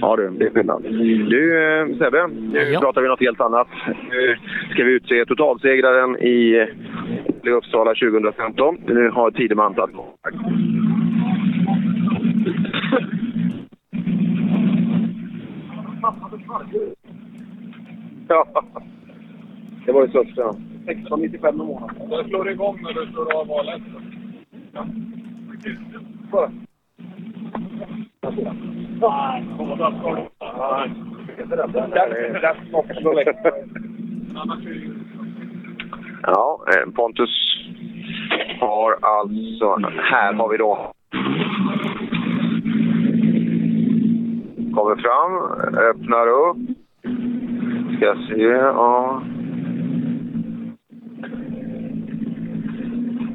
ja 0.00 0.16
du, 0.16 0.30
det 0.30 0.46
är 0.46 0.50
skillnad. 0.50 0.82
Du 1.30 1.62
eh, 1.64 1.86
Sebbe, 1.98 2.26
nu 2.26 2.58
Ja. 2.72 2.80
pratar 2.80 3.02
vi 3.02 3.08
något 3.08 3.20
helt 3.20 3.40
annat. 3.40 3.68
Nu 4.10 4.36
ska 4.70 4.84
vi 4.84 4.92
utse 4.92 5.24
totalsegraren 5.24 6.16
i 6.16 6.66
i 7.44 7.50
Uppsala 7.50 7.94
2015. 7.94 8.78
Nu 8.86 9.10
har 9.10 9.30
Tideman 9.30 9.74
tagit 9.74 9.96
Ja, 18.28 18.46
det 19.86 19.92
var 19.92 20.02
det 20.02 20.08
största. 20.08 20.42
16,95 20.86 21.54
i 21.54 21.56
månaden. 21.56 22.08
Det 22.10 22.24
slår 22.28 22.50
igång 22.50 22.78
när 22.82 22.92
du 22.92 23.06
slår 23.12 23.36
av 23.36 23.46
valet. 23.46 23.82
Ja, 36.22 36.64
eh, 36.68 36.92
Pontus 36.92 37.30
har 38.60 38.98
alltså... 39.00 39.88
Här 39.98 40.32
har 40.32 40.48
vi 40.48 40.56
då... 40.56 40.92
Kommer 44.74 44.96
fram, 44.96 45.32
öppnar 45.76 46.26
upp. 46.28 46.56
Ska 47.96 48.14
se, 48.28 48.42
ja. 48.42 49.22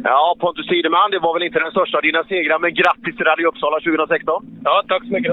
Ja, 0.03 0.35
Pontus 0.39 0.67
Tideman, 0.67 1.11
det 1.11 1.19
var 1.19 1.33
väl 1.33 1.43
inte 1.43 1.59
den 1.59 1.71
största 1.71 1.97
av 1.97 2.01
dina 2.03 2.23
segrar, 2.23 2.59
men 2.59 2.73
grattis 2.73 3.15
till 3.15 3.25
Rally 3.25 3.45
Uppsala 3.45 3.79
2016! 3.79 4.45
Ja, 4.63 4.83
tack 4.87 5.03
så 5.03 5.13
mycket. 5.13 5.31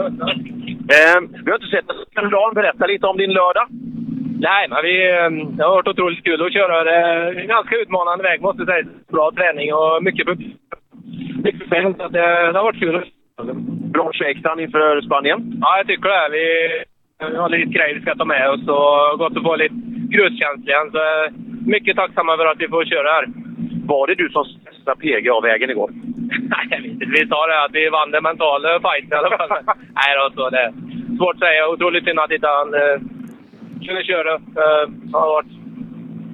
Eh, 0.96 1.18
vi 1.44 1.50
har 1.50 1.58
inte 1.58 1.74
sett 1.74 1.88
dig 1.88 1.96
en 2.14 2.30
dag. 2.30 2.54
Berätta 2.54 2.86
lite 2.86 3.06
om 3.06 3.16
din 3.16 3.32
lördag. 3.32 3.66
Nej, 4.40 4.68
men 4.70 4.82
vi, 4.82 4.94
eh, 5.10 5.30
det 5.56 5.64
har 5.64 5.70
varit 5.70 5.88
otroligt 5.88 6.24
kul 6.24 6.46
att 6.46 6.52
köra. 6.52 6.84
Det 6.84 6.96
är 6.96 7.40
en 7.40 7.48
ganska 7.48 7.76
utmanande 7.76 8.24
väg 8.24 8.40
måste 8.40 8.62
jag 8.62 8.68
säga. 8.68 8.86
Bra 9.12 9.30
träning 9.36 9.74
och 9.74 10.02
mycket 10.02 10.26
mycket 11.44 11.72
att 12.00 12.12
Det, 12.12 12.52
det 12.52 12.58
har 12.58 12.68
varit 12.70 12.80
kul. 12.80 13.04
Bra 13.92 14.12
shakedown 14.12 14.60
inför 14.60 15.00
Spanien. 15.00 15.58
Ja, 15.60 15.76
jag 15.76 15.86
tycker 15.86 16.08
det. 16.08 16.28
Vi, 16.32 16.44
vi 17.30 17.36
har 17.36 17.48
lite 17.48 17.72
grejer 17.78 17.94
vi 17.94 18.00
ska 18.00 18.14
ta 18.14 18.24
med 18.24 18.50
oss 18.50 18.68
och 18.68 19.18
gått 19.18 19.36
och 19.36 19.42
få 19.42 19.56
lite 19.56 19.74
gruskänsla 20.14 20.72
igen. 20.72 20.90
Så 20.92 20.98
eh, 20.98 21.30
mycket 21.66 21.96
tacksamma 21.96 22.36
för 22.36 22.46
att 22.46 22.60
vi 22.60 22.68
får 22.68 22.84
köra 22.84 23.12
här. 23.12 23.26
Var 23.92 24.06
det 24.06 24.14
du 24.14 24.28
som 24.28 24.44
stressade 24.44 25.00
PG 25.00 25.30
av 25.30 25.42
vägen 25.42 25.70
igår? 25.70 25.90
Nej, 26.52 26.66
jag 26.70 26.80
vet 26.82 26.92
inte. 26.92 27.06
Vi 27.06 27.26
sa 27.28 27.46
det 27.46 27.64
att 27.64 27.74
vi 27.74 27.88
vann 27.88 28.10
den 28.10 28.22
mentala 28.22 28.80
fighten 28.86 29.12
i 29.12 29.20
alla 29.20 29.36
fall. 29.38 29.48
Nej 30.00 30.10
då, 30.18 30.24
så 30.36 30.50
det 30.50 30.62
är 30.66 30.72
svårt 31.18 31.34
att 31.34 31.46
säga. 31.46 31.68
Otroligt 31.68 32.04
synd 32.04 32.20
att 32.20 32.36
inte 32.36 32.48
han 32.58 32.74
eh, 32.74 32.96
kunde 33.86 34.02
köra. 34.10 34.32
Eh, 34.62 34.84
har 35.12 35.28
varit, 35.36 35.52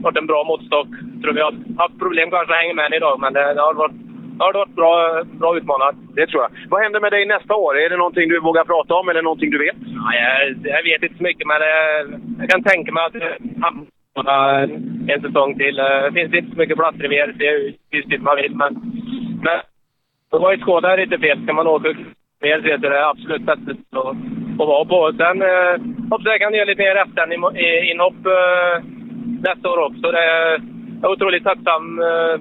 varit 0.05 0.19
en 0.19 0.31
bra 0.33 0.45
måttstock. 0.45 0.89
Tror 1.21 1.33
vi 1.33 1.41
har 1.41 1.55
haft 1.83 1.99
problem 2.05 2.31
kanske 2.31 2.55
att 2.55 2.61
hänga 2.63 2.75
med 2.75 2.95
idag, 2.95 3.21
men 3.21 3.33
det, 3.33 3.55
det 3.55 3.61
har 3.61 3.75
varit, 3.75 3.99
det 4.37 4.45
har 4.45 4.53
varit 4.53 4.77
bra, 4.81 5.23
bra 5.41 5.57
utmanat. 5.57 5.97
Det 6.17 6.27
tror 6.27 6.43
jag. 6.43 6.51
Vad 6.71 6.83
händer 6.83 7.01
med 7.01 7.13
dig 7.13 7.27
nästa 7.27 7.55
år? 7.55 7.79
Är 7.79 7.91
det 7.91 7.97
någonting 7.97 8.29
du 8.29 8.41
vågar 8.41 8.65
prata 8.65 8.95
om 8.95 9.09
eller 9.09 9.23
någonting 9.23 9.51
du 9.51 9.59
vet? 9.59 9.77
Ja, 9.99 10.07
jag, 10.21 10.39
jag 10.75 10.83
vet 10.91 11.03
inte 11.03 11.17
så 11.17 11.23
mycket, 11.23 11.47
men 11.47 11.61
eh, 11.63 12.01
jag 12.41 12.49
kan 12.51 12.63
tänka 12.63 12.93
mig 12.93 13.05
att 13.05 13.17
han 13.63 13.87
bara 14.15 14.63
en 15.13 15.21
säsong 15.23 15.59
till. 15.59 15.79
Eh, 15.79 15.85
det 16.05 16.13
finns 16.13 16.35
inte 16.35 16.51
så 16.51 16.59
mycket 16.59 16.77
platser 16.77 17.13
i 17.13 17.19
är 17.19 17.75
just 17.97 18.09
dit 18.09 18.23
man 18.23 18.37
vill, 18.37 18.57
men, 18.57 18.75
men 19.43 19.59
att 20.31 20.41
vara 20.41 20.55
i 20.55 20.59
Skåne 20.59 20.89
är 20.89 21.01
inte 21.01 21.19
fel. 21.19 21.43
Ska 21.43 21.53
man 21.53 21.67
åka 21.67 21.89
mer 22.41 22.61
så 22.61 22.87
är 22.87 22.91
det 22.91 23.09
absolut 23.09 23.47
bästa 23.47 23.71
att, 23.71 24.17
att 24.61 24.69
vara 24.69 24.85
på. 24.85 25.13
Sen 25.17 25.43
eh, 25.43 25.75
hoppas 26.11 26.27
jag 26.27 26.41
kan 26.41 26.55
göra 26.55 26.71
lite 26.71 26.83
mer 26.83 26.97
FN-inhopp 26.97 28.21
eh, 28.27 28.75
nästa 29.49 29.71
år 29.73 29.79
också. 29.89 30.07
Det 30.13 30.25
är, 30.37 30.51
jag 31.01 31.11
är 31.11 31.15
otroligt 31.17 31.45
tacksam 31.45 31.99
eh, 31.99 32.35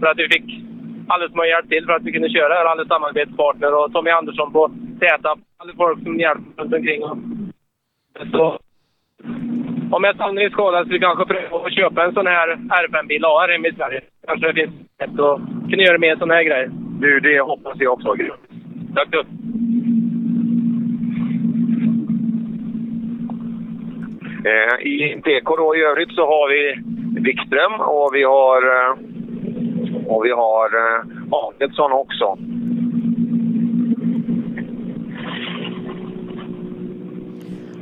för 0.00 0.06
att 0.06 0.18
vi 0.18 0.28
fick 0.34 0.48
alla 1.08 1.28
som 1.28 1.38
har 1.38 1.46
hjälpt 1.46 1.68
till 1.68 1.86
för 1.86 1.92
att 1.92 2.02
vi 2.02 2.12
kunde 2.12 2.28
köra 2.28 2.54
här. 2.54 2.64
Alla 2.64 2.84
samarbetspartner 2.84 3.74
och 3.74 3.92
Tommy 3.92 4.10
Andersson 4.10 4.52
på 4.52 4.70
Z. 5.00 5.34
Alla 5.58 5.72
folk 5.76 6.02
som 6.02 6.20
hjälper 6.20 6.62
runt 6.62 6.74
omkring. 6.74 7.02
Och, 7.02 7.18
så, 8.32 8.58
om 9.90 10.04
jag 10.04 10.14
stannar 10.14 10.46
i 10.46 10.50
Skåne 10.50 10.84
så 10.84 10.90
vi 10.90 10.98
kanske 10.98 11.24
prövar 11.24 11.66
att 11.66 11.74
köpa 11.74 12.04
en 12.04 12.12
sån 12.12 12.26
här 12.26 12.48
R5-bil 12.56 13.24
och 13.24 13.30
ha 13.30 13.52
hemma 13.52 13.68
i 13.68 13.74
Sverige. 13.74 14.00
Kanske 14.26 14.46
det 14.46 14.54
finns 14.54 14.74
ett 15.04 15.20
att 15.20 15.40
kunna 15.70 15.82
göra 15.82 15.98
mer 15.98 16.16
såna 16.16 16.34
här 16.34 16.42
grejer. 16.42 16.70
Du, 17.00 17.20
det 17.20 17.40
hoppas 17.40 17.76
jag 17.78 17.92
också. 17.92 18.16
Tack 18.94 19.08
du. 19.10 19.24
Eh, 24.50 24.86
I 24.86 25.20
PK 25.24 25.56
då 25.56 25.76
i 25.76 25.82
övrigt 25.82 26.12
så 26.14 26.22
har 26.26 26.48
vi 26.48 26.62
Wikström 27.20 27.80
och 27.80 28.10
vi 28.14 28.22
har, 28.22 28.62
eh, 28.62 28.92
och 30.06 30.24
vi 30.24 30.30
har 30.30 30.66
eh, 30.66 31.92
också. 31.92 32.38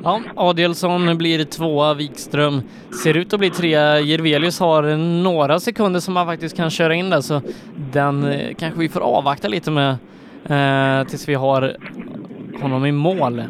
Ja, 0.05 0.21
Adelsson 0.37 1.19
blir 1.19 1.45
tvåa, 1.45 1.95
Wikström 1.95 2.61
ser 3.03 3.17
ut 3.17 3.33
att 3.33 3.41
bli 3.41 3.51
trea. 3.51 4.01
Jirvelius 4.01 4.61
har 4.61 4.83
några 5.23 5.59
sekunder 5.59 6.01
som 6.01 6.17
han 6.17 6.27
faktiskt 6.27 6.57
kan 6.57 6.71
köra 6.71 6.95
in 6.95 7.11
där, 7.11 7.21
så 7.21 7.41
den 7.93 8.25
eh, 8.25 8.55
kanske 8.59 8.81
vi 8.81 8.89
får 8.89 9.01
avvakta 9.01 9.49
lite 9.49 9.71
med 9.71 9.91
eh, 10.55 11.07
tills 11.09 11.29
vi 11.29 11.35
har 11.35 11.77
honom 12.63 12.87
i 12.87 12.93
mål. 12.93 13.43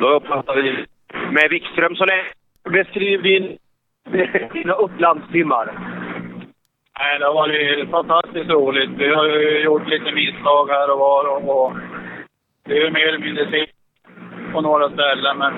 Då 0.00 0.08
uppfattar 0.08 0.56
vi 0.56 0.86
med 1.32 1.50
Wikström 1.50 1.94
så 1.94 2.04
länge. 2.04 2.24
Beskriv 2.70 3.22
din, 3.22 3.56
dina 4.52 4.72
Upplandstimmar. 4.72 5.66
Nej, 6.98 7.18
det 7.18 7.26
har 7.26 7.34
varit 7.34 7.90
fantastiskt 7.90 8.50
roligt. 8.50 8.90
Vi 8.98 9.14
har 9.14 9.26
ju 9.26 9.62
gjort 9.64 9.88
lite 9.88 10.12
misstag 10.12 10.68
här 10.68 10.92
och 10.92 10.98
var 10.98 11.24
och, 11.24 11.64
och 11.64 11.72
det 12.66 12.72
är 12.72 12.84
ju 12.84 12.90
mer 12.90 13.08
eller 13.08 13.18
mindre 13.18 13.44
sitt 13.44 13.79
på 14.52 14.60
några 14.60 14.90
ställen. 14.90 15.38
Men 15.38 15.52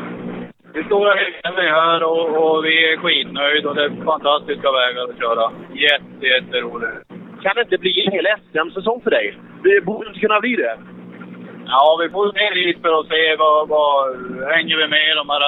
i 0.75 0.85
stora 0.85 1.13
är 1.15 1.57
vi 1.57 1.69
här 1.69 2.03
och, 2.03 2.25
och 2.43 2.65
vi 2.65 2.93
är 2.93 2.97
skitnöjda 2.97 3.69
och 3.69 3.75
det 3.75 3.85
är 3.85 4.05
fantastiska 4.05 4.73
vägar 4.73 5.05
att 5.05 5.19
köra. 5.19 5.53
Jätte, 5.75 6.27
jätteroligt. 6.27 7.09
Kan 7.43 7.55
det 7.55 7.61
inte 7.61 7.79
bli 7.79 8.07
en 8.07 8.13
hel 8.13 8.27
SM-säsong 8.51 9.01
för 9.05 9.11
dig? 9.11 9.39
Det 9.63 9.85
borde 9.85 10.09
inte 10.09 10.21
kunna 10.21 10.41
bli 10.41 10.57
det. 10.57 10.79
Ja, 11.67 11.99
vi 12.01 12.11
får 12.11 12.33
ner 12.33 12.55
dit 12.55 12.83
för 12.83 13.01
att 13.01 13.07
se 13.07 13.37
vad, 13.37 13.69
vad 13.69 14.17
hänger 14.55 14.77
vi 14.77 14.89
med 14.89 15.17
de 15.17 15.29
här... 15.29 15.43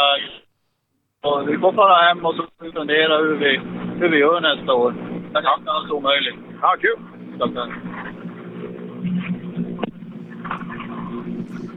Och 1.23 1.49
vi 1.49 1.59
får 1.59 1.73
fara 1.73 2.03
hem 2.03 2.27
och 2.27 2.35
så 2.35 2.71
fundera 2.73 3.19
hur 3.19 3.35
vi, 3.35 3.61
hur 4.01 4.09
vi 4.09 4.19
gör 4.19 4.41
nästa 4.41 4.75
år. 4.75 4.95
Det 5.33 5.39
är 5.39 5.59
inte 5.59 5.71
alls 5.71 5.91
omöjligt. 5.91 6.37
Ja, 6.63 6.77
kul! 6.81 6.99
Tack. 7.39 7.71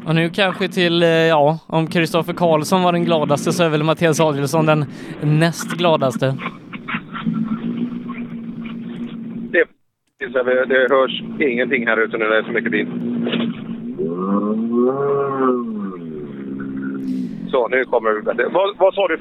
Och 0.08 0.16
nu 0.16 0.30
kanske 0.30 0.68
till, 0.68 1.04
eh, 1.04 1.10
ja, 1.10 1.60
om 1.68 1.88
Kristoffer 1.88 2.34
Karlsson 2.34 2.84
var 2.84 2.92
den 2.92 3.06
gladaste 3.06 3.52
så 3.52 3.64
är 3.64 3.70
väl 3.70 3.84
Mattias 3.84 4.20
Adelsson 4.20 4.66
den 4.66 4.86
näst 5.22 5.78
gladaste. 5.78 6.36
Det, 9.52 9.68
det, 10.68 10.88
hörs 10.90 11.22
ingenting 11.42 11.88
här 11.88 11.98
ute 11.98 12.18
när 12.18 12.26
det 12.26 12.38
är 12.38 12.44
så 12.44 12.52
mycket 12.52 12.72
bil. 12.72 12.88
Så, 17.52 17.68
nu 17.68 17.84
kommer 17.84 18.12
vi 18.12 18.22
bättre. 18.22 18.48
Vad, 18.50 18.78
vad 18.78 18.94
sa 18.94 19.08
du? 19.08 19.18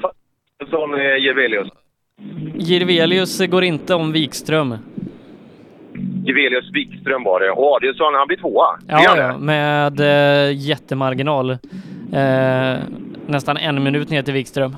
Som 0.69 0.93
eh, 0.93 1.17
Jevelius? 1.25 1.67
Jirvelius 2.55 3.47
går 3.47 3.63
inte 3.63 3.95
om 3.95 4.11
Wikström. 4.11 4.75
Jevelius 6.25 6.71
Wikström 6.73 7.23
var 7.23 7.39
det. 7.39 7.51
Och 7.51 7.75
Adelsson, 7.75 8.13
han 8.13 8.27
blir 8.27 8.37
tvåa. 8.37 8.67
Ja, 8.87 9.17
ja, 9.17 9.37
med 9.37 9.99
eh, 9.99 10.55
jättemarginal. 10.69 11.49
Eh, 11.49 12.77
nästan 13.27 13.57
en 13.57 13.83
minut 13.83 14.09
ner 14.09 14.21
till 14.21 14.33
Wikström. 14.33 14.75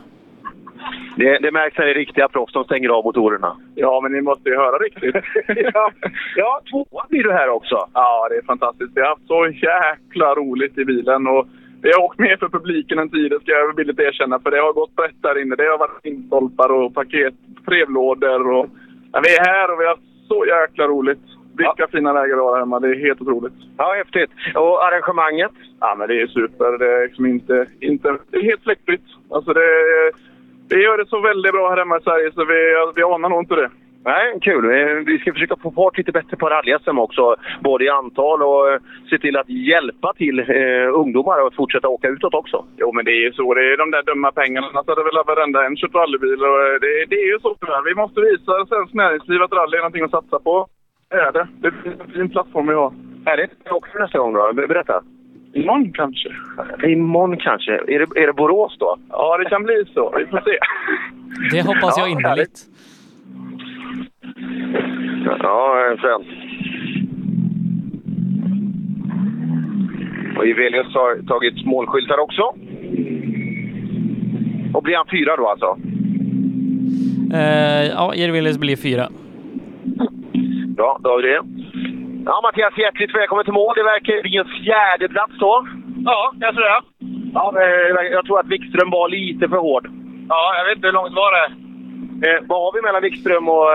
Det, 1.15 1.39
det 1.39 1.51
märks 1.51 1.77
när 1.77 1.85
det 1.85 1.91
är 1.91 1.95
riktiga 1.95 2.27
proffs 2.27 2.53
som 2.53 2.63
stänger 2.63 2.89
av 2.89 3.03
motorerna. 3.03 3.57
Ja, 3.75 3.99
men 4.01 4.11
ni 4.11 4.21
måste 4.21 4.49
ju 4.49 4.55
höra 4.55 4.77
riktigt. 4.77 5.15
ja, 5.73 5.91
ja, 6.35 6.61
tvåa 6.69 7.05
blir 7.09 7.23
du 7.23 7.31
här 7.31 7.49
också. 7.49 7.87
Ja, 7.93 8.27
det 8.29 8.35
är 8.35 8.41
fantastiskt. 8.41 8.91
Vi 8.95 9.01
har 9.01 9.09
haft 9.09 9.27
så 9.27 9.47
jäkla 9.47 10.35
roligt 10.35 10.77
i 10.77 10.85
bilen 10.85 11.27
och 11.27 11.47
vi 11.81 11.91
har 11.91 12.03
åkt 12.03 12.19
mer 12.19 12.37
för 12.37 12.49
publiken 12.49 12.99
än 12.99 13.09
tid, 13.09 13.31
det 13.31 13.39
ska 13.39 13.51
jag 13.51 13.75
villigt 13.75 13.99
erkänna. 13.99 14.39
För 14.39 14.51
det 14.51 14.61
har 14.61 14.73
gått 14.73 14.95
brett 14.95 15.21
där 15.21 15.41
inne. 15.41 15.55
Det 15.55 15.63
har 15.63 15.77
varit 15.77 16.05
instolpar 16.05 16.69
och 16.71 16.93
paket, 16.93 17.33
brevlådor 17.65 18.51
och... 18.51 18.65
Ja, 19.11 19.21
vi 19.23 19.35
är 19.37 19.45
här 19.45 19.73
och 19.73 19.79
vi 19.81 19.85
har 19.85 19.97
så 20.29 20.45
jäkla 20.45 20.87
roligt. 20.87 21.25
Vilka 21.57 21.87
fina 21.91 22.13
läger 22.13 22.35
vi 22.35 22.41
har 22.41 22.59
hemma. 22.59 22.79
Det 22.79 22.89
är 22.89 23.05
helt 23.07 23.21
otroligt. 23.21 23.53
Ja, 23.77 23.93
häftigt. 23.93 24.31
Och 24.55 24.85
arrangemanget? 24.85 25.51
Ja, 25.79 25.95
men 25.97 26.07
det 26.07 26.21
är 26.21 26.27
super. 26.27 26.77
Det 26.77 26.91
är 26.93 27.03
liksom 27.07 27.25
inte... 27.25 27.65
inte 27.79 28.17
det 28.31 28.37
är 28.37 28.43
helt 28.43 28.63
fläckfritt. 28.63 29.07
Alltså 29.29 29.53
det... 29.53 29.61
Vi 30.69 30.83
gör 30.83 30.97
det 30.97 31.05
så 31.05 31.19
väldigt 31.19 31.51
bra 31.51 31.69
här 31.69 31.77
hemma 31.77 31.97
i 31.97 32.01
Sverige 32.01 32.31
så 32.31 32.45
vi, 32.45 32.59
vi 32.95 33.03
anar 33.03 33.29
nog 33.29 33.41
inte 33.41 33.55
det. 33.55 33.69
Nej, 34.05 34.39
kul. 34.41 34.65
Eh, 34.65 34.95
Vi 35.05 35.19
ska 35.19 35.33
försöka 35.33 35.55
få 35.55 35.71
fart 35.71 35.97
lite 35.97 36.11
bättre 36.11 36.37
på 36.37 36.49
rally 36.49 36.75
också. 36.97 37.35
Både 37.59 37.85
i 37.85 37.89
antal 37.89 38.43
och 38.43 38.71
eh, 38.71 38.79
se 39.09 39.17
till 39.17 39.37
att 39.37 39.49
hjälpa 39.49 40.13
till 40.13 40.39
eh, 40.39 40.45
ungdomar 40.93 41.47
att 41.47 41.55
fortsätta 41.55 41.87
åka 41.87 42.07
utåt 42.07 42.33
också. 42.33 42.65
Jo, 42.77 42.91
men 42.93 43.05
det 43.05 43.11
är 43.11 43.21
ju 43.27 43.33
så. 43.33 43.53
Det 43.53 43.61
är 43.73 43.77
de 43.77 43.91
där 43.91 44.03
dumma 44.03 44.31
pengarna 44.31 44.67
så 44.71 44.77
hade 44.91 45.03
väl 45.03 45.23
varenda 45.27 45.65
en 45.65 45.77
köpt 45.77 45.95
rallybil. 45.95 46.41
Och 46.41 46.59
eh, 46.67 46.73
det, 46.81 47.05
det 47.09 47.15
är 47.15 47.27
ju 47.33 47.39
så 47.39 47.55
tyvärr. 47.59 47.83
Vi 47.85 47.95
måste 47.95 48.21
visa 48.21 48.65
svenskt 48.65 48.93
näringsliv 48.93 49.41
att 49.41 49.53
rally 49.53 49.77
är 49.77 49.81
någonting 49.81 50.03
att 50.03 50.11
satsa 50.11 50.39
på. 50.39 50.67
Det 51.09 51.15
är 51.15 51.31
det. 51.31 51.47
Det 51.61 51.67
är 51.67 51.73
en 52.05 52.11
fin 52.13 52.29
plattform 52.29 52.67
vi 52.67 52.73
har. 52.73 52.93
Härligt. 53.25 53.51
Jag 53.63 53.75
åker 53.75 53.99
nästa 53.99 54.17
gång 54.17 54.33
då. 54.33 54.53
Berätta. 54.53 55.03
Imorgon 55.53 55.93
kanske. 55.93 56.29
Imorgon 56.83 57.37
kanske. 57.37 57.71
Är 57.73 57.99
det, 57.99 58.21
är 58.21 58.27
det 58.27 58.33
Borås 58.33 58.75
då? 58.79 58.97
Ja, 59.09 59.37
det 59.37 59.45
kan 59.49 59.63
bli 59.63 59.85
så. 59.93 60.13
Vi 60.17 60.25
får 60.25 60.41
se. 60.41 60.57
Det 61.51 61.61
hoppas 61.67 61.97
jag 61.97 62.09
innerligt. 62.09 62.59
Ja, 65.25 65.95
fränt. 65.99 66.27
Och 70.37 70.45
Ivelius 70.45 70.93
har 70.93 71.27
tagit 71.27 71.65
målskyltar 71.65 72.17
också. 72.17 72.43
Och 74.73 74.83
blir 74.83 74.95
han 74.95 75.07
fyra 75.11 75.35
då 75.35 75.47
alltså? 75.47 75.77
Eh, 77.33 77.85
ja, 77.87 78.15
Jervelius 78.15 78.57
blir 78.57 78.75
fyra. 78.75 79.07
Bra, 80.77 80.99
då 81.03 81.09
har 81.09 81.21
vi 81.21 81.27
det. 81.27 81.41
Ja, 82.25 82.41
Mattias, 82.43 82.77
hjärtligt 82.77 83.15
välkommen 83.15 83.45
till 83.45 83.53
mål. 83.53 83.73
Det 83.75 83.83
verkar 83.83 84.21
bli 84.21 84.37
en 84.37 84.45
fjärde 84.63 85.07
plats 85.09 85.33
då. 85.39 85.67
Ja, 86.05 86.33
jag 86.39 86.53
tror 86.53 86.63
det. 86.63 86.81
Ja, 87.33 87.53
eh, 87.61 88.11
jag 88.11 88.25
tror 88.25 88.39
att 88.39 88.47
Wikström 88.47 88.89
var 88.89 89.09
lite 89.09 89.49
för 89.49 89.57
hård. 89.57 89.89
Ja, 90.29 90.55
jag 90.57 90.65
vet 90.65 90.75
inte 90.75 90.87
hur 90.87 90.93
långt 90.93 91.15
var 91.15 91.31
det? 91.37 91.47
Eh, 92.27 92.39
vad 92.47 92.59
har 92.63 92.73
vi 92.73 92.81
mellan 92.81 93.01
Wikström 93.01 93.49
och... 93.49 93.67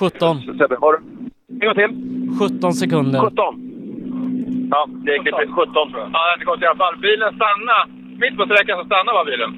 Eh, 0.00 0.10
17. 0.10 0.40
Sebbe, 0.58 0.76
har 0.80 0.92
du? 0.92 0.98
En 1.60 1.66
gång 1.66 1.74
till. 1.74 1.92
17 2.60 2.72
sekunder. 2.72 3.20
17. 3.20 3.54
Ja, 4.70 4.80
det 5.04 5.10
är 5.14 5.18
klippt 5.22 5.54
17 5.54 5.72
tror 5.90 6.00
jag. 6.02 6.10
Ja, 6.12 6.36
det 6.38 6.44
gått 6.44 6.62
i 6.62 6.66
alla 6.66 6.76
fall. 6.84 6.96
Bilen 7.06 7.30
stannade. 7.38 7.84
Mitt 8.22 8.36
på 8.38 8.44
sträckan 8.48 8.78
så 8.80 8.84
stannade 8.90 9.16
bara 9.18 9.24
bilen. 9.32 9.50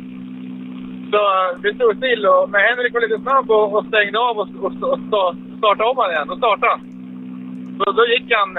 Så 1.12 1.20
eh, 1.36 1.50
vi 1.62 1.68
stod 1.74 1.96
still 1.96 2.22
och 2.26 2.44
men 2.50 2.60
Henrik 2.66 2.94
var 2.94 3.00
lite 3.00 3.18
snabb 3.26 3.46
och, 3.50 3.66
och 3.76 3.84
stängde 3.90 4.18
av 4.28 4.34
och, 4.42 4.48
och, 4.64 4.72
och, 4.88 4.98
och 5.18 5.30
startade 5.60 5.90
om 5.90 5.98
han 6.02 6.10
igen. 6.12 6.28
Då 6.32 6.36
startade 6.42 6.72
han. 6.74 6.80
Så 7.78 7.84
då 7.98 8.02
gick 8.12 8.28
han 8.40 8.50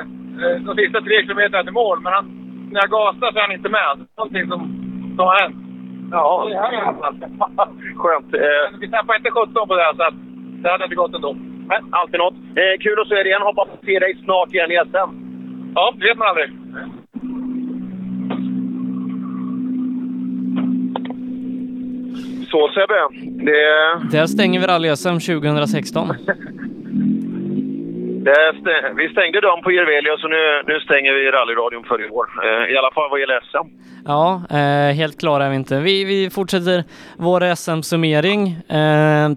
eh, 0.43 0.55
de 0.67 0.71
sista 0.81 0.99
tre 1.07 1.15
kilometerna 1.23 1.63
till 1.63 1.73
mål, 1.81 1.97
men 2.03 2.11
han, 2.13 2.25
när 2.71 2.79
jag 2.83 2.89
gasade 2.97 3.31
så 3.31 3.37
är 3.39 3.45
han 3.47 3.57
inte 3.59 3.69
med. 3.79 3.91
Någonting 4.17 4.45
som, 4.51 4.59
som 5.15 5.25
har 5.29 5.37
hänt. 5.43 5.57
Ja. 6.11 6.27
Skönt. 8.01 8.33
Eh, 8.33 8.65
Vi 8.81 8.87
tappade 8.91 9.17
inte 9.17 9.31
17 9.31 9.67
på 9.67 9.75
det, 9.75 9.83
här, 9.87 9.93
så 9.93 10.03
att 10.03 10.13
det 10.61 10.69
hade 10.71 10.83
inte 10.83 10.95
gått 10.95 11.15
ändå. 11.15 11.35
Nej, 11.69 11.79
alltid 11.91 12.19
något. 12.19 12.33
Eh, 12.33 12.75
kul 12.79 12.99
att 13.01 13.07
se 13.07 13.15
dig 13.15 13.25
igen. 13.25 13.41
Hoppas 13.41 13.69
att 13.73 13.85
se 13.85 13.99
dig 13.99 14.17
snart 14.23 14.53
igen 14.53 14.71
i 14.71 14.77
SM. 14.91 15.09
Ja, 15.75 15.93
det 15.97 16.05
vet 16.07 16.17
man 16.17 16.27
aldrig. 16.27 16.49
Så 22.51 22.69
Sebbe, 22.73 22.99
det... 23.45 24.17
Där 24.17 24.25
stänger 24.25 24.59
vi 24.59 24.67
rally-SM 24.67 25.19
2016. 25.19 26.07
det 28.27 28.53
stä... 28.59 28.93
Vi 28.95 29.09
stängde 29.09 29.41
dem 29.41 29.61
på 29.63 29.71
Jirvelius 29.71 30.23
och 30.23 30.29
nu, 30.29 30.63
nu 30.67 30.79
stänger 30.79 31.13
vi 31.13 31.31
rallyradion 31.31 31.83
för 31.83 32.05
i 32.05 32.09
år. 32.09 32.25
Eh, 32.43 32.73
I 32.73 32.77
alla 32.77 32.91
fall 32.91 33.09
vad 33.09 33.19
gäller 33.19 33.39
SM. 33.51 33.67
Ja, 34.05 34.41
eh, 34.49 34.95
helt 34.95 35.19
klara 35.19 35.45
är 35.45 35.49
vi 35.49 35.55
inte. 35.55 35.79
Vi, 35.79 36.03
vi 36.03 36.29
fortsätter 36.29 36.83
vår 37.17 37.41
SM-summering 37.55 38.41
eh, 38.79 39.29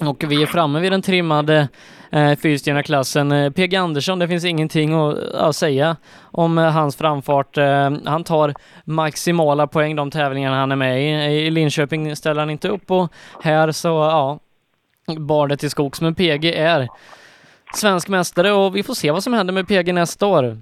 och 0.00 0.24
vi 0.28 0.42
är 0.42 0.46
framme 0.46 0.80
vid 0.80 0.92
den 0.92 1.02
trimmade 1.02 1.68
eh, 2.10 2.36
fyrstjärneklassen. 2.36 3.32
Eh, 3.32 3.50
PG 3.50 3.76
Andersson, 3.76 4.18
det 4.18 4.28
finns 4.28 4.44
ingenting 4.44 4.94
att, 4.94 5.18
eh, 5.18 5.44
att 5.44 5.56
säga 5.56 5.96
om 6.22 6.58
eh, 6.58 6.70
hans 6.70 6.96
framfart. 6.96 7.58
Eh, 7.58 7.90
han 8.04 8.24
tar 8.24 8.54
maximala 8.84 9.66
poäng 9.66 9.96
de 9.96 10.10
tävlingarna 10.10 10.56
han 10.56 10.72
är 10.72 10.76
med 10.76 11.02
i. 11.02 11.46
I 11.46 11.50
Linköping 11.50 12.16
ställer 12.16 12.40
han 12.40 12.50
inte 12.50 12.68
upp 12.68 12.90
och 12.90 13.12
här 13.42 13.72
så, 13.72 13.88
ja, 13.88 14.38
bar 15.18 15.48
det 15.48 15.56
till 15.56 15.70
skogs. 15.70 16.00
Men 16.00 16.14
PG 16.14 16.44
är 16.44 16.88
svensk 17.74 18.08
mästare 18.08 18.52
och 18.52 18.76
vi 18.76 18.82
får 18.82 18.94
se 18.94 19.10
vad 19.10 19.22
som 19.22 19.32
händer 19.32 19.54
med 19.54 19.68
PG 19.68 19.94
nästa 19.94 20.26
år. 20.26 20.60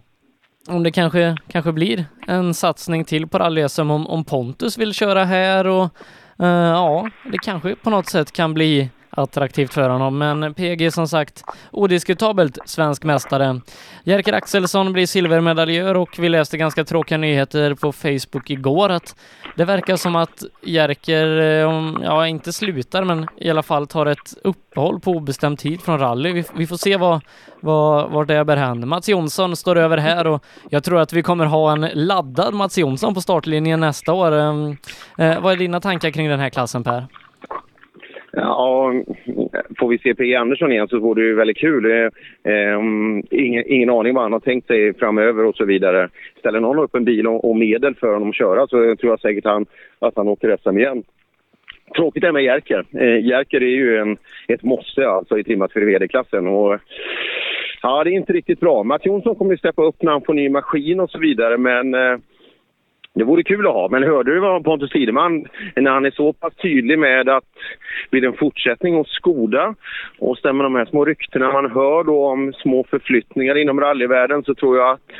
Om 0.68 0.82
det 0.82 0.90
kanske, 0.90 1.36
kanske 1.48 1.72
blir 1.72 2.04
en 2.26 2.54
satsning 2.54 3.04
till 3.04 3.26
på 3.26 3.38
rally 3.38 3.66
om, 3.78 4.06
om 4.06 4.24
Pontus 4.24 4.78
vill 4.78 4.94
köra 4.94 5.24
här 5.24 5.66
och 5.66 5.84
eh, 6.38 6.48
ja, 6.48 7.10
det 7.32 7.38
kanske 7.38 7.76
på 7.76 7.90
något 7.90 8.08
sätt 8.08 8.32
kan 8.32 8.54
bli 8.54 8.90
attraktivt 9.18 9.74
för 9.74 9.88
honom. 9.90 10.18
Men 10.18 10.54
PG 10.54 10.92
som 10.92 11.08
sagt 11.08 11.44
odiskutabelt 11.70 12.58
svensk 12.64 13.04
mästare. 13.04 13.60
Jerker 14.04 14.32
Axelsson 14.32 14.92
blir 14.92 15.06
silvermedaljör 15.06 15.94
och 15.94 16.18
vi 16.18 16.28
läste 16.28 16.56
ganska 16.56 16.84
tråkiga 16.84 17.18
nyheter 17.18 17.74
på 17.74 17.92
Facebook 17.92 18.50
igår 18.50 18.88
att 18.88 19.16
det 19.56 19.64
verkar 19.64 19.96
som 19.96 20.16
att 20.16 20.44
Jerker, 20.62 21.40
eh, 21.40 21.94
ja 22.02 22.26
inte 22.26 22.52
slutar 22.52 23.04
men 23.04 23.26
i 23.36 23.50
alla 23.50 23.62
fall 23.62 23.86
tar 23.86 24.06
ett 24.06 24.34
uppehåll 24.44 25.00
på 25.00 25.10
obestämd 25.10 25.58
tid 25.58 25.80
från 25.80 25.98
rally. 25.98 26.32
Vi, 26.32 26.44
vi 26.54 26.66
får 26.66 26.76
se 26.76 26.96
vad, 26.96 27.20
vad, 27.60 28.10
vad 28.10 28.26
det 28.26 28.44
bär 28.44 28.56
hän. 28.56 28.88
Mats 28.88 29.08
Jonsson 29.08 29.56
står 29.56 29.78
över 29.78 29.96
här 29.96 30.26
och 30.26 30.44
jag 30.70 30.84
tror 30.84 31.00
att 31.00 31.12
vi 31.12 31.22
kommer 31.22 31.44
ha 31.44 31.72
en 31.72 31.88
laddad 31.94 32.54
Mats 32.54 32.78
Jonsson 32.78 33.14
på 33.14 33.20
startlinjen 33.20 33.80
nästa 33.80 34.12
år. 34.12 34.32
Ehm, 34.32 34.76
eh, 35.18 35.40
vad 35.40 35.52
är 35.52 35.56
dina 35.56 35.80
tankar 35.80 36.10
kring 36.10 36.28
den 36.28 36.40
här 36.40 36.50
klassen 36.50 36.84
Per? 36.84 37.06
Ja, 38.40 38.92
får 39.78 39.88
vi 39.88 39.98
se 39.98 40.14
P.G. 40.14 40.34
Andersson 40.34 40.72
igen 40.72 40.88
så 40.88 40.98
vore 40.98 41.22
det 41.22 41.26
ju 41.26 41.34
väldigt 41.34 41.56
kul. 41.56 41.90
Eh, 41.90 42.06
eh 42.52 42.80
ingen, 43.30 43.64
ingen 43.66 43.90
aning 43.90 44.14
vad 44.14 44.22
han 44.22 44.32
har 44.32 44.40
tänkt 44.40 44.66
sig 44.66 44.94
framöver 44.94 45.44
och 45.44 45.56
så 45.56 45.64
vidare. 45.64 46.08
Ställer 46.38 46.60
någon 46.60 46.78
upp 46.78 46.94
en 46.94 47.04
bil 47.04 47.26
och, 47.26 47.50
och 47.50 47.56
medel 47.56 47.94
för 47.94 48.12
honom 48.12 48.28
att 48.28 48.36
köra 48.36 48.66
så 48.66 48.96
tror 48.96 49.12
jag 49.12 49.20
säkert 49.20 49.44
han, 49.44 49.66
att 49.98 50.16
han 50.16 50.28
åker 50.28 50.56
SM 50.56 50.78
igen. 50.78 51.02
Tråkigt 51.96 52.24
är 52.24 52.32
med 52.32 52.44
Jerker. 52.44 52.84
Eh, 52.92 53.26
Jerker 53.26 53.62
är 53.62 53.76
ju 53.76 53.96
en, 53.96 54.16
ett 54.48 54.62
måste 54.62 55.08
alltså 55.08 55.38
i 55.38 55.44
trimmat 55.44 55.72
för 55.72 55.80
VD-klassen. 55.80 56.46
Och, 56.46 56.78
ja, 57.82 58.04
det 58.04 58.10
är 58.10 58.14
inte 58.14 58.32
riktigt 58.32 58.60
bra. 58.60 58.82
Mats 58.82 59.06
Jonsson 59.06 59.34
kommer 59.34 59.50
ju 59.50 59.58
steppa 59.58 59.82
upp 59.82 60.02
när 60.02 60.12
han 60.12 60.22
får 60.22 60.34
ny 60.34 60.48
maskin 60.48 61.00
och 61.00 61.10
så 61.10 61.18
vidare 61.18 61.58
men 61.58 61.94
eh, 61.94 62.18
det 63.14 63.24
vore 63.24 63.42
kul 63.42 63.66
att 63.66 63.72
ha, 63.72 63.88
men 63.88 64.02
hörde 64.02 64.34
du 64.34 64.40
vad 64.40 64.64
Pontus 64.64 64.90
Tideman, 64.90 65.46
när 65.76 65.90
han 65.90 66.04
är 66.04 66.10
så 66.10 66.32
pass 66.32 66.54
tydlig 66.54 66.98
med 66.98 67.28
att 67.28 67.44
blir 68.10 68.20
det 68.20 68.26
en 68.26 68.32
fortsättning 68.32 68.94
hos 68.94 69.10
Skoda 69.10 69.74
och 70.18 70.38
stämmer 70.38 70.64
de 70.64 70.74
här 70.74 70.84
små 70.84 71.04
ryktena 71.04 71.52
man 71.52 71.70
hör 71.70 72.04
då 72.04 72.26
om 72.26 72.52
små 72.52 72.84
förflyttningar 72.90 73.58
inom 73.58 73.80
rallyvärlden 73.80 74.42
så 74.42 74.54
tror 74.54 74.76
jag 74.76 74.90
att 74.90 75.10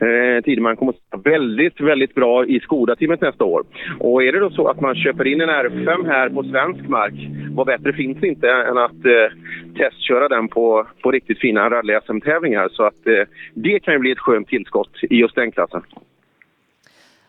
eh, 0.00 0.44
Tideman 0.44 0.76
kommer 0.76 0.92
att 0.92 0.98
vara 1.10 1.36
väldigt, 1.36 1.80
väldigt 1.80 2.14
bra 2.14 2.46
i 2.46 2.60
Skoda-teamet 2.60 3.20
nästa 3.20 3.44
år. 3.44 3.64
Och 3.98 4.22
är 4.22 4.32
det 4.32 4.38
då 4.38 4.50
så 4.50 4.68
att 4.68 4.80
man 4.80 4.94
köper 4.94 5.26
in 5.26 5.40
en 5.40 5.50
R5 5.50 6.06
här 6.06 6.28
på 6.28 6.42
svensk 6.42 6.88
mark, 6.88 7.14
vad 7.54 7.66
bättre 7.66 7.92
finns 7.92 8.18
det 8.20 8.28
inte 8.28 8.50
än 8.50 8.78
att 8.78 9.04
eh, 9.04 9.32
testköra 9.76 10.28
den 10.28 10.48
på, 10.48 10.86
på 11.02 11.10
riktigt 11.10 11.40
fina 11.40 11.70
rally-SM-tävlingar. 11.70 12.68
Så 12.68 12.82
att 12.82 13.06
eh, 13.06 13.22
det 13.54 13.80
kan 13.80 13.94
ju 13.94 14.00
bli 14.00 14.10
ett 14.10 14.18
skönt 14.18 14.48
tillskott 14.48 14.92
i 15.02 15.16
just 15.16 15.34
den 15.34 15.52
klassen. 15.52 15.82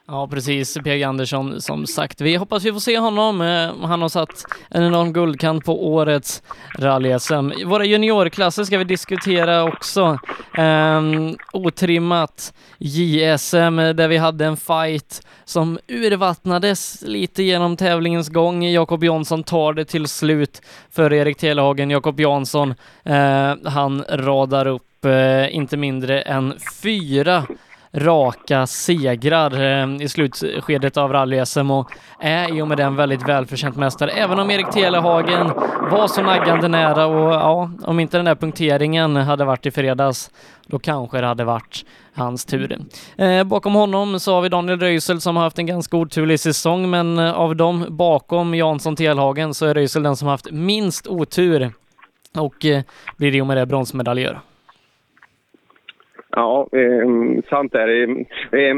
Ja, 0.10 0.28
precis. 0.28 0.78
PG 0.84 1.04
Andersson, 1.04 1.62
som 1.62 1.88
sagt. 1.88 2.22
Vi 2.22 2.36
hoppas 2.36 2.66
vi 2.66 2.72
får 2.72 2.80
se 2.80 2.98
honom. 2.98 3.42
Eh, 3.42 3.88
han 3.88 4.02
har 4.02 4.10
satt 4.10 4.46
en 4.70 4.84
enorm 4.84 5.14
guldkant 5.14 5.66
på 5.66 5.88
årets 5.88 6.44
rally-SM. 6.78 7.66
Våra 7.66 7.86
juniorklasser 7.86 8.64
ska 8.64 8.78
vi 8.78 8.84
diskutera 8.84 9.64
också. 9.64 10.20
Um, 10.58 11.38
otrimmat 11.54 12.54
JSM, 12.78 13.76
där 13.76 14.08
vi 14.08 14.18
hade 14.18 14.46
en 14.46 14.58
fight 14.58 15.28
som 15.46 15.80
urvattnades 15.88 17.02
lite 17.02 17.44
genom 17.44 17.78
tävlingens 17.78 18.30
gång. 18.30 18.64
Jakob 18.64 19.04
Jansson 19.04 19.44
tar 19.44 19.74
det 19.74 19.86
till 19.86 20.08
slut 20.08 20.62
för 20.92 21.14
Erik 21.14 21.38
Telehagen. 21.38 21.90
Jakob 21.90 22.20
Jansson, 22.20 22.70
uh, 23.10 23.70
han 23.70 24.04
radar 24.10 24.68
upp 24.68 25.06
uh, 25.06 25.56
inte 25.56 25.78
mindre 25.78 26.22
än 26.22 26.54
fyra 26.84 27.44
raka 27.98 28.68
segrar 28.68 29.62
eh, 29.62 30.02
i 30.02 30.10
slutskedet 30.10 30.98
av 30.98 31.14
rally-SM 31.14 31.72
och 31.72 31.92
är 32.20 32.58
i 32.58 32.62
och 32.62 32.68
med 32.68 32.78
det 32.78 32.84
en 32.84 32.96
väldigt 32.96 33.30
välförtjänt 33.30 33.76
mästare. 33.76 34.12
Även 34.12 34.40
om 34.40 34.52
Erik 34.52 34.72
Telehagen 34.72 35.48
var 35.92 36.08
så 36.08 36.22
naggande 36.22 36.68
nära 36.68 37.06
och 37.06 37.34
ja, 37.34 37.72
om 37.84 38.00
inte 38.00 38.18
den 38.18 38.26
där 38.26 38.36
punkteringen 38.36 39.16
hade 39.16 39.46
varit 39.46 39.66
i 39.66 39.72
fredags, 39.72 40.32
då 40.68 40.80
kanske 40.80 41.22
det 41.22 41.28
hade 41.28 41.44
varit 41.44 41.86
hans 42.14 42.46
tur. 42.46 42.80
Eh, 43.18 43.44
bakom 43.44 43.76
honom 43.76 44.20
så 44.20 44.34
har 44.34 44.42
vi 44.42 44.50
Daniel 44.50 44.80
Röisel 44.80 45.22
som 45.22 45.36
har 45.36 45.44
haft 45.44 45.60
en 45.60 45.66
ganska 45.66 45.98
oturlig 45.98 46.40
säsong, 46.40 46.90
men 46.90 47.20
eh, 47.20 47.32
av 47.34 47.56
dem 47.56 47.86
bakom 47.90 48.56
Jansson 48.56 48.96
Telhagen 48.96 49.54
så 49.54 49.66
är 49.66 49.74
Röisel 49.74 50.04
den 50.04 50.16
som 50.16 50.26
har 50.26 50.34
haft 50.34 50.52
minst 50.52 51.08
otur 51.08 51.72
och 52.36 52.66
eh, 52.66 52.84
blir 53.18 53.36
i 53.36 53.42
och 53.42 53.48
med 53.48 53.58
det 53.58 53.66
bronsmedaljör. 53.66 54.42
Ja, 56.38 56.68
eh, 56.72 57.42
sant 57.50 57.76
är 57.76 57.88
det. 57.88 58.04
Eh, 58.62 58.76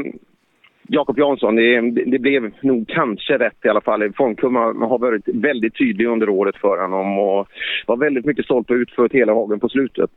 Jakob 0.88 1.18
Jansson, 1.18 1.56
det, 1.56 1.80
det, 2.06 2.18
blev 2.18 2.50
nog 2.60 2.88
kanske 2.88 3.38
rätt 3.38 3.64
i 3.64 3.68
alla 3.68 3.80
fall. 3.80 4.12
Formkurvan 4.12 4.82
har 4.82 4.98
varit 4.98 5.28
väldigt 5.34 5.78
tydlig 5.78 6.06
under 6.06 6.28
året 6.28 6.56
för 6.56 6.82
honom 6.82 7.18
och 7.18 7.48
var 7.86 7.96
väldigt 7.96 8.24
mycket 8.24 8.44
stolt 8.44 8.70
och 8.70 8.74
utfört 8.74 9.12
hela 9.12 9.32
hagen 9.32 9.60
på 9.60 9.68
slutet. 9.68 10.10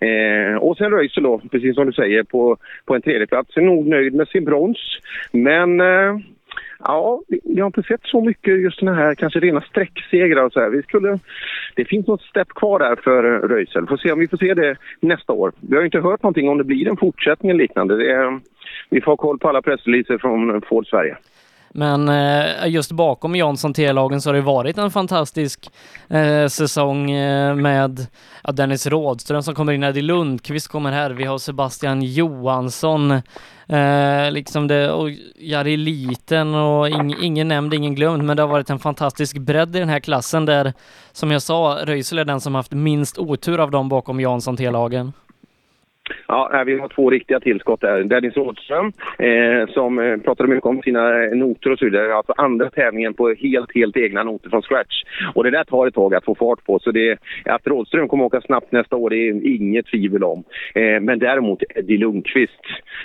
Eh, 0.00 0.56
och 0.56 0.76
sen 0.76 0.90
Röisel 0.90 1.22
då, 1.22 1.40
precis 1.50 1.74
som 1.74 1.86
du 1.86 1.92
säger, 1.92 2.22
på, 2.22 2.56
på 2.84 2.94
en 2.94 3.02
tredjeplats. 3.02 3.56
Är 3.56 3.60
nog 3.60 3.86
nöjd 3.86 4.14
med 4.14 4.28
sin 4.28 4.44
brons. 4.44 4.78
Men 5.32 5.80
eh, 5.80 6.18
Ja, 6.84 7.22
vi 7.28 7.60
har 7.60 7.66
inte 7.66 7.82
sett 7.82 8.00
så 8.04 8.20
mycket 8.20 8.60
just 8.60 8.80
den 8.80 8.94
här 8.94 9.14
kanske 9.14 9.40
rena 9.40 9.60
sträcksegrar 9.60 10.44
och 10.44 10.52
så 10.52 10.60
här. 10.60 10.70
Vi 10.70 10.82
skulle, 10.82 11.18
det 11.76 11.84
finns 11.84 12.06
något 12.06 12.22
stepp 12.22 12.48
kvar 12.48 12.78
där 12.78 12.96
för 12.96 13.24
eh, 13.24 13.48
Röisel. 13.48 13.86
Får 13.86 13.96
se 13.96 14.12
om 14.12 14.18
vi 14.18 14.28
får 14.28 14.36
se 14.36 14.54
det 14.54 14.76
nästa 15.00 15.32
år. 15.32 15.52
Vi 15.60 15.76
har 15.76 15.84
inte 15.84 16.00
hört 16.00 16.22
någonting 16.22 16.48
om 16.48 16.58
det 16.58 16.64
blir 16.64 16.88
en 16.88 16.96
fortsättning 16.96 17.50
eller 17.50 17.60
liknande. 17.60 17.96
Det 17.96 18.10
är, 18.12 18.40
vi 18.90 19.00
får 19.00 19.12
ha 19.12 19.16
koll 19.16 19.38
på 19.38 19.48
alla 19.48 19.62
pressreleaser 19.62 20.18
från 20.18 20.62
Ford 20.62 20.86
Sverige. 20.86 21.16
Men 21.74 22.08
eh, 22.08 22.66
just 22.66 22.92
bakom 22.92 23.36
Jansson 23.36 23.74
T-lagen 23.74 24.20
så 24.20 24.28
har 24.28 24.34
det 24.34 24.40
varit 24.40 24.78
en 24.78 24.90
fantastisk 24.90 25.70
eh, 26.08 26.46
säsong 26.46 27.10
eh, 27.10 27.54
med 27.54 28.06
ja, 28.44 28.52
Dennis 28.52 28.86
Rådström 28.86 29.42
som 29.42 29.54
kommer 29.54 29.72
in, 29.72 29.82
Eddie 29.82 30.02
Lundqvist 30.02 30.68
kommer 30.68 30.92
här, 30.92 31.10
vi 31.10 31.24
har 31.24 31.38
Sebastian 31.38 32.02
Johansson, 32.02 33.10
eh, 33.68 34.30
liksom 34.30 34.68
det, 34.68 34.90
och 34.90 35.10
Jari 35.36 35.76
Liten 35.76 36.54
och 36.54 36.88
ing, 36.88 37.16
ingen 37.20 37.48
nämnd, 37.48 37.74
ingen 37.74 37.94
glömd, 37.94 38.24
men 38.24 38.36
det 38.36 38.42
har 38.42 38.48
varit 38.48 38.70
en 38.70 38.78
fantastisk 38.78 39.38
bredd 39.38 39.76
i 39.76 39.78
den 39.78 39.88
här 39.88 40.00
klassen 40.00 40.46
där, 40.46 40.72
som 41.12 41.30
jag 41.30 41.42
sa, 41.42 41.78
Röisel 41.82 42.18
är 42.18 42.24
den 42.24 42.40
som 42.40 42.54
haft 42.54 42.72
minst 42.72 43.18
otur 43.18 43.58
av 43.58 43.70
dem 43.70 43.88
bakom 43.88 44.20
Jansson 44.20 44.56
T-lagen. 44.56 45.12
Ja, 46.28 46.62
vi 46.66 46.78
har 46.78 46.88
två 46.88 47.10
riktiga 47.10 47.40
tillskott 47.40 47.80
där. 47.80 48.04
Dennis 48.04 48.36
Rådström 48.36 48.92
eh, 49.18 49.68
som 49.68 49.98
eh, 49.98 50.16
pratade 50.16 50.48
mycket 50.48 50.66
om 50.66 50.82
sina 50.82 51.24
eh, 51.24 51.30
noter 51.36 51.72
och 51.72 51.78
så 51.78 51.84
vidare. 51.84 52.14
Alltså 52.14 52.34
andra 52.36 52.70
tävlingen 52.70 53.14
på 53.14 53.28
helt, 53.28 53.74
helt 53.74 53.96
egna 53.96 54.22
noter 54.22 54.50
från 54.50 54.62
scratch. 54.62 55.02
Och 55.34 55.44
det 55.44 55.50
där 55.50 55.64
tar 55.64 55.86
ett 55.86 55.94
tag 55.94 56.14
att 56.14 56.24
få 56.24 56.34
fart 56.34 56.64
på. 56.64 56.78
Så 56.78 56.90
det, 56.90 57.18
att 57.44 57.66
Rådström 57.66 58.08
kommer 58.08 58.24
åka 58.24 58.40
snabbt 58.40 58.72
nästa 58.72 58.96
år, 58.96 59.10
det 59.10 59.16
är 59.16 59.46
inget 59.46 59.86
tvivel 59.86 60.24
om. 60.24 60.44
Eh, 60.74 61.00
men 61.00 61.18
däremot 61.18 61.62
Eddie 61.74 61.98
Lundqvist. 61.98 62.60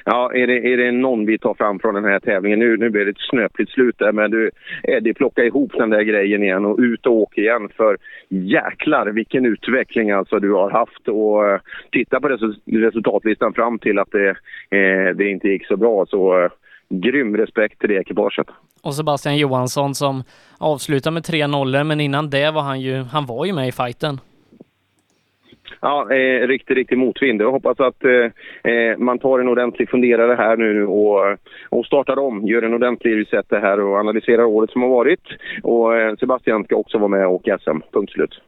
Ja, 0.05 0.31
är 0.33 0.47
det, 0.47 0.73
är 0.73 0.77
det 0.77 0.91
någon 0.91 1.25
vi 1.25 1.37
tar 1.37 1.53
fram 1.53 1.79
från 1.79 1.95
den 1.95 2.05
här 2.05 2.19
tävlingen? 2.19 2.59
Nu, 2.59 2.77
nu 2.77 2.89
blir 2.89 3.05
det 3.05 3.11
ett 3.11 3.29
snöpligt 3.29 3.71
slut 3.71 3.95
där, 3.97 4.11
men 4.11 4.31
du 4.31 4.51
Eddie, 4.83 5.13
plocka 5.13 5.43
ihop 5.43 5.71
den 5.77 5.89
där 5.89 6.01
grejen 6.01 6.43
igen 6.43 6.65
och 6.65 6.79
ut 6.79 7.05
och 7.05 7.13
åka 7.13 7.41
igen. 7.41 7.69
För 7.77 7.97
jäklar 8.29 9.05
vilken 9.05 9.45
utveckling 9.45 10.11
alltså 10.11 10.39
du 10.39 10.51
har 10.51 10.69
haft. 10.69 11.07
Och 11.07 11.47
eh, 11.47 11.59
titta 11.91 12.19
på 12.19 12.29
resultatet 12.65 12.94
startlistan 12.99 13.53
fram 13.53 13.79
till 13.79 13.99
att 13.99 14.11
det, 14.11 14.29
eh, 14.77 15.15
det 15.15 15.29
inte 15.29 15.47
gick 15.47 15.67
så 15.67 15.77
bra. 15.77 16.05
Så 16.05 16.43
eh, 16.43 16.51
grym 16.89 17.37
respekt 17.37 17.79
till 17.79 17.89
det 17.89 17.95
ekipaget. 17.95 18.47
Och 18.83 18.93
Sebastian 18.93 19.37
Johansson 19.37 19.95
som 19.95 20.23
avslutar 20.59 21.11
med 21.11 21.23
tre 21.23 21.47
nollor, 21.47 21.83
men 21.83 21.99
innan 21.99 22.29
det 22.29 22.51
var 22.51 22.61
han 22.61 22.81
ju, 22.81 23.03
han 23.03 23.25
var 23.25 23.45
ju 23.45 23.53
med 23.53 23.67
i 23.67 23.71
fighten. 23.71 24.19
Ja, 25.81 26.13
eh, 26.13 26.47
riktigt, 26.47 26.77
riktigt 26.77 26.97
motvind. 26.97 27.41
Jag 27.41 27.51
hoppas 27.51 27.79
att 27.79 28.03
eh, 28.03 28.71
eh, 28.73 28.97
man 28.97 29.19
tar 29.19 29.39
en 29.39 29.47
ordentlig 29.47 29.89
funderare 29.89 30.35
här 30.35 30.57
nu 30.57 30.85
och, 30.85 31.37
och 31.69 31.85
startar 31.85 32.19
om, 32.19 32.47
gör 32.47 32.61
en 32.61 32.73
ordentlig 32.73 33.17
reset 33.17 33.45
här 33.51 33.79
och 33.79 33.97
analyserar 33.97 34.43
året 34.43 34.69
som 34.69 34.81
har 34.81 34.89
varit. 34.89 35.23
Och 35.63 35.97
eh, 35.97 36.15
Sebastian 36.15 36.63
ska 36.63 36.75
också 36.75 36.97
vara 36.97 37.07
med 37.07 37.27
och 37.27 37.33
åka 37.33 37.57
SM, 37.57 37.79
punkt 37.91 38.11
slut. 38.11 38.41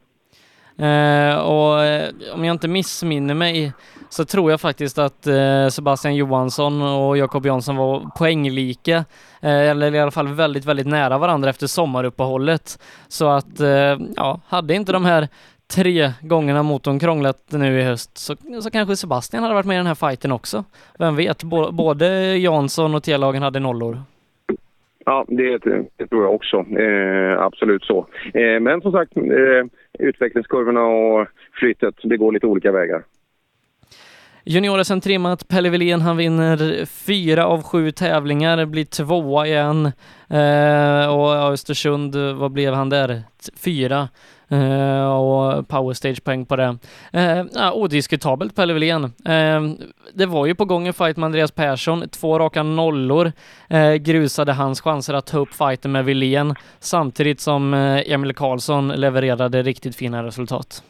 Eh, 0.78 1.38
och 1.38 1.84
eh, 1.84 2.10
om 2.34 2.44
jag 2.44 2.54
inte 2.54 2.68
missminner 2.68 3.34
mig 3.34 3.72
så 4.08 4.24
tror 4.24 4.50
jag 4.50 4.60
faktiskt 4.60 4.98
att 4.98 5.26
eh, 5.26 5.68
Sebastian 5.68 6.14
Johansson 6.14 6.82
och 6.82 7.18
Jakob 7.18 7.46
Jansson 7.46 7.76
var 7.76 8.10
poänglika, 8.16 8.96
eh, 9.40 9.70
eller 9.70 9.94
i 9.94 10.00
alla 10.00 10.10
fall 10.10 10.28
väldigt, 10.28 10.64
väldigt 10.64 10.86
nära 10.86 11.18
varandra 11.18 11.50
efter 11.50 11.66
sommaruppehållet. 11.66 12.78
Så 13.08 13.28
att, 13.28 13.60
eh, 13.60 13.98
ja, 14.16 14.40
hade 14.46 14.74
inte 14.74 14.92
de 14.92 15.04
här 15.04 15.28
tre 15.70 16.12
gångerna 16.20 16.62
motorn 16.62 16.98
krånglat 16.98 17.38
nu 17.48 17.80
i 17.80 17.84
höst 17.84 18.18
så, 18.18 18.36
så 18.62 18.70
kanske 18.70 18.96
Sebastian 18.96 19.42
hade 19.42 19.54
varit 19.54 19.66
med 19.66 19.74
i 19.74 19.78
den 19.78 19.86
här 19.86 19.94
fighten 19.94 20.32
också. 20.32 20.64
Vem 20.98 21.16
vet, 21.16 21.42
både 21.72 22.36
Jansson 22.36 22.94
och 22.94 23.02
T-lagen 23.02 23.42
hade 23.42 23.60
nollor. 23.60 24.02
Ja, 25.08 25.24
det, 25.28 25.58
det, 25.96 26.06
tror 26.06 26.22
jag 26.24 26.34
också. 26.34 26.56
Eh, 26.56 27.40
absolut 27.40 27.84
så. 27.84 28.06
Eh, 28.34 28.60
men 28.60 28.80
som 28.80 28.92
sagt, 28.92 29.16
eh, 29.16 29.64
utvecklingskurvorna 29.98 30.80
och 30.80 31.28
flyttet, 31.52 31.94
det 32.02 32.16
går 32.16 32.32
lite 32.32 32.46
olika 32.46 32.72
vägar. 32.72 33.02
Junior 34.44 34.82
SM-trimmat, 34.82 35.48
Pelle 35.48 35.70
Wilén 35.70 36.00
han 36.00 36.16
vinner 36.16 36.86
fyra 36.86 37.46
av 37.46 37.62
sju 37.62 37.90
tävlingar, 37.90 38.66
blir 38.66 38.84
tvåa 38.84 39.46
igen. 39.46 39.86
Eh, 40.30 41.14
och 41.16 41.52
Östersund, 41.52 42.16
vad 42.16 42.52
blev 42.52 42.74
han 42.74 42.90
där? 42.90 43.22
Fyra. 43.64 44.08
Uh, 44.52 45.06
och 45.06 45.68
powerstage-poäng 45.68 46.46
på 46.46 46.56
det. 46.56 46.78
Uh, 47.16 47.46
ja, 47.54 47.72
odiskutabelt 47.72 48.54
Pelle 48.54 48.72
Wilén. 48.72 49.04
Uh, 49.04 49.74
det 50.14 50.26
var 50.26 50.46
ju 50.46 50.54
på 50.54 50.64
gång 50.64 50.86
en 50.86 50.94
fight 50.94 51.16
med 51.16 51.26
Andreas 51.26 51.50
Persson, 51.50 52.08
två 52.08 52.38
raka 52.38 52.62
nollor 52.62 53.32
grusade 53.98 54.52
hans 54.52 54.80
chanser 54.80 55.14
att 55.14 55.26
ta 55.26 55.38
upp 55.38 55.54
fighten 55.54 55.92
med 55.92 56.04
Wilén 56.04 56.54
samtidigt 56.80 57.40
som 57.40 57.74
Emil 57.74 58.34
Karlsson 58.34 58.88
levererade 58.88 59.62
riktigt 59.62 59.96
fina 59.96 60.22
resultat. 60.22 60.82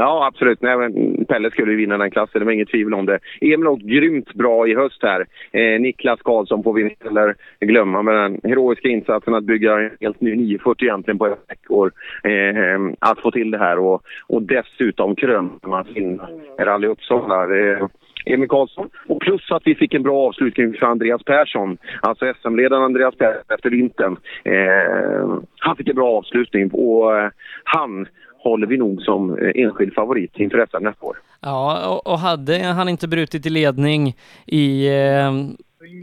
Ja, 0.00 0.26
absolut. 0.26 0.62
Nej, 0.62 0.76
men 0.76 1.24
Pelle 1.24 1.50
skulle 1.50 1.74
vinna 1.74 1.98
den 1.98 2.10
klassen, 2.10 2.38
det 2.38 2.44
var 2.44 2.52
inget 2.52 2.68
tvivel 2.68 2.94
om 2.94 3.06
det. 3.06 3.18
Emil 3.40 3.66
har 3.66 3.72
åkt 3.72 3.82
grymt 3.82 4.34
bra 4.34 4.68
i 4.68 4.74
höst 4.74 5.02
här. 5.02 5.26
Eh, 5.52 5.80
Niklas 5.80 6.20
Karlsson 6.22 6.62
får 6.62 6.72
vi 6.72 6.82
inte 6.82 7.04
heller 7.04 7.34
glömma 7.60 8.02
med 8.02 8.14
den 8.14 8.40
heroiska 8.44 8.88
insatsen 8.88 9.34
att 9.34 9.44
bygga 9.44 9.78
en 9.78 9.90
helt 10.00 10.20
ny 10.20 10.36
940 10.36 10.84
egentligen 10.84 11.18
på 11.18 11.26
ett 11.26 11.38
veckor. 11.48 11.92
Eh, 12.24 12.58
eh, 12.58 12.80
att 12.98 13.20
få 13.20 13.30
till 13.30 13.50
det 13.50 13.58
här 13.58 13.78
och, 13.78 14.02
och 14.26 14.42
dessutom 14.42 15.16
kröna 15.16 15.50
man 15.66 15.84
sin 15.84 16.20
Rally 16.58 16.86
Uppsala. 16.86 17.56
Eh, 17.56 17.86
Emil 18.26 18.48
Karlsson. 18.48 18.90
Och 19.06 19.20
plus 19.20 19.50
att 19.50 19.62
vi 19.64 19.74
fick 19.74 19.94
en 19.94 20.02
bra 20.02 20.26
avslutning 20.28 20.74
för 20.74 20.86
Andreas 20.86 21.22
Persson. 21.22 21.78
Alltså 22.00 22.32
SM-ledaren 22.42 22.82
Andreas 22.82 23.14
Persson 23.14 23.42
efter 23.48 23.70
vintern. 23.70 24.16
Eh, 24.44 25.38
han 25.58 25.76
fick 25.76 25.88
en 25.88 25.96
bra 25.96 26.18
avslutning 26.18 26.70
och 26.70 27.18
eh, 27.18 27.30
han 27.64 28.06
håller 28.42 28.66
vi 28.66 28.76
nog 28.76 29.02
som 29.02 29.38
eh, 29.38 29.62
enskild 29.62 29.94
favorit 29.94 30.36
inför 30.36 30.66
SM 30.70 30.84
nästa 30.84 31.06
år. 31.06 31.16
Ja, 31.40 32.00
och 32.04 32.18
hade 32.18 32.64
han 32.64 32.88
inte 32.88 33.08
brutit 33.08 33.46
i 33.46 33.50
ledning 33.50 34.16
i 34.46 34.88
eh, 34.88 35.32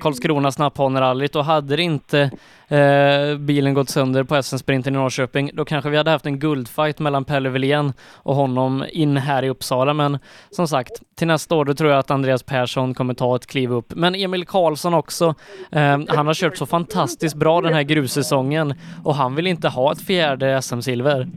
Karlskrona 0.01 0.51
snapphanerallyt 0.51 1.35
och 1.35 1.45
hade 1.45 1.75
det 1.75 1.83
inte 1.83 2.31
eh, 2.67 3.37
bilen 3.37 3.73
gått 3.73 3.89
sönder 3.89 4.23
på 4.23 4.43
SM-sprinten 4.43 4.95
i 4.95 4.97
Norrköping, 4.97 5.51
då 5.53 5.65
kanske 5.65 5.89
vi 5.89 5.97
hade 5.97 6.11
haft 6.11 6.25
en 6.25 6.39
guldfight 6.39 6.99
mellan 6.99 7.25
Pelle 7.25 7.49
Wilén 7.49 7.93
och 8.13 8.35
honom 8.35 8.85
in 8.89 9.17
här 9.17 9.43
i 9.43 9.49
Uppsala. 9.49 9.93
Men 9.93 10.19
som 10.49 10.67
sagt, 10.67 10.91
till 11.15 11.27
nästa 11.27 11.55
år 11.55 11.65
då 11.65 11.73
tror 11.73 11.89
jag 11.89 11.99
att 11.99 12.11
Andreas 12.11 12.43
Persson 12.43 12.93
kommer 12.93 13.13
ta 13.13 13.35
ett 13.35 13.47
kliv 13.47 13.73
upp. 13.73 13.93
Men 13.95 14.15
Emil 14.15 14.45
Karlsson 14.45 14.93
också, 14.93 15.35
eh, 15.71 15.99
han 16.07 16.27
har 16.27 16.33
kört 16.33 16.57
så 16.57 16.65
fantastiskt 16.65 17.35
bra 17.35 17.61
den 17.61 17.73
här 17.73 17.83
grussäsongen 17.83 18.73
och 19.03 19.15
han 19.15 19.35
vill 19.35 19.47
inte 19.47 19.69
ha 19.69 19.91
ett 19.91 20.01
fjärde 20.01 20.61
SM-silver. 20.61 21.27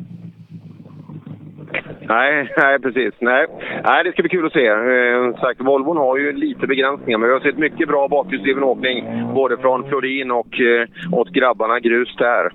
Nej, 2.10 2.52
nej 2.56 2.78
precis. 2.78 3.14
Nej. 3.18 3.46
nej, 3.84 4.04
det 4.04 4.12
ska 4.12 4.22
bli 4.22 4.28
kul 4.28 4.46
att 4.46 4.52
se. 4.52 4.66
Eh, 4.66 5.40
sagt, 5.40 5.60
Volvon 5.60 5.96
har 5.96 6.16
ju 6.16 6.32
lite 6.32 6.66
begränsningar, 6.66 7.18
men 7.18 7.28
vi 7.28 7.32
har 7.32 7.40
sett 7.40 7.58
mycket 7.58 7.88
bra 7.88 8.08
bakhjulsdriven 8.08 8.64
åkning 8.64 9.04
både 9.34 9.56
från 9.56 9.88
Florin 9.88 10.30
och 10.30 10.60
eh, 10.60 10.88
åt 11.12 11.28
grabbarna 11.28 11.80
grus 11.80 12.16
där. 12.18 12.52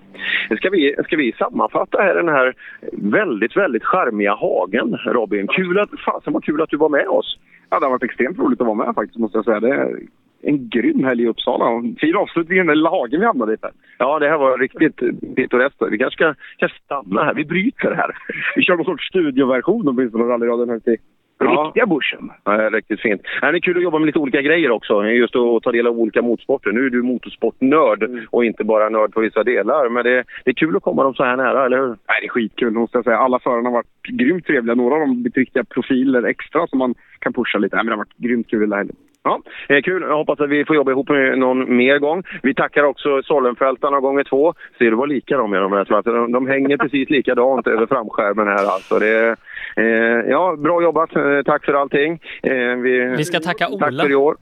Ska 0.57 0.69
vi, 0.69 0.95
ska 1.05 1.15
vi 1.17 1.31
sammanfatta 1.31 2.01
här 2.01 2.15
den 2.15 2.29
här 2.29 2.53
väldigt, 2.91 3.57
väldigt 3.57 3.83
charmiga 3.83 4.33
hagen, 4.33 4.97
Robin? 5.05 5.47
Kul 5.47 5.79
att, 5.79 5.89
fasen 6.05 6.33
vad 6.33 6.43
kul 6.43 6.61
att 6.61 6.69
du 6.69 6.77
var 6.77 6.89
med 6.89 7.07
oss. 7.07 7.37
Ja, 7.69 7.79
det 7.79 7.85
har 7.85 7.91
varit 7.91 8.03
extremt 8.03 8.39
roligt 8.39 8.61
att 8.61 8.67
vara 8.67 8.85
med 8.85 8.95
faktiskt, 8.95 9.19
måste 9.19 9.37
jag 9.37 9.45
säga. 9.45 9.59
Det 9.59 9.73
är 9.73 9.99
en 10.47 10.69
grym 10.69 11.03
helg 11.03 11.23
i 11.23 11.27
Uppsala. 11.27 11.65
Fin 11.99 12.15
avslutning 12.15 12.55
i 12.55 12.59
den 12.59 12.67
där 12.67 12.75
lilla 12.75 12.89
hagen 12.89 13.19
vi 13.19 13.25
hamnade 13.25 13.53
i. 13.53 13.57
Ja, 13.97 14.19
det 14.19 14.29
här 14.29 14.37
var 14.37 14.57
riktigt 14.57 14.97
pittoreskt. 15.35 15.81
Vi 15.91 15.97
kanske 15.97 16.17
ska 16.17 16.33
kanske 16.57 16.79
stanna 16.85 17.23
här. 17.23 17.33
Vi 17.33 17.45
bryter 17.45 17.91
här. 17.91 18.11
Vi 18.55 18.63
kör 18.63 18.75
någon 18.75 18.85
sorts 18.85 19.07
studioversion 19.07 19.87
åtminstone 19.87 20.23
av 20.23 20.29
rallyradion 20.29 20.69
här 20.69 20.79
till 20.79 20.97
Riktiga 21.39 21.85
bushen. 21.85 22.31
Ja, 22.43 22.69
riktigt 22.69 23.01
fint. 23.01 23.21
Det 23.41 23.47
är 23.47 23.59
kul 23.59 23.77
att 23.77 23.83
jobba 23.83 23.99
med 23.99 24.05
lite 24.05 24.19
olika 24.19 24.41
grejer 24.41 24.71
också. 24.71 25.05
Just 25.05 25.35
att 25.35 25.63
ta 25.63 25.71
del 25.71 25.87
av 25.87 25.99
olika 25.99 26.21
motorsporter. 26.21 26.71
Nu 26.71 26.85
är 26.85 26.89
du 26.89 27.01
motorsportnörd 27.01 28.27
och 28.29 28.45
inte 28.45 28.63
bara 28.63 28.89
nörd 28.89 29.13
på 29.13 29.21
vissa 29.21 29.43
delar. 29.43 29.89
Men 29.89 30.03
det, 30.03 30.23
det 30.45 30.51
är 30.51 30.53
kul 30.53 30.75
att 30.75 30.83
komma 30.83 31.03
dem 31.03 31.13
så 31.13 31.23
här 31.23 31.37
nära, 31.37 31.65
eller 31.65 31.77
hur? 31.77 31.87
Nej, 31.87 32.17
det 32.21 32.25
är 32.25 32.29
skitkul 32.29 32.73
måste 32.73 32.97
jag 32.97 33.05
säga. 33.05 33.17
Alla 33.17 33.39
förarna 33.39 33.69
har 33.69 33.73
varit 33.73 34.03
grymt 34.07 34.45
trevliga. 34.45 34.75
Några 34.75 34.93
av 34.93 34.99
dem 34.99 35.09
har 35.09 35.15
blivit 35.15 35.37
riktiga 35.37 35.63
profiler 35.63 36.23
extra 36.23 36.67
som 36.67 36.79
man 36.79 36.95
kan 37.19 37.33
pusha 37.33 37.57
lite. 37.57 37.75
Nej, 37.75 37.85
men 37.85 37.89
det 37.89 37.95
har 37.95 38.05
varit 38.05 38.17
grymt 38.17 38.49
kul 38.49 38.61
hela 38.61 38.75
helgen. 38.75 38.95
Ja, 39.25 39.41
eh, 39.69 39.81
kul. 39.81 40.01
Jag 40.01 40.17
hoppas 40.17 40.39
att 40.39 40.49
vi 40.49 40.65
får 40.65 40.75
jobba 40.75 40.91
ihop 40.91 41.09
någon 41.35 41.75
mer 41.77 41.99
gång. 41.99 42.23
Vi 42.43 42.53
tackar 42.53 42.83
också 42.83 43.21
Sollenfältarna 43.23 43.99
gånger 43.99 44.23
två. 44.23 44.53
Ser 44.77 44.85
du 44.85 44.95
vad 44.95 45.09
lika 45.09 45.37
de 45.37 45.53
är 45.53 45.59
de 45.59 45.71
här? 45.71 45.85
tror 45.85 46.01
jag. 46.05 46.15
De, 46.15 46.31
de 46.31 46.47
hänger 46.47 46.77
precis 46.77 47.09
likadant 47.09 47.67
över 47.67 47.85
framskärmen 47.85 48.47
här 48.47 48.65
alltså. 48.65 48.99
Det, 48.99 49.35
eh, 49.75 50.29
ja, 50.29 50.55
bra 50.55 50.81
jobbat. 50.81 51.15
Eh, 51.15 51.41
tack 51.45 51.65
för 51.65 51.73
allting. 51.73 52.21
Eh, 52.43 52.75
vi, 52.75 53.15
Vi 53.17 53.25
ska 53.25 53.39
tacka 53.39 53.65
Tack 53.65 53.91
Ola. 53.91 54.03
för 54.03 54.11
i 54.11 54.15
år. 54.15 54.35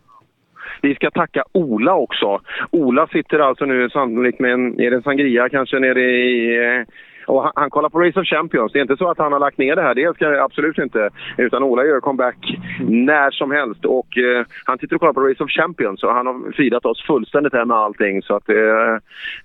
Vi 0.81 0.95
ska 0.95 1.11
tacka 1.11 1.43
Ola 1.51 1.95
också. 1.95 2.39
Ola 2.71 3.07
sitter 3.07 3.39
alltså 3.39 3.65
nu 3.65 3.89
sannolikt 3.89 4.39
med 4.39 4.53
en, 4.53 4.79
är 4.79 4.89
det 4.89 4.95
en 4.95 5.03
sangria 5.03 5.49
kanske 5.49 5.79
nere 5.79 6.01
i... 6.01 6.85
Och 7.27 7.43
han, 7.43 7.51
han 7.55 7.69
kollar 7.69 7.89
på 7.89 7.99
Race 7.99 8.19
of 8.19 8.27
Champions. 8.27 8.71
Det 8.71 8.79
är 8.79 8.81
inte 8.81 8.97
så 8.97 9.09
att 9.09 9.17
han 9.17 9.31
har 9.31 9.39
lagt 9.39 9.57
ner 9.57 9.75
det 9.75 9.81
här. 9.81 9.95
Det 9.95 10.15
ska 10.15 10.25
jag 10.25 10.43
absolut 10.43 10.77
inte. 10.77 11.09
Utan 11.37 11.63
Ola 11.63 11.85
gör 11.85 11.99
comeback 11.99 12.57
när 12.79 13.31
som 13.31 13.51
helst. 13.51 13.85
Och 13.85 14.17
eh, 14.17 14.45
han 14.65 14.77
sitter 14.77 14.95
och 14.95 14.99
kollar 14.99 15.13
på 15.13 15.27
Race 15.27 15.43
of 15.43 15.49
Champions. 15.49 16.03
Och 16.03 16.13
han 16.13 16.27
har 16.27 16.51
firat 16.51 16.85
oss 16.85 17.03
fullständigt 17.07 17.53
här 17.53 17.65
med 17.65 17.77
allting. 17.77 18.21
Så 18.21 18.35
att 18.35 18.49
eh, 18.49 18.55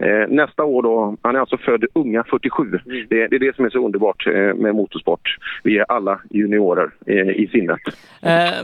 eh, 0.09 0.29
nästa 0.29 0.65
år 0.65 0.83
då... 0.83 1.17
Han 1.23 1.37
är 1.37 1.41
alltså 1.41 1.57
född 1.57 1.85
unga 1.95 2.25
47. 2.25 2.65
Det, 3.09 3.29
det 3.29 3.37
är 3.37 3.39
det 3.39 3.57
som 3.57 3.65
är 3.65 3.71
så 3.71 3.87
underbart 3.87 4.27
eh, 4.27 4.55
med 4.55 4.75
motorsport. 4.75 5.37
Vi 5.63 5.79
är 5.79 5.85
alla 5.89 6.21
juniorer 6.31 6.91
eh, 7.07 7.29
i 7.29 7.49
sinnet. 7.53 7.81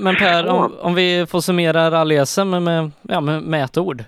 Men 0.00 0.14
Per, 0.14 0.48
om, 0.48 0.72
om 0.80 0.94
vi 0.94 1.26
får 1.30 1.40
summera 1.40 1.90
rally-SM 1.90 2.60
med, 2.60 2.90
ja, 3.02 3.20
med, 3.20 3.42
med 3.42 3.64
ett 3.64 3.78
ord. 3.78 4.02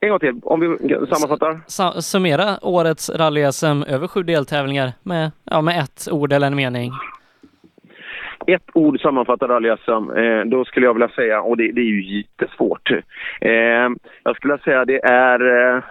En 0.00 0.08
gång 0.08 0.18
till, 0.18 0.40
om 0.42 0.60
vi 0.60 0.88
sammanfattar. 1.06 1.60
Sa, 1.66 1.92
summera 1.92 2.58
årets 2.62 3.10
rally-SM 3.10 3.84
över 3.84 4.08
sju 4.08 4.22
deltävlingar 4.22 4.92
med, 5.02 5.30
ja, 5.44 5.60
med 5.60 5.78
ett 5.78 6.08
ord 6.10 6.32
eller 6.32 6.46
en 6.46 6.56
mening. 6.56 6.92
ett 8.46 8.70
ord 8.74 9.00
sammanfattar 9.00 9.48
rally-SM, 9.48 10.10
eh, 10.18 10.44
då 10.44 10.64
skulle 10.64 10.86
jag 10.86 10.94
vilja 10.94 11.08
säga, 11.08 11.40
och 11.42 11.56
det, 11.56 11.72
det 11.72 11.80
är 11.80 11.84
ju 11.84 12.16
jättesvårt. 12.16 12.90
Eh, 13.40 13.50
jag 14.22 14.36
skulle 14.36 14.52
vilja 14.52 14.64
säga 14.64 14.84
det 14.84 15.04
är 15.04 15.40
eh, 15.76 15.82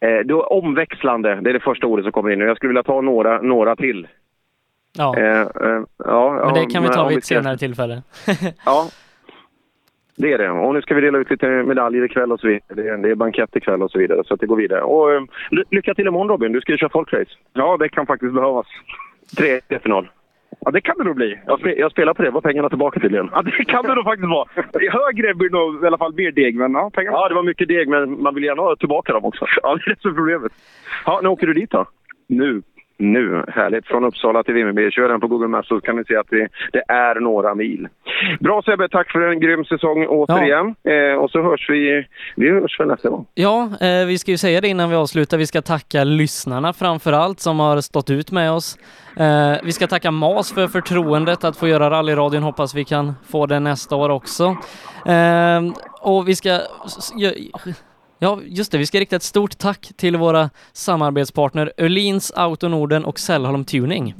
eh, 0.00 0.20
då 0.24 0.42
omväxlande. 0.42 1.34
Det 1.42 1.50
är 1.50 1.54
det 1.54 1.60
första 1.60 1.86
ordet 1.86 2.04
som 2.04 2.12
kommer 2.12 2.30
in. 2.30 2.40
Jag 2.40 2.56
skulle 2.56 2.68
vilja 2.68 2.82
ta 2.82 3.00
några, 3.00 3.40
några 3.40 3.76
till. 3.76 4.08
Ja. 4.98 5.18
Eh, 5.18 5.40
eh, 5.40 5.82
ja, 5.96 6.44
Men 6.44 6.54
det 6.54 6.72
kan 6.72 6.82
vi 6.82 6.88
ta 6.88 7.08
vid 7.08 7.18
ett 7.18 7.24
senare 7.24 7.58
tillfälle. 7.58 8.02
Ja, 8.64 8.88
det 10.16 10.32
är 10.32 10.38
det. 10.38 10.50
Och 10.50 10.74
nu 10.74 10.82
ska 10.82 10.94
vi 10.94 11.00
dela 11.00 11.18
ut 11.18 11.30
lite 11.30 11.48
medaljer 11.48 12.04
ikväll 12.04 12.32
och 12.32 12.40
så 12.40 12.46
vidare. 12.46 12.96
Det 12.96 13.10
är, 13.10 13.14
bankett 13.14 13.56
ikväll 13.56 13.82
och 13.82 13.90
så 13.90 13.98
vidare. 13.98 14.24
Så 14.24 14.34
att 14.34 14.40
det 14.40 14.46
går 14.46 14.56
vidare. 14.56 14.82
Och 14.82 15.28
ly- 15.50 15.64
lycka 15.70 15.94
till 15.94 16.06
imorgon 16.06 16.28
Robin. 16.28 16.52
Du 16.52 16.60
ska 16.60 16.72
ju 16.72 16.78
köra 16.78 16.90
folkrace. 16.90 17.30
Ja, 17.52 17.76
det 17.76 17.88
kan 17.88 18.06
faktiskt 18.06 18.34
behövas. 18.34 18.66
Tre 19.38 19.60
final. 19.82 20.08
Ja, 20.60 20.70
det 20.70 20.80
kan 20.80 20.98
det 20.98 21.04
nog 21.04 21.16
bli. 21.16 21.38
Jag, 21.46 21.58
spe, 21.60 21.74
jag 21.78 21.90
spelar 21.90 22.14
på 22.14 22.22
det. 22.22 22.30
Var 22.30 22.40
pengarna 22.40 22.68
tillbaka 22.68 23.00
tydligen? 23.00 23.28
Ja, 23.32 23.42
det 23.42 23.64
kan 23.64 23.84
det 23.84 23.94
nog 23.94 24.04
faktiskt 24.04 24.28
vara. 24.28 24.48
Högre 24.90 25.34
blir 25.34 25.48
det 25.48 25.56
nog 25.56 25.84
i 25.84 25.86
alla 25.86 25.98
fall 25.98 26.14
mer 26.14 26.30
deg, 26.32 26.56
men 26.56 26.72
ja, 26.72 26.90
pengarna. 26.94 27.16
Ja, 27.16 27.28
det 27.28 27.34
var 27.34 27.42
mycket 27.42 27.68
deg, 27.68 27.88
men 27.88 28.22
man 28.22 28.34
vill 28.34 28.44
gärna 28.44 28.62
ha 28.62 28.76
tillbaka 28.76 29.12
dem 29.12 29.24
också. 29.24 29.46
Ja, 29.62 29.74
det 29.74 29.90
är 29.90 29.94
det 29.94 30.00
som 30.00 30.10
är 30.10 30.14
problemet. 30.14 30.52
Ja, 31.06 31.20
när 31.22 31.30
åker 31.30 31.46
du 31.46 31.52
dit 31.52 31.70
då? 31.70 31.84
Nu. 32.28 32.62
Nu, 32.98 33.44
härligt. 33.48 33.86
Från 33.86 34.04
Uppsala 34.04 34.42
till 34.42 34.54
Vimmerby. 34.54 34.90
Kör 34.90 35.08
den 35.08 35.20
på 35.20 35.26
Google 35.26 35.48
Maps 35.48 35.68
så 35.68 35.80
kan 35.80 35.96
ni 35.96 36.04
se 36.04 36.16
att 36.16 36.30
det, 36.30 36.48
det 36.72 36.82
är 36.88 37.20
några 37.20 37.54
mil. 37.54 37.88
Bra 38.40 38.62
Sebbe, 38.62 38.88
tack 38.88 39.12
för 39.12 39.20
en 39.20 39.40
grym 39.40 39.64
säsong 39.64 40.06
återigen. 40.06 40.74
Eh, 40.84 41.18
och 41.18 41.30
så 41.30 41.42
hörs 41.42 41.70
vi, 41.70 42.06
vi 42.36 42.50
hörs 42.50 42.80
väl 42.80 42.88
nästa 42.88 43.08
gång. 43.08 43.26
Ja, 43.34 43.68
eh, 43.80 44.06
vi 44.06 44.18
ska 44.18 44.30
ju 44.30 44.36
säga 44.36 44.60
det 44.60 44.68
innan 44.68 44.90
vi 44.90 44.96
avslutar. 44.96 45.38
Vi 45.38 45.46
ska 45.46 45.62
tacka 45.62 46.04
lyssnarna 46.04 46.72
framför 46.72 47.12
allt 47.12 47.40
som 47.40 47.60
har 47.60 47.80
stått 47.80 48.10
ut 48.10 48.32
med 48.32 48.52
oss. 48.52 48.78
Eh, 49.16 49.52
vi 49.64 49.72
ska 49.72 49.86
tacka 49.86 50.10
MAS 50.10 50.52
för 50.52 50.66
förtroendet 50.66 51.44
att 51.44 51.56
få 51.56 51.68
göra 51.68 51.90
rallyradion. 51.90 52.42
Hoppas 52.42 52.74
vi 52.74 52.84
kan 52.84 53.14
få 53.30 53.46
det 53.46 53.60
nästa 53.60 53.96
år 53.96 54.08
också. 54.08 54.44
Eh, 55.06 55.60
och 56.00 56.28
vi 56.28 56.34
ska... 56.34 56.60
Ja, 58.18 58.40
just 58.44 58.72
det. 58.72 58.78
Vi 58.78 58.86
ska 58.86 59.00
rikta 59.00 59.16
ett 59.16 59.22
stort 59.22 59.58
tack 59.58 59.92
till 59.96 60.16
våra 60.16 60.50
samarbetspartner 60.72 61.72
Öhlins 61.76 62.32
Auto 62.36 62.68
Norden 62.68 63.04
och 63.04 63.18
Sällholm 63.18 63.64
Tuning. 63.64 64.14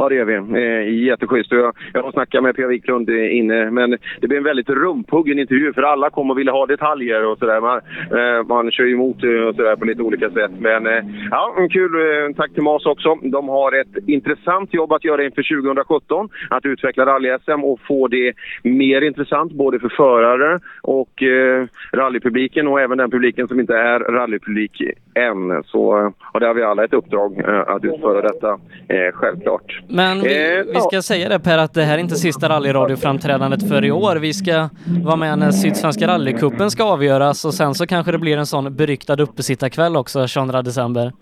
Ja, 0.00 0.08
det 0.08 0.14
gör 0.14 0.24
vi. 0.24 0.34
Eh, 0.34 1.04
jätteschysst. 1.04 1.52
Jag, 1.52 1.74
jag 1.92 2.02
har 2.02 2.12
snackat 2.12 2.42
med 2.42 2.56
Pia 2.56 2.66
Wiklund 2.66 3.10
eh, 3.10 3.36
inne, 3.36 3.70
men 3.70 3.90
det 4.20 4.28
blir 4.28 4.38
en 4.38 4.44
väldigt 4.44 4.68
rumphuggen 4.68 5.38
intervju 5.38 5.72
för 5.72 5.82
alla 5.82 6.10
kommer 6.10 6.34
och 6.34 6.38
ville 6.38 6.50
ha 6.50 6.66
detaljer 6.66 7.24
och 7.24 7.38
sådär. 7.38 7.60
Man, 7.60 7.80
eh, 8.18 8.46
man 8.46 8.70
kör 8.70 8.84
ju 8.84 8.92
emot 8.92 9.24
eh, 9.24 9.30
och 9.30 9.54
sådär 9.54 9.76
på 9.76 9.84
lite 9.84 10.02
olika 10.02 10.30
sätt. 10.30 10.50
Men 10.58 10.86
eh, 10.86 11.04
ja, 11.30 11.68
kul. 11.70 11.94
Eh, 11.94 12.34
tack 12.36 12.52
till 12.54 12.62
MAS 12.62 12.86
också. 12.86 13.14
De 13.14 13.48
har 13.48 13.80
ett 13.80 14.08
intressant 14.08 14.74
jobb 14.74 14.92
att 14.92 15.04
göra 15.04 15.24
inför 15.24 15.62
2017. 15.62 16.28
Att 16.50 16.66
utveckla 16.66 17.06
rally-SM 17.06 17.64
och 17.64 17.80
få 17.80 18.08
det 18.08 18.32
mer 18.62 19.00
intressant 19.00 19.52
både 19.52 19.78
för 19.78 19.88
förare 19.88 20.60
och 20.82 21.22
eh, 21.22 21.66
rallypubliken 21.92 22.68
och 22.68 22.80
även 22.80 22.98
den 22.98 23.10
publiken 23.10 23.48
som 23.48 23.60
inte 23.60 23.76
är 23.76 24.00
rallypublik 24.00 24.82
än. 25.14 25.64
Så 25.64 26.12
och 26.34 26.40
där 26.40 26.46
har 26.46 26.54
vi 26.54 26.62
alla 26.62 26.84
ett 26.84 26.92
uppdrag 26.92 27.38
eh, 27.38 27.60
att 27.74 27.84
utföra 27.84 28.22
detta, 28.22 28.50
eh, 28.88 29.12
självklart. 29.14 29.80
Men 29.88 30.20
vi, 30.20 30.58
Eh, 30.58 30.64
vi 30.74 30.80
ska 30.80 31.02
säga 31.02 31.28
det 31.28 31.38
Per, 31.40 31.58
att 31.58 31.74
det 31.74 31.82
här 31.82 31.94
är 31.94 31.98
inte 31.98 32.14
sista 32.16 32.48
rallyradioframträdandet 32.48 33.68
för 33.68 33.84
i 33.84 33.90
år. 33.90 34.16
Vi 34.16 34.32
ska 34.32 34.68
vara 35.04 35.16
med 35.16 35.38
när 35.38 35.50
Sydsvenska 35.50 36.06
rallycupen 36.06 36.70
ska 36.70 36.84
avgöras 36.84 37.44
och 37.44 37.54
sen 37.54 37.74
så 37.74 37.86
kanske 37.86 38.12
det 38.12 38.18
blir 38.18 38.36
en 38.36 38.46
sån 38.46 38.76
beryktad 38.76 39.22
uppesittarkväll 39.22 39.96
också 39.96 40.26
22 40.26 40.62
december. 40.62 41.12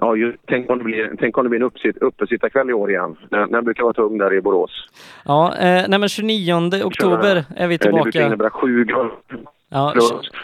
Ja, 0.00 0.16
ju, 0.16 0.36
tänk, 0.48 0.70
om 0.70 0.78
det 0.78 0.84
blir, 0.84 1.10
tänk 1.18 1.38
om 1.38 1.44
det 1.44 1.50
blir 1.50 1.60
en 1.60 1.66
uppsitt, 1.66 1.96
uppesittarkväll 1.96 2.70
i 2.70 2.72
år 2.72 2.90
igen. 2.90 3.16
När 3.30 3.46
det 3.46 3.62
brukar 3.62 3.82
vara 3.82 3.92
tung 3.92 4.18
där 4.18 4.34
i 4.34 4.40
Borås. 4.40 4.70
Ja, 5.24 5.54
eh, 5.56 5.84
nej 5.88 5.98
men 5.98 6.08
29 6.08 6.54
oktober 6.84 7.44
är 7.56 7.66
vi 7.68 7.74
Eh, 7.74 7.78
Det 7.78 7.78
brukar 7.78 8.02
tillbaka. 8.10 8.26
innebära 8.26 8.50
sju 8.50 8.84
grader 8.84 9.10
Ja, 9.70 9.94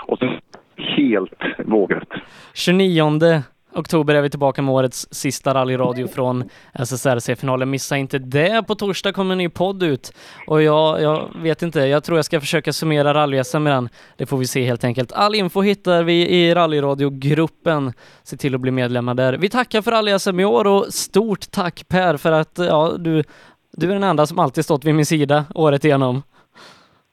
och 0.06 0.18
så 0.18 0.28
helt 0.76 1.42
vågat. 1.64 2.08
29 2.54 3.42
oktober 3.74 4.14
är 4.14 4.22
vi 4.22 4.30
tillbaka 4.30 4.62
med 4.62 4.74
årets 4.74 5.08
sista 5.10 5.54
rallyradio 5.54 6.06
från 6.06 6.44
SSRC-finalen. 6.72 7.70
Missa 7.70 7.96
inte 7.96 8.18
det. 8.18 8.66
På 8.66 8.74
torsdag 8.74 9.12
kommer 9.12 9.32
en 9.32 9.38
ny 9.38 9.48
podd 9.48 9.82
ut 9.82 10.12
och 10.46 10.62
jag, 10.62 11.02
jag 11.02 11.28
vet 11.42 11.62
inte, 11.62 11.80
jag 11.80 12.04
tror 12.04 12.18
jag 12.18 12.24
ska 12.24 12.40
försöka 12.40 12.72
summera 12.72 13.14
rally 13.14 13.42
med 13.58 13.72
den. 13.72 13.88
Det 14.16 14.26
får 14.26 14.38
vi 14.38 14.46
se 14.46 14.64
helt 14.64 14.84
enkelt. 14.84 15.12
All 15.12 15.34
info 15.34 15.60
hittar 15.60 16.02
vi 16.02 16.28
i 16.28 16.54
rallyradiogruppen. 16.54 17.92
Se 18.22 18.36
till 18.36 18.54
att 18.54 18.60
bli 18.60 18.70
medlemmar 18.70 19.14
där. 19.14 19.32
Vi 19.32 19.48
tackar 19.48 19.82
för 19.82 19.90
rally 19.90 20.42
i 20.42 20.44
år 20.44 20.66
och 20.66 20.86
stort 20.94 21.50
tack 21.50 21.88
Per 21.88 22.16
för 22.16 22.32
att 22.32 22.58
ja, 22.58 22.92
du, 22.98 23.24
du 23.72 23.90
är 23.90 23.94
den 23.94 24.04
enda 24.04 24.26
som 24.26 24.38
alltid 24.38 24.64
stått 24.64 24.84
vid 24.84 24.94
min 24.94 25.06
sida 25.06 25.44
året 25.54 25.84
igenom. 25.84 26.22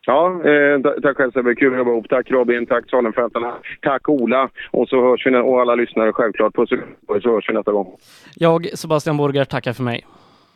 Ja, 0.06 0.42
eh, 0.46 0.80
tack 1.02 1.18
själv 1.18 1.32
Sebbe. 1.32 1.56
Kul 1.56 1.72
att 1.74 1.78
jobba 1.78 1.92
ihop. 1.92 2.10
Tack 2.10 2.32
Robin, 2.32 2.66
tack 2.66 2.90
Salenfältarna, 2.90 3.54
tack 3.82 4.10
Ola 4.10 4.50
och 4.72 4.90
så 4.90 5.02
hörs 5.02 5.26
vi, 5.26 5.36
och 5.36 5.62
alla 5.62 5.76
lyssnare 5.76 6.14
självklart. 6.14 6.56
Puss 6.56 6.72
och 6.72 6.78
kram, 7.08 7.22
så 7.22 7.30
hörs 7.36 7.50
vi 7.50 7.54
nästa 7.54 7.72
gång. 7.72 7.96
Jag, 8.36 8.78
Sebastian 8.78 9.18
Borger, 9.18 9.46
tackar 9.46 9.74
för 9.74 9.84
mig. 9.84 10.06